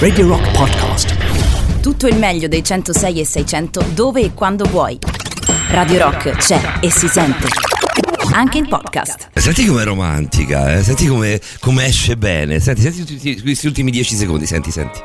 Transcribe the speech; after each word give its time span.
Radio 0.00 0.26
Rock 0.26 0.50
Podcast. 0.50 1.80
Tutto 1.80 2.08
il 2.08 2.16
meglio 2.16 2.48
dei 2.48 2.64
106 2.64 3.20
e 3.20 3.24
600 3.24 3.84
dove 3.94 4.22
e 4.22 4.34
quando 4.34 4.64
vuoi. 4.64 4.98
Radio 5.68 5.98
Rock 5.98 6.30
c'è 6.32 6.60
e 6.80 6.90
si 6.90 7.06
sente. 7.06 7.46
Anche 8.32 8.58
in 8.58 8.66
podcast. 8.66 9.28
Senti 9.34 9.66
com'è 9.66 9.84
romantica, 9.84 10.72
eh? 10.74 10.82
senti 10.82 11.06
come, 11.06 11.40
come 11.60 11.84
esce 11.84 12.16
bene. 12.16 12.58
Senti, 12.58 12.80
senti 12.80 13.04
tutti 13.04 13.40
questi 13.40 13.68
ultimi 13.68 13.92
10 13.92 14.16
secondi, 14.16 14.46
senti, 14.46 14.72
senti. 14.72 15.00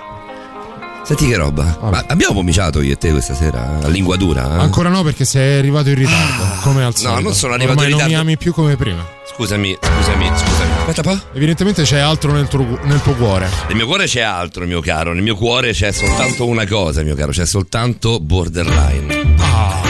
Senti 1.06 1.28
che 1.28 1.36
roba. 1.36 1.78
Ma 1.82 2.04
abbiamo 2.08 2.34
pomiciato 2.34 2.82
io 2.82 2.94
e 2.94 2.98
te 2.98 3.12
questa 3.12 3.36
sera 3.36 3.78
a 3.84 3.88
lingua 3.88 4.16
dura? 4.18 4.58
eh? 4.58 4.60
Ancora 4.62 4.90
no 4.90 5.04
perché 5.04 5.24
sei 5.24 5.60
arrivato 5.60 5.90
in 5.90 5.96
ritardo, 5.96 6.62
come 6.64 6.84
al 6.84 6.96
solito. 6.96 7.20
Ah. 7.20 7.22
non 7.22 7.34
sono 7.36 7.54
arrivato 7.54 7.78
Ormai 7.80 7.92
in 7.92 7.98
ritardo. 7.98 8.16
non 8.16 8.24
mi 8.26 8.30
ami 8.32 8.38
più 8.38 8.52
come 8.54 8.76
prima. 8.76 9.06
Scusami, 9.36 9.78
scusami, 9.80 10.26
scusami. 10.36 10.72
Aspetta 10.88 11.08
un 11.10 11.18
po'. 11.18 11.26
Evidentemente 11.38 11.84
c'è 11.84 12.00
altro 12.00 12.32
nel 12.32 12.48
tuo, 12.48 12.80
nel 12.84 13.02
tuo 13.04 13.14
cuore. 13.14 13.48
Nel 13.68 13.76
mio 13.76 13.86
cuore 13.86 14.06
c'è 14.06 14.22
altro, 14.22 14.66
mio 14.66 14.82
caro. 14.82 15.14
Nel 15.14 15.22
mio 15.22 15.36
cuore 15.36 15.74
c'è 15.74 15.92
soltanto 15.92 16.46
una 16.48 16.66
cosa, 16.66 17.04
mio 17.04 17.16
caro. 17.16 17.32
C'è 17.32 17.46
soltanto 17.46 18.20
borderline. 18.20 19.36
Ah. 19.40 19.82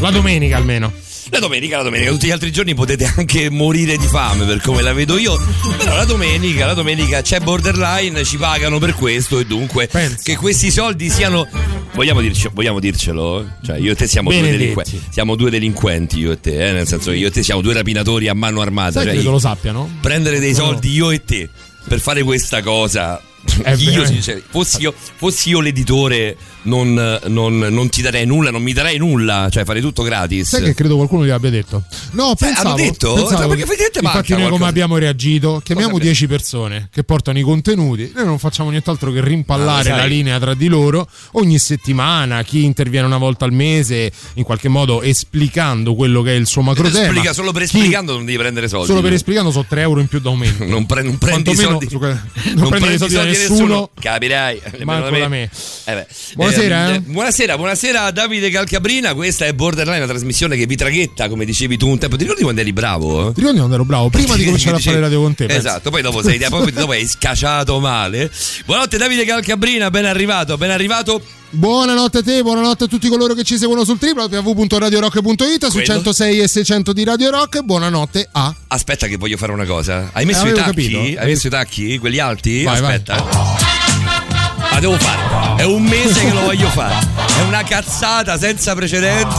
La 0.00 0.10
domenica 0.10 0.56
almeno. 0.56 0.92
La 1.30 1.38
domenica, 1.38 1.76
la 1.76 1.82
domenica, 1.84 2.10
tutti 2.10 2.26
gli 2.26 2.30
altri 2.32 2.50
giorni 2.50 2.74
potete 2.74 3.12
anche 3.16 3.50
morire 3.50 3.96
di 3.96 4.06
fame 4.06 4.44
per 4.44 4.60
come 4.60 4.82
la 4.82 4.92
vedo 4.92 5.16
io. 5.16 5.38
Però 5.78 5.94
la 5.94 6.04
domenica, 6.04 6.66
la 6.66 6.74
domenica 6.74 7.22
c'è 7.22 7.38
borderline, 7.40 8.24
ci 8.24 8.36
pagano 8.36 8.78
per 8.78 8.94
questo 8.94 9.38
e 9.38 9.46
dunque 9.46 9.86
Pensa. 9.86 10.18
che 10.22 10.36
questi 10.36 10.70
soldi 10.70 11.08
siano. 11.08 11.46
Vogliamo, 11.94 12.20
dirci- 12.20 12.50
vogliamo 12.52 12.80
dircelo? 12.80 13.46
Cioè, 13.64 13.78
io 13.78 13.92
e 13.92 13.94
te 13.96 14.06
siamo 14.08 14.30
due 14.30 14.40
delinquenti. 14.42 15.02
Siamo 15.10 15.36
due 15.36 15.50
delinquenti, 15.50 16.18
io 16.18 16.32
e 16.32 16.40
te, 16.40 16.68
eh? 16.68 16.72
nel 16.72 16.86
senso 16.86 17.10
che 17.10 17.16
io 17.16 17.28
e 17.28 17.30
te 17.30 17.42
siamo 17.42 17.60
due 17.60 17.74
rapinatori 17.74 18.26
a 18.28 18.34
mano 18.34 18.60
armata. 18.60 19.02
Sai 19.02 19.04
Cioè, 19.14 19.22
io- 19.22 19.30
lo 19.30 19.38
sappiano? 19.38 19.88
prendere 20.00 20.40
dei 20.40 20.54
soldi 20.54 20.90
io 20.92 21.10
e 21.10 21.24
te 21.24 21.48
per 21.86 22.00
fare 22.00 22.22
questa 22.24 22.60
cosa. 22.62 23.20
Io, 23.78 24.20
cioè, 24.20 24.42
fossi, 24.50 24.80
io, 24.82 24.92
fossi 25.16 25.48
io 25.48 25.60
l'editore, 25.60 26.36
non, 26.62 27.18
non- 27.26 27.58
non 27.58 27.88
ti 27.88 28.02
darei 28.02 28.26
nulla, 28.26 28.50
non 28.50 28.62
mi 28.62 28.72
darei 28.72 28.98
nulla, 28.98 29.48
cioè 29.50 29.64
farei 29.64 29.80
tutto 29.82 30.02
gratis. 30.02 30.48
Sai 30.48 30.62
che 30.62 30.74
credo 30.74 30.96
qualcuno 30.96 31.24
gli 31.24 31.30
abbia 31.30 31.50
detto? 31.50 31.84
No, 32.12 32.34
Sai, 32.36 32.48
pensavo. 32.48 32.68
hanno 32.68 32.76
detto? 32.76 33.14
pensavo 33.14 33.36
Cioè, 33.38 33.46
perché 33.48 33.62
effettivamente 33.62 33.98
infatti, 34.02 34.32
noi 34.34 34.48
come 34.50 34.66
abbiamo 34.66 34.96
reagito? 34.98 35.60
Chiamiamo 35.64 35.92
Cosa 35.92 36.02
10 36.04 36.26
persone 36.26 36.88
che 36.92 37.02
portano 37.04 37.38
i 37.38 37.42
contenuti. 37.42 38.12
Noi 38.14 38.24
non 38.26 38.38
facciamo 38.38 38.70
nient'altro 38.70 39.10
che 39.12 39.18
Ah, 39.20 39.24
rimpallare 39.24 39.84
sai. 39.90 39.96
la 39.98 40.04
linea 40.04 40.38
tra 40.38 40.54
di 40.54 40.68
loro 40.68 41.08
ogni 41.32 41.58
settimana. 41.58 42.42
Chi 42.42 42.64
interviene 42.64 43.06
una 43.06 43.18
volta 43.18 43.44
al 43.44 43.52
mese, 43.52 44.10
in 44.34 44.44
qualche 44.44 44.68
modo 44.68 45.02
esplicando 45.02 45.94
quello 45.94 46.22
che 46.22 46.32
è 46.32 46.36
il 46.36 46.46
suo 46.46 46.62
macro 46.62 46.88
tema. 46.90 47.06
Esplica, 47.06 47.32
solo 47.32 47.52
per 47.52 47.64
Chi- 47.66 47.78
esplicando 47.78 48.12
non 48.14 48.24
devi 48.24 48.38
prendere 48.38 48.68
soldi. 48.68 48.86
Solo 48.86 49.00
per 49.00 49.12
esplicando 49.12 49.50
sono 49.50 49.64
3 49.68 49.80
euro 49.82 50.00
in 50.00 50.06
più 50.08 50.20
da 50.20 50.30
un 50.30 50.38
mese. 50.38 50.64
non, 50.66 50.86
pre- 50.86 51.02
non 51.02 51.16
prendi 51.18 51.44
Quantomeno 51.54 51.78
soldi. 51.78 51.88
su 51.88 51.98
que- 51.98 52.20
non 52.54 52.68
prendi 52.68 52.94
i 52.94 52.98
soldi 52.98 53.14
da 53.14 53.24
nessuno. 53.24 53.90
Capirai. 53.98 54.60
nemmeno 54.78 55.10
da 55.10 55.28
me. 55.28 55.50
Eh 55.84 55.94
beh. 55.94 56.06
Buonasera, 56.50 56.94
Eh, 56.94 57.00
buonasera, 57.00 57.56
buonasera 57.56 58.10
Davide 58.10 58.50
Calcabrina. 58.50 59.14
Questa 59.14 59.46
è 59.46 59.52
Borderline, 59.52 59.98
una 59.98 60.06
trasmissione 60.06 60.56
che 60.56 60.66
vi 60.66 60.74
traghetta, 60.76 61.28
come 61.28 61.44
dicevi 61.44 61.76
tu 61.76 61.88
un 61.88 61.98
tempo. 61.98 62.16
Ti 62.16 62.22
ricordi 62.24 62.42
quando 62.42 62.60
eri 62.60 62.72
bravo? 62.72 63.30
Ti 63.32 63.38
ricordi 63.38 63.58
quando 63.58 63.74
ero 63.76 63.84
bravo? 63.84 64.10
Prima 64.10 64.34
di 64.36 64.44
cominciare 64.44 64.76
a 64.76 64.80
fare 64.80 64.98
radio 65.00 65.20
con 65.22 65.34
te. 65.34 65.44
Esatto, 65.46 65.90
poi 65.90 66.02
dopo, 66.02 66.22
sei, 66.22 66.38
poi 66.50 66.72
dopo 66.72 66.90
hai 66.92 67.06
scacciato 67.06 67.78
male. 67.78 68.30
Buonanotte 68.66 68.98
Davide 68.98 69.24
Calcabrina, 69.24 69.90
ben 69.90 70.04
arrivato, 70.06 70.56
ben 70.56 70.70
arrivato. 70.70 71.22
Buonanotte 71.52 72.18
a 72.18 72.22
te, 72.22 72.42
buonanotte 72.42 72.84
a 72.84 72.86
tutti 72.86 73.08
coloro 73.08 73.34
che 73.34 73.42
ci 73.42 73.58
seguono 73.58 73.84
sul 73.84 73.98
www.radiorock.it 74.00 75.64
su 75.66 75.70
Quello. 75.72 75.84
106 75.86 76.38
e 76.40 76.48
600 76.48 76.92
di 76.92 77.04
Radio 77.04 77.30
Rock. 77.30 77.62
Buonanotte 77.62 78.28
a 78.32 78.54
Aspetta 78.68 79.06
che 79.08 79.16
voglio 79.16 79.36
fare 79.36 79.50
una 79.52 79.64
cosa. 79.66 80.10
Hai 80.12 80.24
messo 80.26 80.46
Eh, 80.46 80.50
i 80.50 80.54
tacchi? 80.54 80.66
capito. 80.88 80.98
Hai 81.20 81.26
messo 81.26 81.46
i 81.48 81.50
tacchi? 81.50 81.98
Quelli 81.98 82.18
alti? 82.20 82.62
Vai, 82.62 82.80
vai. 82.80 83.02
La 84.72 84.80
devo 84.80 84.98
fare. 84.98 85.56
È 85.56 85.64
un 85.64 85.82
mese 85.82 86.24
che 86.24 86.32
lo 86.32 86.42
voglio 86.42 86.68
fare. 86.68 87.06
È 87.38 87.42
una 87.42 87.62
cazzata 87.62 88.38
senza 88.38 88.74
precedenti. 88.74 89.34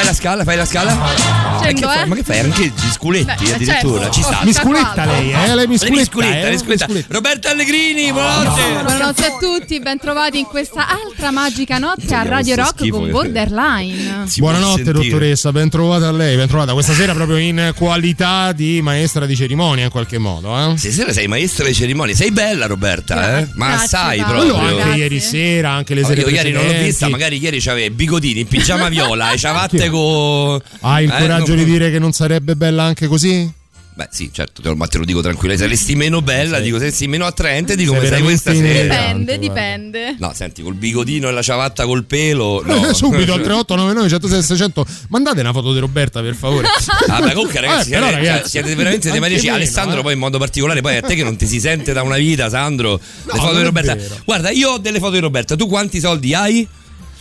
Fai 0.00 0.08
la 0.08 0.14
scala, 0.14 0.44
fai 0.44 0.56
la 0.56 0.64
scala. 0.64 0.94
Ma 0.94 1.08
che, 1.12 1.58
Scendo, 1.62 1.86
fai? 1.88 2.02
eh. 2.02 2.06
Ma 2.06 2.14
che 2.14 2.22
fai? 2.22 2.38
Anche 2.38 2.62
gli 2.74 2.90
sculetti 2.90 3.24
Beh, 3.44 3.52
addirittura. 3.52 4.00
certo. 4.04 4.10
Ci 4.14 4.22
sta. 4.22 4.38
Oh, 4.40 4.44
Mi 4.44 4.52
sculetta 4.54 5.04
lei, 5.04 5.32
eh? 5.32 5.54
Lei 5.54 5.66
mi 5.66 5.72
Mi 5.72 5.78
sculetta. 5.78 6.04
sculetta, 6.04 6.46
eh? 6.46 6.50
mi 6.50 6.56
sculetta. 6.58 6.84
Mi 6.86 6.92
sculetta. 6.92 7.14
Roberta 7.14 7.50
Allegrini, 7.50 8.12
buonanotte. 8.12 8.62
Buonanotte 8.82 9.24
a 9.26 9.36
tutti, 9.38 9.78
bentrovati 9.80 10.38
in 10.38 10.46
questa 10.46 10.86
altra 10.88 11.30
magica 11.30 11.76
notte 11.78 12.14
a 12.14 12.22
Radio 12.22 12.54
Rock 12.56 12.88
con 12.88 13.04
che- 13.04 13.10
Borderline. 13.10 14.24
Si 14.26 14.40
Buonanotte 14.40 14.84
sentire. 14.84 15.08
dottoressa, 15.10 15.52
ben 15.52 15.68
trovata 15.68 16.08
a 16.08 16.12
lei, 16.12 16.36
ben 16.36 16.48
trovata 16.48 16.72
questa 16.72 16.94
sera 16.94 17.12
proprio 17.12 17.36
in 17.36 17.72
qualità 17.76 18.52
di 18.52 18.80
maestra 18.80 19.26
di 19.26 19.36
cerimonia 19.36 19.84
in 19.84 19.90
qualche 19.90 20.16
modo, 20.18 20.56
eh? 20.72 20.78
Stasera 20.78 21.12
sei 21.12 21.26
maestra 21.26 21.66
di 21.66 21.74
cerimonie. 21.74 22.14
Sei 22.14 22.30
bella, 22.30 22.66
Roberta, 22.66 23.38
eh? 23.38 23.48
Ma 23.54 23.68
Grazie, 23.68 23.88
sai 23.88 24.22
proprio. 24.22 24.56
anche 24.56 24.74
Grazie. 24.76 24.94
ieri 24.96 25.20
sera, 25.20 25.70
anche 25.72 25.92
le 25.94 26.04
sere 26.04 26.22
io 26.22 26.28
ieri 26.30 26.52
non 26.52 26.64
l'ho 26.66 26.72
vista, 26.72 27.08
magari 27.08 27.38
ieri 27.38 27.60
c'aveva 27.60 27.86
i 27.86 27.90
bigodini 27.90 28.40
in 28.40 28.46
pigiama 28.46 28.88
viola 28.88 29.30
e 29.32 29.36
ciabatte 29.36 29.88
con. 29.90 30.60
Hai 30.80 31.04
il 31.04 31.10
Eh, 31.12 31.18
coraggio 31.18 31.54
non- 31.54 31.64
di 31.64 31.70
dire 31.70 31.90
che 31.90 31.98
non 31.98 32.12
sarebbe 32.12 32.56
bella 32.56 32.84
anche 32.84 33.06
così? 33.06 33.58
Beh, 33.92 34.08
sì, 34.10 34.30
certo, 34.32 34.62
te 34.62 34.68
lo- 34.68 34.76
ma 34.76 34.86
te 34.86 34.96
lo 34.96 35.04
dico 35.04 35.20
tranquillo. 35.20 35.54
Saresti 35.58 35.94
meno 35.94 36.22
bella, 36.22 36.58
dico, 36.58 36.78
saresti 36.78 37.06
meno 37.06 37.26
attraente 37.26 37.76
di 37.76 37.84
come 37.84 37.98
Sei 38.00 38.08
sei 38.08 38.22
questa 38.22 38.54
sera. 38.54 38.94
Dipende, 38.94 39.38
dipende. 39.38 40.16
No, 40.18 40.32
senti, 40.32 40.62
col 40.62 40.72
bigodino 40.74 41.28
e 41.28 41.32
la 41.32 41.42
ciabatta 41.42 41.84
col 41.84 42.04
pelo. 42.04 42.62
No. 42.70 42.94
Subito 42.94 43.34
al 43.34 43.42
3899 43.42 44.08
106 44.08 44.42
600 44.42 44.86
mandate 45.08 45.40
una 45.40 45.52
foto 45.52 45.74
di 45.74 45.80
Roberta 45.80 46.22
per 46.22 46.34
favore. 46.34 46.68
Ah, 47.08 47.20
beh, 47.20 47.32
comunque, 47.34 47.60
ragazzi, 47.60 47.90
Eh, 47.90 47.94
però, 47.94 48.06
siete, 48.06 48.20
ragazzi, 48.22 48.48
siete 48.50 48.74
veramente 48.74 49.10
dei 49.10 49.20
maniaci. 49.20 49.44
meno, 49.46 49.56
Alessandro, 49.56 49.98
eh. 49.98 50.02
poi 50.02 50.12
in 50.14 50.18
modo 50.18 50.38
particolare, 50.38 50.80
poi 50.80 50.96
a 50.96 51.02
te 51.02 51.14
che 51.14 51.24
non 51.24 51.36
ti 51.36 51.46
si 51.46 51.60
sente 51.60 51.92
da 51.92 52.02
una 52.02 52.16
vita, 52.16 52.48
Sandro. 52.48 52.98
le 53.24 53.38
foto 53.38 53.56
di 53.58 53.64
Roberta. 53.64 53.94
vero. 53.96 54.16
Guarda, 54.24 54.50
io 54.50 54.70
ho 54.70 54.78
delle 54.78 54.98
foto 54.98 55.12
di 55.12 55.18
Roberta. 55.18 55.56
Tu 55.56 55.66
quanti 55.66 56.00
soldi 56.00 56.32
hai? 56.32 56.66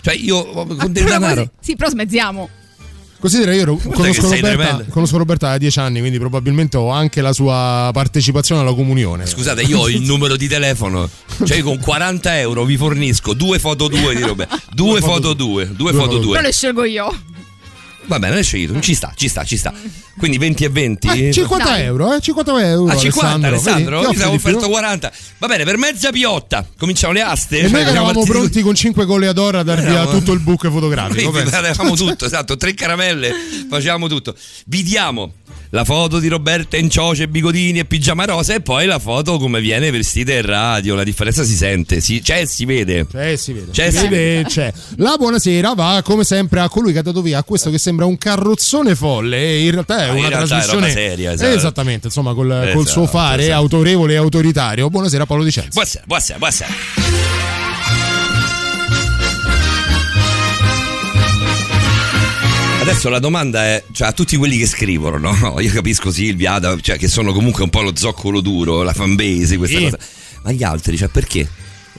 Cioè, 0.02 0.13
io 0.13 0.38
ho- 0.38 0.66
con 0.66 0.94
del 0.94 1.03
Però 1.03 1.18
denaro. 1.19 1.50
Sì, 1.59 1.75
però 1.75 1.90
smezziamo. 1.90 2.47
Considera, 3.19 3.53
io 3.53 3.75
conosco 3.75 4.30
Roberta, 4.30 4.85
conosco 4.90 5.18
Roberta 5.18 5.50
da 5.50 5.57
10 5.57 5.80
anni, 5.80 6.00
quindi 6.00 6.19
probabilmente 6.19 6.78
ho 6.78 6.90
anche 6.90 7.19
la 7.22 7.34
sua 7.34 7.90
partecipazione 7.91 8.62
alla 8.62 8.74
comunione. 8.74 9.25
Scusate, 9.25 9.63
io 9.63 9.80
ho 9.80 9.90
il 9.90 10.02
numero 10.02 10.38
di 10.38 10.47
telefono. 10.47 11.09
Cioè, 11.44 11.58
io 11.58 11.63
con 11.63 11.79
40 11.79 12.40
euro 12.40 12.63
vi 12.63 12.78
fornisco 12.78 13.34
due 13.34 13.59
foto 13.59 13.90
due 13.90 14.16
di 14.16 14.22
Roberta. 14.22 14.58
Due 14.72 15.02
foto 15.02 15.34
due. 15.34 15.69
Due 15.69 15.91
foto 15.91 16.08
Però 16.08 16.22
due. 16.22 16.41
le 16.41 16.52
scelgo 16.53 16.85
io. 16.85 17.13
Va 18.09 18.18
bene, 18.18 18.36
ne 18.36 18.42
scegli 18.44 18.68
tu. 18.68 18.80
Ci 18.80 18.96
sta, 18.96 19.14
ci 19.16 19.28
sta, 19.28 19.44
ci 19.44 19.56
sta. 19.56 19.72
Quindi 20.18 20.40
20 20.40 20.64
e 20.64 20.70
20. 20.70 21.08
Eh, 21.28 21.31
50 21.31 21.64
Dai. 21.64 21.81
euro, 21.84 22.14
eh? 22.16 22.20
50 22.20 22.68
euro. 22.68 22.92
A 22.92 22.97
50 22.97 23.47
Alessandro, 23.47 24.00
Vedi? 24.02 24.09
mi 24.09 24.16
Ti 24.18 24.22
più. 24.24 24.31
offerto 24.34 24.68
40. 24.68 25.12
Va 25.38 25.47
bene, 25.47 25.64
per 25.64 25.78
mezza 25.78 26.09
piotta. 26.12 26.66
Cominciamo 26.78 27.14
le 27.14 27.22
aste. 27.22 27.59
E 27.59 27.62
noi 27.62 27.72
Cioè, 27.72 27.81
eravamo 27.81 28.06
partiti 28.14 28.31
pronti 28.31 28.62
con 28.62 28.74
5 28.75 29.06
goleador 29.06 29.56
a 29.58 29.64
dar 29.64 29.80
via 29.80 29.90
Eravamo- 29.92 30.18
tutto 30.18 30.34
il 30.34 30.40
book 30.40 30.70
fotografico. 30.70 31.30
Avevamo 31.30 31.96
tutto, 31.96 32.25
esatto, 32.25 32.58
tre 32.58 32.74
caramelle, 32.74 33.31
facevamo 33.70 34.08
tutto. 34.08 34.36
Vi 34.66 34.81
diamo 34.84 35.34
la 35.72 35.84
foto 35.86 36.18
di 36.18 36.28
Roberta 36.28 36.78
in 36.78 36.90
cioce, 36.90 37.28
bigodini 37.28 37.78
e 37.78 37.86
pigiama 37.86 38.26
rosa 38.26 38.56
e 38.56 38.62
poi 38.62 38.88
la 38.88 38.97
foto 38.97 39.38
come 39.38 39.62
viene 39.62 39.91
vestita 39.91 40.34
in 40.34 40.41
radio, 40.41 40.96
la 40.96 41.03
differenza 41.03 41.44
si 41.44 41.53
sente, 41.56 42.02
si, 42.02 42.24
cioè 42.24 42.46
si 42.46 42.66
vede. 42.66 43.06
Cioè, 43.09 43.36
si 43.36 43.53
vede. 43.53 43.72
C'è, 43.72 43.91
si 43.91 43.97
si 44.00 44.08
vede, 44.08 44.44
c'è. 44.50 44.74
La 44.97 45.16
buonasera 45.18 45.74
va 45.76 46.02
come 46.03 46.24
sempre 46.24 46.59
a 46.62 46.70
colui 46.70 46.91
che 46.91 46.97
ha 47.00 47.03
dato 47.03 47.22
via 47.22 47.38
a 47.38 47.44
questo 47.44 47.70
che 47.70 47.78
sembra 47.78 47.98
un 48.05 48.17
carrozzone 48.17 48.95
folle. 48.95 49.37
E 49.37 49.65
in 49.65 49.71
realtà 49.71 49.97
è 49.99 50.09
Ah, 50.09 50.11
una 50.13 50.27
realtà 50.27 50.43
è 50.43 50.47
trasmissione 50.47 50.87
roba 50.87 50.99
seria, 50.99 51.31
esatto. 51.33 51.49
Eh, 51.51 51.55
Esattamente, 51.55 52.07
insomma, 52.07 52.33
col, 52.33 52.47
col 52.47 52.67
Esatto, 52.67 52.85
suo 52.85 53.05
fare 53.07 53.43
esatto. 53.43 53.57
autorevole 53.57 54.13
e 54.13 54.17
autoritario. 54.17 54.89
Buonasera, 54.89 55.25
Paolo 55.25 55.43
Dicenzo. 55.43 55.69
Buonasera, 55.73 56.03
buonasera, 56.05 56.37
buonasera. 56.39 56.73
Adesso 62.81 63.09
la 63.09 63.19
domanda 63.19 63.65
è, 63.65 63.83
cioè 63.91 64.07
a 64.07 64.13
tutti 64.13 64.35
quelli 64.37 64.57
che 64.57 64.66
scrivono, 64.66 65.17
no? 65.17 65.59
Io 65.59 65.71
capisco 65.71 66.11
Silvia, 66.11 66.53
Ada, 66.53 66.77
cioè 66.79 66.97
che 66.97 67.07
sono 67.07 67.33
comunque 67.33 67.63
un 67.63 67.69
po' 67.69 67.81
lo 67.81 67.91
zoccolo 67.95 68.41
duro, 68.41 68.81
la 68.83 68.93
fanbase, 68.93 69.57
questa 69.57 69.77
Sì. 69.77 69.83
cosa. 69.83 69.97
Ma 70.43 70.51
gli 70.53 70.63
altri, 70.63 70.97
cioè 70.97 71.09
perché? 71.09 71.47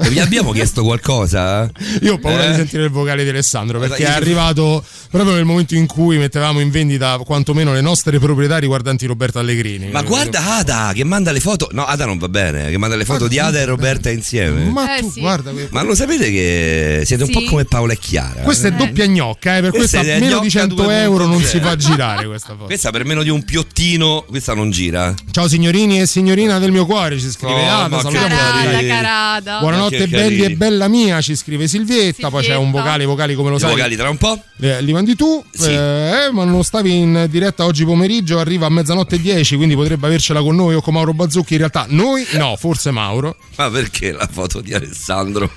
Vi 0.08 0.18
abbiamo 0.18 0.52
chiesto 0.52 0.82
qualcosa? 0.82 1.70
Io 2.02 2.14
ho 2.14 2.18
paura 2.18 2.44
Eh? 2.46 2.48
di 2.50 2.54
sentire 2.54 2.84
il 2.84 2.90
vocale 2.90 3.22
di 3.22 3.28
Alessandro 3.28 3.78
perché 3.78 4.04
è 4.04 4.10
arrivato 4.10 4.82
proprio 5.10 5.34
nel 5.34 5.44
momento 5.44 5.74
in 5.74 5.86
cui 5.86 6.16
mettevamo 6.16 6.58
in 6.60 6.70
vendita 6.70 7.18
quantomeno 7.18 7.72
le 7.72 7.80
nostre 7.82 8.18
proprietà 8.18 8.58
riguardanti 8.58 9.06
Roberto 9.06 9.38
Allegrini. 9.38 9.88
Ma 9.90 10.02
guarda 10.02 10.56
Ada 10.56 10.92
che 10.94 11.04
manda 11.04 11.32
le 11.32 11.40
foto. 11.40 11.68
No, 11.72 11.84
Ada 11.84 12.06
non 12.06 12.18
va 12.18 12.28
bene, 12.28 12.70
che 12.70 12.78
manda 12.78 12.96
le 12.96 13.04
foto 13.04 13.28
di 13.28 13.38
Ada 13.38 13.58
e 13.60 13.64
Roberta 13.66 14.10
insieme. 14.10 14.64
Ma 14.70 14.96
Eh, 14.96 15.00
tu, 15.02 15.10
sì. 15.10 15.20
guarda, 15.20 15.50
que- 15.50 15.68
Ma 15.70 15.82
lo 15.82 15.94
sapete 15.94 16.30
che 16.30 17.02
siete 17.04 17.22
un 17.24 17.28
Sì. 17.28 17.34
po' 17.34 17.44
come 17.50 17.64
Paola 17.66 17.92
e 17.92 17.98
Chiara? 17.98 18.40
questa 18.40 18.68
è 18.68 18.72
eh? 18.72 18.76
doppia 18.76 19.06
gnocca, 19.06 19.58
eh, 19.58 19.60
per 19.60 19.70
Questa 19.70 19.98
questa 19.98 20.16
è 20.16 20.20
meno 20.20 20.38
di 20.40 20.50
100 20.50 20.74
2.0. 20.76 20.90
euro 21.02 21.26
non 21.26 21.42
si 21.42 21.60
fa 21.60 21.76
girare 21.76 22.26
questa 22.26 22.54
foto. 22.54 22.64
Questa 22.64 22.90
per 22.90 23.04
meno 23.04 23.22
di 23.22 23.28
un 23.30 23.44
piottino, 23.44 24.24
questa 24.28 24.54
non 24.54 24.70
gira. 24.70 25.14
Ciao 25.30 25.46
signorini 25.46 26.00
e 26.00 26.06
signorina 26.06 26.58
del 26.58 26.72
mio 26.72 26.86
cuore, 26.86 27.18
ci 27.18 27.30
scrive 27.30 27.52
Oh, 27.52 27.68
Ada, 27.68 27.88
ma 27.88 28.00
salutiamo 28.00 28.26
Carada, 28.28 28.86
carada. 28.86 29.58
Buonanotte 29.60 29.88
Buonanotte 29.96 30.08
belli 30.28 30.44
e 30.44 30.56
bella 30.56 30.88
mia, 30.88 31.20
ci 31.20 31.34
scrive 31.36 31.66
Silvietta. 31.68 32.30
Poi 32.30 32.42
c'è 32.42 32.54
un 32.54 32.64
Silvietta. 32.64 32.82
vocale, 32.82 33.04
vocali 33.04 33.34
come 33.34 33.50
lo 33.50 33.56
I 33.56 33.60
sai. 33.60 33.70
vocali 33.70 33.96
tra 33.96 34.08
un 34.10 34.16
po'. 34.16 34.42
Eh, 34.60 34.82
li 34.82 34.92
mandi 34.92 35.16
tu, 35.16 35.42
Sì. 35.52 35.70
eh, 35.70 36.28
ma 36.32 36.44
non 36.44 36.62
stavi 36.64 36.94
in 36.96 37.26
diretta 37.30 37.64
oggi 37.64 37.84
pomeriggio, 37.84 38.38
arriva 38.38 38.66
a 38.66 38.70
mezzanotte 38.70 39.16
e 39.16 39.20
10, 39.20 39.56
quindi 39.56 39.74
potrebbe 39.74 40.06
avercela 40.06 40.40
con 40.42 40.54
noi 40.56 40.74
o 40.74 40.80
con 40.80 40.94
Mauro 40.94 41.12
Bazzucchi. 41.12 41.52
In 41.54 41.58
realtà 41.58 41.86
noi 41.88 42.26
no, 42.32 42.56
forse 42.58 42.90
Mauro. 42.90 43.36
Ma 43.56 43.70
perché 43.70 44.12
la 44.12 44.28
foto 44.30 44.60
di 44.60 44.72
Alessandro? 44.74 45.50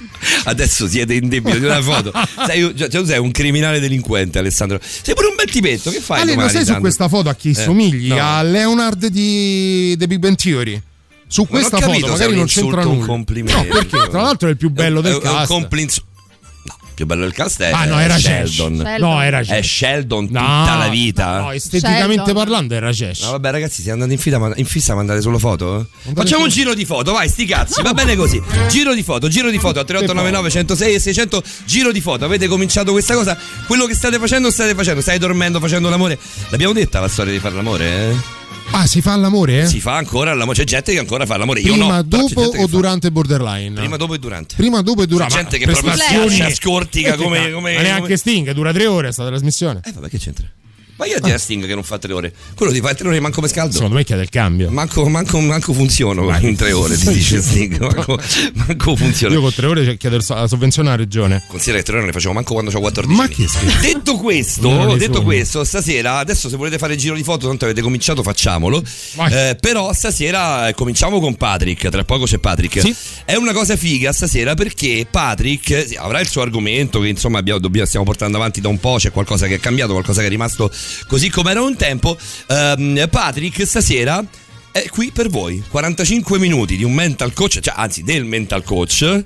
Adesso 0.46 0.88
siete 0.88 1.14
in 1.14 1.30
debito 1.30 1.58
di 1.58 1.66
una 1.66 1.82
foto. 1.82 2.12
Sei, 2.46 2.74
cioè, 2.76 2.90
tu 2.90 3.04
sei 3.06 3.20
un 3.20 3.32
criminale 3.32 3.80
delinquente, 3.80 4.40
Alessandro. 4.40 4.80
Sei 4.82 5.14
pure 5.14 5.28
un 5.28 5.36
bel 5.36 5.50
tipetto. 5.50 5.90
Che 5.92 6.00
fai? 6.00 6.18
Ale, 6.22 6.26
lo 6.32 6.32
domani, 6.34 6.50
sai 6.52 6.60
su 6.60 6.66
Sandro? 6.66 6.82
questa 6.82 7.08
foto 7.08 7.30
a 7.30 7.36
chi 7.36 7.50
Eh, 7.50 7.54
somigli? 7.54 8.08
no. 8.08 8.18
A 8.20 8.42
Leonard 8.44 9.06
di 9.08 9.96
The 9.98 10.08
Big 10.08 10.20
Bang 10.20 10.36
Theory. 10.36 10.82
Su 11.34 11.48
Ma 11.50 11.58
non 11.58 11.66
ho 11.66 11.70
questa 11.70 11.80
capito 11.88 12.06
foto 12.08 12.12
magari 12.12 12.32
un 12.34 12.38
non 12.38 12.46
c'entra 12.48 12.82
un 12.88 12.94
nulla. 12.94 13.06
complimento. 13.08 13.58
No, 13.58 13.64
perché 13.66 14.08
tra 14.10 14.22
l'altro 14.22 14.48
è 14.50 14.52
il 14.52 14.58
più 14.58 14.70
bello 14.70 15.02
del 15.02 15.14
un- 15.16 15.22
è 15.24 15.28
un 15.30 15.34
cast. 15.34 15.48
il 16.86 16.94
più 16.94 17.06
bello 17.08 17.22
del 17.22 17.34
cast 17.34 17.60
è 17.64 17.72
Ah, 17.74 17.86
no, 17.86 17.98
era 18.00 18.18
Sheldon. 18.20 18.46
Sheldon. 18.48 18.86
Sheldon. 18.86 19.10
No, 19.10 19.22
era 19.24 19.40
È 19.40 19.44
Sheldon. 19.44 19.64
Sheldon 19.64 20.28
tutta 20.28 20.42
No, 20.74 20.78
la 20.78 20.88
vita. 20.90 21.40
No, 21.40 21.52
esteticamente 21.52 22.14
Sheldon. 22.26 22.34
parlando 22.36 22.74
era 22.76 22.94
Cesh. 22.94 23.22
No, 23.24 23.32
vabbè, 23.32 23.50
ragazzi, 23.50 23.76
siete 23.78 23.90
andati 23.92 24.12
in, 24.14 24.20
fida, 24.20 24.38
ma- 24.38 24.54
in 24.56 24.66
fissa 24.66 24.92
a 24.94 24.96
mandare 24.96 25.20
solo 25.22 25.40
foto? 25.40 25.88
Mandate 26.04 26.14
Facciamo 26.14 26.44
un 26.44 26.50
giro 26.52 26.76
di 26.76 26.86
foto, 26.86 27.12
vai, 27.14 27.28
sti 27.28 27.46
cazzi, 27.48 27.82
va 27.82 27.96
bene 27.96 28.16
così. 28.16 28.40
Giro 28.70 28.94
di 28.94 29.02
foto, 29.02 29.28
giro 29.28 29.50
di 29.50 29.58
foto 29.58 29.80
a 29.80 29.84
3899 29.84 30.50
106 30.52 30.94
e 30.94 31.00
600. 31.00 31.42
Giro 31.66 31.92
di 31.92 32.00
foto, 32.00 32.26
avete 32.26 32.46
cominciato 32.48 32.92
questa 32.92 33.16
cosa? 33.16 33.36
Quello 33.66 33.88
che 33.88 33.96
state 33.96 34.20
facendo, 34.20 34.52
state 34.52 34.76
facendo. 34.76 35.02
Stai 35.02 35.18
dormendo, 35.18 35.60
facendo 35.60 35.90
l'amore. 35.90 36.20
L'abbiamo 36.50 36.74
detta 36.74 37.00
la 37.00 37.08
storia 37.08 37.34
di 37.34 37.40
fare 37.40 37.56
l'amore, 37.56 37.86
eh? 38.12 38.42
Ah, 38.76 38.88
si 38.88 39.02
fa 39.02 39.16
l'amore? 39.16 39.62
Eh? 39.62 39.68
Si 39.68 39.80
fa 39.80 39.96
ancora 39.96 40.34
l'amore. 40.34 40.58
C'è 40.58 40.64
gente 40.64 40.92
che 40.94 41.00
ancora 41.00 41.26
fa 41.28 41.38
l'amore. 41.38 41.60
Io 41.62 41.74
Prima, 41.74 41.98
no. 41.98 42.04
però 42.08 42.26
c'è 42.26 42.34
dopo 42.34 42.42
o 42.58 42.62
fa. 42.68 42.68
durante 42.68 43.12
borderline? 43.12 43.76
Prima, 43.80 43.98
dopo 43.98 44.14
e 44.16 44.20
durante. 44.20 44.56
Prima, 44.56 44.82
dopo 44.82 45.02
e 45.02 45.06
C'è 45.06 45.12
durante. 45.12 45.36
gente 45.36 45.58
che 45.60 45.66
proprio 45.66 46.30
si 46.30 46.54
scortica 46.54 47.16
come. 47.16 47.38
cazzo, 47.38 47.52
come, 47.54 47.74
Ma 47.76 47.82
neanche 47.82 48.02
come- 48.02 48.18
Sting, 48.18 48.52
dura 48.52 48.74
tre 48.74 48.88
ore 48.88 49.12
sta 49.12 49.26
trasmissione. 49.28 49.82
Eh, 49.84 49.92
vabbè, 49.92 50.10
che 50.10 50.18
c'entra? 50.18 50.48
Ma 50.96 51.08
io 51.08 51.18
a 51.18 51.20
dire 51.20 51.34
a 51.34 51.38
Sting 51.40 51.66
che 51.66 51.74
non 51.74 51.84
fa 51.84 51.98
tre 51.98 52.14
ore. 52.14 52.32
Quello 52.56 52.72
di 52.72 52.80
fare 52.80 52.94
tre 52.96 53.08
ore 53.08 53.20
manco 53.20 53.38
come 53.38 53.48
scaldo. 53.48 53.74
Secondo 53.74 53.96
me 53.96 54.04
chiede 54.04 54.22
il 54.22 54.30
cambio. 54.30 54.70
Manco, 54.70 55.08
manco, 55.10 55.40
manco 55.40 55.74
funziono 55.74 56.36
in 56.40 56.56
tre 56.56 56.72
ore, 56.72 56.96
ti 56.98 57.12
dice 57.12 57.42
Sting. 57.42 57.80
Manco, 57.80 58.20
manco 58.54 58.96
funziona. 58.96 59.34
Io 59.34 59.42
con 59.42 59.54
tre 59.54 59.66
ore 59.66 59.98
chiedo 59.98 60.20
la 60.28 60.48
sovvenzione 60.48 60.90
alla 60.90 60.98
regione. 60.98 61.44
Considera 61.48 61.78
che 61.80 61.84
tre 61.84 61.94
ore 61.94 62.02
non 62.02 62.08
le 62.12 62.14
facevo 62.14 62.34
manco 62.34 62.54
quando 62.54 62.70
avevo 62.70 62.86
14 62.86 63.18
Ma 63.18 63.24
anni. 63.24 63.34
che 63.34 63.48
schifo. 63.48 63.82
Detto 63.82 64.18
questo, 64.18 64.70
ne 64.86 64.98
detto 64.98 65.14
sono. 65.14 65.26
questo, 65.26 65.64
stasera, 65.64 66.18
adesso 66.18 66.48
se 66.48 66.56
volete 66.58 66.78
fare 66.78 66.94
il 66.94 67.00
giro 67.00 67.16
di 67.16 67.24
foto, 67.24 67.48
tanto 67.48 67.66
avete 67.66 67.82
cominciato, 67.82 68.22
facciamolo. 68.22 68.84
Vai. 69.16 69.34
Eh, 69.34 69.58
però 69.60 69.92
stasera 69.94 70.68
eh, 70.68 70.74
cominciamo 70.76 71.20
con 71.20 71.36
Patrick, 71.36 71.90
tra 71.90 72.04
poco 72.04 72.26
c'è 72.26 72.38
Patrick. 72.38 72.80
Sì. 72.82 72.96
È 73.26 73.36
una 73.36 73.52
cosa 73.52 73.76
figa 73.76 74.12
stasera 74.14 74.54
perché 74.54 75.08
Patrick 75.10 75.96
avrà 75.98 76.20
il 76.20 76.28
suo 76.30 76.42
argomento 76.44 77.00
che 77.00 77.08
insomma 77.08 77.40
abbiamo- 77.40 77.60
dobbiamo- 77.60 77.88
stiamo 77.88 78.06
portando 78.06 78.38
avanti 78.38 78.62
da 78.62 78.68
un 78.68 78.80
po', 78.80 78.96
c'è 79.00 79.12
qualcosa 79.12 79.48
che 79.48 79.56
è 79.56 79.60
cambiato, 79.60 79.92
qualcosa 79.94 80.22
che 80.22 80.28
è 80.28 80.30
rimasto 80.30 80.72
così 81.08 81.30
come 81.30 81.52
era 81.52 81.62
un 81.62 81.76
tempo. 81.76 82.18
Ehm, 82.48 83.08
Patrick 83.10 83.66
stasera 83.66 84.24
è 84.72 84.88
qui 84.90 85.12
per 85.12 85.30
voi. 85.30 85.64
45 85.70 86.40
minuti 86.40 86.76
di 86.78 86.84
un 86.84 86.94
mental 86.94 87.34
coach, 87.34 87.60
cioè 87.60 87.74
anzi 87.78 88.04
del 88.04 88.26
mental 88.26 88.64
coach, 88.64 89.24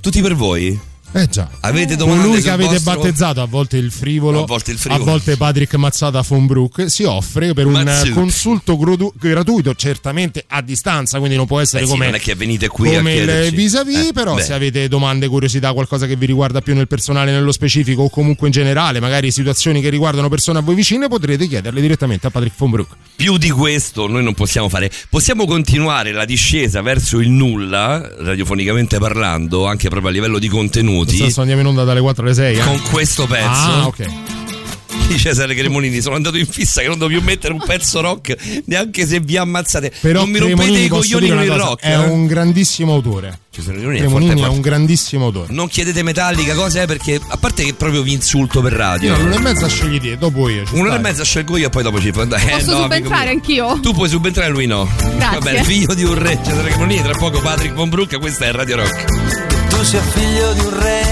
tutti 0.00 0.20
per 0.20 0.34
voi. 0.34 0.78
Eh 1.12 1.26
già. 1.26 1.48
Avete 1.60 1.96
domande 1.96 2.24
Colui 2.26 2.42
che 2.42 2.50
avete 2.50 2.74
vostro- 2.74 2.94
battezzato 2.96 3.40
a 3.40 3.46
volte 3.46 3.76
il 3.78 3.90
frivolo, 3.90 4.42
A 4.42 4.46
volte 4.46 4.72
il 4.72 4.78
frivolo. 4.78 5.02
a 5.02 5.06
volte 5.06 5.36
Patrick 5.36 5.74
Mazzata 5.76 6.22
von 6.26 6.46
Brook, 6.46 6.90
si 6.90 7.04
offre 7.04 7.54
per 7.54 7.64
un 7.66 7.72
Mazzucchi. 7.72 8.10
consulto 8.12 8.76
grodu- 8.76 9.12
gratuito, 9.18 9.74
certamente 9.74 10.44
a 10.46 10.60
distanza, 10.60 11.18
quindi 11.18 11.36
non 11.36 11.46
può 11.46 11.60
essere 11.60 11.82
Eh 11.82 11.86
sì, 11.86 11.92
come, 11.92 12.04
non 12.06 12.14
è 12.16 12.20
che 12.20 12.34
venite 12.34 12.68
qui 12.68 12.94
a 12.94 12.98
come 12.98 13.14
il 13.14 13.54
vis-à-vis, 13.54 14.08
Eh, 14.08 14.12
però 14.12 14.34
beh. 14.34 14.42
se 14.42 14.52
avete 14.52 14.86
domande, 14.88 15.28
curiosità, 15.28 15.72
qualcosa 15.72 16.06
che 16.06 16.14
vi 16.16 16.26
riguarda 16.26 16.60
più 16.60 16.74
nel 16.74 16.86
personale, 16.88 17.32
nello 17.32 17.52
specifico 17.52 18.02
o 18.02 18.10
comunque 18.10 18.46
in 18.48 18.52
generale, 18.52 19.00
magari 19.00 19.30
situazioni 19.30 19.80
che 19.80 19.88
riguardano 19.88 20.28
persone 20.28 20.58
a 20.58 20.62
voi 20.62 20.74
vicine, 20.74 21.08
potrete 21.08 21.46
chiederle 21.48 21.80
direttamente 21.80 22.26
a 22.26 22.30
Patrick 22.30 22.54
von 22.58 22.70
Brook. 22.70 22.88
Più 23.16 23.38
di 23.38 23.50
questo 23.50 24.06
noi 24.06 24.22
non 24.22 24.34
possiamo 24.34 24.68
fare. 24.68 24.90
Possiamo 25.08 25.46
continuare 25.46 26.12
la 26.12 26.26
discesa 26.26 26.82
verso 26.82 27.18
il 27.18 27.30
nulla, 27.30 28.08
radiofonicamente 28.18 28.98
parlando, 28.98 29.66
anche 29.66 29.88
proprio 29.88 30.10
a 30.10 30.12
livello 30.12 30.38
di 30.38 30.48
contenuti, 30.98 31.22
Adesso 31.22 31.40
andiamo 31.40 31.60
in 31.62 31.66
onda 31.68 31.84
dalle 31.84 32.00
4 32.00 32.22
alle 32.24 32.34
6. 32.34 32.56
Eh? 32.56 32.64
con 32.64 32.80
questo 32.90 33.26
pezzo 33.26 33.46
Ah, 33.48 33.86
ok. 33.86 34.06
di 35.08 35.18
Cesare 35.18 35.54
Cremonini. 35.54 36.00
Sono 36.00 36.14
andato 36.16 36.36
in 36.36 36.46
fissa 36.46 36.80
che 36.80 36.88
non 36.88 36.98
devo 36.98 37.10
più 37.10 37.22
mettere 37.22 37.52
un 37.52 37.62
pezzo 37.64 38.00
rock 38.00 38.62
neanche 38.66 39.06
se 39.06 39.20
vi 39.20 39.36
ammazzate. 39.36 39.92
Però 40.00 40.20
non 40.20 40.30
mi 40.30 40.38
rompete 40.38 40.78
i 40.78 40.88
coglioni 40.88 41.28
con 41.28 41.42
il 41.42 41.48
cosa, 41.48 41.64
rock. 41.64 41.82
È 41.82 41.92
eh? 41.92 41.96
un 41.96 42.26
grandissimo 42.26 42.92
autore. 42.92 43.40
Cesare 43.50 43.78
Cremonini 43.78 43.98
è 43.98 44.02
Cremonini 44.02 44.30
forte, 44.30 44.42
è 44.42 44.44
forte. 44.44 44.56
un 44.56 44.62
grandissimo 44.62 45.24
autore. 45.24 45.46
Non 45.52 45.68
chiedete 45.68 46.02
metallica, 46.02 46.54
cos'è? 46.54 46.86
Perché 46.86 47.20
a 47.26 47.36
parte 47.36 47.64
che 47.64 47.74
proprio 47.74 48.02
vi 48.02 48.12
insulto 48.12 48.60
per 48.60 48.72
radio. 48.72 49.08
Io 49.10 49.16
all'una 49.16 49.36
e 49.36 49.40
mezza 49.40 49.66
scegli 49.66 50.00
te, 50.00 50.16
dopo 50.18 50.48
io. 50.48 50.64
Un'ora 50.72 50.96
e 50.96 51.00
mezza 51.00 51.24
scelgo 51.24 51.56
io 51.56 51.66
e 51.66 51.70
poi 51.70 51.82
dopo 51.82 52.00
ci 52.00 52.08
eh, 52.08 52.12
Posso 52.12 52.26
no, 52.30 52.38
amico 52.38 52.82
subentrare 52.82 53.30
anch'io? 53.30 53.80
Tu 53.80 53.92
puoi 53.92 54.08
subentrare, 54.08 54.50
lui 54.50 54.66
no. 54.66 54.88
Grazie. 55.16 55.38
Vabbè, 55.38 55.62
figlio 55.62 55.94
di 55.94 56.04
un 56.04 56.14
re, 56.18 56.38
Cesare 56.44 56.68
Cremonini, 56.70 57.02
tra 57.02 57.12
poco 57.12 57.40
Patrick 57.40 57.74
Von 57.74 57.88
Brook, 57.88 58.18
questa 58.18 58.44
è 58.44 58.52
Radio 58.52 58.76
Rock. 58.76 59.47
Tu 59.78 59.84
sia 59.84 60.02
figlio 60.02 60.52
di 60.54 60.60
un 60.60 60.80
re 60.80 61.02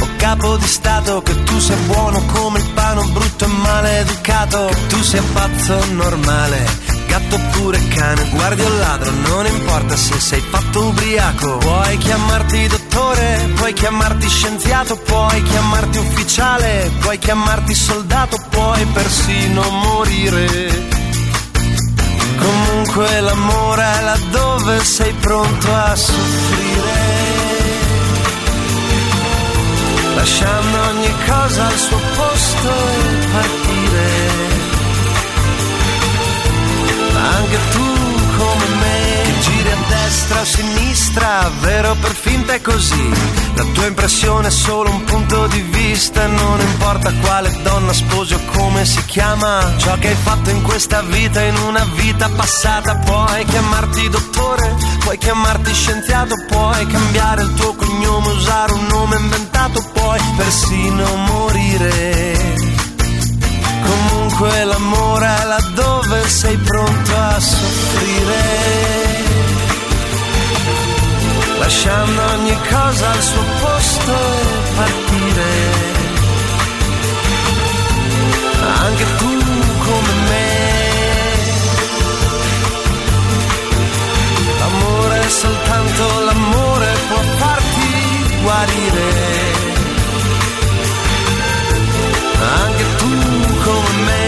o 0.00 0.08
capo 0.16 0.56
di 0.56 0.66
stato, 0.66 1.20
che 1.20 1.44
tu 1.44 1.58
sia 1.58 1.76
buono 1.84 2.22
come 2.32 2.58
il 2.58 2.64
pano, 2.72 3.04
brutto 3.04 3.44
e 3.44 3.48
maleducato, 3.48 4.66
che 4.68 4.86
tu 4.86 5.02
sia 5.02 5.22
pazzo 5.34 5.84
normale, 5.92 6.66
gatto 7.06 7.34
oppure 7.34 7.86
cane, 7.88 8.26
guardi 8.30 8.62
o 8.62 8.78
ladro, 8.78 9.10
non 9.10 9.44
importa 9.44 9.94
se 9.94 10.18
sei 10.20 10.40
fatto 10.40 10.86
ubriaco, 10.86 11.58
puoi 11.58 11.98
chiamarti 11.98 12.66
dottore, 12.68 13.50
puoi 13.56 13.72
chiamarti 13.74 14.26
scienziato, 14.26 14.96
puoi 14.96 15.42
chiamarti 15.42 15.98
ufficiale, 15.98 16.90
puoi 17.00 17.18
chiamarti 17.18 17.74
soldato, 17.74 18.38
puoi 18.48 18.86
persino 18.86 19.68
morire. 19.68 20.96
Comunque 22.38 23.20
l'amore 23.20 23.82
è 23.82 24.02
laddove 24.02 24.82
sei 24.82 25.12
pronto 25.12 25.74
a 25.74 25.94
soffrire. 25.94 27.47
Lasciando 30.18 30.78
ogni 30.90 31.14
cosa 31.28 31.64
al 31.64 31.78
suo 31.78 32.00
posto 32.16 32.70
e 32.98 33.26
partire. 33.30 34.06
Anche 37.36 37.58
tu 37.70 37.86
come 38.36 38.66
me, 38.80 38.97
giri 39.40 39.70
a 39.70 39.76
destra 39.88 40.38
o 40.38 40.42
a 40.42 40.44
sinistra, 40.44 41.50
vero 41.60 41.94
per 42.00 42.14
finta 42.14 42.54
è 42.54 42.60
così. 42.60 43.08
La 43.54 43.64
tua 43.72 43.86
impressione 43.86 44.48
è 44.48 44.50
solo 44.50 44.90
un 44.90 45.04
punto 45.04 45.46
di 45.48 45.60
vista, 45.60 46.26
non 46.26 46.60
importa 46.60 47.12
quale 47.20 47.56
donna 47.62 47.92
sposi 47.92 48.34
o 48.34 48.40
come 48.52 48.84
si 48.84 49.04
chiama. 49.06 49.74
Ciò 49.78 49.96
che 49.98 50.08
hai 50.08 50.16
fatto 50.16 50.50
in 50.50 50.62
questa 50.62 51.02
vita, 51.02 51.42
in 51.42 51.56
una 51.56 51.84
vita 51.94 52.28
passata, 52.28 52.96
puoi 52.96 53.44
chiamarti 53.44 54.08
dottore, 54.08 54.74
puoi 55.00 55.18
chiamarti 55.18 55.72
scienziato, 55.72 56.34
puoi 56.48 56.86
cambiare 56.86 57.42
il 57.42 57.54
tuo 57.54 57.74
cognome, 57.74 58.28
usare 58.28 58.72
un 58.72 58.86
nome 58.86 59.16
inventato, 59.16 59.82
puoi 59.92 60.20
persino 60.36 61.16
morire. 61.16 62.56
Comunque 63.88 64.64
l'amore 64.64 65.26
è 65.26 65.44
laddove 65.44 66.28
sei 66.28 66.56
pronto 66.58 67.16
a 67.16 67.40
soffrire. 67.40 69.07
Lasciando 71.58 72.22
ogni 72.34 72.56
cosa 72.68 73.10
al 73.10 73.22
suo 73.22 73.42
posto 73.60 74.12
e 74.12 74.74
partire. 74.76 75.50
Anche 78.86 79.04
tu 79.18 79.38
come 79.86 80.12
me. 80.28 80.46
L'amore 84.58 85.28
soltanto 85.28 86.20
l'amore 86.24 86.92
può 87.08 87.22
farti 87.36 88.40
guarire 88.42 89.66
anche 92.40 92.84
tu 92.96 93.08
come 93.64 94.02
me. 94.04 94.27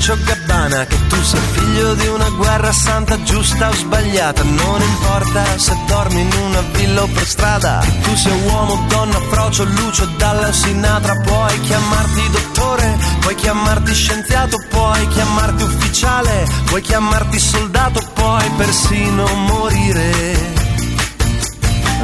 Dolce 0.00 0.12
o 0.12 0.18
Gabbana, 0.24 0.86
che 0.86 0.96
tu 1.08 1.22
sia 1.22 1.38
figlio 1.52 1.92
di 1.92 2.06
una 2.06 2.30
guerra 2.30 2.72
santa 2.72 3.22
giusta 3.22 3.68
o 3.68 3.74
sbagliata, 3.74 4.42
non 4.44 4.80
importa 4.80 5.58
se 5.58 5.76
dormi 5.86 6.22
in 6.22 6.32
una 6.46 6.60
villa 6.72 7.02
o 7.02 7.06
per 7.06 7.26
strada, 7.26 7.80
che 7.80 8.00
tu 8.00 8.16
sia 8.16 8.32
uomo, 8.32 8.86
donna, 8.88 9.20
frocio, 9.28 9.64
lucio, 9.64 10.06
dalla 10.16 10.50
Sinatra, 10.52 11.16
puoi 11.16 11.60
chiamarti 11.60 12.30
dottore, 12.30 12.98
puoi 13.20 13.34
chiamarti 13.34 13.92
scienziato, 13.92 14.56
puoi 14.70 15.06
chiamarti 15.08 15.62
ufficiale, 15.64 16.48
puoi 16.64 16.80
chiamarti 16.80 17.38
soldato, 17.38 18.02
puoi 18.14 18.50
persino 18.56 19.26
morire. 19.34 20.54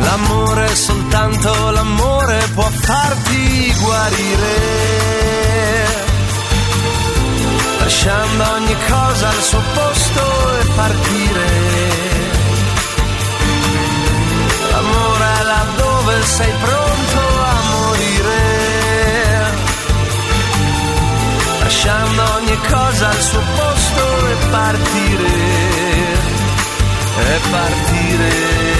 L'amore, 0.01 0.75
soltanto 0.75 1.71
l'amore 1.71 2.47
può 2.53 2.69
farti 2.69 3.75
guarire. 3.81 5.26
Lasciando 8.07 8.53
ogni 8.53 8.77
cosa 8.89 9.29
al 9.29 9.43
suo 9.43 9.61
posto 9.75 10.59
e 10.61 10.65
partire. 10.77 11.47
L'amore 14.71 15.25
è 15.25 15.43
laddove 15.43 16.23
sei 16.23 16.53
pronto 16.53 17.21
a 17.43 17.55
morire. 17.73 18.45
Lasciando 21.59 22.23
ogni 22.37 22.59
cosa 22.71 23.09
al 23.09 23.21
suo 23.21 23.43
posto 23.57 24.27
e 24.29 24.35
partire. 24.51 25.33
E 27.19 27.41
partire. 27.51 28.76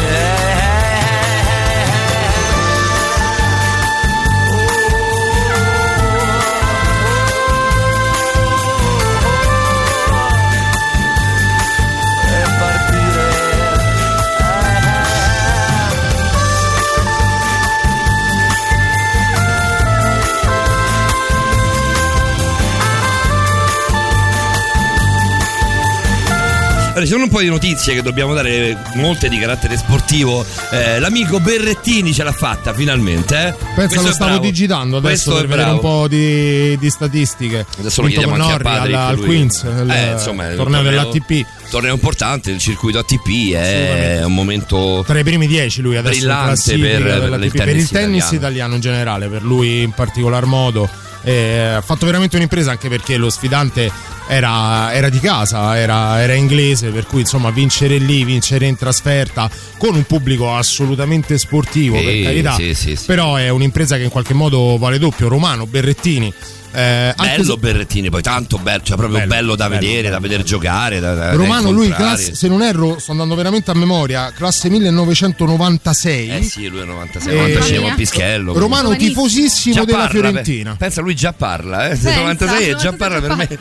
Allora, 26.97 27.11
ci 27.11 27.13
sono 27.13 27.25
un 27.25 27.31
po' 27.31 27.41
di 27.43 27.49
notizie 27.49 27.93
che 27.93 28.01
dobbiamo 28.01 28.33
dare, 28.33 28.75
molte 28.95 29.29
di 29.29 29.37
carattere 29.39 29.77
sportivo. 29.77 30.47
Eh, 30.71 30.99
l'amico 30.99 31.41
Berrettini 31.41 32.15
ce 32.15 32.23
l'ha 32.23 32.33
fatta 32.33 32.73
finalmente. 32.73 33.49
Eh? 33.49 33.55
Questo 33.75 34.01
lo 34.01 34.09
è 34.09 34.13
stavo 34.13 34.31
bravo. 34.31 34.47
digitando 34.47 34.97
adesso 34.97 35.31
Questo 35.31 35.35
per 35.35 35.45
è 35.45 35.47
vedere 35.47 35.71
un 35.73 35.81
po' 35.81 36.09
di, 36.09 36.79
di 36.79 36.89
statistiche. 36.89 37.67
Adesso 37.79 38.01
lo 38.01 38.09
chiediamo 38.09 38.33
anche 38.33 38.47
a 38.47 38.49
Norri 38.49 38.63
Patrick. 38.63 38.95
alla- 38.95 39.07
al 39.09 39.19
Queens, 39.19 39.63
il 39.63 39.91
Eh, 39.91 40.11
insomma, 40.13 40.49
torneo 40.55 40.81
dell'ATP. 40.83 41.47
Torneo 41.69 41.93
importante, 41.93 42.51
il 42.51 42.59
circuito 42.61 42.99
ATP 42.99 43.53
è 43.53 43.59
Assolutamente. 43.59 44.25
un 44.25 44.35
momento 44.35 45.05
Tra 45.07 45.19
i 45.19 45.23
primi 45.25 45.47
dieci 45.47 45.83
lui 45.83 45.99
adesso 45.99 46.17
Brillante 46.19 46.79
per- 46.79 47.03
per 47.03 47.13
il 47.43 47.51
per 47.51 47.61
tennis 47.61 47.83
il 47.83 47.89
tennis 47.91 47.91
italiano. 47.91 48.37
italiano. 48.37 48.75
in 48.77 48.81
generale, 48.81 49.29
per 49.29 49.43
lui 49.43 49.83
in 49.83 49.91
particolar 49.91 50.47
modo. 50.47 50.89
Eh, 51.23 51.59
ha 51.77 51.81
fatto 51.83 52.07
veramente 52.07 52.37
un'impresa 52.37 52.71
anche 52.71 52.89
perché 52.89 53.17
lo 53.19 53.29
sfidante 53.29 53.91
era, 54.29 54.93
era 54.93 55.09
di 55.09 55.19
casa, 55.21 55.77
era, 55.79 56.21
era 56.23 56.35
inglese, 56.35 56.91
per 56.91 57.07
cui 57.07 57.21
insomma 57.21 57.51
vincere 57.51 57.99
lì, 57.99 58.25
vincere 58.25 58.67
in 58.67 58.77
trasferta 58.77 59.49
con 59.79 59.95
un 59.95 60.05
pubblico 60.05 60.55
assolutamente 60.55 61.39
sportivo, 61.39 61.99
Sì, 61.99 62.05
per 62.05 62.23
carità. 62.23 62.55
sì, 62.55 62.75
sì. 62.75 62.99
Però 63.07 63.37
è 63.37 63.49
un'impresa 63.49 63.97
che 63.97 64.05
in 64.05 64.11
qualche 64.11 64.35
modo 64.35 64.77
vale 64.79 64.99
doppio. 64.99 65.29
Romano, 65.29 65.67
Berrettini. 65.67 66.33
Eh, 66.77 67.15
anche 67.17 67.37
bello 67.37 67.55
se- 67.55 67.57
Berrettini, 67.59 68.11
poi 68.11 68.23
tanto 68.23 68.59
bello, 68.59 68.83
cioè 68.85 68.97
proprio 68.97 69.19
bello, 69.19 69.29
Bello, 69.35 69.57
da 69.57 69.69
bello, 69.69 69.81
vedere, 69.81 70.03
bello, 70.03 70.15
da 70.15 70.21
vedere 70.21 70.43
giocare. 70.45 71.01
Da, 71.01 71.15
da- 71.15 71.25
da 71.31 71.33
Romano, 71.35 71.71
lui 71.71 71.89
classe, 71.91 72.35
se 72.35 72.49
non 72.49 72.63
erro, 72.63 72.99
sto 72.99 73.13
andando 73.13 73.35
veramente 73.35 73.71
a 73.71 73.75
memoria, 73.75 74.31
classe 74.33 74.69
1996. 74.69 76.31
Eh 76.31 76.43
sì, 76.43 76.69
lui 76.69 76.81
è 76.81 76.85
96, 76.85 77.33
Eh, 77.33 77.37
95 77.37 77.79
Mamma 77.81 77.93
a 77.93 77.97
Pischello. 77.97 78.53
Romano 78.53 78.83
Giovanissimo. 78.83 79.09
tifosissimo 79.27 79.75
Già 79.75 79.85
della 79.85 79.97
parla, 79.99 80.11
Fiorentina. 80.13 80.71
pe- 80.73 80.77
Pensa, 80.77 81.01
lui 81.01 81.15
già 81.15 81.33
parla, 81.33 81.87
eh? 81.87 81.89
Pensa, 81.97 82.15
96 82.17 82.63
e 82.69 82.77
già 82.77 82.91
96 82.91 82.97
parla 82.97 83.21
per 83.21 83.37
me. 83.37 83.59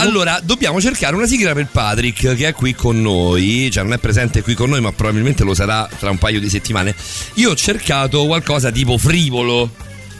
Allora, 0.00 0.40
dobbiamo 0.42 0.80
cercare 0.80 1.14
una 1.16 1.26
sigla 1.26 1.52
per 1.54 1.66
Patrick 1.70 2.34
che 2.36 2.48
è 2.48 2.52
qui 2.52 2.74
con 2.74 3.00
noi, 3.00 3.70
cioè 3.72 3.82
non 3.82 3.92
è 3.92 3.98
presente 3.98 4.42
qui 4.42 4.54
con 4.54 4.68
noi, 4.70 4.80
ma 4.80 4.92
probabilmente 4.92 5.44
lo 5.44 5.54
sarà 5.54 5.88
tra 5.98 6.10
un 6.10 6.18
paio 6.18 6.40
di 6.40 6.48
settimane. 6.48 6.94
Io 7.34 7.50
ho 7.50 7.54
cercato 7.56 8.26
qualcosa 8.26 8.70
tipo 8.70 8.98
frivolo. 8.98 9.70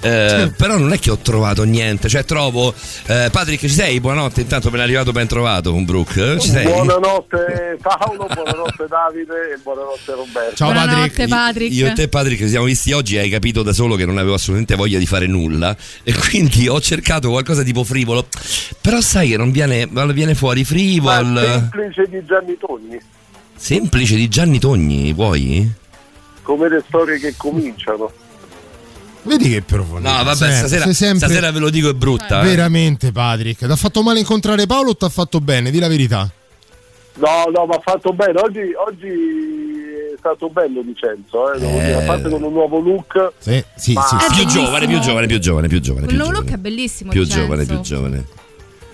Eh, 0.02 0.52
però 0.56 0.76
non 0.76 0.92
è 0.92 0.98
che 0.98 1.10
ho 1.10 1.18
trovato 1.18 1.62
niente, 1.62 2.08
cioè 2.08 2.24
trovo 2.24 2.74
eh, 3.06 3.28
Patrick 3.30 3.60
ci 3.60 3.68
sei? 3.68 4.00
Buonanotte, 4.00 4.40
intanto 4.40 4.70
ben 4.70 4.80
arrivato, 4.80 5.12
ben 5.12 5.26
trovato 5.26 5.70
con 5.70 5.84
Brooke. 5.84 6.40
Ci 6.40 6.48
sei? 6.48 6.64
Buonanotte 6.64 7.78
Paolo, 7.80 8.26
buonanotte 8.26 8.86
Davide 8.88 9.52
e 9.54 9.58
buonanotte 9.62 10.12
Roberto. 10.12 10.56
Ciao 10.56 10.72
Buonanotte, 10.72 11.08
Patrick. 11.08 11.28
Patrick. 11.28 11.74
Io 11.74 11.86
e 11.86 11.92
te 11.92 12.08
Patrick 12.08 12.42
ci 12.42 12.48
siamo 12.48 12.64
visti 12.64 12.92
oggi 12.92 13.16
hai 13.16 13.28
capito 13.28 13.62
da 13.62 13.72
solo 13.72 13.94
che 13.94 14.04
non 14.04 14.18
avevo 14.18 14.34
assolutamente 14.34 14.74
voglia 14.74 14.98
di 14.98 15.06
fare 15.06 15.26
nulla 15.26 15.76
e 16.02 16.14
quindi 16.14 16.68
ho 16.68 16.80
cercato 16.80 17.30
qualcosa 17.30 17.62
tipo 17.62 17.84
frivolo 17.84 18.26
però 18.80 19.00
sai 19.00 19.30
che 19.30 19.36
non 19.36 19.50
viene, 19.50 19.86
non 19.90 20.12
viene 20.12 20.34
fuori 20.34 20.60
Ma 20.60 20.66
frivol 20.66 21.40
semplice 21.40 22.06
di 22.08 22.24
Gianni 22.24 22.56
Togni, 22.58 23.00
semplice 23.54 24.14
di 24.16 24.28
Gianni 24.28 24.58
Togni 24.58 25.12
vuoi? 25.12 25.80
come 26.42 26.68
le 26.68 26.82
storie 26.86 27.18
che 27.18 27.34
cominciano. 27.36 28.12
Vedi 29.24 29.48
che 29.50 29.62
profondità. 29.62 30.18
No 30.18 30.24
vabbè 30.24 30.36
Sempre, 30.36 30.56
stasera, 30.56 30.92
sempre 30.92 31.26
stasera 31.28 31.50
ve 31.52 31.58
lo 31.60 31.70
dico 31.70 31.88
è 31.88 31.94
brutta 31.94 32.40
eh. 32.42 32.44
Veramente 32.44 33.12
Patrick, 33.12 33.64
ti 33.64 33.70
ha 33.70 33.76
fatto 33.76 34.02
male 34.02 34.18
incontrare 34.18 34.66
Paolo 34.66 34.90
o 34.90 34.96
ti 34.96 35.04
ha 35.04 35.08
fatto 35.08 35.40
bene? 35.40 35.70
Di 35.70 35.78
la 35.78 35.88
verità. 35.88 36.28
No, 37.14 37.44
no, 37.54 37.66
ma 37.66 37.74
ha 37.76 37.80
fatto 37.82 38.12
bene. 38.12 38.40
Oggi, 38.40 38.60
oggi 38.86 39.06
è 39.06 40.16
stato 40.18 40.48
bello 40.48 40.80
Vincenzo, 40.82 41.52
eh, 41.52 41.58
devo 41.58 41.78
Eh. 41.78 41.84
dire. 41.84 41.94
a 42.02 42.06
parte 42.06 42.28
con 42.30 42.42
un 42.42 42.52
nuovo 42.52 42.78
look. 42.80 43.32
Sì, 43.38 43.62
sì, 43.76 43.92
Ma- 43.92 44.02
sì. 44.02 44.16
Più 44.34 44.46
giovane, 44.46 44.86
più 44.86 44.98
giovane, 44.98 45.26
più 45.26 45.38
giovane, 45.38 45.68
più 45.68 45.80
giovane, 45.80 46.06
più 46.06 46.16
nuovo 46.16 46.32
look 46.32 46.50
è 46.50 46.56
bellissimo. 46.56 47.10
Più 47.10 47.20
Vincenzo. 47.20 47.42
giovane, 47.44 47.64
più 47.66 47.80
giovane. 47.80 48.24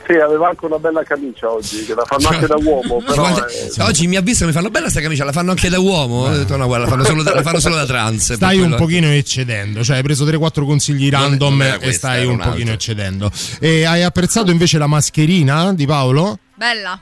Sì, 0.08 0.14
aveva 0.14 0.48
anche 0.48 0.64
una 0.64 0.78
bella 0.78 1.02
camicia 1.02 1.52
oggi, 1.52 1.84
che 1.84 1.94
la 1.94 2.04
fanno 2.06 2.28
anche 2.28 2.46
da 2.46 2.56
uomo, 2.56 3.02
però 3.04 3.14
Guarda, 3.28 3.46
eh, 3.46 3.82
Oggi 3.82 4.06
mi 4.06 4.16
ha 4.16 4.22
visto 4.22 4.40
che 4.40 4.46
mi 4.46 4.52
fanno 4.56 4.70
bella 4.70 4.88
sta 4.88 5.02
camicia, 5.02 5.22
la 5.22 5.32
fanno 5.32 5.50
anche 5.50 5.68
da 5.68 5.78
uomo. 5.78 6.22
Ho 6.22 6.30
detto, 6.30 6.56
no, 6.56 6.64
guarda, 6.64 6.86
la 6.86 6.90
fanno 6.90 7.04
solo 7.04 7.22
da, 7.22 7.42
fanno 7.42 7.60
solo 7.60 7.74
da 7.74 7.84
trans. 7.84 8.32
Stai 8.32 8.54
un 8.56 8.60
quello- 8.62 8.76
pochino 8.76 9.08
eccedendo, 9.08 9.84
cioè 9.84 9.96
hai 9.96 10.02
preso 10.02 10.24
3-4 10.24 10.64
consigli 10.64 11.10
Non- 11.10 11.20
random 11.20 11.56
non 11.58 11.66
era 11.66 11.74
e 11.74 11.78
questa, 11.78 12.08
stai 12.08 12.22
era 12.22 12.30
un 12.32 12.40
un 12.40 12.50
pochino 12.50 12.72
eccedendo. 12.72 13.30
E 13.60 13.84
hai 13.84 14.02
apprezzato 14.02 14.50
invece 14.50 14.78
la 14.78 14.86
mascherina 14.86 15.74
di 15.74 15.84
Paolo? 15.84 16.38
Bella. 16.54 16.98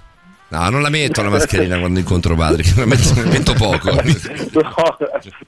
No, 0.48 0.68
non 0.70 0.80
la 0.80 0.90
metto 0.90 1.22
la 1.22 1.28
mascherina 1.28 1.76
quando 1.78 1.98
incontro 1.98 2.36
Patrick, 2.36 2.76
la 2.78 2.86
metto, 2.86 3.12
la 3.14 3.28
metto 3.28 3.52
poco. 3.54 3.90
no, 3.90 4.00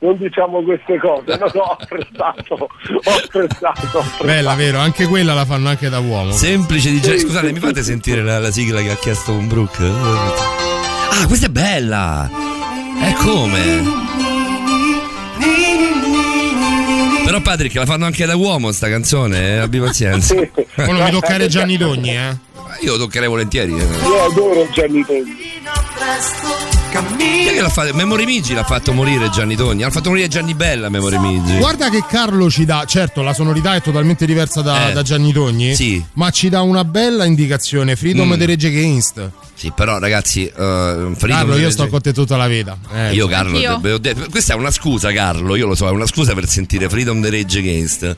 non 0.00 0.16
diciamo 0.18 0.62
queste 0.62 0.98
cose. 0.98 1.38
No, 1.38 1.50
no, 1.54 1.60
ho 1.60 1.76
apprezzato, 1.80 2.54
ho 2.54 2.68
apprezzato. 3.10 3.98
ho 3.98 4.00
apprezzato. 4.00 4.24
Bella, 4.24 4.54
vero? 4.54 4.78
Anche 4.78 5.06
quella 5.06 5.34
la 5.34 5.44
fanno 5.44 5.68
anche 5.68 5.88
da 5.88 6.00
uomo. 6.00 6.32
Semplice 6.32 6.90
di 6.90 7.00
genere. 7.00 7.20
Scusate, 7.20 7.52
mi 7.52 7.60
fate 7.60 7.82
sentire 7.84 8.22
la, 8.22 8.40
la 8.40 8.50
sigla 8.50 8.80
che 8.80 8.90
ha 8.90 8.96
chiesto 8.96 9.32
un 9.32 9.46
Brooke? 9.46 9.84
Ah, 9.84 11.26
questa 11.26 11.46
è 11.46 11.50
bella! 11.50 12.28
È 13.00 13.12
come? 13.12 14.06
Però 17.28 17.42
Patrick 17.42 17.74
la 17.74 17.84
fanno 17.84 18.06
anche 18.06 18.24
da 18.24 18.36
uomo 18.36 18.72
sta 18.72 18.88
canzone, 18.88 19.56
eh? 19.56 19.56
abbi 19.58 19.78
pazienza. 19.78 20.34
Mi 20.76 21.10
toccare 21.10 21.46
Gianni 21.46 21.76
Dogni, 21.76 22.16
eh? 22.16 22.34
Io 22.80 22.92
lo 22.92 22.96
toccherei 23.00 23.28
volentieri. 23.28 23.78
eh. 23.78 23.82
Io 23.82 24.24
adoro 24.24 24.66
Gianni 24.72 25.04
Togni. 25.04 25.36
Chi 27.18 27.46
è 27.48 27.52
che 27.54 27.60
l'ha 27.60 27.68
fatto? 27.68 27.92
Memory 27.94 28.24
Migi 28.24 28.54
l'ha 28.54 28.62
fatto 28.64 28.92
morire 28.92 29.28
Gianni 29.30 29.56
Togni. 29.56 29.82
Ha 29.82 29.90
fatto 29.90 30.08
morire 30.10 30.28
Gianni 30.28 30.54
Bella 30.54 30.88
Memory 30.88 31.18
Migi. 31.18 31.56
Guarda 31.58 31.90
che 31.90 32.04
Carlo 32.08 32.48
ci 32.50 32.64
dà, 32.64 32.84
certo 32.86 33.22
la 33.22 33.32
sonorità 33.34 33.74
è 33.74 33.82
totalmente 33.82 34.24
diversa 34.24 34.62
da, 34.62 34.90
Eh. 34.90 34.92
da 34.92 35.02
Gianni 35.02 35.32
Togni, 35.32 35.74
Sì. 35.74 36.02
ma 36.14 36.30
ci 36.30 36.48
dà 36.48 36.62
una 36.62 36.84
bella 36.84 37.24
indicazione, 37.24 37.96
Freedom 37.96 38.28
Mm. 38.32 38.38
the 38.38 38.46
Rage 38.46 38.66
Against. 38.68 39.30
Sì, 39.54 39.72
però 39.74 39.98
ragazzi, 39.98 40.42
uh, 40.44 40.52
Freedom 40.54 41.16
Carlo, 41.18 41.56
io 41.56 41.70
sto 41.70 41.88
con 41.88 42.00
te 42.00 42.12
tutta 42.12 42.36
la 42.36 42.46
vita. 42.46 42.78
Eh, 42.94 43.12
Io 43.12 43.26
sì. 43.26 43.32
Carlo, 43.32 43.56
Anch'io. 43.56 43.80
te- 43.80 44.14
detto- 44.14 44.30
questa 44.30 44.54
è 44.54 44.56
una 44.56 44.70
scusa 44.70 45.12
Carlo, 45.12 45.56
io 45.56 45.66
lo 45.66 45.74
so, 45.74 45.88
è 45.88 45.90
una 45.90 46.06
scusa 46.06 46.32
per 46.34 46.48
sentire 46.48 46.88
Freedom 46.88 47.20
the 47.20 47.30
Rage 47.30 47.58
Against. 47.58 48.16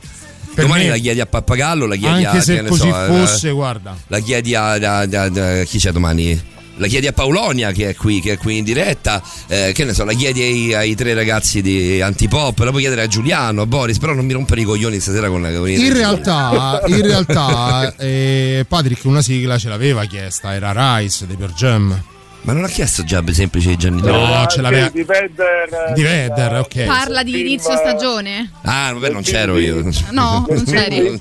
Per 0.53 0.65
Domani 0.65 0.83
me- 0.83 0.89
la 0.89 0.97
chiedi 0.97 1.19
a 1.21 1.25
Pappagallo, 1.25 1.85
la 1.85 1.95
chiedi 1.95 2.25
a 2.25 2.29
Anche 2.31 2.43
se 2.43 2.61
così 2.63 2.89
so, 2.89 3.03
eh, 3.03 3.07
fosse, 3.07 3.49
guarda. 3.51 3.95
la 4.07 4.19
chiedi 4.19 4.53
a, 4.53 4.71
a- 4.73 4.97
a- 4.99 5.01
a- 5.23 5.63
chi 5.63 5.77
c'è 5.79 5.91
domani? 5.93 6.39
La 6.77 6.87
chiedi 6.87 7.05
a 7.07 7.13
Paolonia 7.13 7.71
che 7.71 7.89
è 7.89 7.95
qui, 7.95 8.21
che 8.21 8.33
è 8.33 8.37
qui 8.37 8.57
in 8.57 8.63
diretta, 8.63 9.21
eh, 9.47 9.71
che 9.73 9.83
ne 9.83 9.93
so, 9.93 10.03
la 10.03 10.13
chiedi 10.13 10.41
ai, 10.41 10.73
ai 10.73 10.95
tre 10.95 11.13
ragazzi 11.13 11.61
di 11.61 12.01
Antipop, 12.01 12.57
la 12.59 12.69
puoi 12.69 12.81
chiedere 12.81 13.03
a 13.03 13.07
Giuliano, 13.07 13.61
a 13.61 13.65
Boris, 13.67 13.99
però 13.99 14.13
non 14.13 14.25
mi 14.25 14.33
rompere 14.33 14.61
i 14.61 14.63
coglioni 14.63 14.99
stasera 14.99 15.27
con 15.29 15.41
la 15.41 15.51
con 15.51 15.69
i- 15.69 15.75
In 15.85 15.93
realtà, 15.93 16.81
in 16.87 17.01
realtà 17.01 17.93
eh, 17.97 18.65
Patrick 18.67 19.03
una 19.05 19.21
sigla 19.21 19.57
ce 19.59 19.69
l'aveva 19.69 20.05
chiesta, 20.05 20.53
era 20.55 20.97
Rice 20.97 21.27
dei 21.27 21.35
Per 21.35 21.51
Jam. 21.53 22.03
Ma 22.43 22.53
non 22.53 22.63
ha 22.63 22.67
chiesto 22.67 23.03
già 23.03 23.23
semplice 23.31 23.69
di 23.69 23.77
Gianni 23.77 24.01
No, 24.01 24.07
Dorelli? 24.07 24.47
ce 24.49 24.61
l'aveva- 24.61 24.89
Di 24.89 25.03
Vedder. 25.03 25.91
Di 25.93 26.01
Vedder, 26.01 26.57
ok. 26.57 26.83
Parla 26.85 27.21
di 27.23 27.39
inizio 27.39 27.75
stagione? 27.77 28.51
Ah, 28.63 28.91
vabbè, 28.93 29.09
non 29.09 29.21
c'ero 29.21 29.59
io. 29.59 29.83
No, 30.09 30.45
non 30.49 30.63
c'eri. 30.65 31.17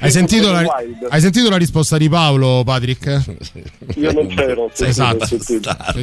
Hai 0.00 0.10
sentito, 0.10 0.50
la, 0.50 0.64
hai 1.08 1.20
sentito 1.20 1.48
la 1.50 1.56
risposta 1.56 1.98
di 1.98 2.08
Paolo, 2.08 2.62
Patrick? 2.64 3.22
Io 3.96 4.12
non 4.12 4.26
c'ero. 4.26 4.70
Esatto. 4.76 5.28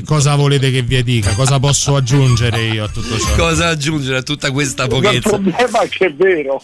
cosa 0.06 0.36
volete 0.36 0.72
che 0.72 0.82
vi 0.82 1.04
dica? 1.04 1.34
Cosa 1.34 1.60
posso 1.60 1.96
aggiungere 1.98 2.62
io 2.62 2.86
a 2.86 2.88
tutto 2.88 3.18
ciò? 3.20 3.36
Cosa 3.36 3.68
aggiungere 3.68 4.18
a 4.20 4.22
tutta 4.24 4.52
questa 4.52 4.84
Il 4.84 4.90
pochezza? 4.90 5.30
problema 5.30 5.80
è 5.82 5.90
che 5.90 6.06
è 6.08 6.14
vero. 6.14 6.62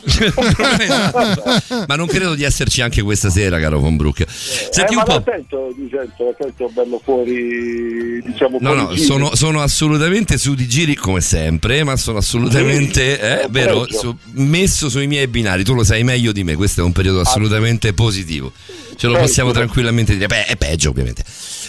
Ma 1.88 1.96
non 1.96 2.08
credo 2.08 2.34
di 2.36 2.44
esserci 2.44 2.82
anche 2.82 3.02
questa 3.02 3.30
sera, 3.30 3.60
caro 3.60 3.80
Von 3.80 3.98
Brook. 3.98 4.24
Senti 4.28 4.94
eh, 4.94 4.96
un 4.96 4.96
ma 4.96 5.04
po'. 5.04 5.24
la 5.26 6.36
sento 6.40 6.70
bello 6.74 7.02
fuori, 7.04 7.25
diciamo, 7.26 8.58
No, 8.60 8.74
no, 8.74 8.90
giri. 8.94 9.02
sono, 9.04 9.36
sono 9.36 9.62
assolutamente 9.62 10.38
su 10.38 10.54
di 10.56 10.68
giri 10.68 10.96
come 10.96 11.22
sempre, 11.22 11.84
ma 11.84 11.96
sono 11.98 12.18
assolutamente, 12.20 13.20
eh, 13.44 13.48
vero, 13.50 13.86
su- 13.90 14.16
messo 14.34 14.90
sui 14.90 15.08
miei 15.08 15.28
binari. 15.28 15.64
Tu 15.64 15.74
lo 15.74 15.84
sai 15.84 16.04
meglio 16.04 16.32
di 16.32 16.44
me, 16.44 16.56
questo 16.56 16.82
è 16.82 16.84
un 16.84 16.92
periodo 16.92 17.20
assolutamente 17.22 17.94
positivo. 17.94 18.52
Ce 18.96 19.08
lo 19.08 19.14
Peggio. 19.14 19.26
possiamo 19.26 19.52
tranquillamente 19.52 20.14
dire. 20.14 20.28
Beh, 20.28 20.46
è 20.46 20.56
peggio, 20.56 20.90
ovviamente. 20.90 21.24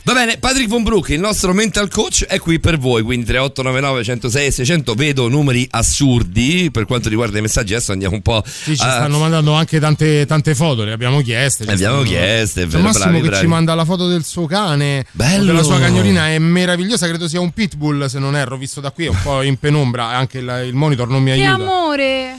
Va 0.06 0.12
bene, 0.12 0.36
Patrick 0.38 0.68
Von 0.68 0.84
Brook, 0.84 1.08
il 1.08 1.18
nostro 1.18 1.52
mental 1.52 1.88
coach, 1.90 2.26
è 2.26 2.38
qui 2.38 2.60
per 2.60 2.78
voi. 2.78 3.02
Quindi 3.02 3.26
3899 3.26 4.04
106 4.04 4.46
e 4.46 4.50
600. 4.52 4.94
Vedo 4.94 5.26
numeri 5.28 5.66
assurdi 5.68 6.70
per 6.70 6.84
quanto 6.86 7.08
riguarda 7.08 7.38
i 7.38 7.40
messaggi. 7.40 7.74
Adesso 7.74 7.90
andiamo 7.90 8.14
un 8.14 8.22
po'. 8.22 8.40
Sì, 8.46 8.76
ci 8.76 8.84
a- 8.84 8.92
stanno 8.92 9.18
mandando 9.18 9.52
anche 9.54 9.80
tante, 9.80 10.24
tante 10.24 10.54
foto, 10.54 10.84
le 10.84 10.92
abbiamo 10.92 11.20
chieste. 11.22 11.64
Le 11.64 11.72
abbiamo 11.72 12.04
stanno- 12.04 12.08
chieste, 12.08 12.66
vero, 12.66 12.82
Massimo 12.84 13.04
bravi, 13.06 13.20
che 13.20 13.26
bravi. 13.30 13.42
ci 13.42 13.48
manda 13.48 13.74
la 13.74 13.84
foto 13.84 14.06
del 14.06 14.22
suo 14.24 14.46
cane, 14.46 15.04
Bello. 15.10 15.44
della 15.46 15.64
sua 15.64 15.80
cagnolina, 15.80 16.28
è 16.28 16.38
meravigliosa, 16.38 17.08
credo 17.08 17.26
sia 17.26 17.40
un 17.40 17.50
pitbull 17.50 18.06
se 18.06 18.20
non 18.20 18.36
erro, 18.36 18.56
visto 18.56 18.80
da 18.80 18.92
qui, 18.92 19.06
è 19.06 19.08
un 19.08 19.18
po' 19.20 19.42
in 19.42 19.56
penombra, 19.58 20.06
anche 20.10 20.38
il, 20.38 20.62
il 20.68 20.74
monitor 20.74 21.08
non 21.08 21.20
mi 21.20 21.32
Che 21.34 21.42
aiuta. 21.44 21.64
amore! 21.64 22.38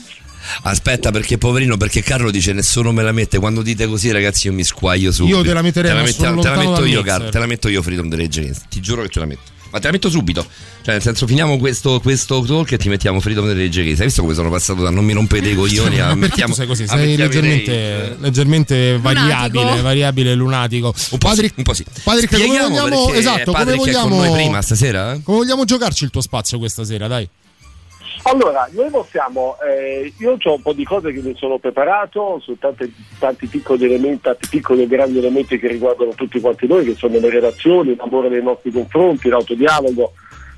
Aspetta, 0.63 1.11
perché 1.11 1.37
poverino, 1.37 1.77
perché 1.77 2.01
Carlo 2.01 2.31
dice 2.31 2.53
nessuno 2.53 2.91
me 2.91 3.03
la 3.03 3.11
mette. 3.11 3.39
Quando 3.39 3.61
dite 3.61 3.87
così, 3.87 4.11
ragazzi, 4.11 4.47
io 4.47 4.53
mi 4.53 4.63
squaglio 4.63 5.11
subito. 5.11 5.37
Io 5.37 5.43
te 5.43 5.53
la 5.53 5.61
metterei, 5.61 5.91
te 5.91 5.97
la, 6.01 6.07
sono 6.07 6.41
te 6.41 6.49
la 6.49 6.57
metto 6.57 6.85
io. 6.85 7.01
Carlo. 7.01 7.29
Te 7.29 7.39
la 7.39 7.45
metto 7.45 7.67
io, 7.69 7.81
Freedom 7.81 8.09
the 8.09 8.15
Rage 8.15 8.39
Against. 8.39 8.65
Ti 8.69 8.79
giuro 8.81 9.01
che 9.03 9.09
te 9.09 9.19
la 9.19 9.25
metto. 9.25 9.55
Ma 9.69 9.79
te 9.79 9.87
la 9.87 9.91
metto 9.91 10.09
subito. 10.09 10.45
Cioè, 10.81 10.93
nel 10.93 11.01
senso, 11.03 11.27
finiamo 11.27 11.57
questo, 11.57 11.99
questo 11.99 12.41
talk 12.41 12.71
e 12.71 12.77
ti 12.77 12.87
mettiamo 12.87 13.19
Freedom 13.19 13.45
the 13.45 13.53
Rage 13.53 13.81
Against. 13.81 13.99
Hai 13.99 14.05
visto 14.05 14.21
come 14.21 14.33
sono 14.33 14.49
passato 14.49 14.81
da 14.81 14.89
non 14.89 15.03
mi 15.03 15.11
rompete 15.11 15.49
i 15.49 15.55
coglioni 15.55 15.99
a 15.99 16.15
mettiamo, 16.15 16.53
sei 16.53 16.65
così? 16.67 16.87
Sei 16.87 17.17
leggermente, 17.17 17.99
rage? 17.99 18.15
leggermente 18.19 18.97
variabile, 19.01 19.63
Lunatico. 19.63 19.83
variabile 19.83 20.35
lunatico. 20.35 20.93
Un 21.11 21.17
po' 21.17 21.33
sì, 21.35 21.51
un 21.53 21.63
po' 21.63 21.73
sì. 21.73 21.85
Patrick, 22.03 22.33
come 22.33 22.47
vogliamo, 22.59 23.11
esatto, 23.11 23.51
come 23.51 23.57
Patrick 23.65 23.87
è 23.87 23.91
con 23.91 24.09
vogliamo, 24.09 24.23
noi 24.23 24.31
prima 24.31 24.61
stasera? 24.61 25.13
eh? 25.13 25.21
come 25.21 25.37
vogliamo 25.39 25.65
giocarci 25.65 26.05
il 26.05 26.09
tuo 26.11 26.21
spazio 26.21 26.57
questa 26.59 26.85
sera, 26.85 27.07
dai? 27.07 27.27
Allora, 28.29 28.67
noi 28.73 28.89
possiamo, 28.89 29.55
eh, 29.65 30.11
io 30.17 30.37
ho 30.43 30.53
un 30.53 30.61
po' 30.61 30.73
di 30.73 30.83
cose 30.83 31.13
che 31.13 31.21
mi 31.21 31.33
sono 31.37 31.59
preparato 31.59 32.41
su 32.41 32.57
tante- 32.59 32.91
tanti 33.19 33.47
piccoli 33.47 33.85
elementi, 33.85 34.23
tanti 34.23 34.49
piccoli 34.49 34.83
e 34.83 34.87
grandi 34.87 35.19
elementi 35.19 35.57
che 35.57 35.69
riguardano 35.69 36.11
tutti 36.11 36.41
quanti 36.41 36.67
noi, 36.67 36.83
che 36.83 36.95
sono 36.95 37.19
le 37.19 37.29
relazioni, 37.29 37.95
l'amore 37.95 38.27
nei 38.27 38.43
nostri 38.43 38.69
confronti, 38.71 39.29
l'autodialogo, 39.29 40.11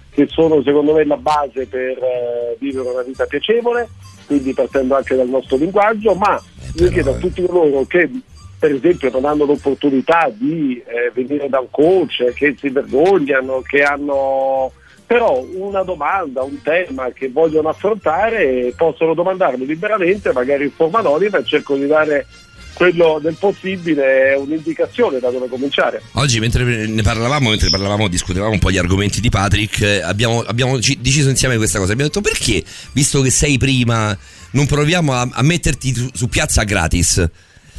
che 0.10 0.26
sono 0.30 0.64
secondo 0.64 0.94
me 0.94 1.06
la 1.06 1.18
base 1.18 1.68
per 1.68 1.96
eh, 2.00 2.58
vivere 2.58 2.90
una 2.90 3.04
vita 3.04 3.28
piacevole, 3.28 3.88
quindi 4.26 4.52
partendo 4.54 4.96
anche 4.96 5.16
dal 5.16 5.30
nostro 5.30 5.58
linguaggio, 5.58 6.16
ma 6.16 6.42
io 6.74 6.90
chiedo 6.90 7.12
a 7.12 7.18
tutti 7.18 7.46
coloro 7.46 7.86
che 7.86 8.10
per 8.58 8.72
esempio 8.72 9.12
non 9.12 9.26
hanno 9.26 9.46
l'opportunità 9.46 10.28
di 10.34 10.82
eh, 10.88 11.12
venire 11.14 11.48
da 11.48 11.60
un 11.60 11.70
coach, 11.70 12.34
che 12.34 12.56
si 12.58 12.70
vergognano, 12.70 13.62
che 13.62 13.84
hanno 13.84 14.72
però 15.10 15.44
una 15.56 15.82
domanda, 15.82 16.44
un 16.44 16.62
tema 16.62 17.10
che 17.12 17.32
vogliono 17.32 17.70
affrontare 17.70 18.72
possono 18.78 19.16
domandarmi 19.16 19.66
liberamente, 19.66 20.32
magari 20.34 20.66
in 20.66 20.72
forma 20.72 21.00
anonima 21.00 21.40
e 21.40 21.46
cerco 21.46 21.76
di 21.76 21.88
dare 21.88 22.28
quello 22.74 23.18
del 23.20 23.34
possibile 23.34 24.36
un'indicazione 24.36 25.18
da 25.18 25.32
dove 25.32 25.48
cominciare. 25.48 26.04
Oggi 26.14 26.40
mentre 26.40 26.86
ne 26.86 27.02
parlavamo, 27.02 27.50
mentre 27.50 27.72
parlavamo, 27.72 28.08
discutevamo 28.08 28.52
un 28.52 28.60
po' 28.60 28.70
gli 28.70 28.78
argomenti 28.78 29.20
di 29.20 29.30
Patrick, 29.30 29.82
eh, 29.82 30.02
abbiamo, 30.04 30.42
abbiamo 30.42 30.80
ci- 30.80 31.00
deciso 31.02 31.30
insieme 31.30 31.58
questa 31.58 31.80
cosa. 31.80 31.94
Abbiamo 31.94 32.12
detto 32.14 32.22
perché, 32.30 32.64
visto 32.94 33.22
che 33.22 33.32
sei 33.32 33.58
prima, 33.58 34.16
non 34.52 34.68
proviamo 34.68 35.12
a, 35.14 35.28
a 35.32 35.42
metterti 35.42 35.92
su, 35.96 36.08
su 36.14 36.28
piazza 36.30 36.62
gratis? 36.66 37.28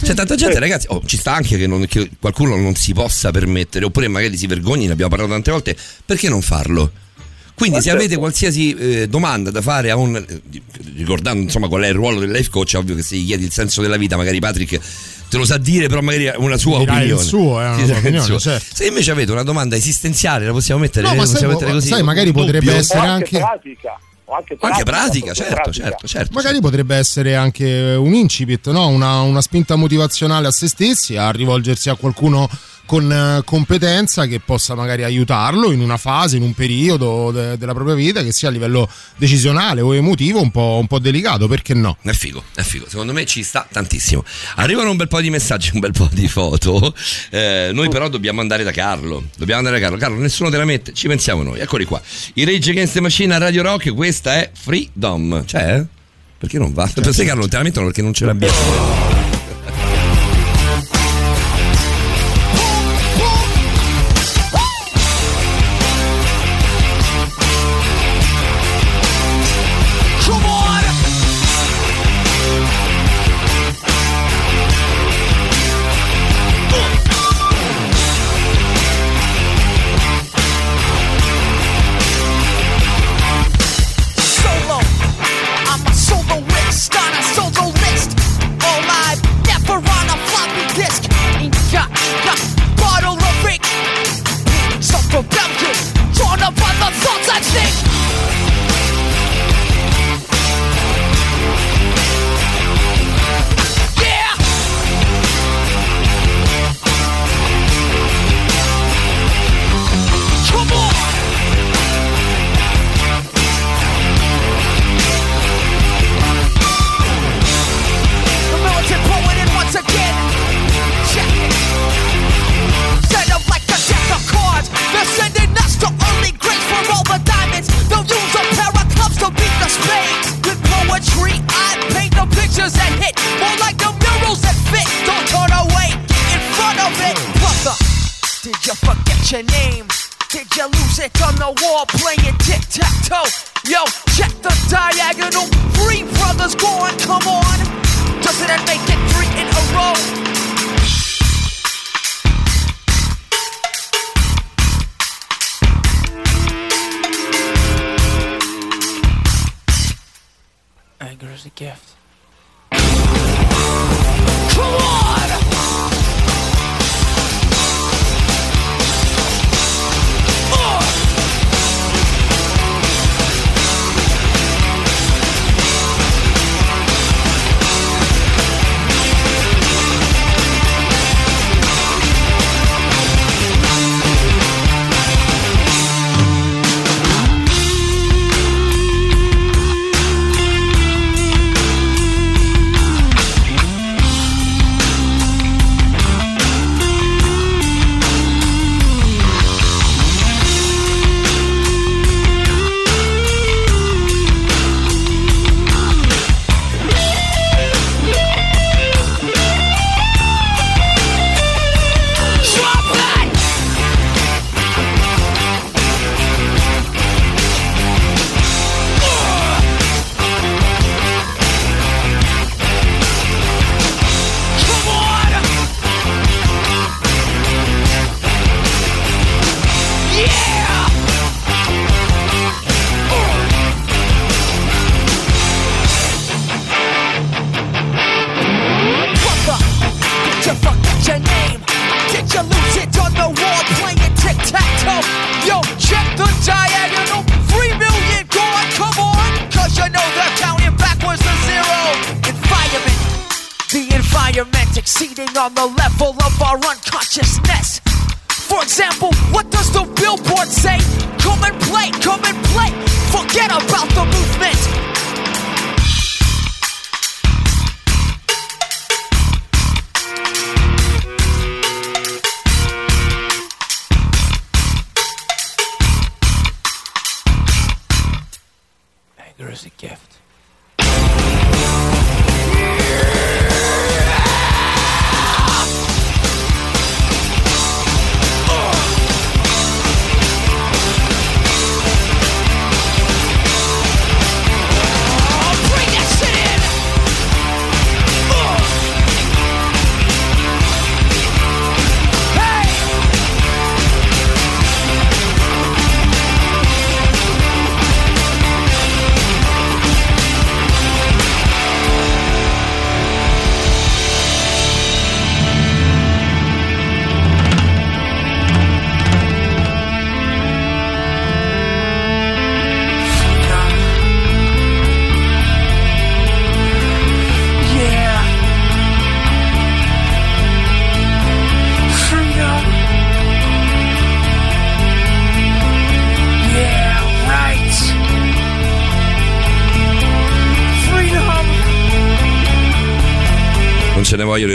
C'è 0.02 0.14
tanta 0.14 0.34
gente, 0.34 0.54
Sì. 0.54 0.60
ragazzi, 0.60 0.86
oh, 0.90 1.00
ci 1.06 1.16
sta 1.16 1.32
anche 1.32 1.56
che, 1.56 1.68
non- 1.68 1.86
che 1.86 2.10
qualcuno 2.18 2.56
non 2.56 2.74
si 2.74 2.92
possa 2.92 3.30
permettere, 3.30 3.84
oppure 3.84 4.08
magari 4.08 4.36
si 4.36 4.48
vergogni, 4.48 4.86
ne 4.86 4.92
abbiamo 4.92 5.10
parlato 5.10 5.30
tante 5.32 5.50
volte, 5.52 5.76
perché 6.04 6.28
non 6.28 6.42
farlo? 6.42 6.90
Quindi 7.60 7.76
Ma 7.76 7.82
se 7.82 7.88
certo. 7.90 8.04
avete 8.04 8.18
qualsiasi 8.18 8.74
eh, 8.74 9.06
domanda 9.06 9.50
da 9.50 9.60
fare 9.60 9.90
a 9.90 9.96
un 9.96 10.16
eh, 10.16 10.40
ricordando 10.96 11.42
insomma 11.42 11.68
qual 11.68 11.82
è 11.82 11.88
il 11.88 11.94
ruolo 11.94 12.18
del 12.18 12.30
life 12.30 12.48
coach, 12.48 12.72
è 12.74 12.78
ovvio 12.78 12.94
che 12.94 13.02
se 13.02 13.16
gli 13.16 13.26
chiedi 13.26 13.44
il 13.44 13.52
senso 13.52 13.82
della 13.82 13.98
vita, 13.98 14.16
magari 14.16 14.38
Patrick 14.40 14.80
te 15.28 15.36
lo 15.36 15.44
sa 15.44 15.58
dire, 15.58 15.86
però 15.88 16.00
magari 16.00 16.30
una 16.38 16.56
sua 16.56 16.78
Dirà 16.78 16.92
il 17.02 17.12
opinione. 17.12 17.22
suo, 17.22 17.60
eh, 17.60 17.66
una 17.66 17.76
Sì, 17.76 17.82
il 17.84 17.90
opinione, 17.92 18.24
suo. 18.24 18.38
certo. 18.40 18.74
Se 18.74 18.86
invece 18.86 19.10
avete 19.10 19.30
una 19.30 19.42
domanda 19.42 19.76
esistenziale, 19.76 20.46
la 20.46 20.52
possiamo 20.52 20.80
mettere, 20.80 21.06
No, 21.06 21.14
la 21.14 21.20
sai, 21.24 21.32
possiamo 21.32 21.52
mettere 21.52 21.72
così. 21.72 21.88
sai, 21.88 22.02
magari 22.02 22.28
un 22.28 22.34
potrebbe 22.34 22.58
dubbio? 22.64 22.78
essere- 22.80 22.98
anche- 23.06 23.38
pratica. 23.38 24.00
O 24.24 24.34
anche 24.36 24.56
O 24.58 24.66
anche 24.66 24.82
pratica, 24.84 25.34
certo, 25.34 25.54
pratica. 25.54 25.84
certo, 25.84 26.06
certo. 26.06 26.32
Magari 26.34 26.60
potrebbe 26.60 26.94
essere 26.96 27.34
anche 27.36 27.94
un 27.98 28.14
incipit, 28.14 28.70
no? 28.70 28.86
una, 28.88 29.20
una 29.22 29.40
spinta 29.42 29.74
motivazionale 29.76 30.46
a 30.46 30.50
se 30.52 30.66
stessi, 30.68 31.16
a 31.16 31.30
rivolgersi 31.30 31.90
a 31.90 31.94
qualcuno 31.96 32.48
con 32.90 33.12
eh, 33.12 33.42
competenza 33.44 34.26
che 34.26 34.40
possa 34.40 34.74
magari 34.74 35.04
aiutarlo 35.04 35.70
in 35.70 35.78
una 35.78 35.96
fase, 35.96 36.38
in 36.38 36.42
un 36.42 36.54
periodo 36.54 37.30
de- 37.30 37.56
della 37.56 37.72
propria 37.72 37.94
vita 37.94 38.20
che 38.20 38.32
sia 38.32 38.48
a 38.48 38.50
livello 38.50 38.90
decisionale 39.16 39.80
o 39.80 39.94
emotivo 39.94 40.40
un 40.40 40.50
po', 40.50 40.78
un 40.80 40.88
po' 40.88 40.98
delicato, 40.98 41.46
perché 41.46 41.72
no? 41.72 41.98
È 42.02 42.10
figo, 42.10 42.42
è 42.52 42.62
figo. 42.62 42.86
Secondo 42.88 43.12
me 43.12 43.26
ci 43.26 43.44
sta 43.44 43.64
tantissimo. 43.70 44.24
Arrivano 44.56 44.90
un 44.90 44.96
bel 44.96 45.06
po' 45.06 45.20
di 45.20 45.30
messaggi, 45.30 45.70
un 45.72 45.78
bel 45.78 45.92
po' 45.92 46.08
di 46.10 46.26
foto. 46.26 46.92
Eh, 47.30 47.70
noi 47.72 47.88
però 47.88 48.08
dobbiamo 48.08 48.40
andare 48.40 48.64
da 48.64 48.72
Carlo. 48.72 49.22
Dobbiamo 49.36 49.60
andare 49.60 49.78
da 49.78 49.86
Carlo. 49.86 49.96
Carlo, 49.96 50.18
nessuno 50.18 50.50
te 50.50 50.56
la 50.56 50.64
mette, 50.64 50.92
ci 50.92 51.06
pensiamo 51.06 51.44
noi. 51.44 51.60
Eccoli 51.60 51.84
qua. 51.84 52.02
I 52.34 52.44
Rage 52.44 52.72
Against 52.72 52.94
the 52.94 53.00
Machine 53.00 53.32
a 53.32 53.38
Radio 53.38 53.62
Rock, 53.62 53.94
questa 53.94 54.34
è 54.34 54.50
Freedom. 54.52 55.44
C'è? 55.44 55.84
Perché 56.38 56.58
non 56.58 56.72
va? 56.72 56.86
Certo. 56.86 57.02
Per 57.02 57.14
sé 57.14 57.24
Carlo 57.24 57.42
non 57.42 57.50
te 57.50 57.56
la 57.56 57.62
mettono 57.62 57.86
perché 57.86 58.02
non 58.02 58.12
ce 58.12 58.24
l'abbiamo. 58.24 59.29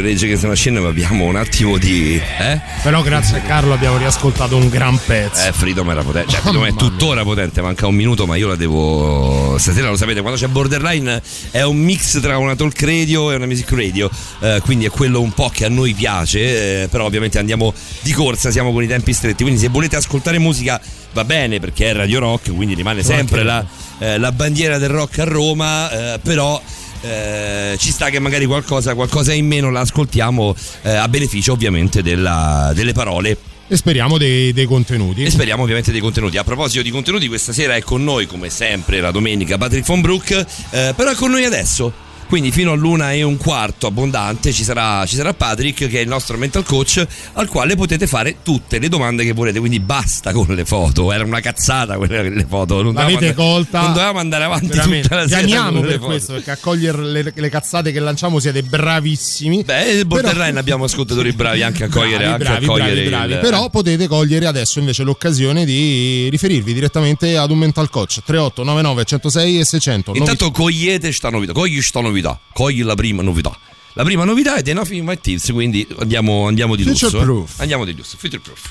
Ce 0.05 0.11
ne 0.11 0.11
vogliono 0.11 0.11
i 0.11 0.11
reggi 0.11 0.27
che 0.27 0.37
sono 0.37 0.51
a 0.51 0.55
scena, 0.55 0.79
ma 0.81 0.89
abbiamo 0.89 1.25
un 1.25 1.35
attimo 1.35 1.77
di. 1.77 2.15
Eh? 2.15 2.59
Però 2.83 3.01
grazie 3.01 3.37
a 3.37 3.41
Carlo 3.41 3.73
abbiamo 3.73 3.97
riascoltato 3.97 4.55
un 4.55 4.69
gran 4.69 4.99
pezzo. 5.05 5.47
Eh, 5.47 5.51
Freedom 5.51 5.89
era 5.89 6.03
potente. 6.03 6.31
Cioè, 6.31 6.41
Freedom 6.41 6.63
è 6.63 6.71
mia. 6.71 6.75
tuttora 6.77 7.23
potente, 7.23 7.61
manca 7.61 7.87
un 7.87 7.95
minuto, 7.95 8.25
ma 8.25 8.35
io 8.35 8.47
la 8.47 8.55
devo. 8.55 9.57
Stasera 9.57 9.89
lo 9.89 9.95
sapete, 9.97 10.21
quando 10.21 10.39
c'è 10.39 10.47
Borderline 10.47 11.21
è 11.51 11.61
un 11.63 11.77
mix 11.77 12.19
tra 12.21 12.37
una 12.37 12.55
talk 12.55 12.79
radio 12.81 13.31
e 13.31 13.35
una 13.35 13.45
music 13.45 13.71
radio. 13.71 14.09
eh, 14.41 14.59
quindi 14.63 14.85
è 14.85 14.89
quello 14.89 15.21
un 15.21 15.31
po' 15.31 15.49
che 15.49 15.65
a 15.65 15.69
noi 15.69 15.93
piace. 15.93 16.83
eh, 16.83 16.87
però 16.87 17.05
ovviamente 17.05 17.39
andiamo 17.39 17.73
di 18.01 18.11
corsa, 18.11 18.51
siamo 18.51 18.71
con 18.71 18.83
i 18.83 18.87
tempi 18.87 19.13
stretti. 19.13 19.43
Quindi 19.43 19.59
se 19.61 19.69
volete 19.69 19.95
ascoltare 19.95 20.37
musica 20.39 20.79
va 21.13 21.23
bene 21.23 21.59
perché 21.59 21.89
è 21.89 21.93
Radio 21.93 22.19
Rock, 22.19 22.53
quindi 22.53 22.75
rimane 22.75 23.01
sempre 23.03 23.43
la, 23.43 23.65
eh, 23.99 24.17
la 24.17 24.31
bandiera 24.31 24.77
del 24.77 24.89
rock 24.89 25.19
a 25.19 25.23
Roma. 25.23 26.13
eh, 26.13 26.19
però. 26.19 26.61
Eh, 27.05 27.77
ci 27.77 27.91
sta 27.91 28.09
che 28.09 28.19
magari 28.19 28.45
qualcosa, 28.45 28.93
qualcosa 28.95 29.33
in 29.33 29.45
meno 29.47 29.69
la 29.71 29.81
ascoltiamo 29.81 30.55
eh, 30.83 30.89
a 30.95 31.07
beneficio 31.07 31.53
ovviamente 31.53 32.01
della- 32.01 32.71
delle 32.75 32.93
parole 32.93 33.37
E 33.67 33.75
speriamo 33.75 34.17
dei, 34.17 34.53
dei 34.53 34.65
contenuti. 34.65 35.23
e 35.23 35.29
speriamo 35.29 35.63
ovviamente 35.63 35.91
dei 35.91 36.01
contenuti. 36.01 36.37
A 36.37 36.43
proposito 36.43 36.81
di 36.83 36.89
contenuti, 36.91 37.27
questa 37.27 37.51
sera 37.53 37.75
è 37.75 37.81
con 37.81 38.03
noi, 38.03 38.27
come 38.27 38.49
sempre, 38.49 38.99
la 38.99 39.11
domenica 39.11 39.57
Patrick 39.57 39.85
von 39.87 40.01
Brook, 40.01 40.31
eh, 40.71 40.93
però 40.95 41.11
è 41.11 41.15
con 41.15 41.31
noi 41.31 41.45
adesso. 41.45 41.91
Quindi 42.35 42.51
fino 42.51 42.73
all'una 42.73 43.13
e 43.13 43.23
un 43.23 43.37
quarto 43.37 43.87
abbondante 43.87 44.51
ci 44.51 44.65
sarà, 44.65 45.05
ci 45.05 45.15
sarà 45.15 45.33
Patrick 45.33 45.87
che 45.87 45.99
è 45.99 46.01
il 46.01 46.07
nostro 46.09 46.35
mental 46.37 46.63
coach 46.63 47.05
al 47.33 47.47
quale 47.47 47.75
potete 47.77 48.07
fare 48.07 48.37
tutte 48.43 48.77
le 48.77 48.89
domande 48.89 49.23
che 49.23 49.31
volete. 49.31 49.59
Quindi 49.59 49.79
basta 49.79 50.33
con 50.33 50.47
le 50.49 50.65
foto, 50.65 51.13
era 51.13 51.23
una 51.23 51.39
cazzata 51.39 51.95
quelle 51.95 52.29
le 52.29 52.45
foto. 52.45 52.81
Non 52.81 52.93
L'avete 52.93 53.33
colta. 53.33 53.79
Non 53.83 53.93
dovevamo 53.93 54.19
andare 54.19 54.43
avanti 54.43 54.67
Veramente. 54.67 55.03
tutta 55.07 55.15
la. 55.21 55.25
Pianiamo 55.27 55.79
per 55.79 55.99
questo, 55.99 56.33
perché 56.33 56.51
a 56.51 56.57
cogliere 56.57 57.01
le, 57.05 57.31
le 57.33 57.49
cazzate 57.49 57.93
che 57.93 57.99
lanciamo 58.01 58.39
siete 58.39 58.63
bravissimi. 58.63 59.63
Beh, 59.63 59.91
il 59.91 60.05
borderline 60.05 60.47
Però- 60.47 60.59
abbiamo 60.59 60.83
ascoltatori 60.83 61.31
bravi 61.31 61.61
anche 61.63 61.85
a 61.85 61.87
cogliere, 61.87 62.25
Bravi, 62.25 62.31
anche 62.33 62.43
bravi, 62.43 62.65
a 62.65 62.67
cogliere 62.67 62.93
bravi, 62.95 63.09
bravi. 63.09 63.31
il- 63.33 63.39
Però 63.39 63.69
potete 63.69 64.07
cogliere 64.07 64.45
adesso 64.45 64.79
invece 64.79 65.03
l'occasione 65.03 65.63
di 65.63 66.27
riferirvi 66.29 66.73
direttamente 66.73 67.37
ad 67.37 67.49
un 67.49 67.59
mental 67.59 67.89
coach 67.89 68.19
3899 68.25 69.05
106 69.05 69.59
e 69.59 69.63
600. 69.63 70.11
Intanto 70.15 70.51
cogliete 70.51 71.13
sta 71.13 71.29
novità, 71.29 71.53
cogli 71.53 71.81
sta 71.81 72.01
novità, 72.01 72.23
cogli 72.53 72.83
la 72.83 72.95
prima 72.95 73.21
novità. 73.21 73.57
La 73.93 74.03
prima 74.03 74.23
novità 74.25 74.55
è 74.55 74.61
dei 74.61 74.73
Nothing 74.73 75.07
My 75.07 75.17
Tips, 75.19 75.51
quindi 75.51 75.88
andiamo, 75.99 76.47
andiamo 76.47 76.75
di 76.75 76.83
Future 76.83 77.05
lusso. 77.05 77.19
eh. 77.19 77.23
proof. 77.23 77.59
Andiamo 77.59 77.85
di 77.85 77.95
lusso, 77.95 78.17
future 78.17 78.39
proof. 78.41 78.67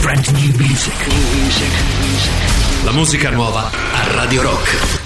Brand 0.00 0.26
new 0.28 0.54
music. 0.56 0.94
La 2.84 2.92
musica 2.92 3.30
nuova 3.30 3.70
a 3.70 4.12
Radio 4.12 4.42
Rock. 4.42 5.03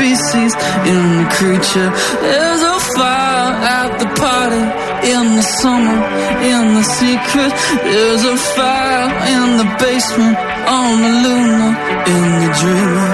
Species, 0.00 0.52
in 0.88 1.02
the 1.20 1.28
creature. 1.36 1.90
There's 2.24 2.62
a 2.62 2.78
fire 2.96 3.52
at 3.80 3.90
the 4.00 4.08
party, 4.16 4.64
in 5.12 5.24
the 5.36 5.46
summer, 5.60 5.98
in 6.40 6.62
the 6.78 6.86
secret. 6.98 7.52
There's 7.84 8.24
a 8.24 8.36
fire 8.56 9.08
in 9.34 9.46
the 9.60 9.68
basement, 9.76 10.36
on 10.78 10.90
the 11.04 11.12
luna, 11.24 11.68
in 12.14 12.24
the 12.40 12.50
dreamer, 12.60 13.10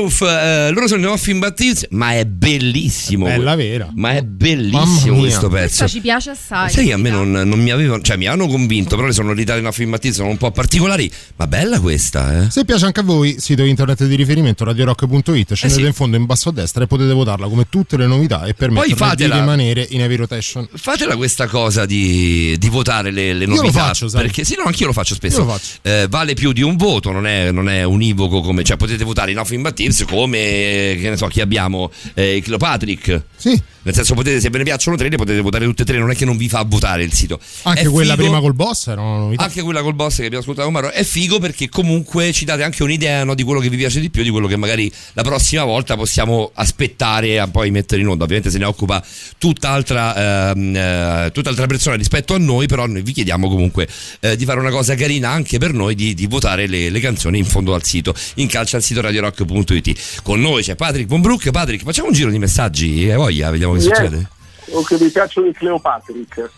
Proof, 0.00 0.22
eh, 0.22 0.70
loro 0.70 0.88
sono 0.88 1.06
i 1.06 1.10
Muffin 1.10 1.38
Baptiste, 1.38 1.88
ma 1.90 2.14
è 2.14 2.24
bellissimo. 2.24 3.26
Bella 3.26 3.54
vera. 3.54 3.90
Ma 3.94 4.12
è 4.12 4.22
bellissimo 4.22 5.18
questo 5.18 5.48
Questa 5.48 5.84
pezzo. 5.84 5.88
ci 5.88 6.00
piace 6.00 6.30
assai. 6.30 6.70
Sai 6.70 6.86
che 6.86 6.92
a 6.94 6.96
me 6.96 7.10
non, 7.10 7.30
non 7.30 7.60
mi 7.60 7.70
avevano, 7.70 8.00
cioè 8.00 8.16
mi 8.16 8.26
hanno 8.26 8.46
convinto, 8.46 8.96
però 8.96 9.06
le 9.08 9.12
sonorità 9.12 9.52
dei 9.54 9.62
Muffin 9.62 9.90
Baptiste 9.90 10.16
sono 10.16 10.30
un 10.30 10.38
po' 10.38 10.50
particolari, 10.52 11.10
ma 11.36 11.46
bella 11.46 11.78
questa, 11.80 12.44
eh. 12.44 12.50
Se 12.50 12.64
piace 12.64 12.86
anche 12.86 13.00
a 13.00 13.02
voi, 13.02 13.36
sito 13.38 13.62
internet 13.62 14.04
di 14.06 14.14
riferimento 14.14 14.64
radiorock.it, 14.64 15.52
scendete 15.54 15.80
sì. 15.80 15.86
in 15.86 15.92
fondo 15.92 16.16
in 16.16 16.24
basso 16.24 16.48
a 16.48 16.52
destra 16.52 16.84
e 16.84 16.86
potete 16.86 17.12
votarla 17.12 17.46
come 17.46 17.66
tutte 17.68 17.96
le 17.98 18.06
novità 18.06 18.44
e 18.44 18.54
permettervi 18.54 19.16
di 19.16 19.24
rimanere 19.30 19.86
in 19.90 20.00
heavy 20.00 20.16
rotation. 20.16 20.66
Fatela 20.72 21.16
questa 21.16 21.46
cosa 21.46 21.84
di, 21.84 22.56
di 22.58 22.68
votare 22.68 23.10
le, 23.10 23.34
le 23.34 23.44
Io 23.44 23.50
lo 23.50 23.56
novità. 23.56 23.86
faccio, 23.86 24.08
sai. 24.08 24.22
Perché 24.22 24.44
sì, 24.44 24.54
no, 24.56 24.64
anch'io 24.64 24.86
lo 24.86 24.92
faccio 24.92 25.14
spesso. 25.14 25.40
Io 25.40 25.44
lo 25.44 25.50
faccio. 25.52 25.66
Eh, 25.82 26.06
vale 26.08 26.32
più 26.34 26.52
di 26.52 26.62
un 26.62 26.76
voto, 26.76 27.12
non 27.12 27.26
è, 27.26 27.50
non 27.50 27.68
è 27.68 27.82
univoco 27.82 28.40
come. 28.40 28.62
Cioè, 28.64 28.76
potete 28.76 29.04
votare 29.04 29.30
i 29.30 29.34
Nothing 29.34 29.62
But 29.62 29.78
Thieves 29.90 30.04
come 30.08 30.96
che 31.00 31.10
ne 31.10 31.16
so, 31.16 31.26
chi 31.26 31.40
abbiamo? 31.40 31.90
Eh, 32.14 32.40
Cleopatrick. 32.42 33.24
Sì, 33.36 33.60
Nel 33.82 33.94
senso, 33.94 34.14
potete, 34.14 34.40
se 34.40 34.50
ve 34.50 34.58
ne 34.58 34.64
piacciono 34.64 34.96
tre, 34.96 35.08
le 35.08 35.16
potete 35.16 35.40
votare 35.40 35.64
tutte 35.64 35.82
e 35.82 35.84
tre, 35.86 35.98
non 35.98 36.10
è 36.10 36.14
che 36.14 36.24
non 36.24 36.36
vi 36.36 36.48
fa 36.48 36.64
votare 36.66 37.02
il 37.02 37.12
sito. 37.12 37.40
anche 37.62 37.80
È 37.82 37.88
quella 37.88 38.12
figo- 38.12 38.24
prima 38.24 38.40
col 38.40 38.54
boss 38.54 38.88
era 38.88 39.00
una 39.00 39.18
novità. 39.18 39.44
Anche 39.44 39.62
quella 39.62 39.82
col 39.82 39.94
boss 39.94 40.16
che 40.16 40.24
abbiamo 40.24 40.42
ascoltato 40.42 40.70
con 40.70 40.90
è 40.92 41.02
figo 41.02 41.38
perché 41.38 41.68
comunque 41.68 42.32
ci 42.32 42.44
date 42.44 42.62
anche 42.62 42.82
un'idea 42.82 43.24
no, 43.24 43.34
di 43.34 43.42
quello 43.42 43.60
che 43.60 43.68
vi 43.68 43.76
piace 43.76 44.00
di 44.00 44.10
più, 44.10 44.22
di 44.22 44.30
quello 44.30 44.46
che 44.46 44.56
magari 44.56 44.90
la 45.14 45.22
prossima 45.22 45.64
volta 45.64 45.96
possiamo 45.96 46.50
aspettare 46.54 47.38
a 47.40 47.48
poi 47.48 47.70
mettere 47.70 48.02
in 48.02 48.08
onda. 48.08 48.24
Ovviamente 48.24 48.50
se 48.50 48.58
ne 48.58 48.64
occupa 48.64 49.02
tutt'altra, 49.38 50.50
ehm, 50.50 50.76
eh, 50.76 51.30
tutt'altra 51.32 51.66
persona 51.66 51.96
rispetto 51.96 52.34
a 52.34 52.38
noi, 52.38 52.66
però 52.66 52.86
noi 52.86 53.02
vi 53.02 53.12
chiediamo 53.12 53.48
comunque 53.48 53.88
eh, 54.20 54.36
di 54.36 54.44
fare 54.44 54.60
una 54.60 54.70
cosa 54.70 54.94
carina 54.94 55.30
anche 55.30 55.58
per 55.58 55.72
noi, 55.72 55.94
di, 55.94 56.14
di 56.14 56.26
votare 56.26 56.66
le, 56.66 56.90
le 56.90 57.00
canzoni 57.00 57.38
in 57.38 57.46
fondo 57.46 57.74
al 57.74 57.84
sito, 57.84 58.14
in 58.34 58.46
calcio 58.46 58.76
al 58.76 58.82
sito 58.82 59.00
radiorock.it. 59.00 60.20
Con 60.22 60.40
noi 60.40 60.62
c'è 60.62 60.74
Patrick 60.74 61.08
Bonbrook. 61.08 61.50
Patrick, 61.50 61.84
facciamo 61.84 62.08
un 62.08 62.14
giro 62.14 62.30
di 62.30 62.38
messaggi, 62.38 63.10
hai 63.10 63.16
voglia, 63.16 63.50
vediamo 63.50 63.69
che 63.72 63.78
Yes. 63.78 63.86
succede. 63.86 64.28
O 64.72 64.84
che 64.84 64.96
mi 65.00 65.08
piacciono 65.10 65.48
i 65.48 65.52
Cleopatrick. 65.52 66.48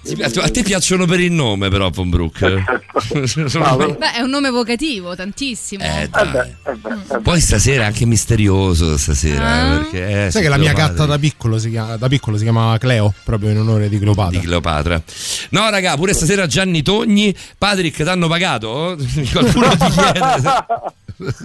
A 0.42 0.50
te 0.50 0.62
piacciono 0.62 1.06
per 1.06 1.18
il 1.20 1.32
nome 1.32 1.70
però 1.70 1.88
Bonbrook? 1.88 2.40
No, 2.42 3.76
no. 3.76 3.96
Beh, 3.98 4.12
è 4.16 4.20
un 4.20 4.28
nome 4.28 4.48
evocativo, 4.48 5.16
tantissimo. 5.16 5.82
Eh, 5.82 6.02
Eh 6.02 6.08
beh, 6.08 6.20
eh 6.20 6.74
beh, 6.74 6.88
eh 6.90 6.94
beh. 7.08 7.20
Poi 7.22 7.40
stasera 7.40 7.84
è 7.84 7.86
anche 7.86 8.04
misterioso 8.04 8.98
stasera, 8.98 9.46
Ah. 9.50 9.64
eh, 9.74 9.78
perché 9.78 10.26
eh, 10.26 10.30
Sai 10.30 10.42
che 10.42 10.48
la 10.50 10.58
mia 10.58 10.74
gatta 10.74 11.06
da 11.06 11.18
piccolo, 11.18 11.58
si 11.58 11.70
chiama, 11.70 11.96
da 11.96 12.08
piccolo 12.08 12.36
si 12.36 12.42
chiama 12.42 12.76
Cleo, 12.76 13.14
proprio 13.24 13.48
in 13.48 13.58
onore 13.60 13.88
di 13.88 13.98
Cleopatra. 13.98 14.38
di 14.38 14.44
Cleopatra. 14.44 15.02
No, 15.50 15.70
raga, 15.70 15.96
pure 15.96 16.12
stasera 16.12 16.46
Gianni 16.46 16.82
Togni, 16.82 17.34
Patrick 17.56 18.02
t'hanno 18.02 18.28
pagato? 18.28 18.94
Qualcuno 19.32 19.68
ti 19.70 19.86
chiede. 19.88 20.30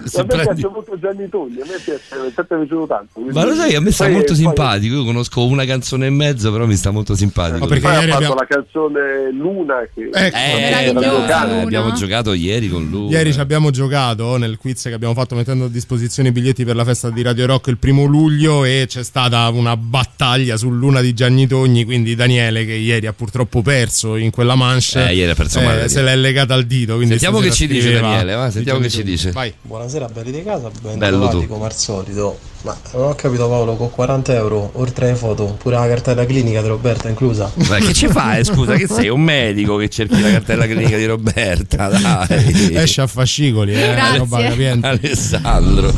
Se 0.04 0.20
A 0.20 0.22
me 0.22 0.26
prendi- 0.28 0.44
piace 0.60 0.68
molto 0.72 0.98
Gianni 0.98 1.28
Togni, 1.28 1.60
a 1.60 1.64
me 1.64 1.78
piace, 1.84 2.02
mi 2.20 2.28
è 2.28 2.32
sempre 2.34 2.56
piaciuto 2.58 2.86
tanto. 2.86 3.20
Ma 3.32 3.44
lo 3.44 3.54
sai, 3.54 3.74
a 3.74 3.80
me 3.80 3.90
sta 3.90 4.04
Poi- 4.04 4.12
molto 4.14 4.32
poi- 4.32 4.42
simpatico. 4.42 4.94
Io 4.96 5.04
conosco 5.04 5.44
una 5.44 5.64
canzone 5.64 6.06
e 6.06 6.10
mezzo, 6.10 6.50
però 6.52 6.66
mi 6.66 6.76
sta 6.76 6.90
molto 6.90 7.14
simpatico. 7.14 7.58
Ma 7.58 7.66
perché 7.66 7.82
Poi 7.82 7.92
ha 7.96 8.00
fatto 8.00 8.14
abbiamo- 8.14 8.34
la 8.34 8.46
canzone 8.46 9.30
Luna 9.32 9.74
che 9.94 10.08
Ecco. 10.12 10.36
Eh, 10.36 10.60
Meraviglioso, 10.60 11.26
eh, 11.26 11.32
abbiamo 11.32 11.88
no? 11.88 11.94
giocato 11.94 12.32
ieri 12.32 12.68
con 12.68 12.88
lui. 12.88 13.10
Ieri 13.10 13.32
ci 13.32 13.40
abbiamo 13.40 13.70
giocato 13.70 14.36
nel 14.36 14.56
quiz 14.58 14.82
che 14.82 14.92
abbiamo 14.92 15.14
fatto 15.14 15.34
mettendo 15.34 15.66
a 15.66 15.68
disposizione 15.68 16.28
i 16.30 16.32
biglietti 16.32 16.64
per 16.64 16.76
la 16.76 16.84
festa 16.84 17.10
di 17.10 17.22
Radio 17.22 17.46
Rock 17.46 17.68
il 17.68 17.76
primo 17.78 18.04
luglio 18.04 18.64
e 18.64 18.84
c'è 18.88 19.02
stata 19.02 19.48
una 19.48 19.76
battaglia 19.76 20.56
sull'una 20.56 21.00
di 21.00 21.12
Gianni 21.14 21.46
Togni, 21.46 21.84
quindi 21.84 22.14
Daniele 22.14 22.64
che 22.64 22.72
ieri 22.74 23.06
ha 23.06 23.12
purtroppo 23.12 23.62
perso 23.62 24.16
in 24.16 24.30
quella 24.30 24.54
mancia. 24.54 25.08
Eh, 25.08 25.14
ieri 25.14 25.30
ha 25.30 25.34
perso 25.34 25.60
male. 25.60 25.88
se 25.88 26.02
l'è 26.02 26.16
legata 26.16 26.54
al 26.54 26.64
dito. 26.64 26.94
quindi 26.94 27.18
Sentiamo 27.18 27.40
che 27.40 27.50
ci 27.50 27.66
dice 27.66 27.92
Daniele, 28.00 28.34
va, 28.34 28.50
sentiamo 28.50 28.80
che 28.80 28.88
ci 28.90 29.02
dice. 29.02 29.30
Vai. 29.32 29.52
Buonasera 29.68 30.06
belli 30.06 30.30
di 30.30 30.42
casa, 30.42 30.70
ben 30.80 30.96
Bello 30.96 31.18
trovati 31.28 31.46
tu. 31.46 31.52
come 31.52 31.66
al 31.66 31.74
solito. 31.74 32.38
Ma 32.62 32.76
non 32.94 33.08
ho 33.10 33.14
capito 33.14 33.46
Paolo, 33.48 33.76
con 33.76 33.90
40 33.90 34.34
euro, 34.34 34.70
oltre 34.74 35.06
alle 35.08 35.14
foto, 35.16 35.56
pure 35.62 35.76
la 35.76 35.86
cartella 35.86 36.24
clinica 36.26 36.60
di 36.60 36.66
Roberta 36.68 37.08
inclusa. 37.08 37.52
Ma 37.68 37.76
che 37.76 37.92
ci 37.92 38.08
fai? 38.08 38.44
Scusa, 38.44 38.74
che 38.74 38.88
sei 38.88 39.08
un 39.10 39.20
medico 39.20 39.76
che 39.76 39.88
cerchi 39.88 40.20
la 40.20 40.30
cartella 40.30 40.64
clinica 40.66 40.96
di 40.96 41.04
Roberta? 41.04 41.86
Dai. 42.26 42.74
Esce 42.74 43.02
a 43.02 43.06
fascicoli, 43.06 43.74
eh, 43.74 43.92
Grazie. 43.92 44.18
roba 44.18 44.40
capiente. 44.40 44.86
Alessandro. 44.88 45.92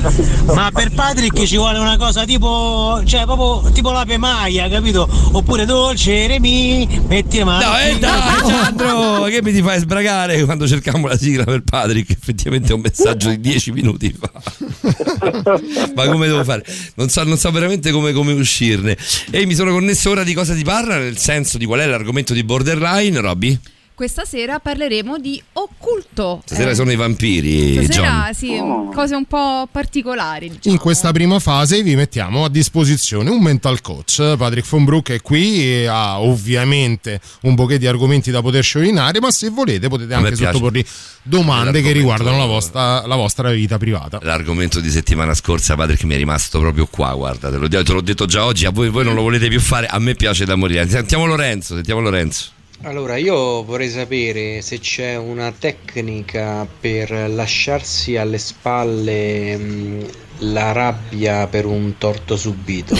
Ma 0.52 0.70
per 0.74 0.92
Patrick 0.92 1.44
ci 1.44 1.56
vuole 1.56 1.78
una 1.78 1.96
cosa 1.96 2.24
tipo, 2.24 3.00
cioè 3.06 3.24
proprio 3.24 3.70
tipo 3.70 3.90
la 3.92 4.04
pemaia, 4.04 4.68
capito? 4.68 5.09
Oppure 5.33 5.64
dolce, 5.64 6.26
remi, 6.26 6.87
metti 7.06 7.38
le 7.38 7.44
mani. 7.44 7.64
No, 7.64 7.78
eh, 7.78 7.98
dai, 7.98 8.20
Alessandro, 8.38 9.22
che 9.30 9.40
mi 9.42 9.52
ti 9.52 9.62
fai 9.62 9.78
sbragare 9.80 10.44
quando 10.44 10.66
cercamo 10.68 11.06
la 11.06 11.16
sigla 11.16 11.44
per 11.44 11.62
Patrick? 11.62 12.11
Effettivamente 12.11 12.72
è 12.72 12.74
un 12.74 12.80
messaggio 12.83 13.35
di 13.35 13.50
10 13.51 13.73
minuti 13.73 14.15
fa. 14.17 14.31
Ma 15.95 16.07
come 16.07 16.27
devo 16.27 16.45
fare? 16.45 16.65
Non 16.95 17.09
so, 17.09 17.25
non 17.25 17.37
so 17.37 17.51
veramente 17.51 17.91
come, 17.91 18.13
come 18.13 18.33
uscirne. 18.33 18.97
E 19.31 19.47
mi 19.47 19.55
sono 19.55 19.73
connesso 19.73 20.11
ora 20.11 20.23
di 20.25 20.35
cosa 20.35 20.55
ti 20.55 20.63
parla, 20.63 20.99
nel 20.99 21.19
senso 21.19 21.59
di 21.59 21.65
qual 21.65 21.81
è 21.81 21.87
l'argomento 21.87 22.33
di 22.33 22.45
borderline, 22.45 23.21
Robby? 23.21 23.59
Questa 24.01 24.25
sera 24.25 24.59
parleremo 24.61 25.19
di 25.19 25.43
occulto. 25.53 26.41
Stasera 26.47 26.71
Eh, 26.71 26.75
sono 26.75 26.91
i 26.91 26.97
vampiri, 26.97 27.85
Stasera 27.85 28.31
John. 28.31 28.35
sì, 28.35 28.59
cose 28.95 29.15
un 29.15 29.27
po' 29.27 29.69
particolari. 29.71 30.49
diciamo. 30.49 30.75
In 30.75 30.81
questa 30.81 31.13
prima 31.13 31.39
fase 31.39 31.83
vi 31.83 31.95
mettiamo 31.97 32.45
a 32.45 32.49
disposizione 32.49 33.29
un 33.29 33.43
mental 33.43 33.83
coach. 33.83 34.37
Patrick 34.39 34.67
von 34.71 34.87
Broek 34.87 35.11
è 35.11 35.21
qui 35.21 35.63
e 35.63 35.85
ha 35.87 36.19
ovviamente 36.19 37.21
un 37.43 37.55
bouquet 37.55 37.79
di 37.79 37.87
argomenti 37.87 38.31
da 38.31 38.41
poter 38.41 38.63
sciorinare, 38.65 39.21
ma 39.21 39.31
se 39.31 39.51
volete 39.51 39.89
potete 39.89 40.15
anche 40.15 40.35
sottoporgli 40.35 40.83
domande 41.23 41.83
che 41.83 41.93
riguardano 41.93 42.39
la 42.39 42.47
vostra, 42.47 43.07
la 43.07 43.17
vostra 43.17 43.51
vita 43.51 43.77
privata. 43.77 44.19
L'argomento 44.23 44.81
di 44.81 44.89
settimana 44.89 45.35
scorsa, 45.35 45.75
Patrick, 45.75 46.05
mi 46.05 46.15
è 46.15 46.17
rimasto 46.17 46.59
proprio 46.59 46.87
qua. 46.87 47.13
Guarda, 47.13 47.51
te 47.51 47.59
l'ho, 47.59 47.69
te 47.69 47.93
l'ho 47.93 48.01
detto 48.01 48.25
già 48.25 48.47
oggi. 48.47 48.65
A 48.65 48.71
voi, 48.71 48.89
voi 48.89 49.05
non 49.05 49.13
lo 49.15 49.21
volete 49.21 49.49
più 49.49 49.61
fare. 49.61 49.89
A 49.89 49.99
me 49.99 50.15
piace 50.15 50.47
da 50.47 50.55
morire. 50.57 50.89
Sentiamo 50.89 51.27
Lorenzo. 51.27 51.75
Sentiamo 51.75 52.01
Lorenzo. 52.01 52.53
Allora, 52.83 53.16
io 53.16 53.62
vorrei 53.62 53.90
sapere 53.90 54.62
se 54.62 54.79
c'è 54.79 55.14
una 55.16 55.53
tecnica 55.53 56.66
per 56.81 57.11
lasciarsi 57.29 58.16
alle 58.16 58.38
spalle 58.38 59.55
mh, 59.57 60.07
la 60.38 60.73
rabbia 60.73 61.47
per 61.47 61.66
un 61.66 61.99
torto 61.99 62.37
subito. 62.37 62.95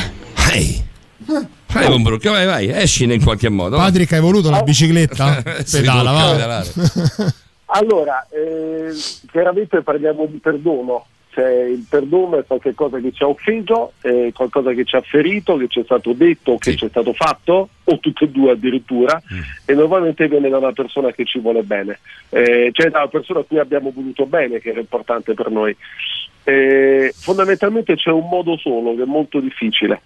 Ehi, 0.53 0.85
vai, 1.25 1.87
Von 1.89 2.03
Broek, 2.03 2.29
vai, 2.29 2.45
vai, 2.45 2.69
escine 2.69 3.15
in 3.15 3.23
qualche 3.25 3.49
modo. 3.49 3.79
Patrick, 3.79 4.13
hai 4.13 4.21
voluto 4.21 4.51
la 4.51 4.63
bicicletta? 4.63 5.43
Sì, 5.65 5.79
Pedala, 5.79 6.11
va. 6.11 6.31
pedalare. 6.33 6.69
Allora, 7.73 8.27
eh, 8.31 8.93
chiaramente 9.31 9.81
parliamo 9.83 10.27
di 10.27 10.39
perdono, 10.39 11.07
cioè 11.31 11.63
il 11.65 11.87
perdono 11.89 12.39
è 12.39 12.45
qualcosa 12.45 12.99
che 12.99 13.13
ci 13.13 13.23
ha 13.23 13.29
offeso, 13.29 13.93
è 14.01 14.31
qualcosa 14.35 14.73
che 14.73 14.85
ci 14.85 14.97
ha 14.97 15.01
ferito, 15.01 15.57
che 15.57 15.69
ci 15.69 15.81
è 15.81 15.85
stato 15.85 16.13
detto, 16.13 16.59
che 16.59 16.75
ci 16.75 16.87
è 16.87 16.89
stato 16.89 17.13
fatto, 17.13 17.69
o 17.85 17.99
tutte 18.01 18.25
e 18.25 18.29
due 18.29 18.53
addirittura, 18.53 19.21
e 19.65 19.75
normalmente 19.75 20.27
viene 20.29 20.49
da 20.49 20.59
una 20.59 20.73
persona 20.73 21.13
che 21.13 21.25
ci 21.25 21.39
vuole 21.39 21.63
bene, 21.63 22.01
eh, 22.31 22.71
cioè 22.73 22.91
da 22.91 22.99
una 22.99 23.09
persona 23.09 23.41
a 23.41 23.45
cui 23.45 23.59
abbiamo 23.59 23.93
voluto 23.95 24.27
bene, 24.27 24.59
che 24.59 24.71
era 24.71 24.81
importante 24.81 25.35
per 25.35 25.51
noi. 25.51 25.75
Eh, 26.43 27.13
fondamentalmente 27.15 27.95
c'è 27.95 28.11
un 28.11 28.29
modo 28.29 28.57
solo 28.57 28.97
che 28.97 29.03
è 29.03 29.07
molto 29.07 29.39
difficile. 29.41 30.03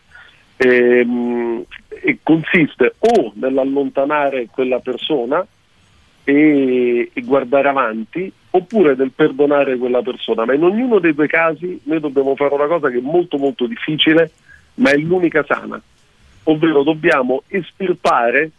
Ehm, 0.57 1.65
e 1.89 2.19
consiste 2.23 2.95
o 2.99 3.33
nell'allontanare 3.35 4.47
quella 4.53 4.79
persona 4.79 5.45
e, 6.23 7.11
e 7.13 7.21
guardare 7.23 7.69
avanti 7.69 8.33
oppure 8.57 8.95
nel 8.95 9.11
perdonare 9.11 9.77
quella 9.77 10.03
persona 10.03 10.45
ma 10.45 10.55
in 10.55 10.63
ognuno 10.63 11.01
dei 11.01 11.13
due 11.13 11.27
casi 11.27 11.81
noi 11.85 11.99
dobbiamo 11.99 12.37
fare 12.37 12.55
una 12.55 12.67
cosa 12.67 12.89
che 12.89 12.99
è 12.99 13.03
molto 13.03 13.37
molto 13.37 13.67
difficile 13.67 14.31
ma 14.75 14.91
è 14.91 14.97
l'unica 14.97 15.45
sana 15.45 15.81
ovvero 16.45 16.83
dobbiamo 16.83 17.43
estirpare 17.49 18.51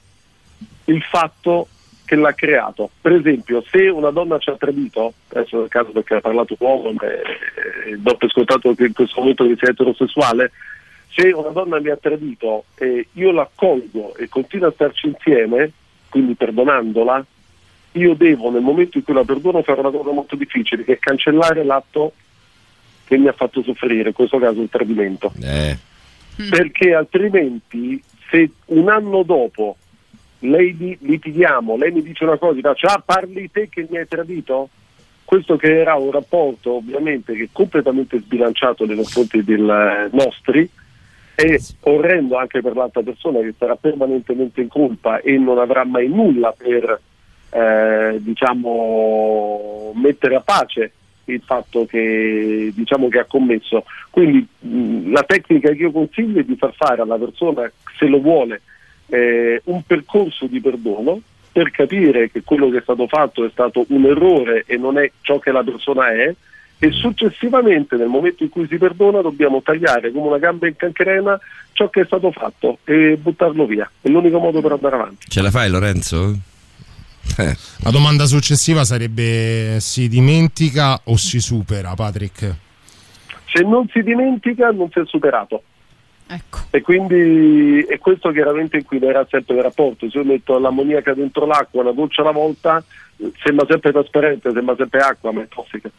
il 0.85 1.01
fatto 1.01 1.67
che 2.05 2.15
l'ha 2.15 2.33
creato. 2.33 2.89
Per 3.01 3.11
esempio 3.13 3.63
se 3.69 3.87
una 3.89 4.11
donna 4.11 4.37
ci 4.37 4.49
ha 4.49 4.55
tradito 4.55 5.13
adesso 5.29 5.59
nel 5.59 5.69
caso 5.69 5.91
perché 5.91 6.15
ha 6.15 6.21
parlato 6.21 6.55
uomo 6.59 6.91
ma, 6.91 7.03
eh, 7.03 7.97
do 7.97 8.15
per 8.15 8.29
scontato 8.29 8.73
che 8.75 8.85
in 8.85 8.93
questo 8.93 9.19
momento 9.19 9.45
che 9.47 9.55
sia 9.57 9.69
eterosessuale 9.69 10.51
se 11.09 11.31
una 11.31 11.49
donna 11.49 11.79
mi 11.79 11.89
ha 11.89 11.97
tradito 11.97 12.65
e 12.75 13.07
io 13.13 13.31
l'accolgo 13.31 14.15
e 14.15 14.29
continuo 14.29 14.67
a 14.67 14.71
starci 14.71 15.07
insieme 15.07 15.71
quindi 16.09 16.35
perdonandola 16.35 17.25
io 17.95 18.13
devo 18.13 18.51
nel 18.51 18.61
momento 18.61 18.97
in 18.97 19.03
cui 19.03 19.13
la 19.13 19.23
perdono 19.23 19.61
fare 19.63 19.79
una 19.79 19.91
cosa 19.91 20.11
molto 20.11 20.35
difficile 20.35 20.83
che 20.83 20.93
è 20.93 20.99
cancellare 20.99 21.63
l'atto 21.63 22.13
che 23.05 23.17
mi 23.17 23.27
ha 23.27 23.33
fatto 23.33 23.61
soffrire, 23.61 24.09
in 24.09 24.15
questo 24.15 24.39
caso 24.39 24.61
il 24.61 24.69
tradimento. 24.69 25.31
Eh. 25.41 25.77
Perché 26.49 26.93
altrimenti 26.93 28.01
se 28.29 28.49
un 28.65 28.89
anno 28.89 29.23
dopo 29.23 29.77
lei 30.39 30.97
litighiamo, 30.99 31.77
lei 31.77 31.91
mi 31.91 32.01
dice 32.01 32.23
una 32.23 32.37
cosa, 32.37 32.53
dice, 32.53 32.85
ah 32.87 33.01
parli 33.03 33.49
te 33.51 33.69
che 33.69 33.87
mi 33.89 33.97
hai 33.97 34.07
tradito? 34.07 34.69
Questo 35.23 35.55
creerà 35.55 35.95
un 35.95 36.11
rapporto 36.11 36.73
ovviamente 36.73 37.33
che 37.33 37.43
è 37.43 37.49
completamente 37.51 38.19
sbilanciato 38.19 38.85
nei 38.85 38.95
confronti 38.95 39.43
del 39.43 39.69
eh, 39.69 40.15
nostri 40.15 40.69
è 41.35 41.57
orrendo 41.81 42.37
anche 42.37 42.61
per 42.61 42.75
l'altra 42.75 43.01
persona 43.01 43.39
che 43.39 43.53
sarà 43.57 43.75
permanentemente 43.75 44.61
in 44.61 44.69
colpa 44.69 45.19
e 45.19 45.37
non 45.37 45.57
avrà 45.57 45.83
mai 45.83 46.07
nulla 46.07 46.53
per 46.55 46.99
eh, 47.55 48.17
diciamo 48.19 49.93
mettere 49.95 50.35
a 50.35 50.41
pace 50.41 50.91
il 51.25 51.41
fatto 51.43 51.85
che 51.85 52.71
diciamo 52.75 53.07
che 53.07 53.19
ha 53.19 53.25
commesso. 53.25 53.85
Quindi 54.09 54.45
mh, 54.59 55.11
la 55.11 55.23
tecnica 55.23 55.69
che 55.69 55.81
io 55.81 55.91
consiglio 55.91 56.41
è 56.41 56.43
di 56.43 56.57
far 56.57 56.73
fare 56.75 57.01
alla 57.01 57.17
persona 57.17 57.71
se 57.97 58.07
lo 58.07 58.19
vuole 58.19 58.61
eh, 59.07 59.61
un 59.65 59.81
percorso 59.83 60.47
di 60.47 60.59
perdono 60.59 61.21
per 61.51 61.71
capire 61.71 62.29
che 62.29 62.41
quello 62.43 62.69
che 62.69 62.79
è 62.79 62.81
stato 62.81 63.07
fatto 63.07 63.45
è 63.45 63.49
stato 63.51 63.85
un 63.87 64.03
errore 64.03 64.65
e 64.67 64.75
non 64.75 64.97
è 64.97 65.09
ciò 65.21 65.39
che 65.39 65.51
la 65.51 65.63
persona 65.63 66.11
è. 66.11 66.35
E 66.77 66.91
successivamente 66.91 67.95
nel 67.95 68.09
momento 68.09 68.43
in 68.43 68.49
cui 68.49 68.67
si 68.67 68.77
perdona 68.77 69.21
dobbiamo 69.21 69.61
tagliare 69.61 70.11
come 70.11 70.27
una 70.27 70.39
gamba 70.39 70.67
in 70.67 70.75
cancrena 70.75 71.39
ciò 71.71 71.89
che 71.89 72.01
è 72.01 72.05
stato 72.05 72.31
fatto 72.31 72.79
e 72.83 73.15
buttarlo 73.15 73.65
via. 73.65 73.89
È 74.01 74.09
l'unico 74.09 74.39
modo 74.39 74.59
per 74.59 74.73
andare 74.73 74.95
avanti. 74.95 75.29
Ce 75.29 75.41
la 75.41 75.51
fai, 75.51 75.69
Lorenzo? 75.69 76.37
Eh. 77.37 77.55
La 77.79 77.91
domanda 77.91 78.25
successiva 78.25 78.83
sarebbe 78.83 79.77
si 79.79 80.07
dimentica 80.07 80.99
o 81.05 81.17
si 81.17 81.39
supera, 81.39 81.93
Patrick? 81.93 82.63
se 83.55 83.63
non 83.63 83.87
si 83.87 84.03
dimentica 84.03 84.71
non 84.71 84.89
si 84.91 84.99
è 84.99 85.05
superato 85.05 85.63
Ecco. 86.27 86.59
e 86.71 86.81
quindi 86.81 87.85
è 87.87 87.99
questo 87.99 88.31
chiaramente 88.31 88.77
inquinerà 88.77 89.25
sempre 89.29 89.55
il 89.55 89.61
rapporto 89.61 90.09
se 90.09 90.17
io 90.17 90.25
metto 90.25 90.59
l'ammoniaca 90.59 91.13
dentro 91.13 91.45
l'acqua 91.45 91.81
una 91.81 91.91
goccia 91.91 92.21
alla 92.21 92.31
volta 92.31 92.83
eh, 93.17 93.31
sembra 93.41 93.65
sempre 93.69 93.93
trasparente 93.93 94.51
sembra 94.51 94.75
sempre 94.75 94.99
acqua 94.99 95.31
ma 95.31 95.43
è 95.43 95.47
tossica 95.47 95.89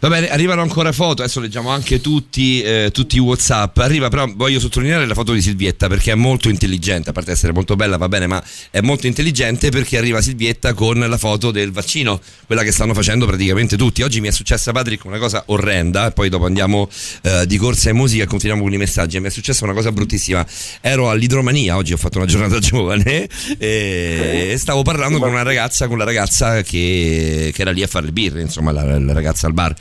Va 0.00 0.08
bene, 0.08 0.28
arrivano 0.28 0.62
ancora 0.62 0.92
foto, 0.92 1.22
adesso 1.22 1.40
leggiamo 1.40 1.70
anche 1.70 2.00
tutti, 2.00 2.62
eh, 2.62 2.90
tutti 2.92 3.16
i 3.16 3.18
Whatsapp. 3.18 3.76
Arriva 3.78 4.08
però, 4.08 4.26
voglio 4.34 4.60
sottolineare 4.60 5.06
la 5.06 5.14
foto 5.14 5.32
di 5.32 5.40
Silvietta 5.40 5.88
perché 5.88 6.12
è 6.12 6.14
molto 6.14 6.48
intelligente, 6.48 7.10
a 7.10 7.12
parte 7.12 7.32
essere 7.32 7.52
molto 7.52 7.76
bella, 7.76 7.96
va 7.96 8.08
bene, 8.08 8.26
ma 8.26 8.42
è 8.70 8.80
molto 8.80 9.06
intelligente 9.06 9.70
perché 9.70 9.98
arriva 9.98 10.20
Silvietta 10.20 10.74
con 10.74 10.98
la 10.98 11.18
foto 11.18 11.50
del 11.50 11.72
vaccino, 11.72 12.20
quella 12.46 12.62
che 12.62 12.72
stanno 12.72 12.94
facendo 12.94 13.26
praticamente 13.26 13.76
tutti. 13.76 14.02
Oggi 14.02 14.20
mi 14.20 14.28
è 14.28 14.32
successa, 14.32 14.72
Patrick, 14.72 15.04
una 15.04 15.18
cosa 15.18 15.42
orrenda, 15.46 16.10
poi 16.10 16.28
dopo 16.28 16.46
andiamo 16.46 16.88
eh, 17.22 17.46
di 17.46 17.56
corsa 17.56 17.90
in 17.90 17.96
musica 17.96 18.24
e 18.24 18.26
continuiamo 18.26 18.62
con 18.64 18.72
i 18.72 18.78
messaggi. 18.78 19.18
Mi 19.20 19.26
è 19.26 19.30
successa 19.30 19.64
una 19.64 19.74
cosa 19.74 19.92
bruttissima. 19.92 20.44
Ero 20.80 21.10
all'idromania, 21.10 21.76
oggi 21.76 21.92
ho 21.92 21.96
fatto 21.96 22.18
una 22.18 22.26
giornata 22.26 22.58
giovane 22.60 23.28
e 23.58 24.54
stavo 24.58 24.82
parlando 24.82 25.18
con 25.18 25.30
una 25.30 25.42
ragazza, 25.42 25.88
con 25.88 25.98
la 25.98 26.04
ragazza 26.04 26.62
che, 26.62 27.50
che 27.54 27.60
era 27.60 27.70
lì 27.70 27.82
a 27.82 27.86
fare 27.86 28.06
le 28.06 28.12
birre, 28.12 28.40
insomma, 28.40 28.72
la, 28.72 28.98
la 28.98 29.12
ragazza 29.12 29.46
al 29.46 29.52
bar. 29.52 29.71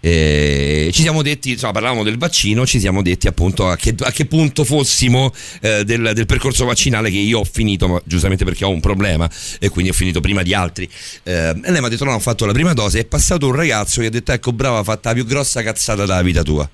Eh, 0.00 0.90
ci 0.92 1.02
siamo 1.02 1.22
detti, 1.22 1.52
insomma, 1.52 1.72
parlavamo 1.72 2.02
del 2.02 2.18
vaccino, 2.18 2.66
ci 2.66 2.80
siamo 2.80 3.02
detti 3.02 3.26
appunto 3.28 3.68
a 3.68 3.76
che, 3.76 3.94
a 4.00 4.10
che 4.10 4.26
punto 4.26 4.64
fossimo 4.64 5.32
eh, 5.60 5.84
del, 5.84 6.12
del 6.14 6.26
percorso 6.26 6.64
vaccinale 6.64 7.10
che 7.10 7.18
io 7.18 7.40
ho 7.40 7.44
finito, 7.44 7.88
ma 7.88 8.02
giustamente 8.04 8.44
perché 8.44 8.64
ho 8.64 8.70
un 8.70 8.80
problema 8.80 9.30
e 9.58 9.68
quindi 9.68 9.90
ho 9.90 9.94
finito 9.94 10.20
prima 10.20 10.42
di 10.42 10.54
altri. 10.54 10.88
Eh, 11.22 11.32
e 11.32 11.70
lei 11.70 11.80
mi 11.80 11.86
ha 11.86 11.88
detto: 11.88 12.04
No, 12.04 12.14
ho 12.14 12.20
fatto 12.20 12.46
la 12.46 12.52
prima 12.52 12.72
dose. 12.72 13.00
È 13.00 13.04
passato 13.04 13.46
un 13.46 13.54
ragazzo 13.54 14.00
che 14.00 14.08
ha 14.08 14.10
detto: 14.10 14.32
Ecco, 14.32 14.52
brava, 14.52 14.78
ha 14.78 14.84
fatto 14.84 15.08
la 15.08 15.14
più 15.14 15.24
grossa 15.24 15.62
cazzata 15.62 16.00
della 16.00 16.22
vita 16.22 16.42
tua. 16.42 16.68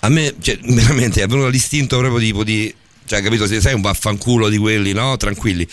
A 0.00 0.08
me, 0.08 0.34
cioè, 0.40 0.58
veramente 0.64 1.22
è 1.22 1.26
venuto 1.26 1.48
l'istinto 1.48 1.98
proprio 1.98 2.20
tipo 2.20 2.44
di. 2.44 2.72
Cioè, 3.06 3.22
capito? 3.22 3.46
Se 3.46 3.60
sei 3.60 3.72
un 3.74 3.80
vaffanculo 3.80 4.48
di 4.48 4.58
quelli, 4.58 4.92
no? 4.92 5.16
Tranquilli. 5.16 5.66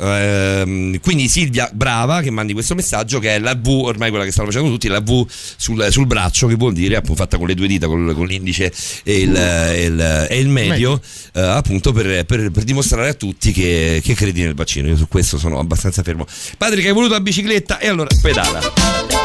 Ehm, 0.00 1.00
quindi 1.00 1.28
Silvia, 1.28 1.68
brava, 1.72 2.20
che 2.20 2.30
mandi 2.30 2.52
questo 2.52 2.74
messaggio 2.74 3.18
che 3.18 3.34
è 3.34 3.38
la 3.38 3.54
V, 3.54 3.66
ormai 3.66 4.10
quella 4.10 4.24
che 4.24 4.30
stanno 4.30 4.48
facendo 4.50 4.70
tutti, 4.70 4.88
la 4.88 5.00
V 5.00 5.26
sul, 5.28 5.86
sul 5.90 6.06
braccio, 6.06 6.46
che 6.46 6.54
vuol 6.54 6.72
dire, 6.74 6.96
appunto, 6.96 7.22
fatta 7.22 7.38
con 7.38 7.46
le 7.46 7.54
due 7.54 7.66
dita, 7.66 7.86
con, 7.86 8.12
con 8.14 8.26
l'indice 8.26 8.72
e 9.02 9.20
il, 9.20 9.34
e 9.36 9.84
il- 9.84 10.26
e 10.28 10.38
il 10.38 10.48
medio, 10.48 11.00
eh, 11.34 11.40
appunto, 11.40 11.92
per, 11.92 12.24
per- 12.24 12.50
per 12.50 12.64
dimostrare 12.64 13.08
a 13.08 13.14
tutti 13.14 13.52
che, 13.52 14.00
che 14.04 14.14
credi 14.14 14.42
nel 14.42 14.54
vaccino. 14.54 14.88
Io 14.88 14.96
su 14.96 15.08
questo 15.08 15.38
sono 15.38 15.58
abbastanza 15.58 16.02
fermo. 16.02 16.26
Patrick, 16.58 16.86
hai 16.86 16.92
voluto 16.92 17.14
la 17.14 17.20
bicicletta? 17.20 17.78
E 17.78 17.88
allora, 17.88 18.08
pedala. 18.20 19.15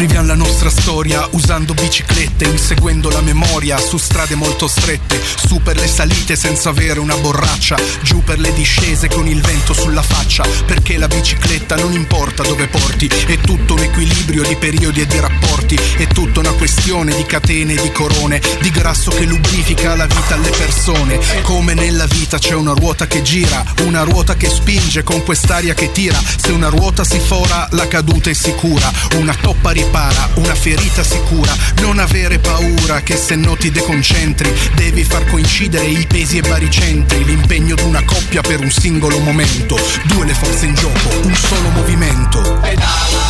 Scriviamo 0.00 0.28
la 0.28 0.34
nostra 0.34 0.70
storia 0.70 1.28
usando 1.32 1.74
biciclette, 1.74 2.46
inseguendo 2.46 3.10
la 3.10 3.20
memoria 3.20 3.76
su 3.76 3.98
strade 3.98 4.34
molto 4.34 4.66
strette, 4.66 5.20
su 5.46 5.60
per 5.60 5.76
le 5.76 5.86
salite 5.86 6.36
senza 6.36 6.70
avere 6.70 7.00
una 7.00 7.18
borraccia, 7.18 7.76
giù 8.00 8.24
per 8.24 8.38
le 8.38 8.50
discese 8.54 9.08
con 9.08 9.26
il 9.26 9.42
vento 9.42 9.74
sulla 9.74 10.00
faccia, 10.00 10.42
perché 10.64 10.96
la 10.96 11.06
bicicletta 11.06 11.76
non 11.76 11.92
importa 11.92 12.42
dove 12.42 12.66
porti, 12.68 13.08
è 13.26 13.36
tutto 13.40 13.74
un 13.74 13.80
equilibrio 13.80 14.42
di 14.42 14.56
periodi 14.56 15.02
e 15.02 15.06
di 15.06 15.20
rapporti, 15.20 15.78
è 15.98 16.06
tutta 16.06 16.40
una 16.40 16.52
questione 16.52 17.14
di 17.14 17.26
catene 17.26 17.74
e 17.74 17.82
di 17.82 17.92
corone, 17.92 18.40
di 18.62 18.70
grasso 18.70 19.10
che 19.10 19.26
lubrifica 19.26 19.96
la 19.96 20.06
vita 20.06 20.34
alle 20.34 20.48
persone, 20.48 21.20
come 21.42 21.74
nella 21.74 22.06
vita 22.06 22.38
c'è 22.38 22.54
una 22.54 22.72
ruota 22.72 23.06
che 23.06 23.20
gira, 23.20 23.62
una 23.82 24.02
ruota 24.04 24.34
che 24.34 24.48
spinge 24.48 25.02
con 25.02 25.22
quest'aria 25.24 25.74
che 25.74 25.92
tira, 25.92 26.18
se 26.36 26.52
una 26.52 26.68
ruota 26.68 27.04
si 27.04 27.18
fora 27.18 27.68
la 27.72 27.86
caduta 27.86 28.30
è 28.30 28.32
sicura, 28.32 28.90
una 29.16 29.34
toppa 29.34 29.72
ripete 29.72 29.88
spara, 29.90 30.30
una 30.36 30.54
ferita 30.54 31.02
sicura. 31.02 31.52
Non 31.80 31.98
avere 31.98 32.38
paura 32.38 33.00
che 33.02 33.16
se 33.16 33.34
no 33.34 33.56
ti 33.56 33.70
deconcentri. 33.70 34.52
Devi 34.74 35.02
far 35.02 35.24
coincidere 35.26 35.86
i 35.86 36.06
pesi 36.06 36.38
e 36.38 36.42
baricentri. 36.42 37.24
L'impegno 37.24 37.74
d'una 37.74 38.04
coppia 38.04 38.40
per 38.40 38.60
un 38.60 38.70
singolo 38.70 39.18
momento. 39.18 39.76
Due 40.04 40.24
le 40.24 40.34
forze 40.34 40.66
in 40.66 40.74
gioco, 40.74 41.08
un 41.24 41.34
solo 41.34 41.68
movimento. 41.70 42.60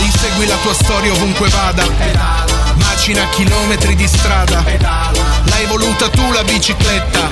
Insegui 0.00 0.46
la 0.46 0.56
tua 0.62 0.74
storia 0.74 1.12
ovunque 1.12 1.48
vada. 1.48 2.59
Macina 2.80 3.28
chilometri 3.30 3.94
di 3.94 4.06
strada. 4.06 4.62
L'hai 5.44 5.66
voluta 5.66 6.08
tu 6.08 6.32
la 6.32 6.42
bicicletta. 6.44 7.28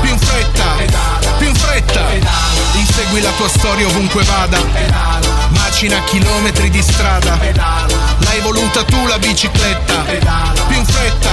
Più 0.00 0.10
in 0.10 0.18
fretta, 0.18 0.64
più 1.38 1.48
in 1.48 1.54
fretta. 1.54 2.00
Insegui 2.74 3.20
la 3.20 3.30
tua 3.36 3.48
storia 3.48 3.86
ovunque 3.86 4.22
vada. 4.24 4.58
Macina 5.50 6.02
chilometri 6.04 6.70
di 6.70 6.82
strada. 6.82 7.38
L'hai 8.18 8.40
voluta 8.40 8.84
tu 8.84 9.06
la 9.06 9.18
bicicletta. 9.18 10.04
Più 10.66 10.76
in 10.76 10.84
fretta, 10.84 11.30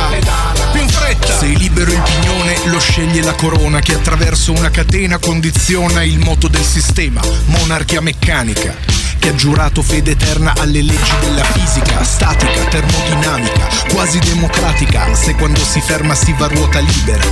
più 0.72 0.82
in 0.82 0.90
fretta. 0.90 1.38
Sei 1.38 1.58
libero 1.58 1.92
il 1.92 2.02
pignone, 2.02 2.58
lo 2.66 2.80
sceglie 2.80 3.22
la 3.22 3.34
corona 3.34 3.80
che 3.80 3.94
attraverso 3.94 4.52
una 4.52 4.70
catena 4.70 5.18
condiziona 5.18 6.04
il 6.04 6.20
moto 6.20 6.48
del 6.48 6.64
sistema. 6.64 7.22
Monarchia 7.46 8.02
meccanica 8.02 8.96
che 9.26 9.32
ha 9.32 9.36
giurato 9.36 9.82
fede 9.82 10.12
eterna 10.12 10.54
alle 10.56 10.84
leggi 10.84 11.12
della 11.22 11.44
fisica, 11.46 12.04
statica, 12.04 12.64
termodinamica, 12.70 13.68
quasi 13.92 14.20
democratica, 14.20 15.16
se 15.16 15.34
quando 15.34 15.64
si 15.64 15.82
ferma 15.82 16.14
si 16.14 16.32
va 16.38 16.46
a 16.46 16.50
ruota 16.50 16.78
libera, 16.78 17.24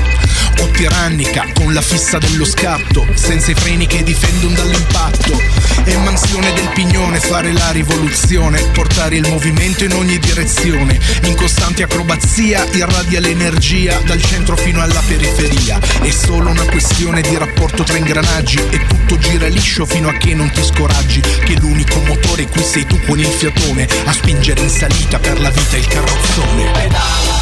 o 0.60 0.68
tirannica, 0.70 1.46
con 1.54 1.72
la 1.72 1.82
fissa 1.82 2.18
dello 2.18 2.46
scatto, 2.46 3.06
senza 3.14 3.52
i 3.52 3.54
freni 3.54 3.86
che 3.86 4.02
difendono 4.02 4.56
dall'impatto, 4.56 5.40
e 5.84 5.98
mansione 5.98 6.52
del 6.54 6.70
pignone, 6.70 7.20
fare 7.20 7.52
la 7.52 7.70
rivoluzione, 7.70 8.60
portare 8.72 9.18
il 9.18 9.28
movimento 9.30 9.84
in 9.84 9.94
ogni 9.94 10.18
direzione, 10.18 11.00
in 11.26 11.36
costante 11.36 11.84
acrobazia 11.84 12.66
irradia 12.72 13.20
l'energia 13.20 14.00
dal 14.04 14.22
centro 14.24 14.56
fino 14.56 14.82
alla 14.82 15.02
periferia, 15.06 15.78
è 16.02 16.10
solo 16.10 16.50
una 16.50 16.66
questione 16.66 17.22
di 17.22 17.38
rapporto 17.38 17.84
tra 17.84 17.98
ingranaggi 17.98 18.58
e 18.72 18.84
tutto 18.88 19.18
gira 19.20 19.46
liscio 19.48 19.86
fino 19.86 20.10
a 20.10 20.14
che 20.14 20.34
non 20.34 20.50
ti 20.50 20.64
scoraggi, 20.64 21.20
che 21.20 21.56
l'unico 21.60 21.83
motore 22.06 22.48
qui 22.48 22.64
sei 22.64 22.86
tu 22.86 23.00
con 23.06 23.20
il 23.20 23.26
fiatone 23.26 23.88
a 24.06 24.12
spingere 24.14 24.62
in 24.62 24.70
salita 24.70 25.20
per 25.20 25.40
la 25.40 25.50
vita 25.50 25.78
il 25.78 25.88
carrozzone. 25.88 26.72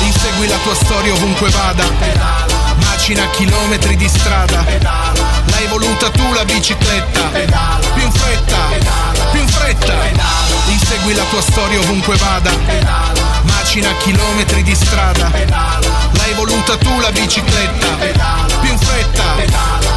Insegui 0.02 0.48
la 0.48 0.58
tua 0.64 0.76
storia 0.76 1.14
ovunque 1.14 1.50
vada, 1.50 1.86
macina 2.78 3.30
chilometri 3.32 3.96
di 3.96 4.08
strada, 4.08 4.64
l'hai 4.64 5.68
voluta 5.68 6.10
tu 6.10 6.34
la 6.34 6.46
bicicletta, 6.46 7.32
più 7.94 8.04
in 8.04 8.12
fretta, 8.12 9.11
più 9.32 9.42
in 9.42 9.48
fretta. 9.48 9.94
Insegui 10.68 11.14
la 11.14 11.24
tua 11.30 11.42
storia 11.42 11.80
ovunque 11.80 12.16
vada, 12.18 12.52
macina 13.44 13.90
chilometri 14.04 14.64
di 14.64 14.76
strada, 14.76 15.30
l'hai 15.30 16.34
voluta 16.36 16.78
tu 16.78 17.00
la 17.00 17.12
bicicletta, 17.12 17.88
più 18.62 18.72
in 18.72 18.78
fretta, 18.78 19.24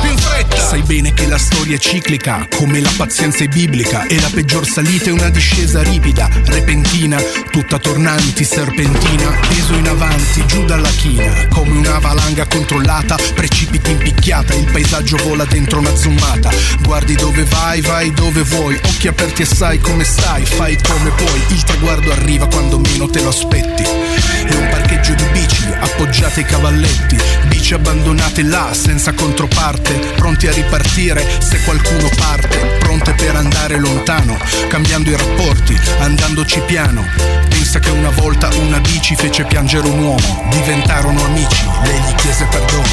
più 0.01 0.11
in 0.11 0.19
fretta. 0.19 0.69
Sai 0.69 0.83
bene 0.83 1.13
che 1.13 1.27
la 1.27 1.39
storia 1.39 1.77
è 1.77 1.79
ciclica, 1.79 2.49
come 2.57 2.81
la 2.81 2.91
pazienza 2.97 3.45
è 3.45 3.49
biblica, 3.49 4.07
e 4.07 4.21
la 4.21 4.31
peggior 4.33 4.67
salita 4.67 5.11
è 5.11 5.13
una 5.13 5.29
discesa 5.29 5.83
ripida, 5.83 6.29
repentina, 6.47 7.19
tutta 7.51 7.79
tornanti, 7.79 8.45
serpentina, 8.45 9.31
peso 9.49 9.75
in 9.75 9.89
avanti, 9.89 10.45
giù 10.47 10.65
dalla 10.65 10.91
china, 10.91 11.47
come 11.49 11.77
una 11.77 11.99
valanga 11.99 12.47
controllata, 12.47 13.17
precipiti 13.35 13.91
in 13.91 13.99
picchiata, 13.99 14.55
il 14.55 14.71
paesaggio 14.71 15.17
vola 15.19 15.45
dentro 15.45 15.79
una 15.79 15.95
zoomata, 15.95 16.51
guardi 16.81 17.15
dove 17.15 17.45
vai, 17.45 17.81
vai 17.81 18.13
dove 18.13 18.43
vuoi, 18.43 18.79
occhi 18.83 19.09
aperti 19.09 19.24
e 19.25 19.45
sai 19.47 19.79
come 19.79 20.05
stai, 20.05 20.45
fai 20.45 20.79
come 20.87 21.11
puoi, 21.11 21.43
il 21.49 21.63
traguardo 21.65 22.13
arriva 22.13 22.47
quando 22.47 22.79
meno 22.79 23.09
te 23.09 23.23
lo 23.23 23.31
aspetti, 23.31 23.83
è 23.83 24.55
un 24.55 24.69
parcheggio 24.69 25.15
di 25.15 25.25
bici, 25.33 25.67
appoggiate 25.67 26.41
ai 26.41 26.47
cavalletti, 26.47 27.17
bici 27.47 27.73
abbandonate 27.73 28.43
là, 28.43 28.73
senza 28.75 29.15
controparte, 29.15 29.95
pronti 30.17 30.47
a 30.47 30.53
ripartire 30.53 31.27
se 31.41 31.59
qualcuno 31.65 32.11
parte, 32.17 32.59
pronte 32.79 33.15
per 33.15 33.35
andare 33.35 33.79
lontano, 33.79 34.39
cambiando 34.69 35.09
i 35.09 35.17
rapporti, 35.17 35.79
andandoci 36.01 36.61
piano. 36.67 37.05
Pensa 37.49 37.79
che 37.79 37.91
una 37.91 38.11
volta 38.11 38.51
una 38.57 38.79
bici 38.81 39.17
fece 39.17 39.45
piangere 39.45 39.89
un 39.89 40.03
uomo, 40.03 40.49
diventarono 40.51 41.25
amici, 41.25 41.65
lei 41.85 41.99
gli 41.99 42.15
chiese 42.17 42.45
perdono. 42.45 42.85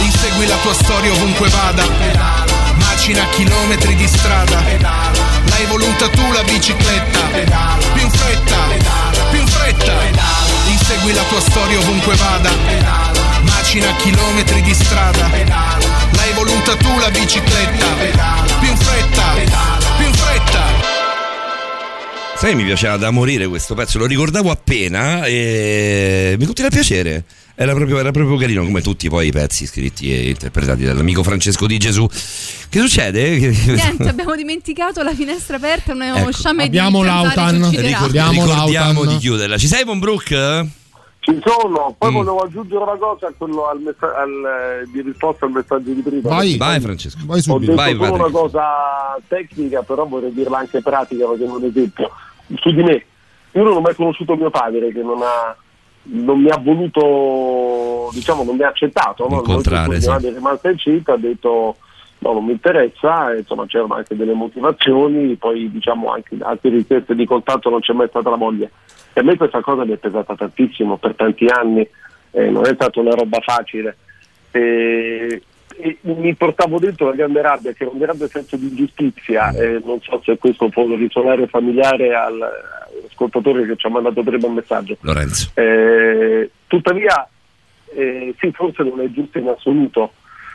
Insegui 0.00 0.46
la 0.46 0.56
tua 0.62 0.72
storia 0.72 1.12
ovunque 1.12 1.48
vada, 1.50 2.49
macina 2.80 3.24
chilometri 3.30 3.94
di 3.94 4.06
strada, 4.06 4.60
l'hai 4.60 5.66
voluta 5.68 6.08
tu 6.08 6.32
la 6.32 6.42
bicicletta, 6.42 7.20
più 7.92 8.02
in 8.02 8.10
fretta, 8.10 8.56
più 9.30 9.40
in 9.40 9.46
fretta. 9.46 9.92
Insegui 10.66 11.12
la 11.12 11.22
tua 11.22 11.40
storia 11.40 11.78
ovunque 11.78 12.14
vada, 12.16 12.50
macina 13.42 13.94
chilometri 13.96 14.62
di 14.62 14.74
strada, 14.74 15.28
l'hai 15.28 16.32
voluta 16.34 16.76
tu 16.76 16.98
la 16.98 17.10
bicicletta, 17.10 17.86
più 18.60 18.68
in 18.68 18.76
fretta, 18.76 19.24
più 19.96 20.06
in 20.06 20.14
fretta. 20.14 20.98
Sai, 22.36 22.54
mi 22.54 22.64
piaceva 22.64 22.96
da 22.96 23.10
morire 23.10 23.46
questo 23.48 23.74
pezzo, 23.74 23.98
lo 23.98 24.06
ricordavo 24.06 24.50
appena 24.50 25.24
e 25.26 26.36
mi 26.38 26.44
continua 26.46 26.70
a 26.70 26.72
piacere. 26.72 27.24
Era 27.60 27.74
proprio, 27.74 27.98
era 27.98 28.10
proprio 28.10 28.38
carino, 28.38 28.64
come 28.64 28.80
tutti 28.80 29.10
poi 29.10 29.26
i 29.26 29.32
pezzi 29.32 29.66
scritti 29.66 30.10
e 30.10 30.30
interpretati 30.30 30.82
dall'amico 30.82 31.22
Francesco 31.22 31.66
Di 31.66 31.76
Gesù. 31.76 32.06
Che 32.06 32.78
succede? 32.80 33.36
Niente, 33.52 34.08
abbiamo 34.08 34.34
dimenticato 34.34 35.02
la 35.02 35.12
finestra 35.12 35.56
aperta, 35.56 35.92
non 35.92 36.00
avevamo 36.00 36.28
Ecco. 36.30 36.32
sciame 36.38 36.64
Abbiamo 36.64 37.00
di 37.00 37.06
l'Autan. 37.08 37.70
Ricordiamo 37.70 38.30
Ricordiamo 38.44 38.92
l'Autan. 38.94 39.08
di 39.08 39.16
chiuderla. 39.18 39.58
Ci 39.58 39.66
sei, 39.66 39.84
Monbrook? 39.84 40.24
Ci 41.20 41.38
sono, 41.44 41.94
poi 41.98 42.10
Mm. 42.10 42.14
volevo 42.14 42.38
aggiungere 42.38 42.82
una 42.82 42.96
cosa 42.96 43.26
a 43.26 43.32
quello 43.36 43.68
al 43.68 43.78
messa- 43.80 44.16
al, 44.16 44.80
eh, 44.86 44.90
di 44.90 45.02
risposta 45.02 45.44
al 45.44 45.50
messaggio 45.52 45.92
di 45.92 46.00
prima. 46.00 46.30
Vai. 46.30 46.56
Vai, 46.56 46.80
Francesco. 46.80 47.18
Vai 47.26 47.40
Ho 47.40 47.42
subito. 47.42 47.72
detto 47.72 47.82
Vai, 47.82 47.90
solo 47.94 48.00
Patrick. 48.08 48.30
una 48.30 48.40
cosa 48.40 48.64
tecnica, 49.28 49.82
però 49.82 50.06
vorrei 50.06 50.32
dirla 50.32 50.56
anche 50.60 50.80
pratica, 50.80 51.26
facendo 51.26 51.56
un 51.58 51.64
esempio. 51.64 52.10
Su 52.56 52.70
di 52.72 52.82
me, 52.82 53.04
io 53.52 53.62
non 53.62 53.74
ho 53.76 53.80
mai 53.82 53.94
conosciuto 53.94 54.34
mio 54.34 54.48
padre 54.48 54.90
che 54.94 55.02
non 55.02 55.20
ha 55.20 55.54
non 56.02 56.40
mi 56.40 56.50
ha 56.50 56.58
voluto, 56.58 58.10
diciamo, 58.12 58.42
non 58.44 58.56
mi 58.56 58.62
ha 58.62 58.68
accettato. 58.68 59.28
No? 59.28 59.36
Incontrare, 59.36 60.00
sì. 60.00 60.08
è 60.08 60.32
rimasta 60.32 60.70
incinta, 60.70 61.12
ha 61.12 61.16
detto 61.16 61.76
no, 62.20 62.32
non 62.32 62.44
mi 62.44 62.52
interessa, 62.52 63.34
insomma 63.34 63.66
c'erano 63.66 63.94
anche 63.94 64.16
delle 64.16 64.34
motivazioni, 64.34 65.36
poi 65.36 65.70
diciamo 65.70 66.12
anche 66.12 66.36
altre 66.40 66.70
richieste 66.70 67.14
di 67.14 67.24
contatto 67.24 67.70
non 67.70 67.80
c'è 67.80 67.92
mai 67.92 68.08
stata 68.08 68.30
la 68.30 68.36
voglia. 68.36 68.68
E 69.12 69.20
a 69.20 69.22
me 69.22 69.36
questa 69.36 69.60
cosa 69.60 69.84
mi 69.84 69.92
è 69.92 69.96
pesata 69.96 70.34
tantissimo 70.34 70.96
per 70.96 71.14
tanti 71.14 71.46
anni, 71.46 71.86
eh, 72.32 72.50
non 72.50 72.66
è 72.66 72.74
stata 72.74 73.00
una 73.00 73.14
roba 73.14 73.40
facile. 73.40 73.96
E, 74.50 75.42
e 75.80 75.98
mi 76.02 76.34
portavo 76.34 76.78
dentro 76.78 77.06
una 77.06 77.16
grande 77.16 77.42
rabbia, 77.42 77.72
che 77.72 77.82
era 77.84 77.92
un 77.92 77.98
grande 77.98 78.28
senso 78.28 78.56
di 78.56 78.68
ingiustizia, 78.68 79.50
e 79.52 79.80
non 79.84 80.00
so 80.00 80.20
se 80.24 80.36
questo 80.38 80.68
può 80.68 80.86
risuonare 80.94 81.46
familiare 81.46 82.14
al- 82.14 82.40
all'ascoltatore 82.90 83.66
che 83.66 83.76
ci 83.76 83.86
ha 83.86 83.90
mandato 83.90 84.22
prima 84.22 84.46
un 84.46 84.54
messaggio. 84.54 84.96
Lorenzo. 85.00 85.50
Eh, 85.54 86.50
tuttavia, 86.66 87.28
eh, 87.94 88.34
sì, 88.38 88.50
forse 88.52 88.82
non 88.82 89.00
è 89.00 89.10
giusto 89.10 89.38
in 89.38 89.48
assoluto, 89.48 90.12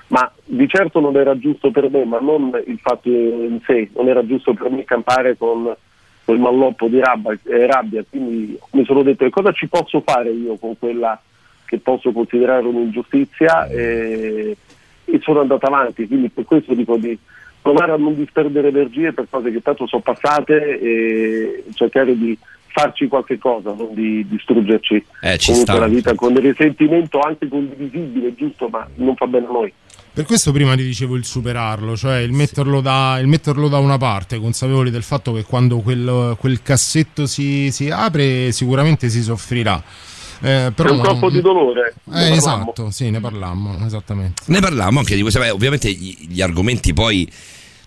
ma 0.07 0.32
di 0.43 0.67
certo 0.67 0.99
non 0.99 1.15
era 1.15 1.38
giusto 1.38 1.71
per 1.71 1.89
me, 1.89 2.05
ma 2.05 2.19
non 2.19 2.51
il 2.65 2.80
fatto 2.82 3.09
in 3.09 3.59
sé, 3.65 3.89
non 3.95 4.07
era 4.07 4.26
giusto 4.26 4.53
per 4.53 4.69
me 4.69 4.84
campare 4.84 5.36
con 5.38 5.76
quel 6.23 6.39
malloppo 6.39 6.88
di 6.88 6.99
rabbia, 6.99 7.38
eh, 7.43 7.65
rabbia. 7.67 8.03
quindi 8.09 8.57
mi 8.71 8.84
sono 8.86 9.03
detto 9.03 9.26
"E 9.26 9.30
cosa 9.30 9.51
ci 9.51 9.67
posso 9.67 10.01
fare 10.03 10.32
io 10.32 10.55
con 10.57 10.78
quella 10.78 11.19
che 11.65 11.80
posso 11.80 12.11
considerare 12.11 12.65
un'ingiustizia 12.65 13.67
e, 13.67 14.55
e 15.06 15.20
sono 15.22 15.41
andato 15.41 15.66
avanti, 15.66 16.08
quindi 16.08 16.30
per 16.30 16.45
questo 16.45 16.74
dico 16.74 16.97
di 16.97 17.18
provare 17.62 17.93
a 17.93 17.97
non 17.97 18.16
disperdere 18.16 18.68
energie 18.68 19.14
per 19.14 19.28
cose 19.30 19.51
che 19.51 19.62
tanto 19.62 19.88
sono 19.88 20.01
passate 20.01 20.80
e 20.80 21.64
cercare 21.74 22.16
di 22.16 22.38
farci 22.68 23.08
qualche 23.08 23.38
cosa, 23.38 23.74
non 23.74 23.93
di 23.93 24.28
distruggerci 24.28 25.03
Eh, 25.22 25.38
ci 25.38 25.51
comunque 25.51 25.74
sta. 25.74 25.80
la 25.80 25.88
vita 25.88 26.14
con 26.14 26.34
del 26.34 26.43
risentimento 26.43 27.22
anche 27.22 27.47
condivisibile, 27.47 28.36
giusto, 28.36 28.68
ma 28.68 28.88
non 28.95 29.16
fa 29.16 29.26
bene 29.28 29.47
a 29.47 29.51
noi. 29.51 29.74
Per 30.14 30.26
questo 30.26 30.51
prima 30.51 30.76
ti 30.76 30.84
dicevo 30.84 31.16
il 31.16 31.26
superarlo, 31.26 31.95
cioè 31.97 32.20
il 32.20 32.32
metterlo 32.32 32.82
da, 32.82 33.18
il 33.20 33.28
metterlo 33.28 33.68
da 33.68 33.80
una 33.80 33.97
parte, 33.97 34.39
consapevoli 34.39 34.89
del 34.89 35.03
fatto 35.03 35.34
che 35.34 35.43
quando 35.43 35.80
quel, 35.80 36.36
quel 36.39 36.62
cassetto 36.62 37.26
si, 37.26 37.72
si 37.72 37.89
apre 37.89 38.51
sicuramente 38.51 39.10
si 39.10 39.22
soffrirà. 39.22 39.82
Eh, 40.46 40.72
però 40.76 40.89
C'è 40.89 40.96
un 40.96 41.02
troppo 41.02 41.32
di 41.32 41.41
dolore. 41.41 41.96
Eh, 42.14 42.34
esatto, 42.34 42.91
sì, 42.91 43.10
ne 43.10 43.20
parlammo, 43.20 43.84
esattamente. 43.84 44.43
Ne 44.46 44.60
parlammo 44.60 45.00
anche 45.00 45.16
di 45.16 45.22
questo. 45.22 45.39
Beh, 45.39 45.50
ovviamente 45.50 45.91
gli, 45.91 46.16
gli 46.30 46.41
argomenti 46.41 46.93
poi. 46.93 47.30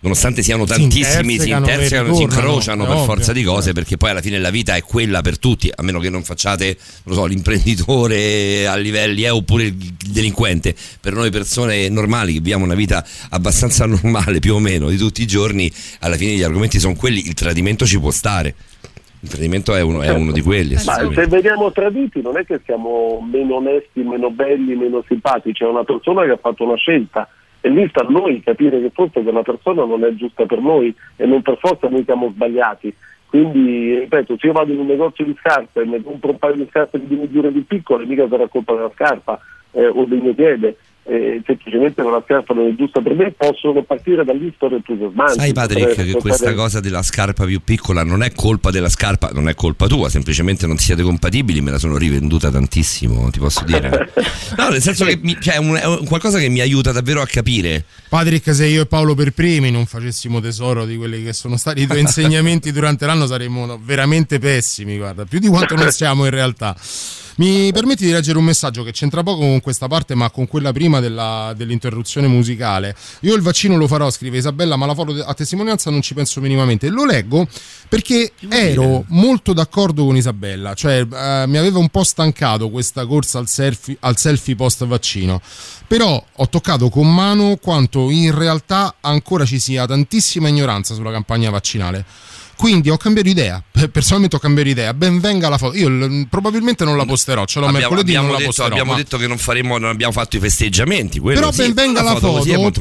Nonostante 0.00 0.44
siano 0.44 0.64
tantissimi, 0.64 1.40
si 1.40 1.50
intersecano 1.50 1.66
e 1.66 1.72
intersecano, 1.72 2.14
si 2.14 2.22
incrociano 2.22 2.84
è 2.84 2.86
per 2.86 2.94
ovvio, 2.94 3.04
forza 3.04 3.32
di 3.32 3.42
cose, 3.42 3.72
perché 3.72 3.96
poi 3.96 4.10
alla 4.10 4.20
fine 4.20 4.38
la 4.38 4.50
vita 4.50 4.76
è 4.76 4.82
quella 4.84 5.22
per 5.22 5.40
tutti, 5.40 5.72
a 5.74 5.82
meno 5.82 5.98
che 5.98 6.08
non 6.08 6.22
facciate, 6.22 6.76
non 7.02 7.16
lo 7.16 7.22
so, 7.22 7.26
l'imprenditore 7.26 8.68
a 8.68 8.76
livelli 8.76 9.24
eh, 9.24 9.30
oppure 9.30 9.64
il 9.64 9.74
delinquente. 9.74 10.72
Per 11.00 11.12
noi 11.14 11.30
persone 11.30 11.88
normali 11.88 12.34
che 12.34 12.38
viviamo 12.38 12.62
una 12.62 12.76
vita 12.76 13.04
abbastanza 13.30 13.86
normale, 13.90 14.38
più 14.38 14.54
o 14.54 14.60
meno, 14.60 14.88
di 14.88 14.96
tutti 14.96 15.20
i 15.20 15.26
giorni, 15.26 15.68
alla 15.98 16.16
fine 16.16 16.34
gli 16.34 16.44
argomenti 16.44 16.78
sono 16.78 16.94
quelli, 16.94 17.26
il 17.26 17.34
tradimento 17.34 17.84
ci 17.84 17.98
può 17.98 18.12
stare. 18.12 18.54
Il 19.20 19.28
tradimento 19.28 19.74
è 19.74 19.80
uno, 19.80 20.02
è 20.02 20.10
uno 20.10 20.30
di 20.30 20.42
quelli. 20.42 20.74
Ma 20.74 20.94
se 21.12 21.26
veniamo 21.26 21.72
traditi 21.72 22.22
non 22.22 22.36
è 22.36 22.44
che 22.44 22.60
siamo 22.64 23.20
meno 23.20 23.56
onesti, 23.56 24.02
meno 24.02 24.30
belli, 24.30 24.76
meno 24.76 25.02
simpatici, 25.06 25.64
è 25.64 25.66
una 25.66 25.84
persona 25.84 26.24
che 26.24 26.30
ha 26.30 26.36
fatto 26.36 26.64
una 26.64 26.76
scelta 26.76 27.28
e 27.60 27.68
lì 27.68 27.88
sta 27.88 28.02
a 28.02 28.08
noi 28.08 28.40
capire 28.40 28.80
che 28.80 28.90
forse 28.94 29.22
quella 29.22 29.42
persona 29.42 29.84
non 29.84 30.04
è 30.04 30.14
giusta 30.14 30.46
per 30.46 30.60
noi 30.60 30.94
e 31.16 31.26
non 31.26 31.42
per 31.42 31.58
forza 31.58 31.88
noi 31.88 32.04
siamo 32.04 32.30
sbagliati. 32.30 32.94
Quindi, 33.26 33.98
ripeto, 33.98 34.36
se 34.38 34.46
io 34.46 34.52
vado 34.52 34.72
in 34.72 34.78
un 34.78 34.86
negozio 34.86 35.24
di 35.24 35.36
scarpe 35.38 35.82
e 35.82 35.84
mi 35.84 36.00
compro 36.02 36.30
un 36.30 36.38
paio 36.38 36.54
di 36.54 36.66
scarpe 36.70 37.00
di 37.04 37.14
misure 37.14 37.50
più 37.50 37.66
piccole, 37.66 38.06
mica 38.06 38.26
sarà 38.28 38.46
colpa 38.48 38.74
della 38.74 38.90
scarpa 38.94 39.38
eh, 39.72 39.86
o 39.86 40.04
del 40.04 40.20
mio 40.20 40.34
piede. 40.34 40.76
Eh, 41.10 41.40
semplicemente 41.46 42.02
non 42.02 42.22
è 42.22 42.74
giusta 42.76 43.00
per 43.00 43.14
me, 43.14 43.32
possono 43.34 43.82
partire 43.82 44.24
dagli 44.24 44.52
storie 44.56 44.76
entusiasmanti. 44.76 45.38
Sai 45.38 45.54
Patrick 45.54 45.88
Potrei 45.88 46.12
che 46.12 46.18
questa 46.18 46.52
cosa 46.52 46.80
della 46.80 47.02
scarpa 47.02 47.46
più 47.46 47.62
piccola 47.64 48.04
non 48.04 48.22
è 48.22 48.30
colpa 48.32 48.70
della 48.70 48.90
scarpa, 48.90 49.30
non 49.32 49.48
è 49.48 49.54
colpa 49.54 49.86
tua, 49.86 50.10
semplicemente 50.10 50.66
non 50.66 50.76
siete 50.76 51.02
compatibili, 51.02 51.62
me 51.62 51.70
la 51.70 51.78
sono 51.78 51.96
rivenduta 51.96 52.50
tantissimo, 52.50 53.30
ti 53.30 53.38
posso 53.38 53.64
dire. 53.64 54.12
No, 54.58 54.70
nel 54.70 54.82
senso 54.82 55.04
che 55.04 55.18
mi- 55.22 55.36
cioè, 55.40 55.54
è, 55.54 55.58
un, 55.58 55.76
è 55.76 55.86
un 55.86 56.04
qualcosa 56.04 56.38
che 56.38 56.48
mi 56.48 56.60
aiuta 56.60 56.90
davvero 56.90 57.20
a 57.22 57.26
capire. 57.26 57.84
Patrick, 58.08 58.52
se 58.52 58.66
io 58.66 58.82
e 58.82 58.86
Paolo 58.86 59.14
per 59.14 59.32
primi 59.32 59.70
non 59.70 59.86
facessimo 59.86 60.40
tesoro 60.40 60.84
di 60.84 60.96
quelli 60.96 61.22
che 61.22 61.32
sono 61.32 61.56
stati 61.56 61.82
i 61.82 61.86
tuoi 61.86 62.00
insegnamenti 62.02 62.72
durante 62.72 63.06
l'anno, 63.06 63.26
saremmo 63.26 63.78
veramente 63.82 64.38
pessimi, 64.38 64.96
guarda, 64.96 65.24
più 65.26 65.38
di 65.38 65.46
quanto 65.46 65.76
non 65.76 65.90
siamo 65.90 66.24
in 66.24 66.30
realtà. 66.30 66.76
Mi 67.38 67.70
permetti 67.72 68.04
di 68.04 68.10
leggere 68.10 68.36
un 68.36 68.42
messaggio 68.42 68.82
che 68.82 68.90
c'entra 68.90 69.22
poco 69.22 69.42
con 69.42 69.60
questa 69.60 69.86
parte, 69.86 70.16
ma 70.16 70.28
con 70.28 70.48
quella 70.48 70.72
prima 70.72 70.98
della- 70.98 71.52
dell'interruzione 71.56 72.26
musicale. 72.26 72.96
Io 73.20 73.34
il 73.36 73.42
vaccino 73.42 73.76
lo 73.76 73.86
farò, 73.86 74.10
scrive 74.10 74.38
Isabella, 74.38 74.74
ma 74.74 74.86
la 74.86 74.94
foto 74.94 75.22
a 75.24 75.34
testimonianza 75.34 75.88
non 75.88 76.02
ci 76.02 76.14
penso 76.14 76.40
minimamente. 76.40 76.88
Lo 76.88 77.04
leggo 77.04 77.46
perché 77.88 78.32
ero 78.48 79.04
molto 79.08 79.52
d'accordo 79.52 80.04
con 80.04 80.16
Isabella, 80.16 80.74
cioè 80.74 81.06
eh, 81.08 81.44
mi 81.46 81.56
aveva 81.58 81.78
un 81.78 81.88
po' 81.90 82.02
stancato 82.02 82.70
questa 82.70 83.06
corsa 83.06 83.38
al 83.38 83.46
selfie, 83.46 83.96
al 84.00 84.16
selfie 84.16 84.56
post 84.56 84.84
vaccino. 84.84 85.40
Però 85.86 86.22
ho 86.30 86.48
toccato 86.48 86.88
con 86.88 87.12
mano 87.12 87.56
quanto 87.62 88.10
in 88.10 88.36
realtà 88.36 88.96
ancora 89.00 89.44
ci 89.44 89.60
sia 89.60 89.86
tantissima 89.86 90.48
ignoranza 90.48 90.92
sulla 90.92 91.12
campagna 91.12 91.50
vaccinale. 91.50 92.04
Quindi 92.58 92.90
ho 92.90 92.96
cambiato 92.96 93.28
idea, 93.28 93.62
personalmente 93.92 94.34
ho 94.34 94.40
cambiato 94.40 94.68
idea, 94.68 94.92
ben 94.92 95.20
venga 95.20 95.48
la 95.48 95.58
foto, 95.58 95.76
io 95.76 96.26
probabilmente 96.28 96.84
non 96.84 96.96
la 96.96 97.04
posterò, 97.04 97.44
ce 97.44 97.60
l'ho 97.60 97.66
Abbiamo, 97.66 97.78
mercoledì 97.86 98.10
abbiamo 98.16 98.26
non 98.26 98.32
la 98.32 98.38
detto, 98.38 98.48
posterò. 98.50 98.68
abbiamo 98.74 98.90
ma- 98.90 98.96
detto 98.98 99.16
che 99.16 99.26
non 99.28 99.38
faremo, 99.38 99.78
non 99.78 99.90
abbiamo 99.90 100.12
fatto 100.12 100.36
i 100.36 100.40
festeggiamenti. 100.40 101.20
però 101.20 101.52
sì, 101.52 101.62
ben 101.72 101.74
venga 101.74 102.02
la 102.02 102.16
foto, 102.16 102.32
la 102.32 102.32
perché, 102.40 102.50
è 102.50 102.54
c'è- 102.54 102.56
molto 102.60 102.80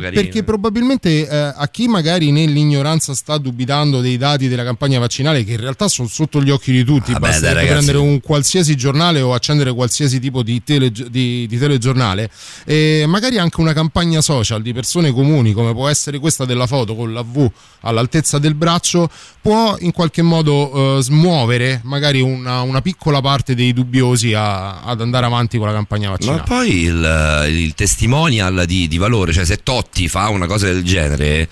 carina. 0.00 0.10
perché 0.10 0.42
probabilmente 0.42 1.28
eh, 1.28 1.36
a 1.56 1.68
chi 1.70 1.86
magari 1.86 2.32
nell'ignoranza 2.32 3.14
sta 3.14 3.38
dubitando 3.38 4.00
dei 4.00 4.16
dati 4.16 4.48
della 4.48 4.64
campagna 4.64 4.98
vaccinale 4.98 5.44
che 5.44 5.52
in 5.52 5.60
realtà 5.60 5.86
sono 5.86 6.08
sotto 6.08 6.42
gli 6.42 6.50
occhi 6.50 6.72
di 6.72 6.82
tutti, 6.82 7.12
Vabbè, 7.12 7.24
basta 7.28 7.52
ragazzi. 7.52 7.66
prendere 7.72 7.98
un 7.98 8.20
qualsiasi 8.20 8.74
giornale 8.76 9.20
o 9.20 9.32
accendere 9.32 9.72
qualsiasi 9.72 10.18
tipo 10.18 10.42
di, 10.42 10.60
tele- 10.64 10.90
di- 10.90 11.46
di 11.46 11.56
telegiornale 11.58 12.28
e 12.64 13.04
magari 13.06 13.38
anche 13.38 13.60
una 13.60 13.72
campagna 13.72 14.20
social 14.20 14.60
di 14.60 14.72
persone 14.72 15.12
comuni 15.12 15.52
come 15.52 15.72
può 15.72 15.86
essere 15.88 16.18
questa 16.18 16.44
della 16.44 16.66
foto 16.66 16.96
con 16.96 17.12
la 17.12 17.22
V 17.22 17.48
all'altezza 17.82 18.38
del 18.40 18.54
braccio 18.56 19.08
può 19.40 19.76
in 19.80 19.92
qualche 19.92 20.22
modo 20.22 20.98
eh, 20.98 21.02
smuovere 21.02 21.80
magari 21.84 22.20
una, 22.20 22.62
una 22.62 22.80
piccola 22.82 23.20
parte 23.20 23.54
dei 23.54 23.72
dubbiosi 23.72 24.34
a- 24.34 24.80
ad 24.82 25.00
andare 25.00 25.26
avanti 25.26 25.58
con 25.58 25.66
la 25.68 25.72
campagna 25.72 26.10
vaccinale. 26.10 26.38
Ma 26.38 26.44
poi 26.44 26.80
il, 26.82 27.44
il 27.48 27.74
testimonial 27.74 28.64
di, 28.66 28.88
di 28.88 28.98
valore, 28.98 29.32
cioè 29.32 29.44
se 29.44 29.62
Totti 29.62 30.08
fa 30.08 30.28
una 30.30 30.46
cosa 30.46 30.66
del 30.66 30.82
genere, 30.82 31.48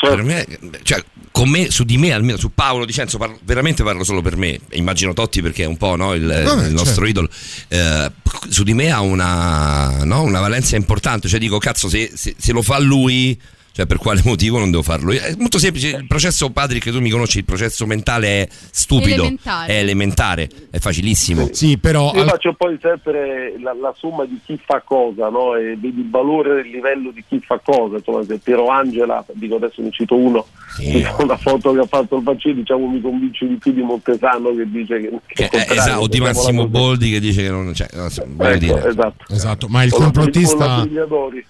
per 0.00 0.22
me, 0.22 0.46
cioè, 0.82 1.02
con 1.30 1.48
me, 1.50 1.70
su 1.70 1.84
di 1.84 1.98
me, 1.98 2.12
almeno 2.12 2.38
su 2.38 2.52
Paolo 2.54 2.84
Dicenzo, 2.86 3.18
parlo- 3.18 3.38
veramente 3.42 3.82
parlo 3.82 4.02
solo 4.04 4.22
per 4.22 4.36
me, 4.36 4.58
immagino 4.72 5.12
Totti 5.12 5.42
perché 5.42 5.64
è 5.64 5.66
un 5.66 5.76
po' 5.76 5.94
no, 5.96 6.14
il, 6.14 6.26
Vabbè, 6.26 6.66
il 6.66 6.72
nostro 6.72 7.04
certo. 7.04 7.08
idolo, 7.08 7.28
eh, 7.68 8.10
su 8.48 8.62
di 8.62 8.72
me 8.74 8.90
ha 8.90 9.00
una, 9.00 10.04
no, 10.04 10.22
una 10.22 10.40
valenza 10.40 10.76
importante, 10.76 11.28
cioè 11.28 11.38
dico 11.38 11.58
cazzo 11.58 11.88
se, 11.88 12.10
se- 12.14 12.34
se 12.38 12.52
lo 12.52 12.62
fa 12.62 12.78
lui... 12.78 13.38
Cioè, 13.74 13.86
per 13.86 13.96
quale 13.98 14.20
motivo 14.24 14.60
non 14.60 14.70
devo 14.70 14.84
farlo? 14.84 15.10
È 15.10 15.34
molto 15.36 15.58
semplice. 15.58 15.88
Il 15.88 16.06
processo, 16.06 16.48
Patrick, 16.50 16.92
tu 16.92 17.00
mi 17.00 17.10
conosci, 17.10 17.38
il 17.38 17.44
processo 17.44 17.86
mentale 17.86 18.42
è 18.42 18.48
stupido, 18.70 19.22
Elementare. 19.22 19.66
è 19.72 19.78
elementare, 19.80 20.48
è 20.70 20.78
facilissimo. 20.78 21.48
Sì, 21.50 21.76
però 21.76 22.12
Io 22.14 22.24
faccio 22.24 22.54
poi 22.54 22.78
sempre 22.80 23.58
la, 23.60 23.74
la 23.74 23.92
somma 23.98 24.26
di 24.26 24.38
chi 24.46 24.56
fa 24.64 24.80
cosa, 24.84 25.28
no? 25.28 25.56
E 25.56 25.76
vedi 25.76 26.02
il 26.02 26.08
valore 26.08 26.62
del 26.62 26.70
livello 26.70 27.10
di 27.10 27.24
chi 27.28 27.40
fa 27.44 27.60
cosa. 27.64 27.96
Insomma, 27.96 28.22
se 28.24 28.38
Piero 28.38 28.68
Angela, 28.68 29.24
dico 29.32 29.56
adesso 29.56 29.82
ne 29.82 29.90
cito 29.90 30.14
uno, 30.16 30.46
una 31.18 31.36
foto 31.36 31.72
che 31.72 31.80
ha 31.80 31.86
fatto 31.86 32.16
il 32.18 32.22
vaccino, 32.22 32.54
diciamo 32.54 32.86
mi 32.86 33.00
convince 33.00 33.44
di 33.48 33.56
più 33.56 33.72
di 33.72 33.82
Montesano 33.82 34.54
che 34.54 34.70
dice 34.70 35.00
che, 35.00 35.10
che 35.26 35.44
Eh, 35.46 35.48
contrario, 35.48 35.82
esatto, 35.82 36.00
o 36.00 36.06
di 36.06 36.18
facciamo 36.18 36.22
la 36.22 36.32
Massimo 36.32 36.68
Boldi 36.68 37.10
che 37.10 37.18
dice 37.18 37.42
che 37.42 37.48
non 37.50 37.74
cioè, 37.74 37.88
no, 37.94 38.06
Ecco, 38.06 38.58
dire. 38.58 38.88
esatto. 38.88 39.24
Esatto, 39.30 39.66
ma 39.68 39.82
il 39.82 39.90
complottista, 39.90 40.86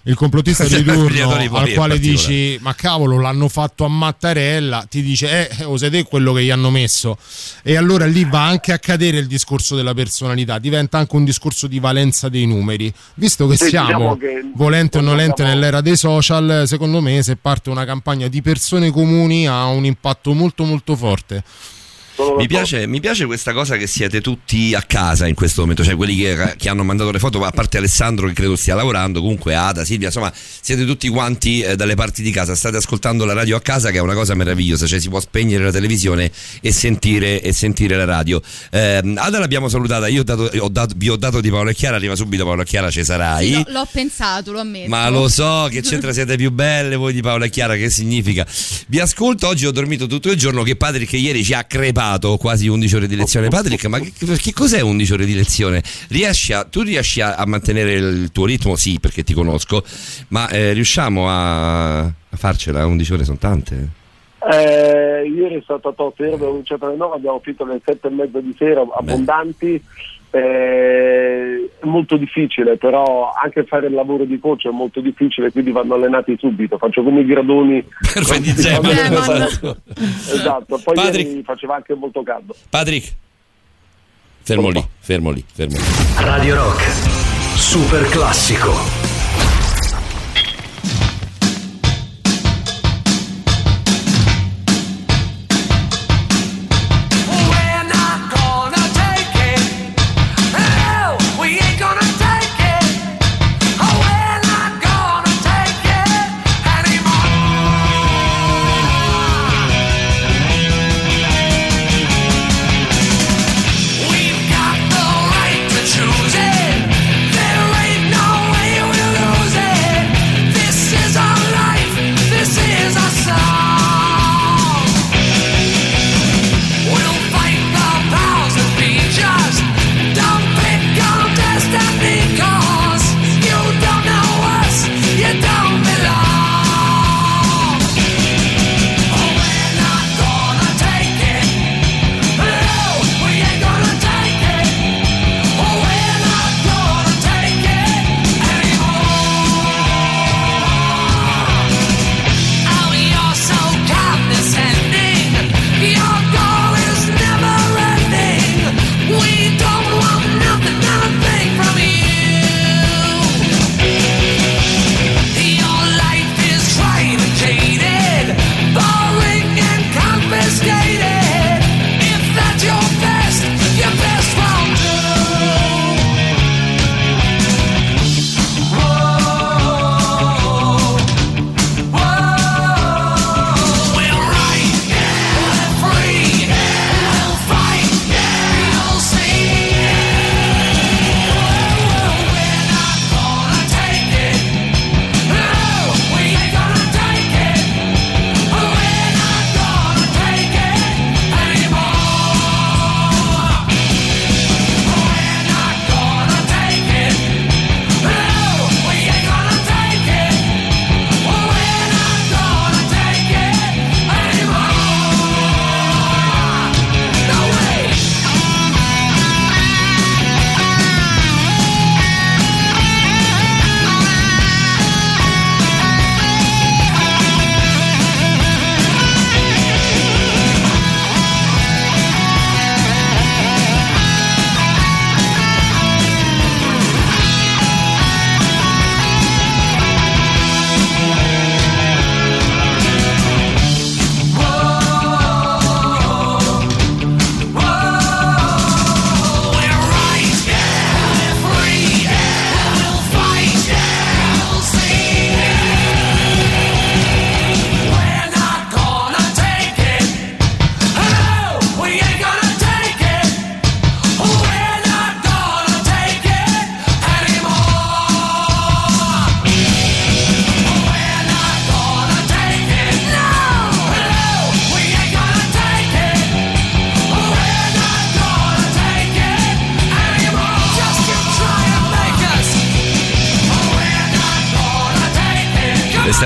il 0.03 0.15
complottista 0.15 0.63
di 0.67 0.83
turno 0.83 1.05
poi 1.05 1.19
al 1.19 1.47
quale 1.49 1.49
particolare. 1.49 2.14
Dici 2.15 2.57
ma 2.61 2.73
cavolo 2.75 3.19
l'hanno 3.19 3.47
fatto 3.47 3.85
a 3.85 3.87
Mattarella 3.87 4.85
ti 4.89 5.01
dice 5.01 5.49
eh 5.57 5.63
o 5.65 5.77
sei 5.77 5.89
te 5.89 6.03
quello 6.03 6.33
che 6.33 6.43
gli 6.43 6.49
hanno 6.49 6.69
messo 6.69 7.17
e 7.63 7.75
allora 7.77 8.05
lì 8.05 8.23
va 8.25 8.45
anche 8.45 8.71
a 8.71 8.79
cadere 8.79 9.17
il 9.17 9.27
discorso 9.27 9.75
della 9.75 9.93
personalità 9.93 10.59
diventa 10.59 10.97
anche 10.97 11.15
un 11.15 11.23
discorso 11.25 11.67
di 11.67 11.79
valenza 11.79 12.29
dei 12.29 12.45
numeri. 12.45 12.93
Visto 13.15 13.47
che 13.47 13.57
Sì, 13.57 13.67
siamo 13.69 13.85
diciamo 13.87 14.17
che 14.17 14.51
volente 14.55 14.97
o 14.97 15.01
nolente 15.01 15.35
siamo- 15.37 15.51
nell'era 15.51 15.81
dei 15.81 15.95
social 15.97 16.63
secondo 16.65 17.01
me 17.01 17.21
se 17.23 17.35
parte 17.35 17.69
una 17.69 17.85
campagna 17.85 18.27
di 18.27 18.41
persone 18.41 18.91
comuni 18.91 19.47
ha 19.47 19.65
un 19.65 19.85
impatto 19.85 20.33
molto 20.33 20.63
molto 20.63 20.95
forte 20.95 21.43
Mi 22.37 22.47
piace, 22.47 22.87
mi 22.87 23.01
piace 23.01 23.25
questa 23.25 23.51
cosa 23.51 23.75
che 23.75 23.87
siete 23.87 24.21
tutti 24.21 24.73
a 24.73 24.81
casa 24.81 25.27
in 25.27 25.35
questo 25.35 25.61
momento, 25.61 25.83
cioè 25.83 25.95
quelli 25.95 26.15
che, 26.15 26.55
che 26.57 26.69
hanno 26.69 26.83
mandato 26.83 27.11
le 27.11 27.19
foto, 27.19 27.43
a 27.43 27.51
parte 27.51 27.77
Alessandro 27.77 28.27
che 28.27 28.33
credo 28.33 28.55
stia 28.55 28.73
lavorando, 28.73 29.19
comunque 29.19 29.53
Ada, 29.53 29.83
Silvia, 29.83 30.07
insomma 30.07 30.31
siete 30.33 30.85
tutti 30.85 31.09
quanti 31.09 31.61
eh, 31.61 31.75
dalle 31.75 31.95
parti 31.95 32.21
di 32.21 32.31
casa, 32.31 32.55
state 32.55 32.77
ascoltando 32.77 33.25
la 33.25 33.33
radio 33.33 33.57
a 33.57 33.61
casa 33.61 33.91
che 33.91 33.97
è 33.97 34.01
una 34.01 34.13
cosa 34.13 34.33
meravigliosa, 34.33 34.87
cioè 34.87 34.99
si 34.99 35.09
può 35.09 35.19
spegnere 35.19 35.65
la 35.65 35.71
televisione 35.71 36.31
e 36.61 36.71
sentire, 36.71 37.41
e 37.41 37.51
sentire 37.51 37.97
la 37.97 38.05
radio. 38.05 38.41
Ehm, 38.71 39.17
Ada 39.17 39.39
l'abbiamo 39.39 39.67
salutata, 39.67 40.07
io 40.07 40.21
ho 40.21 40.23
dato- 40.23 40.49
ho 40.57 40.69
dato- 40.69 40.93
vi 40.95 41.09
ho 41.09 41.17
dato 41.17 41.41
di 41.41 41.49
Paolo 41.49 41.71
e 41.71 41.73
Chiara, 41.73 41.97
arriva 41.97 42.15
subito 42.15 42.45
Paolo 42.45 42.61
e 42.61 42.65
Chiara, 42.65 42.89
ci 42.91 43.03
sarai. 43.03 43.47
Sì, 43.47 43.53
l'ho, 43.55 43.63
l'ho 43.67 43.87
pensato, 43.91 44.53
lo 44.53 44.61
ammetto. 44.61 44.89
Ma 44.89 45.09
lo 45.09 45.27
so 45.27 45.67
che 45.69 45.81
c'entra 45.81 46.13
siete 46.13 46.37
più 46.37 46.49
belle 46.51 46.95
voi 46.95 47.11
di 47.11 47.21
Paola 47.21 47.43
e 47.43 47.49
Chiara, 47.49 47.75
che 47.75 47.89
significa? 47.89 48.45
Vi 48.87 48.99
ascolto, 49.01 49.47
oggi 49.47 49.65
ho 49.65 49.71
dormito 49.71 50.07
tutto 50.07 50.31
il 50.31 50.37
giorno 50.37 50.63
che 50.63 50.77
Patrick 50.77 51.11
ieri 51.11 51.43
ci 51.43 51.53
ha 51.53 51.65
crepato 51.65 52.03
quasi 52.37 52.67
11 52.67 52.95
ore 52.95 53.07
di 53.07 53.15
lezione. 53.15 53.47
Patrick, 53.49 53.85
ma 53.85 53.99
che, 53.99 54.11
che 54.11 54.53
cos'è 54.53 54.81
11 54.81 55.13
ore 55.13 55.25
di 55.25 55.35
lezione? 55.35 55.83
Riesci 56.09 56.53
a, 56.53 56.63
tu 56.63 56.81
riesci 56.81 57.21
a, 57.21 57.35
a 57.35 57.45
mantenere 57.45 57.93
il 57.93 58.31
tuo 58.31 58.45
ritmo? 58.45 58.75
Sì, 58.75 58.99
perché 58.99 59.23
ti 59.23 59.33
conosco, 59.33 59.83
ma 60.29 60.47
eh, 60.49 60.73
riusciamo 60.73 61.29
a, 61.29 61.99
a 61.99 62.11
farcela? 62.31 62.85
11 62.85 63.13
ore 63.13 63.23
sono 63.23 63.37
tante. 63.37 64.03
Eh, 64.51 65.27
ieri 65.27 65.55
è 65.55 65.61
stata 65.63 65.91
tosta, 65.91 66.21
ieri 66.21 66.35
abbiamo 66.35 66.51
cominciato 66.51 66.85
alle 66.85 66.97
9, 66.97 67.15
abbiamo 67.15 67.39
finito 67.43 67.63
alle 67.63 67.81
7 67.83 68.07
e 68.07 68.11
mezza 68.11 68.39
di 68.39 68.55
sera, 68.57 68.85
abbondanti. 68.95 69.83
Eh, 70.35 71.69
è 71.79 71.85
molto 71.85 72.17
difficile, 72.17 72.75
però 72.77 73.31
anche 73.31 73.63
fare 73.63 73.87
il 73.87 73.93
lavoro 73.93 74.25
di 74.25 74.37
coach 74.37 74.67
è 74.67 74.71
molto 74.71 74.99
difficile, 74.99 75.49
quindi 75.49 75.71
vanno 75.71 75.93
allenati 75.93 76.35
subito. 76.37 76.77
Faccio 76.77 77.03
come 77.03 77.21
i 77.21 77.25
gradoni. 77.25 77.81
Per 78.13 78.25
Fendizema. 78.25 78.89
esatto, 80.33 80.79
poi 80.83 80.95
Patrick. 80.95 81.29
ieri 81.29 81.43
faceva 81.43 81.75
anche 81.75 81.93
molto 81.93 82.21
caldo. 82.21 82.53
Patrick, 82.69 83.13
fermo 84.41 84.69
lì, 84.69 84.85
fermo 84.99 85.31
lì, 85.31 85.43
fermo 85.53 85.77
lì. 85.77 85.83
Radio 86.17 86.55
Rock, 86.55 86.81
super 87.55 88.03
classico. 88.09 89.04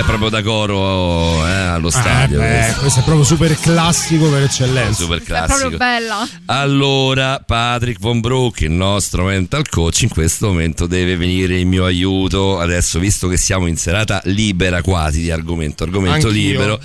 è 0.00 0.04
proprio 0.04 0.28
da 0.30 0.42
coro 0.42 1.46
eh, 1.46 1.50
allo 1.50 1.90
stadio. 1.90 2.40
Eh, 2.42 2.46
beh, 2.48 2.58
questo. 2.58 2.80
questo 2.80 3.00
è 3.00 3.02
proprio 3.02 3.24
super 3.24 3.58
classico 3.58 4.30
per 4.30 4.42
eccellenza. 4.42 5.02
Super 5.02 5.18
È 5.18 5.24
proprio 5.24 5.46
classico. 5.46 5.76
bella. 5.76 6.28
Allora, 6.46 7.42
Patrick 7.44 8.00
Von 8.00 8.20
Brook, 8.20 8.60
il 8.62 8.70
nostro 8.70 9.24
mental 9.24 9.68
coach, 9.68 10.02
in 10.02 10.08
questo 10.08 10.48
momento 10.48 10.86
deve 10.86 11.16
venire 11.16 11.58
in 11.58 11.68
mio 11.68 11.84
aiuto. 11.84 12.58
Adesso, 12.58 12.98
visto 12.98 13.28
che 13.28 13.36
siamo 13.36 13.66
in 13.66 13.76
serata 13.76 14.20
libera 14.24 14.82
quasi 14.82 15.20
di 15.20 15.30
argomento, 15.30 15.84
argomento 15.84 16.28
Anch'io. 16.28 16.30
libero. 16.50 16.80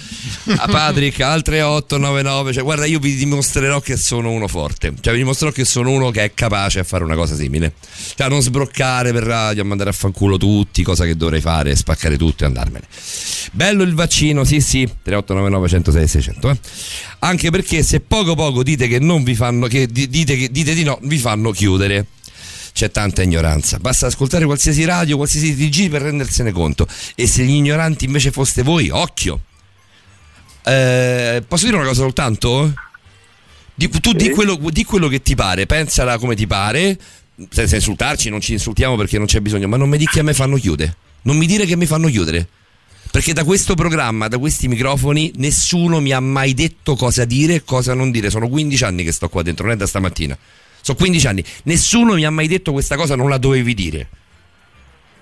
A 0.58 0.68
Patrick, 0.70 1.20
altre 1.22 1.62
899. 1.62 2.54
Cioè, 2.54 2.64
guarda, 2.64 2.86
io 2.86 3.00
vi 3.00 3.16
dimostrerò 3.16 3.80
che 3.80 3.98
sono 3.98 4.32
uno 4.32 4.48
forte. 4.48 4.94
Cioè, 5.00 5.14
vi 5.14 5.20
dimostrerò 5.20 5.52
che 5.52 5.66
sono 5.66 5.90
uno 5.92 6.12
che 6.12 6.24
è 6.24 6.34
capace 6.34 6.80
a 6.80 6.84
fare 6.84 7.04
una 7.04 7.16
cosa 7.16 7.36
simile. 7.36 7.74
Cioè, 8.16 8.28
a 8.28 8.30
non 8.30 8.42
sbroccare 8.42 9.12
per 9.14 9.24
radio, 9.24 9.62
a 9.64 9.66
mandare 9.66 9.90
a 9.90 9.94
fanculo 9.94 10.38
tutti, 10.38 10.84
cosa 10.84 11.06
che 11.06 11.16
dovrei 11.16 11.42
fare, 11.42 11.76
spaccare 11.76 12.18
tutto 12.18 12.44
e 12.44 12.48
andarmene. 12.48 12.86
Bello 13.52 13.84
il 13.84 13.94
vaccino, 13.94 14.44
sì, 14.44 14.60
sì. 14.60 14.86
3899 14.86 15.68
106 15.68 16.08
600. 16.08 16.50
Eh. 16.50 16.58
Anche 17.20 17.50
perché 17.52 17.84
se 17.84 18.00
poco 18.00 18.36
poco 18.36 18.64
dite 18.64 18.88
che 18.88 19.00
non 19.00 19.24
vi 19.24 19.36
fanno, 19.36 19.68
che 19.68 19.88
di- 19.88 20.10
dite, 20.10 20.36
che, 20.38 20.50
dite 20.52 20.74
di 20.74 20.84
no, 20.84 21.00
vi 21.04 21.18
fanno 21.18 21.52
chiudere. 21.52 22.08
C'è 22.74 22.92
tanta 22.92 23.22
ignoranza. 23.22 23.80
Basta 23.80 24.08
ascoltare 24.08 24.44
qualsiasi 24.46 24.84
radio, 24.84 25.16
qualsiasi 25.16 25.56
TG 25.56 25.90
per 25.90 26.02
rendersene 26.02 26.52
conto. 26.52 26.86
E 27.16 27.26
se 27.26 27.44
gli 27.46 27.54
ignoranti 27.54 28.04
invece 28.06 28.32
foste 28.32 28.64
voi, 28.64 28.90
occhio. 28.90 29.40
Eh, 30.64 31.44
posso 31.48 31.66
dire 31.66 31.78
una 31.78 31.86
cosa 31.86 32.02
soltanto? 32.02 32.74
Di- 33.74 33.88
tu 33.88 34.12
di, 34.14 34.30
quello, 34.30 34.60
di 34.72 34.84
quello 34.84 35.08
che 35.08 35.22
ti 35.22 35.36
pare, 35.36 35.66
pensala 35.66 36.18
come 36.18 36.36
ti 36.36 36.48
pare, 36.48 36.98
senza 37.50 37.76
insultarci, 37.76 38.30
non 38.30 38.42
ci 38.42 38.54
insultiamo 38.54 38.96
perché 38.98 39.18
non 39.18 39.28
c'è 39.28 39.40
bisogno, 39.40 39.68
ma 39.68 39.78
non 39.78 39.88
mi 39.88 39.98
dica 39.98 40.12
che 40.12 40.20
a 40.20 40.24
me 40.24 40.34
fanno 40.34 40.58
chiudere. 40.58 40.96
Non 41.24 41.38
mi 41.38 41.46
dire 41.46 41.66
che 41.66 41.76
mi 41.78 41.86
fanno 41.86 42.08
chiudere. 42.08 42.48
Perché 43.16 43.32
da 43.32 43.46
questo 43.46 43.76
programma, 43.76 44.28
da 44.28 44.38
questi 44.38 44.68
microfoni, 44.68 45.32
nessuno 45.38 46.02
mi 46.02 46.12
ha 46.12 46.20
mai 46.20 46.54
detto 46.54 46.98
cosa 46.98 47.24
dire 47.24 47.54
e 47.54 47.64
cosa 47.64 47.94
non 47.94 48.12
dire. 48.12 48.30
Sono 48.30 48.50
15 48.50 48.84
anni 48.84 49.06
che 49.06 49.14
sto 49.14 49.30
qua 49.30 49.42
dentro, 49.42 49.64
non 49.64 49.74
è 49.74 49.78
da 49.78 49.88
stamattina. 49.88 50.38
Sono 50.82 50.98
15 50.98 51.28
anni. 51.28 51.44
Nessuno 51.64 52.16
mi 52.16 52.26
ha 52.26 52.30
mai 52.30 52.50
detto 52.50 52.74
questa 52.74 52.98
cosa 52.98 53.16
non 53.16 53.30
la 53.30 53.38
dovevi 53.38 53.74
dire. 53.74 54.10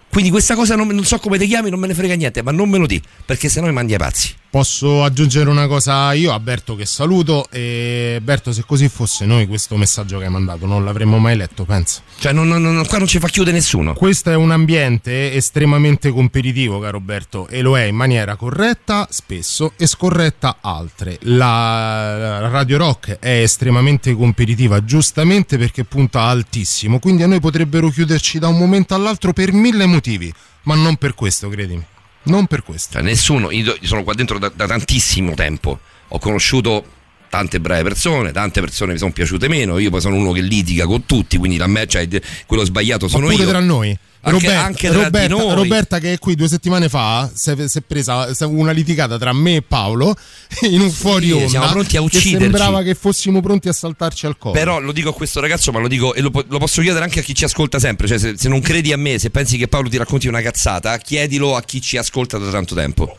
Quindi 0.09 0.31
questa 0.31 0.55
cosa 0.55 0.75
non, 0.75 0.87
non 0.87 1.05
so 1.05 1.19
come 1.19 1.37
ti 1.37 1.45
chiami, 1.45 1.69
non 1.69 1.79
me 1.79 1.85
ne 1.85 1.93
frega 1.93 2.15
niente, 2.15 2.41
ma 2.41 2.49
non 2.49 2.67
me 2.67 2.79
lo 2.79 2.87
di, 2.87 2.99
perché 3.27 3.47
sennò 3.47 3.67
mi 3.67 3.73
mandi 3.73 3.91
ai 3.91 3.99
pazzi. 3.99 4.33
Posso 4.53 5.03
aggiungere 5.03 5.49
una 5.49 5.65
cosa 5.65 6.13
io 6.13 6.31
a 6.31 6.39
Berto 6.39 6.75
che 6.75 6.85
saluto 6.85 7.47
e 7.49 8.19
Berto 8.21 8.53
se 8.53 8.63
così 8.67 8.87
fosse 8.87 9.25
noi 9.25 9.47
questo 9.47 9.75
messaggio 9.77 10.19
che 10.19 10.25
hai 10.25 10.29
mandato 10.29 10.67
non 10.67 10.85
l'avremmo 10.85 11.17
mai 11.17 11.35
letto, 11.35 11.65
pensa. 11.65 12.03
Cioè 12.19 12.33
non, 12.33 12.47
non- 12.47 12.61
non- 12.61 12.85
qua 12.85 12.99
non 12.99 13.07
ci 13.07 13.17
fa 13.17 13.29
chiudere 13.29 13.55
nessuno. 13.55 13.95
Questo 13.95 14.29
è 14.29 14.35
un 14.35 14.51
ambiente 14.51 15.33
estremamente 15.33 16.11
competitivo, 16.11 16.77
caro 16.79 16.99
Berto, 16.99 17.47
e 17.47 17.63
lo 17.63 17.75
è 17.75 17.85
in 17.85 17.95
maniera 17.95 18.35
corretta 18.35 19.07
spesso 19.09 19.73
e 19.75 19.87
scorretta 19.87 20.57
altre. 20.61 21.17
La 21.21 22.39
la 22.39 22.47
Radio 22.49 22.77
Rock 22.77 23.17
è 23.19 23.41
estremamente 23.41 24.13
competitiva, 24.13 24.85
giustamente 24.85 25.57
perché 25.57 25.83
punta 25.83 26.21
altissimo, 26.25 26.99
quindi 26.99 27.23
a 27.23 27.27
noi 27.27 27.39
potrebbero 27.39 27.89
chiuderci 27.89 28.37
da 28.37 28.49
un 28.49 28.59
momento 28.59 28.93
all'altro 28.93 29.33
per 29.33 29.51
mille 29.51 29.87
motivi, 29.87 30.31
ma 30.65 30.75
non 30.75 30.97
per 30.97 31.15
questo, 31.15 31.49
credimi. 31.49 31.83
Non 32.23 32.47
per 32.47 32.63
questo. 32.63 32.93
Cioè, 32.93 33.01
nessuno, 33.01 33.51
io 33.51 33.77
sono 33.81 34.03
qua 34.03 34.13
dentro 34.13 34.39
da, 34.39 34.51
da 34.53 34.67
tantissimo 34.67 35.33
tempo. 35.33 35.79
Ho 36.09 36.19
conosciuto 36.19 36.85
tante 37.33 37.59
brave 37.59 37.81
persone, 37.81 38.31
tante 38.31 38.61
persone 38.61 38.91
mi 38.91 38.99
sono 38.99 39.11
piaciute 39.11 39.47
meno. 39.47 39.79
Io 39.79 39.89
poi 39.89 40.01
sono 40.01 40.17
uno 40.17 40.31
che 40.33 40.41
litiga 40.41 40.85
con 40.85 41.07
tutti, 41.07 41.37
quindi 41.37 41.57
la 41.57 41.65
me, 41.65 41.87
cioè, 41.87 42.07
quello 42.45 42.63
sbagliato 42.63 43.07
sono 43.07 43.31
io. 43.31 43.47
tra 43.47 43.59
noi. 43.59 43.97
Anche- 44.25 44.45
Roberta, 44.47 44.63
anche 44.63 44.91
Roberta-. 44.91 45.53
Roberta 45.55 45.99
che 45.99 46.13
è 46.13 46.19
qui 46.19 46.35
due 46.35 46.47
settimane 46.47 46.87
fa 46.87 47.29
si 47.33 47.49
è, 47.49 47.67
si 47.67 47.79
è 47.79 47.81
presa 47.81 48.29
una 48.45 48.71
litigata 48.71 49.17
tra 49.17 49.33
me 49.33 49.55
e 49.55 49.61
Paolo 49.63 50.15
in 50.71 50.79
un 50.79 50.89
fuori 50.91 51.29
onda 51.33 51.49
siamo 51.49 51.67
pronti 51.71 51.97
a 51.97 51.99
che 51.99 52.05
ucciderci. 52.05 52.37
sembrava 52.39 52.83
che 52.83 52.95
fossimo 52.95 53.41
pronti 53.41 53.67
a 53.67 53.73
saltarci 53.73 54.25
al 54.27 54.37
collo 54.37 54.53
Però 54.53 54.79
lo 54.79 54.93
dico 54.93 55.09
a 55.09 55.13
questo 55.13 55.41
ragazzo, 55.41 55.73
ma 55.73 55.79
lo 55.79 55.89
dico 55.89 56.13
e 56.13 56.21
lo, 56.21 56.31
lo 56.31 56.57
posso 56.57 56.81
chiedere 56.81 57.03
anche 57.03 57.19
a 57.19 57.23
chi 57.23 57.35
ci 57.35 57.43
ascolta 57.43 57.79
sempre. 57.79 58.07
Cioè, 58.07 58.17
se, 58.17 58.37
se 58.37 58.47
non 58.47 58.61
credi 58.61 58.93
a 58.93 58.97
me, 58.97 59.19
se 59.19 59.29
pensi 59.29 59.57
che 59.57 59.67
Paolo 59.67 59.89
ti 59.89 59.97
racconti 59.97 60.29
una 60.29 60.41
cazzata, 60.41 60.97
chiedilo 60.99 61.57
a 61.57 61.61
chi 61.61 61.81
ci 61.81 61.97
ascolta 61.97 62.37
da 62.37 62.49
tanto 62.49 62.75
tempo. 62.75 63.17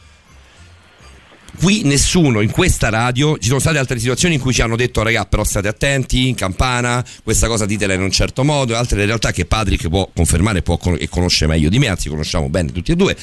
Qui 1.58 1.82
nessuno 1.84 2.40
in 2.40 2.50
questa 2.50 2.88
radio, 2.88 3.38
ci 3.38 3.48
sono 3.48 3.60
state 3.60 3.78
altre 3.78 3.98
situazioni 3.98 4.34
in 4.34 4.40
cui 4.40 4.52
ci 4.52 4.60
hanno 4.60 4.76
detto 4.76 5.02
raga 5.02 5.24
però 5.24 5.44
state 5.44 5.68
attenti, 5.68 6.28
in 6.28 6.34
campana, 6.34 7.04
questa 7.22 7.46
cosa 7.46 7.64
ditela 7.64 7.94
in 7.94 8.02
un 8.02 8.10
certo 8.10 8.44
modo, 8.44 8.76
altre 8.76 9.04
realtà 9.06 9.30
che 9.32 9.46
Patrick 9.46 9.88
può 9.88 10.10
confermare 10.14 10.62
può 10.62 10.76
con- 10.76 10.96
e 10.98 11.08
conosce 11.08 11.46
meglio 11.46 11.68
di 11.68 11.78
me, 11.78 11.88
anzi 11.88 12.08
conosciamo 12.08 12.48
bene 12.48 12.72
tutti 12.72 12.92
e 12.92 12.96
due. 12.96 13.16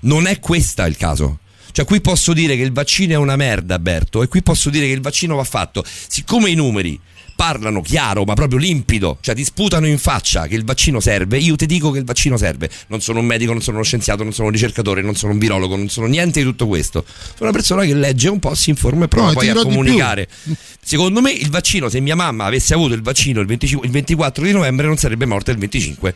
Non 0.00 0.26
è 0.26 0.38
questo 0.38 0.84
il 0.84 0.96
caso. 0.96 1.38
Cioè 1.70 1.84
qui 1.86 2.00
posso 2.00 2.32
dire 2.32 2.56
che 2.56 2.62
il 2.62 2.72
vaccino 2.72 3.12
è 3.12 3.16
una 3.16 3.36
merda, 3.36 3.78
Berto, 3.78 4.22
e 4.22 4.28
qui 4.28 4.42
posso 4.42 4.68
dire 4.68 4.86
che 4.86 4.92
il 4.92 5.00
vaccino 5.00 5.36
va 5.36 5.44
fatto. 5.44 5.84
Siccome 5.86 6.50
i 6.50 6.54
numeri 6.54 6.98
parlano 7.38 7.82
chiaro, 7.82 8.24
ma 8.24 8.34
proprio 8.34 8.58
limpido, 8.58 9.18
cioè 9.20 9.32
ti 9.32 9.44
sputano 9.44 9.86
in 9.86 9.98
faccia 9.98 10.48
che 10.48 10.56
il 10.56 10.64
vaccino 10.64 10.98
serve, 10.98 11.38
io 11.38 11.54
ti 11.54 11.66
dico 11.66 11.92
che 11.92 12.00
il 12.00 12.04
vaccino 12.04 12.36
serve. 12.36 12.68
Non 12.88 13.00
sono 13.00 13.20
un 13.20 13.26
medico, 13.26 13.52
non 13.52 13.62
sono 13.62 13.76
uno 13.76 13.86
scienziato, 13.86 14.24
non 14.24 14.32
sono 14.32 14.48
un 14.48 14.52
ricercatore, 14.54 15.02
non 15.02 15.14
sono 15.14 15.34
un 15.34 15.38
virologo, 15.38 15.76
non 15.76 15.88
sono 15.88 16.08
niente 16.08 16.40
di 16.40 16.44
tutto 16.44 16.66
questo. 16.66 17.04
Sono 17.06 17.48
una 17.48 17.52
persona 17.52 17.84
che 17.84 17.94
legge 17.94 18.28
un 18.28 18.40
po', 18.40 18.56
si 18.56 18.70
informa 18.70 19.04
e 19.04 19.08
prova 19.08 19.28
No, 19.28 19.34
poi 19.34 19.50
a 19.50 19.54
comunicare. 19.54 20.26
Secondo 20.82 21.20
me 21.20 21.30
il 21.30 21.48
vaccino, 21.48 21.88
se 21.88 22.00
mia 22.00 22.16
mamma 22.16 22.44
avesse 22.44 22.74
avuto 22.74 22.94
il 22.94 23.02
vaccino 23.02 23.38
il, 23.40 23.46
25 23.46 23.86
il 23.86 23.92
24 23.92 24.44
di 24.44 24.50
novembre, 24.50 24.88
non 24.88 24.96
sarebbe 24.96 25.24
morta 25.24 25.52
il 25.52 25.58
25. 25.58 26.14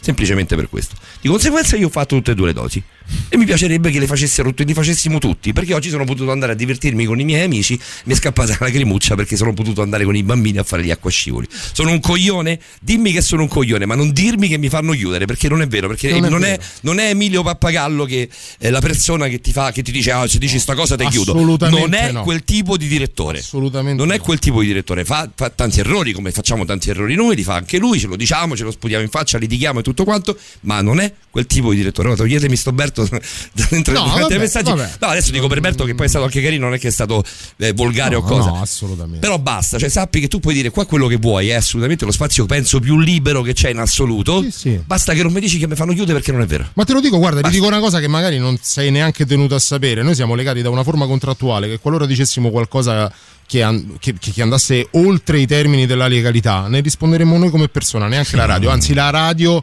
Semplicemente 0.00 0.56
per 0.56 0.70
questo. 0.70 0.94
Di 1.20 1.28
conseguenza 1.28 1.76
io 1.76 1.88
ho 1.88 1.90
fatto 1.90 2.16
tutte 2.16 2.30
e 2.30 2.34
due 2.34 2.46
le 2.46 2.52
dosi. 2.54 2.82
E 3.28 3.36
mi 3.36 3.44
piacerebbe 3.44 3.90
che 3.90 3.98
le 3.98 4.06
facessero 4.06 4.48
tutti, 4.48 4.64
li 4.64 4.74
facessimo 4.74 5.18
tutti. 5.18 5.52
Perché 5.52 5.74
oggi 5.74 5.90
sono 5.90 6.04
potuto 6.04 6.30
andare 6.30 6.52
a 6.52 6.54
divertirmi 6.54 7.04
con 7.04 7.20
i 7.20 7.24
miei 7.24 7.42
amici. 7.44 7.78
Mi 8.04 8.12
è 8.12 8.16
scappata 8.16 8.52
la 8.52 8.66
lacrimuccia 8.66 9.14
perché 9.14 9.36
sono 9.36 9.52
potuto 9.52 9.82
andare 9.82 10.04
con 10.04 10.14
i 10.16 10.22
bambini 10.22 10.58
a 10.58 10.62
fare 10.62 10.84
gli 10.84 10.90
acquascivoli. 10.90 11.46
Sono 11.50 11.90
un 11.90 12.00
coglione? 12.00 12.58
Dimmi 12.80 13.12
che 13.12 13.20
sono 13.20 13.42
un 13.42 13.48
coglione, 13.48 13.86
ma 13.86 13.94
non 13.94 14.12
dirmi 14.12 14.48
che 14.48 14.56
mi 14.58 14.68
fanno 14.68 14.92
chiudere, 14.92 15.26
perché 15.26 15.48
non 15.48 15.62
è 15.62 15.66
vero. 15.66 15.88
Perché 15.88 16.18
Non 16.18 16.30
non, 16.30 16.44
è 16.44 16.52
è, 16.54 16.56
vero. 16.58 16.62
non 16.82 16.98
è 16.98 17.08
Emilio 17.10 17.42
Pappagallo 17.42 18.04
che 18.04 18.28
è 18.58 18.70
la 18.70 18.80
persona 18.80 19.28
che 19.28 19.40
ti 19.40 19.52
fa, 19.52 19.72
che 19.72 19.82
ti 19.82 19.92
dice, 19.92 20.12
ah, 20.12 20.26
se 20.26 20.38
dici 20.38 20.58
sta 20.58 20.74
cosa 20.74 20.96
ti 20.96 21.06
chiudo. 21.08 21.34
Non 21.34 21.94
è 21.94 22.12
no. 22.12 22.22
quel 22.22 22.44
tipo 22.44 22.76
di 22.76 22.86
direttore. 22.86 23.38
Assolutamente 23.40 24.02
Non 24.02 24.12
è 24.12 24.20
quel 24.20 24.38
tipo 24.38 24.60
di 24.60 24.66
direttore. 24.68 25.04
Fa, 25.04 25.30
fa 25.34 25.50
tanti 25.50 25.80
errori, 25.80 26.12
come 26.12 26.30
facciamo 26.30 26.64
tanti 26.64 26.90
errori 26.90 27.14
noi, 27.14 27.36
li 27.36 27.42
fa 27.42 27.54
anche 27.54 27.78
lui, 27.78 27.98
ce 27.98 28.06
lo 28.06 28.16
diciamo, 28.16 28.56
ce 28.56 28.64
lo 28.64 28.70
sputiamo 28.70 29.02
in 29.02 29.10
faccia, 29.10 29.38
litighiamo 29.38 29.80
e 29.80 29.82
tutto 29.82 30.04
quanto, 30.04 30.36
ma 30.60 30.80
non 30.80 31.00
è 31.00 31.12
quel 31.30 31.46
tipo 31.46 31.70
di 31.70 31.76
direttore. 31.78 32.08
No, 32.08 32.16
toglietemi 32.16 32.56
sto 32.56 32.72
Berto 32.72 32.93
dentro 33.52 33.94
No, 33.94 34.06
vabbè. 34.06 34.90
No, 35.00 35.08
adesso 35.08 35.30
dico 35.30 35.46
per 35.48 35.60
Berto 35.60 35.84
che 35.84 35.94
poi 35.94 36.06
è 36.06 36.08
stato 36.08 36.24
anche 36.24 36.40
carino, 36.40 36.64
non 36.66 36.74
è 36.74 36.78
che 36.78 36.88
è 36.88 36.90
stato 36.90 37.22
eh, 37.56 37.72
volgare 37.72 38.14
no, 38.14 38.20
o 38.20 38.22
cosa. 38.22 38.50
no, 38.50 38.60
assolutamente 38.60 39.18
Però 39.20 39.38
basta, 39.38 39.78
cioè 39.78 39.88
sappi 39.88 40.20
che 40.20 40.28
tu 40.28 40.40
puoi 40.40 40.54
dire 40.54 40.70
qua 40.70 40.86
quello 40.86 41.06
che 41.06 41.16
vuoi, 41.16 41.48
è 41.48 41.54
assolutamente 41.54 42.04
lo 42.04 42.12
spazio 42.12 42.46
penso 42.46 42.80
più 42.80 42.98
libero 42.98 43.42
che 43.42 43.52
c'è 43.52 43.70
in 43.70 43.78
assoluto. 43.78 44.42
Sì, 44.42 44.50
sì. 44.50 44.80
Basta 44.84 45.12
che 45.14 45.22
non 45.22 45.32
mi 45.32 45.40
dici 45.40 45.58
che 45.58 45.66
mi 45.66 45.74
fanno 45.74 45.92
chiudere 45.92 46.14
perché 46.18 46.32
non 46.32 46.42
è 46.42 46.46
vero. 46.46 46.68
Ma 46.74 46.84
te 46.84 46.92
lo 46.92 47.00
dico, 47.00 47.18
guarda, 47.18 47.40
Basta. 47.40 47.50
ti 47.50 47.56
dico 47.60 47.66
una 47.68 47.80
cosa 47.80 48.00
che 48.00 48.08
magari 48.08 48.38
non 48.38 48.58
sei 48.60 48.90
neanche 48.90 49.26
tenuto 49.26 49.54
a 49.54 49.58
sapere. 49.58 50.02
Noi 50.02 50.14
siamo 50.14 50.34
legati 50.34 50.62
da 50.62 50.70
una 50.70 50.82
forma 50.82 51.06
contrattuale 51.06 51.68
che 51.68 51.78
qualora 51.78 52.06
dicessimo 52.06 52.50
qualcosa 52.50 53.12
che, 53.46 53.84
che- 53.98 54.14
che 54.18 54.42
andasse 54.42 54.88
oltre 54.92 55.38
i 55.40 55.46
termini 55.46 55.86
della 55.86 56.08
legalità, 56.08 56.66
ne 56.68 56.80
risponderemmo 56.80 57.36
noi 57.38 57.50
come 57.50 57.68
persona, 57.68 58.08
neanche 58.08 58.36
la 58.36 58.44
radio. 58.46 58.70
Anzi, 58.70 58.94
la 58.94 59.10
radio 59.10 59.62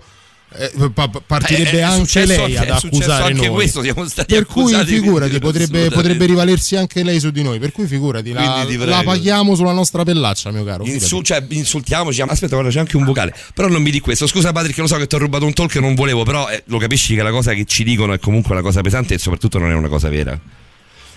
eh, 0.53 0.89
pa- 0.93 1.07
pa- 1.07 1.21
partirebbe 1.25 1.71
Eh, 1.71 1.79
è 1.79 1.81
anche 1.81 2.05
successo 2.05 2.45
lei 2.45 2.57
ad 2.57 2.69
accusare 2.69 3.23
anche 3.31 3.45
noi. 3.47 3.55
questo, 3.55 3.81
siamo 3.81 4.05
stati 4.07 4.33
per 4.33 4.45
cui 4.45 4.73
figurati, 4.85 5.39
potrebbe, 5.39 5.89
potrebbe 5.89 6.25
rivalersi 6.25 6.75
anche 6.75 7.03
lei 7.03 7.19
su 7.19 7.31
di 7.31 7.41
noi. 7.43 7.59
Per 7.59 7.71
cui 7.71 7.87
figurati, 7.87 8.31
la, 8.33 8.65
la 8.85 9.01
paghiamo 9.03 9.55
sulla 9.55 9.71
nostra 9.71 10.03
pellaccia, 10.03 10.51
mio 10.51 10.63
caro. 10.63 10.83
fidati. 10.83 11.01
Insu- 11.03 11.23
cioè, 11.23 11.43
insultiamoci. 11.49 12.21
Aspetta, 12.21 12.55
guarda, 12.55 12.69
c'è 12.71 12.79
anche 12.79 12.97
un 12.97 13.05
vocale. 13.05 13.33
Però 13.53 13.67
non 13.67 13.81
mi 13.81 13.91
di 13.91 13.99
questo. 13.99 14.27
Scusa, 14.27 14.51
Patrick, 14.51 14.77
lo 14.79 14.87
so 14.87 14.97
che 14.97 15.07
ti 15.07 15.15
ho 15.15 15.19
rubato 15.19 15.45
un 15.45 15.53
talk 15.53 15.75
e 15.75 15.79
non 15.79 15.95
volevo. 15.95 16.23
Però 16.23 16.49
eh, 16.49 16.63
lo 16.65 16.77
capisci 16.77 17.15
che 17.15 17.23
la 17.23 17.31
cosa 17.31 17.53
che 17.53 17.65
ci 17.65 17.83
dicono 17.83 18.13
è 18.13 18.19
comunque 18.19 18.53
una 18.53 18.61
cosa 18.63 18.81
pesante 18.81 19.13
e 19.13 19.17
soprattutto 19.17 19.57
non 19.57 19.71
è 19.71 19.73
una 19.73 19.87
cosa 19.89 20.09
vera. 20.09 20.37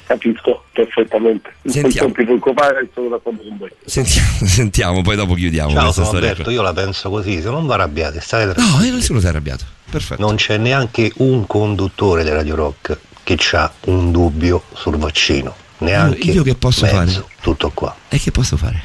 Capisco 0.07 0.65
perfettamente. 0.73 1.55
Sentiamo. 1.65 2.09
Non 2.09 2.17
ti 2.17 2.25
preoccupare, 2.25 2.89
sono 2.93 3.09
d'accordo 3.09 3.43
con 3.43 3.57
voi. 3.57 3.71
Sentiamo, 3.85 4.29
sentiamo, 4.45 5.03
poi 5.03 5.17
dopo 5.17 5.35
chiudiamo 5.35 5.71
Ciao, 5.71 5.93
sono 5.93 6.07
storia. 6.07 6.31
Alberto, 6.31 6.51
io 6.51 6.63
la 6.63 6.73
penso 6.73 7.09
così, 7.11 7.41
se 7.41 7.49
non 7.49 7.67
vi 7.67 7.73
arrabbiate, 7.73 8.21
state 8.21 8.47
No, 8.47 8.53
tranquilli. 8.53 8.89
eh, 8.89 8.93
nessuno 8.93 9.21
si 9.21 9.27
è 9.27 9.29
arrabbiato. 9.31 9.65
Perfetto. 9.91 10.21
Non 10.21 10.37
c'è 10.37 10.57
neanche 10.59 11.11
un 11.17 11.47
conduttore 11.47 12.23
di 12.25 12.31
Radio 12.31 12.55
Rock 12.55 12.99
che 13.23 13.39
ha 13.53 13.73
un 13.87 14.11
dubbio 14.11 14.65
sul 14.75 14.97
vaccino. 14.97 15.55
Neanche 15.79 16.31
io 16.31 16.43
che 16.43 16.55
posso 16.55 16.85
mezzo, 16.85 16.97
fare? 17.23 17.25
Tutto 17.41 17.71
qua. 17.73 17.95
E 18.09 18.19
che 18.19 18.31
posso 18.31 18.57
fare? 18.57 18.83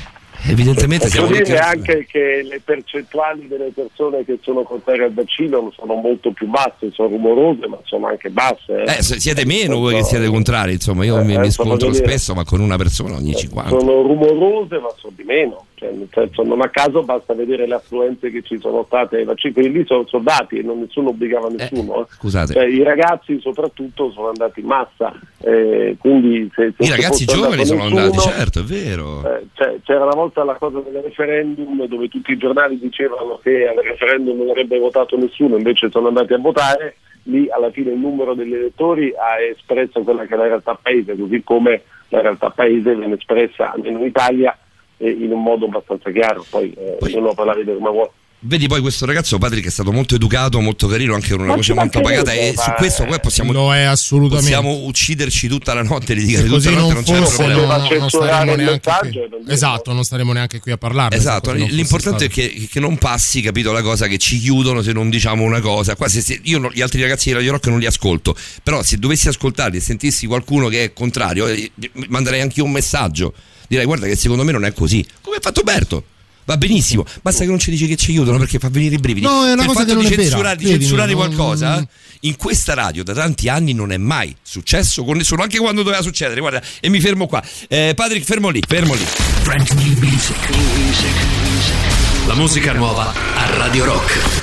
Evidentemente 0.47 1.05
Posso 1.05 1.17
siamo 1.17 1.27
tutti. 1.27 1.43
dire 1.43 1.57
anche 1.59 2.05
che 2.09 2.41
le 2.43 2.61
percentuali 2.63 3.47
delle 3.47 3.71
persone 3.73 4.23
che 4.23 4.39
sono 4.41 4.63
contrarie 4.63 5.05
al 5.05 5.13
vaccino 5.13 5.71
sono 5.75 5.95
molto 5.95 6.31
più 6.31 6.47
basse, 6.47 6.91
sono 6.93 7.09
rumorose, 7.09 7.67
ma 7.67 7.77
sono 7.83 8.07
anche 8.07 8.29
basse. 8.29 8.83
Eh, 8.83 9.01
se- 9.03 9.19
siete 9.19 9.45
meno 9.45 9.77
voi 9.79 9.95
che 9.95 10.03
siete 10.03 10.27
contrari, 10.27 10.73
insomma, 10.73 11.03
io 11.03 11.19
Eh, 11.19 11.23
mi, 11.23 11.37
mi 11.37 11.47
eh, 11.47 11.51
scontro 11.51 11.91
spesso, 11.93 12.33
ma 12.33 12.45
con 12.45 12.61
una 12.61 12.77
persona 12.77 13.15
ogni 13.15 13.35
50. 13.35 13.77
Sono 13.77 14.01
rumorose, 14.01 14.79
ma 14.79 14.89
sono 14.97 15.13
di 15.15 15.23
meno. 15.23 15.65
Cioè, 15.79 15.91
nel 15.91 16.09
senso, 16.11 16.43
non 16.43 16.59
a 16.61 16.67
caso 16.67 17.03
basta 17.03 17.33
vedere 17.33 17.65
le 17.65 17.75
affluenze 17.75 18.29
che 18.29 18.41
ci 18.41 18.59
sono 18.59 18.83
state 18.83 19.15
ai 19.15 19.23
vaccini, 19.23 19.53
quelli 19.53 19.71
lì 19.71 19.85
sono 19.85 20.05
soldati 20.05 20.57
e 20.57 20.61
non 20.61 20.79
nessuno 20.81 21.09
obbligava 21.09 21.47
nessuno. 21.47 22.01
eh. 22.01 22.05
scusate. 22.09 22.51
Cioè, 22.51 22.65
I 22.65 22.83
ragazzi 22.83 23.39
soprattutto 23.39 24.11
sono 24.11 24.27
andati 24.27 24.59
in 24.59 24.65
massa, 24.65 25.17
eh, 25.37 25.95
quindi 25.97 26.51
se, 26.53 26.73
se 26.77 26.83
I 26.83 26.89
ragazzi 26.89 27.23
giovani 27.23 27.65
sono 27.65 27.83
nessuno, 27.83 28.01
andati, 28.01 28.19
certo, 28.19 28.59
è 28.59 28.63
vero. 28.63 29.33
eh, 29.33 29.45
cioè, 29.53 29.79
c'era 29.85 30.03
una 30.03 30.15
volta 30.15 30.43
la 30.43 30.55
cosa 30.55 30.81
del 30.81 31.01
referendum 31.01 31.85
dove 31.85 32.09
tutti 32.09 32.33
i 32.33 32.37
giornali 32.37 32.77
dicevano 32.77 33.39
che 33.41 33.65
al 33.65 33.81
referendum 33.81 34.37
non 34.37 34.49
avrebbe 34.49 34.77
votato 34.79 35.17
nessuno, 35.17 35.55
invece 35.55 35.89
sono 35.89 36.09
andati 36.09 36.33
a 36.33 36.39
votare, 36.39 36.97
lì 37.23 37.49
alla 37.49 37.71
fine 37.71 37.91
il 37.91 37.99
numero 37.99 38.33
degli 38.33 38.53
elettori 38.53 39.13
ha 39.15 39.39
espresso 39.39 40.01
quella 40.01 40.25
che 40.25 40.33
è 40.33 40.37
la 40.37 40.47
realtà 40.47 40.77
paese, 40.81 41.15
così 41.15 41.41
come 41.41 41.83
la 42.09 42.19
realtà 42.19 42.49
paese 42.49 42.95
viene 42.95 43.15
espressa 43.15 43.71
almeno 43.71 43.99
in 43.99 44.07
Italia 44.07 44.51
eh, 44.51 44.67
in 45.07 45.31
un 45.31 45.41
modo 45.41 45.65
abbastanza 45.65 46.11
chiaro, 46.11 46.45
poi, 46.49 46.71
eh, 46.77 46.97
ognuno 47.01 47.33
può 47.33 47.43
la 47.43 47.53
vedere 47.53 47.77
come 47.77 47.89
vuole. 47.89 48.11
Vedi 48.41 48.67
poi 48.67 48.79
questo 48.79 49.05
ragazzo 49.05 49.37
Patrick 49.37 49.67
è 49.67 49.69
stato 49.69 49.91
molto 49.91 50.15
educato, 50.15 50.61
molto 50.61 50.87
carino, 50.87 51.13
anche 51.13 51.31
con 51.31 51.41
una 51.41 51.55
voce 51.55 51.73
molto 51.73 51.99
pagata 51.99 52.31
e 52.31 52.53
su 52.55 52.71
questo 52.77 53.03
poi 53.03 53.19
possiamo, 53.19 53.51
Lo 53.51 53.73
è 53.73 53.81
assolutamente. 53.81 54.43
possiamo 54.43 54.85
ucciderci 54.85 55.49
tutta 55.49 55.73
la 55.73 55.83
notte, 55.83 56.13
litigare 56.13 56.47
Se 56.47 56.49
tutta 56.49 56.69
così 56.69 56.73
la 56.73 56.79
notte, 56.79 56.93
non 56.93 57.03
non 57.19 57.29
c'è 57.29 57.47
no, 57.47 57.65
non 57.65 57.87
censurare 57.87 58.31
staremo 58.31 58.55
neanche. 58.55 58.91
Esatto, 59.47 59.91
non 59.91 60.03
staremo 60.05 60.31
neanche 60.31 60.59
qui 60.61 60.71
a 60.71 60.77
parlarne. 60.77 61.17
se 61.17 61.21
Esatto, 61.21 61.53
non 61.53 61.67
l'importante 61.67 62.25
è 62.25 62.29
che, 62.29 62.67
che 62.71 62.79
non 62.79 62.97
passi, 62.97 63.41
capito 63.41 63.73
la 63.73 63.81
cosa, 63.81 64.07
che 64.07 64.17
ci 64.17 64.39
chiudono 64.39 64.81
se 64.81 64.93
non 64.93 65.09
diciamo 65.09 65.43
una 65.43 65.59
cosa. 65.59 65.97
Qua 65.97 66.07
se, 66.07 66.21
se- 66.21 66.39
io 66.43 66.59
non- 66.59 66.71
gli 66.73 66.79
altri 66.81 67.01
ragazzi 67.01 67.27
di 67.27 67.33
Radio 67.35 67.51
Rock 67.51 67.67
non 67.67 67.79
li 67.79 67.87
ascolto, 67.87 68.37
però 68.63 68.81
se 68.83 68.95
dovessi 68.97 69.27
ascoltarli 69.27 69.75
e 69.75 69.81
sentissi 69.81 70.27
qualcuno 70.27 70.69
che 70.69 70.85
è 70.85 70.93
contrario, 70.93 71.45
eh, 71.47 71.69
manderei 72.07 72.39
anche 72.39 72.59
io 72.61 72.65
un 72.65 72.71
messaggio. 72.71 73.33
Direi 73.67 73.83
guarda 73.83 74.07
che 74.07 74.15
secondo 74.15 74.45
me 74.45 74.53
non 74.53 74.63
è 74.63 74.71
così. 74.71 75.05
Come 75.21 75.35
ha 75.35 75.39
fatto 75.41 75.61
Berto? 75.61 76.03
Va 76.49 76.57
benissimo, 76.57 77.05
basta 77.21 77.41
che 77.43 77.49
non 77.51 77.59
ci 77.59 77.69
dici 77.69 77.85
che 77.85 77.95
ci 77.95 78.09
aiutano 78.09 78.39
perché 78.39 78.57
fa 78.57 78.69
venire 78.69 78.95
i 78.95 78.97
brividi. 78.97 79.23
No, 79.23 79.45
è 79.45 79.51
una 79.51 79.61
il 79.61 79.67
cosa 79.67 79.85
che 79.85 79.93
non 79.93 80.01
di 80.01 80.07
è 80.07 80.09
vera. 80.09 80.21
censurare, 80.23 80.55
di 80.57 80.63
Vedi, 80.63 80.79
censurare 80.79 81.13
non- 81.13 81.35
qualcosa 81.35 81.87
in 82.21 82.35
questa 82.37 82.73
radio 82.73 83.03
da 83.03 83.13
tanti 83.13 83.47
anni 83.49 83.73
non 83.73 83.91
è 83.91 83.97
mai 83.97 84.35
successo 84.41 85.03
con 85.03 85.17
nessuno, 85.17 85.43
anche 85.43 85.59
quando 85.59 85.83
doveva 85.83 86.01
succedere. 86.01 86.39
Guarda, 86.39 86.59
e 86.79 86.89
mi 86.89 86.99
fermo 86.99 87.27
qua. 87.27 87.43
Eh, 87.67 87.93
Patrick, 87.95 88.25
fermo 88.25 88.49
lì, 88.49 88.63
fermo 88.67 88.95
lì. 88.95 89.05
La 92.25 92.33
musica 92.33 92.73
nuova 92.73 93.13
a 93.35 93.55
Radio 93.55 93.85
Rock. 93.85 94.38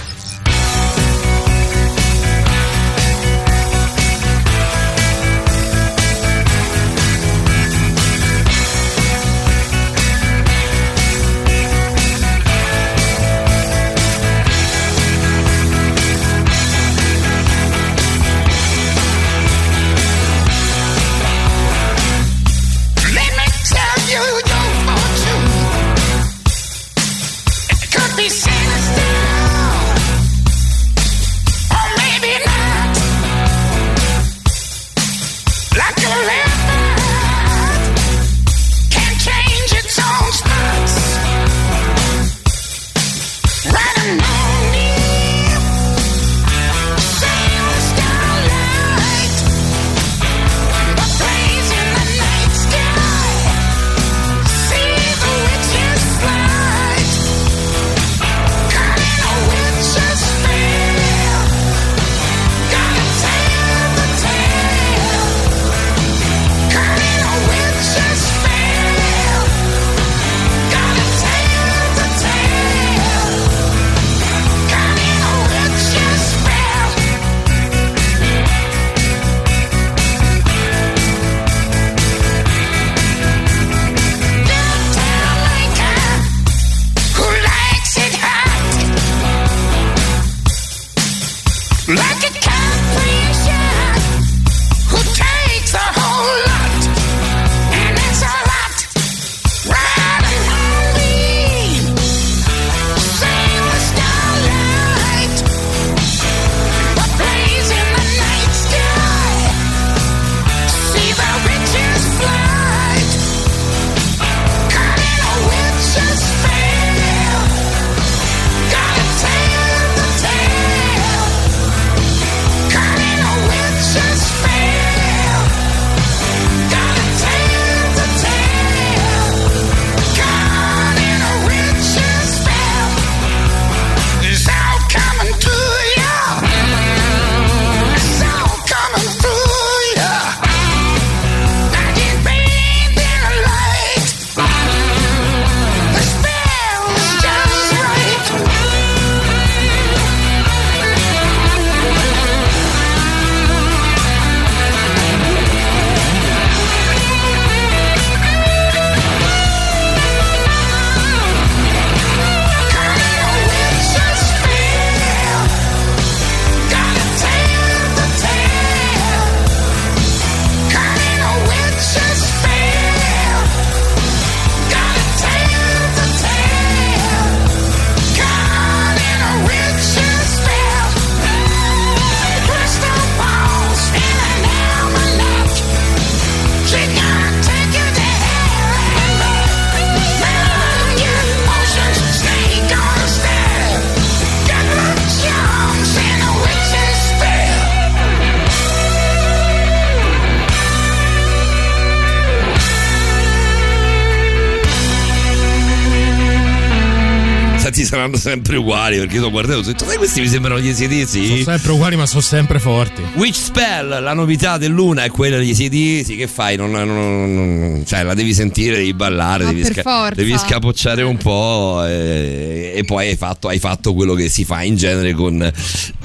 Sempre 208.26 208.56
uguali 208.56 208.98
perché 208.98 209.14
io 209.16 209.26
ho 209.26 209.30
guardato 209.30 209.58
e 209.58 209.60
ho 209.60 209.64
detto 209.64 209.84
sai 209.84 209.96
questi 209.98 210.20
mi 210.20 210.26
sembrano 210.26 210.58
gli 210.58 210.68
ACDC 210.68 211.06
Sono 211.26 211.42
sempre 211.44 211.70
uguali, 211.70 211.94
ma 211.94 212.06
sono 212.06 212.20
sempre 212.20 212.58
forti. 212.58 213.00
Witch 213.14 213.36
Spell, 213.36 214.02
la 214.02 214.14
novità 214.14 214.58
dell'una 214.58 215.04
è 215.04 215.10
quella 215.10 215.36
degli 215.36 215.50
ACDC 215.52 216.16
che 216.16 216.26
fai? 216.26 216.56
Non, 216.56 216.72
non- 216.72 216.86
non- 216.88 217.84
cioè 217.86 218.02
la 218.02 218.14
devi 218.14 218.34
sentire, 218.34 218.78
devi 218.78 218.94
ballare, 218.94 219.44
Ma 219.44 219.52
devi, 219.52 219.62
forza. 219.80 220.10
devi 220.16 220.36
scapocciare 220.36 221.02
un 221.02 221.16
po' 221.18 221.84
e, 221.86 222.72
e 222.74 222.82
poi 222.84 223.08
hai 223.10 223.16
fatto, 223.16 223.46
hai 223.46 223.60
fatto 223.60 223.94
quello 223.94 224.14
che 224.14 224.28
si 224.28 224.44
fa 224.44 224.62
in 224.64 224.74
genere 224.74 225.12
con, 225.12 225.48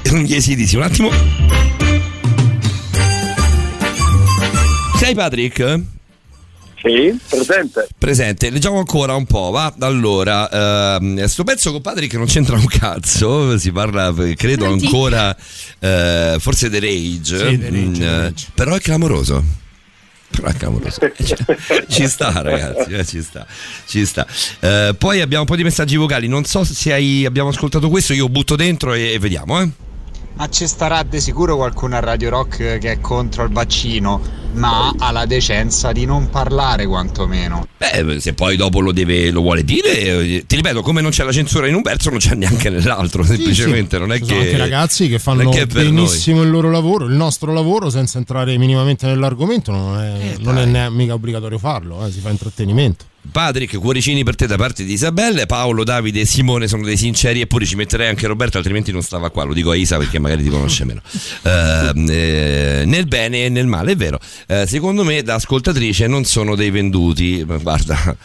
con 0.08 0.20
gli 0.20 0.36
ACDC. 0.36 0.74
Un 0.76 0.84
attimo. 0.84 1.10
Sei 5.00 5.16
Patrick? 5.16 5.80
Sì, 6.84 7.16
presente. 7.30 7.88
Presente, 7.98 8.50
leggiamo 8.50 8.80
ancora 8.80 9.14
un 9.14 9.26
po', 9.26 9.52
va? 9.52 9.74
Allora, 9.80 10.96
ehm, 10.98 11.24
sto 11.26 11.44
pezzo 11.44 11.72
con 11.72 11.82
Patrick 11.82 12.14
non 12.16 12.26
c'entra 12.26 12.56
un 12.56 12.66
cazzo, 12.66 13.58
si 13.60 13.72
parla, 13.72 14.12
credo 14.36 14.66
Senti. 14.66 14.86
ancora, 14.86 15.36
eh, 15.80 16.38
forse 16.40 16.70
The 16.72 16.80
Rage, 16.80 17.38
Sì, 17.50 17.58
The 17.60 17.70
Rage, 17.70 17.72
Mm, 17.72 17.94
The 17.94 18.04
eh, 18.06 18.18
Rage. 18.22 18.48
però 18.56 18.74
è 18.76 18.80
clamoroso. 18.80 19.44
Però 20.32 20.48
è 20.48 20.54
clamoroso. 20.54 21.00
Eh, 21.06 21.14
ci- 21.24 21.36
ci 21.88 22.08
sta, 22.08 22.32
ragazzi, 22.42 22.92
eh, 22.94 23.06
ci 23.06 23.22
sta. 23.22 23.46
Ci 23.86 24.06
sta. 24.06 24.26
Eh, 24.62 24.96
poi 24.98 25.22
abbiamo 25.22 25.44
un 25.44 25.48
po' 25.50 25.56
di 25.58 25.64
messaggi 25.64 25.98
vocali. 25.98 26.28
Non 26.28 26.46
so 26.46 26.64
se 26.64 26.94
hai- 26.94 27.26
abbiamo 27.26 27.50
ascoltato 27.50 27.90
questo, 27.90 28.14
io 28.14 28.28
butto 28.30 28.56
dentro 28.56 28.94
e, 28.94 29.12
e 29.14 29.20
vediamo, 29.20 29.62
eh. 29.62 29.70
Ma 30.36 30.50
ci 30.50 30.66
starà 30.68 31.04
di 31.04 31.22
sicuro 31.22 31.56
qualcuno 31.56 31.96
a 31.96 32.00
Radio 32.00 32.30
Rock 32.30 32.78
che 32.80 32.92
è 32.94 33.00
contro 33.00 33.44
il 33.44 33.52
vaccino, 33.52 34.20
ma 34.54 34.94
ha 34.98 35.12
la 35.12 35.26
decenza 35.26 35.92
di 35.92 36.06
non 36.06 36.30
parlare 36.30 36.86
quantomeno. 36.88 37.68
Beh, 37.78 38.20
se 38.20 38.34
poi 38.34 38.56
dopo 38.56 38.80
lo, 38.80 38.92
deve, 38.92 39.30
lo 39.30 39.42
vuole 39.42 39.64
dire, 39.64 40.00
eh, 40.00 40.44
ti 40.48 40.56
ripeto, 40.56 40.82
come 40.82 41.02
non 41.02 41.12
c'è 41.12 41.24
la 41.24 41.32
censura 41.32 41.68
in 41.68 41.76
un 41.76 41.82
verso, 41.82 42.10
non 42.10 42.20
c'è 42.20 42.34
neanche 42.34 42.70
nell'altro. 42.70 43.24
Semplicemente 43.24 44.00
non 44.00 44.12
è 44.12 44.16
Ci 44.16 44.22
che. 44.22 44.28
sono 44.28 44.40
anche 44.42 44.58
ragazzi 44.58 45.08
che 45.08 45.20
fanno 45.20 45.50
che 45.50 45.68
benissimo 45.68 46.42
il 46.42 46.50
loro 46.50 46.72
lavoro, 46.72 47.06
il 47.06 47.14
nostro 47.14 47.54
lavoro, 47.54 47.90
senza 47.90 48.18
entrare 48.18 48.58
minimamente 48.58 49.06
nell'argomento, 49.06 49.72
non 49.72 50.00
è, 50.00 50.36
non 50.40 50.58
è 50.58 50.90
mica 50.90 51.14
obbligatorio 51.14 51.60
farlo, 51.60 52.06
eh, 52.06 52.12
si 52.12 52.20
fa 52.20 52.30
intrattenimento. 52.30 53.06
Patrick, 53.30 53.78
cuoricini 53.78 54.24
per 54.24 54.36
te 54.36 54.48
da 54.48 54.58
parte 54.58 54.84
di 54.84 54.94
Isabelle, 54.94 55.46
Paolo, 55.46 55.84
Davide 55.84 56.22
e 56.22 56.26
Simone 56.26 56.68
sono 56.68 56.84
dei 56.84 56.98
sinceri 56.98 57.42
eppure 57.42 57.66
ci 57.66 57.76
metterei 57.76 58.08
anche 58.08 58.28
Roberto, 58.28 58.58
altrimenti 58.58 58.92
non 58.92 59.02
stava 59.02 59.30
qua, 59.30 59.44
lo 59.44 59.54
dico 59.54 59.72
a 59.72 59.76
Isa 59.76 59.98
perché 59.98 60.20
magari 60.20 60.44
ti 60.44 60.50
conosce 60.50 60.86
meno. 60.86 61.02
Ehm, 61.44 62.10
eh, 62.10 62.84
nel 62.86 63.08
bene 63.08 63.46
e 63.46 63.50
nel 63.50 63.68
male, 63.68 63.94
è 63.94 63.96
vero. 63.96 64.20
Eh, 64.48 64.66
secondo 64.68 65.04
me 65.04 65.22
da 65.24 65.36
ascoltatrice 65.36 66.08
non 66.08 66.26
sono 66.26 66.56
dei 66.56 66.72
venduti. 66.72 67.44
Guarda, 67.44 68.16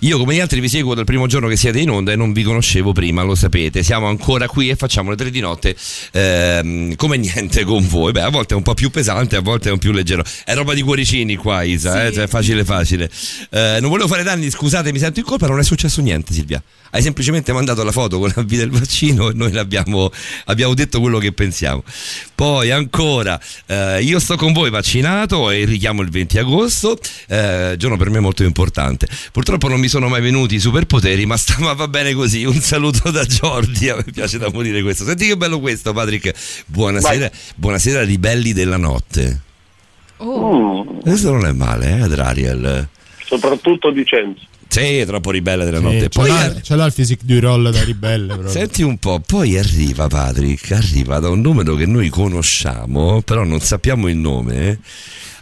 io 0.00 0.18
come 0.18 0.34
gli 0.34 0.40
altri 0.40 0.60
vi 0.60 0.68
seguo 0.68 0.94
dal 0.94 1.04
primo 1.04 1.26
giorno 1.26 1.48
che 1.48 1.56
siete 1.56 1.78
in 1.78 1.90
onda 1.90 2.12
e 2.12 2.16
non 2.16 2.32
vi 2.32 2.42
conoscevo 2.42 2.92
prima, 2.92 3.22
lo 3.22 3.34
sapete. 3.34 3.82
Siamo 3.82 4.06
ancora 4.06 4.46
qui 4.46 4.68
e 4.68 4.76
facciamo 4.76 5.10
le 5.10 5.16
tre 5.16 5.30
di 5.30 5.40
notte 5.40 5.76
ehm, 6.12 6.96
come 6.96 7.16
niente 7.16 7.64
con 7.64 7.86
voi. 7.86 8.12
Beh, 8.12 8.22
a 8.22 8.30
volte 8.30 8.54
è 8.54 8.56
un 8.56 8.62
po' 8.62 8.74
più 8.74 8.90
pesante, 8.90 9.36
a 9.36 9.40
volte 9.40 9.68
è 9.68 9.72
un 9.72 9.78
più 9.78 9.92
leggero. 9.92 10.24
È 10.44 10.54
roba 10.54 10.74
di 10.74 10.82
cuoricini 10.82 11.36
qua, 11.36 11.62
Isa, 11.62 12.06
eh, 12.06 12.12
cioè 12.12 12.26
facile 12.26 12.64
facile. 12.64 13.10
Eh, 13.50 13.78
non 13.80 13.90
volevo 13.90 14.08
fare 14.08 14.22
danni, 14.22 14.39
scusate, 14.48 14.92
mi 14.92 14.98
sento 14.98 15.18
in 15.18 15.24
colpa, 15.26 15.48
non 15.48 15.58
è 15.58 15.64
successo 15.64 16.00
niente, 16.00 16.32
Silvia. 16.32 16.62
Hai 16.90 17.02
semplicemente 17.02 17.52
mandato 17.52 17.82
la 17.82 17.92
foto 17.92 18.18
con 18.18 18.32
la 18.34 18.42
V 18.42 18.46
del 18.48 18.70
vaccino 18.70 19.30
e 19.30 19.32
noi 19.34 19.52
l'abbiamo 19.52 20.10
abbiamo 20.46 20.74
detto 20.74 21.00
quello 21.00 21.18
che 21.18 21.32
pensiamo. 21.32 21.82
Poi 22.34 22.70
ancora, 22.70 23.40
eh, 23.66 24.02
io 24.02 24.18
sto 24.18 24.36
con 24.36 24.52
voi 24.52 24.70
vaccinato 24.70 25.50
e 25.50 25.64
richiamo 25.64 26.02
il 26.02 26.10
20 26.10 26.38
agosto, 26.38 26.98
eh, 27.28 27.74
giorno 27.76 27.96
per 27.96 28.10
me 28.10 28.20
molto 28.20 28.44
importante. 28.44 29.08
Purtroppo 29.32 29.68
non 29.68 29.80
mi 29.80 29.88
sono 29.88 30.08
mai 30.08 30.20
venuti 30.20 30.54
i 30.54 30.60
superpoteri, 30.60 31.26
ma, 31.26 31.36
sta, 31.36 31.56
ma 31.58 31.72
va 31.72 31.88
bene 31.88 32.14
così. 32.14 32.44
Un 32.44 32.60
saluto 32.60 33.10
da 33.10 33.24
Jordi, 33.24 33.88
a 33.88 33.96
me 33.96 34.04
piace 34.12 34.38
da 34.38 34.48
morire 34.52 34.82
questo. 34.82 35.04
Senti 35.04 35.26
che 35.26 35.36
bello 35.36 35.60
questo, 35.60 35.92
Patrick. 35.92 36.32
Buonasera, 36.66 37.30
buonasera 37.56 38.02
ribelli 38.04 38.52
della 38.52 38.76
notte. 38.76 39.40
Oh. 40.18 40.84
Questo 41.00 41.32
non 41.32 41.46
è 41.46 41.52
male, 41.52 41.96
eh, 41.96 42.00
Adriel. 42.02 42.88
Soprattutto 43.30 43.90
di 43.92 44.04
Cenzo. 44.04 44.42
Sì, 44.66 44.98
è 44.98 45.06
troppo 45.06 45.30
ribelle 45.30 45.64
della 45.64 45.78
Sì, 45.78 45.82
notte. 45.84 46.08
c'è, 46.08 46.20
Poi 46.20 46.28
là, 46.28 46.54
c'è 46.60 46.74
là 46.76 46.84
il 46.86 46.92
physique 46.92 47.24
du 47.26 47.40
roll 47.40 47.70
da 47.70 47.82
ribelle. 47.84 48.26
proprio. 48.34 48.50
Senti 48.50 48.82
un 48.82 48.98
po', 48.98 49.20
poi 49.24 49.56
arriva 49.56 50.06
Patrick, 50.08 50.72
arriva 50.72 51.18
da 51.20 51.28
un 51.28 51.40
numero 51.40 51.74
che 51.74 51.86
noi 51.86 52.08
conosciamo, 52.08 53.22
però 53.22 53.44
non 53.44 53.60
sappiamo 53.60 54.08
il 54.08 54.16
nome. 54.16 54.78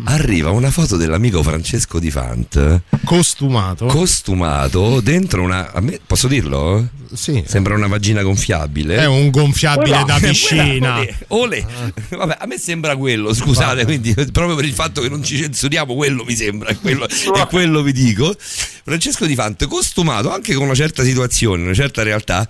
Arriva 0.05 0.51
una 0.51 0.71
foto 0.71 0.97
dell'amico 0.97 1.43
Francesco 1.43 1.99
Di 1.99 2.11
Fant 2.11 2.83
Costumato. 3.05 3.87
costumato 3.87 5.01
dentro 5.01 5.43
una. 5.43 5.73
a 5.73 5.81
me- 5.81 5.99
posso 6.07 6.29
dirlo? 6.29 6.89
Sì. 7.13 7.43
Sembra 7.47 7.75
una 7.75 7.89
vagina 7.89 8.23
gonfiabile. 8.23 8.97
È 8.97 9.07
un 9.07 9.31
gonfiabile 9.31 10.05
da 10.05 10.19
piscina. 10.21 10.99
Olè, 10.99 11.17
olè. 11.29 11.67
Vabbè, 12.11 12.37
a 12.39 12.47
me 12.47 12.59
sembra 12.59 12.97
quello, 12.97 13.35
scusate, 13.35 13.85
quindi 13.85 14.15
proprio 14.31 14.55
per 14.55 14.65
il 14.67 14.73
fatto 14.73 15.01
che 15.01 15.09
non 15.09 15.23
ci 15.25 15.37
censuriamo, 15.37 15.95
quello 15.95 16.25
mi 16.25 16.37
sembra, 16.37 16.73
quello, 16.77 17.09
è 17.09 17.47
quello 17.49 17.83
vi 17.83 17.93
dico. 17.93 18.35
Francesco 18.39 19.27
Di 19.27 19.35
Fante, 19.35 19.67
costumato 19.67 20.33
anche 20.33 20.55
con 20.55 20.65
una 20.65 20.75
certa 20.75 21.03
situazione, 21.03 21.63
una 21.65 21.75
certa 21.75 22.03
realtà, 22.05 22.49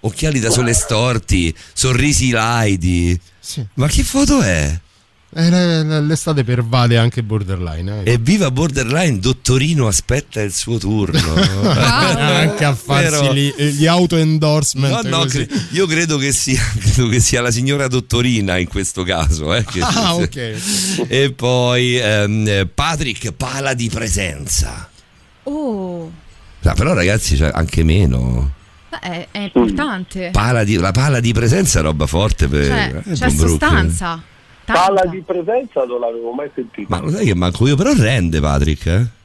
occhiali 0.00 0.38
da 0.38 0.50
sole 0.50 0.74
storti, 0.74 1.54
sorrisi 1.72 2.30
laidi. 2.30 3.18
Sì. 3.38 3.64
Ma 3.74 3.86
che 3.88 4.02
foto 4.02 4.42
è? 4.42 4.78
Eh, 5.32 6.00
l'estate 6.00 6.42
pervade 6.42 6.96
anche 6.98 7.22
borderline. 7.22 8.02
eh. 8.02 8.12
Evviva 8.14 8.50
Borderline, 8.50 9.20
dottorino 9.20 9.86
aspetta 9.86 10.40
il 10.42 10.52
suo 10.52 10.76
turno. 10.78 11.34
anche 11.70 12.64
a 12.64 12.74
farsi 12.74 13.32
gli, 13.32 13.54
gli 13.62 13.86
auto 13.86 14.16
endorsement. 14.16 15.04
No, 15.04 15.18
no, 15.18 15.24
cre- 15.26 15.48
io 15.70 15.86
credo 15.86 16.16
che, 16.18 16.32
sia, 16.32 16.60
credo 16.78 17.08
che 17.08 17.20
sia 17.20 17.40
la 17.42 17.52
signora 17.52 17.86
dottorina 17.86 18.56
in 18.56 18.66
questo 18.66 19.04
caso. 19.04 19.54
eh, 19.54 19.64
che- 19.64 19.80
Ah, 19.80 20.16
ok. 20.16 21.06
E 21.08 21.32
poi 21.36 21.96
ehm, 21.96 22.48
eh, 22.48 22.66
Patrick 22.66 23.30
pala 23.32 23.74
di 23.74 23.88
presenza. 23.88 24.88
Oh, 25.44 26.10
Ah, 26.62 26.74
però 26.74 26.92
ragazzi 26.92 27.36
c'è 27.36 27.50
anche 27.54 27.84
meno. 27.84 28.52
beh, 28.90 28.98
è, 28.98 29.28
è 29.30 29.38
importante. 29.38 30.30
Pala 30.32 30.64
di- 30.64 30.74
la 30.76 30.90
pala 30.90 31.20
di 31.20 31.32
presenza 31.32 31.78
è 31.78 31.82
roba 31.82 32.06
forte 32.06 32.48
per 32.48 32.66
Cioè, 32.66 33.02
eh, 33.06 33.12
c'è 33.14 33.26
Tom 33.28 33.36
Brook. 33.36 33.58
Sostanza. 34.66 34.86
Palla 34.86 35.04
di 35.06 35.20
presenza 35.22 35.84
non 35.84 36.00
l'avevo 36.00 36.32
mai 36.32 36.50
sentita. 36.54 36.86
Ma 36.96 37.02
lo 37.02 37.10
sai 37.10 37.26
che 37.26 37.34
manco 37.34 37.66
io, 37.66 37.76
però 37.76 37.92
rende 37.92 38.40
Patrick. 38.40 38.86
Eh? 38.86 39.18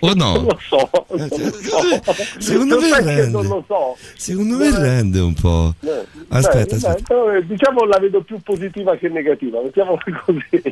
O 0.00 0.14
no? 0.14 0.34
Non 0.34 0.44
lo 0.44 0.58
so, 0.68 0.90
non 1.08 1.28
lo 1.28 2.02
so. 2.04 2.14
Secondo 2.38 2.78
me 2.78 2.94
rende. 3.02 3.26
non 3.28 3.46
lo 3.46 3.64
so. 3.66 3.96
Secondo 4.16 4.56
me 4.56 4.70
rende 4.78 5.18
un 5.20 5.34
po'. 5.34 5.74
Eh, 5.80 6.04
Aspetta, 6.28 6.76
beh, 6.76 6.86
aspetta. 6.86 7.14
beh, 7.14 7.36
eh, 7.38 7.46
diciamo 7.46 7.84
la 7.84 7.98
vedo 7.98 8.20
più 8.22 8.38
positiva 8.40 8.96
che 8.96 9.08
negativa, 9.08 9.60
mettiamola 9.60 9.98
così. 10.24 10.62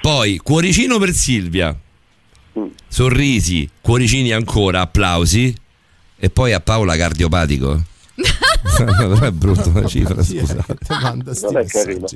Poi, 0.00 0.38
cuoricino 0.38 0.98
per 0.98 1.10
Silvia. 1.10 1.76
Mm. 2.58 2.66
Sorrisi, 2.88 3.68
cuoricini 3.80 4.32
ancora, 4.32 4.80
applausi. 4.80 5.54
E 6.22 6.30
poi 6.30 6.52
a 6.52 6.60
Paola 6.60 6.96
cardiopatico. 6.96 7.82
non 8.84 9.24
è 9.24 9.30
brutta 9.30 9.68
una 9.68 9.86
cifra, 9.86 10.22
scusate. 10.22 10.76
Non 10.88 11.56
è 11.56 11.64
carino. 11.66 12.06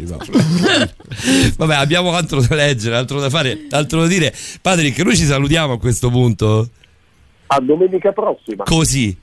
Vabbè, 1.56 1.74
abbiamo 1.74 2.12
altro 2.12 2.40
da 2.40 2.54
leggere, 2.54 2.96
altro 2.96 3.20
da 3.20 3.30
fare, 3.30 3.66
altro 3.70 4.00
da 4.02 4.06
dire. 4.06 4.34
Patrick, 4.60 4.98
noi 5.00 5.16
ci 5.16 5.24
salutiamo 5.24 5.74
a 5.74 5.78
questo 5.78 6.10
punto. 6.10 6.68
A 7.46 7.60
domenica 7.60 8.12
prossima. 8.12 8.64
Così. 8.64 9.16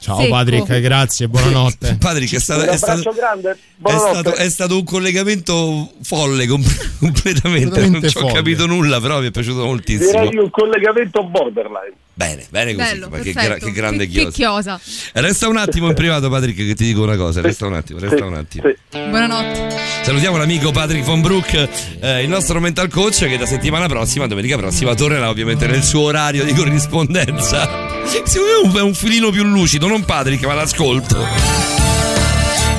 Ciao 0.00 0.18
Secco. 0.20 0.30
Patrick, 0.30 0.80
grazie, 0.80 1.26
buonanotte. 1.26 1.96
Patrick, 2.00 2.32
è 2.34 2.38
stato, 2.38 2.62
Un 2.62 2.68
è 2.68 2.76
stato, 2.76 3.10
grande, 3.12 3.50
è 3.82 3.90
stato- 3.96 4.34
è 4.34 4.48
stato 4.48 4.76
un 4.76 4.84
collegamento 4.84 5.92
folle 6.02 6.46
com- 6.46 6.62
completamente. 7.00 7.64
Non 7.64 7.72
Completamente 7.72 8.08
ci 8.10 8.16
ho 8.18 8.20
folle. 8.20 8.32
capito 8.34 8.66
nulla, 8.66 9.00
però 9.00 9.20
mi 9.20 9.26
è 9.26 9.30
piaciuto 9.32 9.64
moltissimo. 9.64 10.20
Direi 10.22 10.36
un 10.38 10.50
collegamento 10.50 11.24
borderline. 11.24 11.94
Bene, 12.18 12.44
bene 12.50 12.74
così. 12.74 12.88
Bello, 12.88 13.08
ma 13.08 13.18
che, 13.20 13.32
gra- 13.32 13.54
che 13.54 13.70
grande 13.70 14.08
che, 14.08 14.24
che 14.24 14.30
chiosa. 14.32 14.80
chiosa. 14.82 15.20
Resta 15.20 15.46
un 15.46 15.56
attimo 15.56 15.86
in 15.86 15.94
privato, 15.94 16.28
Patrick, 16.28 16.66
che 16.66 16.74
ti 16.74 16.86
dico 16.86 17.04
una 17.04 17.14
cosa. 17.14 17.40
Resta 17.40 17.66
un 17.66 17.74
attimo, 17.74 18.00
resta 18.00 18.24
un 18.24 18.34
attimo. 18.34 18.64
Buonanotte. 18.90 19.76
Salutiamo 20.02 20.36
l'amico 20.36 20.72
Patrick 20.72 21.04
von 21.04 21.20
Brook, 21.20 21.68
eh, 22.00 22.24
il 22.24 22.28
nostro 22.28 22.58
mental 22.58 22.88
coach, 22.88 23.28
che 23.28 23.36
da 23.36 23.46
settimana 23.46 23.86
prossima, 23.86 24.26
domenica 24.26 24.56
prossima, 24.56 24.96
tornerà 24.96 25.28
ovviamente 25.28 25.68
nel 25.68 25.84
suo 25.84 26.00
orario 26.00 26.42
di 26.42 26.52
corrispondenza. 26.54 27.86
Secondo 28.24 28.72
me 28.72 28.78
è 28.80 28.82
un 28.82 28.94
filino 28.94 29.30
più 29.30 29.44
lucido, 29.44 29.86
non 29.86 30.04
Patrick, 30.04 30.44
ma 30.44 30.54
l'ascolto. 30.54 31.24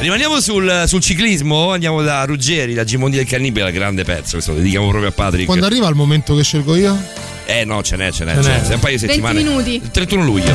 Rimaniamo 0.02 0.42
sul, 0.42 0.84
sul 0.86 1.00
ciclismo, 1.00 1.72
andiamo 1.72 2.02
da 2.02 2.26
Ruggeri, 2.26 2.74
da 2.74 2.84
Gimondi 2.84 3.16
del 3.16 3.26
Cannibale, 3.26 3.72
grande 3.72 4.04
pezzo, 4.04 4.32
questo 4.32 4.52
lo 4.52 4.58
dedichiamo 4.58 4.90
proprio 4.90 5.08
a 5.08 5.14
Patrick. 5.14 5.46
Quando 5.46 5.66
arriva 5.66 5.88
il 5.88 5.96
momento 5.96 6.36
che 6.36 6.44
scelgo 6.44 6.76
io? 6.76 7.38
Eh 7.52 7.66
no, 7.66 7.82
ce 7.82 7.96
n'è, 7.96 8.12
ce 8.12 8.26
n'è, 8.26 8.40
Ce 8.44 8.48
n'è. 8.48 8.62
c'è 8.62 8.74
un 8.76 8.80
paio 8.80 8.96
di 8.98 9.06
20 9.08 9.22
settimane. 9.22 9.34
minuti. 9.42 9.82
Il 9.84 9.90
31 9.90 10.24
luglio. 10.24 10.54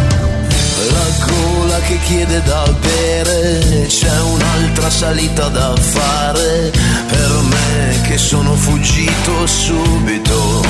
La 0.93 1.27
gola 1.27 1.81
che 1.81 1.99
chiede 2.07 2.41
da 2.45 2.63
bere, 2.81 3.87
c'è 3.89 4.21
un'altra 4.21 4.89
salita 4.91 5.49
da 5.49 5.75
fare 5.75 6.71
per 7.09 7.31
me 7.49 8.01
che 8.07 8.17
sono 8.17 8.55
fuggito 8.55 9.45
subito. 9.47 10.63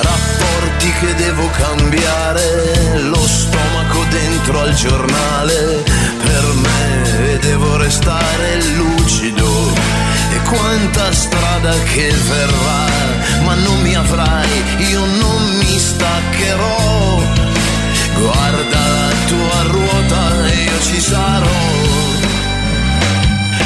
Rapporti 0.00 0.92
che 1.00 1.14
devo 1.16 1.48
cambiare, 1.50 2.98
lo 3.02 3.26
stomaco 3.26 4.04
dentro 4.08 4.72
giornale 4.72 5.82
per 6.22 6.44
me 6.62 7.38
devo 7.40 7.76
restare 7.76 8.62
lucido. 8.76 9.79
Quanta 10.50 11.12
strada 11.12 11.72
che 11.92 12.12
verrà, 12.28 12.86
ma 13.44 13.54
non 13.54 13.80
mi 13.82 13.94
avrai, 13.94 14.50
io 14.90 15.04
non 15.04 15.42
mi 15.58 15.78
staccherò. 15.78 17.22
Guarda 18.18 18.80
la 18.96 19.12
tua 19.26 19.62
ruota 19.62 20.46
e 20.46 20.64
io 20.64 20.80
ci 20.82 21.00
sarò. 21.00 21.62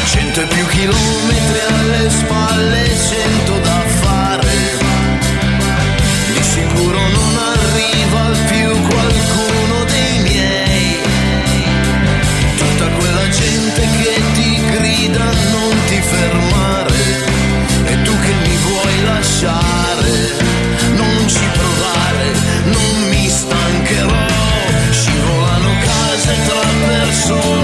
Cento 0.05 0.41
e 0.43 0.47
più 0.47 0.67
chilometri 0.67 1.61
alle 1.69 2.11
spalle, 2.11 2.91
cento 3.09 3.59
da 3.61 3.81
fare. 4.03 4.57
Di 6.35 6.43
sicuro 6.43 6.99
non 6.99 7.39
arriva 7.55 8.25
più 8.49 8.64
lasciare, 19.45 20.93
non 20.97 21.29
ci 21.29 21.45
provare, 21.53 22.33
non 22.65 23.09
mi 23.11 23.29
stancherò. 23.29 24.27
Scivolano 24.91 25.71
case 25.83 26.35
tra 26.47 26.69
persone 26.87 27.64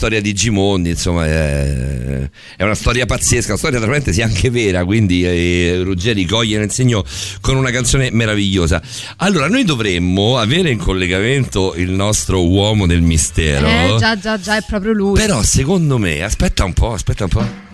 storia 0.00 0.22
di 0.22 0.32
Gimondi, 0.32 0.88
insomma, 0.88 1.26
è, 1.26 2.30
è 2.56 2.62
una 2.62 2.74
storia 2.74 3.04
pazzesca, 3.04 3.48
una 3.48 3.58
storia 3.58 3.78
tra 3.78 3.86
parentesi 3.86 4.22
anche 4.22 4.48
vera, 4.48 4.82
quindi 4.82 5.26
eh, 5.26 5.82
Ruggeri 5.82 6.24
coglie 6.24 6.56
nel 6.56 6.70
segno 6.70 7.04
con 7.42 7.56
una 7.56 7.70
canzone 7.70 8.08
meravigliosa. 8.10 8.80
Allora, 9.18 9.46
noi 9.48 9.64
dovremmo 9.64 10.38
avere 10.38 10.70
in 10.70 10.78
collegamento 10.78 11.74
il 11.74 11.90
nostro 11.90 12.48
uomo 12.48 12.86
del 12.86 13.02
mistero. 13.02 13.66
Eh, 13.66 13.96
già, 13.98 14.18
già, 14.18 14.40
già, 14.40 14.56
è 14.56 14.64
proprio 14.66 14.92
lui. 14.92 15.20
Però 15.20 15.42
secondo 15.42 15.98
me, 15.98 16.22
aspetta 16.22 16.64
un 16.64 16.72
po', 16.72 16.94
aspetta 16.94 17.24
un 17.24 17.30
po'. 17.30 17.69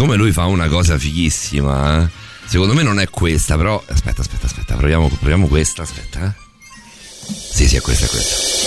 Siccome 0.00 0.16
lui 0.16 0.32
fa 0.32 0.46
una 0.46 0.66
cosa 0.66 0.96
fighissima, 0.96 2.02
eh, 2.04 2.08
secondo 2.46 2.72
me 2.72 2.82
non 2.82 3.00
è 3.00 3.10
questa, 3.10 3.58
però 3.58 3.84
aspetta, 3.86 4.22
aspetta, 4.22 4.46
aspetta, 4.46 4.74
proviamo, 4.74 5.08
proviamo 5.08 5.46
questa, 5.46 5.82
aspetta. 5.82 6.24
eh. 6.24 6.32
Sì, 7.30 7.68
sì, 7.68 7.76
è 7.76 7.82
questa, 7.82 8.06
è 8.06 8.08
questa. 8.08 8.59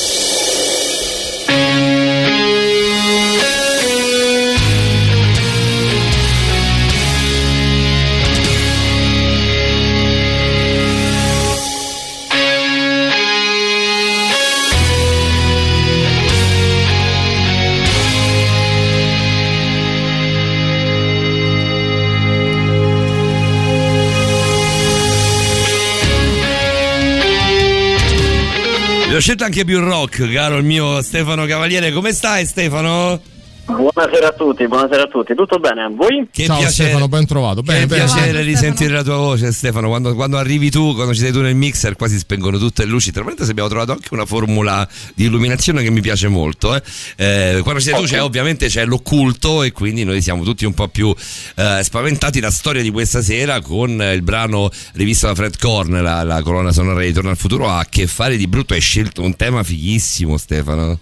L'ho 29.14 29.20
scelto 29.20 29.44
anche 29.44 29.64
più 29.64 29.80
rock, 29.80 30.28
caro 30.32 30.58
il 30.58 30.64
mio 30.64 31.00
Stefano 31.04 31.46
Cavaliere. 31.46 31.92
Come 31.92 32.14
stai 32.14 32.48
Stefano? 32.48 33.22
Buonasera 33.66 34.28
a 34.28 34.32
tutti, 34.34 34.68
buonasera 34.68 35.04
a 35.04 35.08
tutti, 35.08 35.34
tutto 35.36 35.58
bene? 35.58 35.88
Voi? 35.96 36.28
Che 36.30 36.46
Ciao 36.46 36.58
piacere. 36.58 36.90
Stefano, 36.90 37.08
ben 37.08 37.26
trovato. 37.26 37.62
Che 37.62 37.72
Bene, 37.72 37.86
bene. 37.88 38.04
piacere 38.04 38.42
risentire 38.42 38.92
la 38.94 39.04
tua 39.04 39.16
voce, 39.16 39.54
Stefano. 39.54 39.88
Quando, 39.88 40.14
quando 40.16 40.38
arrivi 40.38 40.70
tu, 40.70 40.94
quando 40.94 41.14
ci 41.14 41.22
sei 41.22 41.32
tu 41.32 41.40
nel 41.40 41.56
mixer, 41.56 41.96
quasi 41.96 42.18
spengono 42.18 42.58
tutte 42.58 42.84
le 42.84 42.90
luci. 42.92 43.12
Tra 43.14 43.24
l'altro, 43.24 43.46
abbiamo 43.46 43.70
trovato 43.70 43.94
anche 43.94 44.10
una 44.12 44.26
formula 44.26 44.86
di 45.16 45.26
illuminazione 45.26 45.82
che 45.82 45.90
mi 45.92 46.02
piace 46.02 46.28
molto. 46.28 46.76
eh. 46.76 46.82
Eh, 47.16 47.60
quando 47.64 47.80
ci 47.80 47.88
sei 47.90 48.00
tu, 48.00 48.06
c'è, 48.06 48.22
ovviamente 48.22 48.68
c'è 48.68 48.86
l'occulto, 48.86 49.64
e 49.64 49.72
quindi 49.72 50.04
noi 50.04 50.22
siamo 50.22 50.44
tutti 50.44 50.66
un 50.66 50.74
po' 50.74 50.90
più 50.90 51.14
eh, 51.56 51.80
spaventati. 51.82 52.42
La 52.42 52.52
storia 52.52 52.82
di 52.82 52.92
questa 52.92 53.22
sera 53.22 53.62
con 53.62 53.90
il 53.92 54.22
brano 54.24 54.70
rivisto 54.96 55.28
da 55.28 55.36
Fred 55.36 55.58
Korn, 55.58 56.02
la, 56.04 56.24
la 56.24 56.42
colonna 56.42 56.74
sonora 56.74 57.02
di 57.02 57.14
Torno 57.14 57.30
al 57.30 57.38
futuro, 57.38 57.70
ha 57.70 57.80
a 57.80 57.86
che 57.90 58.08
fare 58.08 58.36
di 58.36 58.46
brutto. 58.48 58.74
Hai 58.74 58.82
scelto 58.82 59.22
un 59.22 59.38
tema 59.38 59.64
fighissimo, 59.64 60.36
Stefano. 60.38 61.00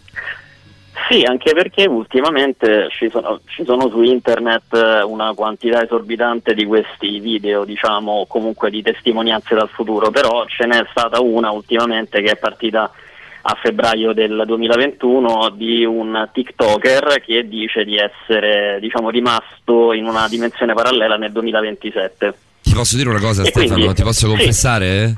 Sì, 1.12 1.24
anche 1.24 1.54
perché 1.54 1.86
ultimamente 1.86 2.88
ci 2.98 3.10
sono, 3.10 3.42
ci 3.46 3.64
sono 3.66 3.90
su 3.90 4.02
internet 4.02 4.74
eh, 4.74 5.02
una 5.04 5.34
quantità 5.34 5.84
esorbitante 5.84 6.54
di 6.54 6.66
questi 6.66 7.20
video, 7.20 7.66
diciamo, 7.66 8.26
comunque 8.28 8.70
di 8.70 8.82
testimonianze 8.82 9.54
dal 9.56 9.68
futuro, 9.70 10.10
però 10.10 10.46
ce 10.48 10.66
n'è 10.66 10.86
stata 10.90 11.20
una 11.20 11.52
ultimamente 11.52 12.22
che 12.22 12.32
è 12.32 12.38
partita 12.38 12.90
a 13.44 13.58
febbraio 13.62 14.14
del 14.14 14.44
2021 14.46 15.50
di 15.56 15.84
un 15.84 16.30
TikToker 16.32 17.22
che 17.26 17.48
dice 17.48 17.84
di 17.84 17.98
essere, 17.98 18.78
diciamo, 18.80 19.10
rimasto 19.10 19.94
in 19.94 20.06
una 20.06 20.28
dimensione 20.30 20.74
parallela 20.74 21.18
nel 21.18 21.32
2027. 21.32 22.34
Ti 22.62 22.74
posso 22.74 22.96
dire 22.96 23.10
una 23.10 23.20
cosa, 23.20 23.42
E 23.42 23.46
Stefano? 23.48 23.74
quindi- 23.74 23.94
Ti 23.96 24.04
posso 24.04 24.28
sì. 24.28 24.36
confessare? 24.36 25.16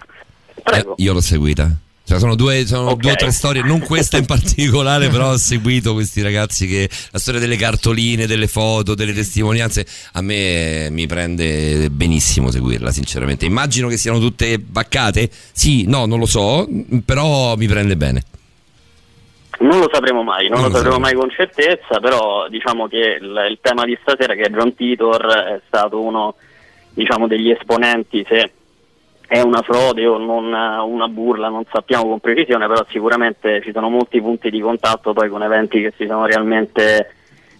Prego. 0.63 0.91
Eh, 0.91 1.03
io 1.03 1.13
l'ho 1.13 1.21
seguita. 1.21 1.69
Cioè, 2.05 2.19
sono 2.19 2.35
due, 2.35 2.65
sono 2.65 2.95
due 2.95 3.11
o 3.11 3.15
tre 3.15 3.31
storie, 3.31 3.63
non 3.63 3.79
questa 3.79 4.17
in 4.17 4.25
particolare, 4.27 5.07
però 5.07 5.31
ho 5.31 5.37
seguito 5.37 5.93
questi 5.93 6.21
ragazzi 6.21 6.67
che 6.67 6.89
la 7.11 7.19
storia 7.19 7.39
delle 7.39 7.55
cartoline, 7.55 8.27
delle 8.27 8.47
foto, 8.47 8.93
delle 8.93 9.13
testimonianze, 9.13 9.85
a 10.13 10.21
me 10.21 10.89
mi 10.91 11.07
prende 11.07 11.89
benissimo 11.89 12.51
seguirla, 12.51 12.91
sinceramente. 12.91 13.45
Immagino 13.45 13.87
che 13.87 13.97
siano 13.97 14.19
tutte 14.19 14.59
baccate? 14.59 15.29
Sì, 15.53 15.85
no, 15.87 16.05
non 16.05 16.19
lo 16.19 16.25
so, 16.25 16.67
però 17.05 17.55
mi 17.55 17.67
prende 17.67 17.95
bene. 17.95 18.23
Non 19.59 19.79
lo 19.79 19.89
sapremo 19.91 20.23
mai, 20.23 20.49
non, 20.49 20.59
Non 20.59 20.63
lo 20.63 20.67
lo 20.67 20.73
sapremo 20.83 20.95
sapremo. 20.95 20.99
mai 20.99 21.13
con 21.13 21.29
certezza, 21.29 21.99
però 22.01 22.49
diciamo 22.49 22.87
che 22.89 23.17
il, 23.21 23.45
il 23.49 23.59
tema 23.61 23.85
di 23.85 23.97
stasera, 24.01 24.33
che 24.33 24.41
è 24.41 24.49
John 24.49 24.75
Titor, 24.75 25.25
è 25.25 25.61
stato 25.67 26.01
uno 26.01 26.35
diciamo, 26.93 27.27
degli 27.27 27.49
esponenti, 27.49 28.25
se 28.27 28.51
è 29.33 29.41
una 29.41 29.63
frode 29.63 30.05
o 30.05 30.19
non 30.19 30.45
una 30.45 31.07
burla, 31.07 31.49
non 31.49 31.63
sappiamo 31.71 32.07
con 32.07 32.19
precisione, 32.19 32.67
però 32.67 32.85
sicuramente 32.91 33.61
ci 33.63 33.71
sono 33.73 33.89
molti 33.89 34.21
punti 34.21 34.51
di 34.51 34.59
contatto 34.59 35.11
poi 35.13 35.27
con 35.27 35.41
eventi 35.41 35.81
che 35.81 35.91
si 35.97 36.05
sono 36.07 36.27
realmente 36.27 37.15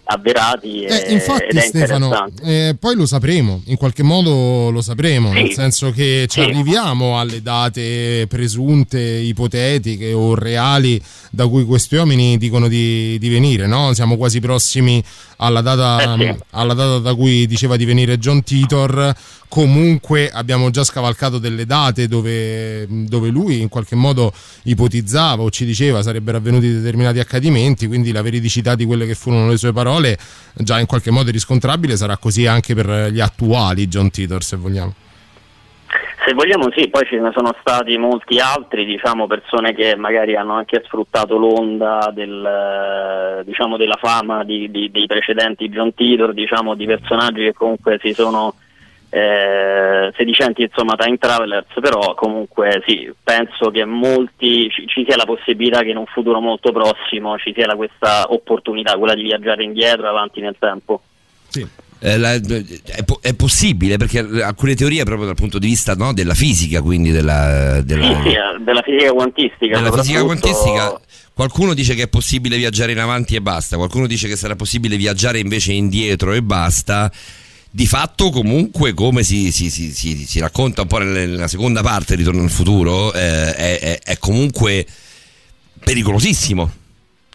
avverati 0.06 0.82
Eh, 0.82 1.04
e- 1.08 1.12
infatti 1.14 1.46
ed 1.46 1.56
è 1.56 1.60
Stefano, 1.60 2.26
eh, 2.44 2.76
poi 2.78 2.94
lo 2.94 3.06
sapremo, 3.06 3.62
in 3.66 3.76
qualche 3.76 4.02
modo 4.02 4.70
lo 4.70 4.82
sapremo, 4.82 5.30
Sì. 5.32 5.34
nel 5.34 5.50
senso 5.52 5.90
che 5.90 6.26
ci 6.28 6.42
Sì. 6.42 6.46
arriviamo 6.46 7.18
alle 7.18 7.40
date 7.42 8.26
presunte, 8.28 9.00
ipotetiche 9.00 10.12
o 10.12 10.34
reali 10.34 11.00
da 11.30 11.48
cui 11.48 11.64
questi 11.64 11.96
uomini 11.96 12.36
dicono 12.36 12.68
di, 12.68 13.16
di 13.18 13.28
venire, 13.30 13.66
no? 13.66 13.94
Siamo 13.94 14.16
quasi 14.16 14.40
prossimi 14.40 15.02
alla 15.44 15.60
data, 15.60 16.16
alla 16.50 16.74
data 16.74 16.98
da 16.98 17.14
cui 17.14 17.46
diceva 17.46 17.76
di 17.76 17.84
venire 17.84 18.18
John 18.18 18.42
Titor, 18.42 19.14
comunque 19.48 20.30
abbiamo 20.30 20.70
già 20.70 20.82
scavalcato 20.82 21.38
delle 21.38 21.66
date 21.66 22.08
dove, 22.08 22.86
dove 22.88 23.28
lui 23.28 23.60
in 23.60 23.68
qualche 23.68 23.94
modo 23.94 24.32
ipotizzava 24.64 25.42
o 25.42 25.50
ci 25.50 25.64
diceva 25.64 26.02
sarebbero 26.02 26.38
avvenuti 26.38 26.72
determinati 26.72 27.18
accadimenti, 27.18 27.86
quindi 27.86 28.10
la 28.10 28.22
veridicità 28.22 28.74
di 28.74 28.84
quelle 28.84 29.06
che 29.06 29.14
furono 29.14 29.48
le 29.48 29.58
sue 29.58 29.72
parole 29.72 30.18
già 30.54 30.80
in 30.80 30.86
qualche 30.86 31.10
modo 31.10 31.30
riscontrabile, 31.30 31.96
sarà 31.96 32.16
così 32.16 32.46
anche 32.46 32.74
per 32.74 33.12
gli 33.12 33.20
attuali 33.20 33.86
John 33.86 34.10
Titor 34.10 34.42
se 34.42 34.56
vogliamo. 34.56 35.03
Se 36.26 36.32
vogliamo 36.32 36.70
sì, 36.74 36.88
poi 36.88 37.04
ce 37.06 37.20
ne 37.20 37.32
sono 37.34 37.54
stati 37.60 37.98
molti 37.98 38.38
altri, 38.38 38.86
diciamo, 38.86 39.26
persone 39.26 39.74
che 39.74 39.94
magari 39.94 40.36
hanno 40.36 40.54
anche 40.54 40.82
sfruttato 40.86 41.36
l'onda 41.36 42.10
del, 42.14 43.40
eh, 43.40 43.44
diciamo, 43.44 43.76
della 43.76 43.98
fama 44.00 44.42
di- 44.42 44.70
di- 44.70 44.90
dei 44.90 45.06
precedenti 45.06 45.68
John 45.68 45.92
Titor, 45.92 46.32
diciamo, 46.32 46.74
di 46.74 46.86
personaggi 46.86 47.42
che 47.44 47.52
comunque 47.52 47.98
si 48.00 48.14
sono 48.14 48.54
eh, 49.10 50.12
sedicenti 50.16 50.62
insomma 50.62 50.96
time 50.96 51.18
travelers, 51.18 51.68
però 51.80 52.14
comunque 52.14 52.82
sì, 52.84 53.12
penso 53.22 53.70
che 53.70 53.84
molti 53.84 54.68
ci, 54.70 54.88
ci 54.88 55.04
sia 55.06 55.14
la 55.16 55.24
possibilità 55.24 55.82
che 55.82 55.90
in 55.90 55.98
un 55.98 56.06
futuro 56.06 56.40
molto 56.40 56.72
prossimo 56.72 57.38
ci 57.38 57.52
sia 57.54 57.66
la- 57.66 57.76
questa 57.76 58.24
opportunità, 58.28 58.96
quella 58.96 59.14
di 59.14 59.22
viaggiare 59.22 59.62
indietro 59.62 60.08
avanti 60.08 60.40
nel 60.40 60.56
tempo. 60.58 61.02
Eh, 62.06 62.18
la- 62.18 62.34
è, 62.34 63.02
po- 63.02 63.18
è 63.22 63.32
possibile 63.32 63.96
perché 63.96 64.18
alcune 64.18 64.74
teorie 64.74 65.04
proprio 65.04 65.24
dal 65.24 65.36
punto 65.36 65.58
di 65.58 65.68
vista 65.68 65.94
no, 65.94 66.12
della 66.12 66.34
fisica, 66.34 66.82
quindi 66.82 67.10
della, 67.10 67.80
della- 67.80 68.22
sì, 68.22 68.28
eh, 68.28 68.62
della 68.62 68.82
fisica 68.82 69.10
quantistica. 69.12 69.76
Nella 69.80 69.90
fisica 70.02 70.22
quantistica 70.22 71.00
qualcuno 71.32 71.72
dice 71.72 71.94
che 71.94 72.02
è 72.02 72.08
possibile 72.08 72.58
viaggiare 72.58 72.92
in 72.92 72.98
avanti 72.98 73.36
e 73.36 73.40
basta, 73.40 73.76
qualcuno 73.78 74.06
dice 74.06 74.28
che 74.28 74.36
sarà 74.36 74.54
possibile 74.54 74.96
viaggiare 74.98 75.38
invece 75.38 75.72
indietro 75.72 76.32
e 76.34 76.42
basta. 76.42 77.10
Di 77.70 77.86
fatto, 77.86 78.28
comunque, 78.30 78.92
come 78.92 79.22
si, 79.22 79.50
si- 79.50 79.70
si- 79.70 79.90
si- 79.90 80.26
si 80.26 80.38
racconta 80.40 80.82
un 80.82 80.86
po' 80.88 80.98
nella 80.98 81.48
seconda 81.48 81.80
parte 81.80 82.16
di 82.16 82.22
Ritorno 82.22 82.42
al 82.42 82.50
futuro, 82.50 83.14
eh, 83.14 83.54
è, 83.54 83.78
è- 83.80 83.98
è 84.04 84.18
comunque 84.18 84.86
pericolosissimo 85.82 86.70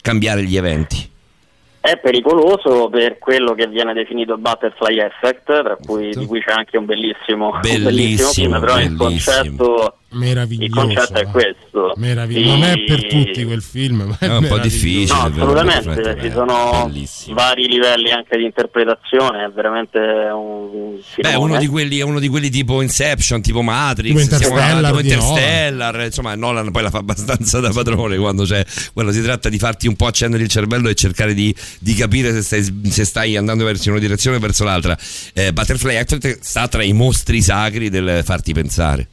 cambiare 0.02 0.44
gli 0.46 0.56
eventi. 0.56 1.10
È 1.82 1.98
pericoloso 1.98 2.90
per 2.90 3.18
quello 3.20 3.54
che 3.54 3.66
viene 3.68 3.94
definito 3.94 4.34
il 4.34 4.40
butterfly 4.40 5.00
effect, 5.00 5.78
cui, 5.86 6.10
di 6.10 6.26
cui 6.26 6.42
c'è 6.44 6.52
anche 6.52 6.78
un 6.78 6.86
bellissimo, 6.86 7.52
un 7.54 7.60
bellissimo 7.62 7.90
Bellissimo, 7.90 8.30
film, 8.32 8.60
però 8.60 8.80
il 8.80 8.90
bellissimo. 8.90 9.36
concetto, 9.38 9.98
Meraviglioso. 10.12 10.66
il 10.66 10.96
concetto 10.96 11.20
è 11.20 11.28
questo. 11.28 11.94
Meraviglioso. 11.98 12.54
Sì. 12.54 12.60
Non 12.60 12.70
è 12.70 12.84
per 12.84 13.08
tutti 13.08 13.46
quel 13.46 13.62
film, 13.62 14.02
ma 14.04 14.18
è, 14.20 14.26
È 14.26 14.38
un 14.38 14.48
po' 14.48 14.58
difficile. 14.60 15.14
No, 15.14 15.26
assolutamente, 15.26 16.18
ci 16.22 16.32
sono 16.32 16.92
vari 17.34 17.68
livelli 17.68 18.12
anche 18.12 18.38
di 18.38 18.46
interpretazione, 18.46 19.46
è 19.46 19.50
veramente 19.50 20.00
un 20.00 20.98
Beh, 21.22 21.36
uno 21.36 21.58
di, 21.58 21.68
quelli, 21.68 22.00
è 22.00 22.04
uno 22.04 22.20
di 22.20 22.28
quelli 22.28 22.50
tipo 22.50 22.82
Inception, 22.82 23.42
tipo 23.42 23.62
Matrix, 23.62 24.24
Tipo 24.24 24.38
siamo 24.38 24.58
Interstellar 24.58 24.96
tipo 24.96 25.00
Interstellar, 25.00 26.06
insomma 26.06 26.36
Nolan 26.36 26.72
poi 26.72 26.84
la 26.84 26.90
fa 26.90 26.98
abbastanza 27.00 27.60
da 27.60 27.72
padrone 27.72 28.18
quando, 28.18 28.44
c'è, 28.44 28.66
quando 28.94 29.12
si 29.12 29.22
tratta 29.22 29.50
di 29.50 29.58
farti 29.58 29.88
un 29.88 29.96
po' 29.96 30.08
accendere 30.08 30.44
il 30.44 30.50
cervello 30.50 30.90
e 30.90 30.96
cercare 30.96 31.34
di, 31.34 31.54
di 31.80 31.94
capire 31.94 32.32
se 32.32 32.42
stai, 32.42 32.90
se 32.90 33.06
stai 33.06 33.38
andando 33.38 33.64
verso 33.64 33.90
una 33.90 34.00
direzione 34.00 34.38
o 34.38 34.40
verso 34.40 34.64
l'altra. 34.64 34.98
Eh, 35.34 35.54
Butterfly 35.54 35.96
Effect 35.96 36.40
sta 36.42 36.68
tra 36.68 36.84
i 36.84 36.94
mostri 36.94 37.42
sacri 37.42 37.90
del 37.90 38.22
farti 38.24 38.54
pensare. 38.54 39.08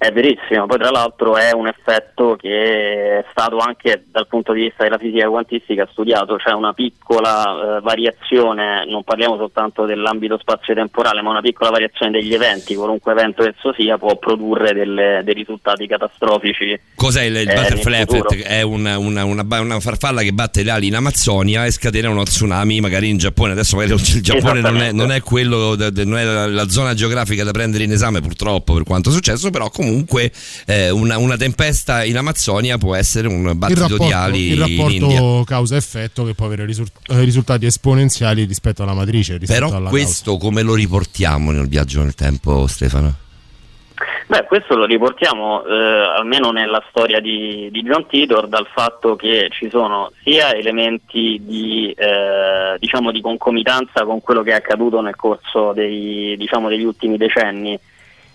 È 0.00 0.10
verissimo, 0.12 0.64
poi 0.64 0.78
tra 0.78 0.88
l'altro 0.90 1.36
è 1.36 1.52
un 1.52 1.66
effetto 1.66 2.34
che 2.40 3.18
è 3.18 3.24
stato 3.30 3.58
anche 3.58 4.04
dal 4.10 4.26
punto 4.28 4.54
di 4.54 4.62
vista 4.62 4.82
della 4.82 4.96
fisica 4.96 5.28
quantistica 5.28 5.86
studiato, 5.92 6.38
cioè 6.38 6.54
una 6.54 6.72
piccola 6.72 7.76
eh, 7.76 7.80
variazione, 7.82 8.86
non 8.88 9.04
parliamo 9.04 9.36
soltanto 9.36 9.84
dell'ambito 9.84 10.38
spazio-temporale, 10.38 11.20
ma 11.20 11.28
una 11.28 11.42
piccola 11.42 11.68
variazione 11.68 12.12
degli 12.12 12.32
eventi, 12.32 12.74
qualunque 12.76 13.12
evento 13.12 13.42
esso 13.46 13.74
sia, 13.74 13.98
può 13.98 14.16
produrre 14.16 14.72
delle- 14.72 15.20
dei 15.22 15.34
risultati 15.34 15.86
catastrofici. 15.86 16.80
Cos'è 16.94 17.24
il, 17.24 17.36
il 17.36 17.50
eh, 17.50 17.54
Butterfly. 17.54 18.00
Effect? 18.00 18.42
È 18.42 18.62
una, 18.62 18.96
una- 18.96 19.24
una 19.24 19.44
una 19.60 19.80
farfalla 19.80 20.22
che 20.22 20.32
batte 20.32 20.62
le 20.62 20.70
ali 20.70 20.86
in 20.86 20.94
Amazzonia 20.94 21.66
e 21.66 21.70
scatena 21.72 22.08
uno 22.08 22.22
tsunami 22.22 22.80
magari 22.80 23.10
in 23.10 23.18
Giappone. 23.18 23.52
Adesso 23.52 23.76
magari 23.76 24.00
il 24.00 24.22
Giappone 24.22 24.62
non 24.62 24.80
è, 24.80 24.92
non 24.92 25.12
è 25.12 25.20
quello, 25.20 25.76
non 25.76 26.16
è 26.16 26.24
la, 26.24 26.46
la 26.46 26.68
zona 26.70 26.94
geografica 26.94 27.44
da 27.44 27.50
prendere 27.50 27.84
in 27.84 27.92
esame 27.92 28.22
purtroppo 28.22 28.72
per 28.72 28.84
quanto 28.84 29.10
è 29.10 29.12
successo, 29.12 29.50
però 29.50 29.68
comunque 29.68 29.88
eh, 30.66 30.90
una, 30.90 31.18
una 31.18 31.36
tempesta 31.36 32.04
in 32.04 32.16
Amazzonia 32.16 32.78
può 32.78 32.94
essere 32.94 33.28
un 33.28 33.48
Il 33.48 33.56
battito 33.56 33.80
rapporto, 33.80 34.04
di 34.04 34.12
ali 34.12 34.46
il 34.52 34.52
in 34.52 35.10
rapporto 35.10 35.44
causa-effetto 35.44 36.24
che 36.24 36.34
può 36.34 36.46
avere 36.46 36.64
eh, 36.64 37.24
risultati 37.24 37.66
esponenziali 37.66 38.44
rispetto 38.44 38.82
alla 38.82 38.94
matrice. 38.94 39.36
Rispetto 39.36 39.66
Però 39.66 39.76
alla 39.76 39.88
questo 39.88 40.36
come 40.36 40.62
lo 40.62 40.74
riportiamo 40.74 41.50
nel 41.50 41.68
viaggio 41.68 42.02
nel 42.02 42.14
tempo 42.14 42.66
Stefano? 42.66 43.28
Beh, 44.30 44.44
questo 44.44 44.76
lo 44.76 44.84
riportiamo 44.84 45.64
eh, 45.64 45.74
almeno 45.74 46.52
nella 46.52 46.80
storia 46.88 47.18
di, 47.18 47.68
di 47.72 47.82
John 47.82 48.06
Titor 48.06 48.46
dal 48.46 48.68
fatto 48.72 49.16
che 49.16 49.48
ci 49.50 49.68
sono 49.68 50.12
sia 50.22 50.54
elementi 50.54 51.40
di, 51.42 51.90
eh, 51.90 52.76
diciamo, 52.78 53.10
di 53.10 53.20
concomitanza 53.20 54.04
con 54.04 54.20
quello 54.20 54.42
che 54.42 54.52
è 54.52 54.54
accaduto 54.54 55.00
nel 55.00 55.16
corso 55.16 55.72
dei, 55.72 56.36
diciamo, 56.36 56.68
degli 56.68 56.84
ultimi 56.84 57.16
decenni, 57.16 57.76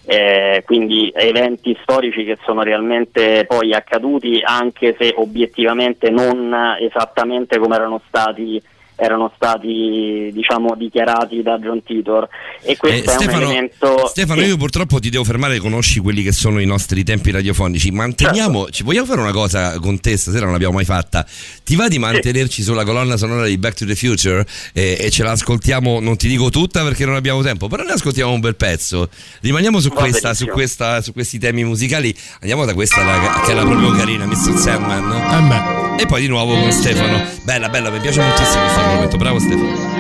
eh, 0.06 0.64
quindi 0.65 1.11
eventi 1.15 1.77
storici 1.82 2.23
che 2.23 2.38
sono 2.45 2.61
realmente 2.61 3.45
poi 3.48 3.73
accaduti 3.73 4.40
anche 4.44 4.95
se 4.99 5.14
obiettivamente 5.18 6.10
non 6.10 6.53
esattamente 6.80 7.57
come 7.57 7.76
erano 7.76 8.02
stati 8.07 8.61
erano 8.95 9.31
stati 9.35 10.30
diciamo 10.34 10.73
dichiarati 10.77 11.41
da 11.41 11.57
John 11.59 11.84
Titor 11.84 12.27
e 12.61 12.77
questo 12.77 13.11
Eh, 13.11 13.13
è 13.13 13.26
un 13.35 13.41
elemento 13.41 14.07
Stefano, 14.07 14.41
sì. 14.41 14.47
io 14.47 14.57
purtroppo 14.57 14.99
ti 14.99 15.09
devo 15.09 15.23
fermare, 15.23 15.57
conosci 15.59 15.99
quelli 15.99 16.23
che 16.23 16.31
sono 16.31 16.59
i 16.59 16.65
nostri 16.65 17.03
tempi 17.03 17.31
radiofonici. 17.31 17.91
Manteniamo, 17.91 18.59
Certo. 18.63 18.72
ci 18.72 18.84
vogliamo 18.84 19.05
fare 19.05 19.22
una 19.22 19.31
cosa 19.31 19.80
con 19.80 19.99
te 19.99 20.15
stasera, 20.17 20.43
non 20.43 20.53
l'abbiamo 20.53 20.76
mai 20.76 20.85
fatta. 20.85 21.26
Ti 21.63 21.76
va 21.76 21.88
di 21.88 21.99
mantenerci 21.99 22.63
sulla 22.63 22.84
colonna 22.84 23.17
sonora 23.17 23.45
di 23.45 23.57
Back 23.57 23.76
to 23.77 23.85
the 23.85 23.95
Future 23.95 24.45
e, 24.73 24.97
e 24.99 25.09
ce 25.09 25.23
la 25.23 25.31
ascoltiamo, 25.31 25.99
non 25.99 26.15
ti 26.17 26.27
dico 26.27 26.49
tutta 26.49 26.84
perché 26.84 27.05
non 27.05 27.15
abbiamo 27.15 27.41
tempo, 27.41 27.67
però 27.67 27.84
ne 27.84 27.91
ascoltiamo 27.93 28.31
un 28.31 28.39
bel 28.39 28.55
pezzo. 28.55 29.09
Rimaniamo 29.41 29.80
su 29.80 29.89
Va 29.89 29.95
questa, 29.95 30.34
su 30.34 30.45
questa, 30.47 31.01
su 31.01 31.11
questi 31.13 31.38
temi 31.39 31.63
musicali. 31.63 32.15
Andiamo 32.39 32.65
da 32.65 32.73
questa 32.73 33.03
la- 33.03 33.41
che 33.45 33.51
era 33.51 33.63
proprio 33.63 33.91
carina, 33.91 34.26
Mr. 34.26 34.57
Sandman. 34.57 35.85
E 35.97 36.05
poi 36.07 36.22
di 36.22 36.27
nuovo 36.27 36.59
con 36.59 36.72
Stefano. 36.72 37.23
Bella, 37.43 37.69
bella, 37.69 37.89
mi 37.89 37.99
piace 37.99 38.19
moltissimo 38.19 38.63
questo 38.63 38.80
argomento. 38.81 39.17
Bravo 39.17 39.39
Stefano. 39.39 39.93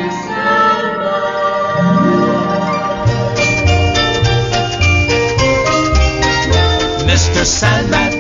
Mr. 7.05 7.45
Sandman, 7.45 8.19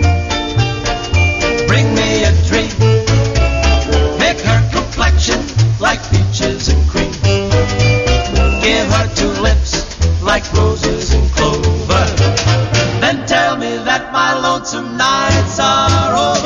bring 1.67 1.93
me 1.93 2.23
a 2.23 2.31
dream. 2.47 2.69
Make 4.19 4.39
her 4.39 4.63
complexion 4.71 5.43
like 5.79 5.99
peaches 6.11 6.69
and 6.69 6.89
cream. 6.89 7.11
Give 8.61 8.87
her 8.93 9.07
two 9.15 9.31
lips 9.41 9.83
like 10.21 10.45
roses 10.53 11.13
and 11.13 11.29
clover. 11.33 12.05
Then 13.01 13.25
tell 13.27 13.57
me 13.57 13.77
that 13.83 14.13
my 14.13 14.33
lonesome 14.39 14.95
nights 14.95 15.59
are 15.59 16.15
over. 16.15 16.44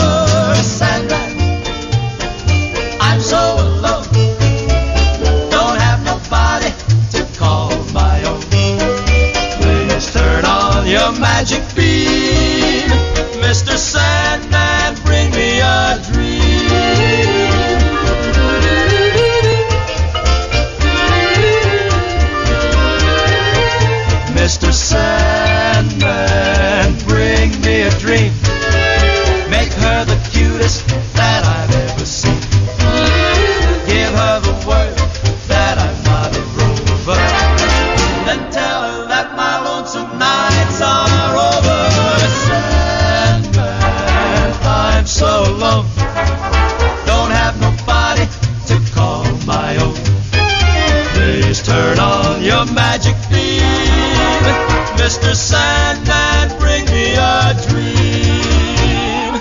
Mr. 55.09 55.33
Sandman, 55.33 56.49
bring 56.59 56.85
me 56.85 57.15
a 57.15 57.55
dream. 57.67 59.33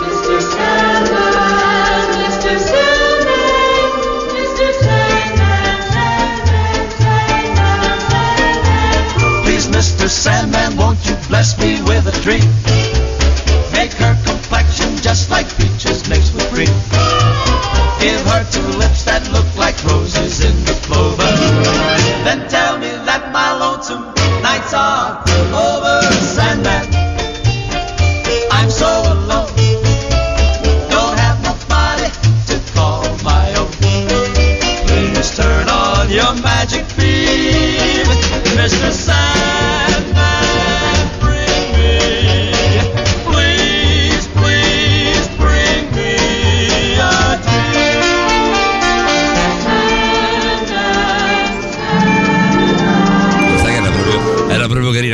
Mr. 0.00 0.40
Sandman, 0.40 2.08
Mr. 2.24 2.56
Sandman, 2.56 3.90
Mr. 4.32 4.68
Sandman, 4.80 5.76
Sandman, 5.92 6.88
Salman. 9.20 9.44
Please, 9.44 9.66
Mr. 9.68 10.08
Sandman, 10.08 10.78
won't 10.78 11.06
you 11.06 11.16
bless 11.28 11.58
me 11.58 11.82
with 11.82 12.06
a 12.06 12.12
dream? 12.22 12.59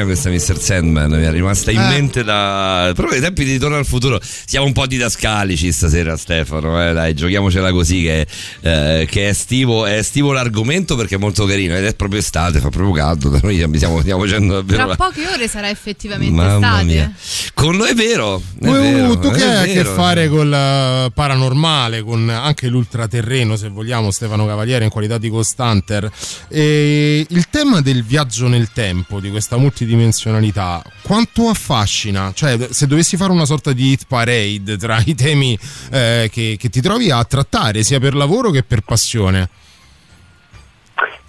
Questa 0.06 0.30
Mr. 0.30 0.58
Sandman, 0.58 1.10
mi 1.10 1.22
è 1.24 1.30
rimasta 1.30 1.70
in 1.70 1.80
Eh. 1.80 1.88
mente 1.88 2.24
da 2.24 2.90
proprio 2.94 3.16
ai 3.16 3.20
tempi 3.22 3.44
di 3.44 3.52
Ritorno 3.52 3.76
al 3.76 3.84
futuro. 3.86 4.18
Siamo 4.22 4.64
un 4.66 4.72
po' 4.72 4.86
didascalici 4.86 5.70
stasera, 5.72 6.16
Stefano. 6.16 6.88
Eh, 6.88 6.92
dai, 6.94 7.14
giochiamocela 7.14 7.70
così 7.72 8.02
che, 8.02 8.26
eh, 8.62 9.06
che 9.10 9.24
è 9.26 9.28
estivo, 9.28 9.84
è 9.86 9.98
estivo 9.98 10.32
l'argomento 10.32 10.96
perché 10.96 11.16
è 11.16 11.18
molto 11.18 11.44
carino 11.44 11.76
ed 11.76 11.84
è 11.84 11.94
proprio 11.94 12.20
estate, 12.20 12.60
fa 12.60 12.70
proprio 12.70 12.92
caldo. 12.92 13.28
Da 13.36 13.40
noi 13.42 13.54
stiamo, 13.74 14.00
stiamo 14.00 14.22
facendo 14.22 14.54
davvero. 14.54 14.76
Tra 14.78 14.86
la- 14.86 14.96
poche 14.96 15.26
ore 15.26 15.48
sarà 15.48 15.68
effettivamente 15.68 16.34
Mamma 16.34 16.54
estate. 16.54 16.84
mia. 16.84 17.12
Con 17.54 17.76
noi 17.76 17.90
è 17.90 17.94
vero. 17.94 18.40
È 18.60 18.68
Uh, 18.68 18.72
vero, 18.72 19.18
tu 19.18 19.30
che 19.30 19.44
hai 19.44 19.70
a 19.70 19.82
che 19.82 19.84
fare 19.84 20.28
col 20.28 20.52
eh, 20.52 21.10
paranormale, 21.12 22.02
con 22.02 22.28
anche 22.28 22.68
l'ultraterreno, 22.68 23.56
se 23.56 23.68
vogliamo, 23.68 24.10
Stefano 24.10 24.46
Cavaliere 24.46 24.84
in 24.84 24.90
qualità 24.90 25.18
di 25.18 25.28
Costanter. 25.28 26.10
E 26.48 27.26
il 27.28 27.48
tema 27.50 27.80
del 27.80 28.02
viaggio 28.04 28.48
nel 28.48 28.70
tempo, 28.72 29.20
di 29.20 29.30
questa 29.30 29.56
multidimensionalità, 29.96 30.82
quanto 31.02 31.48
affascina? 31.48 32.32
Cioè, 32.34 32.68
se 32.70 32.86
dovessi 32.86 33.16
fare 33.16 33.32
una 33.32 33.46
sorta 33.46 33.72
di 33.72 33.92
hit 33.92 34.04
parade 34.06 34.76
tra 34.76 35.02
i 35.04 35.14
temi 35.14 35.58
eh, 35.90 36.28
che, 36.30 36.56
che 36.58 36.68
ti 36.68 36.80
trovi 36.80 37.10
a 37.10 37.24
trattare, 37.24 37.82
sia 37.82 37.98
per 37.98 38.14
lavoro 38.14 38.50
che 38.50 38.62
per 38.62 38.82
passione. 38.82 39.48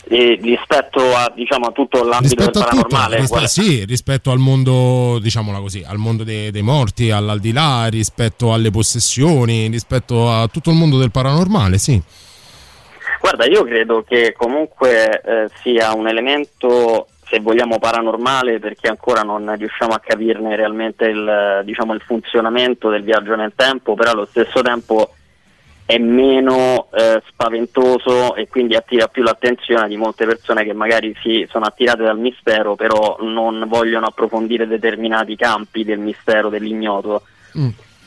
E 0.10 0.40
rispetto 0.42 1.16
a, 1.16 1.32
diciamo, 1.36 1.66
a 1.66 1.72
tutto 1.72 2.02
l'ambito 2.04 2.36
del 2.36 2.46
Rispetto 2.46 2.60
tutto, 2.60 2.88
paranormale, 2.88 3.16
rispe- 3.18 3.32
qual 3.32 3.44
è? 3.44 3.48
sì, 3.48 3.84
rispetto 3.84 4.32
al 4.32 4.38
mondo, 4.38 5.20
diciamola 5.20 5.60
così, 5.60 5.84
al 5.86 5.98
mondo 5.98 6.24
dei, 6.24 6.50
dei 6.50 6.62
morti, 6.62 7.12
all'aldilà, 7.12 7.88
rispetto 7.88 8.54
alle 8.54 8.72
possessioni, 8.72 9.68
rispetto 9.68 10.32
a 10.32 10.48
tutto 10.48 10.70
il 10.70 10.78
mondo 10.78 10.98
del 10.98 11.12
paranormale, 11.12 11.78
sì. 11.78 12.02
Guarda, 13.20 13.46
io 13.46 13.66
credo 13.66 14.06
che 14.08 14.34
comunque 14.38 15.22
eh, 15.22 15.50
sia 15.62 15.94
un 15.94 16.08
elemento, 16.08 17.08
se 17.30 17.40
vogliamo, 17.40 17.80
paranormale 17.80 18.60
perché 18.60 18.88
ancora 18.88 19.22
non 19.22 19.54
riusciamo 19.58 19.94
a 19.94 20.00
capirne 20.00 20.56
realmente 20.56 21.06
il, 21.06 21.62
diciamo, 21.64 21.94
il 21.94 22.02
funzionamento 22.02 22.90
del 22.90 23.04
viaggio 23.04 23.36
nel 23.36 23.54
tempo, 23.56 23.96
però 23.96 24.12
allo 24.12 24.26
stesso 24.26 24.62
tempo 24.62 25.14
è 25.86 25.98
meno 25.98 26.90
eh, 26.92 27.22
spaventoso 27.28 28.36
e 28.36 28.48
quindi 28.50 28.76
attira 28.76 29.08
più 29.08 29.24
l'attenzione 29.24 29.88
di 29.88 29.96
molte 29.96 30.26
persone 30.26 30.66
che 30.66 30.74
magari 30.74 31.16
si 31.22 31.48
sono 31.50 31.66
attirate 31.66 32.04
dal 32.04 32.20
mistero, 32.20 32.76
però 32.76 33.18
non 33.22 33.64
vogliono 33.68 34.08
approfondire 34.08 34.68
determinati 34.68 35.36
campi 35.36 35.86
del 35.86 36.00
mistero, 36.00 36.50
dell'ignoto 36.50 37.24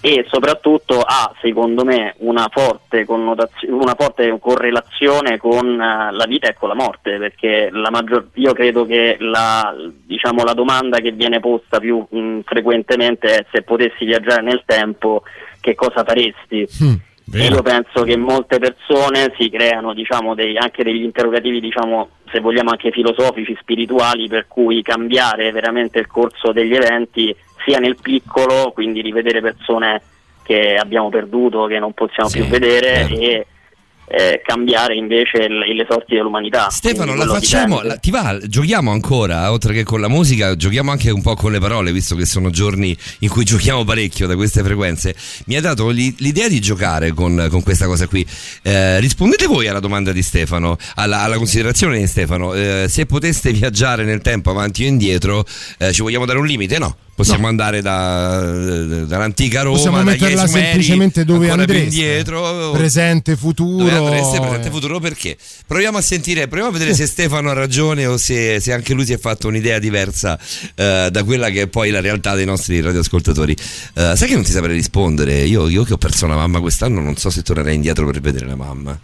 e 0.02 0.24
soprattutto 0.28 1.01
ha 1.01 1.31
secondo 1.43 1.85
me 1.85 2.14
una 2.18 2.48
forte, 2.51 3.05
una 3.09 3.94
forte 3.97 4.39
correlazione 4.40 5.36
con 5.36 5.66
eh, 5.78 6.12
la 6.12 6.24
vita 6.27 6.48
e 6.48 6.55
con 6.55 6.68
la 6.68 6.74
morte 6.74 7.18
perché 7.18 7.68
la 7.70 7.90
maggior- 7.90 8.28
io 8.35 8.52
credo 8.52 8.86
che 8.86 9.16
la, 9.20 9.74
diciamo, 10.06 10.43
la 10.43 10.55
domanda 10.55 10.98
che 11.01 11.12
viene 11.12 11.39
posta 11.39 11.78
più 11.78 12.05
mh, 12.09 12.40
frequentemente 12.44 13.36
è 13.36 13.47
se 13.52 13.62
potessi 13.62 14.06
viaggiare 14.06 14.43
nel 14.43 14.62
tempo 14.64 15.22
che 15.60 15.74
cosa 15.74 16.02
faresti? 16.02 16.66
E 17.32 17.47
io 17.47 17.62
penso 17.62 18.02
che 18.02 18.16
molte 18.16 18.59
persone 18.59 19.32
si 19.39 19.51
creano 19.51 19.94
diciamo, 19.94 20.35
dei- 20.35 20.56
anche 20.56 20.82
degli 20.82 21.05
interrogativi, 21.05 21.60
diciamo, 21.60 22.09
se 22.32 22.40
vogliamo 22.40 22.70
anche 22.70 22.90
filosofici, 22.90 23.56
spirituali, 23.60 24.27
per 24.27 24.47
cui 24.48 24.82
cambiare 24.82 25.52
veramente 25.52 26.01
il 26.01 26.09
corso 26.09 26.51
degli 26.51 26.74
eventi 26.74 27.35
sia 27.65 27.78
nel 27.78 27.97
piccolo, 28.01 28.70
quindi 28.73 29.01
rivedere 29.03 29.41
persone 29.41 30.03
che 30.43 30.74
abbiamo 30.77 31.09
perduto, 31.11 31.66
che 31.66 31.78
non 31.78 31.93
possiamo 31.93 32.28
più 32.28 32.45
vedere 32.47 33.07
e 33.09 33.47
eh, 34.12 34.43
cambiare 34.45 34.97
invece 34.97 35.37
il- 35.45 35.77
le 35.77 35.87
sorti 35.89 36.16
dell'umanità. 36.16 36.69
Stefano, 36.69 37.15
la 37.15 37.27
facciamo, 37.27 37.81
la- 37.82 37.95
ti 37.97 38.11
va? 38.11 38.37
Giochiamo 38.45 38.91
ancora, 38.91 39.53
oltre 39.53 39.73
che 39.73 39.85
con 39.85 40.01
la 40.01 40.09
musica, 40.09 40.57
giochiamo 40.57 40.91
anche 40.91 41.11
un 41.11 41.23
po' 41.23 41.37
con 41.37 41.53
le 41.53 41.61
parole, 41.61 41.93
visto 41.93 42.16
che 42.16 42.27
sono 42.27 42.51
giorni 42.51 42.97
in 43.20 43.28
cui 43.28 43.45
giochiamo 43.45 43.85
parecchio 43.85 44.27
da 44.27 44.35
queste 44.35 44.65
frequenze. 44.65 45.15
Mi 45.47 45.55
ha 45.55 45.61
dato 45.61 45.91
l'i- 45.91 46.12
l'idea 46.19 46.49
di 46.49 46.59
giocare 46.61 47.12
con, 47.12 47.47
con 47.51 47.62
questa 47.62 47.87
cosa 47.87 48.09
qui. 48.09 48.27
Eh, 48.62 48.99
rispondete 48.99 49.47
voi 49.47 49.69
alla 49.69 49.78
domanda 49.78 50.11
di 50.11 50.23
Stefano, 50.23 50.77
alla, 50.97 51.20
alla 51.20 51.37
considerazione 51.37 51.97
di 51.97 52.09
Stefano. 52.09 52.53
Eh, 52.55 52.87
se 52.89 53.07
poteste 53.07 53.53
viaggiare 53.53 54.03
nel 54.03 54.23
tempo 54.23 54.51
avanti 54.51 54.82
o 54.82 54.89
indietro, 54.89 55.45
eh, 55.78 55.93
ci 55.93 56.03
vogliamo 56.03 56.24
dare 56.27 56.41
un 56.41 56.47
limite? 56.47 56.81
No. 56.81 56.97
Possiamo 57.21 57.49
andare 57.49 57.83
da- 57.83 58.41
dall'antica 59.05 59.63
Roma, 59.63 59.77
Possiamo 59.77 60.03
metterla 60.03 60.47
Sumeri, 60.47 60.65
semplicemente 60.65 61.25
dove 61.25 61.51
andreste. 61.51 61.83
indietro. 61.85 62.71
Presente, 62.73 63.37
futuro. 63.37 63.85
Dove 63.85 63.97
andreste 63.97 64.41
presente 64.41 64.71
futuro 64.71 64.99
perché? 65.01 65.37
Proviamo 65.67 65.99
a 65.99 66.01
sentire, 66.01 66.47
proviamo 66.47 66.69
a 66.69 66.73
vedere 66.73 66.95
se 66.95 67.07
Stefano 67.11 67.51
ha 67.51 67.53
ragione 67.53 68.07
o 68.07 68.17
se, 68.17 68.61
se 68.61 68.73
anche 68.73 68.95
lui 68.95 69.05
si 69.05 69.13
è 69.13 69.19
fatto 69.19 69.49
un'idea 69.49 69.79
diversa 69.79 70.39
eh, 70.75 71.09
da 71.11 71.25
quella 71.25 71.51
che 71.51 71.63
è 71.63 71.67
poi 71.67 71.91
la 71.91 72.01
realtà 72.01 72.35
dei 72.35 72.47
nostri 72.47 72.81
radioascoltatori. 72.81 73.53
Eh, 73.53 74.13
sai 74.17 74.29
che 74.29 74.35
non 74.35 74.43
ti 74.43 74.51
saprei 74.51 74.75
rispondere? 74.75 75.43
Io, 75.45 75.69
io 75.69 75.85
che 75.85 75.93
ho 75.93 75.99
perso 75.99 76.27
la 76.27 76.37
mamma 76.37 76.61
quest'anno 76.61 77.01
non 77.01 77.17
so 77.17 77.29
se 77.31 77.43
tornerei 77.43 77.75
indietro 77.75 78.07
per 78.07 78.21
vedere 78.21 78.47
la 78.47 78.57
mamma. 78.57 78.99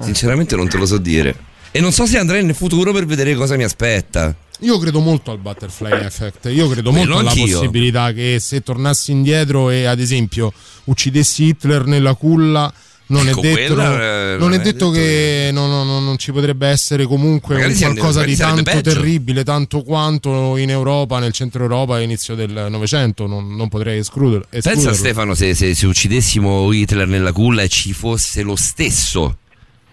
Sinceramente 0.00 0.54
non 0.54 0.68
te 0.68 0.76
lo 0.76 0.86
so 0.86 0.98
dire. 0.98 1.34
E 1.70 1.80
non 1.80 1.92
so 1.92 2.06
se 2.06 2.18
andrei 2.18 2.44
nel 2.44 2.54
futuro 2.54 2.92
per 2.92 3.04
vedere 3.04 3.34
cosa 3.34 3.56
mi 3.56 3.64
aspetta. 3.64 4.34
Io 4.60 4.78
credo 4.78 5.00
molto 5.00 5.30
al 5.30 5.38
butterfly 5.38 5.92
effect. 6.04 6.46
Io 6.52 6.68
credo 6.68 6.90
Quello 6.90 7.04
molto 7.14 7.18
alla 7.20 7.30
anch'io. 7.30 7.58
possibilità 7.58 8.12
che 8.12 8.38
se 8.40 8.60
tornassi 8.62 9.12
indietro 9.12 9.70
e 9.70 9.84
ad 9.84 10.00
esempio 10.00 10.52
uccidessi 10.84 11.44
Hitler 11.44 11.84
nella 11.86 12.14
culla. 12.14 12.72
Non 13.10 13.26
Ecco, 13.26 13.38
è 13.40 13.42
detto, 13.54 13.72
quella, 13.72 14.34
eh, 14.34 14.36
non 14.36 14.52
è 14.52 14.60
detto 14.60 14.90
che 14.90 15.48
non, 15.50 15.70
non- 15.70 16.04
non 16.04 16.18
ci 16.18 16.30
potrebbe 16.30 16.66
essere 16.68 17.06
comunque 17.06 17.56
qualcosa 17.74 18.22
di 18.22 18.36
tanto 18.36 18.62
peggio. 18.64 18.82
terribile, 18.82 19.44
tanto 19.44 19.82
quanto 19.82 20.58
in 20.58 20.68
Europa, 20.68 21.18
nel 21.18 21.32
centro 21.32 21.62
Europa 21.62 21.94
all'inizio 21.96 22.34
del 22.34 22.66
Novecento. 22.68 23.26
Non, 23.26 23.56
non 23.56 23.68
potrei 23.68 24.00
escluder- 24.00 24.46
Pensa 24.50 24.68
escluderlo. 24.72 24.98
Stefano 24.98 25.34
se, 25.34 25.54
se- 25.54 25.74
se 25.74 25.86
uccidessimo 25.86 26.70
Hitler 26.70 27.06
nella 27.08 27.32
culla 27.32 27.62
e 27.62 27.68
ci 27.68 27.94
fosse 27.94 28.42
lo 28.42 28.56
stesso 28.56 29.38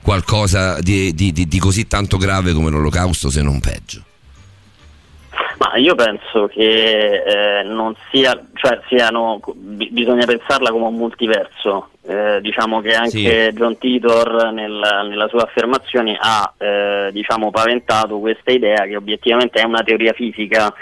qualcosa 0.02 0.82
di, 0.82 1.14
di- 1.16 1.32
di- 1.32 1.48
di 1.48 1.60
così 1.60 1.88
tanto 1.88 2.18
grave 2.18 2.52
come 2.52 2.70
l'olocausto, 2.70 3.30
se 3.30 3.42
non 3.42 3.62
peggio. 3.62 4.04
Ma 5.58 5.76
io 5.78 5.96
penso 5.96 6.48
che 6.48 7.24
eh, 7.24 7.64
non 7.64 7.96
sia, 8.12 8.38
cioè 8.56 8.80
siano, 8.88 9.40
bi- 9.54 9.90
bisogna 9.90 10.26
pensarla 10.26 10.70
come 10.72 10.86
un 10.86 10.96
multiverso. 10.96 11.90
Eh, 12.08 12.40
diciamo 12.42 12.82
che 12.82 12.94
anche 12.94 13.52
John 13.54 13.78
Titor 13.78 14.52
nel- 14.52 15.08
nella 15.10 15.28
sua 15.28 15.44
affermazione 15.44 16.18
ha 16.20 16.54
eh, 16.58 17.10
diciamo, 17.12 17.50
paventato 17.52 18.20
questa 18.20 18.52
idea 18.52 18.86
che 18.86 18.96
obiettivamente 18.96 19.60
è 19.60 19.66
una 19.66 19.82
teoria 19.82 20.14
fisica 20.14 20.74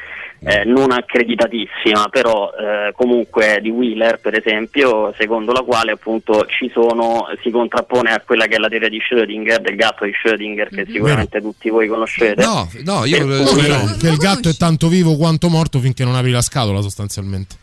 eh, 0.46 0.64
non 0.66 0.92
accreditatissima, 0.92 2.10
però 2.10 2.52
eh, 2.52 2.92
comunque 2.96 3.60
di 3.62 3.70
Wheeler 3.70 4.20
per 4.20 4.38
esempio, 4.38 5.14
secondo 5.18 5.52
la 5.52 5.62
quale 5.62 5.92
appunto 5.92 6.46
ci 6.48 6.70
sono, 6.74 7.28
si 7.42 7.50
contrappone 7.50 8.12
a 8.12 8.22
quella 8.26 8.46
che 8.46 8.56
è 8.56 8.60
la 8.60 8.68
teoria 8.68 8.90
di 8.90 9.00
Schrödinger, 9.00 9.60
del 9.60 9.76
gatto 9.76 10.06
di 10.06 10.12
Schrödinger 10.12 10.70
che 10.70 10.86
sicuramente 10.86 11.42
tutti 11.42 11.70
voi 11.70 11.88
conoscete. 11.88 12.44
No, 12.44 12.70
no, 12.84 13.06
io 13.06 13.26
Per 13.26 13.44
cui- 13.48 13.62
Che- 13.64 13.98
che 14.00 14.08
il 14.10 14.18
gatto 14.18 14.50
è 14.50 14.54
tanto 14.54 14.88
vivo 14.88 15.16
quanto 15.16 15.50
morto 15.50 15.80
finché 15.80 16.04
non 16.04 16.16
apri 16.16 16.32
la 16.32 16.42
scatola, 16.42 16.82
sostanzialmente. 16.82 17.56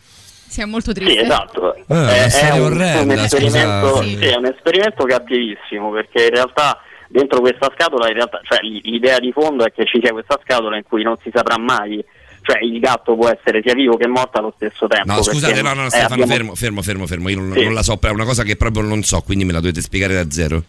Sì, 0.50 0.62
è 0.62 0.64
molto 0.64 0.92
triste. 0.92 1.12
Sì, 1.12 1.20
esatto. 1.20 1.74
Eh, 1.74 1.84
una 1.86 2.12
è, 2.12 2.28
è 2.28 2.58
un, 2.58 2.72
orrenda, 2.72 3.14
un 3.14 3.18
esperimento, 3.20 3.88
scusa. 3.96 4.02
sì, 4.02 4.16
è 4.16 4.36
un 4.36 4.46
esperimento 4.46 5.04
cattivissimo 5.04 5.90
perché 5.90 6.24
in 6.24 6.30
realtà 6.30 6.80
dentro 7.08 7.40
questa 7.40 7.70
scatola, 7.74 8.08
in 8.08 8.14
realtà, 8.14 8.40
cioè, 8.42 8.58
l'idea 8.62 9.18
di 9.20 9.30
fondo 9.32 9.64
è 9.64 9.72
che 9.72 9.84
ci 9.84 10.00
sia 10.02 10.10
questa 10.12 10.38
scatola 10.42 10.76
in 10.76 10.82
cui 10.82 11.02
non 11.04 11.16
si 11.22 11.30
saprà 11.32 11.56
mai, 11.56 12.04
cioè 12.42 12.62
il 12.62 12.78
gatto 12.80 13.14
può 13.14 13.28
essere 13.28 13.60
sia 13.64 13.74
vivo 13.74 13.96
che 13.96 14.06
morto 14.06 14.38
allo 14.38 14.52
stesso 14.56 14.86
tempo. 14.86 15.12
No, 15.12 15.22
scusate, 15.22 15.62
no, 15.62 15.74
no, 15.74 15.86
eh, 15.86 15.90
Stefano, 15.90 16.12
abbiamo- 16.22 16.32
fermo, 16.32 16.54
fermo, 16.54 16.82
fermo, 16.82 17.06
fermo. 17.06 17.28
Io 17.28 17.36
non, 17.40 17.52
Sì. 17.52 17.64
non 17.64 17.74
la 17.74 17.82
so, 17.82 17.98
è 18.00 18.08
una 18.08 18.24
cosa 18.24 18.42
che 18.42 18.56
proprio 18.56 18.82
non 18.82 19.02
so, 19.02 19.20
quindi 19.22 19.44
me 19.44 19.52
la 19.52 19.60
dovete 19.60 19.80
spiegare 19.80 20.14
da 20.14 20.30
zero. 20.30 20.62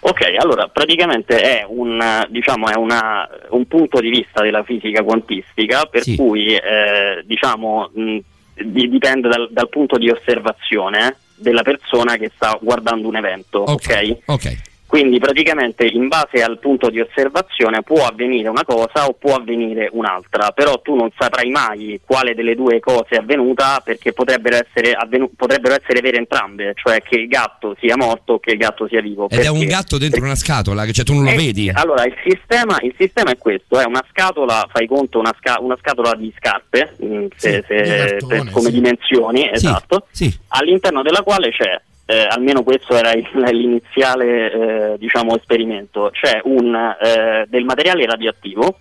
Ok, 0.00 0.20
allora 0.38 0.68
praticamente 0.68 1.40
è 1.40 1.64
un, 1.68 2.00
diciamo, 2.30 2.68
è 2.68 2.76
una- 2.76 3.28
un 3.50 3.66
punto 3.66 4.00
di 4.00 4.10
vista 4.10 4.42
della 4.42 4.62
fisica 4.62 5.02
quantistica 5.02 5.86
per 5.86 6.02
Sì. 6.02 6.16
cui 6.16 6.54
eh, 6.54 7.22
diciamo, 7.24 7.90
mh, 7.92 8.18
di- 8.64 8.88
dipende 8.88 9.28
dal, 9.28 9.48
dal 9.50 9.68
punto 9.68 9.98
di 9.98 10.08
osservazione 10.08 11.16
della 11.34 11.62
persona 11.62 12.16
che 12.16 12.30
sta 12.34 12.56
guardando 12.60 13.08
un 13.08 13.16
evento. 13.16 13.58
ok? 13.60 14.16
Ok. 14.26 14.56
Quindi 14.88 15.18
praticamente 15.18 15.84
in 15.84 16.08
base 16.08 16.42
al 16.42 16.58
punto 16.58 16.88
di 16.88 16.98
osservazione 16.98 17.82
può 17.82 18.06
avvenire 18.06 18.48
una 18.48 18.64
cosa 18.64 19.06
o 19.06 19.12
può 19.12 19.34
avvenire 19.34 19.90
un'altra, 19.92 20.50
però 20.52 20.80
tu 20.80 20.94
non 20.96 21.10
saprai 21.14 21.50
mai 21.50 22.00
quale 22.06 22.34
delle 22.34 22.54
due 22.54 22.80
cose 22.80 23.08
è 23.10 23.16
avvenuta 23.16 23.82
perché 23.84 24.14
potrebbero 24.14 24.56
essere, 24.56 24.92
avvenu- 24.94 25.30
potrebbero 25.36 25.74
essere 25.78 26.00
vere 26.00 26.16
entrambe, 26.16 26.72
cioè 26.74 27.02
che 27.02 27.16
il 27.16 27.28
gatto 27.28 27.76
sia 27.78 27.98
morto 27.98 28.32
o 28.34 28.38
che 28.40 28.52
il 28.52 28.56
gatto 28.56 28.88
sia 28.88 29.02
vivo. 29.02 29.28
Ed 29.28 29.40
è 29.40 29.48
un 29.48 29.58
Perché- 29.58 29.66
gatto 29.74 29.98
dentro 29.98 30.22
una 30.24 30.34
scatola, 30.34 30.86
che 30.86 30.92
cioè 30.94 31.04
tu 31.04 31.12
non 31.12 31.24
lo 31.24 31.30
eh, 31.30 31.36
vedi. 31.36 31.70
Allora, 31.70 32.04
il 32.06 32.14
sistema, 32.24 32.78
il 32.80 32.94
sistema 32.96 33.30
è 33.30 33.36
questo: 33.36 33.78
è 33.78 33.84
una 33.84 34.02
scatola, 34.08 34.66
fai 34.72 34.86
conto, 34.86 35.18
una, 35.18 35.34
sca- 35.38 35.58
una 35.60 35.76
scatola 35.78 36.14
di 36.14 36.32
scarpe, 36.34 36.94
mh, 36.98 37.26
se- 37.36 37.62
se- 37.68 37.82
di 37.82 37.88
cartone, 37.90 38.42
per- 38.42 38.50
come 38.52 38.68
sì. 38.70 38.72
dimensioni, 38.72 39.50
esatto, 39.52 40.06
sì. 40.10 40.34
all'interno 40.48 41.02
della 41.02 41.20
quale 41.22 41.50
c'è, 41.50 41.78
eh, 42.10 42.26
almeno 42.26 42.62
questo 42.62 42.96
era 42.96 43.12
il- 43.12 43.28
l'iniziale 43.52 44.50
eh, 44.94 44.98
diciamo, 44.98 45.36
esperimento, 45.36 46.08
c'è 46.10 46.40
un, 46.44 46.74
eh, 46.74 47.44
del 47.48 47.64
materiale 47.64 48.06
radioattivo 48.06 48.78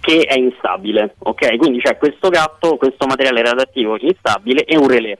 che 0.00 0.20
è 0.20 0.38
instabile, 0.38 1.14
ok? 1.18 1.56
Quindi 1.56 1.80
c'è 1.80 1.96
questo 1.96 2.28
gatto, 2.28 2.76
questo 2.76 3.06
materiale 3.06 3.42
radioattivo 3.42 3.96
instabile 3.98 4.64
e 4.64 4.76
un 4.76 4.86
relè. 4.88 5.18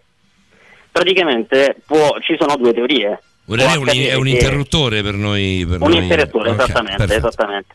Praticamente 0.92 1.76
può- 1.86 2.16
ci 2.20 2.36
sono 2.38 2.54
due 2.56 2.72
teorie. 2.72 3.20
Un 3.46 3.56
relè 3.56 3.72
è 3.72 3.76
un, 3.76 3.88
è 3.88 4.14
un 4.14 4.28
interruttore 4.28 5.02
per 5.02 5.14
noi. 5.14 5.66
Per 5.68 5.80
un 5.80 5.88
noi- 5.90 6.02
interruttore, 6.02 6.50
Ok, 6.50 6.60
esattamente, 6.60 7.14
esattamente. 7.16 7.74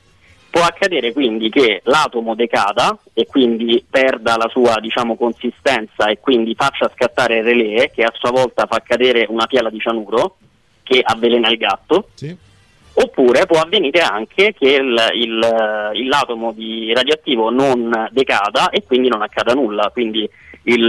Può 0.50 0.62
accadere 0.64 1.14
quindi 1.14 1.50
che 1.50 1.82
l'atomo 1.84 2.34
decada 2.34 2.98
e 3.14 3.28
quindi 3.28 3.84
perda 3.88 4.36
la 4.36 4.50
sua 4.50 4.80
diciamo, 4.80 5.16
consistenza 5.16 6.08
e 6.08 6.20
quindi 6.20 6.56
faccia 6.56 6.90
scattare 6.94 7.38
il 7.38 7.44
relè 7.44 7.92
che 7.92 8.04
a 8.04 8.12
sua 8.18 8.32
volta 8.32 8.66
fa 8.66 8.82
cadere 8.82 9.26
una 9.30 9.46
piala 9.46 9.70
di 9.70 9.80
cianuro 9.80 10.38
che 10.84 11.02
avvelena 11.04 11.50
il 11.50 11.58
gatto. 11.58 12.08
Oppure 12.96 13.46
può 13.46 13.60
avvenire 13.62 14.02
anche 14.02 14.54
che 14.58 14.70
il, 14.74 15.10
il- 15.14 15.92
il- 15.94 16.08
l'atomo 16.08 16.52
di 16.52 16.92
radioattivo 16.94 17.50
non 17.50 18.10
decada 18.12 18.70
e 18.72 18.84
quindi 18.84 19.08
non 19.08 19.22
accada 19.22 19.54
nulla, 19.54 19.90
quindi 19.94 20.28
il, 20.74 20.84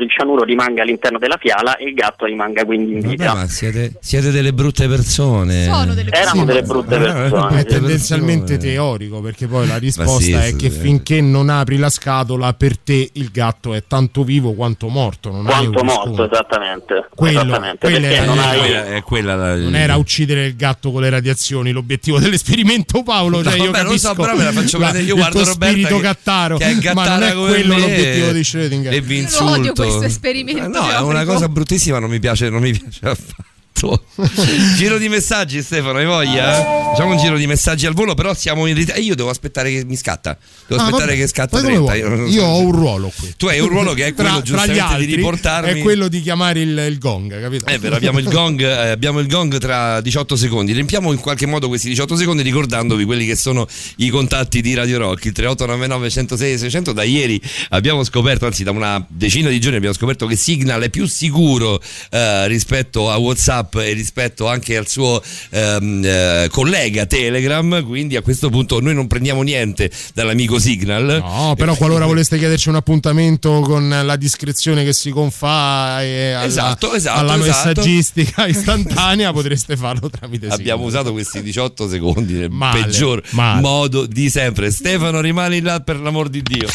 il 0.00 0.10
cianuro 0.10 0.44
rimanga 0.44 0.82
all'interno 0.82 1.18
della 1.18 1.36
fiala 1.38 1.76
e 1.76 1.84
il 1.88 1.94
gatto 1.94 2.24
rimanga 2.24 2.64
quindi 2.64 2.92
in 2.92 3.00
Vabbè, 3.00 3.10
vita. 3.16 3.34
ma 3.34 3.46
siete, 3.48 3.92
siete 4.00 4.30
delle 4.30 4.52
brutte 4.52 4.88
persone. 4.88 5.64
Sono 5.64 5.94
delle 5.94 6.10
Erano 6.10 6.44
delle 6.44 6.62
brutte 6.62 6.98
persone. 6.98 7.60
È 7.60 7.64
tendenzialmente 7.64 8.56
teorico 8.58 9.20
perché 9.20 9.46
poi 9.46 9.66
la 9.66 9.76
risposta 9.76 10.20
sì, 10.22 10.32
è 10.32 10.56
che 10.56 10.70
finché 10.70 11.20
non 11.20 11.48
apri 11.48 11.76
la 11.76 11.90
scatola 11.90 12.52
per 12.54 12.78
te 12.78 13.10
il 13.14 13.30
gatto 13.30 13.74
è 13.74 13.84
tanto 13.86 14.24
vivo 14.24 14.52
quanto 14.54 14.88
morto. 14.88 15.30
Non 15.30 15.44
Quanto 15.44 15.82
morto, 15.84 15.90
riscontro. 16.10 16.30
esattamente. 16.30 17.06
Quello- 17.14 17.40
esattamente 17.40 17.78
quella 17.90 17.98
perché 18.08 18.14
era 18.16 18.24
non 18.26 18.38
hai... 18.38 19.02
Quella- 19.02 19.34
la- 19.36 19.56
Non 19.56 19.74
era 19.76 19.96
uccidere 19.96 20.46
il 20.46 20.56
gatto 20.56 20.90
con 20.92 21.02
le 21.02 21.10
radiazioni 21.10 21.70
l'obiettivo 21.72 22.18
dell'esperimento 22.18 23.02
Paolo. 23.02 23.42
Cioè 23.42 23.56
No, 23.56 23.64
io 23.64 23.70
vabbè, 23.70 23.84
lo 23.84 23.96
so, 23.96 24.08
capisco 24.08 24.22
però 24.22 24.36
me 24.36 24.44
la 24.44 24.52
faccio 24.52 24.78
vedere. 24.78 25.02
Io 25.02 25.14
il 25.14 25.20
guardo 25.20 25.38
tuo 25.42 25.46
Roberta 25.48 25.66
spirito 25.72 25.96
che- 25.96 26.02
cattaro, 26.02 26.56
che 26.56 26.64
è 26.80 26.94
ma 26.94 27.08
non 27.08 27.22
è 27.22 27.32
quello 27.34 27.74
me 27.74 27.80
l'obiettivo 27.80 28.30
di 28.32 28.40
Schrödinger. 28.40 28.90
Vi 29.10 29.16
Io 29.16 29.22
insulto. 29.22 29.52
odio 29.52 29.72
questo 29.72 30.02
esperimento. 30.04 30.62
Eh, 30.62 30.68
No, 30.68 30.88
è 30.88 31.00
una 31.00 31.24
cosa 31.24 31.48
bruttissima, 31.48 31.98
non 31.98 32.08
mi 32.10 32.20
piace, 32.20 32.48
non 32.48 32.60
mi 32.62 32.70
piace 32.70 33.00
affatto. 33.08 33.48
giro 34.76 34.98
di 34.98 35.08
messaggi, 35.08 35.62
Stefano, 35.62 35.98
hai 35.98 36.04
voglia? 36.04 36.52
Facciamo 36.90 37.12
un 37.12 37.18
giro 37.18 37.38
di 37.38 37.46
messaggi 37.46 37.86
al 37.86 37.94
volo, 37.94 38.14
però 38.14 38.34
siamo 38.34 38.66
in 38.66 38.74
ritardo. 38.74 39.00
E 39.00 39.04
io 39.04 39.14
devo 39.14 39.30
aspettare 39.30 39.70
che 39.70 39.84
mi 39.86 39.96
scatta. 39.96 40.36
Devo 40.66 40.80
Ah, 40.80 40.84
aspettare 40.84 41.12
vabbè, 41.12 41.20
che 41.22 41.26
scatta 41.28 41.58
fai 41.58 41.74
come 41.74 41.86
30. 41.86 42.16
vuoi. 42.16 42.30
Io 42.30 42.44
ho 42.44 42.58
un 42.60 42.72
ruolo 42.72 43.12
qui. 43.16 43.32
Tu 43.36 43.46
hai 43.46 43.60
un 43.60 43.68
ruolo 43.68 43.94
che 43.94 44.06
è 44.06 44.12
quello 44.14 44.42
tra, 44.42 44.64
tra 44.64 44.66
gli 44.66 44.78
altri 44.78 45.06
di 45.06 45.14
riportarmi. 45.14 45.80
È 45.80 45.82
quello 45.82 46.08
di 46.08 46.20
chiamare 46.20 46.60
il, 46.60 46.76
il 46.90 46.98
gong, 46.98 47.40
capito? 47.40 47.64
È 47.66 47.78
vero, 47.78 47.96
abbiamo 47.96 48.18
il, 48.18 48.28
gong, 48.28 48.60
eh, 48.62 48.88
abbiamo 48.90 49.20
il 49.20 49.28
gong 49.28 49.56
tra 49.58 50.00
18 50.00 50.36
secondi. 50.36 50.72
Riempiamo 50.72 51.10
in 51.12 51.18
qualche 51.18 51.46
modo 51.46 51.68
questi 51.68 51.88
18 51.88 52.16
secondi 52.16 52.42
ricordandovi 52.42 53.04
quelli 53.04 53.24
che 53.24 53.36
sono 53.36 53.66
i 53.96 54.08
contatti 54.10 54.60
di 54.60 54.74
Radio 54.74 54.98
Rock. 54.98 55.24
Il 55.24 55.32
3899 55.32 56.10
106 56.10 56.58
600. 56.58 56.92
Da 56.92 57.02
ieri 57.02 57.40
abbiamo 57.70 58.04
scoperto, 58.04 58.44
anzi 58.46 58.62
da 58.62 58.72
una 58.72 59.02
decina 59.08 59.48
di 59.48 59.58
giorni 59.60 59.76
abbiamo 59.76 59.94
scoperto 59.94 60.26
che 60.26 60.36
Signal 60.36 60.82
è 60.82 60.90
più 60.90 61.06
sicuro 61.06 61.80
eh, 62.10 62.46
rispetto 62.48 63.10
a 63.10 63.16
WhatsApp 63.16 63.59
WhatsApp 63.60 63.74
e 63.76 63.92
rispetto 63.92 64.48
anche 64.48 64.76
al 64.76 64.88
suo 64.88 65.22
ehm, 65.50 66.02
eh, 66.04 66.48
collega 66.50 67.06
Telegram, 67.06 67.84
quindi 67.84 68.16
a 68.16 68.22
questo 68.22 68.48
punto 68.50 68.80
noi 68.80 68.94
non 68.94 69.06
prendiamo 69.06 69.42
niente 69.42 69.90
dall'amico 70.14 70.58
Signal. 70.58 71.20
No, 71.22 71.54
però 71.56 71.74
qualora 71.76 72.06
voleste 72.06 72.38
chiederci 72.38 72.68
un 72.68 72.76
appuntamento 72.76 73.60
con 73.60 73.88
la 74.02 74.16
discrezione 74.16 74.84
che 74.84 74.92
si 74.92 75.10
confà 75.10 76.02
e 76.02 76.32
alla, 76.32 76.44
Esatto, 76.46 76.94
esatto, 76.94 77.20
alla 77.20 77.36
esatto. 77.38 77.68
messaggistica 77.80 78.46
istantanea, 78.48 79.32
potreste 79.32 79.76
farlo 79.76 80.08
tramite 80.10 80.46
Abbiamo 80.48 80.84
Signal. 80.84 81.00
usato 81.02 81.12
questi 81.12 81.42
18 81.42 81.88
secondi 81.88 82.34
nel 82.34 82.50
Male, 82.50 82.82
peggior 82.82 83.22
male. 83.30 83.60
modo 83.60 84.06
di 84.06 84.28
sempre. 84.30 84.70
Stefano, 84.70 85.20
rimani 85.20 85.60
là 85.60 85.80
per 85.80 86.00
l'amor 86.00 86.28
di 86.28 86.42
Dio. 86.42 86.68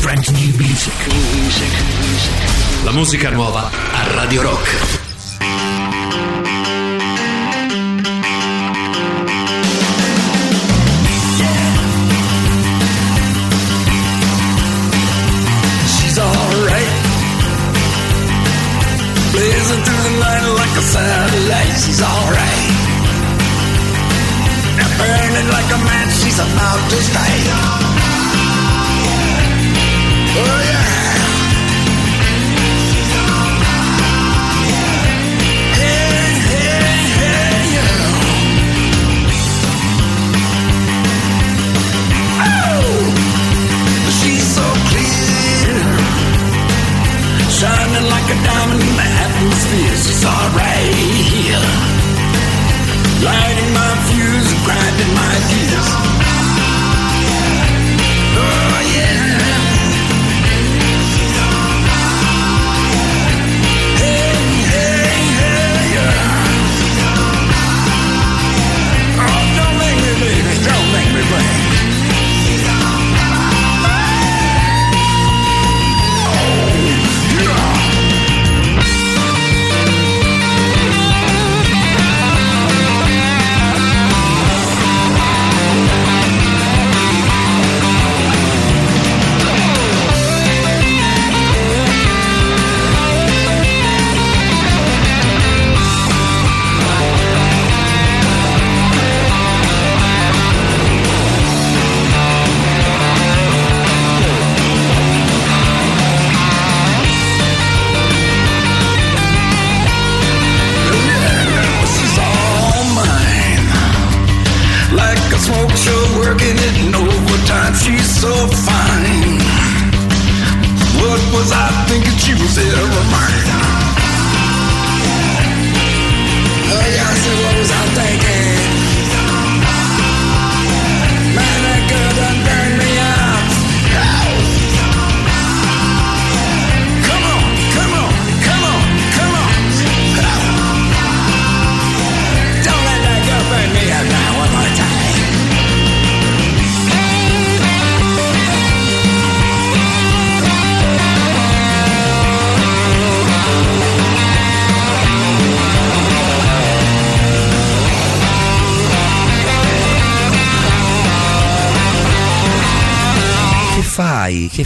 Brand 0.00 0.26
new 0.28 0.56
music. 0.56 0.92
La 2.84 2.92
musica 2.92 3.30
nuova 3.30 3.70
a 3.70 4.12
Radio 4.14 4.42
Rock. 4.42 5.03
About 26.38 26.90
to 26.90 26.96
strike. 26.96 27.83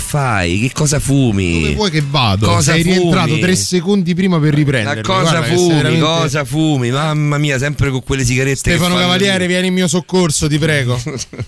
Fai? 0.09 0.59
Che 0.60 0.72
cosa 0.72 0.98
fumi? 0.98 1.60
Dove 1.60 1.74
vuoi 1.74 1.90
che 1.90 2.02
vado? 2.09 2.47
Cosa 2.47 2.72
Sei 2.72 2.82
fumi? 2.82 2.97
rientrato 2.97 3.39
tre 3.39 3.55
secondi 3.55 4.14
prima 4.14 4.40
per 4.40 4.55
riprendere. 4.55 5.02
Cosa 5.02 5.43
fumi? 5.43 5.98
Cosa 5.98 6.44
fumi? 6.44 6.90
Mamma 6.90 7.36
mia, 7.36 7.59
sempre 7.59 7.90
con 7.90 8.02
quelle 8.02 8.24
sigarette. 8.24 8.56
Stefano 8.56 8.94
Cavaliere, 8.97 9.47
vieni 9.47 9.66
in 9.68 9.74
mio 9.74 9.86
soccorso, 9.86 10.48
ti 10.48 10.59
prego. 10.59 10.98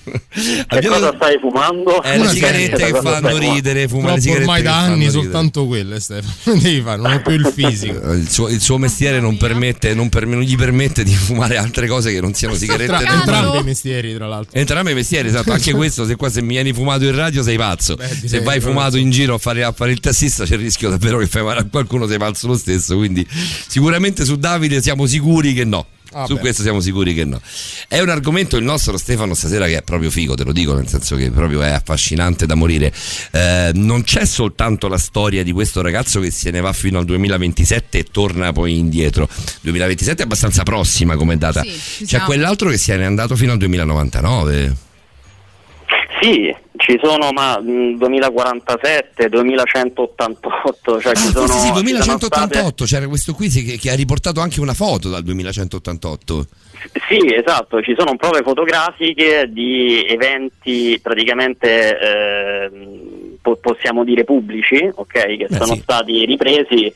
Che 0.71 0.87
cosa 0.87 1.13
stai 1.17 1.37
fumando? 1.41 2.01
Eh, 2.01 2.19
le 2.19 2.29
sigarette 2.29 2.93
che 2.93 3.01
fanno 3.01 3.37
ridere, 3.37 3.89
fuma 3.89 4.15
le 4.15 4.21
sigarette 4.21 4.45
ormai 4.45 4.63
da 4.63 4.79
anni 4.79 5.11
soltanto 5.11 5.67
quelle, 5.67 5.99
Stefano. 5.99 6.33
Non 6.51 6.59
devi 6.61 6.81
fare, 6.81 6.97
non 7.01 7.11
è 7.11 7.23
più 7.23 7.33
il 7.33 7.53
fisico. 7.53 8.13
Il 8.13 8.31
suo, 8.31 8.49
il 8.49 8.61
suo 8.61 8.79
mestiere 8.79 9.19
non, 9.21 9.37
permette, 9.37 9.95
non, 9.95 10.09
per- 10.09 10.27
non 10.27 10.43
gli 10.43 10.57
permette 10.57 11.03
di 11.03 11.15
fumare 11.15 11.57
altre 11.57 11.89
cose 11.89 12.13
che 12.13 12.21
non 12.21 12.35
siano 12.35 12.55
sigarette. 12.55 12.87
Tra- 12.87 13.13
entrambi 13.13 13.59
i 13.59 13.63
mestieri, 13.65 14.15
tra 14.15 14.27
l'altro. 14.29 14.59
Entrambi 14.59 14.93
i 14.93 14.95
mestieri, 14.95 15.29
esatto. 15.29 15.51
Anche 15.53 15.73
questo, 15.75 16.05
se 16.07 16.15
qua 16.15 16.31
se 16.31 16.41
mi 16.41 16.55
vieni 16.55 16.73
fumato 16.73 17.05
in 17.05 17.17
radio 17.17 17.43
sei 17.43 17.57
pazzo. 17.57 17.97
se 18.01 18.19
direi, 18.21 18.45
vai 18.45 18.61
fumato 18.61 18.97
in 18.97 19.11
giro 19.11 19.35
a 19.35 19.39
fare, 19.39 19.65
a 19.65 19.73
fare 19.73 19.91
il 19.91 19.99
tassista 19.99 20.45
c'è 20.45 20.55
il 20.55 20.61
rischio 20.61 20.89
davvero 20.89 21.19
che 21.19 21.27
fai 21.27 21.43
male 21.43 21.61
a 21.61 21.65
qualcuno, 21.65 22.07
sei 22.07 22.19
pazzo 22.19 22.47
lo 22.47 22.57
stesso. 22.57 22.97
Quindi 22.97 23.27
sicuramente 23.67 24.25
su 24.25 24.37
Davide 24.37 24.81
siamo 24.81 25.07
sicuri 25.07 25.53
che 25.53 25.65
no. 25.65 25.87
Ah, 26.13 26.27
su 26.27 26.35
beh. 26.35 26.41
questo 26.41 26.63
siamo 26.63 26.81
sicuri 26.81 27.15
che 27.15 27.25
no. 27.25 27.41
È 27.87 28.01
un 28.01 28.09
argomento 28.09 28.57
il 28.57 28.65
nostro 28.65 28.97
Stefano 28.97 29.35
stasera 29.35 29.67
che 29.67 29.79
è 29.79 29.83
proprio 29.83 30.11
figo, 30.11 30.35
te 30.35 30.45
lo 30.45 30.53
dico, 30.53 30.75
nel 30.75 30.89
senso 30.89 31.17
che 31.17 31.31
proprio 31.31 31.63
è 31.63 31.71
affascinante 31.71 32.47
da 32.47 32.55
morire. 32.55 32.93
Eh, 33.31 33.71
non 33.75 34.03
c'è 34.03 34.25
soltanto 34.25 34.89
la 34.89 34.99
storia 34.99 35.43
di 35.45 35.53
questo 35.53 35.83
ragazzo 35.83 36.21
che 36.21 36.31
se 36.31 36.51
ne 36.51 36.61
va 36.61 36.73
fino 36.73 36.99
al 36.99 37.05
2027 37.05 37.99
e 37.99 38.05
torna 38.11 38.53
poi 38.53 38.79
indietro. 38.79 39.29
2027 39.61 40.23
è 40.23 40.25
abbastanza 40.25 40.63
prossima 40.65 41.17
come 41.17 41.37
data. 41.39 41.63
Sì, 41.63 42.01
c'è 42.01 42.07
siamo. 42.07 42.25
quell'altro 42.27 42.71
che 42.71 42.77
se 42.79 42.97
ne 42.97 43.03
è 43.03 43.07
andato 43.07 43.37
fino 43.37 43.53
al 43.53 43.59
2099. 43.59 44.77
Sì, 46.21 46.55
ci 46.81 46.99
sono 47.03 47.31
ma 47.33 47.59
mh, 47.61 47.99
2047, 47.99 49.29
2188, 49.29 51.01
cioè 51.01 51.15
ci 51.15 51.27
Ah, 51.27 51.31
sono, 51.31 51.47
forse 51.47 51.59
sì, 51.59 51.67
ci 51.67 51.67
sono 51.69 51.81
2188, 51.83 52.85
c'era 52.85 53.07
questo 53.09 53.35
qui 53.35 53.49
che, 53.49 53.77
che 53.79 53.91
ha 53.91 53.95
riportato 53.95 54.41
anche 54.41 54.61
una 54.61 54.75
foto 54.75 55.09
dal 55.09 55.23
2188. 55.23 56.35
state- 56.39 57.01
sì, 57.09 57.35
esatto, 57.35 57.83
ci 57.83 57.95
sono 57.97 58.17
prove 58.17 58.43
fotografiche 58.43 59.49
di 59.51 60.05
eventi 60.09 60.99
praticamente 61.03 61.99
ehm, 61.99 63.37
po- 63.43 63.57
possiamo 63.57 64.03
dire 64.05 64.25
pubblici, 64.25 64.89
ok, 64.93 65.13
che 65.37 65.47
Beh, 65.49 65.57
sono 65.57 65.75
sì. 65.75 65.81
stati 65.83 66.25
ripresi 66.25 66.93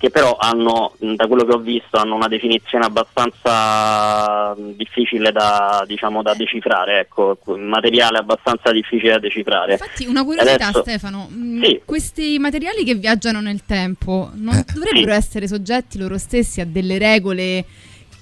che 0.00 0.08
però 0.08 0.34
hanno, 0.40 0.94
da 0.98 1.26
quello 1.26 1.44
che 1.44 1.52
ho 1.52 1.58
visto, 1.58 1.98
hanno 1.98 2.14
una 2.14 2.26
definizione 2.26 2.86
abbastanza 2.86 4.54
mh, 4.56 4.70
difficile 4.76 5.30
da, 5.30 5.84
diciamo, 5.86 6.22
da 6.22 6.32
decifrare, 6.32 7.00
ecco, 7.00 7.36
un 7.44 7.68
materiale 7.68 8.16
abbastanza 8.16 8.72
difficile 8.72 9.10
da 9.12 9.18
decifrare. 9.18 9.72
Infatti, 9.72 10.06
una 10.06 10.24
curiosità, 10.24 10.68
Adesso- 10.68 10.80
Stefano. 10.80 11.28
Mm, 11.30 11.62
Sì. 11.62 11.80
Questi 11.84 12.38
materiali 12.38 12.82
che 12.82 12.94
viaggiano 12.94 13.42
nel 13.42 13.60
tempo 13.66 14.30
non 14.36 14.64
dovrebbero 14.72 15.12
essere 15.12 15.46
soggetti 15.46 15.98
loro 15.98 16.16
stessi 16.16 16.62
a 16.62 16.64
delle 16.64 16.96
regole 16.96 17.66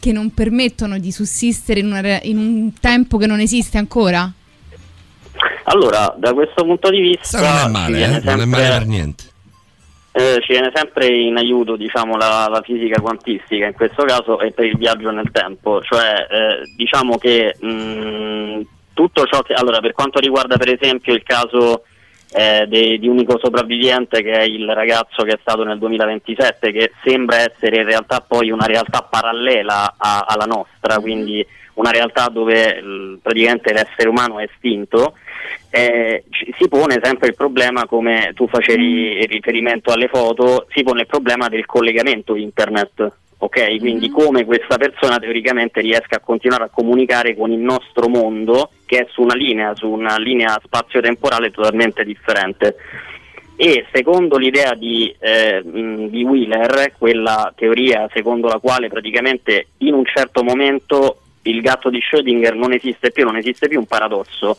che 0.01 0.11
non 0.11 0.35
permettono 0.35 0.99
di 0.99 1.13
sussistere 1.13 1.79
in, 1.79 1.87
una 1.87 2.21
in 2.23 2.39
un 2.39 2.73
tempo 2.81 3.19
che 3.19 3.27
non 3.29 3.39
esiste 3.39 3.79
ancora? 3.79 4.29
Allora, 5.65 6.13
da 6.19 6.33
questo 6.35 6.65
punto 6.65 6.91
di 6.91 7.01
vista 7.01 7.39
non 7.41 7.57
è 7.57 7.71
male, 7.71 8.05
eh, 8.05 8.21
non 8.25 8.41
è 8.41 8.45
male 8.47 8.69
per 8.69 8.87
niente. 8.87 9.25
Eh, 10.13 10.39
ci 10.41 10.53
viene 10.53 10.71
sempre 10.75 11.07
in 11.07 11.37
aiuto 11.37 11.77
diciamo, 11.77 12.17
la, 12.17 12.49
la 12.51 12.61
fisica 12.63 13.01
quantistica 13.01 13.67
in 13.67 13.75
questo 13.75 14.05
caso 14.05 14.41
e 14.41 14.51
per 14.53 14.65
il 14.65 14.77
viaggio 14.77 15.11
nel 15.11 15.31
tempo, 15.31 15.83
cioè 15.83 16.27
eh, 16.31 16.73
diciamo 16.77 17.19
che 17.19 17.55
mh, 17.61 18.61
tutto 18.95 19.25
ciò 19.27 19.43
che 19.43 19.53
allora 19.55 19.81
per 19.81 19.93
quanto 19.93 20.19
riguarda 20.19 20.57
per 20.57 20.73
esempio 20.73 21.15
il 21.15 21.23
caso 21.23 21.85
eh, 22.33 22.67
de- 22.67 22.99
di 22.99 23.07
unico 23.09 23.39
sopravvivente 23.43 24.23
che 24.23 24.33
è 24.33 24.43
il 24.43 24.69
ragazzo 24.69 25.23
che 25.23 25.35
è 25.35 25.39
stato 25.41 25.63
nel 25.65 25.79
2027 25.79 26.73
che 26.73 26.93
sembra 27.03 27.37
essere 27.39 27.77
in 27.77 27.85
realtà 27.85 28.21
poi 28.27 28.51
una 28.51 28.67
realtà 28.67 29.07
parallela 29.09 29.95
a- 29.97 30.25
alla 30.27 30.45
nostra, 30.47 30.99
quindi 30.99 31.47
una 31.75 31.91
realtà 31.91 32.27
dove 32.29 32.81
l- 32.83 33.19
praticamente 33.23 33.73
l'essere 33.73 34.09
umano 34.09 34.41
è 34.41 34.49
estinto, 34.53 35.15
eh, 35.71 36.25
si 36.59 36.69
pone 36.69 36.99
sempre 37.03 37.29
il 37.29 37.35
problema, 37.35 37.87
come 37.87 38.33
tu 38.35 38.49
facevi 38.49 39.27
riferimento 39.27 39.91
alle 39.91 40.09
foto, 40.09 40.67
si 40.71 40.83
pone 40.83 41.03
il 41.03 41.07
problema 41.07 41.49
del 41.49 41.67
collegamento 41.67 42.37
internet. 42.37 43.13
Ok, 43.41 43.79
quindi 43.79 44.11
come 44.11 44.45
questa 44.45 44.79
persona 44.79 45.19
teoricamente 45.19 45.81
riesca 45.81 46.17
a 46.17 46.21
continuare 46.21 46.65
a 46.65 46.71
comunicare 46.73 47.37
con 47.37 47.53
il 47.53 47.61
nostro 47.61 48.09
mondo 48.09 48.71
che 48.85 48.99
è 48.99 49.07
su 49.11 49.23
una 49.23 49.37
linea, 49.37 49.77
su 49.77 49.89
una 49.89 50.17
linea 50.17 50.61
spazio-temporale 50.61 51.53
totalmente 51.53 52.03
differente. 52.03 52.77
E 53.55 53.87
secondo 53.93 54.39
l'idea 54.39 54.75
di, 54.75 55.15
eh, 55.19 55.63
di 55.65 56.25
Wheeler, 56.25 56.93
quella 56.99 57.53
teoria 57.55 58.09
secondo 58.13 58.49
la 58.49 58.59
quale 58.59 58.89
praticamente 58.89 59.69
in 59.79 59.95
un 59.95 60.05
certo 60.05 60.43
momento 60.43 61.19
il 61.43 61.61
gatto 61.61 61.91
di 61.91 61.99
Schrödinger 61.99 62.55
non 62.55 62.73
esiste 62.73 63.11
più, 63.11 63.25
non 63.25 63.37
esiste 63.37 63.69
più 63.69 63.79
un 63.79 63.87
paradosso, 63.87 64.59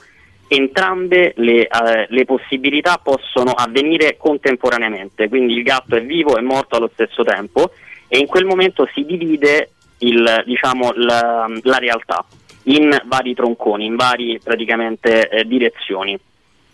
entrambe 0.49 1.33
le, 1.37 1.67
eh, 1.67 2.07
le 2.09 2.25
possibilità 2.25 2.99
possono 3.01 3.51
avvenire 3.51 4.17
contemporaneamente, 4.17 5.29
quindi 5.29 5.53
il 5.53 5.63
gatto 5.63 5.95
è 5.95 6.03
vivo 6.03 6.37
e 6.37 6.41
morto 6.41 6.75
allo 6.75 6.89
stesso 6.91 7.23
tempo 7.23 7.71
e 8.07 8.17
in 8.17 8.25
quel 8.25 8.45
momento 8.45 8.89
si 8.93 9.05
divide 9.05 9.69
il, 9.99 10.43
diciamo, 10.45 10.91
la, 10.95 11.47
la 11.61 11.77
realtà 11.77 12.25
in 12.63 12.89
vari 13.05 13.35
tronconi, 13.35 13.85
in 13.85 13.95
varie 13.95 14.39
praticamente 14.43 15.29
eh, 15.29 15.45
direzioni. 15.45 16.17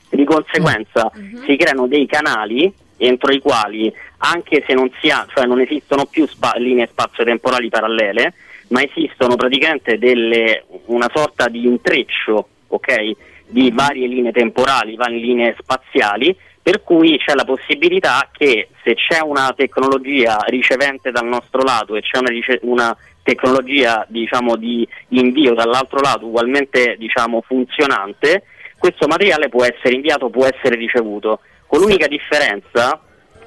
Di 0.09 0.23
conseguenza 0.23 1.11
si 1.45 1.57
creano 1.57 1.87
dei 1.87 2.05
canali 2.05 2.71
entro 2.97 3.33
i 3.33 3.39
quali, 3.39 3.93
anche 4.19 4.63
se 4.65 4.73
non, 4.73 4.89
si 5.01 5.09
ha, 5.09 5.27
cioè 5.33 5.45
non 5.45 5.59
esistono 5.59 6.05
più 6.05 6.25
spa- 6.27 6.55
linee 6.55 6.87
spazio-temporali 6.87 7.67
parallele, 7.67 8.33
ma 8.69 8.81
esistono 8.81 9.35
praticamente 9.35 9.97
delle, 9.97 10.63
una 10.85 11.09
sorta 11.13 11.49
di 11.49 11.65
intreccio 11.65 12.47
ok, 12.67 13.11
di 13.55 13.71
varie 13.71 14.05
linee 14.07 14.33
temporali, 14.33 14.97
varie 14.97 15.17
linee 15.17 15.55
spaziali, 15.57 16.35
per 16.61 16.83
cui 16.83 17.17
c'è 17.17 17.33
la 17.35 17.45
possibilità 17.45 18.27
che 18.33 18.67
se 18.83 18.95
c'è 18.95 19.21
una 19.21 19.53
tecnologia 19.55 20.39
ricevente 20.47 21.09
dal 21.09 21.25
nostro 21.25 21.61
lato 21.61 21.95
e 21.95 22.01
c'è 22.01 22.17
una, 22.17 22.31
una 22.63 22.97
tecnologia 23.23 24.05
diciamo, 24.09 24.57
di 24.57 24.85
invio 25.09 25.53
dall'altro 25.53 26.01
lato 26.01 26.25
ugualmente 26.25 26.97
diciamo, 26.97 27.41
funzionante, 27.47 28.43
questo 28.77 29.07
materiale 29.07 29.47
può 29.47 29.63
essere 29.63 29.93
inviato, 29.93 30.29
può 30.29 30.43
essere 30.43 30.75
ricevuto, 30.75 31.39
con 31.65 31.79
l'unica 31.79 32.07
differenza 32.07 32.99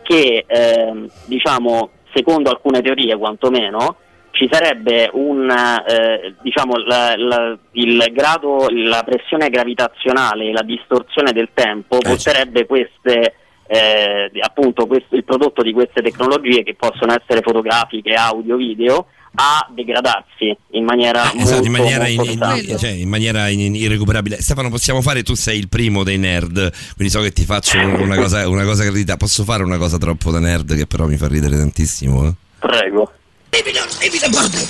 che 0.02 0.46
ehm, 0.46 1.06
diciamo, 1.26 1.90
secondo 2.14 2.48
alcune 2.48 2.80
teorie 2.80 3.14
quantomeno 3.18 3.96
ci 4.30 4.48
sarebbe 4.50 5.10
un 5.12 5.50
eh, 5.50 6.34
diciamo 6.42 6.76
la- 6.86 7.14
la- 7.16 7.58
il 7.72 8.04
grado, 8.12 8.66
la 8.70 9.02
pressione 9.04 9.48
gravitazionale, 9.50 10.52
la 10.52 10.62
distorsione 10.62 11.32
del 11.32 11.48
tempo 11.54 11.98
porterebbe 11.98 12.66
queste 12.66 13.34
eh, 13.70 14.30
appunto 14.40 14.86
questo- 14.86 15.14
il 15.14 15.24
prodotto 15.24 15.62
di 15.62 15.72
queste 15.72 16.00
tecnologie 16.00 16.62
che 16.62 16.74
possono 16.74 17.12
essere 17.12 17.42
fotografiche, 17.42 18.14
audio, 18.14 18.56
video 18.56 19.08
a 19.34 19.68
degradarsi 19.70 20.56
in 20.70 20.84
maniera 20.84 21.24
molto, 21.34 21.38
Esatto, 21.42 21.64
in 21.66 21.72
maniera, 21.72 22.08
in- 22.08 22.20
in- 22.22 22.76
cioè, 22.78 22.90
in 22.90 23.08
maniera 23.10 23.48
irrecuperabile. 23.50 24.40
Stefano, 24.40 24.70
possiamo 24.70 25.02
fare? 25.02 25.22
Tu 25.22 25.34
sei 25.34 25.58
il 25.58 25.68
primo 25.68 26.02
dei 26.02 26.16
nerd, 26.16 26.72
quindi 26.96 27.12
so 27.12 27.20
che 27.20 27.30
ti 27.30 27.44
faccio 27.44 27.78
una 27.78 28.16
cosa, 28.16 28.48
una 28.48 28.64
cosa 28.64 28.84
gradita. 28.84 29.16
Posso 29.18 29.44
fare 29.44 29.62
una 29.62 29.76
cosa 29.76 29.98
troppo 29.98 30.30
da 30.30 30.38
nerd 30.40 30.74
che 30.74 30.86
però 30.86 31.06
mi 31.06 31.18
fa 31.18 31.28
ridere 31.28 31.56
tantissimo? 31.58 32.26
eh? 32.26 32.32
Prego. 32.58 33.12
Evita 33.50 34.28
bordello! 34.28 34.66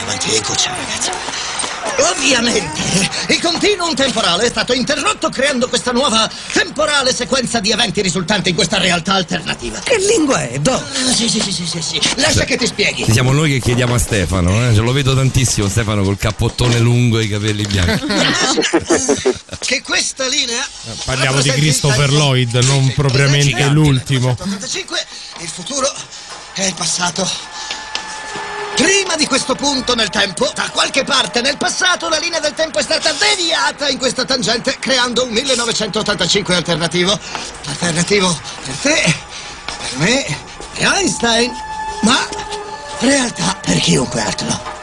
Avanti 0.00 0.34
e 0.34 0.40
cuccia, 0.42 0.74
ragazzi. 0.74 1.10
Ovviamente, 1.98 2.80
il 3.28 3.40
continuum 3.40 3.94
temporale 3.94 4.44
è 4.44 4.48
stato 4.48 4.74
interrotto 4.74 5.30
creando 5.30 5.68
questa 5.68 5.92
nuova 5.92 6.30
temporale 6.52 7.14
sequenza 7.14 7.58
di 7.60 7.70
eventi 7.70 8.02
risultante 8.02 8.50
in 8.50 8.54
questa 8.54 8.78
realtà 8.78 9.14
alternativa. 9.14 9.78
Che 9.78 9.96
lingua 9.98 10.42
è, 10.46 10.58
Doc? 10.58 10.82
sì, 11.14 11.28
sì, 11.28 11.40
sì, 11.40 11.52
sì, 11.52 11.66
sì, 11.66 11.80
sì. 11.80 12.00
Lascia 12.16 12.44
che 12.44 12.56
ti 12.56 12.66
spieghi. 12.66 13.10
Siamo 13.10 13.32
noi 13.32 13.52
che 13.52 13.60
chiediamo 13.60 13.94
a 13.94 13.98
Stefano, 13.98 14.68
eh? 14.68 14.74
Ce 14.74 14.80
lo 14.80 14.92
vedo 14.92 15.14
tantissimo 15.14 15.68
Stefano 15.68 16.02
col 16.02 16.18
cappottone 16.18 16.78
lungo 16.78 17.18
e 17.18 17.24
i 17.24 17.28
capelli 17.28 17.64
bianchi. 17.66 18.04
che 19.60 19.82
questa 19.82 20.26
linea 20.26 20.64
Parliamo 21.04 21.40
di 21.40 21.50
Christopher 21.50 22.12
Lloyd, 22.12 22.54
non 22.64 22.92
propriamente 22.94 23.64
l'ultimo. 23.68 24.30
85, 24.30 25.06
il 25.40 25.48
futuro 25.48 25.90
e 26.62 26.68
il 26.68 26.74
passato. 26.74 27.28
Prima 28.74 29.16
di 29.16 29.26
questo 29.26 29.54
punto 29.54 29.94
nel 29.94 30.10
tempo, 30.10 30.50
da 30.54 30.68
qualche 30.70 31.04
parte 31.04 31.40
nel 31.40 31.56
passato, 31.56 32.08
la 32.08 32.18
linea 32.18 32.40
del 32.40 32.54
tempo 32.54 32.78
è 32.78 32.82
stata 32.82 33.12
deviata 33.12 33.88
in 33.88 33.98
questa 33.98 34.24
tangente, 34.24 34.76
creando 34.78 35.24
un 35.24 35.30
1985 35.30 36.54
alternativo. 36.54 37.18
Alternativo 37.66 38.38
per 38.64 38.74
te, 38.76 39.16
per 39.66 39.98
me, 39.98 40.38
per 40.74 40.92
Einstein, 40.94 41.52
ma 42.02 42.26
realtà 43.00 43.58
per 43.60 43.78
chiunque 43.78 44.20
altro. 44.20 44.74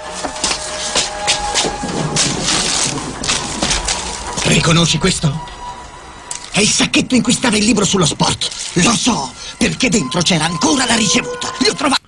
Riconosci 4.44 4.98
questo? 4.98 5.52
È 6.52 6.60
il 6.60 6.70
sacchetto 6.70 7.16
in 7.16 7.24
cui 7.24 7.34
stava 7.34 7.58
il 7.58 7.64
libro 7.64 7.86
sullo 7.86 8.06
sport. 8.06 8.50
Lo 8.74 8.96
so, 8.96 9.34
perché 9.58 9.90
dentro 9.90 10.22
c'era 10.22 10.46
ancora 10.46 10.86
la 10.86 10.96
ricevuta. 10.96 11.52
Li 11.60 11.70
ho 11.70 11.74
trovati. 11.74 12.02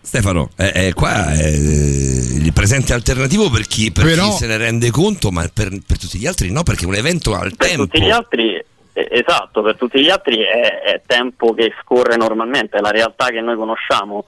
Stefano, 0.00 0.48
eh, 0.56 0.72
eh, 0.86 0.92
qua 0.94 1.32
è 1.34 1.46
il 1.48 2.50
presente 2.54 2.94
alternativo 2.94 3.50
per 3.50 3.66
chi, 3.66 3.92
per 3.92 4.04
Però- 4.06 4.30
chi 4.30 4.36
se 4.38 4.46
ne 4.46 4.56
rende 4.56 4.90
conto, 4.90 5.30
ma 5.30 5.46
per, 5.52 5.68
per 5.86 5.98
tutti 5.98 6.18
gli 6.18 6.26
altri 6.26 6.50
no, 6.50 6.62
perché 6.62 6.84
è 6.84 6.88
un 6.88 6.94
evento 6.94 7.34
al 7.34 7.54
Per 7.54 7.68
tempo. 7.68 7.82
tutti 7.82 8.00
gli 8.02 8.10
altri, 8.10 8.54
eh, 8.54 9.08
esatto, 9.10 9.60
per 9.60 9.76
tutti 9.76 10.00
gli 10.00 10.08
altri 10.08 10.38
è, 10.38 10.80
è 10.80 11.02
tempo 11.06 11.52
che 11.52 11.74
scorre 11.82 12.16
normalmente, 12.16 12.78
è 12.78 12.80
la 12.80 12.90
realtà 12.90 13.26
che 13.26 13.40
noi 13.42 13.56
conosciamo. 13.56 14.24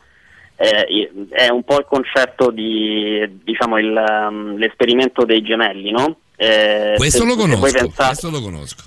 Eh, 0.57 1.11
è 1.31 1.49
un 1.49 1.63
po' 1.65 1.79
il 1.79 1.87
concetto 1.89 2.51
di, 2.51 3.41
diciamo, 3.43 3.79
il, 3.79 3.87
um, 4.29 4.57
l'esperimento 4.57 5.25
dei 5.25 5.41
gemelli, 5.41 5.91
no? 5.91 6.19
Eh, 6.37 6.93
Questo 6.99 7.21
se- 7.21 7.27
lo 7.27 7.37
conosco, 7.37 7.61
pensate- 7.63 8.07
questo 8.09 8.29
lo 8.31 8.43
conosco. 8.43 8.83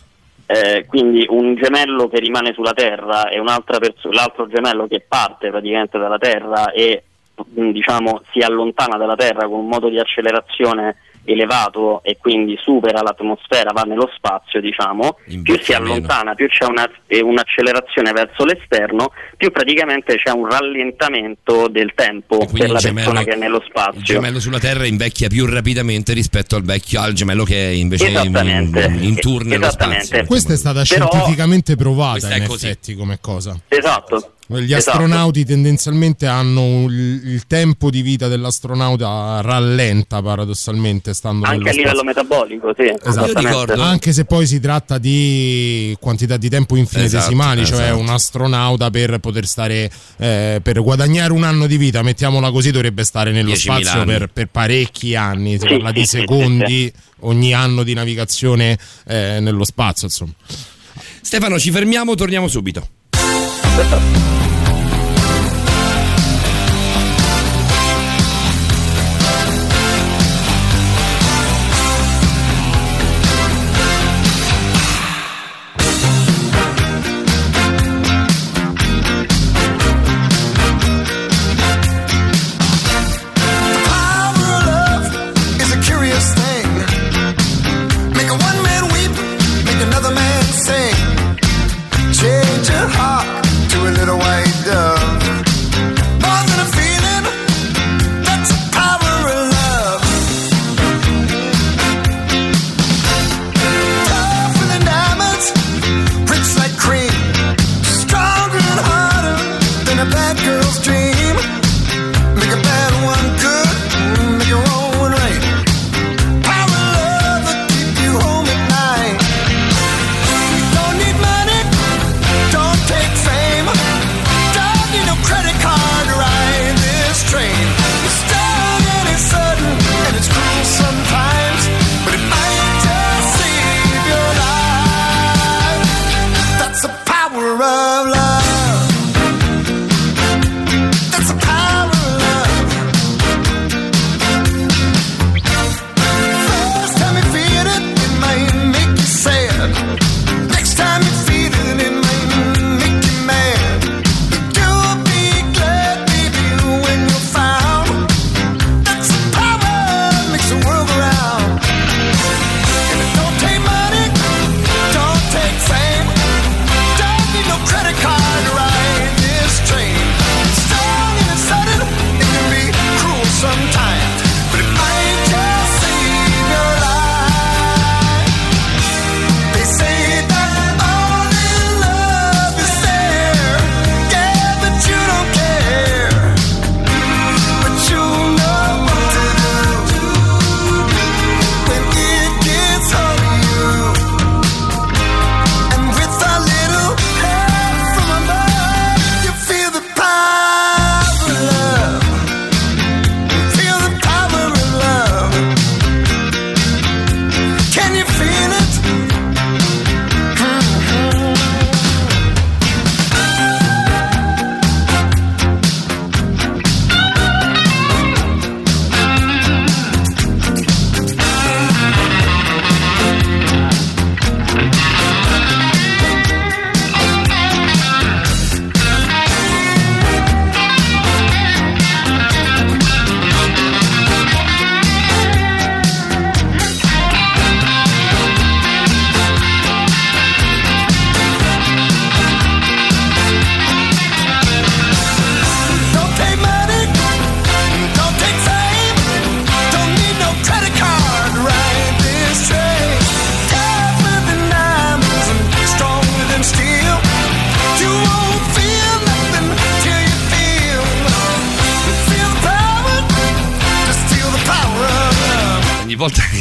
Eh, 0.54 0.86
quindi 0.86 1.26
un 1.30 1.56
gemello 1.56 2.08
che 2.08 2.20
rimane 2.20 2.54
sulla 2.54 2.74
Terra 2.74 3.30
e 3.30 3.40
perso- 3.80 4.12
l'altro 4.12 4.48
gemello 4.48 4.88
che 4.88 5.04
parte 5.08 5.50
praticamente 5.50 5.98
dalla 5.98 6.20
Terra 6.20 6.72
e 6.72 7.04
diciamo 7.36 8.22
si 8.32 8.40
allontana 8.40 8.98
dalla 8.98 9.16
Terra 9.16 9.48
con 9.48 9.60
un 9.60 9.68
modo 9.68 9.90
di 9.90 9.98
accelerazione 9.98 10.98
elevato 11.26 12.02
e 12.04 12.18
quindi 12.20 12.58
supera 12.62 13.02
l'atmosfera, 13.02 13.72
va 13.74 13.82
nello 13.84 14.10
spazio, 14.16 14.60
diciamo, 14.60 15.18
più 15.42 15.58
si 15.62 15.74
allontana, 15.74 16.34
più 16.36 16.48
c'è 16.48 16.66
una- 16.66 16.90
eh, 17.08 17.22
un'accelerazione 17.22 18.12
verso 18.12 18.44
l'esterno, 18.46 19.12
più 19.38 19.52
praticamente 19.52 20.16
c'è 20.16 20.32
un 20.32 20.50
rallentamento 20.50 21.68
del 21.70 21.94
tempo 21.96 22.38
per 22.52 22.66
il 22.68 22.72
la 22.72 22.80
gemello- 22.80 23.12
persona 23.12 23.24
che 23.24 23.32
è 23.36 23.40
nello 23.40 23.62
spazio. 23.66 24.00
Il 24.00 24.04
gemello 24.06 24.40
sulla 24.40 24.60
Terra 24.60 24.86
invecchia 24.86 25.28
più 25.28 25.46
rapidamente 25.46 26.14
rispetto 26.14 26.56
al, 26.56 26.64
vecchio, 26.64 27.00
al 27.02 27.14
gemello 27.14 27.44
che 27.44 27.56
è 27.70 27.72
invece 27.72 28.08
in, 28.08 28.18
Esattamente. 28.18 28.98
in 29.00 29.16
tour 29.20 29.46
nello 29.46 29.70
spazio. 29.70 30.26
Questa 30.26 30.54
è 30.54 30.58
stata 30.58 30.84
Però- 30.88 31.10
scientificamente 31.10 31.76
provata 31.76 32.36
in 32.36 32.44
effetti 32.44 32.96
come 32.96 33.18
cosa. 33.22 33.58
Esatto. 33.68 34.34
Gli 34.46 34.74
Esatto. 34.74 34.98
astronauti 34.98 35.46
tendenzialmente 35.46 36.28
hanno 36.28 36.86
il, 36.90 37.44
tempo 37.48 37.90
di 37.90 38.02
vita 38.02 38.28
dell'astronauta 38.28 39.40
rallenta 39.42 40.22
paradossalmente 40.22 41.14
stando 41.14 41.46
Anche 41.46 41.70
a 41.70 41.72
livello 41.72 42.00
spazio. 42.00 42.04
metabolico, 42.04 42.74
sì. 42.76 42.84
Esatto. 42.84 43.30
esattamente. 43.32 43.74
Anche 43.82 44.12
se 44.12 44.26
poi 44.26 44.46
si 44.46 44.60
tratta 44.60 44.98
di 44.98 45.96
quantità 46.00 46.36
di 46.38 46.50
tempo 46.50 46.76
infinitesimali, 46.76 47.62
Esatto, 47.62 47.78
cioè 47.78 47.86
esatto. 47.88 48.02
un 48.02 48.10
astronauta 48.10 48.90
per 48.90 49.18
poter 49.20 49.46
stare, 49.46 49.90
eh, 50.18 50.60
per 50.62 50.82
guadagnare 50.82 51.32
un 51.32 51.44
anno 51.44 51.66
di 51.66 51.78
vita, 51.78 52.02
mettiamola 52.02 52.52
così, 52.52 52.72
dovrebbe 52.72 53.04
stare 53.06 53.32
nello 53.32 53.52
10.000 53.54 53.56
spazio 53.56 54.04
per, 54.04 54.28
per 54.28 54.48
parecchi 54.48 55.16
anni, 55.16 55.54
si 55.54 55.60
Sì, 55.60 55.68
parla 55.68 55.92
di 55.92 56.02
sì, 56.02 56.06
sì, 56.08 56.18
secondi 56.20 56.92
ogni 57.22 57.54
anno 57.54 57.84
di 57.84 57.94
navigazione 57.94 58.78
eh, 59.08 59.38
nello 59.40 59.64
spazio, 59.64 60.08
insomma. 60.08 60.34
Stefano, 61.22 61.58
ci 61.58 61.72
fermiamo, 61.72 62.14
torniamo 62.16 62.48
subito. 62.50 62.86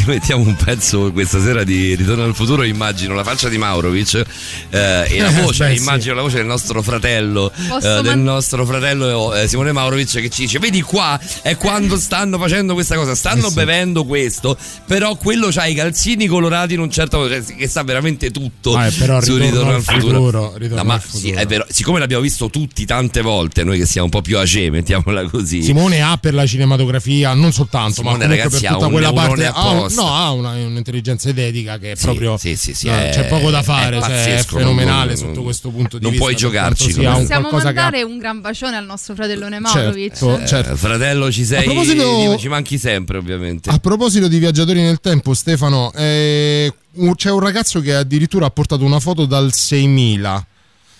che 0.04 0.10
mettiamo 0.10 0.44
un 0.44 0.54
pezzo 0.56 1.12
questa 1.12 1.40
sera 1.40 1.64
di 1.64 1.94
Ritorno 1.94 2.24
al 2.24 2.34
futuro 2.34 2.62
immagino 2.62 3.14
la 3.14 3.24
faccia 3.24 3.48
di 3.48 3.58
Maurovic 3.58 4.22
eh, 4.70 5.06
e 5.08 5.20
la 5.20 5.30
voce, 5.42 5.66
Beh, 5.68 5.74
sì. 5.76 5.80
immagino 5.80 6.14
la 6.14 6.22
voce 6.22 6.36
del 6.36 6.46
nostro 6.46 6.82
fratello, 6.82 7.50
eh, 7.52 7.78
del 7.80 8.04
man- 8.04 8.22
nostro 8.22 8.64
fratello 8.66 9.34
eh, 9.34 9.48
Simone 9.48 9.72
Maurovic 9.72 10.10
che 10.20 10.30
ci 10.30 10.42
dice 10.42 10.58
vedi 10.58 10.80
qua 10.82 11.18
è 11.42 11.56
quando 11.56 11.96
stanno 11.98 12.38
facendo 12.38 12.74
questa 12.74 12.96
cosa, 12.96 13.14
stanno 13.14 13.46
Eh 13.46 13.50
sì. 13.50 13.54
bevendo 13.54 14.04
questo, 14.04 14.56
però 14.86 15.14
quello 15.16 15.48
c'ha 15.50 15.66
i 15.66 15.74
calzini 15.74 16.26
colorati 16.26 16.74
in 16.74 16.80
un 16.80 16.90
certo 16.90 17.18
modo, 17.18 17.28
cioè, 17.30 17.42
che 17.56 17.68
sa 17.68 17.82
veramente 17.82 18.30
tutto 18.30 18.74
Ah, 18.74 18.86
eh, 18.86 18.90
però 18.92 19.20
su 19.20 19.36
Ritorno 19.36 19.50
Ritorno 19.50 19.74
al 19.74 19.82
futuro. 19.82 20.16
futuro, 20.18 20.52
Ritorno 20.56 20.76
No, 20.82 20.84
ma 20.84 20.94
al 20.94 21.02
sì, 21.02 21.08
futuro. 21.18 21.40
è 21.40 21.46
vero, 21.46 21.66
siccome 21.68 21.98
l'abbiamo 21.98 22.22
visto 22.22 22.50
tutti 22.50 22.84
tante 22.86 23.20
volte, 23.20 23.64
noi 23.64 23.78
che 23.78 23.86
siamo 23.86 24.06
un 24.06 24.10
po' 24.10 24.22
più 24.22 24.38
age, 24.38 24.70
mettiamola 24.70 25.28
così. 25.28 25.62
Simone 25.62 26.00
ha 26.02 26.16
per 26.16 26.34
la 26.34 26.46
cinematografia 26.46 27.34
non 27.34 27.52
soltanto, 27.52 27.94
Simone, 27.96 28.18
ma 28.26 28.26
ragazzi, 28.26 28.60
per 28.60 28.70
ha 28.70 28.72
tutta 28.74 28.86
un 28.86 28.92
quella 28.92 29.12
parte 29.12 29.46
ha, 29.46 29.68
un- 29.70 29.90
apposta. 30.00 30.02
no, 30.02 30.14
ha 30.16 30.30
una- 30.32 30.50
un'intelligenza 30.66 31.28
etica 31.30 31.78
che 31.78 31.92
è 31.92 31.96
Sì, 31.96 32.04
proprio 32.04 32.36
sì, 32.36 32.56
sì, 32.56 32.74
sì, 32.74 32.88
no, 32.88 32.94
è- 32.96 33.10
c'è 33.12 33.26
poco 33.28 33.50
da 33.50 33.60
è 33.60 33.62
fare, 33.62 33.98
cioè, 34.00 34.08
è, 34.08 34.10
pazzesco, 34.10 34.56
fenomenale 34.58 35.08
non- 35.08 35.16
sotto 35.16 35.42
questo 35.42 35.70
punto 35.70 35.98
di 35.98 36.02
non 36.02 36.12
vista. 36.12 36.26
puoi 36.26 36.34
per 36.36 36.50
quanto 36.50 36.74
giocarci 36.74 36.94
come- 36.94 37.06
un 37.08 37.20
Possiamo 37.20 37.40
qualcosa 37.48 37.72
che 37.72 37.78
ha- 37.78 37.82
mandare 37.82 38.02
un 38.04 38.18
gran 38.18 38.40
bacione 38.40 38.76
al 38.76 38.84
nostro 38.84 39.14
fratellone 39.14 39.58
Maurovic. 39.60 40.14
Certo, 40.16 40.46
certo. 40.46 40.72
Eh, 40.72 40.76
fratello, 40.76 41.30
ci 41.32 41.44
sei, 41.44 41.60
A 41.60 41.62
proposito- 41.62 42.36
ci 42.38 42.48
manchi 42.48 42.78
sempre, 42.78 43.18
ovviamente. 43.18 43.70
A 43.70 43.78
proposito 43.78 44.28
di 44.28 44.38
viaggiatori 44.38 44.80
nel 44.80 45.00
tempo, 45.00 45.34
Stefano, 45.34 45.92
eh, 45.94 46.72
c'è 47.14 47.30
un 47.30 47.40
ragazzo 47.40 47.80
che 47.80 47.94
addirittura 47.94 48.46
ha 48.46 48.50
portato 48.50 48.84
una 48.84 49.00
foto 49.00 49.26
dal 49.26 49.52
6000. 49.54 50.46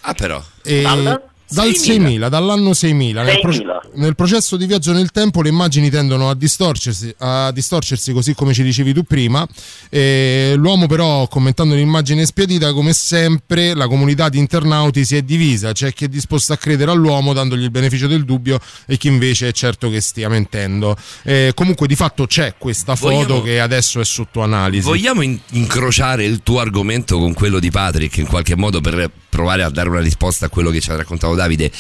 Ah, 0.03 0.15
però. 0.15 0.43
E- 0.63 0.83
Dal? 0.83 1.23
Dal 1.53 1.75
6000, 1.75 2.29
dall'anno 2.29 2.73
6000. 2.75 3.23
Nel, 3.23 3.41
pro- 3.41 3.53
6000. 3.53 3.81
nel 3.95 4.15
processo 4.15 4.57
di 4.57 4.67
viaggio 4.67 4.93
nel 4.93 5.11
tempo 5.11 5.43
le 5.43 5.49
immagini 5.49 5.91
tendono 5.91 6.31
a 6.31 6.35
distorcersi, 6.35 7.15
a 7.19 7.51
distorcersi 7.53 8.13
così 8.13 8.35
come 8.35 8.53
ci 8.55 8.63
dicevi 8.63 8.93
tu 8.93 9.03
prima. 9.05 9.47
E 9.89 10.55
l'uomo 10.57 10.87
però, 10.87 11.27
commentando 11.29 11.75
l'immagine 11.75 12.25
spiadita, 12.25 12.73
come 12.73 12.93
sempre, 12.93 13.75
la 13.75 13.87
comunità 13.87 14.29
di 14.29 14.39
internauti 14.39 15.05
si 15.05 15.17
è 15.17 15.23
divisa. 15.23 15.73
C'è 15.73 15.93
chi 15.93 16.05
è 16.05 16.09
disposto 16.09 16.53
a 16.53 16.57
credere 16.57 16.91
all'uomo 16.91 17.33
dandogli 17.33 17.63
il 17.63 17.71
beneficio 17.71 18.07
del 18.07 18.25
dubbio 18.25 18.59
e 18.87 18.97
chi 18.97 19.09
invece 19.09 19.49
è 19.49 19.53
certo 19.53 19.91
che 19.91 20.01
stia 20.01 20.29
mentendo. 20.29 20.97
Eh, 21.25 21.53
comunque 21.55 21.87
di 21.87 21.95
fatto 21.97 22.27
c'è 22.27 22.55
questa 22.59 22.97
foto 22.97 23.15
Vogliamo- 23.15 23.43
che 23.43 23.61
adesso 23.61 24.01
è 24.01 24.05
sotto 24.05 24.43
analisi. 24.43 24.87
Vogliamo 24.87 25.23
in- 25.23 25.39
incrociare 25.51 26.25
il 26.25 26.41
tuo 26.43 26.61
argomento 26.61 27.19
con 27.19 27.33
quello 27.35 27.59
di 27.59 27.71
Patrick 27.71 28.17
in 28.19 28.27
qualche 28.27 28.57
modo 28.57 28.81
per 28.81 29.11
provare 29.29 29.63
a 29.63 29.71
dare 29.71 29.89
una 29.89 30.01
risposta 30.01 30.47
a 30.47 30.49
quello 30.49 30.71
che 30.71 30.81
ci 30.81 30.91
ha 30.91 30.97
raccontato 30.97 31.35
Davide? 31.43 31.73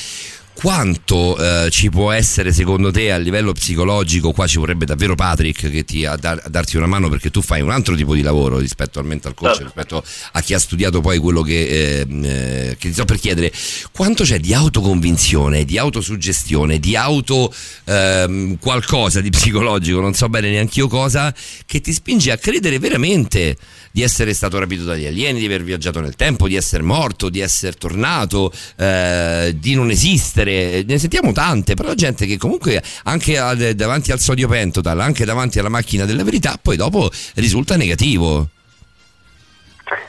Quanto 0.54 1.36
eh, 1.38 1.70
ci 1.70 1.88
può 1.90 2.12
essere 2.12 2.52
secondo 2.52 2.90
te 2.92 3.10
a 3.10 3.16
livello 3.16 3.52
psicologico? 3.52 4.32
Qua 4.32 4.46
ci 4.46 4.58
vorrebbe 4.58 4.84
davvero 4.84 5.14
Patrick 5.14 5.70
che 5.70 5.84
ti, 5.84 6.04
a, 6.04 6.14
dar- 6.16 6.40
a 6.44 6.48
darti 6.48 6.76
una 6.76 6.86
mano 6.86 7.08
perché 7.08 7.30
tu 7.30 7.40
fai 7.42 7.62
un 7.62 7.70
altro 7.70 7.96
tipo 7.96 8.14
di 8.14 8.22
lavoro 8.22 8.58
rispetto 8.58 9.00
al 9.00 9.06
mental 9.06 9.34
coach, 9.34 9.56
Certo. 9.56 9.64
rispetto 9.64 10.04
a 10.32 10.40
chi 10.40 10.54
ha 10.54 10.58
studiato 10.58 11.00
poi 11.00 11.18
quello 11.18 11.42
che, 11.42 12.00
ehm, 12.00 12.24
eh, 12.24 12.76
che 12.78 12.88
ti 12.88 12.92
sto 12.92 13.04
per 13.04 13.18
chiedere. 13.18 13.50
Quanto 13.90 14.22
c'è 14.24 14.38
di 14.38 14.54
autoconvinzione, 14.54 15.64
di 15.64 15.78
autosuggestione, 15.78 16.78
di 16.78 16.94
auto 16.94 17.52
ehm, 17.84 18.58
qualcosa 18.58 19.20
di 19.20 19.30
psicologico, 19.30 20.00
non 20.00 20.14
so 20.14 20.28
bene 20.28 20.50
neanche 20.50 20.78
io 20.80 20.86
cosa, 20.86 21.34
che 21.66 21.80
ti 21.80 21.92
spinge 21.92 22.30
a 22.30 22.36
credere 22.36 22.78
veramente 22.78 23.56
di 23.90 24.02
essere 24.02 24.32
stato 24.32 24.58
rapito 24.58 24.84
dagli 24.84 25.06
alieni, 25.06 25.40
di 25.40 25.46
aver 25.46 25.64
viaggiato 25.64 26.00
nel 26.00 26.14
tempo, 26.14 26.46
di 26.46 26.54
essere 26.56 26.82
morto, 26.82 27.28
di 27.28 27.40
essere 27.40 27.72
tornato, 27.72 28.52
eh, 28.76 29.54
di 29.58 29.74
non 29.74 29.90
esistere. 29.90 30.41
Ne 30.44 30.98
sentiamo 30.98 31.32
tante, 31.32 31.74
però 31.74 31.94
gente 31.94 32.26
che 32.26 32.36
comunque 32.36 32.82
anche 33.04 33.34
davanti 33.74 34.12
al 34.12 34.20
sodio 34.20 34.48
pentotal, 34.48 35.00
anche 35.00 35.24
davanti 35.24 35.58
alla 35.58 35.68
macchina 35.68 36.04
della 36.04 36.24
verità, 36.24 36.58
poi 36.60 36.76
dopo 36.76 37.10
risulta 37.34 37.76
negativo. 37.76 38.48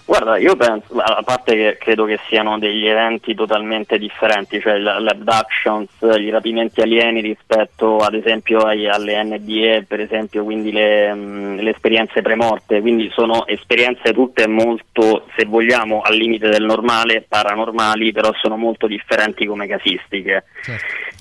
Guarda, 0.06 0.38
io 0.38 0.56
penso, 0.56 0.96
a 0.98 1.22
parte 1.24 1.56
che 1.56 1.78
credo 1.80 2.06
che 2.06 2.20
siano 2.28 2.60
degli 2.60 2.86
eventi 2.86 3.34
totalmente 3.34 3.98
differenti, 3.98 4.60
cioè 4.60 4.78
l- 4.78 5.04
l'abductions, 5.04 5.90
gli 6.18 6.30
rapimenti 6.30 6.82
alieni 6.82 7.22
rispetto 7.22 7.98
ad 7.98 8.14
esempio 8.14 8.60
ai- 8.60 8.88
alle 8.88 9.24
NDE, 9.24 9.86
per 9.88 10.00
esempio, 10.02 10.44
quindi 10.44 10.72
le, 10.72 11.14
mh, 11.14 11.62
le 11.62 11.70
esperienze 11.72 12.22
premorte, 12.22 12.82
quindi 12.82 13.10
sono 13.14 13.48
esperienze 13.48 14.14
tutte 14.14 14.48
molto, 14.48 15.26
se 15.36 15.46
vogliamo, 15.46 16.02
al 16.02 16.16
limite 16.16 16.50
del 16.50 16.64
normale, 16.64 17.26
paranormali, 17.28 18.12
però 18.12 18.32
sono 18.42 18.58
molto 18.58 18.88
differenti 18.88 19.46
come 19.46 19.68
casistiche. 19.68 20.44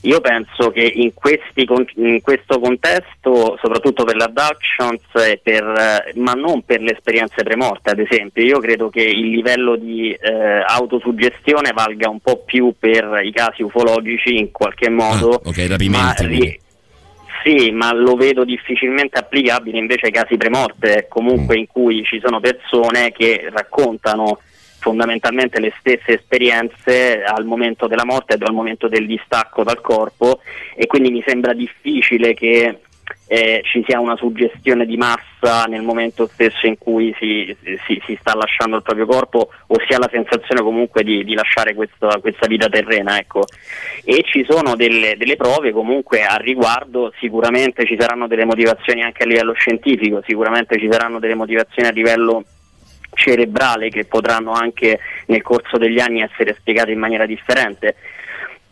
Io 0.05 0.21
penso 0.21 0.71
che 0.71 0.83
in, 0.83 1.15
questi 1.15 1.65
in 1.97 2.21
questo 2.23 2.59
contesto, 2.59 3.57
soprattutto 3.61 4.03
per 4.03 4.17
l'abductions, 4.17 5.03
e 5.15 5.39
per, 5.41 5.63
eh, 5.63 6.19
ma 6.19 6.33
non 6.33 6.63
per 6.65 6.81
le 6.81 6.93
esperienze 6.93 7.45
premorte, 7.45 7.91
ad 7.91 8.01
esempio, 8.01 8.43
io 8.43 8.59
credo 8.59 8.91
che 8.91 9.03
il 9.03 9.29
livello 9.29 9.77
di 9.77 10.11
eh, 10.13 10.65
autosuggestione 10.67 11.71
valga 11.73 12.09
un 12.09 12.19
po' 12.19 12.43
più 12.45 12.75
per 12.77 13.21
i 13.23 13.31
casi 13.31 13.63
ufologici 13.63 14.39
in 14.39 14.51
qualche 14.51 14.89
modo. 14.89 15.35
Ah, 15.35 15.49
ok, 15.49 15.67
rapimenti, 15.69 16.23
ma 16.23 16.29
ri- 16.29 16.61
sì, 17.45 17.71
ma 17.71 17.93
lo 17.93 18.15
vedo 18.15 18.45
difficilmente 18.45 19.19
applicabile 19.19 19.79
invece 19.79 20.07
ai 20.07 20.13
casi 20.13 20.37
premorte, 20.37 21.07
comunque 21.09 21.57
in 21.57 21.67
cui 21.67 22.05
ci 22.05 22.21
sono 22.23 22.41
persone 22.41 23.13
che 23.13 23.49
raccontano 23.53 24.39
fondamentalmente 24.83 25.61
le 25.61 25.73
stesse 25.79 26.15
esperienze 26.15 27.23
al 27.23 27.45
momento 27.45 27.87
della 27.87 28.05
morte 28.05 28.35
e 28.35 28.39
al 28.41 28.53
momento 28.53 28.89
del 28.89 29.07
distacco 29.07 29.63
dal 29.63 29.81
corpo 29.81 30.41
e 30.75 30.87
quindi 30.87 31.11
mi 31.11 31.23
sembra 31.25 31.55
difficile 31.55 32.35
che 32.35 32.81
eh, 33.27 33.63
ci 33.65 33.83
sia 33.87 34.01
una 34.01 34.17
suggestione 34.17 34.85
di 34.85 34.97
massa 34.97 35.65
nel 35.65 35.83
momento 35.83 36.29
stesso 36.33 36.67
in 36.67 36.77
cui 36.79 37.15
si, 37.19 37.57
si- 37.87 38.03
si 38.05 38.17
sta 38.21 38.35
lasciando 38.35 38.77
il 38.77 38.83
proprio 38.83 39.07
corpo 39.07 39.51
o 39.67 39.77
si 39.87 39.95
ha 39.95 39.99
la 39.99 40.11
sensazione 40.11 40.63
comunque 40.63 41.03
di, 41.03 41.25
di 41.25 41.35
lasciare 41.35 41.75
questa, 41.75 42.19
questa 42.21 42.47
vita 42.47 42.69
terrena. 42.69 43.19
Ecco. 43.19 43.45
E 44.05 44.23
ci 44.25 44.45
sono 44.49 44.77
delle, 44.77 45.17
delle 45.17 45.37
prove 45.37 45.73
comunque 45.73 46.23
a 46.23 46.37
riguardo, 46.37 47.13
sicuramente 47.21 47.87
ci 47.87 47.97
saranno 47.99 48.27
delle 48.27 48.45
motivazioni 48.45 49.03
anche 49.03 49.23
a 49.23 49.27
livello 49.27 49.53
scientifico, 49.53 50.23
sicuramente 50.27 50.79
ci 50.79 50.89
saranno 50.91 51.19
delle 51.19 51.35
motivazioni 51.35 51.89
a 51.89 51.93
livello 51.93 52.45
cerebrale 53.15 53.89
che 53.91 54.05
potranno 54.05 54.53
anche 54.53 54.99
nel 55.27 55.43
corso 55.43 55.79
degli 55.79 56.01
anni 56.01 56.23
essere 56.23 56.57
spiegate 56.59 56.93
in 56.93 56.99
maniera 56.99 57.27
differente. 57.27 57.97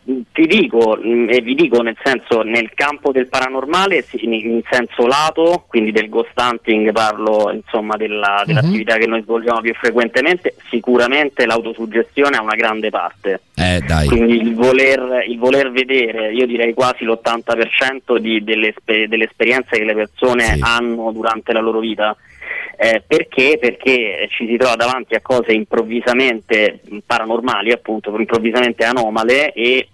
Mm, 0.09 0.21
Ti 0.33 0.47
dico 0.47 0.97
mm, 0.99 1.29
e 1.29 1.41
vi 1.41 1.53
dico 1.53 1.79
nel 1.83 1.95
senso 2.03 2.41
nel 2.41 2.71
campo 2.73 3.11
del 3.11 3.27
paranormale 3.27 4.01
sì, 4.01 4.17
in, 4.23 4.59
senso 4.67 5.05
lato, 5.05 5.65
quindi 5.67 5.91
del 5.91 6.09
ghost 6.09 6.31
hunting 6.35 6.91
parlo 6.91 7.51
insomma 7.53 7.95
della- 7.97 8.41
dell'attività 8.43 8.97
che 8.97 9.05
noi 9.05 9.21
svolgiamo 9.21 9.61
più 9.61 9.75
frequentemente, 9.75 10.55
sicuramente 10.71 11.45
l'autosuggestione 11.45 12.35
ha 12.35 12.41
una 12.41 12.55
grande 12.55 12.89
parte. 12.89 13.41
Eh, 13.55 13.79
dai. 13.85 14.07
Quindi 14.07 14.41
il 14.41 14.55
voler, 14.55 15.23
il 15.27 15.37
voler 15.37 15.69
vedere, 15.69 16.33
io 16.33 16.47
direi 16.47 16.73
quasi 16.73 17.05
l'80% 17.05 18.17
di- 18.17 18.43
delle, 18.43 18.73
delle 18.83 19.25
esperienze 19.25 19.77
che 19.77 19.83
le 19.83 19.93
persone 19.93 20.57
hanno 20.61 21.11
durante 21.11 21.53
la 21.53 21.59
loro 21.61 21.77
vita. 21.77 22.17
Eh, 22.83 23.03
perché? 23.05 23.59
Perché 23.59 24.27
ci 24.31 24.47
si 24.47 24.57
trova 24.57 24.75
davanti 24.75 25.13
a 25.13 25.21
cose 25.21 25.51
improvvisamente 25.51 26.79
paranormali, 27.05 27.71
appunto, 27.71 28.09
improvvisamente 28.17 28.83
anomale 28.83 29.53
e 29.53 29.87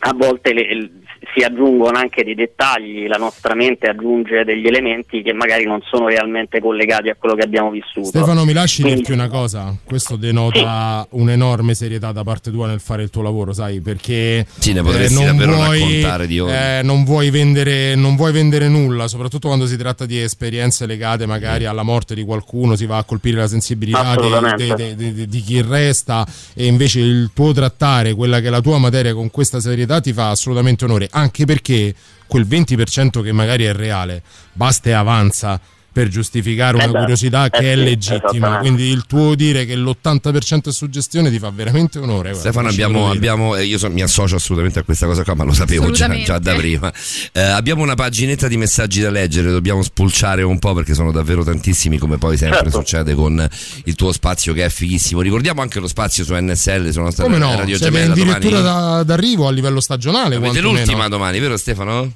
a 0.00 0.12
volte 0.14 0.52
le- 0.52 0.90
si 1.34 1.44
aggiungono 1.44 1.98
anche 1.98 2.24
dei 2.24 2.34
dettagli, 2.34 3.06
la 3.06 3.18
nostra 3.18 3.54
mente 3.54 3.86
aggiunge 3.88 4.42
degli 4.44 4.66
elementi 4.66 5.22
che 5.22 5.32
magari 5.34 5.64
non 5.64 5.80
sono 5.82 6.08
realmente 6.08 6.60
collegati 6.60 7.08
a 7.10 7.16
quello 7.18 7.34
che 7.34 7.42
abbiamo 7.42 7.70
vissuto. 7.70 8.06
Stefano, 8.08 8.44
mi 8.44 8.52
lasci 8.54 8.80
Quindi- 8.80 9.00
dirti 9.02 9.12
una 9.12 9.28
cosa? 9.28 9.74
Questo 9.84 10.16
denota 10.16 11.06
un'enorme 11.10 11.74
serietà 11.74 12.12
da 12.12 12.24
parte 12.24 12.50
tua 12.50 12.66
nel 12.66 12.80
fare 12.80 13.02
il 13.02 13.10
tuo 13.10 13.22
lavoro, 13.22 13.52
sai? 13.52 13.80
Perché 13.80 14.46
Sì, 14.58 14.72
ne 14.72 14.82
potresti 14.82 15.14
non 15.14 15.24
davvero 15.36 15.54
vuoi, 15.54 15.80
raccontare 15.80 16.26
di 16.26 16.38
ore. 16.40 16.78
eh, 16.78 16.82
non, 16.82 17.04
vuoi 17.04 17.30
vendere, 17.30 17.94
non 17.94 18.16
vuoi 18.16 18.32
vendere 18.32 18.68
nulla, 18.68 19.06
soprattutto 19.06 19.48
quando 19.48 19.66
si 19.66 19.76
tratta 19.76 20.06
di 20.06 20.18
esperienze 20.18 20.86
legate 20.86 21.26
magari 21.26 21.66
alla 21.66 21.82
morte 21.82 22.14
di 22.14 22.24
qualcuno, 22.24 22.76
si 22.76 22.86
va 22.86 22.96
a 22.98 23.04
colpire 23.04 23.36
la 23.36 23.46
sensibilità 23.48 24.14
de- 24.56 24.74
de- 24.74 24.94
de- 25.14 25.26
di 25.26 25.40
chi 25.40 25.60
resta 25.62 26.26
e 26.54 26.64
invece 26.66 27.00
il 27.00 27.30
tuo 27.34 27.52
trattare 27.52 28.14
quella 28.14 28.40
che 28.40 28.46
è 28.46 28.50
la 28.50 28.60
tua 28.60 28.78
materia 28.78 29.12
con 29.14 29.30
questa 29.30 29.60
serietà 29.60 30.00
ti 30.00 30.12
fa 30.12 30.30
assolutamente 30.30 30.84
onore, 30.86 31.08
anche 31.10 31.44
perché 31.44 31.94
quel 32.26 32.46
20% 32.46 33.22
che 33.22 33.32
magari 33.32 33.64
è 33.64 33.72
reale 33.72 34.22
basta 34.52 34.90
e 34.90 34.92
avanza 34.92 35.60
per 35.92 36.08
giustificare 36.08 36.78
Eh 36.78 36.82
una 36.84 36.92
beh, 36.92 36.98
curiosità 37.00 37.46
eh 37.46 37.50
che 37.50 37.72
è 37.72 37.76
sì, 37.76 37.82
legittima. 37.82 38.58
Quindi 38.58 38.84
il 38.88 39.04
tuo 39.06 39.34
dire 39.34 39.66
che 39.66 39.74
l'80% 39.76 40.68
è 40.68 40.72
suggestione 40.72 41.30
ti 41.30 41.38
fa 41.38 41.50
veramente 41.50 41.98
onore. 41.98 42.30
guarda, 42.30 42.38
Stefano, 42.38 42.68
abbiamo, 42.68 43.10
abbiamo- 43.10 43.56
eh, 43.56 43.64
io 43.64 43.78
so- 43.78 43.90
mi 43.90 44.02
associo 44.02 44.36
assolutamente 44.36 44.78
a 44.78 44.82
questa 44.82 45.06
cosa 45.06 45.24
qua, 45.24 45.34
ma 45.34 45.44
lo 45.44 45.52
sapevo 45.52 45.90
già, 45.90 46.08
già 46.22 46.38
da 46.38 46.54
prima. 46.54 46.92
Eh, 47.32 47.40
abbiamo 47.40 47.82
una 47.82 47.94
paginetta 47.94 48.46
di 48.48 48.56
messaggi 48.56 49.00
da 49.00 49.10
leggere, 49.10 49.50
dobbiamo 49.50 49.82
spulciare 49.82 50.42
un 50.42 50.58
po' 50.58 50.74
perché 50.74 50.94
sono 50.94 51.10
davvero 51.12 51.42
tantissimi, 51.44 51.98
come 51.98 52.18
poi 52.18 52.36
sempre 52.36 52.58
Certo. 52.70 52.78
succede 52.78 53.14
con 53.14 53.48
il 53.84 53.94
tuo 53.94 54.12
spazio 54.12 54.52
che 54.52 54.64
è 54.64 54.68
fighissimo. 54.70 55.20
Ricordiamo 55.20 55.60
anche 55.60 55.80
lo 55.80 55.88
spazio 55.88 56.24
su 56.24 56.34
NSL, 56.34 56.92
nostra 57.00 57.24
Come 57.24 57.38
no? 57.38 57.56
radio 57.56 57.76
Siete 57.76 57.92
gemella 57.92 58.12
addirittura 58.12 58.60
domani. 58.60 58.62
da- 58.96 59.02
d'arrivo 59.04 59.46
a 59.48 59.50
livello 59.50 59.80
stagionale. 59.80 60.36
Avete 60.36 60.60
l'ultima 60.60 61.08
domani, 61.08 61.38
vero 61.40 61.56
Stefano? 61.56 62.12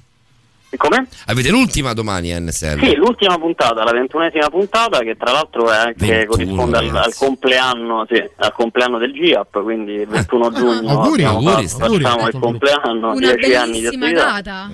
Come? 0.76 1.06
Avete 1.26 1.50
l'ultima 1.50 1.92
domani 1.92 2.30
NSL? 2.38 2.78
Sì, 2.82 2.94
l'ultima 2.94 3.36
puntata, 3.38 3.84
la 3.84 3.92
ventunesima 3.92 4.48
puntata, 4.48 4.98
che 5.00 5.16
tra 5.16 5.32
l'altro 5.32 5.70
è 5.70 5.76
anche 5.76 6.06
21, 6.06 6.26
corrisponde 6.26 6.76
al, 6.78 6.96
al 6.96 7.14
compleanno, 7.14 8.06
sì, 8.08 8.22
al 8.36 8.52
compleanno 8.52 8.98
del 8.98 9.12
GIAP, 9.12 9.62
quindi 9.62 9.92
il 9.92 10.06
21 10.08 10.52
giugno 10.52 10.90
auguri, 10.90 11.24
auguri, 11.24 11.68
fatto- 11.68 11.84
auguri. 11.84 12.02
facciamo 12.04 12.26
il 12.28 12.38
compleanno, 12.38 13.12
Una 13.12 13.32
10 13.34 13.54
anni 13.54 13.80
di 13.80 13.86
attività. 13.86 14.40
data. 14.40 14.70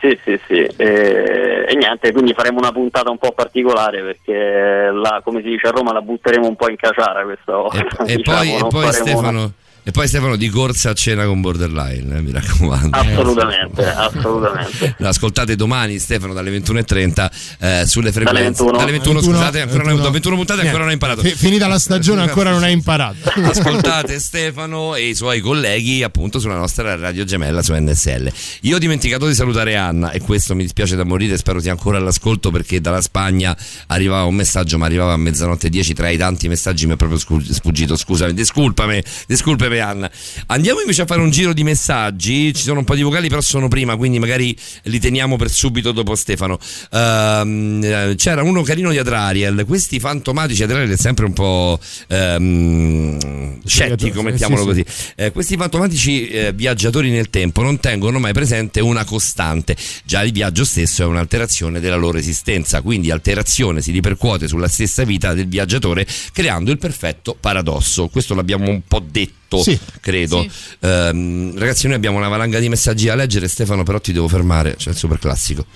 Sì, 0.00 0.18
sì, 0.24 0.40
sì. 0.46 0.54
E, 0.76 1.64
e 1.68 1.74
niente, 1.76 2.12
quindi 2.12 2.32
faremo 2.32 2.58
una 2.58 2.72
puntata 2.72 3.10
un 3.10 3.18
po' 3.18 3.32
particolare 3.32 4.00
perché 4.02 4.90
la, 4.90 5.20
come 5.22 5.42
si 5.42 5.48
dice 5.50 5.68
a 5.68 5.70
Roma 5.70 5.92
la 5.92 6.00
butteremo 6.00 6.46
un 6.46 6.56
po' 6.56 6.68
in 6.70 6.76
caciara 6.76 7.22
questa 7.24 7.54
volta. 7.56 8.04
E 8.04 8.16
diciamo, 8.16 8.38
poi, 8.38 8.56
e 8.56 8.66
poi 8.68 8.92
Stefano, 8.92 9.28
una- 9.38 9.50
e 9.84 9.90
poi 9.90 10.06
Stefano 10.06 10.36
di 10.36 10.48
corsa 10.48 10.90
a 10.90 10.94
cena 10.94 11.24
con 11.24 11.40
Borderline, 11.40 12.18
eh, 12.18 12.20
mi 12.20 12.30
raccomando. 12.30 12.96
Assolutamente, 12.96 13.84
assolutamente. 13.84 14.94
Ascoltate 15.02 15.56
domani 15.56 15.98
Stefano 15.98 16.32
dalle 16.32 16.56
21.30 16.56 17.30
eh, 17.58 17.86
sulle 17.86 18.12
frequenze. 18.12 18.62
21. 18.62 18.78
Dalle 18.78 18.92
21, 18.92 19.14
21, 19.14 19.20
scusate, 19.20 19.60
ancora 19.60 19.82
non 19.82 19.92
ho 19.92 19.94
21. 19.94 20.10
21 20.12 20.36
puntate 20.36 20.60
ancora 20.60 20.78
non 20.78 20.88
ho 20.88 20.92
imparato. 20.92 21.22
Fi- 21.22 21.34
finita 21.34 21.66
la 21.66 21.80
stagione 21.80 22.22
ancora 22.22 22.50
non 22.50 22.62
hai 22.62 22.72
imparato. 22.72 23.28
Ascoltate 23.42 24.20
Stefano 24.20 24.94
e 24.94 25.08
i 25.08 25.14
suoi 25.16 25.40
colleghi 25.40 26.04
appunto 26.04 26.38
sulla 26.38 26.56
nostra 26.56 26.94
radio 26.94 27.24
gemella 27.24 27.60
su 27.60 27.74
NSL. 27.74 28.32
Io 28.60 28.76
ho 28.76 28.78
dimenticato 28.78 29.26
di 29.26 29.34
salutare 29.34 29.74
Anna 29.74 30.12
e 30.12 30.20
questo 30.20 30.54
mi 30.54 30.62
dispiace 30.62 30.94
da 30.94 31.04
morire, 31.04 31.36
spero 31.36 31.58
sia 31.58 31.72
ancora 31.72 31.98
all'ascolto 31.98 32.52
perché 32.52 32.80
dalla 32.80 33.00
Spagna 33.00 33.56
arrivava 33.88 34.26
un 34.26 34.34
messaggio, 34.36 34.78
ma 34.78 34.86
arrivava 34.86 35.14
a 35.14 35.16
mezzanotte 35.16 35.68
10 35.68 35.92
tra 35.92 36.08
i 36.08 36.16
tanti 36.16 36.46
messaggi 36.46 36.86
mi 36.86 36.92
è 36.92 36.96
proprio 36.96 37.18
sfuggito, 37.18 37.96
scusami, 37.96 38.32
discolpami, 38.32 39.02
discolpami 39.26 39.71
Anna. 39.80 40.10
Andiamo 40.46 40.80
invece 40.80 41.02
a 41.02 41.06
fare 41.06 41.20
un 41.20 41.30
giro 41.30 41.52
di 41.52 41.62
messaggi, 41.64 42.52
ci 42.54 42.62
sono 42.62 42.80
un 42.80 42.84
po' 42.84 42.94
di 42.94 43.02
vocali 43.02 43.28
però 43.28 43.40
sono 43.40 43.68
prima, 43.68 43.96
quindi 43.96 44.18
magari 44.18 44.56
li 44.84 44.98
teniamo 44.98 45.36
per 45.36 45.50
subito 45.50 45.92
dopo 45.92 46.14
Stefano. 46.14 46.58
Eh, 46.90 48.14
c'era 48.16 48.42
uno 48.42 48.62
carino 48.62 48.90
di 48.90 48.98
Adrariel, 48.98 49.64
questi 49.66 49.98
fantomatici, 49.98 50.62
Adrariel 50.62 50.90
è 50.90 50.96
sempre 50.96 51.24
un 51.24 51.32
po' 51.32 51.78
ehm, 52.08 53.60
scettico, 53.64 54.22
mettiamolo 54.22 54.60
sì, 54.62 54.66
così. 54.66 54.84
Eh, 55.16 55.32
questi 55.32 55.56
fantomatici 55.56 56.28
eh, 56.28 56.52
viaggiatori 56.52 57.10
nel 57.10 57.30
tempo 57.30 57.62
non 57.62 57.78
tengono 57.80 58.18
mai 58.18 58.32
presente 58.32 58.80
una 58.80 59.04
costante, 59.04 59.76
già 60.04 60.22
il 60.22 60.32
viaggio 60.32 60.64
stesso 60.64 61.02
è 61.02 61.06
un'alterazione 61.06 61.80
della 61.80 61.96
loro 61.96 62.18
esistenza, 62.18 62.80
quindi 62.82 63.10
alterazione 63.10 63.80
si 63.80 63.90
ripercuote 63.90 64.48
sulla 64.48 64.68
stessa 64.68 65.04
vita 65.04 65.34
del 65.34 65.48
viaggiatore 65.48 66.06
creando 66.32 66.70
il 66.70 66.78
perfetto 66.78 67.36
paradosso. 67.38 68.08
Questo 68.08 68.34
l'abbiamo 68.34 68.68
un 68.68 68.82
po' 68.86 69.00
detto, 69.00 69.32
Sì. 69.60 69.78
credo. 70.00 70.46
Ehm, 70.80 71.58
ragazzi, 71.58 71.86
noi 71.86 71.96
abbiamo 71.96 72.16
una 72.18 72.28
valanga 72.28 72.58
di 72.58 72.68
messaggi 72.68 73.06
da 73.06 73.14
leggere, 73.14 73.48
Stefano, 73.48 73.82
però 73.82 74.00
ti 74.00 74.12
devo 74.12 74.28
fermare, 74.28 74.76
c'è 74.76 74.90
il 74.90 74.96
super 74.96 75.18
classico. 75.18 75.66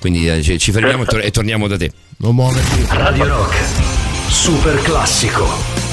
Quindi 0.00 0.28
eh, 0.28 0.42
ci, 0.42 0.58
ci 0.58 0.70
fermiamo 0.72 1.02
e, 1.02 1.06
tor- 1.06 1.24
e 1.24 1.30
torniamo 1.30 1.66
da 1.66 1.76
te. 1.76 1.90
Non 2.18 2.34
muoverti. 2.34 2.84
Radio 2.88 3.26
Rock. 3.26 3.56
Super 4.30 4.80
classico. 4.82 5.87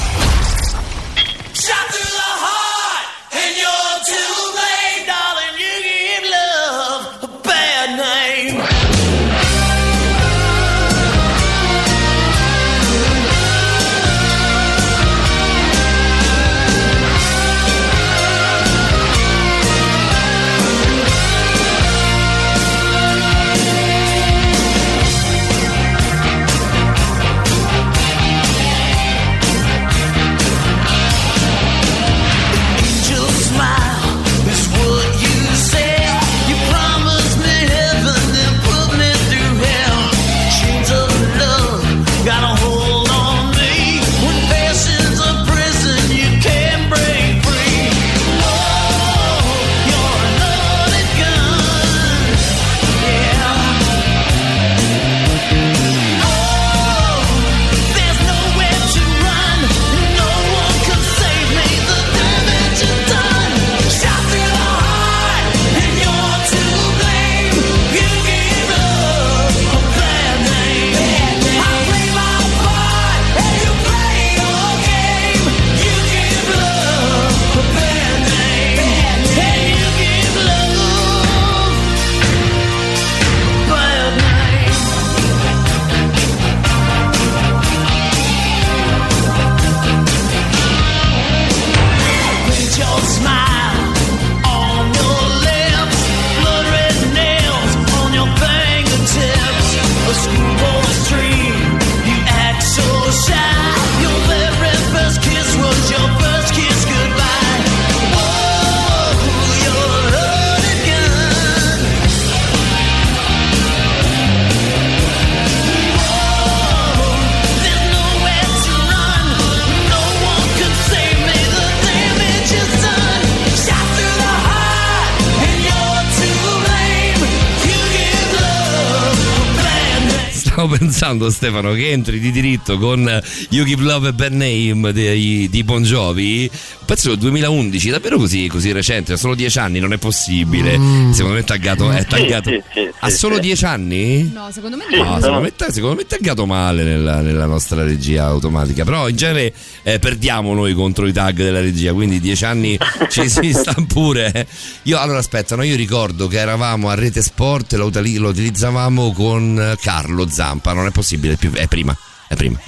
Stavo 130.66 130.78
pensando, 130.84 131.30
Stefano, 131.30 131.72
che 131.74 131.92
entri 131.92 132.18
di 132.18 132.32
diritto 132.32 132.76
con 132.76 133.08
eh, 133.08 133.22
You 133.50 133.64
Give 133.64 133.82
Love 133.84 134.08
a 134.08 134.12
Bad 134.12 134.32
Name 134.32 134.92
di, 134.92 135.48
di 135.48 135.62
Bon 135.62 135.80
Jovi. 135.84 136.50
Penso 136.84 137.10
del 137.10 137.18
2011, 137.18 137.90
davvero 137.90 138.16
così, 138.16 138.48
così 138.48 138.72
recente, 138.72 139.12
ha 139.12 139.16
solo 139.16 139.34
dieci 139.34 139.58
anni, 139.58 139.78
non 139.78 139.92
è 139.92 139.98
possibile. 139.98 140.72
Secondo 141.12 141.34
me 141.34 141.40
è 141.40 141.44
taggato. 141.44 141.90
È 141.90 142.04
taggato. 142.04 142.50
sì, 142.50 142.62
sì, 142.72 142.88
ha 143.00 143.08
sì, 143.10 143.16
solo 143.16 143.34
sì. 143.36 143.40
dieci 143.42 143.64
anni? 143.64 144.30
No, 144.32 144.48
secondo 144.52 144.76
me 144.76 144.84
no. 144.90 145.04
No, 145.04 145.20
secondo 145.20 145.40
me, 145.40 145.48
è- 145.56 145.72
secondo 145.72 145.96
me 145.96 146.02
è 146.02 146.06
taggato 146.06 146.46
male 146.46 146.82
nella, 146.84 147.20
nella 147.20 147.46
nostra 147.46 147.82
regia 147.84 148.24
automatica. 148.24 148.84
Però 148.84 149.08
in 149.08 149.16
genere 149.16 149.52
eh, 149.82 149.98
perdiamo 149.98 150.54
noi 150.54 150.74
contro 150.74 151.06
i 151.06 151.12
tag 151.12 151.36
della 151.36 151.60
regia. 151.60 151.92
Quindi 151.92 152.20
dieci 152.20 152.44
anni 152.44 152.78
ci 153.08 153.28
si 153.28 153.52
sta 153.52 153.74
pure. 153.86 154.32
eh. 154.32 154.46
Io 154.84 154.98
allora 154.98 155.18
aspetta, 155.18 155.56
no, 155.56 155.62
io 155.62 155.76
ricordo 155.76 156.26
che 156.28 156.38
eravamo 156.38 156.88
a 156.88 156.94
Rete 156.94 157.22
Sport, 157.22 157.74
lo, 157.74 157.90
lo 157.92 158.28
utilizzavamo 158.28 159.12
con 159.12 159.58
eh, 159.60 159.76
Carlo 159.80 160.28
Zampa. 160.28 160.54
Non 160.64 160.86
è 160.86 160.90
possibile 160.90 161.36
più. 161.36 161.52
È 161.52 161.66
prima. 161.66 161.96
È 162.28 162.34
prima. 162.34 162.58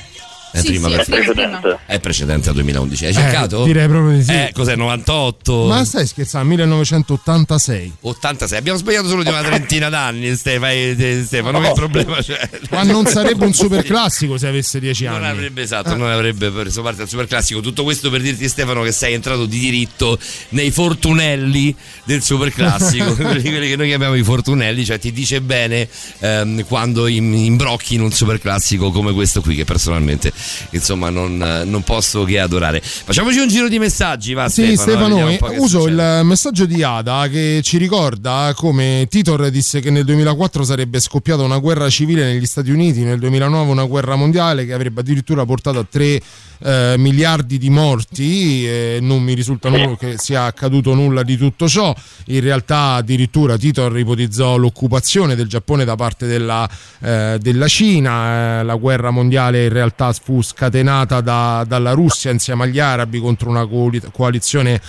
È 0.50 0.60
Sì, 0.60 0.66
prima 0.68 0.88
sì, 0.88 0.94
per- 0.94 1.04
è 1.20 1.32
prima. 1.32 1.78
è 1.86 2.00
precedente 2.00 2.48
al 2.48 2.54
2011. 2.54 3.04
Hai 3.04 3.10
Eh, 3.10 3.14
cercato? 3.14 3.64
direi 3.64 3.86
proprio 3.86 4.16
di 4.16 4.24
sì. 4.24 4.30
Eh, 4.32 4.50
cos'è? 4.54 4.76
98? 4.76 5.66
Ma 5.66 5.84
stai 5.84 6.06
scherzando? 6.06 6.48
1986. 6.48 7.92
86. 8.00 8.58
Abbiamo 8.58 8.78
sbagliato 8.78 9.08
solo 9.08 9.22
di 9.22 9.28
una 9.28 9.42
trentina 9.42 9.88
d'anni, 9.88 10.34
Stefano. 10.36 10.72
eh, 10.72 11.22
Stefano, 11.24 11.60
che 11.60 11.72
problema 11.74 12.16
c'è? 12.22 12.48
Ma 12.70 12.82
non 12.82 13.06
sarebbe 13.06 13.44
un 13.44 13.52
super 13.52 13.84
classico 13.84 14.38
se 14.38 14.46
avesse 14.48 14.80
10 14.80 15.04
Non 15.04 15.16
anni. 15.16 15.26
avrebbe 15.28 15.62
esatto, 15.62 15.94
non 15.96 16.10
avrebbe 16.10 16.50
preso 16.50 16.82
parte 16.82 17.02
al 17.02 17.08
super 17.08 17.26
classico. 17.26 17.60
Tutto 17.60 17.82
questo 17.84 18.10
per 18.10 18.20
dirti, 18.22 18.48
Stefano, 18.48 18.82
che 18.82 18.92
sei 18.92 19.14
entrato 19.14 19.44
di 19.46 19.58
diritto 19.58 20.18
nei 20.50 20.70
fortunelli 20.70 21.74
del 22.04 22.22
super 22.22 22.52
classico, 22.52 23.14
quelli 23.16 23.42
quelli 23.42 23.68
che 23.68 23.76
noi 23.76 23.88
chiamiamo 23.88 24.14
i 24.14 24.22
fortunelli, 24.22 24.84
cioè 24.84 24.98
ti 24.98 25.12
dice 25.12 25.40
bene 25.40 25.88
ehm, 26.20 26.64
quando 26.66 27.06
im- 27.06 27.34
imbrocchi 27.34 27.94
in 27.94 28.00
un 28.02 28.12
super 28.12 28.38
classico 28.40 28.90
come 28.90 29.12
questo 29.12 29.40
qui, 29.42 29.54
che 29.54 29.64
personalmente 29.64 30.32
insomma 30.70 31.10
non, 31.10 31.62
non 31.64 31.82
posso 31.82 32.24
che 32.24 32.38
adorare. 32.38 32.80
Facciamoci 32.82 33.38
un 33.38 33.48
giro 33.48 33.68
di 33.68 33.78
messaggi, 33.78 34.34
va 34.34 34.48
Sì, 34.48 34.76
Stefano, 34.76 35.28
Stefano, 35.28 35.52
eh, 35.52 35.58
uso 35.58 35.80
succede. 35.80 36.18
il 36.18 36.24
messaggio 36.24 36.66
di 36.66 36.82
Ada 36.82 37.28
che 37.30 37.60
ci 37.62 37.76
ricorda 37.78 38.52
come 38.54 39.06
Titor 39.08 39.50
disse 39.50 39.80
che 39.80 39.90
nel 39.90 40.04
2004 40.04 40.64
sarebbe 40.64 41.00
scoppiata 41.00 41.42
una 41.42 41.58
guerra 41.58 41.88
civile 41.88 42.24
negli 42.24 42.46
Stati 42.46 42.70
Uniti, 42.70 43.02
nel 43.02 43.18
2009 43.18 43.70
una 43.70 43.84
guerra 43.84 44.16
mondiale 44.16 44.66
che 44.66 44.72
avrebbe 44.72 45.00
addirittura 45.00 45.44
portato 45.44 45.78
a 45.78 45.86
3 45.88 46.20
eh, 46.60 46.94
miliardi 46.98 47.58
di 47.58 47.70
morti. 47.70 48.66
e 48.66 48.98
non 49.00 49.22
mi 49.22 49.34
risulta 49.34 49.70
che 49.96 50.16
sia 50.18 50.44
accaduto 50.44 50.94
nulla 50.94 51.22
di 51.22 51.36
tutto 51.36 51.68
ciò. 51.68 51.94
In 52.26 52.40
realtà, 52.40 52.94
addirittura 52.94 53.56
Titor 53.56 53.98
ipotizzò 53.98 54.56
l'occupazione 54.56 55.34
del 55.34 55.46
Giappone 55.48 55.84
da 55.84 55.96
parte 55.96 56.26
della, 56.26 56.68
eh, 57.00 57.38
della 57.40 57.68
Cina. 57.68 58.60
Eh, 58.60 58.64
la 58.64 58.74
guerra 58.74 59.10
mondiale 59.10 59.64
in 59.64 59.72
realtà 59.72 60.12
fu 60.12 60.42
scatenata 60.42 61.20
da- 61.20 61.64
dalla 61.66 61.92
Russia 61.92 62.30
insieme 62.30 62.64
agli 62.64 62.78
arabi 62.78 63.18
contro 63.18 63.48
una 63.50 63.66
coali- 63.66 64.02
coalizione 64.12 64.80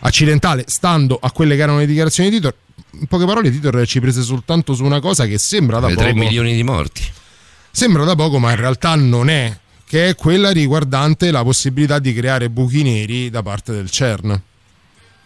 occidentale, 0.00 0.64
stando 0.66 1.18
a 1.20 1.30
quelle 1.32 1.56
che 1.56 1.62
erano 1.62 1.78
le 1.78 1.86
dichiarazioni 1.86 2.30
di 2.30 2.36
Titor. 2.36 2.54
In 2.98 3.06
poche 3.06 3.26
parole, 3.26 3.50
Titor 3.50 3.86
ci 3.86 4.00
prese 4.00 4.22
soltanto 4.22 4.74
su 4.74 4.84
una 4.84 5.00
cosa 5.00 5.26
che 5.26 5.38
sembra 5.38 5.80
da 5.80 5.88
Le 5.88 5.94
poco. 5.94 6.06
3 6.06 6.14
milioni 6.14 6.54
di 6.54 6.62
morti. 6.62 7.02
Sembra 7.70 8.04
da 8.04 8.14
poco, 8.14 8.38
ma 8.38 8.50
in 8.50 8.56
realtà 8.56 8.94
non 8.94 9.28
è, 9.28 9.54
che 9.86 10.08
è 10.08 10.14
quella 10.14 10.50
riguardante 10.50 11.30
la 11.30 11.42
possibilità 11.42 11.98
di 11.98 12.12
creare 12.12 12.50
buchi 12.50 12.82
neri 12.82 13.30
da 13.30 13.42
parte 13.42 13.72
del 13.72 13.88
CERN. 13.90 14.40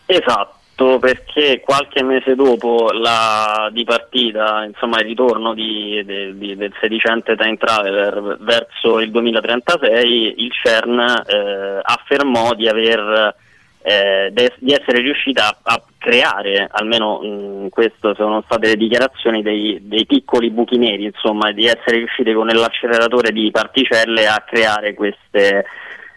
Esatto, 0.07 0.99
perché 0.99 1.61
qualche 1.65 2.03
mese 2.03 2.35
dopo 2.35 2.91
la 2.93 3.71
dipartita, 3.73 4.65
insomma 4.65 4.99
il 5.01 5.07
ritorno 5.07 5.55
di- 5.55 6.03
de- 6.05 6.37
di- 6.37 6.57
del 6.57 6.73
sedicente 6.81 7.37
Time 7.37 7.57
Traveler 7.57 8.37
verso 8.41 8.99
il 9.01 9.11
2036, 9.11 10.35
il 10.39 10.51
CERN 10.53 10.99
eh, 10.99 11.81
affermò 11.83 12.55
di 12.55 12.69
aver 12.69 13.35
eh, 13.83 14.31
de- 14.33 14.55
di 14.59 14.73
essere 14.73 15.01
riuscita 15.01 15.59
a, 15.63 15.83
creare, 15.99 16.67
almeno 16.71 17.21
mh, 17.21 17.69
queste 17.69 18.15
sono 18.15 18.43
state 18.47 18.69
le 18.69 18.77
dichiarazioni 18.77 19.43
dei, 19.43 19.79
dei 19.83 20.07
piccoli 20.07 20.51
buchi 20.51 20.79
neri, 20.79 21.05
insomma, 21.05 21.53
di 21.53 21.67
essere 21.67 21.99
riusciti 21.99 22.33
con 22.33 22.47
l'acceleratore 22.47 23.31
di 23.33 23.51
particelle 23.51 24.27
a 24.27 24.43
creare 24.47 24.95
queste, 24.95 25.67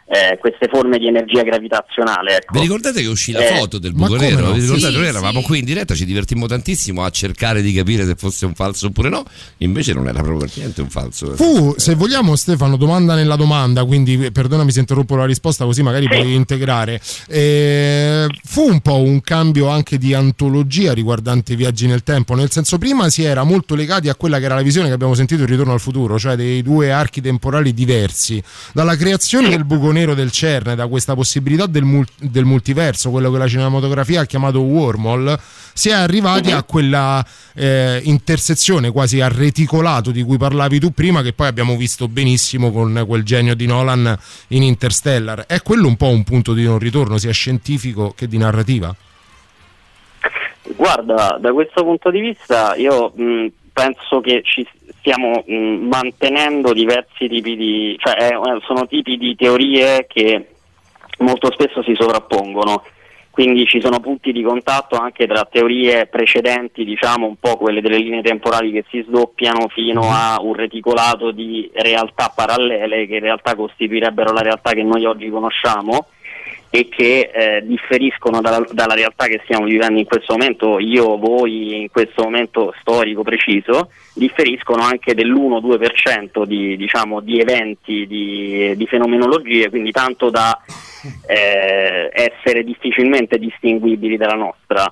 eh, 0.05 0.37
queste 0.39 0.67
forme 0.71 0.97
di 0.97 1.07
energia 1.07 1.43
gravitazionale. 1.43 2.37
Ecco. 2.37 2.53
Vi 2.53 2.59
ricordate 2.59 3.01
che 3.01 3.07
uscì 3.07 3.31
la 3.31 3.39
Eh, 3.47 3.57
foto 3.57 3.77
del 3.79 3.93
buco 3.93 4.15
nero? 4.15 4.47
no? 4.47 4.51
Vi 4.53 4.59
ricordate? 4.61 4.91
Sì, 4.93 4.97
Noi 4.99 5.07
eravamo 5.07 5.39
sì. 5.39 5.45
qui 5.45 5.59
in 5.59 5.65
diretta, 5.65 5.95
ci 5.95 6.05
divertimmo 6.05 6.45
tantissimo 6.47 7.03
a 7.03 7.09
cercare 7.09 7.61
di 7.61 7.73
capire 7.73 8.05
se 8.05 8.15
fosse 8.15 8.45
un 8.45 8.53
falso 8.53 8.87
oppure 8.87 9.09
no. 9.09 9.23
Invece 9.57 9.93
non 9.93 10.07
era 10.07 10.21
proprio 10.21 10.39
per 10.39 10.49
niente 10.55 10.81
un 10.81 10.89
falso. 10.89 11.35
Fu, 11.35 11.73
se 11.77 11.95
vogliamo, 11.95 12.35
Stefano, 12.35 12.75
domanda 12.77 13.15
nella 13.15 13.35
domanda, 13.35 13.83
quindi 13.85 14.25
eh, 14.25 14.31
perdonami 14.31 14.71
se 14.71 14.79
interrompo 14.79 15.15
la 15.15 15.25
risposta, 15.25 15.65
così 15.65 15.81
magari 15.83 16.07
puoi 16.07 16.33
integrare. 16.33 16.99
Eh, 17.27 18.27
fu 18.43 18.67
un 18.69 18.79
po' 18.81 18.97
un 19.01 19.21
cambio 19.21 19.67
anche 19.69 19.97
di 19.97 20.13
antologia 20.13 20.93
riguardante 20.93 21.53
i 21.53 21.55
viaggi 21.55 21.87
nel 21.87 22.03
tempo, 22.03 22.35
nel 22.35 22.51
senso 22.51 22.77
prima 22.77 23.09
si 23.09 23.23
era 23.23 23.43
molto 23.43 23.75
legati 23.75 24.09
a 24.09 24.15
quella 24.15 24.39
che 24.39 24.45
era 24.45 24.55
la 24.55 24.61
visione 24.61 24.87
che 24.87 24.93
abbiamo 24.93 25.13
sentito 25.13 25.41
in 25.41 25.47
Ritorno 25.47 25.73
al 25.73 25.79
futuro, 25.79 26.17
cioè 26.19 26.35
dei 26.35 26.61
due 26.61 26.91
archi 26.91 27.21
temporali 27.21 27.73
diversi, 27.73 28.41
dalla 28.73 28.95
creazione 28.95 29.49
del 29.49 29.65
buco 29.65 29.91
nero 29.93 30.13
del 30.13 30.31
CERN, 30.31 30.75
da 30.75 30.87
questa 30.87 31.15
possibilità 31.15 31.65
del, 31.65 31.83
mul- 31.83 32.05
del 32.19 32.43
multiverso, 32.43 33.09
quello 33.09 33.31
che 33.31 33.37
la 33.37 33.47
cinematografia 33.47 34.21
ha 34.21 34.25
chiamato 34.25 34.59
wormhole, 34.59 35.39
si 35.73 35.89
è 35.89 35.93
arrivati 35.93 36.51
a 36.51 36.63
quella 36.63 37.25
eh, 37.53 38.01
intersezione 38.03 38.91
quasi 38.91 39.21
a 39.21 39.29
reticolato 39.29 40.11
di 40.11 40.21
cui 40.23 40.37
parlavi 40.37 40.79
tu 40.79 40.91
prima, 40.91 41.21
che 41.21 41.31
poi 41.31 41.47
abbiamo 41.47 41.77
visto 41.77 42.09
benissimo 42.09 42.71
con 42.71 43.05
quel 43.07 43.23
genio 43.23 43.55
di 43.55 43.65
Nolan 43.65 44.17
in 44.49 44.63
Interstellar. 44.63 45.45
È 45.45 45.61
quello 45.61 45.87
un 45.87 45.95
po' 45.95 46.09
un 46.09 46.23
punto 46.23 46.53
di 46.53 46.65
non 46.65 46.79
ritorno, 46.79 47.17
sia 47.17 47.31
scientifico 47.31 48.13
che 48.15 48.27
di 48.27 48.37
narrativa? 48.37 48.93
Guarda, 50.75 51.37
da 51.39 51.51
questo 51.53 51.83
punto 51.83 52.09
di 52.09 52.19
vista 52.19 52.75
io 52.75 53.11
mh, 53.15 53.47
penso 53.73 54.21
che 54.21 54.41
ci 54.43 54.65
stiamo 55.03 55.43
mh, 55.45 55.87
mantenendo 55.87 56.71
diversi 56.71 57.27
tipi 57.27 57.57
di, 57.57 57.95
cioè 57.99 58.15
eh, 58.31 58.39
sono 58.65 58.87
tipi 58.87 59.17
di 59.17 59.35
teorie 59.35 60.07
che 60.07 60.47
molto 61.19 61.51
spesso 61.51 61.83
si 61.83 61.93
sovrappongono. 61.93 62.83
Quindi 63.29 63.65
ci 63.65 63.81
sono 63.81 63.99
punti 63.99 64.31
di 64.31 64.43
contatto 64.43 64.95
anche 64.95 65.25
tra 65.25 65.47
teorie 65.51 66.05
precedenti, 66.05 66.85
diciamo 66.85 67.25
un 67.25 67.35
po' 67.37 67.57
quelle 67.57 67.81
delle 67.81 67.97
linee 67.97 68.21
temporali 68.21 68.71
che 68.71 68.85
si 68.89 69.03
sdoppiano 69.07 69.67
fino 69.69 70.03
a 70.03 70.37
un 70.39 70.53
reticolato 70.53 71.31
di 71.31 71.69
realtà 71.73 72.31
parallele 72.33 73.07
che 73.07 73.15
in 73.15 73.21
realtà 73.21 73.55
costituirebbero 73.55 74.31
la 74.31 74.41
realtà 74.41 74.71
che 74.73 74.83
noi 74.83 75.03
oggi 75.05 75.29
conosciamo 75.29 76.05
e 76.75 76.89
che 76.89 77.29
eh, 77.31 77.61
differiscono 77.67 78.41
dalla, 78.41 78.65
dalla 78.71 78.95
realtà 78.95 79.27
che 79.27 79.41
stiamo 79.43 79.65
vivendo 79.65 79.99
in 79.99 80.05
questo 80.05 80.33
momento, 80.33 80.79
io, 80.79 81.19
voi, 81.19 81.81
in 81.81 81.91
questo 81.91 82.23
momento 82.23 82.73
storico 82.79 83.21
preciso, 83.21 83.91
differiscono 84.15 84.81
anche 84.81 85.13
dell'1-2% 85.13 86.45
di, 86.45 86.75
diciamo, 86.75 87.19
di 87.19 87.39
eventi, 87.39 88.07
di, 88.07 88.73
di 88.75 88.87
fenomenologie, 88.87 89.69
quindi 89.69 89.91
tanto 89.91 90.31
da 90.31 90.59
eh, 91.27 92.09
essere 92.11 92.63
difficilmente 92.63 93.37
distinguibili 93.37 94.17
dalla 94.17 94.33
nostra. 94.33 94.91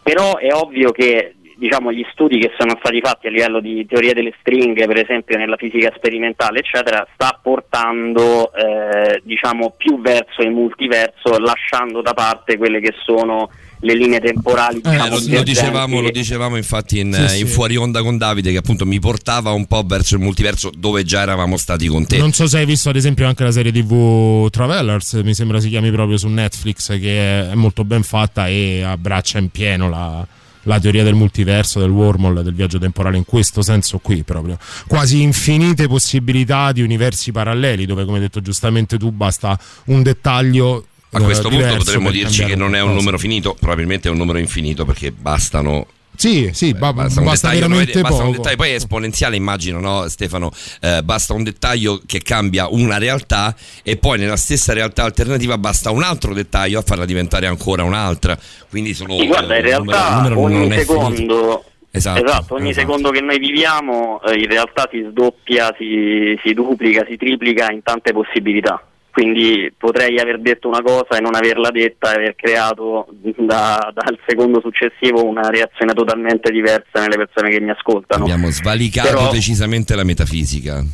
Però 0.00 0.36
è 0.36 0.54
ovvio 0.54 0.92
che 0.92 1.34
diciamo, 1.58 1.92
gli 1.92 2.04
studi 2.12 2.38
che 2.38 2.52
sono 2.56 2.76
stati 2.78 3.00
fatti 3.00 3.26
a 3.26 3.30
livello 3.30 3.60
di 3.60 3.84
teoria 3.86 4.14
delle 4.14 4.32
stringhe, 4.40 4.86
per 4.86 4.98
esempio 4.98 5.36
nella 5.36 5.56
fisica 5.56 5.92
sperimentale, 5.96 6.60
eccetera, 6.60 7.06
sta 7.14 7.38
portando 7.42 8.52
eh, 8.54 9.20
diciamo, 9.24 9.74
più 9.76 10.00
verso 10.00 10.42
il 10.42 10.52
multiverso, 10.52 11.38
lasciando 11.38 12.00
da 12.00 12.14
parte 12.14 12.56
quelle 12.56 12.80
che 12.80 12.94
sono 13.04 13.50
le 13.80 13.94
linee 13.94 14.20
temporali. 14.20 14.78
Eh, 14.78 14.90
diciamo, 14.90 15.08
lo, 15.08 15.14
lo 15.14 15.20
divergenti. 15.20 15.50
dicevamo, 15.50 16.00
lo 16.00 16.10
dicevamo 16.10 16.56
infatti 16.56 16.98
in, 17.00 17.12
Sì, 17.12 17.22
eh, 17.22 17.28
sì. 17.28 17.40
in 17.40 17.46
fuori 17.48 17.76
onda 17.76 18.02
con 18.02 18.16
Davide 18.18 18.52
che 18.52 18.58
appunto 18.58 18.86
mi 18.86 19.00
portava 19.00 19.50
un 19.50 19.66
po' 19.66 19.82
verso 19.84 20.14
il 20.14 20.20
multiverso 20.20 20.70
dove 20.76 21.02
già 21.04 21.22
eravamo 21.22 21.56
stati 21.56 21.86
con 21.88 22.06
te. 22.06 22.18
Non 22.18 22.32
so 22.32 22.46
se 22.46 22.58
hai 22.58 22.66
visto 22.66 22.88
ad 22.88 22.96
esempio 22.96 23.26
anche 23.26 23.42
la 23.42 23.52
serie 23.52 23.72
TV 23.72 24.48
Travelers, 24.50 25.14
mi 25.24 25.34
sembra 25.34 25.58
si 25.60 25.68
chiami 25.68 25.90
proprio 25.90 26.16
su 26.16 26.28
Netflix, 26.28 26.98
che 27.00 27.50
è 27.50 27.54
molto 27.54 27.84
ben 27.84 28.02
fatta 28.02 28.48
e 28.48 28.82
abbraccia 28.82 29.38
in 29.38 29.50
pieno 29.50 29.88
la, 29.88 30.26
la 30.62 30.78
teoria 30.80 31.04
del 31.04 31.14
multiverso, 31.14 31.80
del 31.80 31.90
wormhole, 31.90 32.42
del 32.42 32.54
viaggio 32.54 32.78
temporale 32.78 33.16
in 33.16 33.24
questo 33.24 33.62
senso 33.62 33.98
qui 33.98 34.22
proprio. 34.22 34.58
Quasi 34.86 35.22
infinite 35.22 35.86
possibilità 35.86 36.72
di 36.72 36.82
universi 36.82 37.32
paralleli 37.32 37.86
dove 37.86 38.04
come 38.04 38.16
hai 38.16 38.22
detto 38.22 38.40
giustamente 38.40 38.98
tu 38.98 39.10
basta 39.10 39.58
un 39.86 40.02
dettaglio. 40.02 40.86
A 41.10 41.20
questo 41.20 41.48
eh, 41.48 41.56
punto 41.56 41.76
potremmo 41.76 42.10
dirci 42.10 42.44
che 42.44 42.54
non 42.54 42.74
è 42.74 42.82
un 42.82 42.92
numero 42.92 43.18
finito, 43.18 43.56
probabilmente 43.58 44.08
è 44.08 44.10
un 44.10 44.18
numero 44.18 44.38
infinito 44.38 44.84
perché 44.84 45.10
bastano 45.10 45.86
Sì, 46.18 46.50
sì, 46.52 46.72
ba- 46.74 46.92
basta, 46.92 47.20
basta, 47.20 47.46
un 47.46 47.52
dettaglio, 47.54 47.68
veramente 47.68 48.00
basta 48.00 48.16
un 48.16 48.30
poco. 48.30 48.36
dettaglio, 48.38 48.56
poi 48.56 48.70
è 48.70 48.74
esponenziale 48.74 49.36
immagino 49.36 49.78
no 49.78 50.08
Stefano 50.08 50.50
Eh, 50.80 51.00
basta 51.04 51.32
un 51.32 51.44
dettaglio 51.44 52.00
che 52.04 52.20
cambia 52.22 52.66
una 52.68 52.98
realtà 52.98 53.54
e 53.84 53.96
poi 53.98 54.18
nella 54.18 54.36
stessa 54.36 54.72
realtà 54.72 55.04
alternativa 55.04 55.56
basta 55.58 55.92
un 55.92 56.02
altro 56.02 56.34
dettaglio 56.34 56.80
a 56.80 56.82
farla 56.82 57.04
diventare 57.04 57.46
ancora 57.46 57.84
un'altra 57.84 58.36
quindi 58.68 58.94
sono 58.94 59.16
Sì, 59.16 59.26
guarda, 59.28 59.56
in 59.58 59.64
numero- 59.64 59.84
realtà 59.84 60.08
il 60.08 60.14
numero 60.16 60.40
ogni 60.40 60.72
secondo, 60.72 61.14
finito. 61.14 61.62
Esatto, 61.90 62.54
ogni 62.54 62.70
esatto. 62.70 62.86
secondo 62.86 63.10
che 63.10 63.20
noi 63.20 63.38
viviamo 63.38 64.20
eh, 64.22 64.38
in 64.38 64.46
realtà 64.48 64.88
si 64.90 65.06
sdoppia, 65.10 65.72
si, 65.78 66.38
si 66.44 66.52
duplica, 66.52 67.04
si 67.08 67.16
triplica 67.16 67.70
in 67.70 67.82
tante 67.82 68.12
possibilità. 68.12 68.82
Quindi 69.10 69.72
potrei 69.76 70.18
aver 70.20 70.38
detto 70.40 70.68
una 70.68 70.80
cosa 70.82 71.16
e 71.16 71.20
non 71.20 71.34
averla 71.34 71.70
detta 71.70 72.12
e 72.12 72.16
aver 72.16 72.34
creato 72.36 73.06
da- 73.10 73.90
dal 73.92 74.18
secondo 74.26 74.60
successivo 74.60 75.24
una 75.24 75.48
reazione 75.48 75.92
totalmente 75.92 76.50
diversa 76.52 77.00
nelle 77.00 77.16
persone 77.16 77.50
che 77.50 77.60
mi 77.60 77.70
ascoltano. 77.70 78.22
abbiamo 78.24 78.50
svalicato 78.50 79.08
Però- 79.08 79.30
decisamente 79.32 79.94
la 79.96 80.04
metafisica 80.04 80.84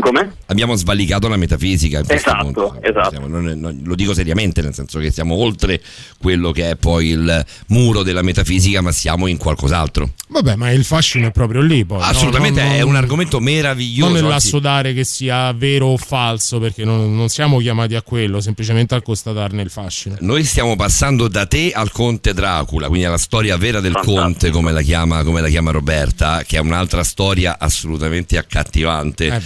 Come? 0.00 0.32
abbiamo 0.46 0.74
svalicato 0.76 1.28
la 1.28 1.36
metafisica 1.36 2.02
Esatto, 2.06 2.76
esatto. 2.80 3.10
Siamo- 3.10 3.26
non- 3.26 3.44
non- 3.58 3.80
lo 3.84 3.94
dico 3.94 4.14
seriamente 4.14 4.60
nel 4.62 4.74
senso 4.74 4.98
che 4.98 5.10
siamo 5.10 5.34
oltre 5.36 5.80
quello 6.18 6.50
che 6.52 6.70
è 6.70 6.76
poi 6.76 7.08
il 7.08 7.44
muro 7.68 8.02
della 8.02 8.22
metafisica 8.22 8.80
ma 8.80 8.92
siamo 8.92 9.26
in 9.26 9.36
qualcos'altro 9.36 10.10
Vabbè, 10.28 10.56
ma 10.56 10.70
il 10.70 10.84
fascino 10.84 11.26
è 11.26 11.30
proprio 11.30 11.60
lì 11.60 11.84
poi. 11.84 11.98
no? 11.98 12.04
assolutamente 12.04 12.62
Non- 12.62 12.72
è 12.72 12.78
non- 12.80 12.88
un 12.88 12.96
argomento 12.96 13.38
meraviglioso 13.40 14.06
Non 14.08 14.16
anzi- 14.16 14.22
nell'assodare 14.28 14.94
che 14.94 15.04
sia 15.04 15.52
vero 15.52 15.88
o 15.88 15.96
falso, 15.98 16.58
perché 16.58 16.84
non, 16.84 17.14
non 17.14 17.28
siamo 17.28 17.58
chiamati 17.58 17.94
a 17.94 18.02
quello, 18.02 18.40
semplicemente 18.40 18.94
a 18.94 19.02
constatarne 19.02 19.60
il 19.60 19.68
fascino. 19.68 20.16
Noi 20.20 20.42
stiamo 20.44 20.74
passando 20.74 21.28
da 21.28 21.44
te 21.46 21.72
al 21.72 21.92
conte 21.92 22.32
Dracula, 22.32 22.86
quindi 22.88 23.04
alla 23.06 23.18
storia 23.18 23.56
vera 23.58 23.80
del 23.80 23.94
conte, 24.02 24.48
come 24.50 24.72
la, 24.72 24.80
chiama, 24.80 25.22
come 25.22 25.42
la 25.42 25.48
chiama 25.48 25.70
Roberta, 25.70 26.42
che 26.46 26.56
è 26.56 26.60
un'altra 26.60 27.04
storia 27.04 27.58
assolutamente 27.58 28.38
accattivante. 28.38 29.26
Eh, 29.26 29.40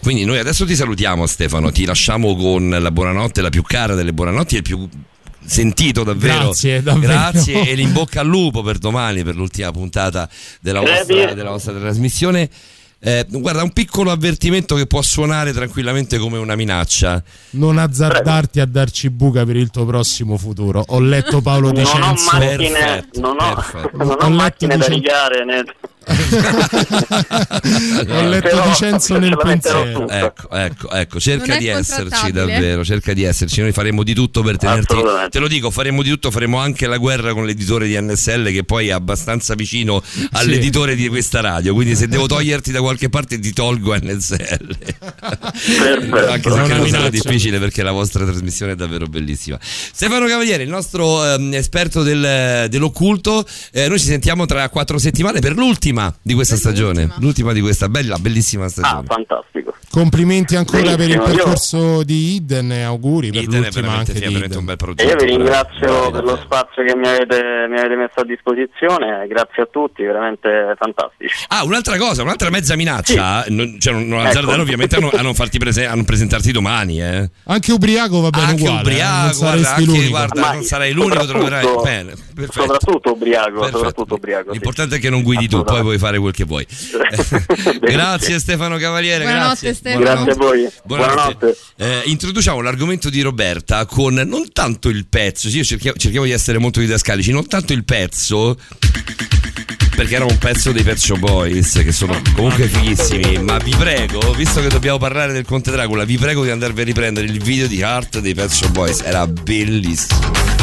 quindi 0.00 0.24
noi 0.24 0.38
adesso 0.38 0.64
ti 0.64 0.76
salutiamo 0.76 1.26
Stefano, 1.26 1.70
ti 1.70 1.84
lasciamo 1.84 2.34
con 2.36 2.68
la 2.68 2.90
buonanotte, 2.90 3.40
la 3.40 3.50
più 3.50 3.62
cara 3.62 3.94
delle 3.94 4.12
buonanotti 4.12 4.54
e 4.54 4.58
il 4.58 4.62
più 4.62 4.88
sentito 5.46 6.02
davvero. 6.02 6.44
Grazie, 6.44 6.82
davvero. 6.82 7.12
Grazie 7.12 7.68
e 7.68 7.74
l'in 7.74 7.92
bocca 7.92 8.20
al 8.20 8.26
lupo 8.26 8.62
per 8.62 8.78
domani, 8.78 9.22
per 9.22 9.36
l'ultima 9.36 9.70
puntata 9.70 10.28
della 10.60 10.80
vostra, 10.80 11.34
della 11.34 11.50
vostra 11.50 11.72
trasmissione. 11.72 12.50
Eh, 12.98 13.26
guarda, 13.28 13.62
un 13.62 13.72
piccolo 13.72 14.10
avvertimento 14.10 14.74
che 14.74 14.86
può 14.86 15.02
suonare 15.02 15.52
tranquillamente 15.52 16.18
come 16.18 16.38
una 16.38 16.56
minaccia. 16.56 17.22
Non 17.50 17.78
azzardarti 17.78 18.58
a 18.58 18.66
darci 18.66 19.10
buca 19.10 19.44
per 19.44 19.56
il 19.56 19.70
tuo 19.70 19.84
prossimo 19.84 20.36
futuro. 20.38 20.82
Ho 20.88 20.98
letto 20.98 21.40
Paolo 21.40 21.72
Non 21.72 21.84
ho 21.84 22.14
macchine, 22.14 22.56
Perfetto, 22.56 23.20
non 23.20 23.36
ho, 23.38 23.64
non 23.92 24.10
ho 24.10 24.14
Ho 24.14 24.28
macchine 24.30 24.76
da 24.76 24.86
rigare 24.86 25.44
né... 25.44 25.64
Ho 28.08 28.28
letto 28.28 28.48
Però 28.48 28.68
Dicenzo 28.68 29.18
nel 29.18 29.36
pensiero. 29.36 30.08
Ecco, 30.08 30.48
ecco, 30.50 30.90
ecco, 30.90 31.18
cerca 31.18 31.46
Non 31.46 31.56
è 31.56 31.58
di 31.58 31.66
esserci 31.66 32.30
davvero, 32.30 32.84
cerca 32.84 33.12
di 33.12 33.24
esserci. 33.24 33.60
Noi 33.60 33.72
faremo 33.72 34.04
di 34.04 34.14
tutto 34.14 34.42
per 34.42 34.56
tenerti. 34.56 34.94
Te 35.30 35.38
lo 35.40 35.48
dico, 35.48 35.72
faremo 35.72 36.02
di 36.02 36.10
tutto, 36.10 36.30
faremo 36.30 36.58
anche 36.58 36.86
la 36.86 36.98
guerra 36.98 37.32
con 37.32 37.44
l'editore 37.44 37.88
di 37.88 38.00
NSL 38.00 38.52
che 38.52 38.62
poi 38.62 38.88
è 38.88 38.92
abbastanza 38.92 39.54
vicino 39.54 40.00
all'editore 40.32 40.94
di 40.94 41.08
questa 41.08 41.40
radio. 41.40 41.74
Quindi 41.74 41.96
se 41.96 42.06
devo 42.06 42.26
toglierti 42.26 42.70
da 42.70 42.80
qualche 42.80 43.08
parte 43.08 43.40
ti 43.40 43.52
tolgo 43.52 43.96
NSL. 43.96 44.76
Perfetto. 44.78 46.30
anche 46.30 46.48
È 46.48 46.52
se 46.52 46.62
credo 46.62 46.86
sarà 46.86 47.08
difficile 47.08 47.58
perché 47.58 47.82
la 47.82 47.92
vostra 47.92 48.24
trasmissione 48.24 48.72
è 48.72 48.76
davvero 48.76 49.06
bellissima. 49.06 49.58
Stefano 49.60 50.26
Cavaliere, 50.26 50.62
il 50.62 50.68
nostro 50.68 51.24
ehm, 51.24 51.52
esperto 51.54 52.04
del- 52.04 52.68
dell'occulto, 52.68 53.44
eh, 53.72 53.88
noi 53.88 53.98
ci 53.98 54.06
sentiamo 54.06 54.46
tra 54.46 54.68
quattro 54.68 54.98
settimane 54.98 55.40
per 55.40 55.56
l'ultima 55.56 55.95
di 56.22 56.34
questa 56.34 56.56
stagione, 56.56 57.08
l'ultima 57.18 57.52
di 57.52 57.60
questa 57.60 57.88
bella, 57.88 58.16
bellissima 58.18 58.64
Ah, 58.64 58.68
stagione. 58.68 59.04
fantastico. 59.06 59.74
Complimenti 59.90 60.56
ancora 60.56 60.82
per 60.82 60.90
il 60.90 60.96
Benissimo, 61.16 61.26
io- 61.28 61.34
percorso 61.36 62.02
di 62.02 62.34
Iden 62.34 62.70
e 62.72 62.82
auguri 62.82 63.30
per 63.30 63.42
Eden 63.42 63.54
è 63.54 63.56
l'ultima 63.64 63.86
veramente, 63.86 64.12
anche 64.12 64.24
è 64.26 64.48
di 64.48 64.56
un 64.56 64.64
bel 64.64 64.74
E 64.74 64.76
progetto. 64.76 65.08
io 65.10 65.16
vi 65.16 65.24
ringrazio 65.36 66.10
per 66.10 66.24
lo 66.24 66.36
spazio 66.44 66.84
che 66.84 66.94
mi 66.96 67.06
avete, 67.08 67.66
mi 67.70 67.78
avete 67.78 67.94
messo 67.96 68.20
a 68.20 68.24
disposizione, 68.24 69.26
grazie 69.26 69.62
a 69.62 69.68
tutti, 69.72 70.02
veramente 70.02 70.74
fantastici. 70.78 71.44
Ah, 71.48 71.64
un'altra 71.64 71.96
cosa, 71.96 72.22
un'altra 72.22 72.50
mezza 72.50 72.76
minaccia, 72.76 73.44
non, 73.48 73.76
cioè 73.80 73.94
non, 73.94 74.06
non 74.06 74.18
Ecco. 74.20 74.28
azzardare 74.28 74.60
ovviamente 74.60 74.96
a 74.96 74.98
non, 75.00 75.10
a 75.14 75.22
non 75.22 75.34
farti 75.34 75.58
prese- 75.58 75.86
a 75.86 75.94
non 75.94 76.04
presentarti 76.04 76.52
domani, 76.52 77.00
eh. 77.00 77.30
Anche 77.44 77.72
ubriaco 77.72 78.20
va 78.20 78.30
bene 78.30 78.46
Anche 78.46 78.62
uguale. 78.62 78.76
eh, 78.78 78.82
ubriaco, 78.82 79.16
non 79.24 79.36
guarda, 79.38 79.74
anche, 79.74 80.08
guarda, 80.08 80.40
Ma 80.40 80.52
non 80.52 80.62
sarai 80.62 80.92
l'unico, 80.92 81.24
troverai 81.26 81.62
soprattutto- 81.62 81.82
bene. 81.82 82.14
Perfetto. 82.36 82.60
Soprattutto 82.62 83.12
ubriaco, 83.12 83.50
Perfetto. 83.60 83.76
soprattutto 83.78 84.14
ubriaco. 84.16 84.44
sì. 84.48 84.52
L'importante 84.52 84.96
è 84.96 84.98
che 84.98 85.08
non 85.08 85.22
guidi 85.22 85.48
tu, 85.48 85.62
poi 85.62 85.80
puoi 85.86 85.98
fare 85.98 86.18
quel 86.18 86.32
che 86.32 86.44
vuoi. 86.44 86.66
grazie 87.80 88.38
Stefano 88.40 88.76
Cavaliere, 88.76 89.24
Buonanotte, 89.24 89.46
grazie. 89.46 89.74
Stefano. 89.74 90.04
Grazie 90.04 90.32
a 90.32 90.34
voi. 90.34 90.68
Buonanotte. 90.84 91.56
Eh, 91.76 92.02
introduciamo 92.06 92.60
l'argomento 92.60 93.08
di 93.08 93.20
Roberta 93.20 93.86
con 93.86 94.14
non 94.14 94.52
tanto 94.52 94.88
il 94.88 95.06
pezzo, 95.06 95.48
sì, 95.48 95.58
io 95.58 95.64
cerchiamo, 95.64 95.96
cerchiamo 95.96 96.26
di 96.26 96.32
essere 96.32 96.58
molto 96.58 96.80
didascalici, 96.80 97.30
non 97.30 97.46
tanto 97.46 97.72
il 97.72 97.84
pezzo, 97.84 98.56
perché 99.94 100.16
era 100.16 100.24
un 100.24 100.36
pezzo 100.38 100.72
dei 100.72 100.82
Pet 100.82 100.98
Shop 100.98 101.18
Boys 101.18 101.72
che 101.74 101.92
sono 101.92 102.20
comunque 102.34 102.66
fighissimi, 102.66 103.38
ma 103.42 103.58
vi 103.58 103.74
prego, 103.76 104.32
visto 104.32 104.60
che 104.60 104.68
dobbiamo 104.68 104.98
parlare 104.98 105.32
del 105.32 105.44
Conte 105.44 105.70
Dracula, 105.70 106.04
vi 106.04 106.18
prego 106.18 106.42
di 106.42 106.50
andarvi 106.50 106.80
a 106.80 106.84
riprendere 106.84 107.26
il 107.26 107.42
video 107.42 107.66
di 107.66 107.80
Heart 107.80 108.18
dei 108.18 108.34
Pet 108.34 108.50
Shop 108.50 108.72
Boys, 108.72 109.00
era 109.02 109.26
bellissimo. 109.26 110.55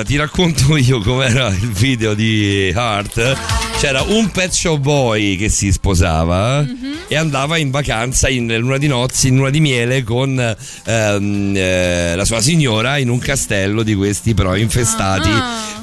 Cosa, 0.00 0.04
ti 0.04 0.16
racconto 0.16 0.76
io 0.78 1.00
com'era 1.00 1.48
il 1.48 1.70
video 1.70 2.14
di 2.14 2.72
Heart. 2.74 3.36
C'era 3.78 4.02
un 4.02 4.30
Pet 4.30 4.50
Shop 4.50 4.78
Boy 4.78 5.36
che 5.36 5.48
si 5.48 5.72
sposava 5.72 6.66
e 7.08 7.16
andava 7.16 7.56
in 7.56 7.70
vacanza 7.70 8.28
in 8.28 8.54
luna 8.58 8.76
di 8.76 8.86
nozze, 8.86 9.28
in 9.28 9.36
luna 9.36 9.50
di 9.50 9.60
miele 9.60 10.02
con 10.02 10.38
ehm, 10.38 11.52
eh, 11.56 12.14
la 12.14 12.24
sua 12.24 12.40
signora 12.42 12.98
in 12.98 13.08
un 13.08 13.18
castello 13.18 13.82
di 13.82 13.94
questi 13.94 14.34
però 14.34 14.54
infestati 14.54 15.30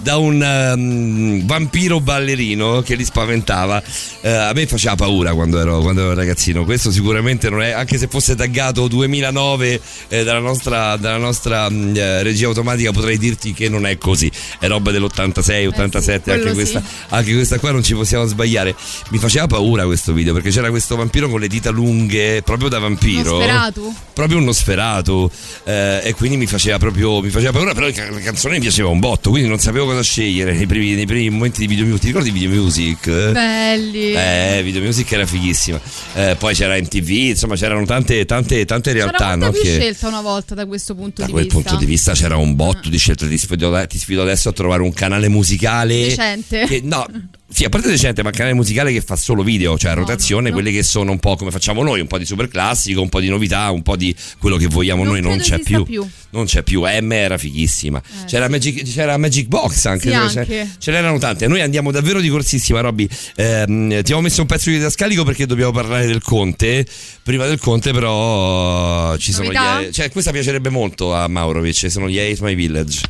da 0.02 0.18
un 0.18 0.42
ehm, 0.42 1.46
vampiro 1.46 2.00
ballerino 2.00 2.82
che 2.82 2.96
li 2.96 3.04
spaventava. 3.04 3.82
Eh, 4.28 4.34
a 4.34 4.52
me 4.52 4.68
faceva 4.68 4.96
paura 4.96 5.34
quando 5.34 5.58
ero, 5.58 5.80
quando 5.80 6.02
ero 6.02 6.14
ragazzino. 6.14 6.66
Questo 6.66 6.92
sicuramente 6.92 7.50
non 7.50 7.62
è, 7.62 7.72
anche 7.72 7.98
se 7.98 8.08
fosse 8.08 8.36
taggato 8.36 8.90
2009 8.90 9.80
eh, 10.10 10.24
dalla 10.26 10.40
nostra, 10.40 10.98
dalla 10.98 11.16
nostra 11.16 11.70
mh, 11.70 11.96
eh, 11.96 12.24
regia 12.24 12.48
automatica, 12.48 12.92
potrei 12.92 13.18
dirti 13.18 13.54
che 13.54 13.70
non 13.70 13.86
è 13.86 13.98
così. 13.98 14.30
È 14.60 14.68
roba 14.68 14.92
dell'86, 14.92 15.68
87, 15.68 16.32
anche, 16.32 16.42
quello 16.42 16.56
questa, 16.56 16.82
sì. 16.82 17.06
anche 17.08 17.34
questa 17.34 17.58
qua 17.58 17.72
non 17.72 17.84
ci 17.84 17.94
possiamo 17.94 18.26
sbagliare. 18.26 18.76
Mi 19.12 19.18
faceva 19.18 19.48
paura 19.48 19.86
questo 19.86 20.12
video 20.12 20.34
perché 20.34 20.50
c'era 20.50 20.70
questo 20.72 20.98
vampiro 20.98 21.30
con 21.30 21.40
le 21.40 21.48
dita 21.48 21.70
lunghe, 21.70 22.42
proprio 22.42 22.68
da 22.68 22.80
vampiro. 22.80 23.40
Sferato? 23.40 23.94
Proprio 24.12 24.40
uno 24.40 24.52
sferato. 24.52 25.32
eh, 25.64 26.02
e 26.04 26.14
quindi 26.16 26.36
mi 26.36 26.48
faceva 26.48 26.78
proprio 26.78 27.22
mi 27.22 27.30
faceva 27.30 27.54
paura, 27.54 27.74
però 27.74 27.88
la 27.88 28.20
canzone 28.20 28.56
mi 28.56 28.60
piaceva 28.60 28.90
un 28.90 29.00
botto, 29.00 29.30
quindi 29.30 29.48
non 29.48 29.60
sapevo 29.60 29.86
cosa 29.86 30.02
scegliere 30.02 30.52
nei 30.52 30.66
primi, 30.66 30.96
nei 30.96 31.06
primi 31.06 31.30
momenti 31.30 31.62
di 31.62 31.68
video 31.68 31.86
music. 31.86 32.02
Ti 32.02 32.08
ricordi 32.08 32.32
video 32.32 32.50
music? 32.50 33.32
Belli. 33.32 34.16
Eh, 34.18 34.64
video 34.64 34.82
music 34.82 35.12
era 35.12 35.26
fighissima. 35.26 35.80
Eh, 36.14 36.36
poi 36.38 36.54
c'era 36.54 36.76
MTV, 36.78 37.10
insomma, 37.10 37.56
c'erano 37.56 37.86
tante, 37.86 38.26
tante, 38.26 38.66
tante 38.66 38.94
realtà. 38.94 39.18
C'era 39.18 39.36
no? 39.36 39.52
più 39.52 39.62
che- 39.62 39.74
scelta 39.80 40.08
una 40.08 40.22
volta 40.22 40.56
da 40.56 40.66
questo 40.66 40.96
punto 40.96 41.22
da 41.22 41.26
di 41.28 41.32
quel 41.32 41.44
vista. 41.46 41.60
punto 41.60 41.76
di 41.78 41.86
vista 41.86 42.14
c'era 42.14 42.38
un 42.38 42.56
botto 42.56 42.90
di 42.90 42.98
scelte. 42.98 43.28
Ti 43.28 43.38
sfido, 43.38 43.86
ti 43.88 43.98
sfido 43.98 44.22
adesso 44.22 44.50
a 44.50 44.52
trovare 44.54 44.82
un 44.82 44.94
canale 44.94 45.28
musicale. 45.28 46.08
Decente. 46.08 46.66
Che, 46.66 46.82
no, 46.84 47.06
sì, 47.50 47.64
a 47.64 47.70
parte 47.70 47.88
decente, 47.88 48.22
ma 48.24 48.30
un 48.30 48.36
canale 48.36 48.54
musicale 48.54 48.92
che 48.92 49.02
fa 49.02 49.16
solo 49.16 49.42
video, 49.42 49.78
cioè 49.78 49.92
a 49.92 49.94
rotazione, 49.94 50.52
quelle 50.52 50.72
che 50.72 50.84
sono 50.84 51.12
un 51.12 51.20
po' 51.20 51.36
come 51.36 51.50
facciamo 51.50 51.82
noi, 51.82 52.02
un 52.02 52.08
po' 52.08 52.18
di 52.18 52.26
super 52.26 52.48
classico, 52.50 53.02
un 53.02 53.10
po' 53.10 53.20
di 53.22 53.30
novità, 53.30 53.72
un 53.72 53.82
po' 53.84 53.96
di 53.96 54.14
quello 54.38 54.58
che 54.58 54.68
vogliamo 54.68 55.04
Non 55.04 55.14
noi, 55.14 55.22
non 55.22 55.38
c'è 55.40 55.60
più. 55.60 55.84
più. 55.84 56.04
Eh, 56.04 56.26
Non 56.32 56.46
c'è 56.46 56.62
più, 56.62 56.82
M 56.84 57.12
era 57.14 57.38
fighissima. 57.38 58.02
c'era, 58.26 58.50
Magic, 58.50 58.84
c'era 58.84 59.18
Magic 59.18 59.48
Box 59.48 59.86
anche, 59.86 60.10
Sì, 60.12 60.16
dove 60.18 60.40
anche. 60.40 60.70
Ce, 60.78 60.92
n'erano 60.92 61.18
tante. 61.20 61.48
Noi 61.48 61.62
andiamo 61.62 61.90
davvero 61.92 62.20
di 62.20 62.28
corsissima, 62.30 62.82
Robby. 62.82 63.08
Ehm, 63.38 63.90
ti 63.90 63.96
avevo 64.12 64.22
messo 64.22 64.42
un 64.42 64.48
pezzo 64.48 64.70
di 64.70 64.76
didascalico 64.76 65.24
perché 65.24 65.46
dobbiamo 65.46 65.72
parlare 65.72 66.06
del 66.06 66.22
Conte. 66.22 66.86
Prima 67.24 67.46
del 67.48 67.60
Conte, 67.60 67.92
però, 67.92 69.16
ci 69.18 69.32
sono 69.32 69.46
Novità? 69.46 69.82
gli. 69.82 69.92
Cioè, 69.92 70.12
questa 70.12 70.32
piacerebbe 70.32 70.70
molto 70.70 71.14
a 71.16 71.28
Maurovic. 71.28 71.90
Sono 71.90 72.10
gli 72.10 72.20
Hate 72.20 72.38
My 72.42 72.56
Village. 72.56 73.02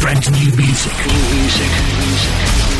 Brand 0.00 0.26
new 0.26 0.52
music. 0.56 2.51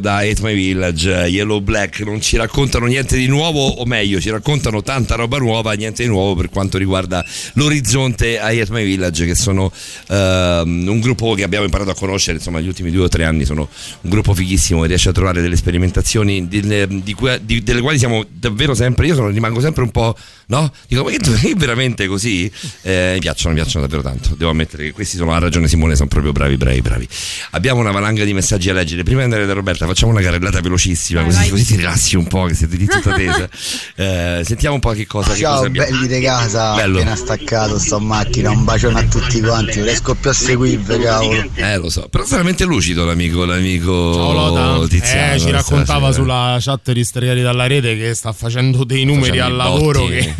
Da 0.00 0.16
Hate 0.16 0.42
My 0.42 0.54
Village, 0.54 1.10
Yellow 1.10 1.60
Black, 1.60 2.00
non 2.00 2.20
ci 2.20 2.36
raccontano 2.36 2.86
niente 2.86 3.16
di 3.16 3.26
nuovo, 3.26 3.66
o 3.66 3.84
meglio, 3.84 4.20
ci 4.20 4.30
raccontano 4.30 4.82
tanta 4.82 5.14
roba 5.14 5.38
nuova, 5.38 5.72
niente 5.72 6.02
di 6.02 6.08
nuovo 6.08 6.34
per 6.34 6.50
quanto 6.50 6.78
riguarda 6.78 7.24
l'orizzonte 7.54 8.38
a 8.38 8.46
Hate 8.46 8.70
My 8.70 8.84
Village, 8.84 9.26
che 9.26 9.34
sono 9.34 9.72
ehm, 10.08 10.86
un 10.88 11.00
gruppo 11.00 11.34
che 11.34 11.42
abbiamo 11.42 11.64
imparato 11.64 11.90
a 11.90 11.94
conoscere, 11.94 12.38
insomma, 12.38 12.58
negli 12.58 12.68
ultimi 12.68 12.90
due 12.90 13.04
o 13.04 13.08
tre 13.08 13.24
anni 13.24 13.44
sono 13.44 13.68
un 14.00 14.10
gruppo 14.10 14.34
fighissimo 14.34 14.82
che 14.82 14.88
riesce 14.88 15.08
a 15.08 15.12
trovare 15.12 15.40
delle 15.40 15.56
sperimentazioni 15.56 16.48
delle, 16.48 16.86
di 16.88 17.16
di- 17.42 17.62
delle 17.62 17.80
quali 17.80 17.98
siamo 17.98 18.24
davvero 18.28 18.74
sempre, 18.74 19.06
io 19.06 19.14
sono, 19.14 19.28
rimango 19.28 19.60
sempre 19.60 19.82
un 19.82 19.90
po', 19.90 20.16
no? 20.46 20.72
Dico, 20.86 21.04
ma 21.04 21.10
che, 21.10 21.54
veramente 21.56 22.06
così? 22.06 22.50
Eh, 22.82 23.12
mi 23.14 23.20
piacciono, 23.20 23.54
mi 23.54 23.60
piacciono 23.60 23.86
davvero 23.86 24.02
tanto, 24.02 24.34
devo 24.36 24.50
ammettere 24.50 24.84
che 24.84 24.92
questi 24.92 25.16
sono, 25.16 25.32
ha 25.32 25.38
ragione 25.38 25.68
Simone, 25.68 25.96
sono 25.96 26.08
proprio 26.08 26.32
bravi, 26.32 26.56
bravi, 26.56 26.80
bravi. 26.80 27.08
Abbiamo 27.50 27.80
una 27.80 27.90
valanga 27.90 28.24
di 28.24 28.32
messaggi 28.32 28.70
a 28.70 28.72
leggere. 28.72 29.02
Prima 29.02 29.18
di 29.18 29.24
andare 29.24 29.46
da 29.46 29.52
Roberta, 29.52 29.86
facciamo 29.88 30.12
una 30.12 30.20
carrellata 30.20 30.60
velocissima, 30.60 31.20
Vai, 31.20 31.30
così, 31.30 31.40
vai. 31.42 31.50
così 31.50 31.64
ti 31.64 31.76
rilassi 31.76 32.16
un 32.16 32.26
po', 32.26 32.44
che 32.44 32.54
siete 32.54 32.76
di 32.76 32.86
tutta 32.86 33.12
tesa. 33.12 33.48
Eh, 33.98 34.42
sentiamo 34.44 34.74
un 34.76 34.80
po' 34.80 34.92
che 34.92 35.06
cosa, 35.06 35.32
che 35.32 35.42
cosa 35.42 35.62
Ciao 35.62 35.70
belli 35.70 36.06
di 36.06 36.20
casa, 36.20 36.74
Bello. 36.76 36.98
appena 36.98 37.16
staccato 37.16 37.78
sto 37.80 37.98
in 37.98 38.04
macchina, 38.04 38.50
un 38.50 38.62
bacione 38.62 39.00
a 39.00 39.04
tutti 39.04 39.40
quanti, 39.40 39.82
riesco 39.82 40.14
più 40.14 40.30
a 40.30 40.32
seguirvi 40.32 40.98
cavolo. 41.00 41.50
Eh, 41.54 41.76
lo 41.78 41.90
so, 41.90 42.06
però 42.08 42.22
veramente 42.24 42.64
lucido 42.64 43.04
l'amico, 43.04 43.44
l'amico 43.44 44.14
Ciao 44.14 44.32
Lota. 44.32 44.86
Tiziano. 44.86 45.34
Eh, 45.34 45.40
ci 45.40 45.50
raccontava 45.50 46.12
sulla 46.12 46.58
chat 46.60 46.92
di 46.92 47.04
Striali 47.04 47.42
dalla 47.42 47.66
rete 47.66 47.96
che 47.96 48.14
sta 48.14 48.32
facendo 48.32 48.84
dei 48.84 49.04
numeri 49.04 49.38
Facendo 49.38 49.44
al 49.44 49.56
lavoro 49.56 50.00
botti, 50.02 50.14
che 50.14 50.34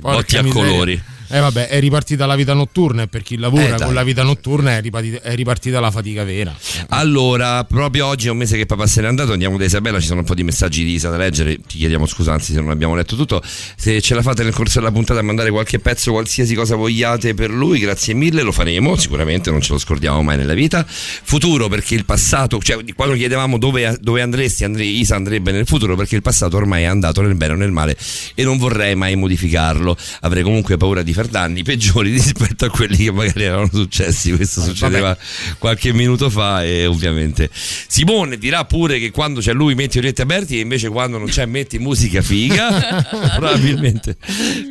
botti 0.00 0.36
a 0.38 0.44
colori. 0.44 1.02
Eh 1.34 1.40
vabbè, 1.40 1.68
è 1.68 1.80
ripartita 1.80 2.26
la 2.26 2.34
vita 2.34 2.52
notturna 2.52 3.04
e 3.04 3.06
per 3.08 3.22
chi 3.22 3.38
lavora 3.38 3.76
Eh, 3.76 3.82
con 3.82 3.94
la 3.94 4.02
vita 4.02 4.22
notturna 4.22 4.76
è 4.76 4.82
ripartita, 4.82 5.22
è 5.22 5.34
ripartita 5.34 5.80
la 5.80 5.90
fatica 5.90 6.24
vera. 6.24 6.54
Allora, 6.88 7.64
proprio 7.64 8.04
oggi 8.04 8.26
è 8.26 8.30
un 8.30 8.36
mese 8.36 8.58
che 8.58 8.66
papà 8.66 8.86
se 8.86 9.00
n'è 9.00 9.06
andato, 9.06 9.32
andiamo 9.32 9.56
da 9.56 9.64
Isabella, 9.64 9.98
ci 9.98 10.08
sono 10.08 10.20
un 10.20 10.26
po' 10.26 10.34
di 10.34 10.42
messaggi 10.42 10.84
di 10.84 10.92
Isa 10.92 11.08
da 11.08 11.16
leggere, 11.16 11.56
ti 11.56 11.78
chiediamo 11.78 12.04
scusa 12.04 12.34
anzi 12.34 12.52
se 12.52 12.60
non 12.60 12.68
abbiamo 12.68 12.94
letto 12.94 13.16
tutto, 13.16 13.42
se 13.42 14.02
ce 14.02 14.14
la 14.14 14.20
fate 14.20 14.42
nel 14.42 14.52
corso 14.52 14.78
della 14.78 14.92
puntata 14.92 15.20
a 15.20 15.22
mandare 15.22 15.50
qualche 15.50 15.78
pezzo, 15.78 16.12
qualsiasi 16.12 16.54
cosa 16.54 16.76
vogliate 16.76 17.32
per 17.32 17.48
lui, 17.48 17.78
grazie 17.78 18.12
mille, 18.12 18.42
lo 18.42 18.52
faremo, 18.52 18.94
sicuramente 18.96 19.50
non 19.50 19.62
ce 19.62 19.72
lo 19.72 19.78
scordiamo 19.78 20.22
mai 20.22 20.36
nella 20.36 20.52
vita. 20.52 20.84
Futuro 20.86 21.68
perché 21.68 21.94
il 21.94 22.04
passato, 22.04 22.58
cioè 22.58 22.84
quando 22.94 23.14
chiedevamo 23.14 23.56
dove, 23.56 23.96
dove 24.02 24.20
andresti, 24.20 24.64
andre- 24.64 24.84
Isa 24.84 25.16
andrebbe 25.16 25.50
nel 25.50 25.64
futuro 25.64 25.96
perché 25.96 26.14
il 26.14 26.22
passato 26.22 26.58
ormai 26.58 26.82
è 26.82 26.86
andato 26.86 27.22
nel 27.22 27.36
bene 27.36 27.54
o 27.54 27.56
nel 27.56 27.70
male 27.70 27.96
e 28.34 28.44
non 28.44 28.58
vorrei 28.58 28.94
mai 28.94 29.16
modificarlo, 29.16 29.96
avrei 30.20 30.42
comunque 30.42 30.76
paura 30.76 31.00
di 31.00 31.14
far 31.14 31.20
far 31.22 31.28
danni 31.28 31.62
peggiori 31.62 32.10
rispetto 32.12 32.64
a 32.64 32.70
quelli 32.70 32.96
che 32.96 33.12
magari 33.12 33.44
erano 33.44 33.68
successi. 33.72 34.34
Questo 34.34 34.60
succedeva 34.60 35.16
qualche 35.58 35.92
minuto 35.92 36.28
fa 36.28 36.64
e 36.64 36.86
ovviamente 36.86 37.48
Simone 37.52 38.38
dirà 38.38 38.64
pure 38.64 38.98
che 38.98 39.10
quando 39.10 39.40
c'è 39.40 39.52
lui 39.52 39.74
metti 39.74 39.98
orecchie 39.98 40.24
aperti 40.24 40.58
e 40.58 40.62
invece 40.62 40.88
quando 40.88 41.18
non 41.18 41.28
c'è 41.28 41.46
metti 41.46 41.78
musica 41.78 42.20
figa. 42.20 43.06
probabilmente, 43.36 44.16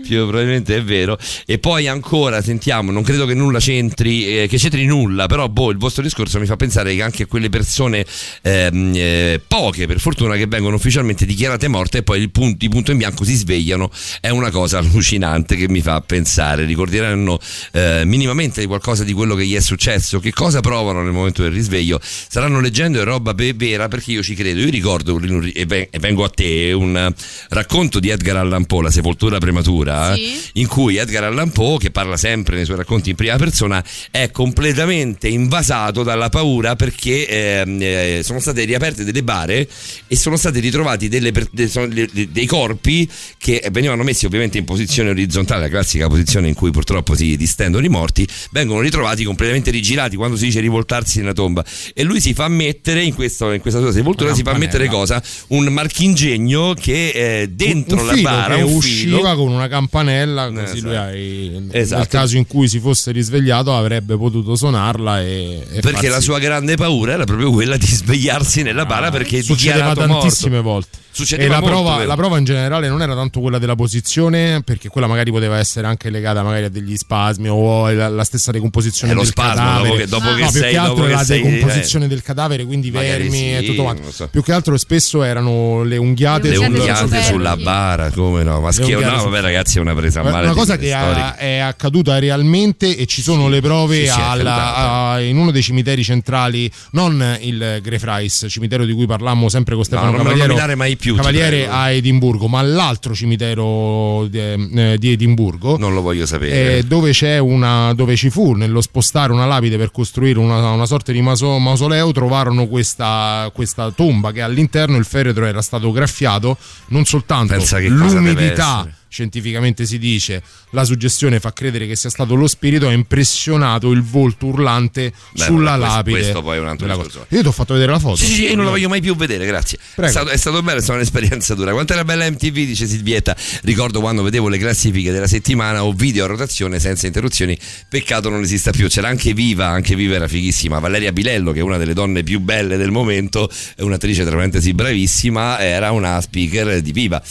più 0.05 0.27
probabilmente 0.27 0.75
è 0.75 0.83
vero. 0.83 1.17
E 1.45 1.59
poi 1.59 1.87
ancora 1.87 2.41
sentiamo, 2.41 2.91
non 2.91 3.03
credo 3.03 3.25
che 3.25 3.33
nulla 3.33 3.59
c'entri, 3.59 4.41
eh, 4.41 4.47
che 4.47 4.57
c'entri 4.57 4.85
nulla, 4.85 5.27
però 5.27 5.47
boh, 5.47 5.71
il 5.71 5.77
vostro 5.77 6.03
discorso 6.03 6.39
mi 6.39 6.45
fa 6.45 6.55
pensare 6.55 6.93
che 6.95 7.01
anche 7.01 7.25
quelle 7.25 7.49
persone 7.49 8.05
ehm, 8.41 8.91
eh, 8.95 9.41
poche 9.47 9.87
per 9.87 9.99
fortuna 9.99 10.35
che 10.35 10.47
vengono 10.47 10.75
ufficialmente 10.75 11.25
dichiarate 11.25 11.67
morte 11.67 11.99
e 11.99 12.03
poi 12.03 12.19
il 12.19 12.31
punto, 12.31 12.57
di 12.57 12.69
punto 12.69 12.91
in 12.91 12.97
bianco 12.97 13.23
si 13.23 13.35
svegliano 13.35 13.89
è 14.19 14.29
una 14.29 14.49
cosa 14.49 14.79
allucinante 14.79 15.55
che 15.55 15.69
mi 15.69 15.81
fa 15.81 16.01
pensare 16.01 16.40
ricorderanno 16.55 17.39
eh, 17.71 18.03
minimamente 18.05 18.61
di 18.61 18.67
qualcosa 18.67 19.03
di 19.03 19.13
quello 19.13 19.35
che 19.35 19.45
gli 19.45 19.55
è 19.55 19.61
successo. 19.61 20.19
Che 20.19 20.31
cosa 20.31 20.61
provano 20.61 21.01
nel 21.03 21.11
momento 21.13 21.41
del 21.41 21.51
risveglio? 21.51 21.99
Saranno 22.01 22.59
leggendo 22.59 22.99
e 22.99 23.03
roba 23.03 23.33
be- 23.33 23.53
vera? 23.53 23.87
Perché 23.87 24.11
io 24.11 24.23
ci 24.23 24.35
credo. 24.35 24.59
Io 24.59 24.69
ricordo 24.69 25.19
e 25.53 25.65
ven- 25.65 25.87
vengo 25.99 26.23
a 26.23 26.29
te 26.29 26.71
un 26.71 27.13
racconto 27.49 27.99
di 27.99 28.09
Edgar 28.09 28.37
Allan 28.37 28.65
Poe 28.65 28.83
La 28.83 28.91
sepoltura 28.91 29.37
prematura 29.37 30.13
Sì. 30.15 30.39
in 30.53 30.67
cui 30.67 30.97
Edgar 30.97 31.23
Allan 31.25 31.51
Poe 31.51 31.77
che 31.77 31.91
parla 31.91 32.17
sempre 32.17 32.55
nei 32.55 32.65
suoi 32.65 32.77
racconti 32.77 33.09
in 33.11 33.15
prima 33.15 33.35
persona 33.37 33.83
è 34.09 34.31
completamente 34.31 35.27
invasato 35.27 36.03
dalla 36.03 36.29
paura 36.29 36.75
perché 36.75 37.27
ehm, 37.27 37.77
eh, 37.81 38.21
sono 38.23 38.39
state 38.39 38.63
riaperte 38.63 39.03
delle 39.03 39.23
bare 39.23 39.67
e 40.07 40.15
sono 40.15 40.37
stati 40.37 40.59
ritrovati 40.59 41.07
delle 41.07 41.31
dei 41.31 42.45
corpi 42.45 43.09
che 43.37 43.67
venivano 43.71 44.03
messi 44.03 44.25
ovviamente 44.25 44.57
in 44.57 44.65
posizione 44.65 45.09
orizzontale, 45.09 45.61
la 45.61 45.69
classica 45.69 46.07
posizione 46.07 46.20
in 46.47 46.53
cui 46.53 46.71
purtroppo 46.71 47.15
si 47.15 47.35
distendono 47.37 47.85
i 47.85 47.89
morti, 47.89 48.27
vengono 48.51 48.81
ritrovati 48.81 49.23
completamente 49.23 49.71
rigirati 49.71 50.15
quando 50.15 50.35
si 50.37 50.45
dice 50.45 50.59
rivoltarsi 50.59 51.19
nella 51.19 51.33
tomba 51.33 51.63
e 51.93 52.03
lui 52.03 52.19
si 52.21 52.33
fa 52.33 52.47
mettere 52.47 53.03
in, 53.03 53.13
questo- 53.13 53.51
in 53.51 53.61
questa 53.61 53.79
sua 53.79 53.91
sepoltura 53.91 54.33
si 54.33 54.43
fa 54.43 54.57
mettere 54.57 54.87
cosa? 54.87 55.21
Un 55.47 55.65
marchingegno 55.65 56.73
che 56.73 57.09
eh, 57.41 57.49
dentro 57.49 57.99
un 57.99 58.05
la 58.07 58.13
filo 58.13 58.29
bara 58.29 58.55
che 58.55 58.61
un 58.61 58.73
usciva 58.73 59.17
filo 59.19 59.35
con 59.35 59.51
una 59.51 59.67
campanella 59.67 60.49
così 60.51 60.61
Esatto. 60.77 60.81
lui 60.87 60.95
hai- 60.95 61.67
Esatto. 61.71 61.99
nel 61.99 62.07
caso 62.07 62.37
in 62.37 62.47
cui 62.47 62.67
si 62.67 62.79
fosse 62.79 63.11
risvegliato 63.11 63.75
avrebbe 63.75 64.17
potuto 64.17 64.55
suonarla 64.55 65.21
e, 65.21 65.65
e 65.71 65.79
perché 65.81 66.07
la 66.07 66.13
farsi- 66.13 66.23
sua 66.23 66.39
grande 66.39 66.75
paura 66.75 67.13
era 67.13 67.23
proprio 67.23 67.51
quella 67.51 67.77
di 67.77 67.85
svegliarsi 67.85 68.61
nella 68.63 68.85
bara 68.85 69.09
perché 69.11 69.39
è 69.39 69.41
succedeva 69.41 69.93
tantissime 69.93 70.55
morto. 70.61 70.69
volte 70.69 70.97
Succedeva 71.11 71.47
e 71.47 71.51
la 71.51 71.59
molto, 71.59 71.75
prova, 71.83 72.05
la 72.05 72.15
prova 72.15 72.37
in 72.37 72.43
generale 72.45 72.87
non 72.87 73.01
era 73.01 73.13
tanto 73.15 73.39
quella 73.41 73.57
della 73.59 73.75
posizione 73.75 74.61
perché 74.63 74.87
quella 74.89 75.07
magari 75.07 75.29
poteva 75.31 75.57
essere 75.57 75.85
anche 75.87 76.09
legata 76.09 76.41
magari 76.41 76.65
a 76.65 76.69
degli 76.69 76.95
spasmi 76.95 77.49
o 77.49 77.91
la, 77.91 78.07
la 78.09 78.23
stessa 78.23 78.51
decomposizione 78.51 79.11
È 79.11 79.15
lo 79.15 79.21
del 79.23 79.31
spasmo, 79.31 79.53
cadavere. 79.55 79.87
dopo 79.87 79.95
che- 79.97 80.07
dopo 80.07 80.35
che 80.35 80.41
no, 80.41 80.49
più 80.51 80.59
sei- 80.61 80.71
che 80.71 80.77
altro 80.77 81.07
la 81.07 81.23
sei- 81.23 81.41
decomposizione 81.41 82.07
del 82.07 82.21
cadavere 82.21 82.65
quindi 82.65 82.91
Magari 82.91 83.23
vermi 83.23 83.37
sì, 83.37 83.51
e 83.53 83.63
tutto 83.65 83.83
quanto. 83.83 84.01
non 84.03 84.11
so. 84.11 84.27
più 84.29 84.41
che 84.43 84.51
altro 84.53 84.77
spesso 84.77 85.23
erano 85.23 85.83
le 85.83 85.97
unghiate, 85.97 86.49
le 86.49 86.55
sul- 86.55 86.65
unghiate 86.65 87.21
sulla 87.23 87.57
bara 87.57 88.09
come 88.11 88.43
no? 88.43 88.59
Ma 88.61 88.69
unghiate 88.77 89.05
no 89.05 89.23
vabbè 89.23 89.41
ragazzi 89.41 89.77
è 89.77 89.81
una 89.81 89.93
presa 89.95 90.21
a 90.21 90.23
male 90.23 90.45
una 90.45 90.55
cosa 90.55 90.77
che 90.77 90.93
ha- 90.93 91.35
è 91.35 91.57
accaduta 91.59 92.17
realmente 92.19 92.95
e 92.95 93.05
ci 93.05 93.21
sono 93.21 93.49
le 93.49 93.59
prove 93.61 94.09
alla- 94.09 94.75
a- 95.11 95.21
in 95.21 95.37
uno 95.37 95.51
dei 95.51 95.61
cimiteri 95.61 96.03
centrali, 96.03 96.71
non 96.91 97.37
il 97.41 97.79
Greyfriars, 97.81 98.45
cimitero 98.49 98.85
di 98.85 98.93
cui 98.93 99.05
parlammo 99.05 99.49
sempre 99.49 99.75
con 99.75 99.83
Stefano 99.83 100.07
non 100.07 100.17
lo 100.17 100.23
Cavaliero, 100.23 100.47
nominare 100.49 100.75
mai 100.75 100.95
più, 101.01 101.15
Cavaliere 101.15 101.67
a 101.67 101.89
Edimburgo, 101.89 102.47
ma 102.47 102.61
l'altro 102.61 103.15
cimitero 103.15 104.27
di, 104.29 104.37
eh, 104.39 104.95
di 104.99 105.11
Edimburgo. 105.11 105.77
non 105.77 105.93
lo 105.93 106.01
voglio 106.01 106.27
sapere 106.27 106.77
eh, 106.77 106.83
dove, 106.83 107.11
c'è 107.11 107.39
una, 107.39 107.93
dove 107.93 108.15
ci 108.15 108.29
fu 108.29 108.53
nello 108.53 108.81
spostare 108.81 109.33
una 109.33 109.47
lapide 109.47 109.77
per 109.77 109.91
costruire 109.91 110.37
una, 110.37 110.69
una 110.69 110.85
sorta 110.85 111.11
di 111.11 111.21
maso- 111.21 111.57
mausoleo 111.57 112.11
trovarono 112.11 112.67
questa, 112.67 113.49
questa 113.53 113.89
tomba 113.91 114.31
che 114.31 114.41
all'interno 114.41 114.97
il 114.97 115.05
feretro 115.05 115.45
era 115.45 115.61
stato 115.61 115.91
graffiato 115.91 116.55
non 116.87 117.03
soltanto 117.05 117.55
l'umidità. 117.87 118.87
Scientificamente 119.11 119.85
si 119.85 119.99
dice 119.99 120.41
la 120.69 120.85
suggestione 120.85 121.41
fa 121.41 121.51
credere 121.51 121.85
che 121.85 121.97
sia 121.97 122.09
stato 122.09 122.33
lo 122.33 122.47
spirito 122.47 122.87
ha 122.87 122.93
impressionato 122.93 123.91
il 123.91 124.01
volto 124.01 124.45
urlante 124.45 125.11
Beh, 125.33 125.43
sulla 125.43 125.75
questo- 125.75 125.93
lapide 125.93 126.17
questo 126.19 126.41
poi 126.41 126.55
è 126.57 126.59
un 126.61 126.67
altro 126.67 126.87
discorso. 126.87 127.25
io 127.27 127.41
ti 127.41 127.47
ho 127.47 127.51
fatto 127.51 127.73
vedere 127.73 127.91
la 127.91 127.99
foto 127.99 128.15
Sì, 128.15 128.25
sì, 128.25 128.43
io 128.43 128.55
non 128.55 128.63
la 128.65 128.71
voglio 128.71 128.87
mai 128.87 129.01
più 129.01 129.15
vedere, 129.15 129.45
grazie. 129.45 129.77
È 129.95 130.07
stato, 130.07 130.29
è 130.29 130.37
stato 130.37 130.61
bello, 130.63 130.79
è 130.79 130.81
stata 130.81 130.97
un'esperienza 130.97 131.53
dura. 131.55 131.71
Quanto 131.73 131.91
era 131.93 132.05
bella 132.05 132.29
MTV, 132.29 132.53
dice 132.53 132.87
Silvietta. 132.87 133.35
Ricordo 133.63 133.99
quando 133.99 134.23
vedevo 134.23 134.47
le 134.47 134.57
classifiche 134.57 135.11
della 135.11 135.27
settimana 135.27 135.83
o 135.83 135.91
video 135.91 136.23
a 136.23 136.27
rotazione 136.27 136.79
senza 136.79 137.05
interruzioni. 137.07 137.57
Peccato 137.89 138.29
non 138.29 138.41
esista 138.41 138.71
più. 138.71 138.87
C'era 138.87 139.09
anche 139.09 139.33
Viva, 139.33 139.67
anche 139.67 139.95
Viva 139.95 140.15
era 140.15 140.27
fighissima. 140.27 140.79
Valeria 140.79 141.11
Bilello, 141.11 141.51
che 141.51 141.59
è 141.59 141.61
una 141.63 141.77
delle 141.77 141.93
donne 141.93 142.23
più 142.23 142.39
belle 142.39 142.77
del 142.77 142.91
momento, 142.91 143.49
è 143.75 143.81
un'attrice 143.81 144.23
tra 144.23 144.31
parentesi 144.35 144.73
bravissima, 144.73 145.59
era 145.59 145.91
una 145.91 146.19
speaker 146.21 146.81
di 146.81 146.91
Viva. 146.91 147.21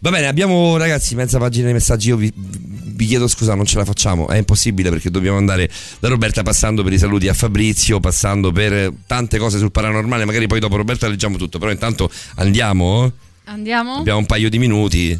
Va 0.00 0.10
bene, 0.10 0.26
abbiamo 0.26 0.76
ragazzi 0.76 1.14
mezza 1.30 1.38
pagina 1.38 1.66
di 1.68 1.72
messaggi. 1.72 2.08
Io 2.08 2.16
vi, 2.16 2.32
vi 2.34 3.06
chiedo 3.06 3.28
scusa, 3.28 3.54
non 3.54 3.64
ce 3.64 3.78
la 3.78 3.84
facciamo. 3.84 4.26
È 4.28 4.36
impossibile 4.36 4.90
perché 4.90 5.10
dobbiamo 5.10 5.36
andare 5.36 5.70
da 6.00 6.08
Roberta 6.08 6.42
passando 6.42 6.82
per 6.82 6.92
i 6.92 6.98
saluti 6.98 7.28
a 7.28 7.34
Fabrizio, 7.34 8.00
passando 8.00 8.50
per 8.50 8.92
tante 9.06 9.38
cose 9.38 9.58
sul 9.58 9.70
paranormale. 9.70 10.24
Magari 10.24 10.48
poi 10.48 10.58
dopo 10.58 10.76
Roberta 10.76 11.06
leggiamo 11.06 11.36
tutto. 11.36 11.58
Però 11.58 11.70
intanto 11.70 12.10
andiamo. 12.36 13.12
Andiamo? 13.44 13.96
Abbiamo 13.96 14.18
un 14.18 14.26
paio 14.26 14.50
di 14.50 14.58
minuti. 14.58 15.18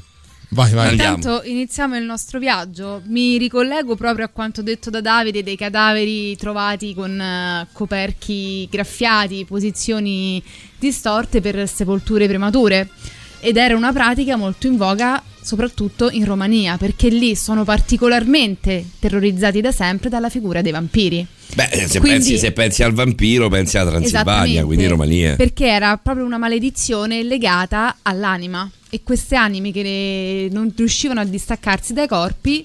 Vai, 0.52 0.72
vai. 0.72 0.88
Andiamo. 0.88 1.14
Intanto 1.14 1.48
iniziamo 1.48 1.96
il 1.96 2.04
nostro 2.04 2.40
viaggio. 2.40 3.02
Mi 3.06 3.38
ricollego 3.38 3.94
proprio 3.94 4.24
a 4.24 4.28
quanto 4.28 4.62
detto 4.62 4.90
da 4.90 5.00
Davide 5.00 5.44
dei 5.44 5.56
cadaveri 5.56 6.36
trovati 6.36 6.92
con 6.92 7.20
eh, 7.20 7.68
coperchi 7.72 8.68
graffiati, 8.68 9.44
posizioni 9.44 10.42
distorte 10.76 11.40
per 11.40 11.68
sepolture 11.68 12.26
premature. 12.26 12.88
Ed 13.40 13.56
era 13.56 13.76
una 13.76 13.92
pratica 13.92 14.36
molto 14.36 14.66
in 14.66 14.76
voga 14.76 15.22
soprattutto 15.42 16.10
in 16.10 16.24
Romania, 16.24 16.76
perché 16.76 17.08
lì 17.08 17.34
sono 17.34 17.64
particolarmente 17.64 18.84
terrorizzati 18.98 19.60
da 19.60 19.72
sempre 19.72 20.08
dalla 20.08 20.28
figura 20.28 20.60
dei 20.62 20.72
vampiri. 20.72 21.26
Beh, 21.54 21.68
se, 21.88 21.98
Quindi- 21.98 22.18
pensi, 22.18 22.38
se 22.38 22.52
pensi 22.52 22.82
al 22.82 22.92
vampiro, 22.92 23.48
pensi 23.48 23.76
alla 23.76 23.90
Transilvania, 23.90 24.64
quindi 24.64 24.86
Romania. 24.86 25.34
Perché 25.36 25.66
era 25.66 25.96
proprio 25.96 26.24
una 26.24 26.38
maledizione 26.38 27.22
legata 27.22 27.96
all'anima 28.02 28.70
e 28.88 29.00
queste 29.02 29.36
anime 29.36 29.72
che 29.72 30.48
non 30.52 30.72
riuscivano 30.76 31.20
a 31.20 31.24
distaccarsi 31.24 31.92
dai 31.92 32.06
corpi 32.06 32.64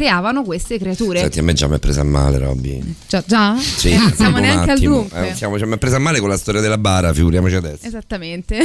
creavano 0.00 0.44
queste 0.44 0.78
creature. 0.78 1.20
Senti, 1.20 1.40
a 1.40 1.42
me 1.42 1.52
già 1.52 1.68
mi 1.68 1.76
è 1.76 1.78
presa 1.78 2.00
a 2.00 2.04
male, 2.04 2.38
Robby. 2.38 2.82
Già, 3.06 3.22
già? 3.26 3.54
Sì, 3.58 3.90
Eh, 3.90 3.98
non 3.98 4.12
siamo 4.14 4.38
neanche 4.38 4.70
al 4.70 4.76
attimo. 4.78 4.94
dunque. 5.00 5.28
Eh, 5.28 5.34
siamo, 5.34 5.58
cioè, 5.58 5.66
mi 5.68 5.74
è 5.74 5.78
presa 5.78 5.96
a 5.96 5.98
male 5.98 6.20
con 6.20 6.30
la 6.30 6.38
storia 6.38 6.62
della 6.62 6.78
bara, 6.78 7.12
figuriamoci 7.12 7.54
adesso. 7.54 7.86
Esattamente. 7.86 8.58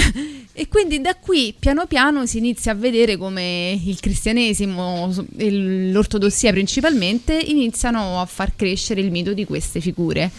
E 0.53 0.69
quindi 0.69 1.01
da 1.01 1.15
qui 1.15 1.53
piano 1.59 1.85
piano 1.87 2.25
si 2.25 2.37
inizia 2.37 2.71
a 2.71 2.75
vedere 2.75 3.17
come 3.17 3.77
il 3.83 3.99
cristianesimo 3.99 5.13
e 5.35 5.51
l'ortodossia 5.91 6.51
principalmente 6.51 7.33
iniziano 7.37 8.21
a 8.21 8.25
far 8.25 8.53
crescere 8.55 9.01
il 9.01 9.11
mito 9.11 9.33
di 9.33 9.43
queste 9.43 9.81
figure. 9.81 10.31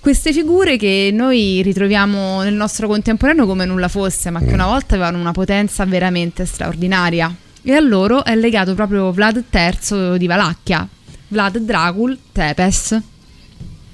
Queste 0.00 0.32
figure 0.32 0.76
che 0.76 1.10
noi 1.12 1.62
ritroviamo 1.62 2.42
nel 2.42 2.54
nostro 2.54 2.88
contemporaneo 2.88 3.46
come 3.46 3.64
nulla 3.64 3.86
fosse, 3.88 4.30
ma 4.30 4.40
che 4.40 4.52
una 4.52 4.66
volta 4.66 4.96
avevano 4.96 5.18
una 5.20 5.30
potenza 5.32 5.84
veramente 5.84 6.44
straordinaria. 6.44 7.32
E 7.66 7.72
a 7.72 7.80
loro 7.80 8.24
è 8.24 8.36
legato 8.36 8.74
proprio 8.74 9.10
Vlad 9.10 9.42
III 9.50 10.18
di 10.18 10.26
Valacchia, 10.26 10.86
Vlad 11.28 11.58
Dracul 11.58 12.18
Tepes. 12.30 13.00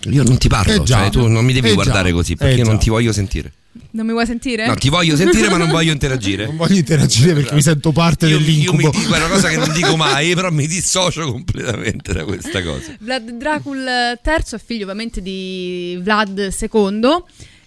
Io 0.05 0.23
non 0.23 0.39
ti 0.39 0.49
parlo, 0.49 0.73
Eh 0.73 0.83
già. 0.83 1.03
cioè, 1.03 1.11
tu 1.11 1.27
non 1.29 1.45
mi 1.45 1.53
devi 1.53 1.69
Eh 1.71 1.75
guardare 1.75 2.09
già. 2.09 2.15
così 2.15 2.33
Eh 2.33 2.37
perché 2.37 2.63
non 2.63 2.75
già. 2.75 2.79
ti 2.81 2.91
voglio 2.91 3.13
sentire. 3.13 3.53
Non 3.93 4.07
mi 4.07 4.13
vuoi 4.13 4.27
sentire? 4.27 4.67
No, 4.67 4.75
ti 4.75 4.89
voglio 4.89 5.15
sentire, 5.15 5.49
ma 5.49 5.57
non 5.57 5.69
voglio 5.69 5.93
interagire. 5.93 6.47
non 6.51 6.57
voglio 6.57 6.77
interagire 6.77 7.35
perché 7.35 7.55
mi 7.55 7.63
sento 7.63 7.93
parte 7.93 8.27
Io, 8.27 8.39
io 8.39 8.45
dell'incubo 8.45 8.77
mi 8.77 8.99
dico 8.99 9.15
è 9.15 9.19
una 9.19 9.29
cosa 9.29 9.49
che 9.49 9.57
non 9.57 9.73
dico 9.73 9.97
mai, 9.97 10.35
però 10.35 10.51
mi 10.51 10.67
dissocio 10.67 11.31
completamente 11.31 12.13
da 12.13 12.25
questa 12.25 12.63
cosa. 12.63 12.93
Vlad 12.99 13.31
Dracul 13.31 13.79
III 14.25 14.35
è 14.51 14.59
figlio 14.65 14.83
ovviamente 14.83 15.23
di 15.23 15.99
Vlad 16.03 16.53
II 16.61 17.01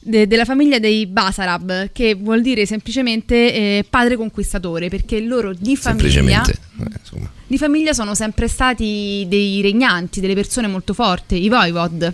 de- 0.04 0.28
della 0.28 0.46
famiglia 0.46 0.80
dei 0.80 1.08
Basarab 1.08 1.90
che 1.92 2.16
vuol 2.16 2.42
dire 2.42 2.66
semplicemente 2.66 3.54
eh, 3.54 3.86
padre 3.90 4.16
conquistatore 4.16 4.90
perché 4.90 5.20
loro 5.22 5.54
di 5.54 5.76
famiglia, 5.76 6.44
eh, 6.44 7.28
di 7.48 7.58
famiglia 7.58 7.94
sono 7.94 8.14
sempre 8.16 8.48
stati 8.48 9.26
dei 9.28 9.62
regnanti, 9.62 10.20
delle 10.20 10.36
persone 10.36 10.68
molto 10.68 10.94
forti, 10.94 11.44
i 11.44 11.50
Voivod 11.50 12.14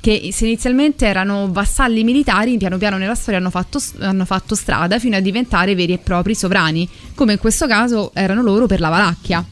che 0.00 0.30
se 0.32 0.46
inizialmente 0.46 1.06
erano 1.06 1.50
vassalli 1.50 2.04
militari, 2.04 2.56
piano 2.56 2.78
piano 2.78 2.98
nella 2.98 3.16
storia 3.16 3.40
hanno 3.40 3.50
fatto, 3.50 3.80
hanno 3.98 4.24
fatto 4.24 4.54
strada 4.54 4.98
fino 4.98 5.16
a 5.16 5.20
diventare 5.20 5.74
veri 5.74 5.94
e 5.94 5.98
propri 5.98 6.34
sovrani, 6.34 6.88
come 7.14 7.32
in 7.32 7.38
questo 7.38 7.66
caso 7.66 8.12
erano 8.14 8.42
loro 8.42 8.66
per 8.66 8.80
la 8.80 8.88
Valacchia. 8.88 9.44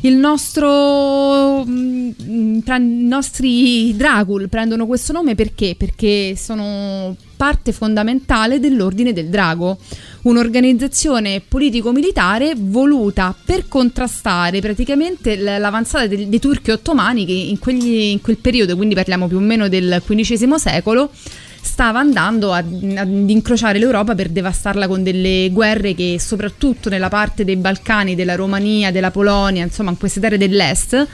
Il 0.00 0.14
nostro, 0.16 1.64
mm, 1.64 2.10
I 2.18 3.06
nostri 3.08 3.96
Dracul 3.96 4.48
prendono 4.48 4.86
questo 4.86 5.12
nome 5.12 5.34
perché? 5.34 5.74
Perché 5.76 6.34
sono 6.36 7.16
parte 7.36 7.72
fondamentale 7.72 8.58
dell'ordine 8.58 9.12
del 9.12 9.28
drago, 9.28 9.78
un'organizzazione 10.22 11.42
politico-militare 11.46 12.54
voluta 12.56 13.34
per 13.44 13.68
contrastare 13.68 14.60
praticamente 14.60 15.36
l'avanzata 15.36 16.06
dei, 16.06 16.28
dei 16.28 16.38
turchi 16.40 16.70
ottomani 16.70 17.26
che 17.26 17.32
in, 17.32 17.58
quegli- 17.58 18.10
in 18.10 18.20
quel 18.20 18.38
periodo, 18.38 18.76
quindi 18.76 18.94
parliamo 18.94 19.28
più 19.28 19.36
o 19.36 19.40
meno 19.40 19.68
del 19.68 20.02
XV 20.04 20.54
secolo, 20.54 21.10
stava 21.66 21.98
andando 21.98 22.52
a- 22.52 22.58
ad 22.58 23.28
incrociare 23.28 23.78
l'Europa 23.78 24.14
per 24.14 24.28
devastarla 24.28 24.86
con 24.88 25.02
delle 25.02 25.50
guerre 25.50 25.94
che 25.94 26.16
soprattutto 26.18 26.88
nella 26.88 27.08
parte 27.08 27.44
dei 27.44 27.56
Balcani, 27.56 28.14
della 28.14 28.36
Romania, 28.36 28.90
della 28.90 29.10
Polonia, 29.10 29.64
insomma 29.64 29.90
in 29.90 29.98
queste 29.98 30.20
terre 30.20 30.38
dell'est, 30.38 31.06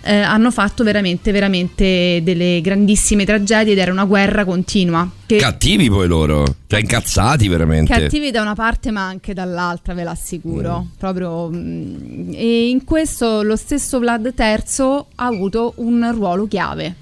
eh, 0.00 0.14
hanno 0.14 0.50
fatto 0.52 0.84
veramente, 0.84 1.32
veramente 1.32 2.20
delle 2.22 2.60
grandissime 2.60 3.24
tragedie 3.24 3.72
ed 3.72 3.78
era 3.78 3.90
una 3.90 4.04
guerra 4.04 4.44
continua. 4.44 5.06
Cattivi 5.26 5.90
poi 5.90 6.06
loro, 6.06 6.44
cioè 6.68 6.80
incazzati 6.80 7.48
veramente. 7.48 7.92
cattivi 7.92 8.30
da 8.30 8.40
una 8.40 8.54
parte 8.54 8.92
ma 8.92 9.06
anche 9.06 9.34
dall'altra, 9.34 9.94
ve 9.94 10.04
l'assicuro. 10.04 10.86
Proprio, 10.96 11.50
mm, 11.52 12.30
e 12.32 12.68
in 12.68 12.84
questo 12.84 13.42
lo 13.42 13.56
stesso 13.56 13.98
Vlad 13.98 14.32
III 14.36 15.04
ha 15.16 15.26
avuto 15.26 15.72
un 15.76 16.08
ruolo 16.14 16.46
chiave. 16.46 16.94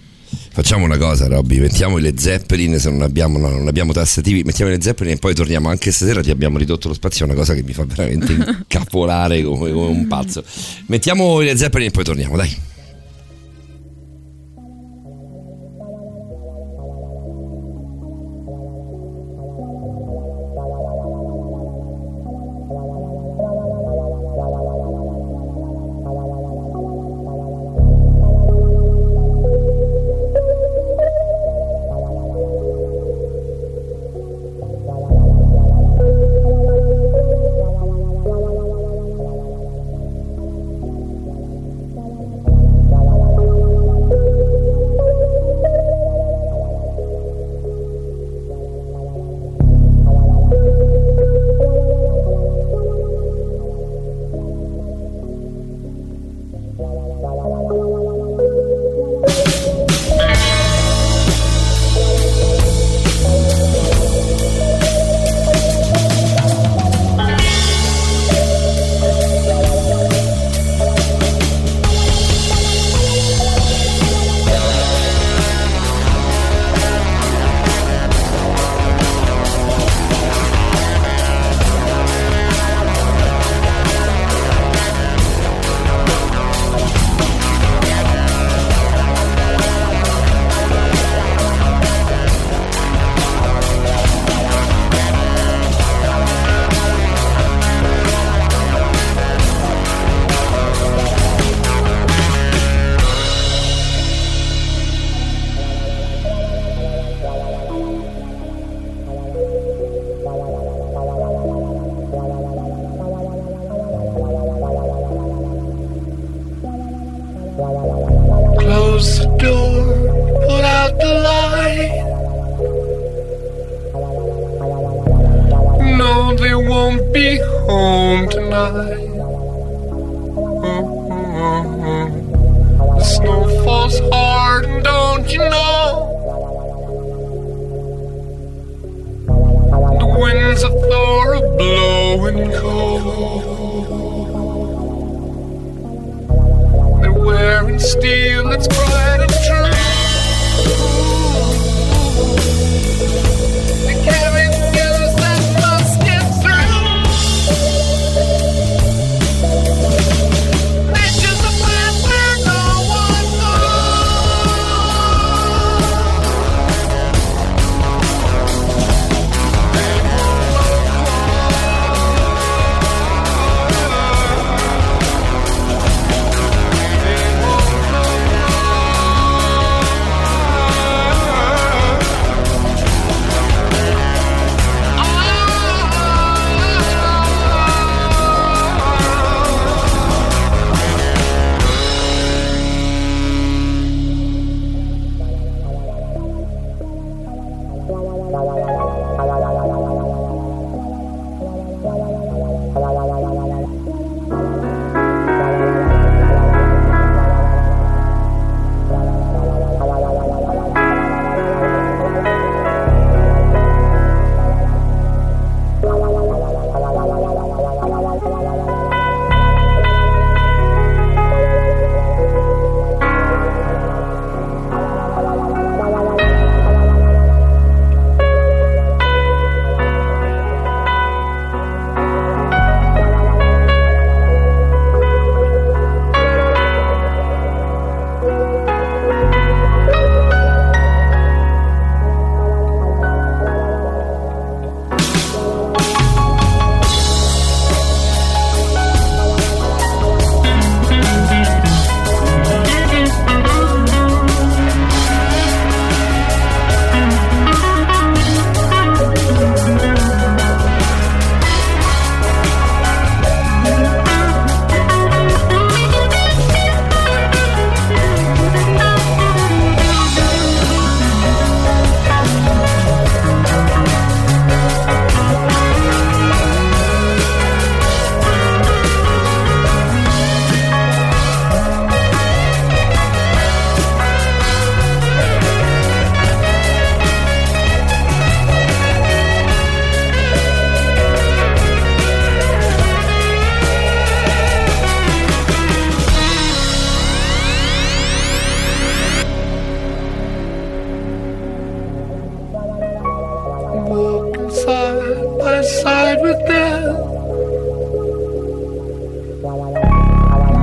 Facciamo 0.53 0.85
una 0.85 0.97
cosa, 0.97 1.27
Robby, 1.27 1.59
mettiamo 1.59 1.99
le 1.99 2.15
Zeppelin, 2.17 2.79
se 2.79 2.91
non 2.91 3.03
abbiamo, 3.03 3.39
no, 3.39 3.49
non 3.49 3.69
abbiamo 3.69 3.93
tassativi, 3.93 4.43
mettiamo 4.43 4.71
le 4.71 4.81
Zeppelin 4.81 5.15
e 5.15 5.17
poi 5.19 5.35
torniamo 5.35 5.69
anche 5.69 5.91
stasera, 5.91 6.23
ti 6.23 6.31
abbiamo 6.31 6.59
ridotto 6.59 6.89
lo 6.89 6.95
spazio, 6.95 7.25
è 7.25 7.29
una 7.29 7.37
cosa 7.37 7.55
che 7.55 7.63
mi 7.63 7.73
fa 7.73 7.85
veramente 7.85 8.33
incapolare 8.33 9.43
come, 9.43 9.71
come 9.71 9.89
un 9.89 10.07
pazzo. 10.07 10.45
Mettiamo 10.87 11.41
le 11.41 11.57
Zeppelin 11.57 11.89
e 11.89 11.91
poi 11.91 12.05
torniamo, 12.05 12.37
dai. 12.37 12.75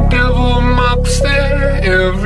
Devil 0.09 0.61
mops 0.61 1.19
there 1.21 1.79
every. 1.83 2.23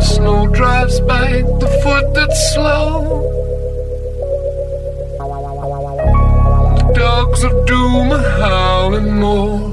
Snow 0.00 0.46
drives 0.48 1.00
by 1.00 1.42
the 1.60 1.80
foot 1.82 2.14
that's 2.14 2.54
slow. 2.54 3.22
Dogs 6.94 7.44
of 7.44 7.66
doom 7.66 8.12
are 8.12 8.30
howling 8.38 9.20
more. 9.20 9.72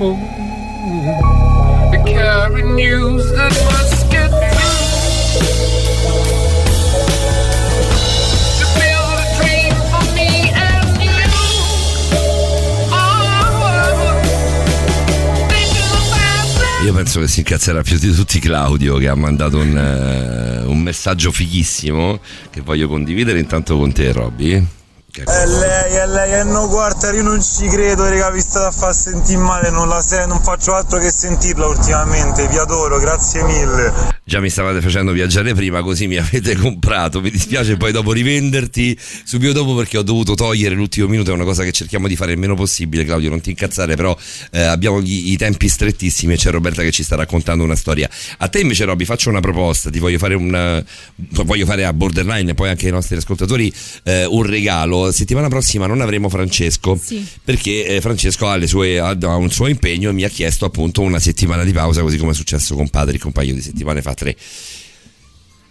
Oh, 0.00 0.16
they 1.90 2.02
carry 2.12 2.62
news 2.62 3.30
that 3.32 3.52
must. 3.64 3.95
Penso 16.96 17.20
che 17.20 17.28
si 17.28 17.40
incazzerà 17.40 17.82
più 17.82 17.98
di 17.98 18.10
tutti 18.10 18.40
Claudio 18.40 18.96
che 18.96 19.08
ha 19.08 19.14
mandato 19.14 19.58
un, 19.58 19.76
eh, 19.76 20.64
un 20.64 20.78
messaggio 20.80 21.30
fighissimo 21.30 22.20
che 22.48 22.62
voglio 22.62 22.88
condividere 22.88 23.38
intanto 23.38 23.76
con 23.76 23.92
te 23.92 24.12
Robby. 24.12 24.66
È 25.12 25.46
lei, 25.46 25.92
è 25.92 26.05
lei, 26.16 26.32
è 26.32 26.44
no 26.44 26.66
quarter, 26.66 27.14
io 27.14 27.22
non 27.22 27.42
ci 27.42 27.66
credo, 27.66 28.08
raga, 28.08 28.30
vi 28.30 28.40
state 28.40 28.66
a 28.66 28.70
far 28.70 28.94
sentire 28.94 29.38
male, 29.38 29.68
non 29.68 29.86
la 29.86 30.00
se- 30.00 30.24
non 30.24 30.40
faccio 30.40 30.72
altro 30.72 30.98
che 30.98 31.10
sentirla 31.10 31.66
ultimamente, 31.66 32.48
vi 32.48 32.56
adoro, 32.56 32.98
grazie 32.98 33.42
mille. 33.42 34.14
Già 34.24 34.40
mi 34.40 34.48
stavate 34.48 34.80
facendo 34.80 35.12
viaggiare 35.12 35.54
prima, 35.54 35.82
così 35.82 36.06
mi 36.06 36.16
avete 36.18 36.56
comprato. 36.56 37.20
Mi 37.20 37.30
dispiace 37.30 37.76
poi 37.76 37.92
dopo 37.92 38.12
rivenderti 38.12 38.98
subito 39.24 39.52
dopo 39.52 39.74
perché 39.74 39.98
ho 39.98 40.02
dovuto 40.02 40.34
togliere 40.34 40.74
l'ultimo 40.74 41.06
minuto. 41.06 41.30
È 41.30 41.34
una 41.34 41.44
cosa 41.44 41.62
che 41.62 41.70
cerchiamo 41.70 42.08
di 42.08 42.16
fare 42.16 42.32
il 42.32 42.38
meno 42.38 42.54
possibile, 42.54 43.04
Claudio. 43.04 43.28
Non 43.28 43.40
ti 43.40 43.50
incazzare, 43.50 43.94
però 43.94 44.16
eh, 44.52 44.62
abbiamo 44.62 45.00
gli- 45.02 45.30
i 45.32 45.36
tempi 45.36 45.68
strettissimi 45.68 46.32
e 46.32 46.36
c'è 46.38 46.50
Roberta 46.50 46.82
che 46.82 46.90
ci 46.90 47.02
sta 47.02 47.14
raccontando 47.14 47.62
una 47.62 47.76
storia. 47.76 48.08
A 48.38 48.48
te 48.48 48.60
invece, 48.60 48.84
Robby, 48.84 49.04
faccio 49.04 49.28
una 49.28 49.40
proposta. 49.40 49.90
Ti 49.90 49.98
voglio 49.98 50.18
fare 50.18 50.34
un 50.34 50.84
voglio 51.44 51.66
fare 51.66 51.84
a 51.84 51.92
borderline 51.92 52.50
e 52.50 52.54
poi 52.54 52.70
anche 52.70 52.86
ai 52.86 52.92
nostri 52.92 53.16
ascoltatori 53.16 53.72
eh, 54.04 54.24
un 54.24 54.42
regalo. 54.44 55.12
Settimana 55.12 55.48
prossima 55.48 55.86
non 55.86 56.00
avremo 56.06 56.28
Francesco 56.28 56.98
perché 57.44 57.86
eh, 57.86 58.00
Francesco 58.00 58.48
ha, 58.48 58.56
le 58.56 58.66
sue- 58.66 58.98
ha- 58.98 59.16
ha 59.20 59.36
un 59.36 59.50
suo 59.50 59.66
impegno 59.66 60.10
e 60.10 60.12
mi 60.12 60.24
ha 60.24 60.28
chiesto 60.28 60.64
appunto 60.64 61.02
una 61.02 61.18
settimana 61.18 61.64
di 61.64 61.72
pausa, 61.72 62.00
così 62.00 62.16
come 62.16 62.32
è 62.32 62.34
successo 62.34 62.74
con 62.74 62.88
Patrick 62.88 63.24
un 63.24 63.32
paio 63.32 63.54
di 63.54 63.60
settimane 63.60 64.02
fa, 64.02 64.14
tre. 64.14 64.36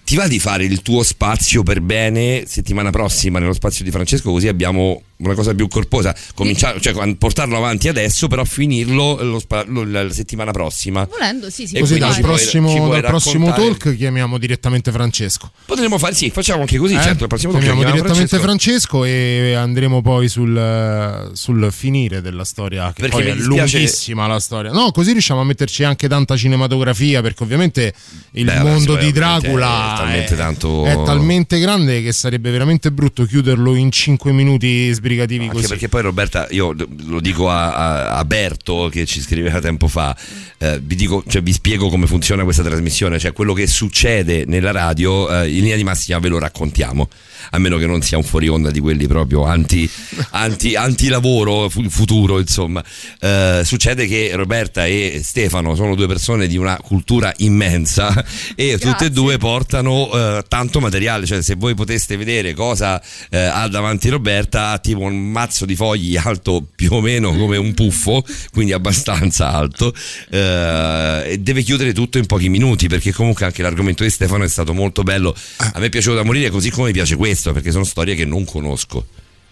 Ti 0.04 0.16
va 0.16 0.28
di 0.28 0.38
fare 0.38 0.66
il 0.66 0.84
tuo 0.84 1.02
spazio 1.02 1.64
per 1.64 1.82
bene 1.82 2.44
settimana 2.46 2.92
prossima 2.92 3.40
nello 3.40 3.54
spazio 3.54 3.84
di 3.84 3.90
Francesco, 3.90 4.32
così 4.32 4.48
abbiamo 4.48 5.02
una 5.18 5.34
cosa 5.34 5.54
più 5.54 5.68
corposa, 5.68 6.16
cominciare, 6.34 6.80
cioè 6.82 7.16
portarlo 7.16 7.56
avanti 7.58 7.88
adesso, 7.88 8.28
però 8.28 8.44
finirlo 8.44 9.18
lo 9.24 9.42
lo- 9.68 9.84
la, 9.84 10.10
settimana 10.12 10.52
prossima. 10.52 11.08
Volendo, 11.10 11.50
sì, 11.50 11.68
si 11.68 11.76
E 11.76 11.80
Così 11.80 11.98
dal 11.98 12.20
prossimo, 12.20 12.74
puoi 12.76 13.02
dal 13.02 13.10
prossimo 13.10 13.54
talk 13.54 13.96
chiamiamo 13.96 14.38
direttamente 14.38 14.92
Francesco. 14.92 15.52
Potremmo 15.66 15.98
fare, 15.98 16.14
sì, 16.16 16.30
facciamo 16.30 16.62
anche 16.62 16.78
così, 16.78 16.96
Eh? 16.96 17.02
certo, 17.02 17.24
il 17.24 17.30
prossimo 17.30 17.54
talk 17.54 17.64
chiamiamo 17.64 17.92
direttamente 17.92 18.38
Francesco. 18.40 18.98
Francesco. 18.98 19.04
e 19.06 19.54
andremo 19.54 20.02
poi 20.02 20.28
sul, 20.28 21.30
sul 21.34 21.72
finire 21.72 22.22
della 22.22 22.44
storia 22.44 22.92
che 22.94 23.02
Perché 23.02 23.16
poi 23.18 23.28
è 23.28 23.36
dispiace- 23.36 23.78
lunghissima 23.78 24.28
la 24.28 24.40
storia 24.40 24.72
no 24.72 24.92
così 24.92 25.12
riusciamo 25.12 25.42
a 25.42 25.44
metterci 25.44 25.84
anche 25.84 26.08
tanta 26.08 26.36
cinematografia 26.38 27.22
perché 27.22 27.44
ovviamente 27.44 27.94
il 28.32 28.46
Beh, 28.46 28.60
mondo 28.60 28.96
di 28.96 29.08
è 29.08 29.12
Dracula 29.12 29.94
è 29.94 29.98
talmente 29.98 30.36
tanto- 30.36 30.86
è 30.86 30.94
talmente 31.04 31.60
grande 31.60 32.02
che 32.02 32.12
sarebbe 32.12 32.52
veramente 32.52 32.92
brutto 32.92 33.26
chiuderlo 33.26 33.76
in 33.76 33.92
5 33.92 34.32
minuti 34.32 34.94
sbrigativi 35.06 35.44
Anche 35.44 35.56
così. 35.56 35.68
perché 35.68 35.88
poi 35.88 36.02
Roberta, 36.02 36.48
io 36.50 36.76
lo 37.06 37.20
dico 37.20 37.50
a, 37.50 37.74
a- 37.76 38.18
a 38.18 38.26
Berto 38.26 38.90
che 38.92 39.06
ci 39.06 39.22
scriveva 39.22 39.60
tempo 39.60 39.88
fa, 39.88 40.16
eh, 40.58 40.80
vi, 40.82 40.96
dico, 40.96 41.24
cioè, 41.28 41.44
vi 41.44 41.54
spiego 41.54 41.90
come 41.90 42.08
funziona 42.08 42.44
questa 42.44 42.64
trasmissione, 42.64 43.20
cioè 43.20 43.32
quello 43.32 43.54
che 43.54 43.68
succede 43.68 44.46
nella 44.48 44.72
radio 44.72 45.30
eh, 45.30 45.48
in 45.50 45.62
linea 45.62 45.76
di 45.76 45.84
massima 45.84 46.18
ve 46.18 46.30
lo 46.30 46.40
raccontiamo, 46.40 47.08
a 47.52 47.58
meno 47.58 47.78
che 47.78 47.86
non 47.86 48.02
sia 48.02 48.18
un 48.18 48.24
fuori 48.24 48.48
onda 48.48 48.72
di 48.72 48.80
quelli 48.80 49.08
proprio 49.08 49.44
anti, 49.46 49.90
anti, 50.32 50.76
anti-lavoro 50.76 51.70
fu- 51.70 51.90
futuro, 51.90 52.40
insomma. 52.40 52.84
Eh, 53.20 53.62
succede 53.64 54.08
che 54.08 54.32
Roberta 54.34 54.86
e 54.86 55.22
Stefano 55.24 55.76
sono 55.76 55.96
due 55.96 56.08
persone 56.08 56.48
di 56.48 56.58
una 56.58 56.78
cultura 56.78 57.34
immensa 57.38 58.26
e 58.56 58.78
tutte 58.78 59.06
e 59.06 59.12
due 59.12 59.38
portano 59.38 60.10
eh, 60.12 60.44
tanto 60.48 60.80
materiale, 60.80 61.26
cioè 61.26 61.42
se 61.42 61.56
voi 61.56 61.74
poteste 61.76 62.18
vedere 62.18 62.54
cosa 62.54 63.02
eh, 63.30 63.38
ha 63.38 63.68
davanti 63.68 64.10
Roberta, 64.10 64.70
ha 64.70 64.80
tipo 64.80 65.02
un 65.02 65.32
mazzo 65.32 65.66
di 65.66 65.76
fogli 65.76 66.18
alto 66.18 66.66
più 66.76 66.92
o 66.92 67.02
meno 67.02 67.36
come 67.36 67.58
un 67.58 67.74
puffo, 67.74 68.24
quindi 68.52 68.74
abbastanza 68.74 69.52
alto, 69.52 69.94
eh, 70.30 71.24
e 71.26 71.38
deve 71.40 71.62
chiudere 71.62 71.94
tutto 71.94 72.18
in 72.18 72.26
pochi 72.26 72.50
minuti 72.50 72.88
perché 72.88 73.12
comunque 73.14 73.46
anche 73.46 73.62
l'argomento 73.62 74.04
di 74.04 74.10
Stefano 74.10 74.44
è 74.44 74.50
stato 74.50 74.74
molto 74.74 75.04
bello, 75.04 75.36
a 75.58 75.80
me 75.80 75.86
è 75.86 75.90
piaciuto 75.90 76.16
da 76.16 76.24
morire 76.24 76.50
così 76.50 76.70
come 76.70 76.88
mi 76.88 76.94
piace 76.94 77.16
questo 77.16 77.35
perché 77.54 77.72
sono 77.72 77.84
storie 77.84 78.16
che 78.16 78.26
non 78.26 78.46
conosco. 78.46 79.06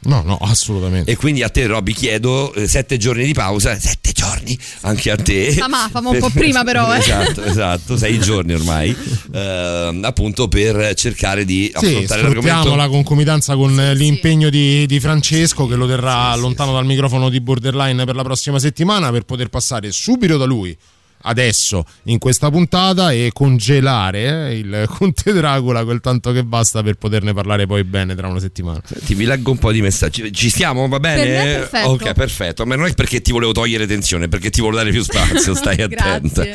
no 0.06 0.22
no 0.26 0.38
assolutamente 0.42 1.10
E 1.12 1.16
quindi 1.16 1.44
a 1.44 1.50
te, 1.50 1.66
Robby, 1.66 1.94
chiedo 1.94 2.54
eh, 2.54 2.68
sette 2.68 2.98
giorni 2.98 3.24
di 3.26 3.34
pausa, 3.34 3.80
sette 3.80 4.12
giorni 4.12 4.58
anche 4.82 5.12
a 5.12 5.16
te. 5.16 5.56
Ah, 5.60 5.68
ma 5.70 5.88
famo 5.90 6.10
un 6.12 6.20
po' 6.20 6.30
prima 6.30 6.64
però, 6.64 6.94
eh. 6.94 6.98
esatto, 7.00 7.44
esatto, 7.44 7.96
sei 7.98 8.20
giorni 8.20 8.54
ormai, 8.54 8.94
ehm, 9.34 10.04
appunto 10.04 10.48
per 10.50 10.94
cercare 10.96 11.46
di 11.46 11.72
Sì, 11.76 11.86
affrontare 11.86 12.22
l'argomento. 12.24 12.76
la 12.76 12.88
concomitanza 12.90 13.56
con 13.56 13.80
eh, 13.80 13.94
l'impegno 13.96 14.50
di, 14.50 14.86
di 14.86 15.00
Francesco 15.00 15.68
che 15.68 15.76
lo 15.76 15.88
terrà 15.88 16.36
lontano 16.36 16.74
dal 16.74 16.86
microfono 16.86 17.30
di 17.30 17.40
Borderline 17.40 18.04
per 18.06 18.16
la 18.16 18.24
prossima 18.24 18.60
settimana 18.60 19.10
per 19.12 19.24
poter 19.24 19.48
passare 19.50 19.92
subito 19.92 20.36
da 20.38 20.46
lui 20.46 20.76
adesso 21.24 21.86
in 22.04 22.18
questa 22.20 22.50
puntata 22.50 23.12
e 23.12 23.32
congelare 23.34 24.50
eh, 24.50 24.58
il 24.58 24.86
Conte 24.94 25.34
Dracula 25.34 25.84
quel 25.84 26.02
tanto 26.02 26.32
che 26.32 26.44
basta 26.44 26.82
per 26.84 26.96
poterne 26.96 27.34
parlare 27.34 27.66
poi 27.66 27.84
bene 27.84 28.16
tra 28.16 28.28
una 28.28 28.40
settimana. 28.40 28.82
Ti 28.82 29.14
vi 29.14 29.26
leggo 29.26 29.52
un 29.52 29.58
po' 29.58 29.72
di 29.72 29.82
messaggi. 29.82 30.32
Ci 30.32 30.50
stiamo, 30.50 30.88
va 30.88 31.00
bene? 31.00 31.24
Per 31.24 31.70
perfetto. 31.70 31.90
Ok, 31.90 32.14
perfetto. 32.14 32.66
Ma 32.66 32.76
non 32.76 32.88
è 32.88 32.94
perché 32.94 33.22
ti 33.22 33.32
volevo 33.32 33.52
togliere 33.52 33.88
tensione, 33.88 34.26
è 34.26 34.28
perché 34.28 34.50
ti 34.50 34.62
volevo 34.62 34.78
dare 34.78 34.92
più 34.92 35.04
spazio, 35.04 35.54
stai 35.56 35.82
attenta. 35.82 36.46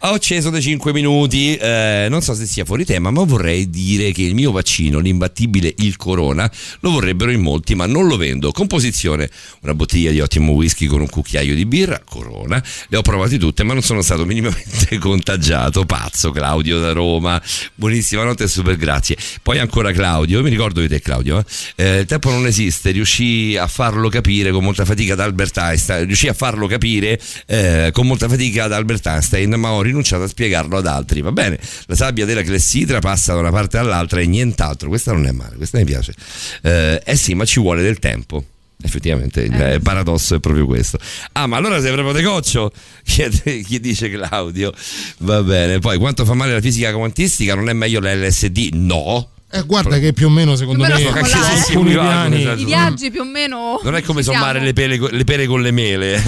Ho 0.00 0.12
acceso 0.12 0.50
dei 0.50 0.62
5 0.62 0.92
minuti, 0.92 1.56
eh, 1.56 2.06
non 2.08 2.22
so 2.22 2.34
se 2.34 2.46
sia 2.46 2.64
fuori 2.64 2.84
tema, 2.84 3.10
ma 3.10 3.22
vorrei 3.24 3.68
dire 3.70 4.12
che 4.12 4.22
il 4.22 4.34
mio 4.34 4.52
vaccino, 4.52 4.98
l'imbattibile 4.98 5.74
il 5.78 5.96
Corona, 5.96 6.50
lo 6.80 6.90
vorrebbero 6.90 7.30
in 7.30 7.40
molti, 7.40 7.74
ma 7.74 7.86
non 7.86 8.06
lo 8.06 8.16
vendo. 8.16 8.52
Composizione, 8.52 9.30
una 9.62 9.74
bottiglia 9.74 10.10
di 10.10 10.20
ottimo 10.20 10.52
whisky 10.52 10.86
con 10.86 11.00
un 11.00 11.08
cucchiaio 11.08 11.54
di 11.54 11.66
birra, 11.66 12.00
Corona. 12.04 12.62
Le 12.88 12.96
ho 12.96 13.02
provate 13.02 13.38
tutte, 13.38 13.62
ma 13.62 13.72
non 13.72 13.82
sono 13.82 14.02
stato 14.06 14.24
minimamente 14.24 14.98
contagiato. 15.02 15.84
Pazzo 15.84 16.30
Claudio 16.30 16.78
da 16.78 16.92
Roma. 16.92 17.42
Buonissima 17.74 18.22
notte 18.22 18.44
e 18.44 18.48
super 18.48 18.76
grazie. 18.76 19.16
Poi 19.42 19.58
ancora 19.58 19.90
Claudio, 19.90 20.42
mi 20.42 20.50
ricordo 20.50 20.80
di 20.80 20.86
te 20.86 21.00
Claudio, 21.00 21.40
eh? 21.40 21.44
Eh, 21.74 21.98
il 22.00 22.06
tempo 22.06 22.30
non 22.30 22.46
esiste, 22.46 22.92
riuscì 22.92 23.56
a 23.56 23.66
farlo 23.66 24.08
capire 24.08 24.52
con 24.52 24.62
molta 24.62 24.84
fatica 24.84 25.14
ad 25.14 25.20
Albert 25.20 25.56
Einstein, 25.58 26.06
riuscì 26.06 26.28
a 26.28 26.34
farlo 26.34 26.68
capire 26.68 27.20
eh, 27.46 27.90
con 27.92 28.06
molta 28.06 28.28
fatica 28.28 28.64
ad 28.64 28.72
Albert 28.72 29.04
Einstein, 29.06 29.54
ma 29.54 29.72
ho 29.72 29.82
rinunciato 29.82 30.22
a 30.22 30.28
spiegarlo 30.28 30.76
ad 30.76 30.86
altri. 30.86 31.20
Va 31.20 31.32
bene, 31.32 31.58
la 31.86 31.96
sabbia 31.96 32.24
della 32.24 32.42
clessidra 32.42 33.00
passa 33.00 33.34
da 33.34 33.40
una 33.40 33.50
parte 33.50 33.76
all'altra 33.76 34.20
e 34.20 34.26
nient'altro. 34.26 34.88
Questa 34.88 35.12
non 35.12 35.26
è 35.26 35.32
male, 35.32 35.56
questa 35.56 35.78
mi 35.78 35.84
piace. 35.84 36.14
Eh, 36.62 37.02
eh 37.04 37.16
sì, 37.16 37.34
ma 37.34 37.44
ci 37.44 37.58
vuole 37.58 37.82
del 37.82 37.98
tempo. 37.98 38.44
Effettivamente 38.82 39.40
il 39.40 39.54
eh, 39.54 39.80
paradosso 39.80 40.34
è 40.34 40.40
proprio 40.40 40.66
questo. 40.66 40.98
Ah, 41.32 41.46
ma 41.46 41.56
allora 41.56 41.80
sei 41.80 41.92
proprio 41.92 42.12
decoccio? 42.12 42.70
Chiede, 43.02 43.60
chi 43.60 43.80
dice 43.80 44.10
Claudio? 44.10 44.72
Va 45.18 45.42
bene. 45.42 45.78
Poi 45.78 45.96
quanto 45.98 46.24
fa 46.24 46.34
male 46.34 46.52
la 46.52 46.60
fisica 46.60 46.92
quantistica? 46.92 47.54
Non 47.54 47.68
è 47.68 47.72
meglio 47.72 48.00
l'LSD? 48.00 48.74
No. 48.74 49.30
Eh, 49.48 49.62
guarda 49.62 49.98
che 49.98 50.12
più 50.12 50.26
o 50.26 50.30
meno 50.30 50.56
secondo 50.56 50.84
Più 50.84 50.92
me 50.92 51.00
eh. 51.02 51.08
alcuni 51.08 51.92
là, 51.92 52.02
piani 52.02 52.40
esatto. 52.40 52.60
I 52.60 52.64
viaggi 52.64 53.10
più 53.10 53.20
o 53.20 53.24
meno. 53.24 53.80
Non 53.82 53.94
è 53.94 54.02
come 54.02 54.22
sommare 54.22 54.60
le, 54.60 54.72
pere 54.72 54.98
le 54.98 55.24
pere 55.24 55.46
con 55.46 55.62
le 55.62 55.70
mele. 55.70 56.22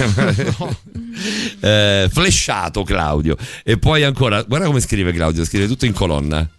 eh, 1.59 2.09
flesciato 2.11 2.83
Claudio. 2.83 3.35
E 3.63 3.77
poi 3.77 4.03
ancora, 4.03 4.41
guarda 4.43 4.65
come 4.65 4.79
scrive 4.79 5.11
Claudio, 5.11 5.45
scrive 5.45 5.67
tutto 5.67 5.85
in 5.85 5.93
colonna. 5.93 6.49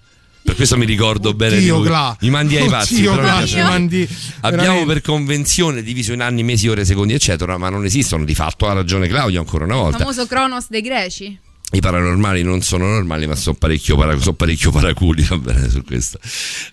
Per 0.51 0.59
questo 0.59 0.77
mi 0.77 0.85
ricordo 0.85 1.33
bene 1.33 1.59
di 1.59 1.63
Dio, 1.63 1.77
lui. 1.77 1.87
Gla. 1.87 2.17
Mi 2.23 2.31
mandi 2.31 2.57
ai 2.57 2.69
pazzi. 2.69 3.03
Gla, 3.03 3.45
mandi 3.63 4.03
Abbiamo 4.41 4.63
veramente. 4.65 4.93
per 4.95 5.03
convenzione 5.03 5.81
diviso 5.81 6.13
in 6.13 6.21
anni, 6.21 6.43
mesi, 6.43 6.67
ore, 6.67 6.85
secondi, 6.85 7.15
eccetera, 7.15 7.57
ma 7.57 7.69
non 7.69 7.85
esistono. 7.85 8.25
Di 8.25 8.35
fatto 8.35 8.69
ha 8.69 8.73
ragione 8.73 9.07
Claudio 9.07 9.39
ancora 9.39 9.65
una 9.65 9.75
Il 9.75 9.81
volta. 9.81 9.99
famoso 9.99 10.27
Cronos 10.27 10.65
dei 10.69 10.83
greci. 10.83 11.39
I 11.73 11.79
paranormali 11.79 12.43
non 12.43 12.63
sono 12.63 12.87
normali, 12.87 13.29
ma 13.29 13.37
sono 13.37 13.55
parecchio, 13.57 13.97
para- 13.97 14.19
sono 14.19 14.35
parecchio 14.35 14.73
paraculi, 14.73 15.23
va 15.23 15.39
bene 15.39 15.71
su 15.71 15.85
questo. 15.85 16.19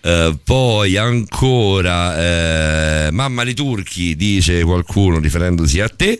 Eh, 0.02 0.36
poi 0.42 0.96
ancora, 0.96 3.06
eh, 3.06 3.10
mamma 3.12 3.44
li 3.44 3.54
turchi, 3.54 4.16
dice 4.16 4.64
qualcuno 4.64 5.20
riferendosi 5.20 5.80
a 5.80 5.88
te. 5.88 6.18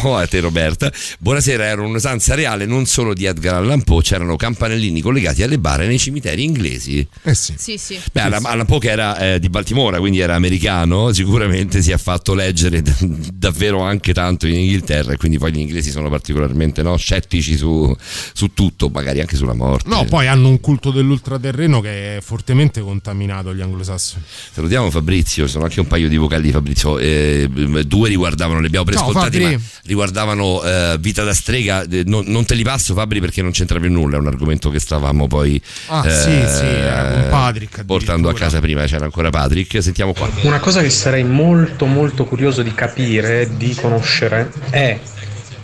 Po' 0.00 0.16
a 0.16 0.26
te 0.26 0.40
Roberta. 0.40 0.92
Buonasera, 1.18 1.64
era 1.64 1.82
un'usanza 1.82 2.34
reale 2.34 2.66
non 2.66 2.86
solo 2.86 3.14
di 3.14 3.24
Edgar 3.24 3.54
Allan 3.54 3.82
Poe, 3.82 4.02
c'erano 4.02 4.36
campanellini 4.36 5.00
collegati 5.00 5.42
alle 5.42 5.58
bare 5.58 5.86
nei 5.86 5.98
cimiteri 5.98 6.44
inglesi. 6.44 7.06
Eh 7.22 7.34
sì. 7.34 7.54
Sì, 7.56 7.78
sì. 7.78 7.98
Beh, 8.12 8.20
Allan 8.20 8.44
Allan 8.44 8.66
Poe 8.66 8.78
che 8.78 8.90
era 8.90 9.18
eh, 9.18 9.38
di 9.38 9.48
Baltimora, 9.48 9.98
quindi 9.98 10.20
era 10.20 10.34
americano, 10.34 11.12
sicuramente 11.12 11.82
si 11.82 11.90
è 11.90 11.98
fatto 11.98 12.34
leggere 12.34 12.82
d- 12.82 13.30
davvero 13.32 13.80
anche 13.80 14.12
tanto 14.12 14.46
in 14.46 14.54
Inghilterra 14.54 15.12
e 15.12 15.16
quindi 15.16 15.38
poi 15.38 15.52
gli 15.52 15.58
inglesi 15.58 15.90
sono 15.90 16.08
particolarmente 16.08 16.82
no, 16.82 16.96
scettici 16.96 17.56
su, 17.56 17.94
su 18.32 18.52
tutto, 18.54 18.88
magari 18.88 19.20
anche 19.20 19.36
sulla 19.36 19.54
morte. 19.54 19.88
No, 19.88 20.04
poi 20.04 20.26
hanno 20.26 20.48
un 20.48 20.60
culto 20.60 20.90
dell'ultraterreno 20.90 21.80
che 21.80 22.16
è 22.16 22.20
fortemente 22.20 22.80
contaminato 22.80 23.54
gli 23.54 23.60
anglosassoni. 23.60 24.22
Salutiamo 24.52 24.90
Fabrizio, 24.90 25.46
ci 25.46 25.52
sono 25.52 25.64
anche 25.64 25.80
un 25.80 25.86
paio 25.86 26.08
di 26.08 26.16
vocali 26.16 26.42
di 26.42 26.52
Fabrizio, 26.52 26.98
eh, 26.98 27.48
due 27.86 28.08
riguardavano, 28.08 28.60
li 28.60 28.66
abbiamo 28.66 28.86
Fabri. 29.12 29.42
ma 29.42 29.60
riguardavano 29.84 30.62
eh, 30.62 30.96
Vita 31.00 31.22
da 31.24 31.34
strega, 31.34 31.82
Eh, 31.82 32.02
non, 32.06 32.24
non 32.26 32.44
te 32.44 32.54
li 32.54 32.62
passo 32.62 32.94
Fabri 32.94 33.20
perché 33.20 33.42
non 33.42 33.50
c'entra 33.50 33.78
più 33.78 33.90
nulla, 33.90 34.16
è 34.16 34.20
un 34.20 34.26
argomento 34.26 34.70
che 34.70 34.80
stavamo 34.80 35.26
poi 35.26 35.60
Ah, 35.86 36.02
sì, 36.08 36.30
sì, 36.46 36.64
eh, 36.64 37.10
con 37.12 37.26
Patrick 37.30 37.84
portando 37.84 38.28
a 38.28 38.34
casa 38.34 38.60
prima, 38.60 38.84
c'era 38.84 39.04
ancora 39.04 39.30
Patrick, 39.30 39.82
sentiamo 39.82 40.12
qua. 40.12 40.28
Una 40.42 40.60
cosa 40.60 40.80
che 40.80 40.90
sarei 40.90 41.24
molto 41.24 41.86
molto 41.86 42.24
curioso 42.24 42.62
di 42.62 42.74
capire, 42.74 43.50
di 43.56 43.74
conoscere, 43.74 44.50
è 44.70 44.98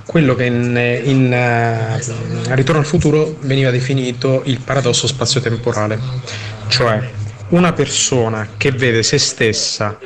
quello 0.05 0.35
che 0.35 0.45
in, 0.45 1.01
in, 1.05 1.33
eh, 1.33 2.55
Ritorno 2.55 2.81
al 2.81 2.87
futuro 2.87 3.39
veniva 3.41 3.71
definito 3.71 4.43
il 4.45 4.61
paradosso 4.61 5.07
spazio-temporale, 5.07 5.99
cioè 6.69 7.23
una 7.49 7.73
persona 7.73 8.49
che 8.57 8.71
vede 8.71 9.03
se 9.03 9.19
stessa, 9.19 9.99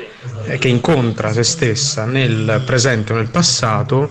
eh, 0.44 0.58
che 0.58 0.68
incontra 0.68 1.32
se 1.32 1.42
stessa 1.44 2.04
nel 2.04 2.62
presente 2.64 3.12
o 3.12 3.16
nel 3.16 3.30
passato, 3.30 4.10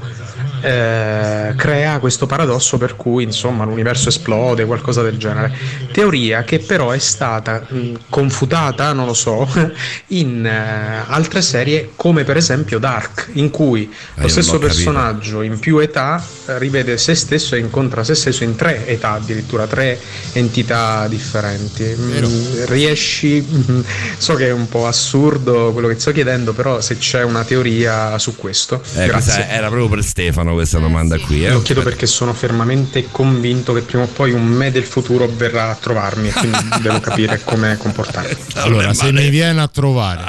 eh, 0.61 1.53
crea 1.55 1.99
questo 1.99 2.25
paradosso 2.25 2.77
per 2.77 2.95
cui 2.95 3.23
insomma 3.23 3.63
l'universo 3.63 4.09
esplode, 4.09 4.65
qualcosa 4.65 5.01
del 5.01 5.17
genere. 5.17 5.53
Teoria 5.91 6.43
che 6.43 6.59
però 6.59 6.91
è 6.91 6.99
stata 6.99 7.65
mh, 7.67 7.93
confutata, 8.09 8.93
non 8.93 9.05
lo 9.05 9.13
so, 9.13 9.47
in 10.07 10.45
eh, 10.45 11.03
altre 11.07 11.41
serie 11.41 11.91
come 11.95 12.23
per 12.23 12.37
esempio 12.37 12.79
Dark, 12.79 13.29
in 13.33 13.49
cui 13.49 13.81
io 13.81 13.89
lo 14.15 14.27
stesso 14.27 14.59
personaggio 14.59 15.41
in 15.41 15.59
più 15.59 15.77
età 15.79 16.23
rivede 16.57 16.97
se 16.97 17.15
stesso 17.15 17.55
e 17.55 17.59
incontra 17.59 18.03
se 18.03 18.15
stesso 18.15 18.43
in 18.43 18.55
tre 18.55 18.87
età, 18.87 19.11
addirittura 19.13 19.67
tre 19.67 19.99
entità 20.33 21.07
differenti. 21.07 21.83
Mm, 21.83 22.65
Riesci, 22.65 23.41
mm, 23.41 23.79
so 24.17 24.35
che 24.35 24.47
è 24.47 24.51
un 24.51 24.67
po' 24.67 24.87
assurdo 24.87 25.71
quello 25.73 25.87
che 25.87 25.99
sto 25.99 26.11
chiedendo, 26.11 26.53
però 26.53 26.81
se 26.81 26.97
c'è 26.97 27.23
una 27.23 27.43
teoria 27.43 28.17
su 28.17 28.35
questo. 28.35 28.81
Eh, 28.95 29.09
era 29.49 29.67
proprio 29.67 29.89
per 29.89 30.03
Stefano 30.03 30.46
questa 30.53 30.79
domanda 30.79 31.17
qui. 31.19 31.45
Eh. 31.45 31.51
Lo 31.51 31.61
chiedo 31.61 31.81
perché 31.81 32.05
sono 32.05 32.33
fermamente 32.33 33.07
convinto 33.11 33.73
che 33.73 33.81
prima 33.81 34.03
o 34.03 34.07
poi 34.07 34.31
un 34.31 34.45
me 34.45 34.71
del 34.71 34.83
futuro 34.83 35.27
verrà 35.35 35.69
a 35.71 35.75
trovarmi 35.75 36.29
e 36.29 36.31
quindi 36.33 36.57
devo 36.81 36.99
capire 36.99 37.41
come 37.43 37.77
comportarmi. 37.77 38.35
Allora, 38.55 38.93
se 38.93 39.11
mi 39.11 39.29
viene 39.29 39.61
a 39.61 39.67
trovare 39.67 40.23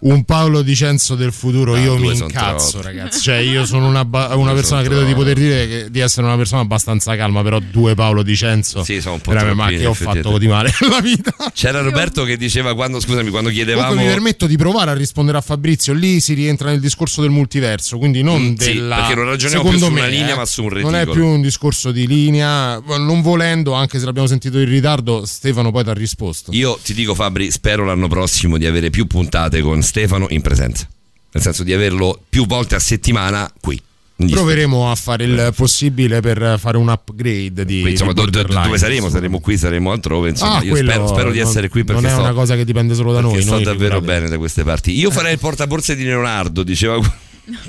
un 0.00 0.24
Paolo 0.24 0.62
Dicenzo 0.62 1.14
del 1.14 1.32
futuro, 1.32 1.76
io 1.76 1.94
due 1.96 2.10
mi 2.10 2.16
son 2.16 2.28
incazzo, 2.28 2.80
ragazzi. 2.82 3.20
Cioè, 3.20 3.36
io 3.36 3.64
sono 3.66 3.86
una, 3.86 4.04
ba- 4.04 4.34
una 4.34 4.52
persona, 4.52 4.80
son 4.80 4.88
credo 4.90 5.04
di 5.04 5.12
troppi. 5.12 5.28
poter 5.32 5.36
dire 5.38 5.68
che- 5.68 5.90
di 5.90 6.00
essere 6.00 6.26
una 6.26 6.36
persona 6.36 6.62
abbastanza 6.62 7.14
calma, 7.16 7.42
però 7.42 7.58
due 7.60 7.94
Paolo 7.94 8.22
Dicenzo. 8.22 8.82
Sì, 8.82 9.00
sono 9.00 9.14
un 9.14 9.20
po' 9.20 9.32
veramente, 9.32 9.62
ma 9.62 9.68
che 9.78 9.86
ho 9.86 9.94
fatto 9.94 10.38
di 10.38 10.48
male 10.48 10.72
nella 10.80 11.00
vita. 11.00 11.34
C'era 11.52 11.80
Roberto 11.82 12.24
che 12.24 12.36
diceva 12.36 12.74
quando, 12.74 12.98
scusami, 13.00 13.30
quando 13.30 13.50
chiedevamo... 13.50 13.94
Mi 13.94 14.04
permetto 14.06 14.46
di 14.46 14.56
provare 14.56 14.90
a 14.90 14.94
rispondere 14.94 15.38
a 15.38 15.40
Fabrizio. 15.42 15.92
Lì 15.92 16.20
si 16.20 16.32
rientra 16.34 16.70
nel 16.70 16.80
discorso 16.80 17.20
del 17.20 17.30
multiverso, 17.30 17.98
quindi 17.98 18.22
non 18.22 18.40
Mm, 18.42 18.54
sì, 18.56 18.72
della. 18.74 18.96
perché 18.96 19.14
non 19.14 19.28
secondo 19.62 19.90
me, 19.90 20.08
linea, 20.08 20.34
eh, 20.34 20.36
ma 20.36 20.44
su 20.46 20.64
un 20.64 20.78
Non 20.80 20.94
è 20.94 21.06
più 21.06 21.26
un 21.26 21.40
discorso 21.40 21.90
di 21.92 22.06
linea. 22.06 22.80
Non 22.80 23.22
volendo, 23.22 23.72
anche 23.72 23.98
se 23.98 24.04
l'abbiamo 24.04 24.28
sentito 24.28 24.58
in 24.58 24.68
ritardo, 24.68 25.24
Stefano 25.26 25.70
poi 25.70 25.84
ti 25.84 25.90
ha 25.90 25.94
risposto. 25.94 26.50
Io 26.52 26.78
ti 26.82 26.94
dico 26.94 27.14
Fabri, 27.14 27.50
spero 27.50 27.84
l'anno 27.84 28.08
prossimo 28.08 28.58
di 28.58 28.66
avere 28.66 28.90
più 28.90 29.06
puntate 29.06 29.60
con 29.60 29.82
Stefano 29.82 30.26
in 30.30 30.42
presenza. 30.42 30.88
Nel 31.32 31.42
senso 31.42 31.64
di 31.64 31.72
averlo 31.72 32.20
più 32.28 32.46
volte 32.46 32.74
a 32.76 32.78
settimana 32.78 33.50
qui. 33.60 33.80
Proveremo 34.16 34.92
a 34.92 34.94
fare 34.94 35.24
il 35.24 35.52
possibile 35.56 36.20
per 36.20 36.56
fare 36.60 36.76
un 36.76 36.88
upgrade 36.88 37.64
di, 37.64 37.80
Qui, 37.80 37.90
insomma, 37.90 38.12
di 38.12 38.22
do- 38.22 38.30
do- 38.30 38.44
dove 38.44 38.78
saremo? 38.78 39.08
Saremo 39.10 39.40
qui, 39.40 39.58
saremo 39.58 39.90
altrove. 39.90 40.28
Insomma, 40.28 40.58
Ah, 40.58 40.62
io 40.62 40.76
spero, 40.76 41.08
spero 41.08 41.32
di 41.32 41.40
essere 41.40 41.68
qui 41.68 41.82
perché 41.82 42.00
non 42.00 42.08
è 42.10 42.14
sto, 42.14 42.22
una 42.22 42.32
cosa 42.32 42.54
che 42.54 42.64
dipende 42.64 42.94
solo 42.94 43.12
da 43.12 43.20
noi. 43.20 43.42
sto 43.42 43.54
noi 43.54 43.64
davvero 43.64 44.00
bene 44.00 44.28
da 44.28 44.38
queste 44.38 44.62
parti. 44.62 44.96
Io 44.96 45.10
farei 45.10 45.32
il 45.32 45.40
portaborse 45.40 45.96
di 45.96 46.04
Leonardo, 46.04 46.62
diceva 46.62 46.96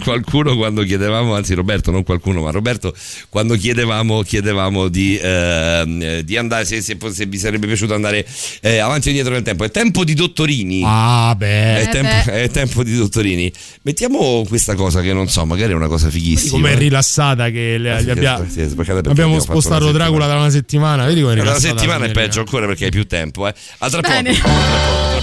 qualcuno 0.04 0.56
quando 0.56 0.84
chiedevamo, 0.84 1.36
anzi 1.36 1.54
Roberto, 1.54 1.92
non 1.92 2.04
qualcuno, 2.04 2.42
ma 2.42 2.52
Roberto, 2.52 2.94
quando 3.30 3.56
chiedevamo, 3.56 4.22
chiedevamo 4.22 4.88
di, 4.88 5.18
ehm, 5.22 6.02
eh, 6.02 6.24
di 6.24 6.38
andare, 6.38 6.66
se, 6.66 6.82
se- 6.82 6.98
se 7.12 7.26
vi 7.26 7.38
sarebbe 7.38 7.68
piaciuto 7.68 7.94
andare 7.94 8.26
eh, 8.62 8.78
avanti 8.78 9.08
o 9.08 9.10
indietro 9.12 9.34
nel 9.34 9.44
tempo. 9.44 9.64
È 9.64 9.72
tempo 9.72 10.04
di 10.04 10.14
dottorini. 10.14 10.82
Ah, 10.86 11.34
beh. 11.38 11.46
È, 11.76 11.82
Eh, 11.82 11.88
tempo, 11.90 12.32
beh. 12.32 12.44
è 12.44 12.50
tempo 12.50 12.84
di 12.84 12.96
dottorini. 12.96 13.52
Mettiamo 13.84 14.46
questa 14.48 14.76
cosa 14.76 15.02
che 15.02 15.14
non 15.14 15.28
so, 15.28 15.46
magari 15.46 15.72
è 15.74 15.76
una 15.76 15.88
cosa 15.88 16.10
fighissima. 16.10 16.52
Come 16.52 16.72
è 16.74 16.78
rilassata 16.78 17.50
che 17.50 17.78
le- 17.78 17.92
Ah, 17.92 18.00
sì, 18.00 18.06
gli 18.06 18.10
abbia- 18.10 18.46
sì, 18.50 18.62
abbiamo 19.06 19.40
spostato 19.40 19.84
una 19.84 19.92
Dracula 19.94 20.28
da 20.28 20.36
una 20.36 20.50
settimana. 20.50 21.06
Vedi 21.06 21.22
come 21.22 21.34
è 21.34 21.36
Allora, 21.36 21.52
la 21.52 21.58
rilassata 21.58 21.80
settimana 21.80 22.06
è 22.06 22.12
peggio 22.12 22.40
ancora 22.40 22.66
perché 22.66 22.86
hai 22.86 22.92
più 22.92 23.06
tempo. 23.06 23.48
Eh. 23.48 23.54
A 23.80 23.90
tra. 23.90 24.02
Bene. 24.02 24.34
Poco. 24.40 25.15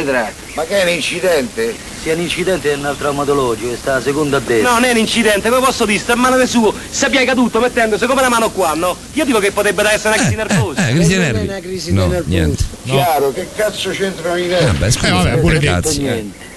Si 0.00 0.04
tratta? 0.04 0.32
Ma 0.54 0.62
che 0.64 0.80
è 0.80 0.82
un 0.82 0.88
incidente? 0.90 1.74
Sia 2.02 2.14
un 2.14 2.20
incidente 2.20 2.70
è 2.72 2.74
un 2.76 2.84
altro 2.84 3.04
traumatologico, 3.04 3.72
è 3.72 3.76
sta 3.76 3.94
la 3.94 4.02
seconda 4.02 4.36
a 4.36 4.40
destra. 4.40 4.68
No, 4.68 4.74
non 4.74 4.84
è 4.84 4.90
un 4.90 4.96
incidente, 4.98 5.48
come 5.48 5.64
posso 5.64 5.84
dire, 5.84 5.98
sta 5.98 6.12
a 6.12 6.16
mano 6.16 6.36
del 6.36 6.48
suo, 6.48 6.74
si 6.90 7.08
piega 7.08 7.34
tutto 7.34 7.60
mettendosi 7.60 8.06
come 8.06 8.20
la 8.20 8.28
mano 8.28 8.50
qua, 8.50 8.74
no? 8.74 8.96
Io 9.12 9.24
dico 9.24 9.38
che 9.38 9.52
potrebbe 9.52 9.88
essere 9.90 10.14
una 10.14 10.16
crisi 10.22 10.34
nervosa. 10.36 10.88
Eh, 10.88 10.92
crisi 10.92 11.08
di 11.08 11.14
Non 11.16 11.24
è 11.24 11.32
nervi. 11.32 11.46
una 11.48 11.60
crisi 11.60 11.92
No, 11.92 12.04
di 12.04 12.10
nervosi. 12.10 12.30
niente. 12.30 12.64
Chiaro, 12.84 13.32
che 13.32 13.48
cazzo 13.54 13.90
c'entrano 13.90 14.36
i 14.36 14.46
nervi? 14.46 14.64
Eh, 14.64 14.66
vabbè, 14.66 14.90
scusa, 14.90 15.06
Eh, 15.06 15.10
vabbè, 15.12 15.36
pure 15.38 15.58
che 15.58 15.66
detto 15.66 15.80
cazzo, 15.80 15.98
eh. 16.00 16.02
niente. 16.02 16.52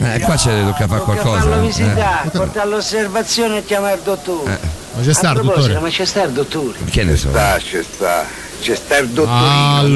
Eh, 0.00 0.20
qua 0.20 0.34
c'è 0.36 0.62
tocca 0.64 0.86
fare 0.86 1.02
qualcosa. 1.02 1.40
farlo 1.40 1.56
eh. 1.62 1.66
visitare, 1.66 2.28
portare 2.30 2.60
all'osservazione 2.60 3.58
e 3.58 3.64
chiamare 3.64 3.94
il 3.96 4.00
dottore. 4.02 4.58
Ma 4.94 5.02
c'è 5.02 5.12
sta 5.12 5.30
A 5.30 5.32
il 5.32 5.40
dottore? 5.42 5.78
Ma 5.78 5.88
c'è 5.88 6.04
sta 6.04 6.22
il 6.24 6.32
dottore? 6.32 6.78
Che 6.90 7.04
ne 7.04 7.16
so. 7.16 7.28
Sta, 7.30 7.56
c'è 7.58 7.82
sta. 7.82 8.47
C'è 8.60 8.74
sta 8.74 8.98
il 8.98 9.08
dottorino. 9.08 9.36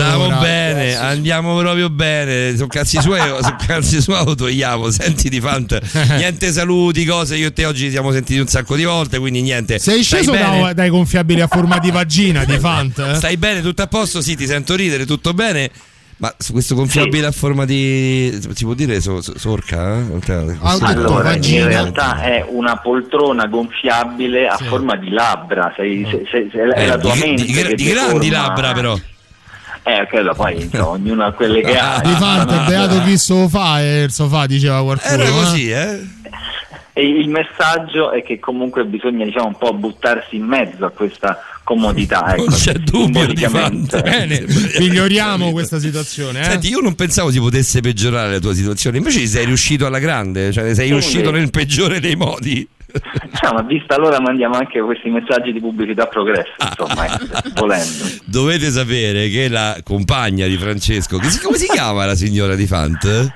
Andiamo 0.05 0.29
bene, 0.41 0.95
andiamo 0.97 1.59
proprio 1.59 1.91
bene. 1.91 2.55
Sono 2.55 2.69
cazzi 2.69 3.01
suoi, 3.01 3.19
sono 3.21 3.57
cazzi 3.67 4.01
suoi 4.01 4.25
lo 4.25 4.35
togliamo. 4.35 4.91
Senti 4.91 5.29
di 5.29 5.41
Fant, 5.41 5.79
niente 6.17 6.53
saluti, 6.53 7.05
cose. 7.05 7.37
Io 7.37 7.49
e 7.49 7.53
te 7.53 7.65
oggi 7.67 7.91
siamo 7.91 8.13
sentiti 8.13 8.39
un 8.39 8.47
sacco 8.47 8.77
di 8.77 8.85
volte, 8.85 9.19
quindi 9.19 9.43
niente. 9.43 9.79
Sei 9.79 10.03
sceso 10.03 10.31
da- 10.33 10.73
dai 10.73 10.89
gonfiabili 10.91 11.41
a 11.41 11.49
forma 11.49 11.79
di 11.79 11.91
vagina 11.91 12.45
di 12.45 12.57
Fant? 12.61 12.99
eh? 12.99 13.15
Stai 13.15 13.37
bene, 13.37 13.63
tutto 13.63 13.83
a 13.83 13.87
posto? 13.89 14.21
Sì, 14.23 14.37
ti 14.37 14.47
sento 14.47 14.75
ridere, 14.77 15.05
tutto 15.07 15.35
bene. 15.35 15.71
Ma 16.23 16.33
su 16.39 16.53
questo 16.53 16.77
gonfiabile 16.77 17.27
a 17.27 17.33
forma 17.33 17.65
di. 17.65 18.31
si 18.55 18.65
può 18.65 18.75
dire 18.75 19.01
so- 19.01 19.21
so- 19.21 19.37
sorca? 19.37 19.97
eh? 19.99 20.57
Allora, 20.61 21.35
in 21.35 21.65
realtà 21.67 22.23
è 22.23 22.47
una 22.49 22.77
poltrona 22.77 23.47
gonfiabile 23.47 24.47
a 24.47 24.57
forma 24.57 24.95
di 24.95 25.11
labbra, 25.11 25.73
sei, 25.75 26.07
sei- 26.09 26.25
sei- 26.31 26.49
sei- 26.53 26.71
è 26.71 26.83
Eh, 26.83 26.87
la 26.87 26.97
tua 26.99 27.13
di- 27.15 27.19
mente 27.19 27.43
di- 27.45 27.53
che 27.53 27.75
di 27.75 27.85
grandi 27.91 28.29
deforma- 28.29 28.47
labbra, 28.47 28.73
però. 28.73 28.97
Eh, 29.83 30.07
quello 30.09 30.33
poi, 30.33 30.71
cioè, 30.71 30.81
ognuno 30.87 31.25
ha 31.25 31.33
quelle 31.33 31.61
che 31.61 31.77
ha. 31.77 32.01
Di 32.01 32.11
Fant, 32.13 32.49
No, 32.49 32.65
beato 32.69 33.03
chi 33.03 33.19
sofà 33.19 33.81
e 33.83 34.03
il 34.05 34.13
sofà 34.13 34.47
diceva 34.47 34.81
qualcuno. 34.81 35.13
Era 35.15 35.25
eh? 35.25 35.31
così, 35.33 35.71
eh? 35.73 36.01
E 36.93 37.05
il 37.05 37.29
messaggio 37.31 38.13
è 38.13 38.23
che 38.23 38.39
comunque 38.39 38.85
bisogna 38.85 39.25
diciamo 39.25 39.47
un 39.49 39.57
po' 39.59 39.73
buttarsi 39.73 40.37
in 40.37 40.45
mezzo 40.45 40.85
a 40.85 40.91
questa 40.91 41.41
comodità. 41.65 42.35
Ecco, 42.35 42.45
Non 42.47 42.55
c'è 42.55 42.73
dubbio 42.75 43.27
di. 43.27 43.43
Fant. 43.43 44.03
Bene, 44.03 44.45
miglioriamo 44.79 45.51
questa 45.53 45.79
situazione. 45.79 46.41
Eh? 46.41 46.45
Senti, 46.45 46.69
io 46.69 46.81
non 46.81 46.95
pensavo 46.95 47.31
si 47.31 47.39
potesse 47.39 47.81
peggiorare 47.81 48.33
la 48.33 48.39
tua 48.39 48.55
situazione, 48.55 48.99
invece 48.99 49.19
ci 49.21 49.29
sei 49.29 49.47
riuscito 49.47 49.87
alla 49.87 49.99
grande, 49.99 50.53
cioè 50.53 50.75
sei 50.75 50.89
Sì, 50.89 50.93
uscito 50.95 51.19
invece. 51.29 51.39
nel 51.39 51.51
peggiore 51.51 52.01
dei 52.01 52.17
modi. 52.17 52.69
Diciamo, 53.31 53.55
ma 53.55 53.63
vista 53.63 53.95
allora 53.95 54.21
mandiamo 54.21 54.57
anche 54.57 54.79
questi 54.83 55.09
messaggi 55.09 55.51
di 55.51 55.61
pubblicità 55.61 56.07
progresso, 56.07 56.53
insomma, 56.61 57.07
eh, 57.07 57.51
volendo. 57.55 58.05
Dovete 58.27 58.71
sapere 58.71 59.31
che 59.31 59.49
la 59.49 59.79
compagna 59.83 60.47
di 60.47 60.59
Francesco, 60.59 61.19
come 61.43 61.57
si 61.57 61.69
chiama 61.69 62.05
la 62.05 62.15
signora 62.15 62.55
di 62.55 62.67
Fant? 62.67 63.33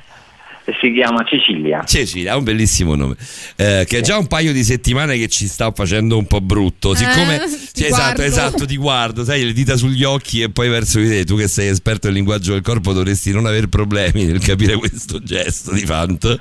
Si 0.81 0.93
chiama 0.93 1.23
Cecilia. 1.25 1.83
Cecilia, 1.85 2.33
ha 2.33 2.37
un 2.37 2.45
bellissimo 2.45 2.95
nome. 2.95 3.15
Eh, 3.57 3.85
che 3.89 3.99
è 3.99 4.01
già 4.01 4.19
un 4.19 4.27
paio 4.27 4.53
di 4.53 4.65
settimane 4.65 5.17
che 5.17 5.29
ci 5.29 5.47
sta 5.47 5.71
facendo 5.73 6.17
un 6.19 6.27
po' 6.27 6.41
brutto. 6.41 6.95
Siccome 6.95 7.37
Eh, 7.43 7.49
ti 7.73 7.85
esatto, 7.85 8.23
esatto, 8.23 8.67
ti 8.67 8.77
guardo, 8.77 9.25
sai, 9.25 9.45
le 9.45 9.53
dita 9.53 9.77
sugli 9.77 10.03
occhi 10.05 10.43
e 10.43 10.51
poi 10.51 10.69
verso 10.69 10.99
di 10.99 11.09
te. 11.09 11.25
Tu 11.25 11.37
che 11.37 11.47
sei 11.49 11.69
esperto 11.69 12.07
del 12.09 12.17
linguaggio 12.17 12.53
del 12.53 12.63
corpo 12.63 12.93
dovresti 12.93 13.31
non 13.33 13.47
avere 13.47 13.69
problemi 13.69 14.25
nel 14.25 14.41
capire 14.41 14.75
questo 14.77 15.23
gesto 15.23 15.73
di 15.73 15.85
Fant. 15.87 16.39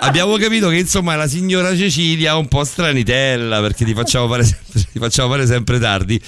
Abbiamo 0.00 0.36
capito 0.36 0.68
che 0.68 0.76
insomma 0.78 1.14
la 1.16 1.26
signora 1.28 1.76
Cecilia 1.76 2.32
è 2.32 2.34
un 2.34 2.48
po' 2.48 2.64
stranitella 2.64 3.60
perché 3.60 3.84
ti 3.84 3.94
facciamo 3.94 4.28
fare 4.28 4.44
sempre, 4.44 4.82
ti 4.92 4.98
facciamo 4.98 5.30
fare 5.30 5.46
sempre 5.46 5.78
tardi 5.78 6.20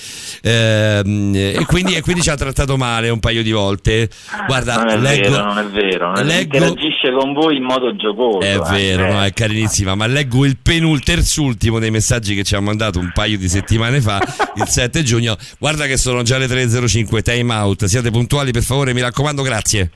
Ehm, 0.43 1.33
e, 1.35 1.65
quindi, 1.67 1.95
e 1.95 2.01
quindi 2.03 2.23
ci 2.23 2.31
ha 2.31 2.37
trattato 2.37 2.77
male 2.77 3.09
un 3.09 3.21
paio 3.21 3.43
di 3.43 3.51
volte. 3.51 4.09
Guarda, 4.47 4.77
non 4.77 4.89
è 4.89 4.97
leggo, 4.99 5.31
vero, 5.31 5.45
non 5.45 5.59
è 5.59 5.67
vero. 5.69 6.07
non 6.13 6.19
è- 6.19 6.25
leggo- 6.25 6.57
Interagisce 6.67 7.04
con 7.13 7.33
voi 7.33 7.57
in 7.57 7.65
modo 7.65 7.95
giocoso. 7.97 8.41
è 8.41 8.57
eh. 8.57 8.71
vero, 8.71 9.13
no, 9.13 9.23
è 9.23 9.33
carinissima, 9.33 9.95
ma 9.95 10.07
leggo 10.07 10.45
il 10.45 10.59
penul 10.63 11.03
terzultimo 11.03 11.79
dei 11.79 11.91
messaggi 11.91 12.35
che 12.35 12.45
ci 12.45 12.55
ha 12.55 12.61
mandato 12.61 12.99
un 12.99 13.11
paio 13.13 13.39
di 13.39 13.49
settimane 13.49 14.01
fa, 14.01 14.21
il 14.57 14.67
7 14.67 15.03
giugno. 15.03 15.37
Guarda 15.59 15.87
che 15.87 15.97
sono 15.97 16.23
già 16.23 16.39
le 16.39 16.47
3.05, 16.47 17.23
time 17.23 17.53
out. 17.55 17.85
Siate 17.85 18.11
puntuali, 18.11 18.51
per 18.53 18.63
favore, 18.63 18.93
mi 18.93 19.01
raccomando, 19.01 19.43
grazie. 19.43 19.91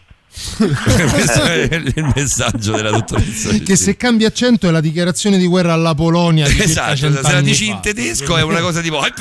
Questo 0.56 1.42
è 1.42 1.68
il 1.96 2.12
messaggio 2.14 2.72
della 2.76 2.90
dottoressa. 2.90 3.50
Che 3.58 3.76
se 3.76 3.96
cambia 3.96 4.28
accento 4.28 4.68
è 4.68 4.70
la 4.70 4.80
dichiarazione 4.80 5.36
di 5.38 5.46
guerra 5.46 5.72
alla 5.72 5.94
Polonia. 5.94 6.46
Di 6.48 6.60
Esatto, 6.62 6.96
se 6.96 7.08
la 7.22 7.40
dici 7.40 7.66
fa. 7.66 7.72
in 7.72 7.80
tedesco 7.80 8.36
è 8.36 8.42
una 8.42 8.60
cosa 8.60 8.80
tipo 8.80 9.04
"Eh, 9.04 9.12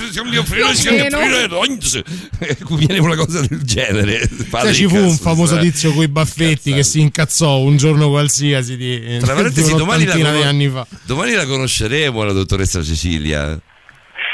Ecco, 2.40 2.76
viene 2.76 3.00
una 3.00 3.16
cosa 3.16 3.42
del 3.42 3.62
genere. 3.64 4.30
Sai, 4.50 4.74
ci 4.74 4.88
fu 4.88 4.98
un 4.98 5.18
famoso 5.18 5.58
tizio 5.58 5.94
con 5.94 6.04
i 6.04 6.08
baffetti 6.08 6.74
che 6.74 6.84
si 6.84 7.00
incazzò 7.02 7.58
un 7.60 7.78
giorno 7.78 8.10
qualsiasi 8.10 8.78
di, 8.78 9.18
Tra 9.20 9.34
parentesi, 9.34 9.72
di 9.72 9.78
domani 9.78 10.06
la, 10.06 10.14
un'ottantina 10.16 10.30
conos- 10.30 10.42
di 10.44 10.48
anni 10.48 10.70
fa. 10.70 10.88
domani 11.06 11.34
la 11.34 11.46
conosceremo 11.46 12.24
la 12.24 12.32
dottoressa 12.34 12.84
Cecilia. 12.84 13.60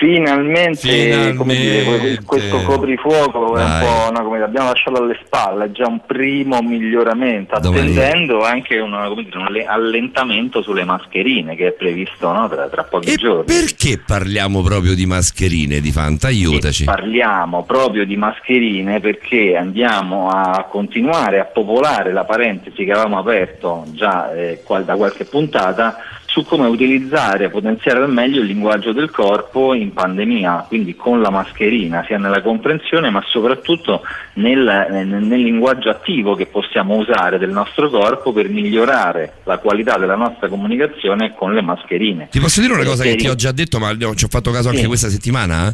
Finalmente, 0.03 1.33
come 1.35 1.55
dire, 1.55 1.81
Finalmente. 1.83 2.23
questo 2.25 2.61
coprifuoco 2.63 3.55
è 3.55 3.63
un 3.63 3.79
po' 3.79 4.11
no, 4.11 4.23
come 4.23 4.41
abbiamo 4.41 4.67
lasciato 4.67 5.01
alle 5.01 5.17
spalle, 5.23 5.65
è 5.65 5.71
già 5.71 5.87
un 5.87 6.01
primo 6.05 6.61
miglioramento, 6.61 7.57
Domani- 7.59 7.91
attendendo 7.97 8.43
anche 8.43 8.79
una- 8.79 9.07
dire, 9.15 9.37
un 9.37 9.45
alle- 9.45 9.65
allentamento 9.65 10.61
sulle 10.61 10.83
mascherine 10.83 11.55
che 11.55 11.67
è 11.67 11.71
previsto 11.71 12.31
no, 12.33 12.49
tra, 12.49 12.67
tra 12.67 12.83
pochi 12.83 13.15
giorni. 13.15 13.45
Perché 13.45 14.01
parliamo 14.05 14.61
proprio 14.61 14.93
di 14.93 15.05
mascherine 15.05 15.79
di 15.79 15.91
Fanta? 15.91 16.27
Aiutaci. 16.27 16.83
Parliamo 16.83 17.63
proprio 17.63 18.05
di 18.05 18.17
mascherine 18.17 18.99
perché 18.99 19.55
andiamo 19.55 20.29
a 20.29 20.65
continuare 20.69 21.39
a 21.39 21.45
popolare 21.45 22.11
la 22.11 22.25
parentesi 22.25 22.83
che 22.83 22.91
avevamo 22.91 23.19
aperto 23.19 23.85
già 23.91 24.33
eh, 24.33 24.61
da 24.83 24.95
qualche 24.95 25.23
puntata 25.23 25.97
su 26.33 26.43
come 26.45 26.65
utilizzare, 26.67 27.51
potenziare 27.51 27.99
al 28.01 28.11
meglio 28.11 28.41
il 28.41 28.47
linguaggio 28.47 28.91
del 28.91 29.11
corpo 29.11 29.75
in 29.75 29.93
pandemia, 29.93 30.65
quindi 30.67 30.95
con 30.95 31.21
la 31.21 31.29
mascherina, 31.29 32.03
sia 32.07 32.17
nella 32.17 32.41
comprensione 32.41 33.11
ma 33.11 33.23
soprattutto 33.27 34.01
nel, 34.33 34.87
nel- 34.89 35.41
linguaggio 35.43 35.91
attivo 35.91 36.33
che 36.33 36.47
possiamo 36.47 36.95
usare 36.95 37.37
del 37.37 37.51
nostro 37.51 37.87
corpo 37.91 38.33
per 38.33 38.49
migliorare 38.49 39.41
la 39.43 39.59
qualità 39.59 39.99
della 39.99 40.15
nostra 40.15 40.47
comunicazione 40.47 41.35
con 41.35 41.53
le 41.53 41.61
mascherine. 41.61 42.29
Ti 42.31 42.39
posso 42.39 42.61
dire 42.61 42.73
una 42.73 42.83
cosa 42.83 43.03
che 43.03 43.15
ti 43.15 43.27
ho 43.27 43.35
già 43.35 43.51
detto, 43.51 43.77
ma 43.77 43.95
ci 44.15 44.25
ho 44.25 44.27
fatto 44.27 44.49
caso 44.49 44.69
anche 44.69 44.81
Sì. 44.81 44.87
questa 44.87 45.09
settimana? 45.09 45.71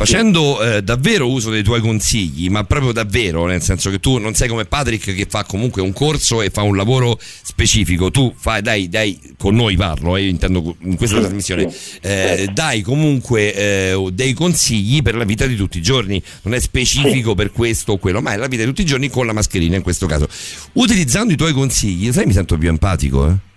Facendo 0.00 0.62
eh, 0.62 0.82
davvero 0.82 1.28
uso 1.28 1.50
dei 1.50 1.62
tuoi 1.62 1.82
consigli, 1.82 2.48
ma 2.48 2.64
proprio 2.64 2.90
davvero, 2.90 3.44
nel 3.44 3.60
senso 3.60 3.90
che 3.90 4.00
tu 4.00 4.16
non 4.16 4.32
sei 4.32 4.48
come 4.48 4.64
Patrick 4.64 5.14
che 5.14 5.26
fa 5.28 5.44
comunque 5.44 5.82
un 5.82 5.92
corso 5.92 6.40
e 6.40 6.48
fa 6.48 6.62
un 6.62 6.74
lavoro 6.74 7.20
specifico, 7.20 8.10
tu 8.10 8.32
fai, 8.34 8.62
dai, 8.62 8.88
dai, 8.88 9.20
con 9.36 9.54
noi 9.54 9.76
parlo, 9.76 10.16
eh, 10.16 10.22
io 10.22 10.30
intendo 10.30 10.74
in 10.84 10.96
questa 10.96 11.18
trasmissione, 11.18 11.70
eh, 12.00 12.48
dai 12.50 12.80
comunque 12.80 13.54
eh, 13.54 14.08
dei 14.14 14.32
consigli 14.32 15.02
per 15.02 15.16
la 15.16 15.24
vita 15.24 15.44
di 15.44 15.54
tutti 15.54 15.76
i 15.76 15.82
giorni, 15.82 16.22
non 16.44 16.54
è 16.54 16.60
specifico 16.60 17.34
per 17.34 17.52
questo 17.52 17.92
o 17.92 17.98
quello, 17.98 18.22
ma 18.22 18.32
è 18.32 18.38
la 18.38 18.46
vita 18.46 18.62
di 18.62 18.68
tutti 18.70 18.80
i 18.80 18.86
giorni 18.86 19.10
con 19.10 19.26
la 19.26 19.34
mascherina 19.34 19.76
in 19.76 19.82
questo 19.82 20.06
caso. 20.06 20.26
Utilizzando 20.72 21.34
i 21.34 21.36
tuoi 21.36 21.52
consigli, 21.52 22.10
sai, 22.10 22.24
mi 22.24 22.32
sento 22.32 22.56
più 22.56 22.70
empatico, 22.70 23.28
eh? 23.28 23.49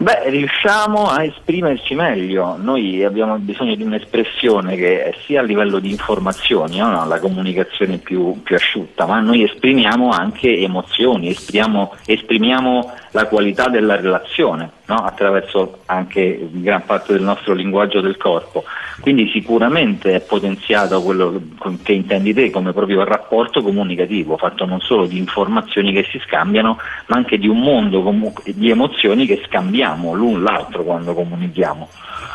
Beh, 0.00 0.30
riusciamo 0.30 1.08
a 1.08 1.24
esprimerci 1.24 1.96
meglio. 1.96 2.56
Noi 2.56 3.02
abbiamo 3.02 3.36
bisogno 3.38 3.74
di 3.74 3.82
un'espressione 3.82 4.76
che 4.76 5.12
sia 5.26 5.40
a 5.40 5.42
livello 5.42 5.80
di 5.80 5.90
informazioni, 5.90 6.78
no? 6.78 7.04
la 7.04 7.18
comunicazione 7.18 7.98
più, 7.98 8.40
più 8.44 8.54
asciutta, 8.54 9.06
ma 9.06 9.18
noi 9.18 9.42
esprimiamo 9.42 10.10
anche 10.10 10.56
emozioni, 10.56 11.30
esprimiamo, 11.30 11.96
esprimiamo 12.06 12.92
la 13.10 13.26
qualità 13.26 13.68
della 13.68 13.96
relazione 13.96 14.76
no? 14.88 14.96
attraverso 14.96 15.80
anche 15.86 16.48
gran 16.50 16.84
parte 16.84 17.12
del 17.12 17.22
nostro 17.22 17.54
linguaggio 17.54 18.00
del 18.00 18.16
corpo. 18.16 18.64
Quindi 19.00 19.30
sicuramente 19.32 20.14
è 20.14 20.20
potenziato 20.20 21.00
quello 21.02 21.40
che 21.82 21.92
intendi 21.92 22.34
te 22.34 22.50
come 22.50 22.72
proprio 22.72 23.00
il 23.00 23.06
rapporto 23.06 23.62
comunicativo, 23.62 24.36
fatto 24.36 24.64
non 24.64 24.80
solo 24.80 25.06
di 25.06 25.18
informazioni 25.18 25.92
che 25.92 26.06
si 26.10 26.20
scambiano, 26.26 26.78
ma 27.06 27.16
anche 27.16 27.38
di 27.38 27.46
un 27.46 27.60
mondo 27.60 28.34
di 28.44 28.70
emozioni 28.70 29.26
che 29.26 29.42
scambiamo 29.46 30.14
l'un 30.14 30.42
l'altro 30.42 30.82
quando 30.82 31.14
comunichiamo. 31.14 31.88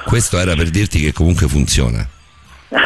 Questo 0.05 0.37
era 0.37 0.55
per 0.55 0.69
dirti 0.69 0.99
che 0.99 1.11
comunque 1.11 1.47
funziona. 1.47 2.07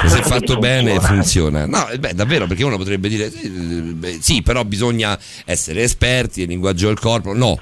Se 0.05 0.21
fatto 0.23 0.57
bene 0.57 0.99
funziona. 0.99 1.65
No, 1.65 1.87
eh, 1.87 1.97
beh, 1.97 2.13
davvero, 2.13 2.45
perché 2.45 2.63
uno 2.63 2.77
potrebbe 2.77 3.07
dire 3.07 3.29
sì, 3.29 3.97
eh, 4.01 4.17
sì, 4.19 4.41
però 4.41 4.63
bisogna 4.63 5.17
essere 5.45 5.83
esperti 5.83 6.41
del 6.41 6.49
linguaggio 6.49 6.87
del 6.87 6.99
corpo. 6.99 7.33
No. 7.33 7.59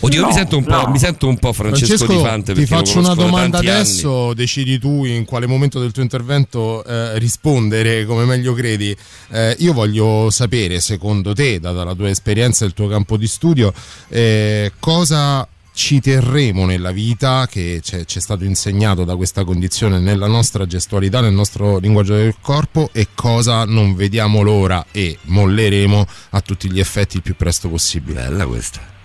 Oddio, 0.00 0.20
No, 0.20 0.26
mi, 0.28 0.32
sento 0.32 0.56
un 0.56 0.64
po', 0.64 0.70
no. 0.70 0.88
mi 0.90 0.98
sento 0.98 1.28
un 1.28 1.38
po' 1.38 1.52
Francesco, 1.52 1.96
Francesco, 1.96 2.12
Di 2.12 2.28
Fante 2.28 2.54
ti 2.54 2.66
faccio 2.66 2.98
una 3.00 3.14
domanda 3.14 3.58
tanti 3.58 3.68
anni. 3.68 3.80
adesso, 3.80 4.32
decidi 4.34 4.78
tu 4.78 5.04
in 5.04 5.24
quale 5.24 5.46
momento 5.46 5.80
del 5.80 5.90
tuo 5.90 6.02
intervento 6.02 6.84
eh, 6.84 7.18
rispondere 7.18 8.04
come 8.06 8.24
meglio 8.24 8.52
credi. 8.54 8.96
Eh, 9.30 9.56
io 9.58 9.72
voglio 9.72 10.30
sapere, 10.30 10.80
secondo 10.80 11.32
te, 11.32 11.58
data 11.58 11.82
la 11.82 11.94
tua 11.94 12.08
esperienza 12.10 12.64
e 12.64 12.68
il 12.68 12.74
tuo 12.74 12.86
campo 12.86 13.16
di 13.16 13.26
studio, 13.26 13.72
eh, 14.08 14.72
cosa 14.78 15.46
ci 15.78 16.00
terremo 16.00 16.66
nella 16.66 16.90
vita, 16.90 17.46
che 17.48 17.78
c'è, 17.82 18.04
ci 18.04 18.18
è 18.18 18.20
stato 18.20 18.42
insegnato 18.44 19.04
da 19.04 19.14
questa 19.14 19.44
condizione 19.44 20.00
nella 20.00 20.26
nostra 20.26 20.66
gestualità, 20.66 21.20
nel 21.20 21.32
nostro 21.32 21.78
linguaggio 21.78 22.14
del 22.14 22.34
corpo 22.40 22.90
e 22.92 23.08
cosa 23.14 23.64
non 23.64 23.94
vediamo 23.94 24.42
l'ora 24.42 24.86
e 24.90 25.18
molleremo 25.22 26.06
a 26.30 26.40
tutti 26.40 26.70
gli 26.70 26.80
effetti 26.80 27.16
il 27.16 27.22
più 27.22 27.36
presto 27.36 27.68
possibile. 27.68 28.22
Bella 28.22 28.46
questa. 28.46 28.97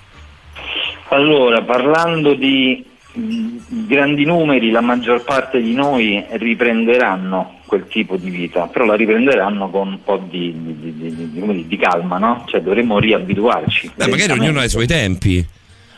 Allora, 1.10 1.62
parlando 1.62 2.34
di 2.34 2.84
mh, 3.14 3.58
grandi 3.88 4.26
numeri, 4.26 4.72
la 4.72 4.82
maggior 4.82 5.24
parte 5.24 5.62
di 5.62 5.74
noi 5.74 6.24
riprenderanno 6.32 7.60
quel 7.66 7.88
tipo 7.88 8.18
di 8.18 8.30
vita, 8.30 8.68
però 8.68 8.86
la 8.86 8.96
riprenderanno 8.96 9.70
con 9.70 9.88
un 9.88 10.04
po' 10.04 10.18
di, 10.30 10.54
di- 10.56 10.96
di- 10.98 11.68
di- 11.68 11.78
calma, 11.78 12.18
no? 12.18 12.46
Cioè 12.48 12.62
dovremmo 12.62 13.00
riabituarci. 13.00 13.92
Beh, 13.96 14.08
magari 14.08 14.32
ognuno 14.32 14.60
ha 14.60 14.64
i 14.64 14.70
suoi 14.70 14.88
tempi. 14.88 15.46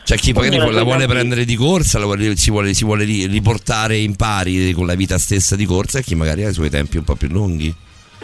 Cioè, 0.04 0.16
chi 0.18 0.32
magari 0.32 0.56
la 0.72 0.82
vuole 0.84 1.06
prendere 1.06 1.44
di 1.44 1.56
corsa, 1.56 1.98
la 1.98 2.04
vuole- 2.04 2.36
si, 2.36 2.50
vuole, 2.50 2.74
si 2.74 2.84
vuole 2.84 3.04
ri- 3.04 3.26
riportare 3.26 3.96
in 3.96 4.14
pari 4.14 4.72
con 4.72 4.86
la 4.86 4.94
vita 4.94 5.18
stessa 5.18 5.56
di 5.56 5.64
corsa, 5.64 5.98
e 5.98 6.02
chi 6.02 6.14
magari 6.14 6.44
ha 6.44 6.50
i 6.50 6.52
suoi 6.52 6.70
tempi 6.70 6.96
un 6.96 7.04
po' 7.04 7.16
più 7.16 7.28
lunghi. 7.28 7.74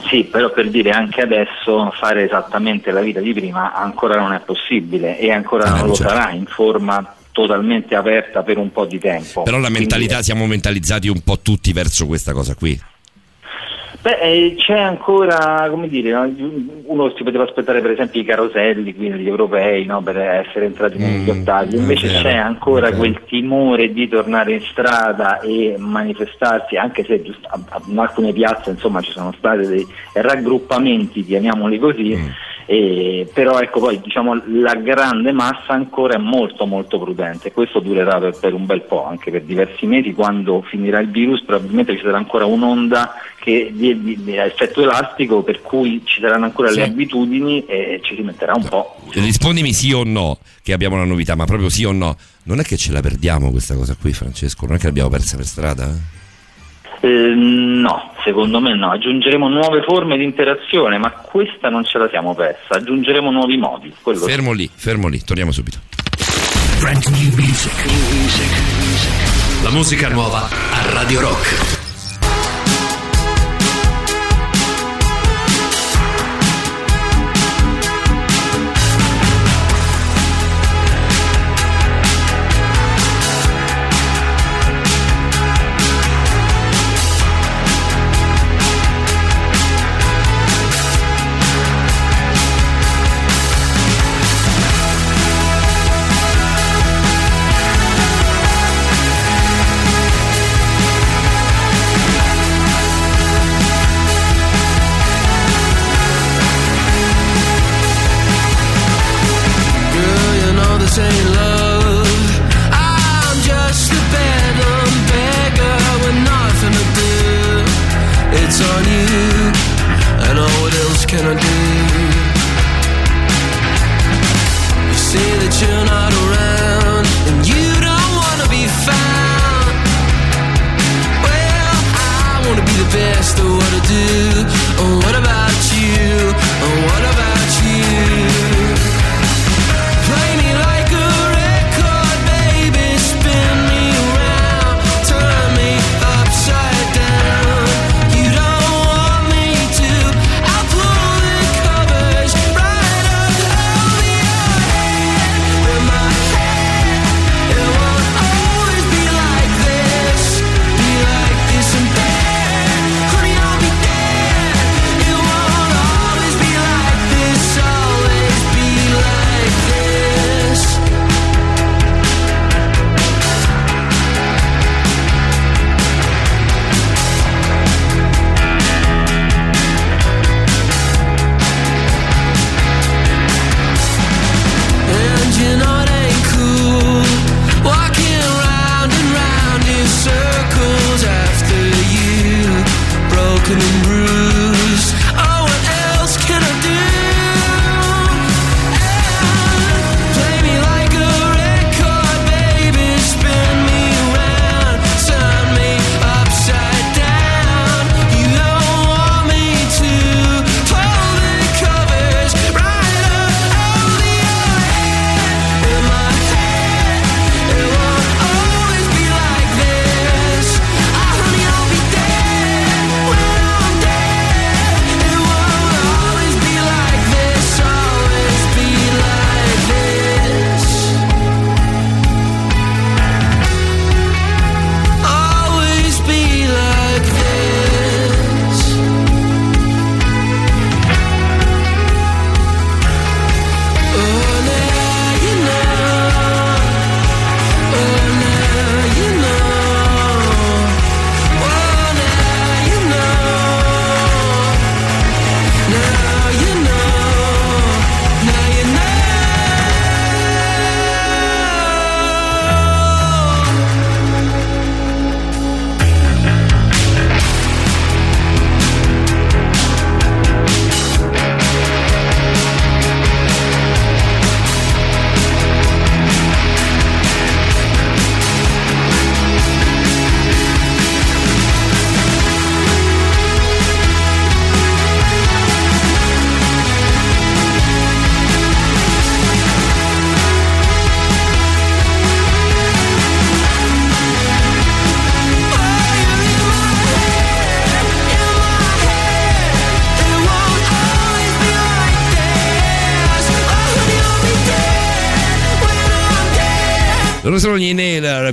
Sì, 0.08 0.24
però 0.24 0.50
per 0.50 0.68
dire 0.68 0.90
anche 0.90 1.22
adesso 1.22 1.90
fare 1.98 2.24
esattamente 2.24 2.90
la 2.90 3.00
vita 3.00 3.20
di 3.20 3.32
prima 3.32 3.72
ancora 3.72 4.18
non 4.18 4.32
è 4.32 4.40
possibile 4.40 5.18
e 5.18 5.30
ancora 5.30 5.68
non 5.70 5.86
lo 5.86 5.94
certo. 5.94 6.12
sarà 6.12 6.30
in 6.32 6.46
forma 6.46 7.14
totalmente 7.32 7.94
aperta 7.94 8.42
per 8.42 8.58
un 8.58 8.70
po' 8.70 8.84
di 8.84 8.98
tempo. 8.98 9.42
Però 9.42 9.56
la 9.56 9.68
Quindi, 9.68 9.80
mentalità, 9.80 10.22
siamo 10.22 10.46
mentalizzati 10.46 11.08
un 11.08 11.20
po' 11.22 11.40
tutti 11.40 11.72
verso 11.72 12.06
questa 12.06 12.32
cosa 12.32 12.54
qui. 12.54 12.78
Beh, 14.00 14.18
eh, 14.20 14.54
c'è 14.56 14.78
ancora, 14.78 15.66
come 15.70 15.86
dire, 15.88 16.10
no? 16.10 16.32
uno 16.86 17.12
si 17.14 17.22
poteva 17.22 17.44
aspettare 17.44 17.80
per 17.80 17.90
esempio 17.92 18.20
i 18.20 18.24
caroselli 18.24 18.94
qui 18.94 19.08
negli 19.08 19.28
europei 19.28 19.84
no? 19.84 20.02
per 20.02 20.16
essere 20.18 20.64
entrati 20.66 20.98
negli 20.98 21.28
ottavi, 21.30 21.76
invece 21.76 22.06
Mm, 22.06 22.10
vero, 22.10 22.22
c'è 22.22 22.34
ancora 22.36 22.86
vero. 22.86 22.96
quel 22.98 23.20
timore 23.26 23.92
di 23.92 24.08
tornare 24.08 24.54
in 24.54 24.60
strada 24.62 25.38
e 25.40 25.74
manifestarsi, 25.78 26.76
anche 26.76 27.04
se 27.04 27.22
giust- 27.22 27.46
a- 27.46 27.60
a- 27.68 27.82
in 27.86 27.98
alcune 27.98 28.32
piazze 28.32 28.70
insomma 28.70 29.00
ci 29.02 29.12
sono 29.12 29.32
stati 29.38 29.66
dei 29.66 29.86
raggruppamenti, 30.14 31.24
chiamiamoli 31.24 31.78
così, 31.78 32.14
Mm. 32.16 32.26
E- 32.72 33.28
però 33.32 33.60
ecco 33.60 33.80
poi 33.80 34.00
diciamo 34.00 34.40
la 34.46 34.74
grande 34.76 35.30
massa 35.32 35.74
ancora 35.74 36.14
è 36.14 36.18
molto 36.18 36.64
molto 36.64 36.98
prudente, 36.98 37.52
questo 37.52 37.80
durerà 37.80 38.18
per, 38.18 38.38
per 38.38 38.54
un 38.54 38.64
bel 38.64 38.80
po', 38.82 39.04
anche 39.06 39.30
per 39.30 39.42
diversi 39.42 39.84
mesi, 39.86 40.14
quando 40.14 40.62
finirà 40.62 41.00
il 41.00 41.10
virus 41.10 41.42
probabilmente 41.44 41.94
ci 41.96 42.02
sarà 42.02 42.16
ancora 42.16 42.46
un'onda 42.46 43.14
che 43.38 43.70
di, 43.74 44.00
di- 44.02 44.22
di 44.22 44.36
effetto 44.36 44.80
elastico 44.80 45.42
per 45.42 45.60
cui 45.60 46.00
ci 46.04 46.20
saranno 46.20 46.46
ancora 46.46 46.70
le 46.70 46.84
abitudini 46.84 47.64
e 47.66 48.00
ci 48.02 48.14
si 48.14 48.22
metterà 48.22 48.54
un 48.54 48.64
po'. 48.66 48.96
Rispondimi 49.10 49.72
sì 49.72 49.92
o 49.92 50.02
no, 50.04 50.38
che 50.62 50.72
abbiamo 50.72 50.94
una 50.94 51.04
novità, 51.04 51.34
ma 51.34 51.44
proprio 51.44 51.68
sì 51.68 51.84
o 51.84 51.92
no. 51.92 52.16
Non 52.44 52.60
è 52.60 52.62
che 52.62 52.76
ce 52.76 52.92
la 52.92 53.00
perdiamo 53.00 53.50
questa 53.50 53.74
cosa 53.74 53.96
qui, 54.00 54.12
Francesco? 54.12 54.64
Non 54.66 54.76
è 54.76 54.78
che 54.78 54.86
l'abbiamo 54.86 55.10
persa 55.10 55.36
per 55.36 55.44
strada? 55.46 55.88
Eh, 55.88 56.21
no, 57.08 58.12
secondo 58.24 58.60
me 58.60 58.74
no, 58.74 58.90
aggiungeremo 58.92 59.48
nuove 59.48 59.82
forme 59.82 60.16
di 60.16 60.24
interazione, 60.24 60.98
ma 60.98 61.10
questa 61.10 61.68
non 61.68 61.84
ce 61.84 61.98
la 61.98 62.08
siamo 62.08 62.34
persa, 62.34 62.76
aggiungeremo 62.76 63.30
nuovi 63.30 63.56
modi. 63.56 63.94
Quello 64.00 64.20
sì. 64.20 64.30
Fermo 64.30 64.52
lì, 64.52 64.70
fermo 64.72 65.08
lì, 65.08 65.20
torniamo 65.22 65.52
subito. 65.52 65.78
Brand 66.80 67.04
new 67.06 67.34
music. 67.34 67.72
La 69.62 69.70
musica 69.70 70.08
nuova 70.08 70.48
a 70.48 70.92
Radio 70.92 71.20
Rock. 71.20 71.81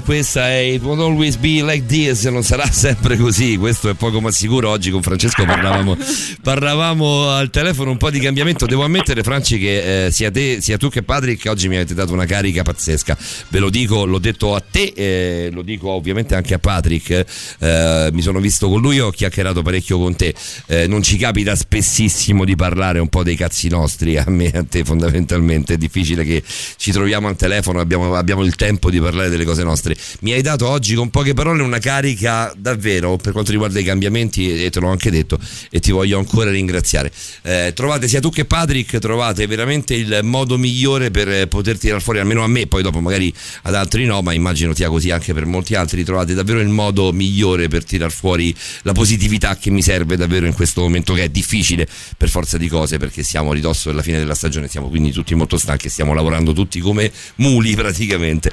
Questa 0.10 0.50
è 0.50 0.56
It 0.56 0.82
Won't 0.82 1.02
Always 1.02 1.36
Be 1.36 1.62
Like 1.62 1.86
This, 1.86 2.24
non 2.24 2.42
sarà 2.42 2.66
sempre 2.74 3.16
così, 3.16 3.58
questo 3.58 3.90
è 3.90 3.94
poco 3.94 4.20
ma 4.20 4.32
sicuro. 4.32 4.72
Oggi 4.72 4.90
con 4.90 5.04
Francesco 5.04 5.46
parlavamo, 5.46 5.96
parlavamo 6.42 7.30
al 7.30 7.52
telefono 7.52 7.92
un 7.92 7.98
po' 7.98 8.10
di 8.10 8.20
cambiamento. 8.20 8.66
Devo 8.66 8.84
ammettere, 8.84 9.22
Franci, 9.22 9.60
che 9.60 10.06
eh, 10.06 10.12
sia, 10.12 10.32
te, 10.32 10.62
sia 10.62 10.80
tu 10.80 10.90
che 10.90 11.04
Patrick 11.04 11.46
oggi 11.48 11.68
mi 11.68 11.76
avete 11.76 11.94
dato 11.94 12.12
una 12.12 12.26
carica 12.26 12.64
pazzesca. 12.64 13.16
Ve 13.50 13.60
lo 13.60 13.70
dico, 13.70 14.04
l'ho 14.06 14.18
detto 14.18 14.56
a 14.56 14.64
te, 14.68 14.94
eh, 14.96 15.50
lo 15.54 15.62
dico 15.62 15.90
ovviamente 15.90 16.34
anche 16.34 16.56
a 16.56 16.58
Patrick. 16.60 17.26
Eh, 17.60 18.10
mi 18.12 18.24
sono 18.24 18.40
visto 18.40 18.68
con 18.68 18.82
lui, 18.82 19.00
ho 19.00 19.12
chiacchierato 19.12 19.62
parecchio 19.62 20.00
con 20.00 20.16
te. 20.16 20.34
Eh, 20.66 20.88
non 20.88 21.04
ci 21.04 21.18
capita 21.18 21.54
spessissimo 21.56 22.46
di 22.46 22.56
parlare 22.56 22.98
un 22.98 23.10
po' 23.10 23.22
dei 23.22 23.36
cazzi 23.36 23.70
nostri, 23.70 24.18
a 24.18 24.26
me 24.28 24.52
e 24.52 24.58
a 24.58 24.66
te 24.68 24.84
fondamentalmente. 24.84 25.76
È 25.76 25.78
difficile 25.78 26.24
che 26.24 26.42
ci 26.78 26.92
troviamo 26.92 27.28
al 27.28 27.36
telefono, 27.36 27.80
abbiamo, 27.80 28.16
abbiamo 28.16 28.44
il 28.44 28.56
tempo 28.56 28.90
di 28.90 29.00
parlare 29.00 29.30
delle 29.30 29.46
cose 29.46 29.62
nostre. 29.62 29.98
Mi 30.22 30.34
hai 30.34 30.42
dato 30.42 30.68
oggi 30.68 30.96
con 30.96 31.10
poche 31.10 31.34
parole 31.34 31.64
una 31.64 31.80
carica 31.80 32.54
davvero 32.58 33.18
per 33.18 33.32
quanto 33.32 33.52
riguarda 33.52 33.80
i 33.80 33.84
cambiamenti 33.84 34.64
e 34.64 34.70
te 34.70 34.80
l'ho 34.80 34.90
anche 34.90 35.12
detto 35.12 35.40
e 35.70 35.80
ti 35.80 35.92
voglio 35.92 36.18
ancora 36.18 36.52
ringraziare. 36.52 37.12
Eh, 37.42 37.72
trovate 37.76 38.08
sia 38.08 38.20
tu 38.20 38.30
che 38.30 38.46
Patrick, 38.46 39.00
trovate 39.00 39.48
veramente 39.48 39.94
il 39.94 40.20
modo 40.24 40.58
migliore 40.58 41.12
per 41.12 41.48
poter 41.48 41.78
tirare 41.78 42.02
fuori, 42.02 42.20
almeno 42.20 42.44
a 42.44 42.48
me, 42.48 42.68
poi 42.68 42.82
dopo 42.82 43.00
magari 43.00 43.34
ad 43.64 43.76
altri 43.76 44.06
no, 44.06 44.22
ma 44.22 44.34
immagino 44.34 44.74
sia 44.74 44.90
così 44.90 45.12
anche 45.12 45.34
per 45.34 45.46
molti 45.46 45.76
altri, 45.76 46.04
trovate 46.04 46.34
davvero 46.34 46.60
il 46.60 46.70
modo 46.70 47.12
migliore 47.12 47.68
per 47.68 47.84
tirar 47.84 48.12
fuori 48.12 48.56
la 48.84 48.94
positività 48.94 49.58
che 49.58 49.70
mi 49.70 49.82
serve 49.82 50.16
davvero 50.16 50.46
in 50.46 50.54
questo 50.54 50.82
momento 50.82 51.14
che 51.14 51.24
è 51.24 51.30
difficile 51.30 51.88
per 52.18 52.30
forza 52.30 52.58
di 52.58 52.68
cose 52.68 52.98
perché 52.98 53.24
siamo 53.24 53.52
a 53.52 53.54
ridosso 53.54 53.90
della 53.90 54.02
fine 54.02 54.18
della 54.20 54.36
stagione, 54.36 54.68
siamo 54.68 54.90
quindi 54.90 55.12
tutti 55.12 55.36
molto 55.36 55.58
stanchi 55.58 55.90
stiamo 55.90 56.14
lavorando 56.14 56.54
tutti 56.54 56.80
come 56.80 57.12
muli 57.36 57.76
praticamente. 57.76 58.52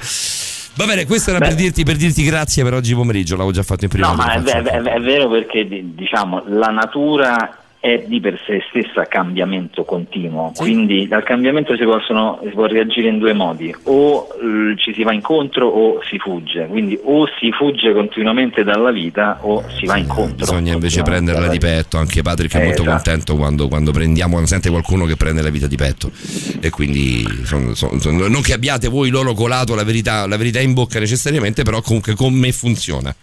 Va 0.77 0.85
bene, 0.85 1.05
questo 1.05 1.31
era 1.31 1.39
per 1.39 1.55
dirti, 1.55 1.83
per 1.83 1.95
dirti 1.95 2.23
grazie 2.23 2.63
per 2.63 2.73
oggi 2.75 2.93
pomeriggio, 2.93 3.33
l'avevo 3.35 3.51
già 3.51 3.63
fatto 3.63 3.85
in 3.85 3.89
prima. 3.89 4.09
No, 4.09 4.13
ma 4.15 4.33
è, 4.33 4.41
è- 4.43 4.61
è- 4.61 4.99
vero 4.99 5.27
perché 5.27 5.67
di- 5.67 5.95
diciamo 5.95 6.43
la 6.47 6.67
natura 6.67 7.57
è 7.79 8.03
di 8.07 8.19
per 8.19 8.39
sé 8.45 8.63
stessa 8.69 9.05
cambiamento 9.05 9.83
continuo, 9.83 10.51
quindi 10.55 11.07
dal 11.07 11.23
cambiamento 11.23 11.75
si, 11.75 11.83
possono, 11.83 12.39
si 12.43 12.49
può 12.49 12.65
reagire 12.65 13.07
in 13.09 13.19
due 13.19 13.33
modi, 13.33 13.73
o 13.83 14.27
eh, 14.33 14.75
ci 14.77 14.93
si 14.93 15.03
va 15.03 15.13
incontro 15.13 15.67
o 15.67 15.99
si 16.09 16.17
fugge, 16.17 16.65
quindi 16.67 16.97
o 17.03 17.27
si 17.39 17.51
fugge 17.51 17.93
continuamente 17.93 18.63
dalla 18.63 18.91
vita 18.91 19.37
o 19.41 19.63
si 19.77 19.85
va 19.85 19.97
incontro. 19.97 20.35
Bisogna 20.35 20.73
invece 20.73 21.03
prenderla 21.03 21.47
di 21.47 21.59
petto, 21.59 21.97
anche 21.97 22.21
Patrick 22.21 22.53
è 22.55 22.61
Eh, 22.61 22.63
molto 22.65 22.81
esatto. 22.81 22.95
contento 22.95 23.35
quando, 23.35 23.67
quando 23.67 23.91
prendiamo, 23.91 24.31
quando 24.31 24.47
sente 24.49 24.69
qualcuno 24.69 25.05
che 25.05 25.15
prende 25.15 25.41
la 25.41 25.49
vita 25.49 25.67
di 25.67 25.75
petto 25.75 26.11
e 26.59 26.69
quindi 26.69 27.23
son- 27.43 27.75
son- 27.75 27.99
son- 27.99 28.15
non 28.17 28.41
che 28.41 28.53
abbiate 28.53 28.87
voi 28.87 29.09
loro 29.09 29.33
colato 29.33 29.75
la 29.75 29.83
verità, 29.83 30.25
la 30.27 30.37
verità 30.37 30.59
in 30.59 30.73
bocca 30.73 30.99
necessariamente, 30.99 31.63
però 31.63 31.81
comunque 31.81 32.15
con 32.15 32.33
me 32.33 32.51
funziona. 32.51 33.15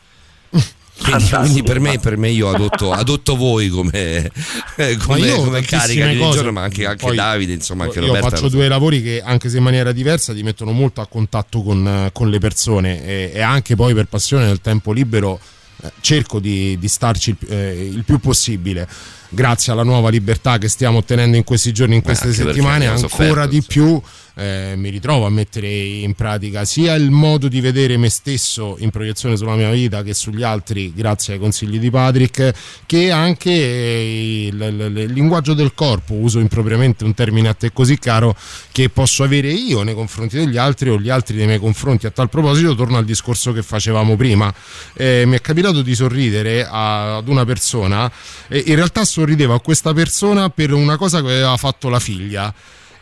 Quindi, 0.97 1.29
quindi 1.29 1.63
per, 1.65 1.81
me, 1.81 1.99
per 1.99 2.17
me 2.17 2.31
io 2.31 2.49
adotto, 2.49 2.93
adotto 2.93 3.37
voi 3.37 3.69
come, 3.69 4.31
eh, 4.77 4.97
come, 4.97 5.29
come 5.33 5.61
carica 5.63 6.07
di 6.07 6.19
giorno, 6.19 6.53
ma 6.53 6.63
anche, 6.63 6.87
anche 6.87 7.05
poi 7.05 7.17
Davide, 7.17 7.53
insomma, 7.53 7.85
anche 7.85 7.99
io 7.99 8.07
Roberta. 8.07 8.31
faccio 8.31 8.49
due 8.49 8.69
lavori 8.69 9.03
che 9.03 9.21
anche 9.23 9.49
se 9.49 9.57
in 9.57 9.65
maniera 9.65 9.93
diversa 9.93 10.33
ti 10.33 10.43
mettono 10.43 10.71
molto 10.71 11.01
a 11.01 11.07
contatto 11.07 11.63
con, 11.63 12.11
con 12.13 12.31
le 12.31 12.39
persone 12.39 13.05
e, 13.05 13.33
e 13.35 13.41
anche 13.41 13.75
poi 13.75 13.93
per 13.93 14.07
passione 14.07 14.47
nel 14.47 14.61
tempo 14.61 14.93
libero 14.93 15.41
eh, 15.83 15.91
cerco 16.01 16.39
di, 16.39 16.79
di 16.79 16.89
starci 16.89 17.31
il, 17.31 17.37
eh, 17.51 17.89
il 17.93 18.05
più 18.05 18.21
possibile 18.21 18.89
grazie 19.29 19.73
alla 19.73 19.83
nuova 19.85 20.11
libertà 20.11 20.59
che 20.59 20.69
stiamo 20.69 20.99
ottenendo 20.99 21.37
in 21.37 21.45
questi 21.45 21.73
giorni 21.73 21.97
in 21.97 22.03
queste 22.03 22.27
anche 22.29 22.39
perché 22.39 22.53
settimane 22.55 22.87
ancora 22.87 23.09
sofferto, 23.09 23.47
di 23.47 23.63
più 23.63 24.01
eh, 24.37 24.75
mi 24.77 24.89
ritrovo 24.91 25.27
a 25.27 25.31
mettere 25.31 25.69
in 25.73 26.15
pratica 26.15 26.65
sia 26.65 26.95
il 26.95 27.11
modo 27.11 27.47
di 27.47 27.61
vedere 27.61 27.97
me 27.97 28.09
stesso 28.09 28.75
in 28.81 28.91
proiezione 28.91 29.37
sulla 29.37 29.55
mia 29.55 29.71
vita 29.71 30.03
che 30.03 30.13
sugli 30.13 30.43
altri 30.43 30.93
grazie 30.93 31.35
ai 31.35 31.39
consigli 31.39 31.79
di 31.79 31.89
Patrick 31.91 32.53
che 32.87 33.13
anche 33.13 33.51
eh, 33.51 34.47
il, 34.49 34.61
il- 34.61 34.97
il 35.05 35.13
linguaggio 35.13 35.55
del 35.55 35.73
corpo 35.75 36.15
uso 36.15 36.41
impropriamente 36.41 37.05
un 37.05 37.15
termine 37.15 37.49
a 37.49 37.55
te 37.55 37.73
così 37.73 37.99
caro 37.99 38.37
che 38.73 38.89
posso 38.89 39.23
avere 39.23 39.51
io 39.53 39.83
nei 39.83 39.95
confronti 39.95 40.37
degli 40.37 40.57
altri 40.57 40.91
o 40.91 40.99
gli 40.99 41.11
altri 41.11 41.37
nei 41.37 41.47
miei 41.47 41.59
confronti. 41.61 42.07
A 42.07 42.11
tal 42.11 42.29
proposito 42.29 42.75
torno 42.75 42.97
al 42.97 43.05
discorso 43.05 43.53
che 43.53 43.63
facevamo 43.63 44.17
prima. 44.17 44.53
Eh, 44.95 45.25
mi 45.27 45.37
è 45.37 45.41
capitato 45.41 45.83
di 45.83 45.95
sorridere 45.95 46.67
ad 46.69 47.29
una 47.29 47.45
persona 47.45 48.11
e 48.49 48.65
in 48.67 48.75
realtà 48.75 49.05
sorridevo 49.15 49.55
a 49.55 49.61
questa 49.61 49.93
persona 49.93 50.51
per 50.51 50.73
una 50.73 50.97
cosa 50.97 51.21
che 51.21 51.29
aveva 51.29 51.57
fatto 51.57 51.89
la 51.89 52.01
figlia 52.01 52.53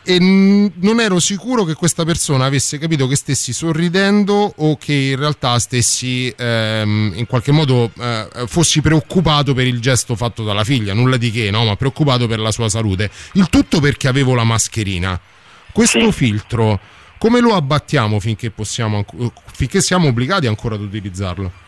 e 0.05 0.19
non 0.19 0.99
ero 0.99 1.19
sicuro 1.19 1.63
che 1.63 1.73
questa 1.73 2.03
persona 2.03 2.45
avesse 2.45 2.77
capito 2.77 3.07
che 3.07 3.15
stessi 3.15 3.51
sorridendo 3.51 4.53
o 4.57 4.77
che 4.77 4.93
in 4.93 5.15
realtà 5.15 5.57
stessi 5.57 6.31
ehm, 6.37 7.13
in 7.15 7.25
qualche 7.25 7.51
modo 7.51 7.89
eh, 7.97 8.27
fossi 8.45 8.81
preoccupato 8.81 9.53
per 9.55 9.65
il 9.65 9.79
gesto 9.79 10.15
fatto 10.15 10.43
dalla 10.43 10.65
figlia, 10.65 10.93
nulla 10.93 11.17
di 11.17 11.31
che, 11.31 11.49
no? 11.49 11.63
ma 11.63 11.75
preoccupato 11.77 12.27
per 12.27 12.39
la 12.39 12.51
sua 12.51 12.69
salute. 12.69 13.09
Il 13.33 13.47
tutto 13.49 13.79
perché 13.79 14.07
avevo 14.07 14.35
la 14.35 14.43
mascherina. 14.43 15.19
Questo 15.71 16.11
filtro 16.11 16.79
come 17.17 17.39
lo 17.39 17.55
abbattiamo 17.55 18.19
finché, 18.19 18.51
possiamo, 18.51 19.05
finché 19.53 19.81
siamo 19.81 20.09
obbligati 20.09 20.45
ancora 20.45 20.75
ad 20.75 20.81
utilizzarlo? 20.81 21.62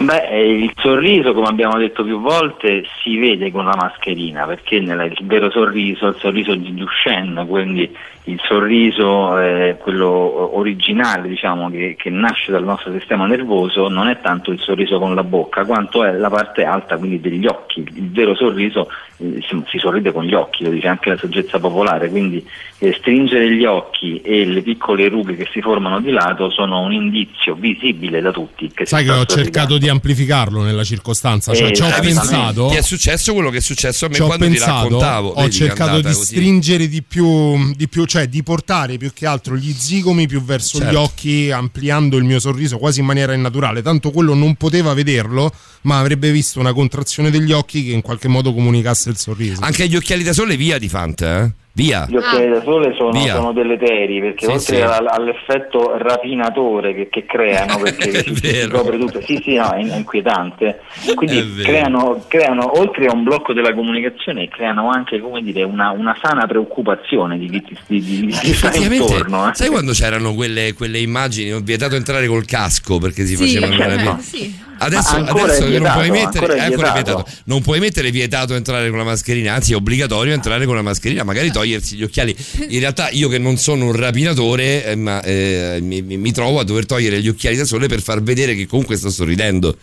Beh, 0.00 0.28
eh, 0.28 0.62
il 0.62 0.72
sorriso, 0.76 1.32
come 1.32 1.48
abbiamo 1.48 1.76
detto 1.76 2.04
più 2.04 2.20
volte, 2.20 2.84
si 3.02 3.18
vede 3.18 3.50
con 3.50 3.64
la 3.64 3.74
mascherina, 3.74 4.46
perché 4.46 4.78
nella- 4.78 5.04
il 5.04 5.16
vero 5.22 5.50
sorriso 5.50 6.06
il 6.06 6.16
sorriso 6.20 6.54
di 6.54 6.72
Duchenne, 6.72 7.44
quindi 7.44 7.92
il 8.24 8.40
sorriso, 8.44 9.36
eh, 9.40 9.76
quello 9.76 10.56
originale, 10.56 11.26
diciamo, 11.26 11.68
che, 11.68 11.96
che 11.98 12.10
nasce 12.10 12.52
dal 12.52 12.62
nostro 12.62 12.92
sistema 12.92 13.26
nervoso, 13.26 13.88
non 13.88 14.06
è 14.06 14.20
tanto 14.20 14.52
il 14.52 14.60
sorriso 14.60 15.00
con 15.00 15.16
la 15.16 15.24
bocca, 15.24 15.64
quanto 15.64 16.04
è 16.04 16.12
la 16.12 16.30
parte 16.30 16.62
alta, 16.62 16.96
quindi 16.96 17.20
degli 17.20 17.46
occhi. 17.46 17.80
Il 17.80 18.12
vero 18.12 18.36
sorriso 18.36 18.88
si, 19.18 19.62
si 19.68 19.78
sorride 19.78 20.12
con 20.12 20.24
gli 20.24 20.34
occhi, 20.34 20.64
lo 20.64 20.70
dice 20.70 20.86
anche 20.86 21.10
la 21.10 21.18
saggezza 21.18 21.58
popolare, 21.58 22.08
quindi 22.08 22.44
eh, 22.78 22.94
stringere 22.96 23.52
gli 23.54 23.64
occhi 23.64 24.20
e 24.20 24.44
le 24.46 24.62
piccole 24.62 25.08
rughe 25.08 25.34
che 25.34 25.48
si 25.52 25.60
formano 25.60 26.00
di 26.00 26.10
lato 26.10 26.50
sono 26.50 26.80
un 26.80 26.92
indizio 26.92 27.54
visibile 27.54 28.20
da 28.20 28.30
tutti. 28.30 28.70
Che 28.72 28.86
Sai 28.86 29.04
che 29.04 29.10
ho 29.10 29.26
cercato 29.26 29.78
di 29.78 29.88
amplificarlo 29.88 30.62
nella 30.62 30.84
circostanza, 30.84 31.52
cioè 31.54 31.72
ci 31.72 31.82
ho 31.82 31.90
pensato... 32.00 32.68
Ti 32.68 32.76
è 32.76 32.82
successo 32.82 33.32
quello 33.34 33.50
che 33.50 33.58
è 33.58 33.60
successo 33.60 34.06
a 34.06 34.08
me 34.08 34.16
quando 34.18 34.44
ti 34.44 34.50
pensato, 34.52 34.84
raccontavo. 34.84 35.28
ho 35.30 35.48
cercato 35.48 36.00
di 36.00 36.12
stringere 36.12 36.86
di 36.88 37.02
più, 37.02 37.72
di 37.74 37.88
più, 37.88 38.04
cioè 38.04 38.28
di 38.28 38.42
portare 38.42 38.96
più 38.96 39.12
che 39.12 39.26
altro 39.26 39.56
gli 39.56 39.72
zigomi 39.72 40.26
più 40.26 40.42
verso 40.42 40.78
gli 40.78 40.82
Certo. 40.82 41.00
occhi, 41.00 41.50
ampliando 41.50 42.16
il 42.16 42.24
mio 42.24 42.38
sorriso 42.38 42.78
quasi 42.78 43.00
in 43.00 43.06
maniera 43.06 43.34
innaturale. 43.34 43.82
Tanto 43.82 44.10
quello 44.10 44.34
non 44.34 44.54
poteva 44.54 44.94
vederlo, 44.94 45.52
ma 45.82 45.98
avrebbe 45.98 46.30
visto 46.30 46.60
una 46.60 46.72
contrazione 46.72 47.30
degli 47.30 47.52
occhi 47.52 47.84
che 47.84 47.92
in 47.92 48.00
qualche 48.00 48.28
modo 48.28 48.54
comunicasse 48.54 49.07
il 49.10 49.16
sorriso. 49.16 49.62
Anche 49.62 49.86
gli 49.88 49.96
occhiali 49.96 50.22
da 50.22 50.32
sole 50.32 50.56
via 50.56 50.78
di 50.78 50.88
Fante, 50.88 51.26
eh? 51.26 51.50
Via. 51.78 52.06
Gli 52.08 52.16
occhiali 52.16 52.48
da 52.48 52.60
sole 52.62 52.92
sono, 52.96 53.16
sono 53.24 53.52
deleteri 53.52 54.18
perché 54.20 54.46
Sì, 54.46 54.50
oltre 54.50 54.76
sì. 54.76 54.82
al- 54.82 55.06
all'effetto 55.06 55.96
rapinatore 55.96 56.92
che, 56.92 57.08
che 57.08 57.24
creano, 57.24 57.78
perché 57.82 58.24
scopre 58.68 58.98
tutto, 58.98 59.20
sì, 59.22 59.40
sì, 59.44 59.54
no, 59.54 59.70
è, 59.72 59.96
inquietante. 59.96 60.80
Quindi 61.14 61.62
creano, 61.62 62.24
creano, 62.26 62.78
oltre 62.80 63.06
a 63.06 63.12
un 63.12 63.22
blocco 63.22 63.52
della 63.52 63.72
comunicazione, 63.74 64.48
creano 64.48 64.90
anche 64.90 65.20
come 65.20 65.40
dire, 65.40 65.62
una, 65.62 65.90
una 65.92 66.16
sana 66.20 66.46
preoccupazione 66.48 67.38
di 67.38 67.48
chi 67.48 67.62
di, 67.86 68.00
di- 68.02 68.20
di 68.26 68.32
chi 68.32 68.54
sta 68.54 68.74
intorno. 68.74 69.48
eh. 69.48 69.54
sai 69.54 69.68
quando 69.68 69.92
c'erano 69.92 70.34
quelle, 70.34 70.72
quelle 70.72 70.98
immagini? 70.98 71.52
Ho 71.52 71.60
vietato 71.60 71.94
entrare 71.94 72.26
col 72.26 72.44
casco 72.44 72.98
perché 72.98 73.24
si 73.24 73.36
Sì, 73.36 73.44
facevano 73.56 73.76
certo. 73.76 74.00
via. 74.02 74.18
Sì. 74.18 74.66
Adesso, 74.78 75.16
adesso 75.16 75.68
che 75.68 75.78
non 75.78 75.92
puoi 75.92 76.10
vietato, 76.10 76.40
mettere, 76.40 76.52
ancora 76.52 76.54
è 76.54 76.60
ancora 76.60 76.92
vietato. 76.92 77.16
vietato. 77.24 77.42
non 77.44 77.62
puoi 77.62 77.80
mettere 77.80 78.10
vietato 78.10 78.54
entrare 78.54 78.88
con 78.88 78.98
la 78.98 79.04
mascherina, 79.04 79.54
anzi 79.54 79.72
è 79.72 79.76
obbligatorio 79.76 80.32
entrare 80.32 80.66
con 80.66 80.74
la 80.76 80.82
mascherina, 80.82 81.24
magari 81.24 81.50
togliersi 81.50 81.96
gli 81.96 82.02
occhiali. 82.02 82.36
In 82.68 82.78
realtà 82.80 83.08
io 83.10 83.28
che 83.28 83.38
non 83.38 83.56
sono 83.56 83.86
un 83.86 83.92
rapinatore, 83.92 84.84
eh, 84.84 84.94
ma 84.96 85.22
eh, 85.22 85.78
mi- 85.82 86.02
mi 86.02 86.32
trovo 86.32 86.60
a 86.60 86.64
dover 86.64 86.86
togliere 86.86 87.20
gli 87.20 87.28
occhiali 87.28 87.56
da 87.56 87.64
sole 87.64 87.88
per 87.88 88.00
far 88.02 88.22
vedere 88.22 88.54
che 88.54 88.66
comunque 88.66 88.96
sto 88.96 89.10
sorridendo. 89.10 89.76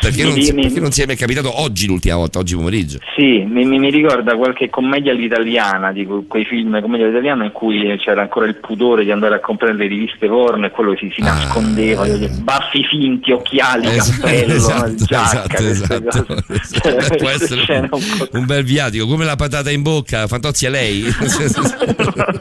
Perché 0.00 0.22
non, 0.24 0.32
Mi- 0.32 0.42
si, 0.44 0.52
mi- 0.52 0.62
perché 0.62 0.80
non 0.80 0.92
si 0.92 1.02
è 1.02 1.06
mai 1.06 1.16
capitato 1.16 1.60
oggi 1.60 1.86
l'ultima 1.86 2.16
volta, 2.16 2.38
oggi 2.38 2.54
pomeriggio. 2.54 2.98
Sì, 3.16 3.44
mi, 3.46 3.64
mi- 3.66 3.78
mi 3.78 3.90
ricorda 3.90 4.34
qualche 4.36 4.70
commedia 4.70 5.12
all'italiana, 5.12 5.92
di 5.92 6.06
que- 6.06 6.24
quei 6.26 6.44
film 6.46 6.80
commedia 6.80 7.06
all'italiana 7.06 7.44
in 7.44 7.52
cui 7.52 7.90
eh, 7.90 7.98
c'era 7.98 8.22
ancora 8.22 8.46
il 8.46 8.56
pudore 8.56 9.04
di 9.04 9.10
andare 9.10 9.34
a 9.34 9.40
comprare 9.40 9.74
le 9.74 9.86
riviste 9.86 10.26
porno 10.26 10.66
e 10.66 10.70
quello 10.70 10.96
si, 10.96 11.10
si 11.14 11.20
nascondeva, 11.20 12.06
gli 12.06 12.26
baffi 12.40 12.82
finti, 12.84 13.30
occhiali, 13.32 13.86
Ah. 13.88 13.92
Esatto, 13.92 14.20
cappello, 14.20 14.54
esatto, 14.54 15.04
giacca, 15.04 15.58
esatto, 15.58 16.36
esatto. 16.48 16.80
cose. 16.80 17.16
Può 17.18 17.28
essere 17.28 17.88
un, 17.90 17.98
un 18.32 18.46
bel 18.46 18.64
viatico, 18.64 19.06
come 19.06 19.24
la 19.24 19.36
patata 19.36 19.70
in 19.70 19.82
bocca, 19.82 20.26
Fantozzi 20.26 20.66
a 20.66 20.70
lei. 20.70 21.02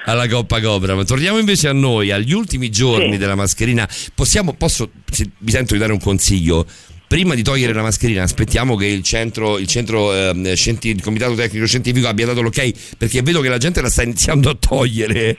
alla 0.04 0.28
Coppa 0.28 0.60
Cobra. 0.60 0.94
Ma 0.94 1.04
torniamo 1.04 1.38
invece 1.38 1.68
a 1.68 1.72
noi, 1.72 2.10
agli 2.10 2.32
ultimi 2.32 2.70
giorni 2.70 3.16
della 3.18 3.34
mascherina. 3.34 3.88
Possiamo, 4.14 4.54
posso, 4.54 4.90
se 5.10 5.28
vi 5.38 5.50
sento 5.50 5.65
di 5.74 5.80
dare 5.80 5.92
un 5.92 6.00
consiglio. 6.00 6.66
Prima 7.08 7.34
di 7.34 7.42
togliere 7.42 7.72
la 7.72 7.82
mascherina, 7.82 8.24
aspettiamo 8.24 8.74
che 8.74 8.86
il 8.86 9.02
centro, 9.04 9.58
il, 9.58 9.68
centro 9.68 10.12
ehm, 10.12 10.54
scienti- 10.54 10.88
il 10.88 11.00
comitato 11.00 11.34
tecnico 11.34 11.64
scientifico 11.64 12.08
abbia 12.08 12.26
dato 12.26 12.40
l'ok, 12.40 12.96
perché 12.98 13.22
vedo 13.22 13.40
che 13.40 13.48
la 13.48 13.58
gente 13.58 13.80
la 13.80 13.88
sta 13.88 14.02
iniziando 14.02 14.50
a 14.50 14.56
togliere. 14.58 15.36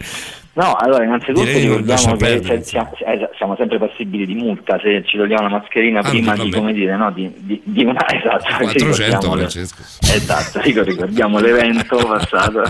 No, 0.58 0.74
allora 0.74 1.04
innanzitutto 1.04 1.44
ricordiamo 1.46 2.16
che 2.16 2.42
cioè, 2.44 2.62
siamo, 2.64 2.92
eh, 3.06 3.30
siamo 3.38 3.56
sempre 3.58 3.78
passibili 3.78 4.26
di 4.26 4.34
multa 4.34 4.80
se 4.82 5.04
ci 5.06 5.16
togliamo 5.16 5.44
la 5.44 5.50
mascherina 5.60 6.00
Ah, 6.00 6.10
prima 6.10 6.34
di, 6.36 6.50
come 6.50 6.74
dire, 6.74 6.98
no, 6.98 7.12
di, 7.12 7.32
di, 7.38 7.62
di 7.64 7.84
una 7.84 8.02
esatto, 8.10 8.64
400 8.64 8.74
ricordiamo 9.06 9.36
le- 9.36 9.40
Francesco. 9.42 9.82
Esatto, 10.02 10.60
dico, 10.64 10.82
ricordiamo 10.82 11.38
l'evento 11.40 11.98
passato. 12.08 12.64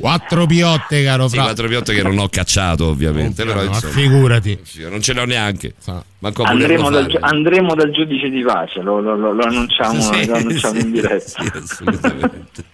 Quattro 0.00 0.46
piotte, 0.46 1.04
caro 1.04 1.28
Sì, 1.28 1.34
Fra. 1.34 1.44
quattro 1.44 1.68
piotte 1.68 1.94
che 1.94 2.02
non 2.02 2.16
ho 2.18 2.28
cacciato 2.30 2.86
ovviamente, 2.86 3.44
però 3.44 3.56
ma 3.56 3.64
insomma, 3.64 3.92
figurati. 3.92 4.58
non 4.88 5.02
ce 5.02 5.12
l'ho 5.12 5.24
neanche. 5.26 5.74
Manco 6.20 6.42
Andremo 6.44 6.88
dal, 6.88 7.18
andremo 7.20 7.74
dal 7.74 7.90
giudice 7.90 8.30
di 8.30 8.40
pace, 8.42 8.80
lo, 8.80 8.98
lo- 9.00 9.14
lo- 9.16 9.32
lo 9.32 9.42
annunciamo, 9.44 10.00
Sì, 10.00 10.26
lo 10.26 10.36
annunciamo 10.36 10.78
sì, 10.78 10.86
in 10.86 10.90
diretta. 10.92 11.18
sì, 11.26 11.50
assolutamente. 11.54 12.64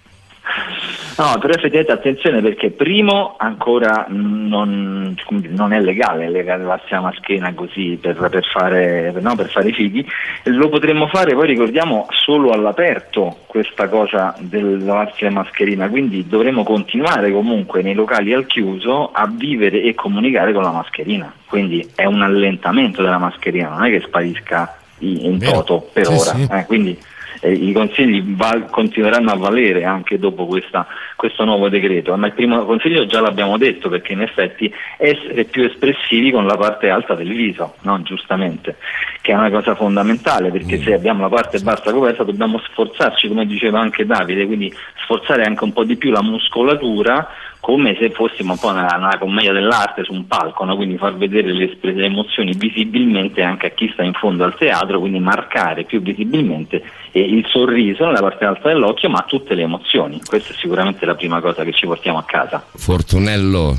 No, 1.19 1.39
però 1.41 1.55
effettivamente 1.55 1.93
attenzione 1.93 2.43
perché 2.43 2.71
primo 2.71 3.37
ancora 3.39 4.05
non, 4.11 5.15
non 5.49 5.73
è 5.73 5.81
legale 5.81 6.29
legarsi 6.29 6.91
la 6.93 7.01
maschera 7.01 7.55
così 7.55 7.99
per, 7.99 8.17
per 8.29 8.45
fare, 8.45 9.15
no, 9.19 9.35
per 9.35 9.49
fare 9.49 9.71
i 9.71 9.73
fighi, 9.73 10.07
lo 10.45 10.69
potremmo 10.69 11.07
fare 11.07 11.35
poi 11.35 11.47
ricordiamo 11.47 12.07
solo 12.11 12.51
all'aperto 12.51 13.39
questa 13.47 13.89
cosa 13.89 14.35
del 14.41 14.85
lavarsi 14.85 15.25
la 15.25 15.31
mascherina, 15.31 15.89
quindi 15.89 16.27
dovremo 16.29 16.65
continuare 16.65 17.33
comunque 17.33 17.81
nei 17.81 17.95
locali 17.95 18.35
al 18.35 18.45
chiuso 18.45 19.11
a 19.11 19.27
vivere 19.27 19.81
e 19.83 19.95
comunicare 19.95 20.53
con 20.53 20.65
la 20.65 20.71
mascherina, 20.71 21.33
quindi 21.47 21.89
è 21.95 22.05
un 22.05 22.21
allentamento 22.21 23.01
della 23.03 23.19
mascherina, 23.19 23.71
non 23.71 23.85
è 23.87 23.91
che 23.91 24.01
sparisca 24.07 24.77
in 24.99 25.25
in 25.25 25.39
Vero. 25.39 25.63
toto 25.63 25.91
per 25.93 26.07
Sì, 26.07 26.13
ora, 26.13 26.37
sì. 26.37 26.49
eh, 26.53 26.65
quindi 26.67 26.99
eh, 27.47 27.53
i 27.53 27.73
consigli 27.73 28.23
val- 28.35 28.69
continueranno 28.71 29.31
a 29.31 29.37
valere 29.37 29.85
anche 29.85 30.19
dopo 30.19 30.47
questa- 30.47 30.87
questo 31.15 31.45
nuovo 31.45 31.69
decreto, 31.69 32.17
ma 32.17 32.27
il 32.27 32.33
primo 32.33 32.65
consiglio 32.65 33.07
già 33.07 33.21
l'abbiamo 33.21 33.57
detto 33.57 33.89
perché 33.89 34.13
in 34.13 34.23
effetti 34.23 34.73
essere 34.99 35.45
più 35.45 35.65
espressivi 35.65 36.31
con 36.33 36.47
la 36.47 36.57
parte 36.57 36.91
alta 36.91 37.15
del 37.15 37.29
viso, 37.29 37.75
no? 37.83 38.03
giustamente, 38.03 38.77
che 39.21 39.33
è 39.33 39.35
una 39.35 39.51
cosa 39.51 39.75
fondamentale 39.75 40.51
perché 40.51 40.79
se 40.79 40.95
abbiamo 40.95 41.23
la 41.23 41.29
parte 41.29 41.59
bassa 41.61 41.93
coperta 41.93 42.25
dobbiamo 42.25 42.59
sforzarci, 42.59 43.29
come 43.29 43.47
diceva 43.47 43.81
anche 43.81 44.05
Davide, 44.05 44.47
quindi 44.47 44.73
sforzare 45.03 45.45
anche 45.45 45.65
un 45.65 45.73
po' 45.73 45.85
di 45.85 45.97
più 45.97 46.11
la 46.11 46.23
muscolatura 46.23 47.29
come 47.67 47.97
se 47.99 48.11
fossimo 48.11 48.53
un 48.53 48.59
po' 48.61 48.71
nella, 48.71 48.95
nella 48.97 49.19
commedia 49.19 49.53
dell'arte 49.53 50.05
su 50.05 50.13
un 50.13 50.29
palco, 50.29 50.63
no? 50.63 50.77
quindi 50.77 50.97
far 50.99 51.17
vedere 51.17 51.53
le, 51.53 51.77
le 51.81 52.05
emozioni 52.05 52.53
visibilmente 52.53 53.43
anche 53.43 53.67
a 53.67 53.71
chi 53.71 53.91
sta 53.93 54.05
in 54.05 54.13
fondo 54.13 54.45
al 54.45 54.57
teatro, 54.57 55.01
quindi 55.01 55.19
marcare 55.19 55.83
più 55.83 56.01
visibilmente 56.01 56.81
eh, 57.11 57.21
il 57.23 57.45
sorriso 57.49 58.05
nella 58.05 58.21
parte 58.21 58.45
alta 58.45 58.69
dell'occhio, 58.69 59.11
ma 59.11 59.25
tutte 59.27 59.57
le 59.57 59.63
emozioni. 59.63 60.21
Questa 60.25 60.53
è 60.53 60.57
sicuramente 60.57 61.05
la 61.07 61.17
prima 61.17 61.41
cosa 61.41 61.65
che 61.65 61.73
ci 61.73 61.87
portiamo 61.87 62.19
a 62.19 62.25
casa. 62.25 62.65
Fortunello, 62.73 63.77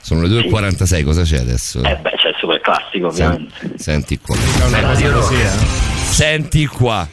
sono 0.00 0.22
le 0.22 0.28
2.46, 0.28 1.04
cosa 1.04 1.22
c'è 1.22 1.38
adesso? 1.38 1.84
Eh 1.84 1.94
beh, 1.94 2.14
c'è 2.16 2.30
il 2.30 2.36
super 2.36 2.60
classico 2.60 3.06
ovviamente. 3.06 3.54
Sen- 3.60 3.78
senti 3.78 4.18
qua. 4.18 4.34
Senti 5.94 6.66
qua. 6.66 7.06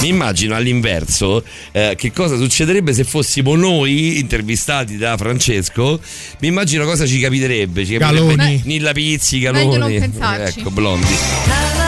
Mi 0.00 0.08
immagino 0.08 0.54
all'inverso 0.54 1.42
eh, 1.72 1.94
che 1.96 2.12
cosa 2.12 2.36
succederebbe 2.36 2.92
se 2.92 3.04
fossimo 3.04 3.54
noi 3.54 4.18
intervistati 4.18 4.96
da 4.96 5.16
Francesco. 5.16 6.00
Mi 6.40 6.48
immagino 6.48 6.84
cosa 6.84 7.06
ci 7.06 7.18
capiterebbe. 7.18 7.84
Ci 7.84 7.96
capiterebbe 7.96 8.36
Galoni. 8.36 8.62
Nilla 8.64 8.92
Pizzi, 8.92 9.40
Galoni. 9.40 9.96
Ecco, 9.96 10.70
blondi. 10.70 11.85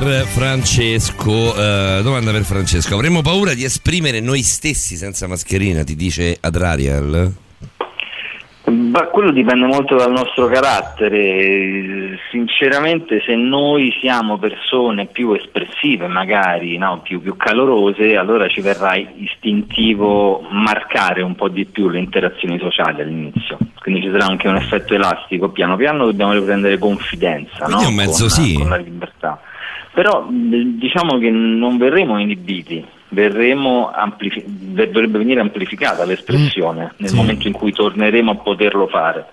Per 0.00 0.26
Francesco. 0.26 1.54
eh, 1.56 2.02
domanda 2.02 2.30
per 2.30 2.42
Francesco. 2.42 2.94
Avremmo 2.94 3.22
paura 3.22 3.54
di 3.54 3.64
esprimere 3.64 4.20
noi 4.20 4.42
stessi 4.42 4.96
senza 4.96 5.26
mascherina, 5.26 5.84
ti 5.84 5.96
dice 5.96 6.36
Adrarial? 6.40 7.32
Ma 8.68 9.06
quello 9.06 9.30
dipende 9.30 9.64
molto 9.66 9.94
dal 9.94 10.10
nostro 10.10 10.48
carattere. 10.48 12.18
Sinceramente, 12.30 13.22
se 13.24 13.36
noi 13.36 13.96
siamo 14.00 14.38
persone 14.38 15.06
più 15.06 15.32
espressive, 15.34 16.08
magari 16.08 16.76
no, 16.76 17.00
più, 17.00 17.22
più 17.22 17.36
calorose, 17.36 18.16
allora 18.16 18.48
ci 18.48 18.60
verrà 18.60 18.96
istintivo 18.96 20.44
marcare 20.50 21.22
un 21.22 21.36
po' 21.36 21.48
di 21.48 21.64
più 21.64 21.88
le 21.88 22.00
interazioni 22.00 22.58
sociali 22.58 23.02
all'inizio. 23.02 23.56
Quindi 23.80 24.02
ci 24.02 24.10
sarà 24.10 24.26
anche 24.26 24.48
un 24.48 24.56
effetto 24.56 24.94
elastico. 24.94 25.50
Piano 25.50 25.76
piano 25.76 26.04
dobbiamo 26.04 26.32
riprendere 26.32 26.76
confidenza 26.76 27.66
Quindi 27.66 27.84
no? 27.84 27.88
un 27.88 27.94
mezzo 27.94 28.22
con, 28.22 28.30
sì. 28.30 28.54
con. 28.54 28.95
Però 30.06 30.24
diciamo 30.30 31.18
che 31.18 31.30
non 31.30 31.78
verremo 31.78 32.20
inibiti, 32.20 32.84
verremo 33.08 33.90
amplifi- 33.90 34.44
dovrebbe 34.46 35.18
venire 35.18 35.40
amplificata 35.40 36.04
l'espressione 36.04 36.92
nel 36.98 37.08
sì. 37.08 37.16
momento 37.16 37.48
in 37.48 37.52
cui 37.52 37.72
torneremo 37.72 38.30
a 38.30 38.36
poterlo 38.36 38.86
fare. 38.86 39.26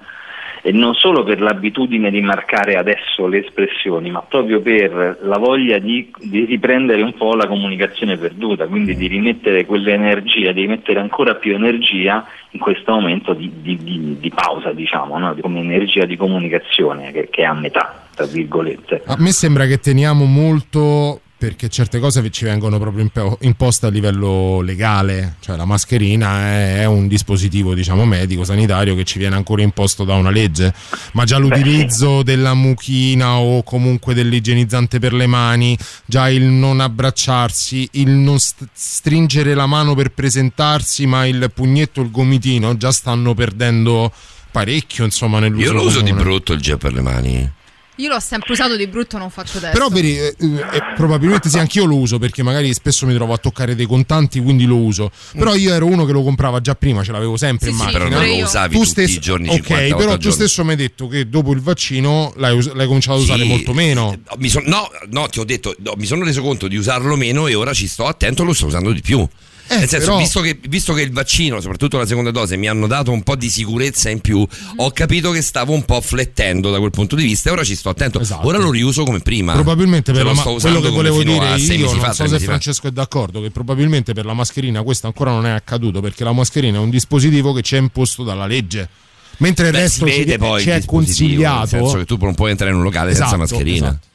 Non 0.71 0.93
solo 0.95 1.23
per 1.23 1.41
l'abitudine 1.41 2.09
di 2.09 2.21
marcare 2.21 2.75
adesso 2.75 3.27
le 3.27 3.45
espressioni, 3.45 4.09
ma 4.09 4.21
proprio 4.21 4.61
per 4.61 5.19
la 5.21 5.37
voglia 5.37 5.77
di, 5.77 6.09
di 6.19 6.45
riprendere 6.45 7.01
un 7.01 7.13
po' 7.15 7.35
la 7.35 7.47
comunicazione 7.47 8.17
perduta, 8.17 8.65
quindi 8.67 8.95
di 8.95 9.07
rimettere 9.07 9.65
quell'energia, 9.65 10.53
di 10.53 10.61
rimettere 10.61 10.99
ancora 10.99 11.35
più 11.35 11.53
energia 11.53 12.25
in 12.51 12.59
questo 12.59 12.93
momento 12.93 13.33
di, 13.33 13.51
di- 13.61 13.77
di- 13.83 14.17
di 14.19 14.29
pausa, 14.29 14.71
diciamo, 14.71 15.17
no? 15.17 15.35
come 15.41 15.59
energia 15.59 16.05
di 16.05 16.15
comunicazione 16.15 17.11
che, 17.11 17.27
che 17.29 17.41
è 17.41 17.45
a 17.45 17.53
metà, 17.53 18.07
tra 18.15 18.25
virgolette. 18.25 19.03
A 19.05 19.15
me 19.17 19.31
sembra 19.31 19.65
che 19.65 19.79
teniamo 19.79 20.23
molto 20.23 21.19
perché 21.43 21.67
certe 21.67 21.99
cose 21.99 22.29
ci 22.31 22.45
vengono 22.45 22.79
proprio 22.79 23.03
impo- 23.03 23.37
imposte 23.41 23.87
a 23.87 23.89
livello 23.89 24.61
legale, 24.61 25.35
cioè 25.41 25.57
la 25.57 25.65
mascherina 25.65 26.53
è, 26.77 26.85
un 26.85 27.09
dispositivo 27.09 27.73
diciamo 27.73 28.05
medico, 28.05 28.45
sanitario 28.45 28.95
che 28.95 29.03
ci 29.03 29.17
viene 29.17 29.35
ancora 29.35 29.61
imposto 29.61 30.05
da 30.05 30.13
una 30.15 30.29
legge, 30.29 30.73
ma 31.11 31.25
già 31.25 31.37
l'utilizzo 31.37 32.23
della 32.23 32.53
mucchina 32.53 33.39
o 33.39 33.61
comunque 33.63 34.13
dell'igienizzante 34.13 34.99
per 34.99 35.11
le 35.11 35.27
mani, 35.27 35.77
già 36.05 36.29
il 36.29 36.43
non 36.43 36.79
abbracciarsi, 36.79 37.89
il 37.91 38.11
non 38.11 38.39
st- 38.39 38.65
stringere 38.71 39.53
la 39.53 39.65
mano 39.65 39.95
per 39.95 40.13
presentarsi, 40.13 41.05
ma 41.05 41.25
il 41.25 41.51
pugnetto, 41.53 41.99
il 41.99 42.09
gomitino 42.09 42.77
già 42.77 42.93
stanno 42.93 43.33
perdendo 43.33 44.13
parecchio 44.49 45.03
insomma 45.03 45.39
nell'uso 45.39 45.65
Io 45.65 45.73
lo 45.73 45.83
uso 45.83 45.99
di 45.99 46.13
brutto 46.13 46.53
il 46.53 46.61
gel 46.61 46.77
per 46.77 46.93
le 46.93 47.01
mani. 47.01 47.51
Io 47.97 48.09
l'ho 48.09 48.19
sempre 48.19 48.53
usato 48.53 48.75
di 48.75 48.87
brutto, 48.87 49.19
non 49.19 49.29
faccio 49.29 49.57
adesso. 49.57 49.73
Però 49.73 49.87
vedi, 49.89 50.17
eh, 50.17 50.35
eh, 50.39 50.83
probabilmente 50.95 51.47
sì, 51.47 51.59
anch'io 51.59 51.85
lo 51.85 51.95
uso 51.97 52.17
perché 52.17 52.41
magari 52.41 52.73
spesso 52.73 53.05
mi 53.05 53.13
trovo 53.13 53.33
a 53.33 53.37
toccare 53.37 53.75
dei 53.75 53.85
contanti, 53.85 54.39
quindi 54.41 54.65
lo 54.65 54.77
uso. 54.77 55.11
Però 55.33 55.53
io 55.53 55.71
ero 55.73 55.85
uno 55.85 56.03
che 56.05 56.11
lo 56.11 56.23
comprava 56.23 56.59
già 56.59 56.73
prima, 56.73 57.03
ce 57.03 57.11
l'avevo 57.11 57.37
sempre 57.37 57.69
in 57.69 57.75
Sì, 57.75 57.81
macchina. 57.83 58.03
però 58.05 58.19
non 58.19 58.27
lo 58.27 58.43
usavi 58.43 58.73
Tu 58.73 58.79
tutti 58.79 58.89
stesso- 58.89 59.17
i 59.17 59.21
giorni, 59.21 59.47
Ok, 59.49 59.55
50 59.57 59.81
volte 59.89 59.95
però 60.05 60.17
tu 60.17 60.29
stesso 60.31 60.63
mi 60.63 60.71
hai 60.71 60.75
detto 60.75 61.07
che 61.07 61.29
dopo 61.29 61.51
il 61.51 61.59
vaccino 61.61 62.33
l'hai, 62.37 62.55
us- 62.57 62.73
l'hai 62.73 62.87
cominciato 62.87 63.17
ad 63.17 63.23
usare 63.23 63.43
Sì, 63.43 63.47
molto 63.47 63.73
meno. 63.73 64.17
Mi 64.37 64.49
son- 64.49 64.63
no, 64.65 64.89
no, 65.11 65.27
ti 65.27 65.39
ho 65.39 65.43
detto, 65.43 65.75
no, 65.79 65.93
mi 65.95 66.05
sono 66.07 66.23
reso 66.23 66.41
conto 66.41 66.67
di 66.67 66.75
usarlo 66.77 67.15
meno 67.15 67.45
e 67.47 67.53
ora 67.53 67.73
ci 67.73 67.87
sto 67.87 68.05
attento, 68.07 68.43
lo 68.43 68.53
sto 68.53 68.65
usando 68.65 68.91
di 68.91 69.01
più. 69.01 69.23
Nel 69.69 69.79
senso, 69.87 69.95
Eh, 69.95 69.99
però- 69.99 70.17
visto, 70.17 70.41
che, 70.41 70.59
visto 70.67 70.93
che 70.93 71.01
il 71.01 71.11
vaccino, 71.11 71.59
soprattutto 71.61 71.97
la 71.97 72.05
seconda 72.05 72.31
dose, 72.31 72.57
mi 72.57 72.67
hanno 72.67 72.85
dato 72.85 73.11
un 73.11 73.23
po' 73.23 73.35
di 73.35 73.49
sicurezza 73.49 74.09
in 74.09 74.19
più, 74.19 74.45
ho 74.75 74.91
capito 74.91 75.31
che 75.31 75.41
stavo 75.41 75.73
un 75.73 75.83
po' 75.83 75.99
flettendo 76.01 76.69
da 76.69 76.79
quel 76.79 76.91
punto 76.91 77.15
di 77.15 77.23
vista 77.23 77.49
e 77.49 77.53
ora 77.53 77.63
ci 77.63 77.75
sto 77.75 77.89
attento. 77.89 78.21
Ora 78.41 78.57
lo 78.57 78.69
riuso 78.71 79.03
come 79.03 79.19
prima. 79.21 79.53
Probabilmente 79.53 80.11
per 80.11 80.25
la 80.25 80.33
ma- 80.33 80.43
quello 80.43 80.79
che 80.81 80.89
volevo 80.89 81.23
dire 81.23 81.45
io, 81.45 81.51
mesi 81.51 81.77
non 81.77 81.99
fa, 81.99 82.07
so 82.13 82.25
se 82.25 82.31
mesi 82.31 82.39
fa. 82.39 82.51
Francesco 82.51 82.87
è 82.87 82.91
d'accordo, 82.91 83.41
che 83.41 83.49
probabilmente 83.51 84.13
per 84.13 84.25
la 84.25 84.33
mascherina 84.33 84.83
questo 84.83 85.07
ancora 85.07 85.31
non 85.31 85.45
è 85.45 85.51
accaduto 85.51 86.01
perché 86.01 86.23
la 86.23 86.33
mascherina 86.33 86.77
è 86.77 86.81
un 86.81 86.89
dispositivo 86.89 87.53
che 87.53 87.61
ci 87.61 87.75
è 87.75 87.79
imposto 87.79 88.23
dalla 88.23 88.45
legge. 88.45 88.87
Mentre 89.37 89.67
il 89.67 89.71
Beh, 89.71 89.79
resto 89.79 90.05
si 90.07 90.25
ci, 90.27 90.37
poi 90.37 90.61
ci 90.61 90.69
il 90.69 90.75
è 90.75 90.85
consigliato. 90.85 91.59
Nel 91.59 91.67
senso 91.69 91.97
che 91.97 92.05
tu 92.05 92.17
non 92.21 92.35
puoi 92.35 92.51
entrare 92.51 92.71
in 92.71 92.77
un 92.77 92.83
locale 92.83 93.09
senza 93.15 93.25
Esatto, 93.35 93.39
mascherina. 93.39 93.87
esatto. 93.87 94.07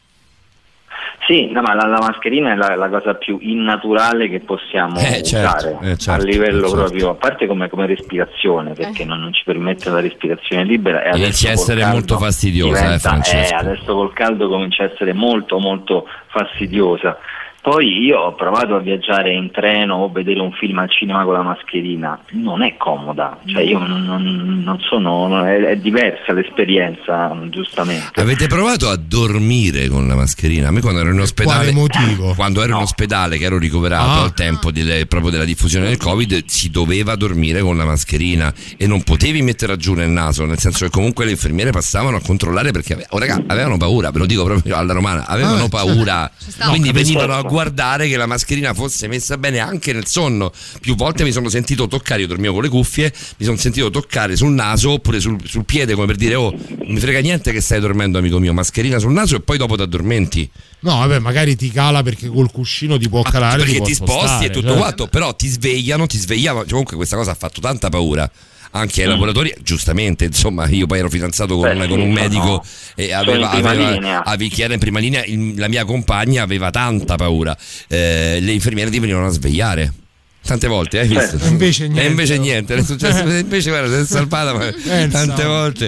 Sì, 1.29 1.51
no, 1.51 1.61
ma 1.61 1.75
la, 1.75 1.87
la 1.87 1.99
mascherina 2.01 2.53
è 2.53 2.57
la, 2.57 2.75
la 2.75 2.89
cosa 2.89 3.13
più 3.13 3.37
innaturale 3.43 4.31
che 4.31 4.41
possiamo 4.41 4.99
Eh, 4.99 5.23
certo, 5.23 5.69
usare 5.69 5.79
eh, 5.91 5.97
certo, 5.99 6.23
a 6.23 6.25
livello 6.25 6.69
certo. 6.69 6.75
proprio, 6.77 7.11
a 7.11 7.15
parte 7.17 7.47
come, 7.47 7.69
come 7.69 7.85
respirazione, 7.85 8.73
perché 8.73 9.05
non, 9.05 9.21
non 9.21 9.35
ci 9.35 9.43
permette 9.45 9.91
la 9.91 10.01
respirazione 10.01 10.65
libera 10.65 11.03
e 11.03 11.19
Inizia 11.19 11.21
a 11.21 11.27
adesso 11.27 11.45
col 11.45 11.53
essere 11.55 11.81
caldo 11.83 11.97
molto 11.97 12.19
fastidiosa, 12.19 12.79
eh, 12.79 12.83
diventa- 12.83 13.09
Francesco. 13.11 13.55
adesso 13.57 13.95
col 13.95 14.13
caldo 14.15 14.49
comincia 14.49 14.85
a 14.85 14.87
essere 14.87 15.13
molto 15.13 15.59
molto 15.59 16.07
fastidiosa. 16.29 17.19
Poi 17.61 17.87
io 18.05 18.19
ho 18.21 18.35
provato 18.35 18.77
a 18.77 18.79
viaggiare 18.79 19.33
in 19.35 19.51
treno 19.51 19.97
o 19.97 20.11
vedere 20.11 20.41
un 20.41 20.53
film 20.53 20.79
al 20.79 20.91
cinema 20.91 21.25
con 21.25 21.35
la 21.35 21.43
mascherina, 21.43 22.19
non 22.31 22.63
è 22.63 22.77
comoda, 22.79 23.39
cioè 23.47 23.63
io 23.63 23.79
non, 23.79 24.05
non- 24.05 24.63
non 24.65 24.79
sono, 24.81 25.45
è, 25.45 25.57
è 25.57 25.77
diversa 25.77 26.33
l'esperienza, 26.33 27.37
giustamente. 27.51 28.21
Avete 28.21 28.47
provato 28.47 28.89
a 28.89 28.97
dormire 28.97 29.89
con 29.89 30.07
la 30.07 30.15
mascherina? 30.15 30.69
A 30.69 30.71
me 30.71 30.81
quando 30.81 31.01
ero 31.01 31.11
in 31.13 31.21
ospedale, 31.21 31.57
quale 31.57 31.73
motivo? 31.73 32.35
quando 32.35 32.63
ero 32.63 32.77
in 32.77 32.83
ospedale, 32.83 33.37
che 33.39 33.45
ero 33.45 33.59
ricoverato 33.59 34.21
Ah. 34.21 34.23
al 34.23 34.35
tempo 34.35 34.71
di- 34.71 35.05
proprio 35.07 35.31
della 35.31 35.45
diffusione 35.45 35.89
del 35.89 35.97
Covid, 35.99 36.45
si 36.47 36.71
doveva 36.71 37.17
dormire 37.17 37.61
con 37.61 37.77
la 37.77 37.85
mascherina 37.85 38.53
e 38.77 38.87
non 38.87 39.03
potevi 39.03 39.43
mettere 39.43 39.77
giù 39.77 39.95
nel 39.95 40.09
naso, 40.11 40.45
nel 40.47 40.59
senso 40.59 40.85
che 40.85 40.91
comunque 40.91 41.25
le 41.25 41.33
infermiere 41.33 41.71
passavano 41.71 42.17
a 42.17 42.21
controllare 42.25 42.71
perché 42.71 43.05
oh, 43.11 43.19
raga, 43.19 43.43
avevano 43.47 43.77
paura, 43.77 44.11
ve 44.11 44.19
lo 44.21 44.27
dico 44.27 44.45
proprio 44.45 44.77
alla 44.77 44.93
romana, 44.93 45.27
avevano 45.27 45.65
Ah, 45.65 45.69
paura. 45.69 46.31
sta. 46.37 46.69
Quindi 46.69 46.89
No, 46.89 46.95
venivano 46.95 47.35
a 47.35 47.43
guardare 47.49 48.09
che 48.09 48.17
la 48.17 48.27
mascherina 48.27 48.75
fosse 48.75 49.09
messa 49.09 49.37
bene 49.39 49.59
anche 49.59 49.93
nel 49.93 50.07
sonno. 50.07 50.53
Più 50.81 50.95
volte 50.95 51.25
mi 51.25 51.33
sono 51.33 51.49
sentito 51.49 51.89
toccare, 51.89 52.21
io 52.21 52.27
dormivo 52.27 52.53
con 52.55 52.63
le 52.63 52.69
cuffie, 52.69 53.13
mi 53.39 53.45
sono 53.45 53.57
sentito 53.57 53.91
toccare 53.91 54.37
sul 54.37 54.53
naso 54.53 54.93
oppure 54.93 55.19
sul, 55.19 55.39
sul 55.45 55.65
piede 55.65 55.95
come 55.95 56.07
per 56.07 56.17
dire 56.17 56.35
oh, 56.35 56.51
non 56.51 56.93
mi 56.93 57.01
frega 57.01 57.21
niente 57.21 57.51
che 57.51 57.61
stai 57.61 57.81
dormendo 57.81 58.19
amico 58.19 58.39
mio, 58.39 58.53
mascherina 58.53 58.99
sul 58.99 59.13
naso 59.13 59.37
e 59.37 59.41
poi 59.41 59.59
dopo 59.59 59.75
ti 59.75 59.83
addormenti. 59.83 60.51
No, 60.81 60.99
vabbè, 60.99 61.19
magari 61.19 61.57
ti 61.57 61.71
cala 61.73 62.03
perché 62.03 62.29
col 62.29 62.53
cuscino 62.53 62.99
ti 62.99 63.09
può 63.09 63.23
calare. 63.23 63.59
perché 63.59 63.79
può 63.79 63.87
ti 63.87 63.95
sposti 63.95 64.13
spostare, 64.13 64.47
e 64.47 64.51
tutto 64.51 64.69
cioè. 64.69 64.77
quanto, 64.77 65.07
però 65.09 65.35
ti 65.35 65.49
svegliano, 65.49 66.07
ti 66.07 66.19
svegliavano. 66.19 66.63
Cioè, 66.63 66.71
comunque 66.71 66.97
questa 66.97 67.17
cosa 67.17 67.33
ha 67.33 67.35
fatto 67.35 67.61
tanta 67.61 67.89
paura. 67.89 68.31
Anche 68.79 69.01
ai 69.03 69.09
Mm. 69.09 69.11
lavoratori, 69.11 69.55
giustamente, 69.63 70.25
insomma, 70.27 70.69
io 70.69 70.87
poi 70.87 71.01
ero 71.01 71.11
fidanzato 71.11 71.57
con, 71.57 71.69
Beh, 71.69 71.89
con 71.89 71.99
sì, 71.99 72.05
un 72.05 72.13
medico 72.13 72.65
e 72.95 73.09
sono 73.09 73.19
aveva, 73.21 73.51
aveva- 73.51 74.47
chi 74.49 74.63
era 74.63 74.75
in 74.75 74.79
prima 74.79 75.01
linea, 75.01 75.25
il- 75.25 75.55
la 75.57 75.69
mia 75.69 75.85
compagna 75.85 76.43
aveva 76.45 76.71
tanta 76.71 77.17
paura. 77.17 77.57
Eh, 77.89 78.39
le 78.41 78.53
infermiere 78.53 78.91
ti 78.91 78.99
venivano 79.01 79.27
a 79.27 79.31
svegliare. 79.31 79.93
Tante 80.41 80.69
volte, 80.69 81.01
hai 81.01 81.09
visto? 81.09 81.31
Certo. 81.39 81.45
E 81.45 81.49
invece 81.49 81.83
niente. 81.89 82.03
E 82.03 82.07
invece 82.09 82.39
niente, 82.39 82.75
è 82.77 82.83
successo, 82.85 83.29
invece 83.29 83.71
guarda, 83.71 83.95
si 83.97 84.03
è 84.03 84.07
salvata 84.07 84.53
ma 84.55 84.71
Pensa. 84.71 85.09
tante 85.27 85.45
volte. 85.45 85.87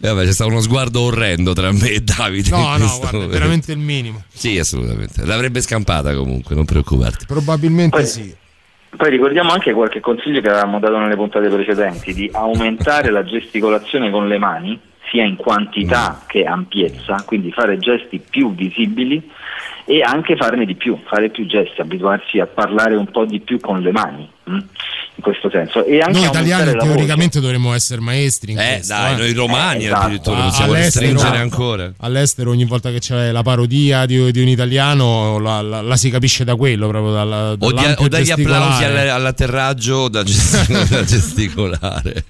E 0.00 0.08
vabbè, 0.08 0.24
c'è 0.26 0.32
stato 0.32 0.50
uno 0.50 0.60
sguardo 0.60 1.00
orrendo 1.02 1.52
tra 1.54 1.70
me 1.72 1.88
e 1.90 2.00
Davide. 2.00 2.50
No, 2.50 2.76
no, 2.76 2.98
guarda, 2.98 3.24
è 3.24 3.26
veramente 3.28 3.70
il 3.72 3.78
minimo. 3.78 4.24
Sì, 4.34 4.58
assolutamente. 4.58 5.24
L'avrebbe 5.24 5.62
scampata 5.62 6.14
comunque, 6.14 6.54
non 6.56 6.64
preoccuparti. 6.66 7.24
Probabilmente 7.26 7.96
Poi- 7.96 8.06
sì. 8.06 8.34
Poi 8.96 9.10
ricordiamo 9.10 9.50
anche 9.50 9.72
qualche 9.72 10.00
consiglio 10.00 10.40
che 10.40 10.48
avevamo 10.48 10.78
dato 10.78 10.98
nelle 10.98 11.16
puntate 11.16 11.48
precedenti 11.48 12.14
di 12.14 12.30
aumentare 12.32 13.10
la 13.10 13.24
gesticolazione 13.24 14.10
con 14.10 14.28
le 14.28 14.38
mani 14.38 14.80
sia 15.10 15.24
in 15.24 15.36
quantità 15.36 16.22
che 16.26 16.44
ampiezza, 16.44 17.22
quindi 17.26 17.52
fare 17.52 17.76
gesti 17.78 18.18
più 18.18 18.54
visibili 18.54 19.30
e 19.86 20.00
anche 20.00 20.36
farne 20.36 20.64
di 20.64 20.74
più, 20.76 20.98
fare 21.06 21.28
più 21.30 21.46
gesti, 21.46 21.80
abituarsi 21.80 22.38
a 22.38 22.46
parlare 22.46 22.94
un 22.96 23.06
po' 23.10 23.24
di 23.26 23.40
più 23.40 23.60
con 23.60 23.80
le 23.82 23.92
mani, 23.92 24.28
mm? 24.50 24.54
in 24.54 25.22
questo 25.22 25.50
senso. 25.50 25.84
E 25.84 26.00
anche 26.00 26.18
Noi 26.18 26.26
italiani 26.28 26.72
teoricamente 26.78 27.38
dovremmo 27.40 27.74
essere 27.74 28.00
maestri 28.00 28.52
in 28.52 28.58
Eh, 28.58 28.66
questo, 28.76 28.94
dai, 28.94 29.12
eh. 29.12 29.16
noi 29.18 29.32
romani 29.34 29.82
Eh, 29.82 29.86
esatto. 29.86 30.02
addirittura 30.06 30.36
Ah, 30.38 30.44
possiamo 30.48 30.72
all'estero- 30.72 31.06
restringere 31.06 31.42
ancora. 31.42 31.92
All'estero 31.98 32.50
ogni 32.50 32.64
volta 32.64 32.90
che 32.90 32.98
c'è 32.98 33.30
la 33.30 33.42
parodia 33.42 34.06
di, 34.06 34.32
di 34.32 34.40
un 34.40 34.48
italiano 34.48 35.38
la, 35.38 35.60
la- 35.60 35.82
la 35.82 35.96
si 35.96 36.08
capisce 36.10 36.44
da 36.44 36.56
quello, 36.56 36.88
proprio 36.88 37.12
dalla, 37.12 37.50
O, 37.58 37.72
di- 37.72 37.94
o 37.98 38.08
dagli 38.08 38.30
applausi 38.30 38.84
all'atterraggio 38.84 40.08
da 40.08 40.22
gesticolare. 41.04 42.24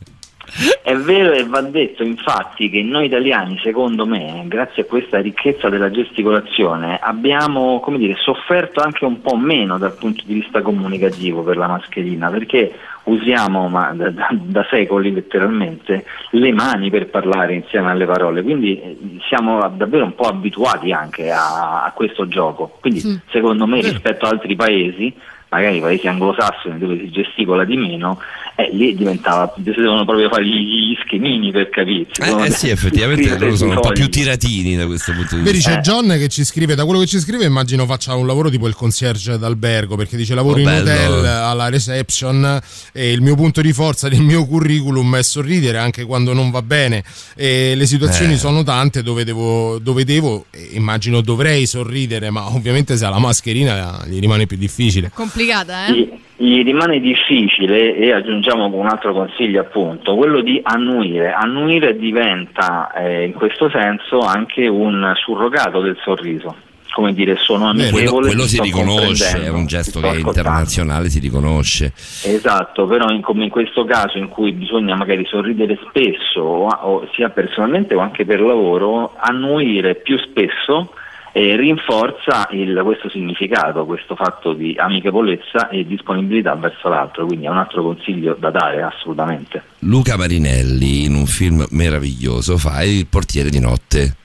È 0.83 0.95
vero 0.95 1.33
e 1.33 1.45
va 1.45 1.63
detto 1.63 2.05
infatti 2.05 2.71
che 2.71 2.83
noi 2.83 3.07
italiani, 3.07 3.59
secondo 3.63 4.07
me, 4.07 4.45
grazie 4.47 4.83
a 4.83 4.85
questa 4.85 5.19
ricchezza 5.19 5.69
della 5.69 5.91
gesticolazione, 5.91 6.99
abbiamo 7.01 7.81
come 7.81 7.99
dire, 7.99 8.15
sofferto 8.17 8.81
anche 8.81 9.05
un 9.05 9.21
po' 9.21 9.37
meno 9.37 9.79
dal 9.79 9.97
punto 9.97 10.23
di 10.27 10.35
vista 10.35 10.63
comunicativo 10.63 11.43
per 11.43 11.57
la 11.57 11.67
mascherina, 11.67 12.31
perché 12.31 12.73
usiamo 13.05 13.69
ma, 13.69 13.93
da, 13.95 14.11
da- 14.11 14.29
da 14.31 14.67
secoli 14.71 15.13
letteralmente 15.13 16.05
le 16.31 16.53
mani 16.53 16.91
per 16.91 17.09
parlare 17.09 17.55
insieme 17.55 17.91
alle 17.91 18.07
parole, 18.07 18.43
quindi 18.43 18.81
eh, 18.81 18.99
siamo 19.29 19.67
davvero 19.75 20.05
un 20.05 20.15
po' 20.15 20.29
abituati 20.29 20.93
anche 20.93 21.31
a, 21.31 21.85
a 21.85 21.93
questo 21.93 22.29
gioco. 22.29 22.77
Quindi 22.81 23.01
secondo 23.31 23.67
me 23.67 23.81
rispetto 23.81 24.27
ad 24.27 24.33
altri 24.35 24.55
paesi 24.55 25.15
magari 25.55 25.81
paesi 25.81 26.07
anglosassoni 26.09 26.79
dove 26.79 26.99
si 26.99 27.11
gesticola 27.11 27.65
di 27.65 27.77
meno, 27.77 28.19
eh, 28.57 28.71
lì 28.73 28.95
diventava, 28.95 29.53
si 29.57 29.63
devono 29.63 30.05
proprio 30.05 30.29
fare 30.29 30.45
gli, 30.45 30.91
gli 30.91 30.97
schemini 31.05 31.51
per 31.51 31.71
capirsi. 31.71 32.21
Eh, 32.23 32.47
eh 32.47 32.51
sì, 32.51 32.69
effettivamente 32.69 33.37
loro 33.39 33.57
sono 33.57 33.73
un 33.75 33.81
po' 33.81 33.91
più 33.93 34.09
tiratini 34.09 34.77
da 34.77 34.87
questo 34.87 35.13
punto 35.13 35.37
di 35.37 35.43
Vedi, 35.43 35.57
vista. 35.57 35.75
c'è 35.77 35.81
John 35.81 36.09
che 36.19 36.29
ci 36.29 36.45
scrive, 36.45 36.75
da 36.75 36.85
quello 36.85 37.01
che 37.01 37.07
ci 37.07 37.19
scrive 37.19 37.45
immagino 37.45 37.85
faccia 37.87 38.15
un 38.15 38.27
lavoro 38.27 38.51
tipo 38.51 38.67
il 38.69 38.75
concierge 38.75 39.39
d'albergo, 39.39 39.97
perché 39.97 40.17
dice 40.17 40.35
lavoro 40.35 40.57
Oh, 40.57 40.59
in 40.59 40.65
bello. 40.65 40.91
hotel 41.19 41.27
alla 41.27 41.69
reception 41.69 42.61
e 42.93 43.13
il 43.13 43.21
mio 43.23 43.35
punto 43.35 43.61
di 43.61 43.73
forza 43.73 44.09
del 44.09 44.21
mio 44.21 44.45
curriculum 44.47 45.17
è 45.17 45.23
sorridere 45.23 45.79
anche 45.79 46.05
quando 46.05 46.33
non 46.33 46.51
va 46.51 46.63
bene 46.63 47.03
e 47.35 47.75
le 47.75 47.87
situazioni 47.87 48.35
Eh. 48.35 48.39
sono 48.39 48.63
tante 48.63 49.03
dove 49.03 49.25
devo, 49.25 49.79
dove 49.79 50.05
devo 50.05 50.47
immagino 50.73 51.21
dovrei 51.21 51.67
sorridere, 51.67 52.31
ma 52.31 52.47
ovviamente 52.55 52.97
se 52.97 53.05
ha 53.05 53.09
la 53.09 53.19
mascherina 53.19 54.05
gli 54.07 54.19
rimane 54.21 54.47
più 54.47 54.57
difficile. 54.57 55.11
Complicata, 55.45 55.87
eh? 55.87 55.93
Gli, 55.93 56.13
gli 56.37 56.65
rimane 56.65 57.01
difficile 57.01 57.95
e 57.97 58.13
aggiungiamo 58.13 58.67
un 58.67 58.87
altro 58.87 59.13
consiglio 59.13 59.61
appunto, 59.61 60.15
quello 60.17 60.41
di 60.41 60.61
annuire. 60.63 61.33
Annuire 61.33 61.97
diventa 61.97 62.93
eh, 62.93 63.25
in 63.25 63.33
questo 63.35 63.69
senso 63.71 64.21
anche 64.21 64.67
un 64.67 65.13
surrogato 65.17 65.81
del 65.81 65.99
sorriso. 66.03 66.57
Come 66.95 67.13
dire, 67.13 67.37
sono 67.37 67.65
Beh, 67.73 67.89
amichevole. 67.89 68.05
quello, 68.05 68.27
quello 68.27 68.43
ti 68.43 68.49
si 68.49 68.61
riconosce, 68.61 69.43
è 69.43 69.49
un 69.49 69.67
gesto 69.67 69.99
sto 69.99 70.11
che 70.13 70.19
internazionale, 70.19 71.09
si 71.09 71.19
riconosce. 71.19 71.93
Esatto, 72.23 72.87
però 72.87 73.09
in, 73.09 73.21
come 73.21 73.43
in 73.43 73.51
questo 73.51 73.85
caso 73.85 74.17
in 74.17 74.29
cui 74.29 74.53
bisogna 74.53 74.95
magari 74.95 75.27
sorridere 75.27 75.77
spesso, 75.89 76.41
o, 76.41 76.69
o 76.69 77.09
sia 77.13 77.31
personalmente 77.31 77.97
o 77.97 77.99
anche 77.99 78.25
per 78.25 78.41
lavoro, 78.41 79.13
annuire 79.17 79.97
più 79.97 80.17
spesso 80.19 80.93
eh, 81.37 81.57
rinforza 81.57 82.47
il- 82.53 82.81
questo 82.85 83.11
significato, 83.11 83.85
questo 83.87 84.15
fatto 84.15 84.53
di 84.53 84.77
amichevolezza 84.79 85.69
e 85.69 85.85
disponibilità 85.85 86.55
verso 86.55 86.89
l'altro, 86.89 87.27
quindi 87.27 87.47
è 87.47 87.49
un 87.49 87.57
altro 87.59 87.83
consiglio 87.83 88.37
da 88.39 88.51
dare 88.51 88.83
assolutamente. 88.83 89.61
Luca 89.81 90.17
Marinelli 90.17 91.05
in 91.05 91.15
un 91.17 91.27
film 91.27 91.67
meraviglioso 91.71 92.57
fa 92.57 92.85
il 92.85 93.07
portiere 93.09 93.51
di 93.51 93.59
notte. 93.59 94.17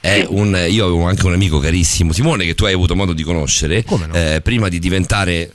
È 0.00 0.24
un- 0.28 0.56
io 0.68 0.84
avevo 0.84 1.04
anche 1.06 1.26
un 1.26 1.32
amico 1.32 1.58
carissimo, 1.58 2.12
Simone, 2.12 2.44
che 2.44 2.54
tu 2.54 2.64
hai 2.66 2.72
avuto 2.72 2.94
modo 2.94 3.12
di 3.12 3.22
conoscere, 3.24 3.84
eh, 4.12 4.40
prima 4.42 4.68
di 4.68 4.78
diventare 4.78 5.52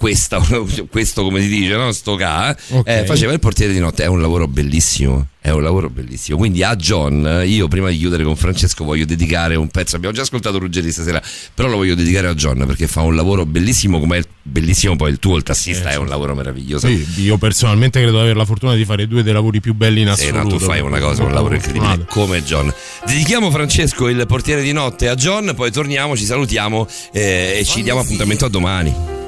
questa, 0.00 0.40
questo 0.90 1.22
come 1.22 1.42
si 1.42 1.48
dice, 1.48 1.76
no? 1.76 1.92
sto 1.92 2.14
ca, 2.16 2.56
Ok. 2.70 2.88
eh, 2.88 3.04
faceva 3.04 3.32
il 3.34 3.38
portiere 3.38 3.74
di 3.74 3.78
notte, 3.78 4.02
è 4.02 4.06
un 4.06 4.18
lavoro 4.22 4.48
bellissimo, 4.48 5.26
è 5.40 5.50
un 5.50 5.62
lavoro 5.62 5.90
bellissimo. 5.90 6.38
Quindi 6.38 6.62
a 6.62 6.74
John, 6.74 7.42
io 7.44 7.68
prima 7.68 7.90
di 7.90 7.98
chiudere 7.98 8.24
con 8.24 8.34
Francesco 8.34 8.82
voglio 8.84 9.04
dedicare 9.04 9.56
un 9.56 9.68
pezzo, 9.68 9.96
abbiamo 9.96 10.14
già 10.14 10.22
ascoltato 10.22 10.58
Ruggeri 10.58 10.90
stasera, 10.90 11.22
però 11.54 11.68
lo 11.68 11.76
voglio 11.76 11.94
dedicare 11.94 12.28
a 12.28 12.34
John 12.34 12.64
perché 12.66 12.86
fa 12.86 13.02
un 13.02 13.14
lavoro 13.14 13.44
bellissimo 13.44 14.00
come 14.00 14.18
è 14.18 14.22
bellissimo 14.42 14.96
poi 14.96 15.10
il 15.10 15.18
tuo, 15.18 15.36
il 15.36 15.42
tassista, 15.42 15.90
è 15.90 15.96
un 15.96 16.08
lavoro 16.08 16.34
meraviglioso. 16.34 16.86
Sì, 16.86 17.06
io 17.18 17.36
personalmente 17.36 18.00
credo 18.00 18.16
di 18.16 18.22
avere 18.22 18.38
la 18.38 18.46
fortuna 18.46 18.74
di 18.74 18.86
fare 18.86 19.06
due 19.06 19.22
dei 19.22 19.34
lavori 19.34 19.60
più 19.60 19.74
belli 19.74 20.00
in 20.00 20.12
Sì, 20.16 20.28
assoluto. 20.28 20.42
no, 20.42 20.48
tu 20.48 20.58
fai 20.64 20.80
una 20.80 20.98
cosa, 20.98 21.22
un 21.24 21.32
lavoro 21.34 21.56
incredibile 21.56 22.06
come 22.08 22.42
John. 22.42 22.72
Dedichiamo 23.04 23.50
Francesco 23.50 24.08
il 24.08 24.24
portiere 24.26 24.62
di 24.62 24.72
notte 24.72 25.08
a 25.08 25.14
John, 25.14 25.52
poi 25.54 25.70
torniamo, 25.70 26.16
ci 26.16 26.24
salutiamo 26.24 26.88
eh, 27.12 27.58
e 27.60 27.64
ci 27.66 27.82
diamo 27.82 28.00
appuntamento 28.00 28.46
a 28.46 28.48
domani. 28.48 29.18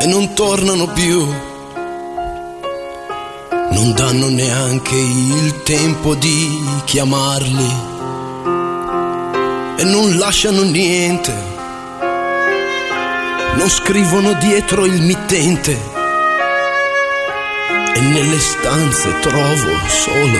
E 0.00 0.06
non 0.06 0.32
tornano 0.34 0.86
più. 0.86 1.26
Non 3.70 3.92
danno 3.94 4.28
neanche 4.28 4.94
il 4.96 5.62
tempo 5.62 6.14
di 6.14 6.64
chiamarli 6.84 7.86
e 9.76 9.84
non 9.84 10.16
lasciano 10.16 10.62
niente. 10.62 11.32
Non 13.54 13.68
scrivono 13.68 14.34
dietro 14.34 14.84
il 14.84 15.02
mittente 15.02 15.78
e 17.94 18.00
nelle 18.00 18.38
stanze 18.38 19.18
trovo 19.20 19.72
solo 19.88 20.38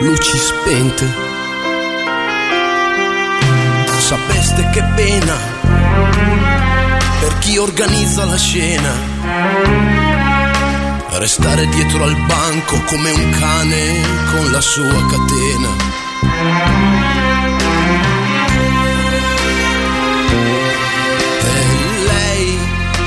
luci 0.00 0.38
spente. 0.38 1.06
Sapeste 3.98 4.68
che 4.72 4.82
pena 4.94 5.73
per 7.24 7.38
chi 7.38 7.56
organizza 7.56 8.26
la 8.26 8.36
scena. 8.36 8.92
Restare 11.12 11.66
dietro 11.68 12.04
al 12.04 12.16
banco 12.26 12.82
come 12.84 13.10
un 13.12 13.30
cane 13.30 14.02
con 14.30 14.50
la 14.50 14.60
sua 14.60 15.06
catena. 15.06 15.68
E 21.40 22.04
lei 22.12 22.58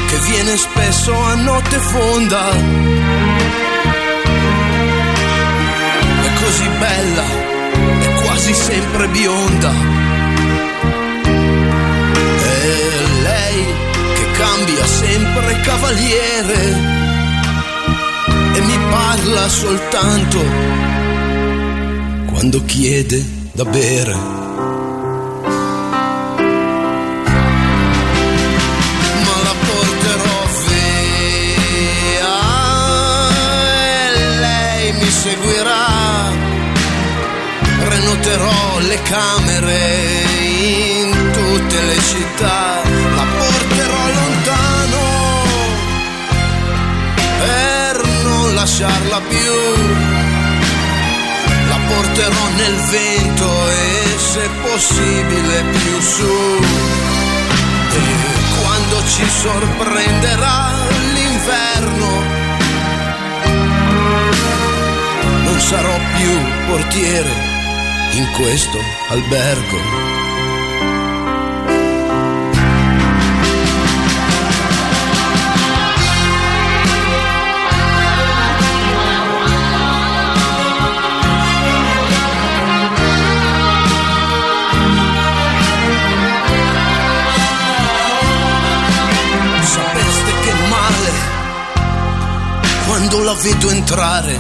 che 0.08 0.18
viene 0.32 0.58
spesso 0.58 1.14
a 1.14 1.36
notte 1.36 1.78
fonda. 1.78 2.50
È 6.24 6.44
così 6.44 6.68
bella, 6.80 7.24
è 8.00 8.14
quasi 8.24 8.54
sempre 8.56 9.08
bionda. 9.10 9.72
E 12.42 13.22
lei 13.22 13.86
cambia 14.38 14.86
sempre 14.86 15.60
cavaliere 15.62 16.60
e 18.54 18.60
mi 18.62 18.78
parla 18.90 19.50
soltanto 19.50 20.40
quando 22.28 22.64
chiede 22.66 23.24
da 23.54 23.66
bere. 23.66 24.46
Seguirà. 35.28 36.32
Prenoterò 37.84 38.80
le 38.80 39.02
camere 39.02 39.80
in 40.50 41.12
tutte 41.34 41.82
le 41.82 42.00
città, 42.02 42.82
lasciarla 48.78 49.22
più. 49.22 49.54
La 51.68 51.80
porterò 51.88 52.48
nel 52.58 52.76
vento 52.92 53.70
e 53.70 54.18
se 54.18 54.50
possibile 54.62 55.64
più 55.72 56.00
su. 56.00 56.62
E 57.92 58.62
quando 58.62 59.04
ci 59.08 59.26
sorprenderà 59.28 60.70
l'inverno, 61.14 62.22
non 65.44 65.60
sarò 65.60 65.98
più 66.16 66.32
portiere 66.68 67.34
in 68.12 68.28
questo 68.34 68.80
albergo. 69.10 70.27
Quando 93.08 93.24
la 93.24 93.34
vedo 93.36 93.70
entrare. 93.70 94.36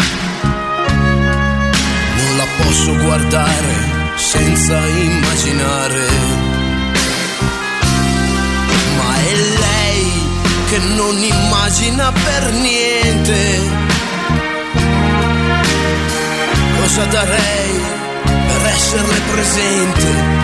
Non 2.18 2.38
la 2.38 2.46
posso 2.62 2.96
guardare 2.98 4.14
senza 4.16 4.86
immaginare. 4.86 6.06
Ma 8.98 9.16
è 9.16 9.36
lei 9.36 10.12
che 10.70 10.80
non 10.96 11.18
immagina 11.18 12.12
per 12.12 12.52
niente. 12.52 13.62
Cosa 16.82 17.06
darei 17.06 17.82
per 18.48 18.66
esserle 18.66 19.20
presente? 19.32 20.36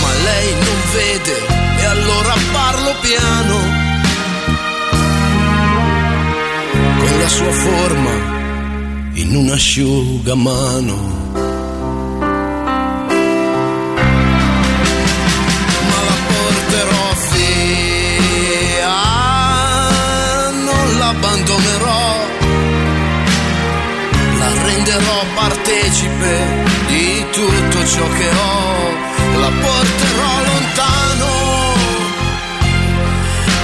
ma 0.00 0.12
lei 0.24 0.52
non 0.52 0.80
vede 0.92 1.46
e 1.78 1.84
allora 1.84 2.34
parlo 2.52 2.94
piano 3.00 3.85
con 6.98 7.18
la 7.18 7.28
sua 7.28 7.52
forma 7.52 8.14
in 9.14 9.36
un 9.36 9.50
asciugamano. 9.50 11.14
Ma 15.88 15.98
la 16.08 16.18
porterò 16.28 17.08
via, 17.32 18.94
l'abbandonerò, 20.98 22.06
la 24.38 24.50
renderò 24.64 25.24
partecipe 25.34 26.64
di 26.88 27.24
tutto 27.32 27.86
ciò 27.86 28.08
che 28.18 28.28
ho 28.28 28.76
la 29.40 29.50
porterò 29.50 30.42
lontano 30.44 31.26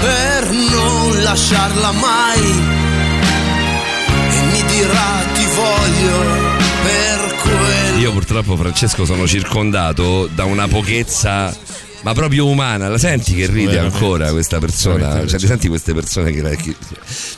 per 0.00 0.50
non 0.50 1.22
lasciarla 1.22 1.92
mai 1.92 2.91
dirà 4.72 5.24
ti 5.34 5.44
voglio 5.54 6.18
per 6.82 7.34
quello 7.42 7.98
Io 7.98 8.12
purtroppo, 8.12 8.56
Francesco, 8.56 9.04
sono 9.04 9.26
circondato 9.26 10.28
da 10.34 10.44
una 10.44 10.66
pochezza. 10.68 11.56
Ma 12.04 12.14
proprio 12.14 12.48
umana, 12.48 12.88
la 12.88 12.98
senti 12.98 13.32
che 13.32 13.46
ride 13.46 13.70
Veramente. 13.74 13.94
ancora 13.96 14.30
questa 14.32 14.58
persona? 14.58 15.24
Cioè, 15.24 15.38
ti 15.38 15.46
senti 15.46 15.68
queste 15.68 15.94
persone 15.94 16.32
che. 16.32 16.42
che- 16.56 16.74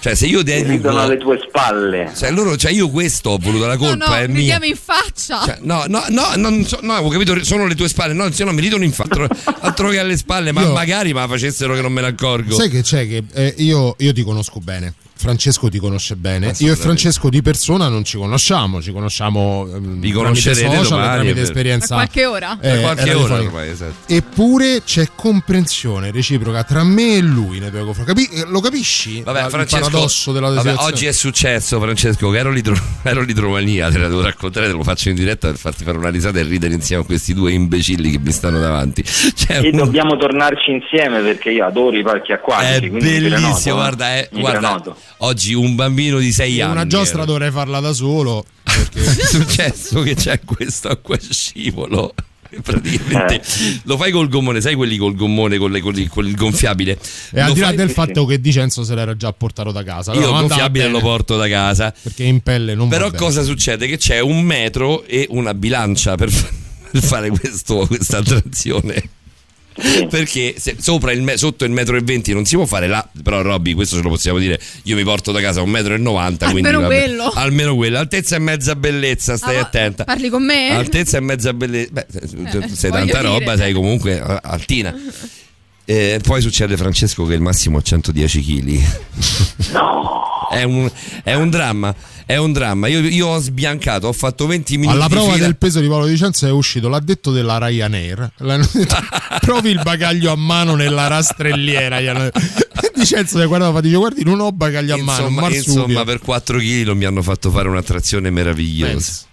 Cioè, 0.00 0.14
se 0.14 0.24
io 0.24 0.42
dedico. 0.42 0.70
Ridono 0.70 1.00
alle 1.00 1.18
tue 1.18 1.38
spalle. 1.46 2.10
Cioè, 2.16 2.30
loro, 2.30 2.56
cioè, 2.56 2.70
io 2.72 2.88
questo 2.88 3.28
ho 3.28 3.36
voluto 3.36 3.66
la 3.66 3.74
No, 3.74 3.78
colpa, 3.78 4.06
no, 4.08 4.14
è 4.14 4.26
mi 4.26 4.36
mia. 4.36 4.44
chiami 4.56 4.68
in 4.68 4.76
faccia. 4.82 5.42
Cioè, 5.44 5.58
no, 5.60 5.84
no, 5.88 6.04
no, 6.08 6.32
non 6.36 6.64
so- 6.64 6.78
no, 6.80 6.94
ho 6.94 7.08
capito, 7.10 7.44
sono 7.44 7.66
le 7.66 7.74
tue 7.74 7.88
spalle. 7.88 8.14
No, 8.14 8.32
se 8.32 8.42
no, 8.44 8.52
mi 8.54 8.62
ridono 8.62 8.84
in 8.84 8.92
fatto 8.92 9.28
altro 9.60 9.90
che 9.90 9.98
alle 9.98 10.16
spalle, 10.16 10.50
ma 10.50 10.62
Io- 10.62 10.72
magari 10.72 11.12
me 11.12 11.20
la 11.20 11.28
facessero 11.28 11.74
che 11.74 11.82
non 11.82 11.92
me 11.92 12.00
ne 12.00 12.06
accorgo. 12.06 12.54
Sai 12.54 12.70
che 12.70 12.80
c'è 12.80 13.06
che 13.06 13.22
eh, 13.34 13.54
io, 13.58 13.94
io 13.98 14.12
ti 14.14 14.22
conosco 14.22 14.60
bene. 14.60 14.94
Francesco 15.16 15.68
ti 15.68 15.78
conosce 15.78 16.16
bene. 16.16 16.52
Io 16.58 16.72
e. 16.72 16.76
Francesco 16.76 17.28
di 17.30 17.40
persona 17.40 17.88
non 17.88 18.04
ci 18.04 18.16
conosciamo, 18.16 18.82
ci 18.82 18.92
conosciamo 18.92 19.66
ehm, 19.72 20.00
Vi 20.00 20.12
tramite 20.12 20.54
social, 20.54 20.82
domani, 20.82 21.12
tramite 21.14 21.40
esperienza. 21.40 21.94
A 21.94 21.98
qualche 21.98 22.26
ora? 22.26 22.58
Da 22.60 22.74
eh, 22.74 22.80
qualche 22.80 23.12
ora 23.14 23.34
ormai, 23.40 23.68
esatto. 23.70 24.12
Eppure 24.12 24.82
c'è 24.84 25.08
comprensione 25.14 26.10
reciproca 26.10 26.64
tra 26.64 26.82
me 26.84 27.16
e 27.16 27.20
lui 27.20 27.58
nei 27.58 27.70
tuoi 27.70 27.84
confronti. 27.84 28.12
Capi- 28.26 28.44
lo 28.50 28.60
capisci? 28.60 29.22
Vabbè, 29.22 29.44
il 29.44 29.50
Francesco, 29.50 29.84
paradosso 29.90 30.32
della 30.32 30.48
vabbè, 30.48 30.60
situazione. 30.60 30.92
oggi 30.92 31.06
è 31.06 31.12
successo, 31.12 31.80
Francesco, 31.80 32.30
che 32.30 32.38
ero, 32.38 32.50
l'idro- 32.50 32.76
l'idromania, 33.24 33.88
te 33.90 33.98
la 33.98 34.08
devo 34.08 34.22
raccontare, 34.22 34.66
te 34.66 34.72
lo 34.72 34.82
faccio 34.82 35.08
in 35.08 35.14
diretta 35.14 35.48
per 35.48 35.56
farti 35.58 35.84
fare 35.84 35.96
una 35.96 36.10
risata 36.10 36.38
e 36.38 36.42
ridere 36.42 36.74
insieme 36.74 37.02
a 37.02 37.06
questi 37.06 37.32
due 37.34 37.52
imbecilli 37.52 38.10
che 38.10 38.18
mi 38.18 38.32
stanno 38.32 38.58
davanti. 38.58 39.02
Cioè, 39.34 39.58
E 39.62 39.70
un- 39.70 39.76
dobbiamo 39.76 40.16
tornarci 40.16 40.70
insieme 40.70 41.20
perché 41.20 41.50
io 41.50 41.64
adoro 41.66 41.96
i 41.96 42.02
parchi 42.02 42.32
acquatici. 42.32 42.86
è 42.86 42.90
bellissimo, 42.90 43.74
eh. 43.76 43.78
guarda, 43.78 44.06
è- 44.08 44.28
Mi 44.32 44.40
guarda. 44.40 44.82
Oggi 45.18 45.54
un 45.54 45.74
bambino 45.74 46.18
di 46.18 46.32
6 46.32 46.60
anni. 46.60 46.72
Una 46.72 46.86
giostra 46.86 47.18
era. 47.18 47.26
dovrei 47.26 47.50
farla 47.50 47.80
da 47.80 47.92
solo. 47.92 48.44
Perché... 48.62 49.00
è 49.04 49.24
successo 49.24 50.02
che 50.02 50.14
c'è 50.14 50.40
questo 50.44 50.88
acqua 50.88 51.16
scivolo 51.20 52.12
praticamente 52.62 53.34
Eh. 53.36 53.80
lo 53.84 53.96
fai 53.96 54.10
col 54.12 54.28
gommone 54.28 54.60
sai 54.60 54.74
quelli 54.74 54.96
col 54.96 55.14
gommone 55.16 55.58
con, 55.58 55.70
le- 55.72 55.80
con 55.80 55.96
il- 55.98 56.08
con 56.08 56.26
il 56.26 56.34
gonfiabile 56.36 56.98
E 57.32 57.40
al 57.40 57.52
di 57.52 57.60
là 57.60 57.66
fai- 57.68 57.76
del 57.76 57.90
fatto 57.90 58.24
che 58.26 58.40
Dicenzo 58.40 58.84
se 58.84 58.94
l'era 58.94 59.16
già 59.16 59.32
portato 59.32 59.70
da 59.72 59.82
casa. 59.82 60.12
io 60.12 60.20
il 60.20 60.26
gonfiabile 60.26 60.88
lo 60.88 61.00
porto 61.00 61.36
da 61.36 61.48
casa 61.48 61.92
Perché 62.02 62.22
in 62.24 62.40
pelle 62.40 62.74
non 62.74 62.88
però 62.88 63.04
va 63.06 63.10
bene. 63.10 63.22
cosa 63.24 63.42
succede 63.42 63.86
che 63.88 63.96
c'è 63.96 64.20
un 64.20 64.40
metro 64.42 65.04
e 65.04 65.26
una 65.30 65.52
bilancia 65.54 66.14
per, 66.16 66.30
per 66.90 67.02
fare 67.02 67.28
questo, 67.30 67.86
questa 67.86 68.22
trazione 68.22 69.02
perché 70.08 70.54
se 70.56 70.76
sopra 70.78 71.10
il 71.10 71.20
me- 71.22 71.36
sotto 71.36 71.64
il 71.64 71.72
metro 71.72 71.96
e 71.96 72.00
venti 72.00 72.32
non 72.32 72.44
si 72.44 72.54
può 72.54 72.64
fare 72.64 72.86
là 72.86 73.06
però 73.22 73.42
Robby 73.42 73.72
questo 73.72 73.96
ce 73.96 74.02
lo 74.02 74.08
possiamo 74.08 74.38
dire 74.38 74.60
io 74.84 74.94
mi 74.94 75.02
porto 75.02 75.32
da 75.32 75.40
casa 75.40 75.62
un 75.62 75.70
metro 75.70 75.94
e 75.94 75.98
novanta 75.98 76.48
quindi 76.50 76.68
Almeno 76.68 76.88
vabbè. 76.88 77.00
quello. 77.04 77.30
almeno 77.34 77.74
quello 77.74 77.98
altezza 77.98 78.36
e 78.36 78.38
mezza 78.38 78.76
bellezza 78.76 79.36
stai 79.36 79.56
Ah, 79.56 79.62
attenta 79.62 80.04
Parli 80.04 80.28
con 80.28 80.44
me? 80.44 80.70
altezza 80.70 81.16
e 81.16 81.20
mezza 81.20 81.52
bellezza 81.52 81.90
beh, 81.92 82.06
Eh, 82.62 82.68
sei 82.72 82.90
tanta 82.92 83.20
roba 83.20 83.38
dire. 83.38 83.56
sei 83.56 83.72
comunque 83.72 84.12
eh, 84.24 84.38
altina 84.42 84.94
Eh, 85.86 86.18
poi 86.22 86.40
succede 86.40 86.78
Francesco 86.78 87.26
che 87.26 87.34
il 87.34 87.42
massimo 87.42 87.78
è 87.78 87.82
110 87.82 88.42
kg 88.42 88.80
è, 90.50 90.62
un, 90.62 90.90
è 91.22 91.34
un 91.34 91.50
dramma 91.50 91.94
è 92.26 92.36
un 92.36 92.52
dramma 92.52 92.86
io, 92.88 93.00
io 93.00 93.28
ho 93.28 93.38
sbiancato 93.38 94.06
ho 94.06 94.12
fatto 94.12 94.46
20 94.46 94.78
minuti 94.78 94.96
Alla 94.96 95.08
prova 95.08 95.36
del 95.36 95.56
peso 95.56 95.80
di 95.80 95.88
Paolo 95.88 96.06
Dicenzo 96.06 96.46
è 96.46 96.50
uscito 96.50 96.88
l'addetto 96.88 97.30
della 97.30 97.58
Ryanair. 97.58 98.32
Detto, 98.38 98.96
provi 99.40 99.70
il 99.70 99.80
bagaglio 99.82 100.32
a 100.32 100.36
mano 100.36 100.74
nella 100.74 101.06
rastrelliera. 101.06 101.98
Dicenzo 102.94 103.38
si 103.38 103.46
guardava 103.46 103.78
e 103.78 103.82
dice: 103.82 103.96
Guardi, 103.96 104.24
non 104.24 104.40
ho 104.40 104.52
bagaglio 104.52 104.94
a 104.94 104.98
mano. 104.98 105.26
insomma, 105.26 105.40
marsupio." 105.42 105.82
insomma, 105.82 106.04
per 106.04 106.20
4 106.20 106.58
kg 106.58 106.90
mi 106.92 107.04
hanno 107.04 107.22
fatto 107.22 107.50
fare 107.50 107.68
un'attrazione 107.68 108.30
meravigliosa 108.30 109.26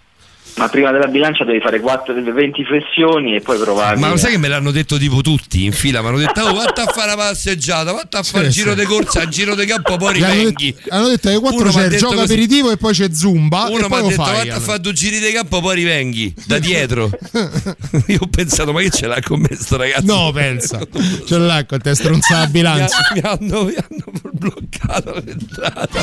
Ma 0.56 0.68
prima 0.68 0.92
della 0.92 1.08
bilancia 1.08 1.44
devi 1.46 1.60
fare 1.60 1.80
4, 1.80 2.14
20 2.14 2.66
flessioni 2.66 3.36
e 3.36 3.42
poi 3.42 3.58
provare. 3.58 3.98
Ma 3.98 4.10
lo 4.10 4.18
sai 4.18 4.32
che 4.32 4.38
me 4.38 4.48
l'hanno 4.48 4.70
detto 4.72 4.98
tipo 4.98 5.22
tutti 5.22 5.64
in 5.64 5.72
fila? 5.72 6.02
Mi 6.02 6.10
hanno 6.10 6.18
detto: 6.18 6.42
Oh, 6.42 6.54
vatti 6.54 6.82
a 6.82 6.86
fare 6.86 7.08
la 7.08 7.16
passeggiata, 7.16 7.92
vatti 7.94 8.18
a 8.18 8.22
fare 8.24 8.48
il 8.48 8.52
Sì, 8.54 8.60
giro 8.60 8.74
sì. 8.74 8.80
di 8.82 8.86
corsa, 8.86 9.22
il 9.24 9.30
giro 9.30 9.56
di 9.56 9.66
campo, 9.66 9.96
poi 9.98 10.22
hanno 10.22 10.28
rivenghi. 10.34 10.74
detto, 10.76 10.94
hanno 10.94 11.08
detto 11.08 11.30
che 11.30 11.36
Uno 11.36 11.42
quattro 11.50 11.66
m'ha 11.66 11.72
c'è 11.72 11.86
il 11.94 11.98
gioco 11.98 12.14
così. 12.14 12.26
aperitivo 12.26 12.72
e 12.72 12.78
poi 12.78 12.94
c'è 12.94 13.08
Zumba. 13.12 13.68
Uno 13.70 13.78
e 13.78 13.82
mi 13.82 13.88
poi 13.88 14.00
ha 14.00 14.02
detto: 14.04 14.24
fai. 14.24 14.36
Vatti 14.36 14.50
a 14.50 14.60
fare 14.60 14.80
due 14.82 14.94
giri 14.94 15.20
di 15.20 15.32
campo, 15.32 15.62
poi 15.62 15.76
rivenghi 15.76 16.34
da 16.46 16.60
dietro. 16.60 17.10
Io 18.08 18.18
ho 18.20 18.28
pensato: 18.28 18.72
Ma 18.74 18.82
che 18.82 18.90
ce 18.92 19.08
l'ha 19.08 19.20
con 19.22 19.40
me 19.40 19.50
sto 19.56 19.78
ragazzo? 19.78 20.06
No, 20.06 20.32
pensa. 20.32 20.80
Ce 21.26 21.38
l'ha 21.38 21.66
con 21.66 21.80
te 21.82 21.96
stronzata 21.96 22.46
bilancia. 22.48 22.98
mi 23.16 23.22
hanno, 23.22 23.64
mi 23.64 23.74
hanno 23.76 24.04
bloccato 24.34 25.14
l'entrata. 25.26 26.00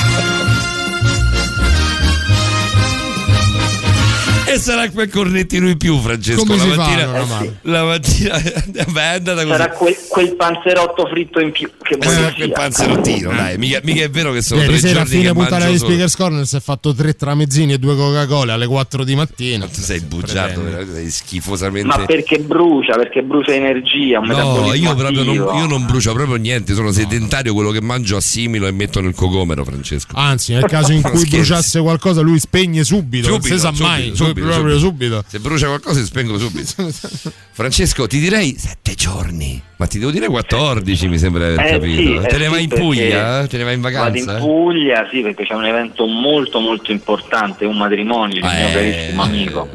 E 4.49 4.59
sarà 4.59 4.89
quel 4.91 5.11
cornettino 5.11 5.69
in 5.69 5.77
più, 5.77 5.99
Francesco. 5.99 6.45
Come 6.45 6.57
la 6.57 6.63
si 6.63 6.69
mattina, 6.69 6.99
fanno, 6.99 7.11
oramai? 7.13 7.57
la 7.63 7.85
mattina, 7.85 8.41
vabbè, 8.87 9.01
è 9.01 9.15
andata 9.17 9.43
così. 9.43 9.57
Sarà 9.57 9.71
quel, 9.71 9.97
quel 10.09 10.37
panzerotto 10.37 11.07
fritto 11.07 11.41
in 11.41 11.53
più. 11.53 11.71
Che 11.83 11.97
vuoi 12.01 12.17
Eh, 12.17 12.33
quel 12.35 12.53
panzerottino, 12.53 13.31
dai, 13.31 13.59
mica, 13.59 13.81
mica 13.83 14.03
è 14.03 14.11
vero 14.11 14.33
che 14.33 14.43
sono 14.43 14.61
Ieri 14.63 14.79
tre 14.79 14.89
sera 14.89 15.01
a 15.01 15.05
giorni 15.05 15.11
fine 15.11 15.29
che 15.29 15.35
puntata 15.35 15.59
mangio 15.59 15.73
di 15.73 15.79
solo. 15.79 15.91
Speakers 15.91 16.17
Corner 16.17 16.47
si 16.47 16.57
è 16.57 16.61
fatto 16.61 16.95
tre 16.95 17.15
tramezzini 17.15 17.73
e 17.75 17.79
due 17.79 17.97
Coca-Cola 17.97 18.55
alle 18.55 18.67
4 18.67 19.05
di 19.05 19.15
mattina. 19.15 19.67
Tu 19.67 19.81
sei 19.81 20.01
bugiardo, 20.01 20.63
sei 20.93 21.11
schifosamente. 21.11 21.87
Ma 21.89 22.05
perché 22.05 22.39
brucia? 22.39 22.97
Perché 22.97 23.23
brucia 23.23 23.53
energia, 23.53 24.21
un 24.21 24.27
No, 24.29 24.73
io 24.75 24.95
proprio 24.95 25.23
non, 25.25 25.35
io 25.35 25.67
non 25.67 25.85
brucio 25.85 26.13
proprio 26.13 26.37
niente, 26.37 26.75
sono 26.75 26.91
sedentario, 26.93 27.53
quello 27.55 27.71
che 27.71 27.81
mangio 27.81 28.17
assimilo 28.17 28.67
e 28.67 28.73
metto 28.73 29.01
nel 29.01 29.15
cocomero, 29.15 29.65
Francesco. 29.65 30.17
Anzi, 30.17 30.53
nel 30.53 30.65
caso 30.65 30.93
in 30.93 31.03
cui 31.09 31.27
bruciasse 31.27 31.81
qualcosa, 31.81 32.21
lui 32.21 32.39
spegne 32.39 32.85
subito. 32.85 33.29
non 33.29 33.43
si 33.43 33.59
sa 33.59 33.69
subito, 33.69 33.85
mai. 33.85 34.11
subito, 34.15 34.48
proprio 34.55 34.79
subito. 34.79 35.15
subito. 35.17 35.25
Se 35.29 35.39
brucia 35.41 35.67
qualcosa 35.67 36.01
si 36.01 36.07
spengo 36.07 36.39
subito. 36.39 36.91
Francesco, 37.53 38.07
ti 38.07 38.19
direi 38.21 38.57
sette 38.59 38.95
giorni, 38.95 39.61
ma 39.77 39.87
ti 39.87 39.99
devo 39.99 40.11
dire 40.11 40.29
14, 40.29 41.09
mi 41.09 41.19
sembra 41.19 41.49
di 41.49 41.55
aver 41.59 41.67
Eh, 41.67 41.71
capito. 41.79 42.23
sì, 42.23 42.27
Te 42.29 42.35
eh, 42.35 42.39
ne 42.39 42.49
vai 42.49 42.57
sì, 42.59 42.63
in 42.63 42.69
perché 42.69 42.85
Puglia? 42.85 43.47
Te 43.47 43.57
ne 43.57 43.65
vai 43.65 43.75
in 43.75 43.81
Vado 43.81 43.97
vacanza? 43.97 44.33
in 44.33 44.39
Puglia, 44.39 45.09
sì, 45.11 45.21
perché 45.23 45.45
c'è 45.45 45.55
un 45.55 45.65
evento 45.65 46.07
molto 46.07 46.61
molto 46.61 46.93
importante, 46.93 47.65
un 47.65 47.77
matrimonio 47.77 48.41
di 48.41 48.47
un 48.47 48.53
mio 48.55 48.69
Eh, 48.69 48.73
carissimo 48.73 49.23
amico. 49.23 49.69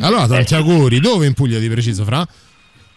Allora, 0.00 0.26
tanti 0.26 0.54
auguri. 0.54 0.98
Dove 1.00 1.26
in 1.26 1.34
Puglia 1.34 1.58
di 1.58 1.68
preciso, 1.68 2.04
Fra? 2.04 2.26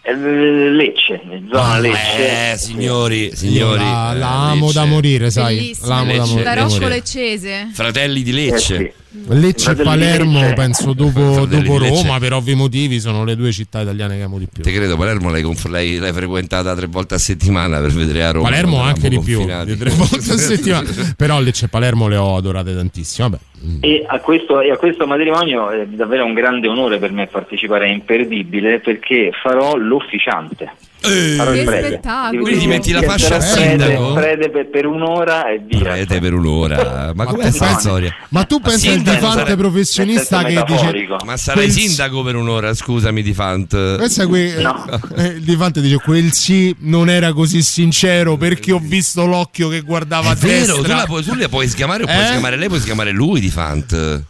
Eh, 0.04 0.12
Lecce, 0.16 1.20
zona 1.48 1.78
Lecce. 1.78 2.52
Eh, 2.52 2.56
signori, 2.58 3.30
signori. 3.36 3.78
La, 3.84 4.12
eh, 4.12 4.18
la 4.18 4.30
amo 4.50 4.66
Lecce. 4.66 4.78
da 4.80 4.84
morire, 4.84 5.30
sai. 5.30 5.54
Bellissimo. 5.56 5.86
L'amo 5.88 6.04
da, 6.04 6.12
Lecce. 6.24 6.42
Da 6.42 6.64
morire. 6.66 6.88
Leccese. 6.88 7.68
Fratelli 7.72 8.22
di 8.24 8.32
Lecce. 8.32 8.76
Eh, 8.76 8.94
Lecce 9.28 9.72
e 9.72 9.74
Palermo, 9.76 10.40
Lecce. 10.40 10.54
penso 10.54 10.92
dopo, 10.94 11.44
dopo. 11.46 11.78
Roma, 11.78 12.18
per 12.18 12.32
ovvi 12.32 12.54
motivi, 12.54 12.98
sono 12.98 13.24
le 13.24 13.36
due 13.36 13.52
città 13.52 13.82
italiane 13.82 14.16
che 14.16 14.22
amo 14.22 14.38
di 14.38 14.46
più. 14.50 14.62
Te 14.62 14.72
credo, 14.72 14.96
Palermo 14.96 15.30
l'hai, 15.30 15.42
l'hai- 15.68 15.98
l'hai 15.98 16.12
frequentata 16.12 16.74
tre 16.74 16.86
volte 16.86 17.14
a 17.14 17.18
settimana 17.18 17.78
per 17.80 17.92
vedere 17.92 18.24
a 18.24 18.30
Roma. 18.30 18.48
Palermo 18.48 18.80
anche 18.80 19.08
di 19.10 19.20
più, 19.20 19.44
di 19.64 19.76
tre 19.76 19.90
volte 19.90 20.32
a 20.32 20.36
settimana. 20.38 20.88
Però 21.16 21.38
Lecce 21.40 21.66
e 21.66 21.68
Palermo 21.68 22.08
le 22.08 22.16
ho 22.16 22.36
adorate 22.36 22.74
tantissimo. 22.74 23.28
Vabbè. 23.28 23.42
E 23.80 24.04
a, 24.06 24.18
questo, 24.20 24.60
e 24.60 24.70
a 24.72 24.76
questo 24.76 25.06
matrimonio 25.06 25.70
è 25.70 25.86
davvero 25.86 26.24
un 26.24 26.34
grande 26.34 26.66
onore 26.68 26.98
per 26.98 27.12
me 27.12 27.26
partecipare, 27.26 27.86
è 27.86 27.90
imperdibile 27.90 28.80
perché 28.80 29.30
farò 29.42 29.76
l'ufficiante. 29.76 30.70
Farò 31.02 31.50
Che 31.50 31.58
il 31.58 31.64
prete. 31.64 31.86
spettacolo. 31.88 32.42
Quindi 32.42 32.66
metti 32.68 32.92
la 32.92 33.02
fascia 33.02 33.26
sarà 33.26 33.36
a 33.38 33.40
sindaco? 33.40 34.12
Prete, 34.12 34.36
prete 34.36 34.50
per, 34.50 34.68
per 34.70 34.86
un'ora 34.86 35.48
e 35.50 35.60
via. 35.64 35.80
Prete 35.80 36.20
per 36.20 36.32
un'ora. 36.32 37.10
Ma, 37.12 37.24
Ma 37.24 37.24
com'è 37.24 37.46
tu 37.46 37.50
sta 37.50 37.64
pensi- 37.66 37.80
storia? 37.80 38.14
Ma 38.28 38.44
tu 38.44 38.60
pensi 38.60 38.88
al 38.88 39.00
difante 39.00 39.56
professionista 39.56 40.44
che 40.44 40.62
dice. 40.64 41.08
Ma 41.24 41.36
sarai 41.36 41.64
Quel- 41.64 41.76
sindaco 41.76 42.22
per 42.22 42.36
un'ora, 42.36 42.72
scusami, 42.72 43.20
di 43.20 43.32
Fant. 43.34 43.96
Pensa 43.96 44.26
que- 44.28 44.54
No. 44.62 44.84
eh, 45.16 45.26
il 45.26 45.42
difante 45.42 45.80
dice 45.80 45.96
quel 45.96 46.30
sì 46.32 46.72
non 46.80 47.10
era 47.10 47.32
così 47.32 47.62
sincero 47.62 48.36
perché 48.36 48.70
ho 48.70 48.78
visto 48.80 49.26
l'occhio 49.26 49.68
che 49.68 49.80
guardava 49.80 50.28
È 50.28 50.32
a 50.32 50.34
vero, 50.36 50.74
tu, 50.74 50.80
destra. 50.82 50.96
la 50.98 51.04
puoi, 51.06 51.24
tu 51.24 51.34
la 51.34 51.48
puoi 51.48 51.66
sgamare 51.66 52.04
o 52.04 52.06
puoi 52.06 52.18
Eh? 52.20 52.26
sgamare 52.26 52.56
lei, 52.56 52.68
puoi 52.68 52.80
sgamare 52.80 53.10
lui 53.10 53.40
di 53.40 53.50
Fant. 53.52 54.24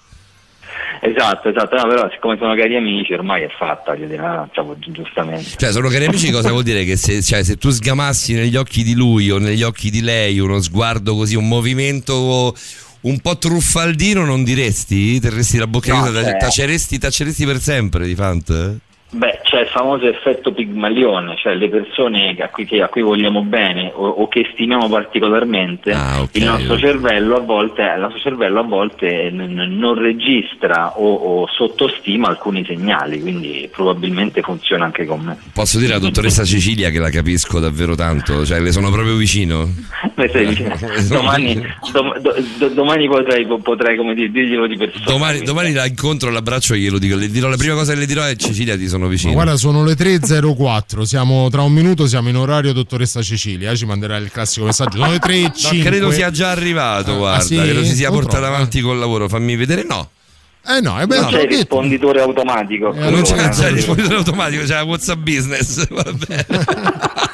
Esatto, 1.05 1.49
esatto, 1.49 1.75
no, 1.77 1.89
però 1.89 2.09
siccome 2.13 2.37
sono 2.39 2.55
cari 2.55 2.77
amici 2.77 3.13
ormai 3.13 3.43
è 3.43 3.49
fatta, 3.59 3.95
dirà, 3.97 4.43
ah, 4.43 4.49
cioè, 4.53 4.65
gi- 4.79 4.93
giustamente. 4.93 5.51
Cioè, 5.57 5.73
sono 5.73 5.89
cari 5.89 6.05
amici, 6.05 6.31
cosa 6.31 6.51
vuol 6.51 6.63
dire? 6.63 6.85
Che 6.85 6.97
se, 6.97 7.21
cioè, 7.23 7.43
se 7.43 7.57
tu 7.57 7.71
sgamassi 7.71 8.35
negli 8.35 8.55
occhi 8.55 8.85
di 8.85 8.95
lui 8.95 9.29
o 9.31 9.39
negli 9.39 9.63
occhi 9.65 9.91
di 9.91 10.01
lei 10.01 10.39
uno 10.39 10.61
sguardo 10.61 11.17
così, 11.17 11.35
un 11.35 11.49
movimento 11.49 12.55
un 13.01 13.19
po' 13.19 13.37
truffaldino, 13.37 14.25
non 14.25 14.45
diresti? 14.45 15.19
Terresti 15.19 15.59
la 15.59 15.67
bocca 15.67 15.93
No, 15.93 16.03
chiusa, 16.05 16.23
cioè- 16.23 16.37
taceresti, 16.37 16.99
taceresti 16.99 17.47
per 17.47 17.59
sempre 17.61 18.07
di 18.07 18.15
Fant? 18.15 18.77
Beh, 19.15 19.41
c'è 19.43 19.61
il 19.61 19.67
famoso 19.67 20.07
effetto 20.07 20.53
Pigmalione, 20.53 21.37
cioè 21.37 21.55
le 21.55 21.69
persone 21.69 22.35
a 22.41 22.49
cui, 22.49 22.67
a 22.81 22.89
cui 22.89 23.03
vogliamo 23.03 23.43
bene 23.43 23.93
o, 23.95 24.09
o 24.09 24.29
che 24.29 24.49
stimiamo 24.55 24.89
particolarmente, 24.89 25.93
Ah, 25.93 26.27
il, 26.33 26.45
nostro 26.45 26.79
cervello 26.79 27.37
a 27.37 27.41
volte, 27.41 27.83
il 27.83 28.01
nostro 28.01 28.21
cervello 28.21 28.61
a 28.61 28.63
volte 28.63 29.29
non 29.31 29.95
registra 29.99 30.97
o, 30.97 31.13
o 31.13 31.47
sottostima 31.47 32.29
alcuni 32.29 32.65
segnali, 32.65 33.21
quindi 33.21 33.69
probabilmente 33.71 34.41
funziona 34.41 34.87
anche 34.87 35.05
con 35.05 35.21
me. 35.21 35.37
Posso 35.53 35.79
dire 35.79 35.93
alla 35.93 36.01
dottoressa 36.01 36.45
Cecilia 36.45 36.89
che 36.89 36.99
la 36.99 37.11
capisco 37.11 37.61
davvero 37.61 37.95
tanto, 37.95 38.47
cioè 38.47 38.61
le 38.61 38.73
sono 38.73 38.91
proprio 38.91 39.17
vicino. 39.17 39.69
Beh, 40.15 40.31
domani, 41.09 41.63
dom- 41.93 42.19
do- 42.19 42.35
do- 42.57 42.69
domani 42.69 43.07
potrei, 43.09 43.47
potrei 43.63 43.97
come 43.97 44.15
dire, 44.15 44.31
dirglielo 44.31 44.67
di 44.67 44.77
persona. 44.79 45.05
Domani, 45.05 45.43
domani 45.43 45.73
la 45.73 45.87
incontro, 45.87 46.31
l'abbraccio 46.31 46.73
e 46.73 46.79
glielo 46.79 46.99
dico. 46.99 47.17
Le 47.17 47.29
dirò, 47.29 47.49
la 47.49 47.57
prima 47.57 47.75
cosa 47.75 47.93
che 47.93 47.99
le 47.99 48.07
dirò 48.07 48.23
è 48.23 48.35
Cecilia 48.37 48.77
ti 48.77 48.89
sono 48.89 49.02
Ma 49.05 49.11
vicino. 49.11 49.33
guarda, 49.33 49.57
sono 49.57 49.85
le 49.85 49.95
3.04. 49.95 51.03
Siamo 51.03 51.49
tra 51.51 51.63
un 51.63 51.73
minuto, 51.73 52.07
siamo 52.07 52.29
in 52.29 52.37
orario 52.37 52.73
dottoressa 52.73 53.23
Cecilia. 53.23 53.71
eh, 53.71 53.77
Ci 53.77 53.87
manderà 53.87 54.17
il 54.17 54.31
classico 54.31 54.67
messaggio. 54.67 54.99
Sono 54.99 55.11
le 55.11 55.19
3.05. 55.19 55.77
No, 55.77 55.83
credo 55.83 56.11
sia 56.11 56.31
già 56.31 56.51
arrivato, 56.51 57.17
guarda, 57.17 57.43
sì? 57.43 57.57
credo 57.57 57.83
si 57.85 57.95
sia 57.95 58.11
Non 58.11 58.21
portato 58.21 58.45
avanti 58.45 58.81
col 58.81 58.99
lavoro. 58.99 59.29
Fammi 59.29 59.57
vedere, 59.57 59.85
no. 59.85 60.11
Eh 60.65 60.81
no, 60.81 60.97
è 60.99 61.07
bello. 61.07 61.23
non 61.23 61.31
c'è 61.33 61.43
il 61.43 61.49
risponditore 61.49 62.21
automatico. 62.21 62.93
Eh, 62.95 63.11
non 63.11 63.23
c'è, 63.23 63.49
c'è 63.49 63.69
il 63.69 63.75
risponditore 63.75 64.15
automatico, 64.15 64.63
c'è 64.63 64.75
la 64.75 64.85
WhatsApp 64.85 65.19
business. 65.19 65.87
Vabbè. 65.91 66.47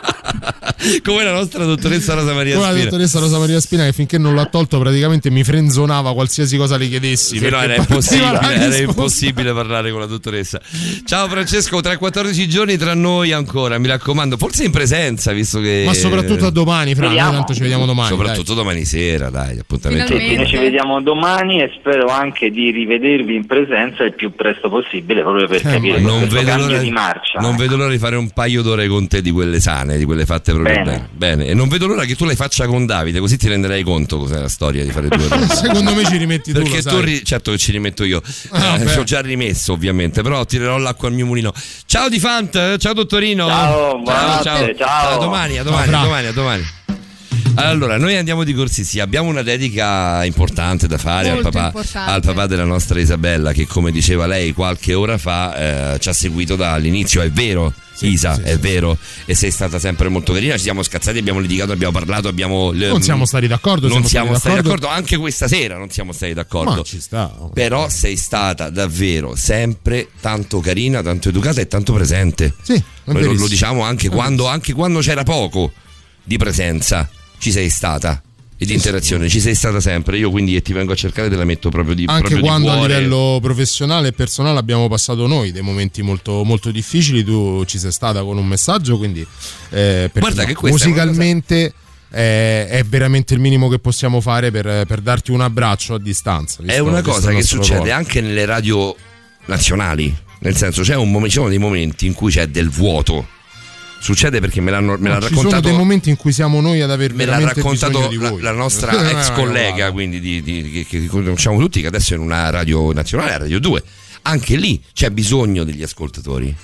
Come 1.03 1.25
la 1.25 1.33
nostra 1.33 1.65
dottoressa 1.65 2.15
Rosa 2.15 2.33
Maria 2.33 2.55
Come 2.55 2.67
la 2.67 2.73
Spina. 2.73 2.85
dottoressa 2.91 3.19
Rosa 3.19 3.39
Maria 3.39 3.61
Spina 3.61 3.85
che 3.85 3.93
finché 3.93 4.19
non 4.19 4.35
l'ha 4.35 4.47
tolto 4.47 4.79
praticamente 4.79 5.31
mi 5.31 5.43
frenzonava 5.45 6.13
qualsiasi 6.13 6.57
cosa 6.57 6.77
le 6.77 6.89
chiedessi. 6.89 7.39
Sì, 7.39 7.49
no, 7.49 7.61
era 7.61 7.75
impossibile, 7.77 8.41
era 8.41 8.77
impossibile 8.77 9.53
parlare 9.53 9.91
con 9.91 10.01
la 10.01 10.07
dottoressa. 10.07 10.61
Ciao 11.05 11.29
Francesco, 11.29 11.81
tra 11.81 11.97
14 11.97 12.49
giorni 12.49 12.77
tra 12.77 12.95
noi 12.95 13.33
ancora, 13.33 13.79
mi 13.79 13.89
raccomando, 13.89 14.37
forse 14.37 14.65
in 14.65 14.71
presenza, 14.71 15.33
visto 15.33 15.61
che... 15.61 15.83
Ma 15.87 15.95
soprattutto 15.95 16.47
a 16.47 16.51
domani, 16.51 16.95
Fra, 16.95 17.09
tanto 17.13 17.55
ci 17.55 17.61
vediamo 17.61 17.87
domani. 17.87 18.09
Soprattutto 18.09 18.55
domani 18.55 18.85
sera, 18.85 19.31
dai, 19.31 19.59
appuntamento. 19.59 20.13
Noi 20.15 20.47
ci 20.47 20.57
vediamo 20.57 21.01
domani 21.03 21.61
e 21.63 21.73
spero 21.79 22.07
anche 22.09 22.51
di 22.51 22.71
rivedervi 22.71 23.35
in 23.35 23.47
presenza 23.47 24.05
il 24.05 24.15
più 24.15 24.33
presto 24.35 24.69
possibile 24.69 25.23
proprio 25.23 25.47
per 25.47 25.63
capire 25.63 25.99
Eh, 25.99 26.01
non 26.01 26.19
questo 26.21 26.37
vedo, 26.37 26.49
cambio 26.51 26.67
l'ora, 26.69 26.79
di 26.79 26.91
marcia. 26.91 27.41
non 27.41 27.57
vedo 27.57 27.77
l'ora 27.77 27.91
di 27.91 27.99
fare 27.99 28.17
un 28.17 28.31
paio 28.31 28.63
d'ore 28.63 28.87
con 28.89 29.07
te 29.09 29.21
di 29.21 29.31
quelle 29.31 29.61
sane, 29.61 29.97
di 29.99 30.05
quelle 30.05 30.25
fatte 30.27 30.53
proprio 30.53 30.68
Bene. 30.73 30.85
bene. 30.85 31.09
Bene. 31.13 31.47
E 31.47 31.55
non 31.55 31.69
vedo 31.69 31.87
l'ora 31.87 32.05
che 32.05 32.15
tu 32.17 32.25
le 32.25 32.37
faccia 32.37 32.67
con 32.67 32.87
Davide, 32.87 33.19
così 33.21 33.37
ti 33.37 33.49
renderai 33.49 33.83
conto 33.83 34.19
cos'è 34.19 34.39
la 34.39 34.49
storia 34.49 34.85
di 34.85 34.91
fare 34.91 35.09
due 35.09 35.25
ore. 35.31 35.47
Secondo 35.49 35.95
me 35.95 36.05
ci 36.05 36.17
rimetti 36.17 36.53
tu, 36.53 36.61
Perché 36.63 36.77
lo 36.77 36.83
tu, 36.83 36.97
sai. 36.97 37.05
ri- 37.05 37.25
certo 37.25 37.51
che 37.51 37.59
ci 37.59 37.73
rimetto 37.73 38.05
io, 38.05 38.23
Ah, 38.51 38.77
Eh, 38.79 38.87
ci 38.89 38.99
ho 38.99 39.05
già 39.05 39.21
rimesso 39.21 39.73
ovviamente, 39.73 40.23
però 40.23 40.45
tirerò 40.45 40.79
l'acqua 40.79 41.09
al 41.09 41.15
mio 41.15 41.27
mulino. 41.27 41.53
Ciao 41.87 42.09
Di 42.09 42.19
Fant, 42.19 42.77
ciao 42.79 42.93
dottorino. 42.93 43.47
Ciao, 43.49 43.99
buonanotte, 43.99 44.75
ciao. 44.77 45.15
A 45.15 45.19
domani, 45.19 45.59
a 45.59 45.63
domani, 45.63 45.91
Ciao, 45.91 46.01
a 46.01 46.05
domani, 46.05 46.27
a 46.27 46.33
domani. 46.33 46.67
Allora, 47.67 47.99
noi 47.99 48.17
andiamo 48.17 48.45
di 48.45 48.55
corsi, 48.55 49.01
abbiamo 49.01 49.29
una 49.29 49.43
dedica 49.43 50.25
importante 50.25 50.87
da 50.87 50.97
fare 50.97 51.31
al 51.31 51.43
papà, 51.43 51.67
importante. 51.67 52.11
al 52.11 52.23
papà 52.23 52.47
della 52.47 52.65
nostra 52.65 53.01
Isabella 53.01 53.53
che 53.53 53.67
come 53.67 53.91
diceva 53.91 54.27
lei 54.27 54.53
qualche 54.53 54.95
ora 54.95 55.19
fa 55.19 55.95
eh, 55.95 55.99
ci 55.99 56.09
ha 56.09 56.13
seguito 56.13 56.57
dall'inizio, 56.57 57.21
è 57.21 57.31
vero 57.31 57.73
Isa, 58.01 58.41
è 58.43 58.57
vero, 58.59 58.97
e 59.25 59.35
sei 59.35 59.51
stata 59.51 59.81
sempre 59.81 60.09
molto 60.09 60.33
carina, 60.33 60.55
ci 60.55 60.63
siamo 60.63 60.83
scazzati, 60.85 61.19
abbiamo 61.19 61.41
litigato, 61.41 61.73
abbiamo 61.73 61.93
parlato, 61.93 62.29
abbiamo... 62.29 62.71
Non 62.71 63.03
siamo 63.03 63.25
stati 63.25 63.49
d'accordo, 63.49 63.89
Non 63.89 64.05
siamo 64.05 64.27
siamo 64.27 64.39
stati 64.39 64.55
d'accordo. 64.57 64.69
d'accordo, 64.69 64.97
anche 64.97 65.17
questa 65.17 65.49
sera 65.49 65.77
non 65.77 65.91
siamo 65.91 66.13
stati 66.13 66.33
d'accordo. 66.33 66.77
Ma 66.77 66.83
ci 66.83 67.01
sta. 67.01 67.35
Però 67.53 67.89
sei 67.89 68.17
stata 68.17 68.71
davvero 68.71 69.35
sempre 69.35 70.11
tanto 70.21 70.61
carina, 70.61 71.03
tanto 71.03 71.31
educata 71.31 71.61
e 71.61 71.67
tanto 71.67 71.93
presente. 71.93 72.55
Sì, 72.63 72.81
lo, 73.05 73.33
lo 73.33 73.49
diciamo 73.49 73.83
anche 73.83 74.09
quando, 74.09 74.47
anche 74.47 74.73
quando 74.75 75.01
c'era 75.01 75.25
poco 75.25 75.73
di 76.23 76.37
presenza, 76.37 77.09
ci 77.39 77.51
sei 77.51 77.69
stata. 77.71 78.23
E 78.61 78.67
di 78.67 78.75
interazione, 78.75 79.29
ci 79.29 79.39
sei 79.39 79.55
stata 79.55 79.79
sempre. 79.79 80.19
Io 80.19 80.31
quindi 80.31 80.61
ti 80.63 80.73
vengo 80.73 80.91
a 80.91 80.97
cercare, 80.97 81.29
te 81.29 81.37
la 81.37 81.45
metto 81.45 81.71
proprio 81.71 81.95
di 81.95 82.07
Anche 82.09 82.23
proprio 82.23 82.41
di 82.41 82.47
quando 82.47 82.73
a 82.73 82.77
cuore. 82.79 82.95
livello 82.97 83.39
professionale 83.41 84.09
e 84.09 84.13
personale 84.13 84.59
abbiamo 84.59 84.89
passato 84.89 85.29
noi 85.29 85.53
dei 85.53 85.63
momenti 85.63 86.03
molto, 86.03 86.43
molto 86.43 86.73
difficili, 86.73 87.23
tu 87.23 87.65
ci 87.67 87.79
sei 87.79 87.93
stata 87.93 88.25
con 88.25 88.37
un 88.37 88.47
messaggio, 88.47 88.99
quindi 88.99 89.25
eh, 89.71 90.11
Guarda 90.13 90.45
che 90.45 90.55
questa 90.55 90.87
è 90.87 90.89
musicalmente 90.89 91.73
è, 92.11 92.67
è 92.69 92.83
veramente 92.83 93.35
il 93.35 93.39
minimo 93.39 93.69
che 93.69 93.79
possiamo 93.79 94.21
fare 94.21 94.51
per, 94.51 94.87
per 94.87 95.01
darti 95.03 95.31
un 95.31 95.41
abbraccio 95.41 95.95
a 95.95 96.01
distanza. 96.01 96.61
È 96.67 96.79
una 96.79 97.01
cosa 97.03 97.31
che 97.31 97.43
succede 97.43 97.77
ruolo. 97.77 97.93
anche 97.93 98.21
nelle 98.21 98.45
radio 98.45 98.93
nazionali. 99.47 100.13
Nel 100.41 100.57
senso, 100.57 100.83
c'è 100.83 100.97
un 100.97 101.11
momen- 101.13 101.29
ci 101.31 101.37
sono 101.37 101.49
dei 101.49 101.59
momenti 101.59 102.07
in 102.07 102.15
cui 102.15 102.31
c'è 102.33 102.47
del 102.49 102.71
vuoto. 102.71 103.27
Succede 104.01 104.41
perché 104.41 104.61
me 104.61 104.71
l'hanno 104.71 104.97
me 104.99 105.09
l'ha 105.09 105.15
No, 105.19 105.21
ci 105.23 105.27
sono 105.29 105.37
raccontato 105.43 105.69
dei 105.69 105.77
momenti 105.77 106.09
in 106.09 106.17
cui 106.17 106.33
siamo 106.33 106.61
noi 106.61 106.81
ad 106.81 106.91
aver 106.91 107.15
me 107.15 107.25
l'ha 107.25 107.39
raccontato 107.41 108.11
la, 108.19 108.35
la 108.41 108.53
nostra 108.53 108.93
Eh, 109.09 109.11
ex 109.11 109.33
collega, 109.33 109.91
quindi 109.93 110.21
di- 110.21 110.41
di- 110.43 110.71
che, 110.71 110.87
che 110.87 111.07
conosciamo 111.07 111.59
tutti, 111.59 111.81
che 111.81 111.89
adesso 111.89 112.15
è 112.15 112.17
in 112.17 112.23
una 112.23 112.49
radio 112.51 112.93
nazionale, 112.93 113.31
la 113.33 113.39
Radio 113.39 113.59
2. 113.59 113.83
Anche 114.23 114.57
lì 114.57 114.81
c'è 114.93 115.11
bisogno 115.11 115.65
degli 115.65 115.83
ascoltatori. 115.83 116.55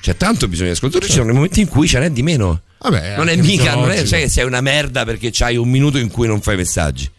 C'è 0.00 0.16
tanto 0.16 0.46
bisogno 0.46 0.68
di 0.68 0.74
ascoltatori, 0.76 1.06
ci 1.06 1.12
sono 1.16 1.26
dei 1.26 1.34
momenti 1.34 1.60
in 1.60 1.68
cui 1.68 1.88
ce 1.88 1.98
n'è 1.98 2.10
di 2.10 2.22
meno. 2.22 2.60
Vabbè, 2.78 3.16
non 3.16 3.28
è 3.28 3.36
mica, 3.36 3.74
non 3.74 3.84
è, 3.90 3.96
fisiologico. 3.96 4.08
cioè 4.08 4.20
che 4.20 4.28
sei 4.28 4.44
una 4.44 4.60
merda 4.60 5.04
perché 5.04 5.30
c'hai 5.32 5.56
un 5.56 5.68
minuto 5.68 5.98
in 5.98 6.08
cui 6.08 6.26
non 6.28 6.40
fai 6.40 6.56
messaggi. 6.56 7.10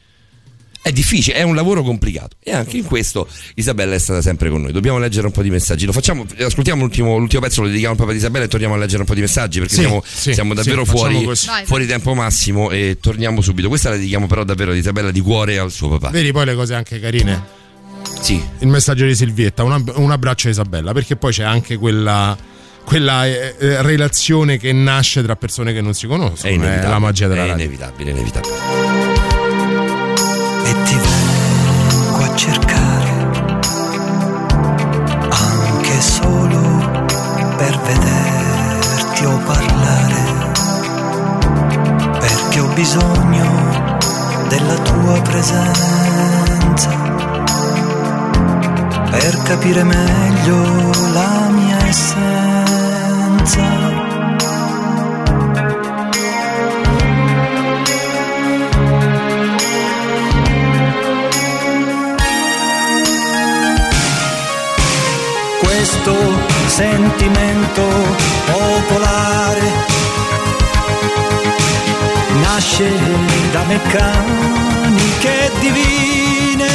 È 0.81 0.91
difficile, 0.91 1.35
è 1.38 1.41
un 1.41 1.53
lavoro 1.53 1.83
complicato. 1.83 2.38
E 2.41 2.53
anche 2.53 2.77
in 2.77 2.85
questo 2.85 3.27
Isabella 3.56 3.95
è 3.95 3.99
stata 3.99 4.22
sempre 4.22 4.49
con 4.49 4.61
noi. 4.61 4.72
Dobbiamo 4.72 4.97
leggere 4.99 5.25
un 5.27 5.33
po' 5.33 5.41
di 5.41 5.49
messaggi. 5.49 5.85
Lo 5.85 5.91
facciamo, 5.91 6.25
ascoltiamo 6.39 6.81
l'ultimo, 6.81 7.17
l'ultimo 7.17 7.41
pezzo, 7.41 7.61
lo 7.61 7.67
dedichiamo 7.67 7.93
al 7.93 7.99
papà 7.99 8.11
di 8.11 8.17
Isabella 8.17 8.45
e 8.45 8.47
torniamo 8.47 8.75
a 8.75 8.77
leggere 8.77 8.99
un 9.01 9.06
po' 9.06 9.14
di 9.14 9.22
messaggi 9.22 9.59
perché 9.59 9.73
Sì, 9.75 9.81
siamo, 9.81 10.01
sì, 10.06 10.33
siamo 10.33 10.51
sì, 10.51 10.56
davvero 10.56 10.85
facciamo 10.85 11.19
fuori, 11.22 11.65
fuori 11.65 11.85
tempo 11.88 12.14
massimo 12.14 12.72
e 12.72 12.97
torniamo 13.01 13.41
subito. 13.41 13.67
Questa 13.67 13.89
la 13.89 13.95
dedichiamo 13.95 14.27
però 14.27 14.43
davvero 14.45 14.72
ad 14.72 14.77
Isabella 14.77 15.11
di 15.11 15.19
cuore 15.19 15.57
al 15.57 15.72
suo 15.72 15.89
papà. 15.89 16.09
Vedi 16.09 16.31
poi 16.31 16.45
le 16.45 16.56
cose 16.56 16.73
anche 16.73 16.99
carine. 17.01 17.43
Sì. 18.22 18.41
Il 18.59 18.67
messaggio 18.67 19.06
di 19.06 19.15
Silvietta, 19.15 19.64
un, 19.64 19.73
ab- 19.73 19.93
un 19.97 20.11
abbraccio 20.11 20.47
a 20.47 20.51
Isabella, 20.51 20.93
perché 20.93 21.17
poi 21.17 21.33
c'è 21.33 21.43
anche 21.43 21.75
quella, 21.77 22.38
quella 22.85 23.25
eh, 23.25 23.56
eh, 23.59 23.81
relazione 23.81 24.57
che 24.57 24.72
nasce 24.72 25.22
tra 25.22 25.35
persone 25.35 25.73
che 25.73 25.81
non 25.81 25.93
si 25.93 26.07
conoscono. 26.07 26.49
È 26.49 26.56
inevitabile. 26.56 26.89
la 26.89 26.99
magia 26.99 27.27
della 27.27 27.43
è 27.43 27.47
radio. 27.47 27.64
inevitabile, 27.65 28.09
è 28.09 28.14
inevitabile. 28.14 29.26
Cercare 32.38 33.09
anche 35.30 36.01
solo 36.01 36.61
per 37.57 37.80
vederti 37.80 39.25
o 39.25 39.38
parlare 39.40 40.22
perché 42.19 42.59
ho 42.59 42.67
bisogno 42.75 43.45
della 44.49 44.75
tua 44.75 45.19
presenza 45.24 46.91
per 49.09 49.41
capire 49.41 49.83
meglio 49.83 50.91
la 51.14 51.49
mia 51.49 51.88
essenza 51.88 53.66
questo 66.08 66.16
sentimento 66.68 67.84
popolare. 68.45 69.86
Nasce 72.42 72.90
da 73.52 73.64
meccaniche 73.64 75.52
divine, 75.60 76.68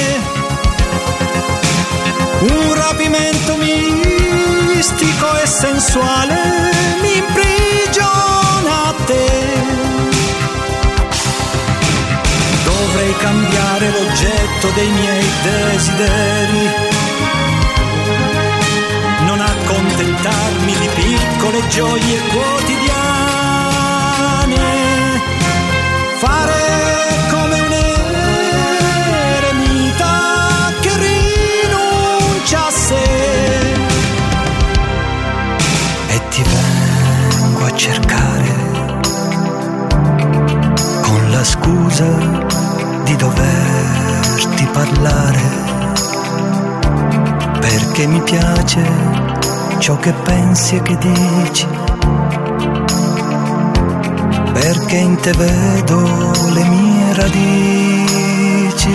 un 2.40 2.74
rapimento 2.74 3.56
mistico 3.56 5.36
e 5.42 5.46
sensuale 5.46 6.34
mi 7.00 7.16
imprigiona 7.16 8.84
a 8.88 8.94
te. 9.06 9.30
Dovrei 12.64 13.16
cambiare 13.16 13.90
l'oggetto 13.90 14.68
dei 14.74 14.90
miei 14.90 15.26
desideri 15.42 16.91
accontentarmi 20.02 20.74
di 20.80 20.88
piccole 20.94 21.66
gioie 21.68 22.20
quotidiane, 22.32 22.96
fare 26.18 26.60
come 27.30 27.60
un 27.60 27.72
eremita 29.36 30.10
che 30.80 30.90
rinuncia 30.98 32.66
a 32.66 32.70
sé 32.70 33.04
e 36.08 36.28
ti 36.30 36.42
vengo 36.42 37.64
a 37.64 37.76
cercare 37.76 38.54
con 41.02 41.30
la 41.30 41.44
scusa 41.44 42.08
di 43.04 43.16
doverti 43.16 44.66
parlare 44.72 45.60
perché 47.60 48.06
mi 48.06 48.20
piace 48.22 49.41
ciò 49.82 49.96
che 49.96 50.12
pensi 50.12 50.76
e 50.76 50.82
che 50.82 50.96
dici, 50.96 51.66
perché 54.52 54.94
in 54.94 55.16
te 55.16 55.32
vedo 55.32 56.30
le 56.52 56.62
mie 56.62 57.14
radici. 57.14 58.92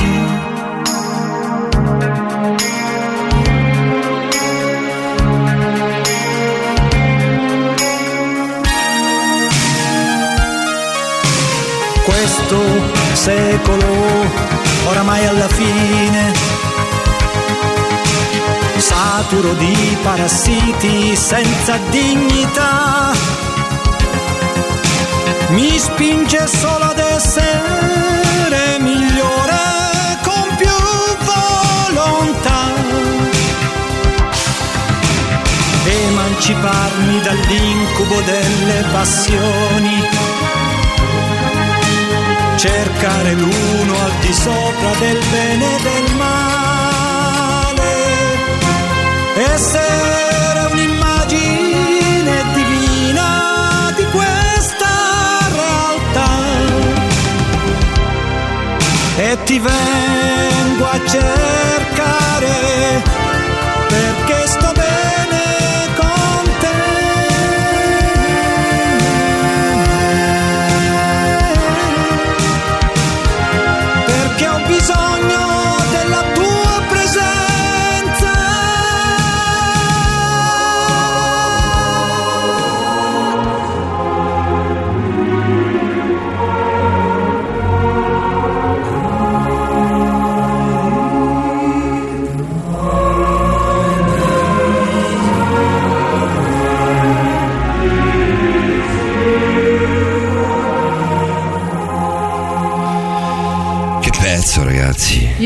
Questo 12.05 12.59
secolo 13.11 13.85
oramai 14.85 15.25
alla 15.25 15.49
fine 15.49 16.56
saturo 18.87 19.53
di 19.53 19.97
parassiti 20.01 21.15
senza 21.15 21.77
dignità. 21.89 23.11
Mi 25.49 25.77
spinge 25.77 26.47
solo 26.47 26.85
ad 26.85 26.99
essere 26.99 28.79
migliore 28.79 30.17
con 30.23 30.47
più 30.55 30.77
volontà. 31.31 32.61
Emanciparmi 35.83 37.21
dall'incubo 37.21 38.21
delle 38.21 38.85
passioni. 38.91 39.95
Cercare 42.55 43.33
l'uno 43.33 43.93
al 44.05 44.13
di 44.21 44.33
sopra 44.33 44.91
del 44.99 45.19
bene 45.31 45.75
e 45.75 45.81
del 45.81 46.15
male, 46.15 46.76
vengo 59.59 60.85
a 60.85 60.99
cercare 61.05 61.96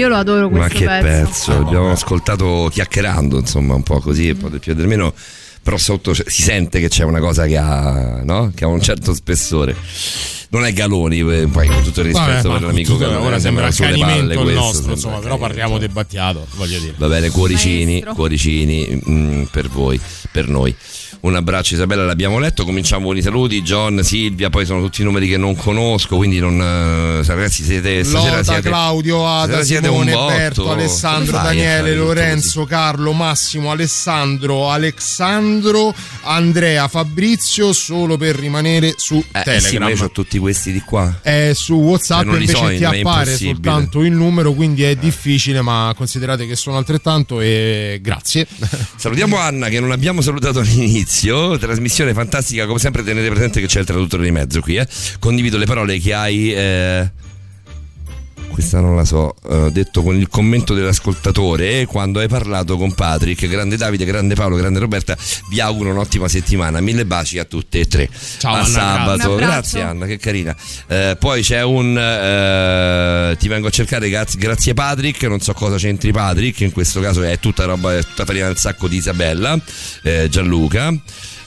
Io 0.02 0.08
lo 0.08 0.16
adoro 0.16 0.50
Ma 0.50 0.68
questo 0.68 0.80
che 0.80 0.86
pezzo. 0.86 1.04
pezzo, 1.04 1.52
abbiamo 1.52 1.92
ascoltato 1.92 2.70
chiacchierando, 2.72 3.38
insomma, 3.38 3.76
un 3.76 3.84
po' 3.84 4.00
così, 4.00 4.32
un 4.32 4.38
po' 4.38 4.50
del 4.50 4.60
più 4.60 4.72
e 4.72 4.76
del 4.76 4.88
meno, 4.88 5.14
però 5.62 5.78
sotto 5.78 6.16
si 6.16 6.42
sente 6.42 6.80
che 6.80 6.88
c'è 6.90 7.04
una 7.04 7.20
cosa 7.20 7.46
che 7.46 7.56
ha, 7.56 8.22
no? 8.24 8.52
che 8.56 8.64
ha 8.64 8.68
un 8.68 8.82
certo 8.82 9.14
spessore. 9.14 9.76
Non 10.54 10.66
è 10.66 10.74
Galoni, 10.74 11.20
eh, 11.20 11.48
poi 11.48 11.66
con 11.68 11.82
tutto 11.82 12.02
il 12.02 12.08
rispetto 12.08 12.50
Vabbè, 12.50 12.60
per 12.60 12.68
l'amico 12.68 12.98
Galoni, 12.98 13.26
ora 13.26 13.40
sembra 13.40 13.72
sulle 13.72 13.98
palle 13.98 14.36
questo, 14.36 14.60
nostro, 14.60 14.92
insomma, 14.92 15.20
però 15.20 15.38
parliamo 15.38 15.78
di 15.78 15.88
Battiato, 15.88 16.46
voglio 16.56 16.78
dire. 16.78 16.94
Va 16.98 17.08
bene, 17.08 17.30
cuoricini, 17.30 17.86
Maestro. 17.86 18.14
cuoricini 18.16 19.02
mm, 19.10 19.44
per 19.44 19.70
voi, 19.70 19.98
per 20.30 20.50
noi. 20.50 20.76
Un 21.22 21.36
abbraccio 21.36 21.76
Isabella, 21.76 22.04
l'abbiamo 22.04 22.40
letto, 22.40 22.66
cominciamo 22.66 23.06
con 23.06 23.16
i 23.16 23.22
saluti, 23.22 23.62
John, 23.62 24.04
Silvia, 24.04 24.50
poi 24.50 24.66
sono 24.66 24.82
tutti 24.82 25.04
numeri 25.04 25.28
che 25.30 25.38
non 25.38 25.56
conosco, 25.56 26.18
quindi 26.18 26.40
non... 26.40 26.60
eh, 26.60 27.24
ragazzi 27.24 27.64
siete... 27.64 28.04
Stasera 28.04 28.38
Loda, 28.38 28.44
siete, 28.44 28.62
Claudio, 28.70 29.28
Ada, 29.28 29.44
stasera 29.44 29.64
siete 29.64 29.88
un 29.88 30.08
Simone. 30.08 30.36
Berto, 30.36 30.72
Alessandro, 30.72 31.38
fai 31.38 31.44
Daniele, 31.46 31.96
Lorenzo, 31.96 32.66
Carlo, 32.66 33.14
Massimo, 33.14 33.70
Alessandro, 33.70 34.72
Alexandro, 34.72 35.94
Andrea, 36.24 36.88
Fabrizio, 36.88 37.72
solo 37.72 38.18
per 38.18 38.36
rimanere 38.36 38.96
su 38.98 39.24
Eh, 39.32 39.40
eh 39.46 39.60
sì, 39.60 39.78
ma 39.78 39.86
Telegram. 39.86 39.90
io 39.90 40.04
ho 40.04 40.12
tutti 40.12 40.40
questi 40.42 40.74
di 40.74 40.82
qua. 40.82 41.20
Eh, 41.22 41.54
su 41.56 41.76
WhatsApp 41.76 42.26
Cioè, 42.26 42.34
invece 42.34 42.56
so, 42.56 42.68
ti 42.68 42.84
appare 42.84 43.38
soltanto 43.38 44.02
il 44.02 44.12
numero, 44.12 44.52
quindi 44.52 44.84
è 44.84 44.96
difficile, 44.96 45.62
ma 45.62 45.94
considerate 45.96 46.46
che 46.46 46.58
sono 46.58 46.76
altrettanto 46.78 47.40
e 47.40 48.00
grazie. 48.02 48.46
Salutiamo 48.98 49.38
Anna 49.38 49.70
che 49.70 49.80
non 49.80 49.92
abbiamo 49.92 50.22
salutato 50.22 50.60
all'inizio, 50.60 51.58
trasmissione 51.58 52.14
fantastica, 52.14 52.66
come 52.66 52.80
sempre 52.80 53.04
tenete 53.04 53.30
presente 53.30 53.62
che 53.62 53.68
c'è 53.68 53.80
il 53.80 53.86
traduttore 53.86 54.24
di 54.24 54.32
mezzo 54.32 54.60
qui, 54.60 54.76
eh. 54.76 54.88
condivido 55.20 55.58
le 55.58 55.66
parole 55.66 55.98
che 56.00 56.14
hai... 56.14 56.54
eh, 56.54 57.12
Questa 58.62 58.80
non 58.80 58.96
la 58.96 59.06
so, 59.06 59.34
eh, 59.50 59.72
detto 59.72 60.04
con 60.04 60.16
il 60.16 60.30
commento 60.30 60.76
dell'ascoltatore 60.76 61.80
eh, 61.80 61.86
quando 61.88 62.20
hai 62.20 62.28
parlato 62.28 62.78
con 62.78 62.94
Patrick, 62.94 63.48
grande 63.48 63.76
Davide, 63.76 64.06
grande 64.06 64.36
Paolo, 64.36 64.56
grande 64.56 64.78
Roberta, 64.78 65.18
vi 65.50 65.60
auguro 65.60 65.90
un'ottima 65.90 66.28
settimana, 66.28 66.80
mille 66.80 67.04
baci 67.08 67.40
a 67.40 67.46
tutte 67.46 67.80
e 67.80 67.88
tre. 67.88 68.08
Ciao, 68.38 68.54
a 68.54 68.58
Anna, 68.58 68.68
sabato, 68.68 69.34
grazie. 69.34 69.82
Anna, 69.82 70.06
che 70.06 70.20
carina. 70.20 70.56
Eh, 70.86 71.18
poi 71.20 71.42
c'è 71.42 71.64
un 71.64 73.36
ti 73.40 73.48
vengo 73.48 73.66
a 73.66 73.72
cercare, 73.72 74.08
grazie, 74.10 74.40
grazie 74.40 74.76
Patrick, 74.76 75.24
non 75.24 75.40
so 75.40 75.54
cosa 75.54 75.78
c'entri 75.78 76.12
Patrick, 76.12 76.60
in 76.60 76.72
questo 76.72 77.02
caso 77.02 77.24
è 77.24 77.40
tutta 77.40 77.66
roba, 77.66 77.98
è 77.98 78.04
tutta 78.04 78.26
farina 78.26 78.46
del 78.46 78.58
sacco 78.58 78.88
di 78.88 78.98
Isabella, 78.98 79.60
eh, 80.04 80.28
Gianluca. 80.30 80.94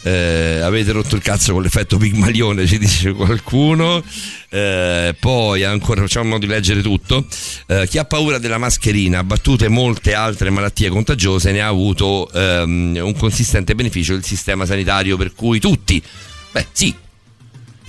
Eh, 0.07 0.60
avete 0.60 0.92
rotto 0.92 1.16
il 1.16 1.23
cazzo 1.23 1.55
con 1.55 1.62
l'effetto 1.62 1.97
Pigmalione, 1.97 2.66
ci 2.66 2.78
dice 2.78 3.12
qualcuno. 3.12 4.05
Eh, 4.50 5.16
poi 5.18 5.65
ancora 5.65 6.02
facciamo 6.02 6.28
modo 6.28 6.44
di 6.44 6.52
leggere 6.52 6.83
tutto. 6.83 7.26
Eh, 7.66 7.86
chi 7.89 7.97
ha 7.97 8.05
paura 8.05 8.39
della 8.39 8.58
mascherina, 8.58 9.20
ha 9.20 9.24
battute 9.24 9.68
molte 9.68 10.12
altre 10.12 10.50
malattie 10.50 10.91
contagiose, 10.91 11.52
ne 11.52 11.62
ha 11.62 11.68
avuto 11.68 12.31
ehm, 12.31 12.99
un 13.00 13.16
consistente 13.16 13.74
beneficio 13.74 14.12
il 14.12 14.24
sistema 14.24 14.66
sanitario, 14.66 15.16
per 15.16 15.33
cui 15.33 15.58
tutti, 15.58 16.02
beh 16.52 16.66
sì, 16.73 16.94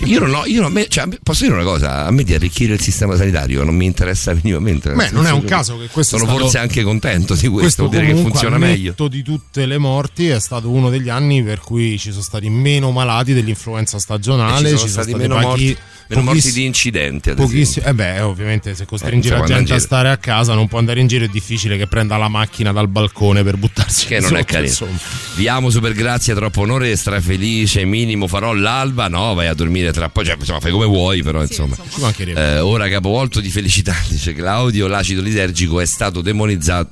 io 0.05 0.19
non 0.19 0.33
ho, 0.33 0.45
io 0.45 0.61
non, 0.61 0.71
me- 0.71 0.87
cioè, 0.87 1.07
posso 1.23 1.43
dire 1.43 1.55
una 1.55 1.63
cosa, 1.63 2.05
a 2.05 2.11
me 2.11 2.23
di 2.23 2.33
arricchire 2.33 2.73
il 2.73 2.81
sistema 2.81 3.15
sanitario 3.15 3.63
non 3.63 3.75
mi 3.75 3.85
interessa 3.85 4.33
minimamente. 4.41 4.91
Beh, 4.91 5.09
non 5.11 5.25
è 5.25 5.31
un 5.31 5.43
caso 5.43 5.77
che 5.77 5.87
questo 5.87 6.17
Sono 6.17 6.23
è 6.29 6.33
stato- 6.33 6.43
forse 6.43 6.57
anche 6.59 6.83
contento 6.83 7.33
di 7.35 7.47
questo, 7.47 7.83
Questo 7.85 7.87
dire 7.87 8.13
che 8.13 8.21
funziona 8.21 8.57
meglio. 8.57 8.89
netto 8.89 9.07
di 9.07 9.21
tutte 9.23 9.65
le 9.65 9.77
morti 9.77 10.27
è 10.27 10.39
stato 10.39 10.69
uno 10.69 10.89
degli 10.89 11.09
anni 11.09 11.43
per 11.43 11.59
cui 11.59 11.97
ci 11.99 12.11
sono 12.11 12.23
stati 12.23 12.49
meno 12.49 12.91
malati 12.91 13.33
dell'influenza 13.33 13.99
stagionale, 13.99 14.67
E 14.69 14.71
ci 14.71 14.77
sono 14.77 14.89
stati 14.89 15.13
meno 15.15 15.35
pochi- 15.35 15.45
morti, 15.47 15.77
meno 16.07 16.21
morti 16.21 16.51
di 16.51 16.65
incidenti. 16.65 17.29
ad 17.31 17.37
Pochissimi, 17.37 17.85
eh 17.85 17.93
beh, 17.93 18.19
ovviamente 18.21 18.75
se 18.75 18.85
costringi 18.85 19.27
Eh, 19.27 19.31
la 19.31 19.43
gente 19.43 19.73
a 19.73 19.79
stare 19.79 20.09
a 20.09 20.17
casa, 20.17 20.53
non 20.53 20.67
può 20.67 20.77
andare 20.79 20.99
in 20.99 21.07
giro, 21.07 21.25
è 21.25 21.27
difficile 21.27 21.77
che 21.77 21.87
prenda 21.87 22.17
la 22.17 22.27
macchina 22.27 22.71
dal 22.71 22.87
balcone 22.87 23.43
per 23.43 23.57
buttarsi 23.57 24.05
che 24.07 24.19
non 24.19 24.33
è 24.35 24.39
sotto, 24.39 24.43
carino. 24.45 24.67
insomma. 24.69 24.97
Vi 25.35 25.47
amo 25.47 25.69
super 25.69 25.93
grazie, 25.93 26.33
troppo 26.35 26.61
onore, 26.61 26.95
strafelice, 26.95 27.85
minimo 27.85 28.27
farò 28.27 28.53
l'alba, 28.53 29.07
no, 29.07 29.33
vai 29.33 29.47
a 29.47 29.53
dormire 29.53 29.91
tra 29.95 30.09
poco, 30.09 30.25
cioè, 30.27 30.35
insomma, 30.37 30.59
fai 30.59 30.71
come 30.71 30.85
vuoi, 30.85 31.23
però 31.23 31.41
insomma. 31.41 31.75
Ci 31.75 31.99
mancherebbe. 32.01 32.55
Eh, 32.55 32.59
ora 32.59 32.87
capovolto 32.89 33.39
di 33.39 33.49
felicità, 33.49 33.95
dice 34.09 34.33
Claudio, 34.33 34.87
l'acido 34.87 35.21
lisergico 35.21 35.79
è 35.79 35.85
stato 35.85 36.21
demonizzato. 36.21 36.91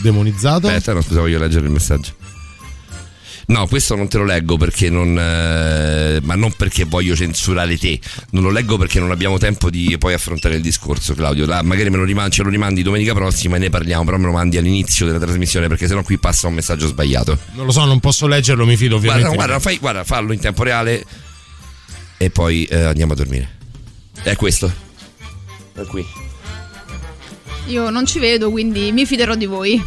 Demonizzato? 0.00 0.66
Aspetta, 0.68 0.92
no, 0.92 1.02
scusa, 1.02 1.20
voglio 1.20 1.38
leggere 1.38 1.66
il 1.66 1.72
messaggio. 1.72 2.12
No, 3.48 3.68
questo 3.68 3.94
non 3.94 4.08
te 4.08 4.18
lo 4.18 4.24
leggo 4.24 4.56
perché 4.56 4.90
non. 4.90 5.16
eh, 5.16 6.18
ma 6.22 6.34
non 6.34 6.50
perché 6.56 6.82
voglio 6.82 7.14
censurare 7.14 7.78
te. 7.78 8.00
Non 8.30 8.42
lo 8.42 8.50
leggo 8.50 8.76
perché 8.76 8.98
non 8.98 9.12
abbiamo 9.12 9.38
tempo 9.38 9.70
di 9.70 9.96
poi 9.98 10.14
affrontare 10.14 10.56
il 10.56 10.62
discorso, 10.62 11.14
Claudio. 11.14 11.46
La- 11.46 11.62
magari 11.62 11.88
me 11.88 11.96
lo 11.96 12.02
rimandi, 12.02 12.32
ce 12.32 12.42
lo 12.42 12.48
rimandi 12.48 12.82
domenica 12.82 13.14
prossima 13.14 13.54
e 13.54 13.60
ne 13.60 13.70
parliamo, 13.70 14.04
però 14.04 14.16
me 14.16 14.26
lo 14.26 14.32
mandi 14.32 14.56
all'inizio 14.56 15.06
della 15.06 15.20
trasmissione 15.20 15.68
perché 15.68 15.86
sennò 15.86 16.02
qui 16.02 16.18
passa 16.18 16.48
un 16.48 16.54
messaggio 16.54 16.88
sbagliato. 16.88 17.38
Non 17.52 17.66
lo 17.66 17.72
so, 17.72 17.84
non 17.84 18.00
posso 18.00 18.26
leggerlo, 18.26 18.66
mi 18.66 18.76
fido 18.76 18.96
ovviamente. 18.96 19.28
Guarda, 19.28 19.44
guarda, 19.44 19.60
fai, 19.62 19.78
guarda, 19.78 20.02
fallo 20.02 20.32
in 20.32 20.40
tempo 20.40 20.64
reale 20.64 21.04
e 22.18 22.30
poi 22.30 22.64
eh, 22.64 22.82
andiamo 22.82 23.12
a 23.12 23.16
dormire. 23.16 23.48
È 24.22 24.34
questo. 24.36 24.72
È 25.74 25.82
qui. 25.82 26.04
Io 27.66 27.90
non 27.90 28.06
ci 28.06 28.18
vedo, 28.18 28.50
quindi 28.50 28.92
mi 28.92 29.04
fiderò 29.04 29.34
di 29.34 29.46
voi. 29.46 29.82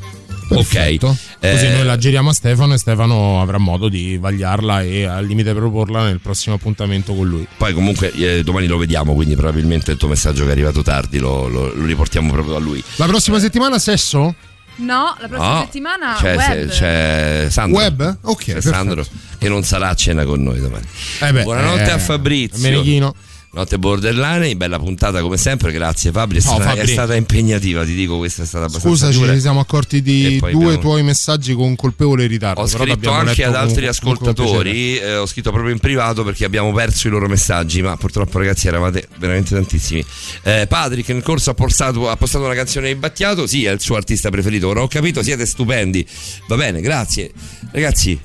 Perfetto. 0.55 1.07
Così 1.41 1.67
Eh, 1.67 1.73
noi 1.73 1.85
la 1.85 1.97
giriamo 1.97 2.31
a 2.31 2.33
Stefano 2.33 2.75
e 2.75 2.79
Stefano 2.79 3.41
avrà 3.41 3.59
modo 3.59 3.89
di 3.89 4.17
vagliarla 4.19 4.83
e 4.83 5.05
al 5.05 5.25
limite 5.27 5.53
proporla 5.55 6.05
nel 6.05 6.21
prossimo 6.21 6.55
appuntamento 6.55 7.15
con 7.15 7.27
lui. 7.29 7.47
Poi 7.57 7.73
comunque 7.73 8.13
eh, 8.13 8.43
domani 8.43 8.67
lo 8.67 8.77
vediamo, 8.79 9.15
quindi 9.15 9.35
probabilmente 9.35 9.93
il 9.93 9.97
tuo 9.97 10.09
messaggio 10.09 10.43
che 10.45 10.49
è 10.51 10.53
arrivato 10.53 10.83
tardi 10.83 11.19
lo, 11.19 11.49
lo- 11.49 11.73
lo 11.75 11.85
riportiamo 11.85 12.33
proprio 12.33 12.57
a 12.57 12.59
lui. 12.59 12.83
La 12.97 13.07
prossima 13.07 13.39
settimana 13.39 13.79
sesso? 13.79 14.35
No, 14.77 15.15
la 15.21 15.29
prossima 15.29 15.53
No, 15.55 15.61
settimana 15.61 16.17
c'è, 16.19 16.35
web. 16.37 16.49
se- 16.51 16.67
c'è 16.69 17.47
Sandro. 17.51 17.79
Web? 17.79 18.19
Ok, 18.23 18.45
C'è. 18.45 18.61
Sandro 18.61 19.05
che 19.39 19.49
non 19.49 19.63
sarà 19.65 19.91
a 19.91 19.95
cena 19.95 20.25
con 20.25 20.43
noi 20.43 20.61
domani. 20.61 20.87
Eh 21.21 21.33
beh, 21.33 21.43
Buonanotte 21.43 21.83
eh, 21.85 21.91
a 21.91 21.99
Fabrizio. 21.99 22.59
Menechino. 22.71 23.15
Notte 23.55 23.79
borderline, 23.79 24.57
bella 24.57 24.79
puntata 24.79 25.21
come 25.21 25.37
sempre, 25.37 25.73
grazie 25.73 26.11
Fabri, 26.11 26.39
è, 26.39 26.43
No, 26.43 26.53
stata, 26.53 26.71
Fabri. 26.71 26.81
è 26.81 26.87
stata 26.87 27.15
impegnativa, 27.15 27.85
ti 27.85 27.95
dico, 27.95 28.17
questa 28.17 28.45
è 28.45 28.47
stata 28.47 28.65
abbastanza 28.65 29.09
Scusa, 29.09 29.19
dura. 29.19 29.35
ci 29.35 29.41
siamo 29.41 29.61
accorti 29.61 30.01
di 30.01 30.39
due 30.39 30.49
abbiamo- 30.53 30.79
tuoi 30.79 31.03
messaggi 31.03 31.53
con 31.53 31.77
colpevole 31.77 32.27
ritardo. 32.27 32.63
Ho 32.63 32.67
scritto 32.67 33.11
anche 33.11 33.45
ad 33.45 33.55
altri 33.55 33.81
con 33.83 33.89
ascoltatori, 33.91 34.97
eh, 34.97 35.17
ho 35.17 35.27
scritto 35.27 35.51
proprio 35.51 35.71
in 35.71 35.81
privato 35.81 36.25
perché 36.25 36.47
abbiamo 36.47 36.73
perso 36.73 37.09
i 37.09 37.11
loro 37.11 37.29
messaggi, 37.29 37.83
ma 37.83 37.95
purtroppo 37.99 38.39
ragazzi 38.39 38.69
eravate 38.69 39.07
veramente 39.19 39.55
tantissimi. 39.55 40.03
Eh, 40.45 40.65
Patrick 40.67 41.11
nel 41.11 41.23
corso 41.23 41.51
ha 41.51 41.55
postato, 41.55 42.09
ha 42.09 42.17
postato 42.17 42.47
una 42.47 42.55
canzone 42.55 42.89
di 42.89 42.95
Battiato, 42.95 43.47
sì 43.47 43.67
è 43.67 43.71
il 43.71 43.81
suo 43.81 43.97
artista 43.97 44.31
preferito, 44.31 44.69
ora 44.69 44.81
ho 44.81 44.89
capito, 44.89 45.23
siete 45.23 45.45
stupendi, 45.45 46.07
va 46.49 46.57
bene, 46.57 46.81
grazie. 46.81 47.31
Ragazzi, 47.71 48.19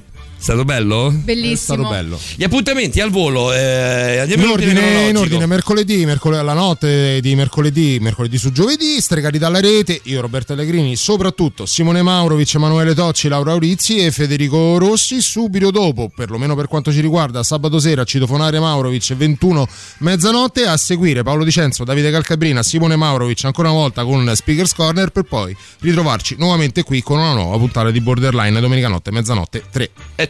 stato 0.48 0.64
bello? 0.64 1.11
Bellissimo. 1.14 1.53
È 1.53 1.58
stato 1.58 1.88
bello. 1.90 2.19
Gli 2.35 2.43
appuntamenti 2.43 3.01
al 3.01 3.09
volo, 3.09 3.51
eh, 3.51 4.19
andiamo 4.19 4.43
In 4.43 4.48
in 4.48 4.53
ordine 4.53 5.09
in 5.09 5.17
ordine, 5.17 5.45
mercoledì, 5.45 6.06
mercoledì, 6.06 6.43
la 6.45 6.53
notte 6.53 7.19
di 7.19 7.35
mercoledì, 7.35 7.98
mercoledì 8.00 8.38
su 8.38 8.53
giovedì, 8.53 9.01
stregati 9.01 9.38
dalla 9.38 9.59
rete, 9.59 10.00
io 10.03 10.22
Roberto 10.22 10.53
Allegrini, 10.53 10.95
soprattutto 10.95 11.66
Simone 11.66 12.01
Maurovic, 12.01 12.53
Emanuele 12.56 12.93
Tocci, 12.93 13.27
Laura 13.27 13.51
Aurizzi 13.51 13.98
e 13.98 14.11
Federico 14.11 14.77
Rossi, 14.77 15.22
subito 15.22 15.69
dopo, 15.69 16.09
perlomeno 16.16 16.56
per 16.56 16.67
quanto 16.67 16.93
ci 16.93 17.01
riguarda, 17.01 17.43
sabato 17.43 17.77
sera 17.80 18.06
citofonare 18.06 18.58
Maurovic 18.59 19.16
21 19.16 19.67
mezzanotte, 20.00 20.66
a 20.66 20.77
seguire 20.77 21.24
Paolo 21.24 21.43
Dicenzo, 21.43 21.84
Davide 21.84 22.09
Calcabrina, 22.09 22.64
Simone 22.64 22.95
Maurovic 22.95 23.43
ancora 23.43 23.69
una 23.69 23.80
volta 23.80 24.06
con 24.06 24.32
Speakers 24.34 24.74
Corner 24.74 25.09
per 25.09 25.24
poi 25.24 25.53
ritrovarci 25.82 26.35
nuovamente 26.40 26.84
qui 26.84 27.01
con 27.01 27.17
una 27.17 27.34
nuova 27.34 27.58
puntata 27.58 27.92
di 27.92 28.00
Borderline 28.00 28.61
domenica 28.61 28.88
notte, 28.88 29.11
mezzanotte 29.11 29.64
3. 29.69 29.90
È 30.16 30.30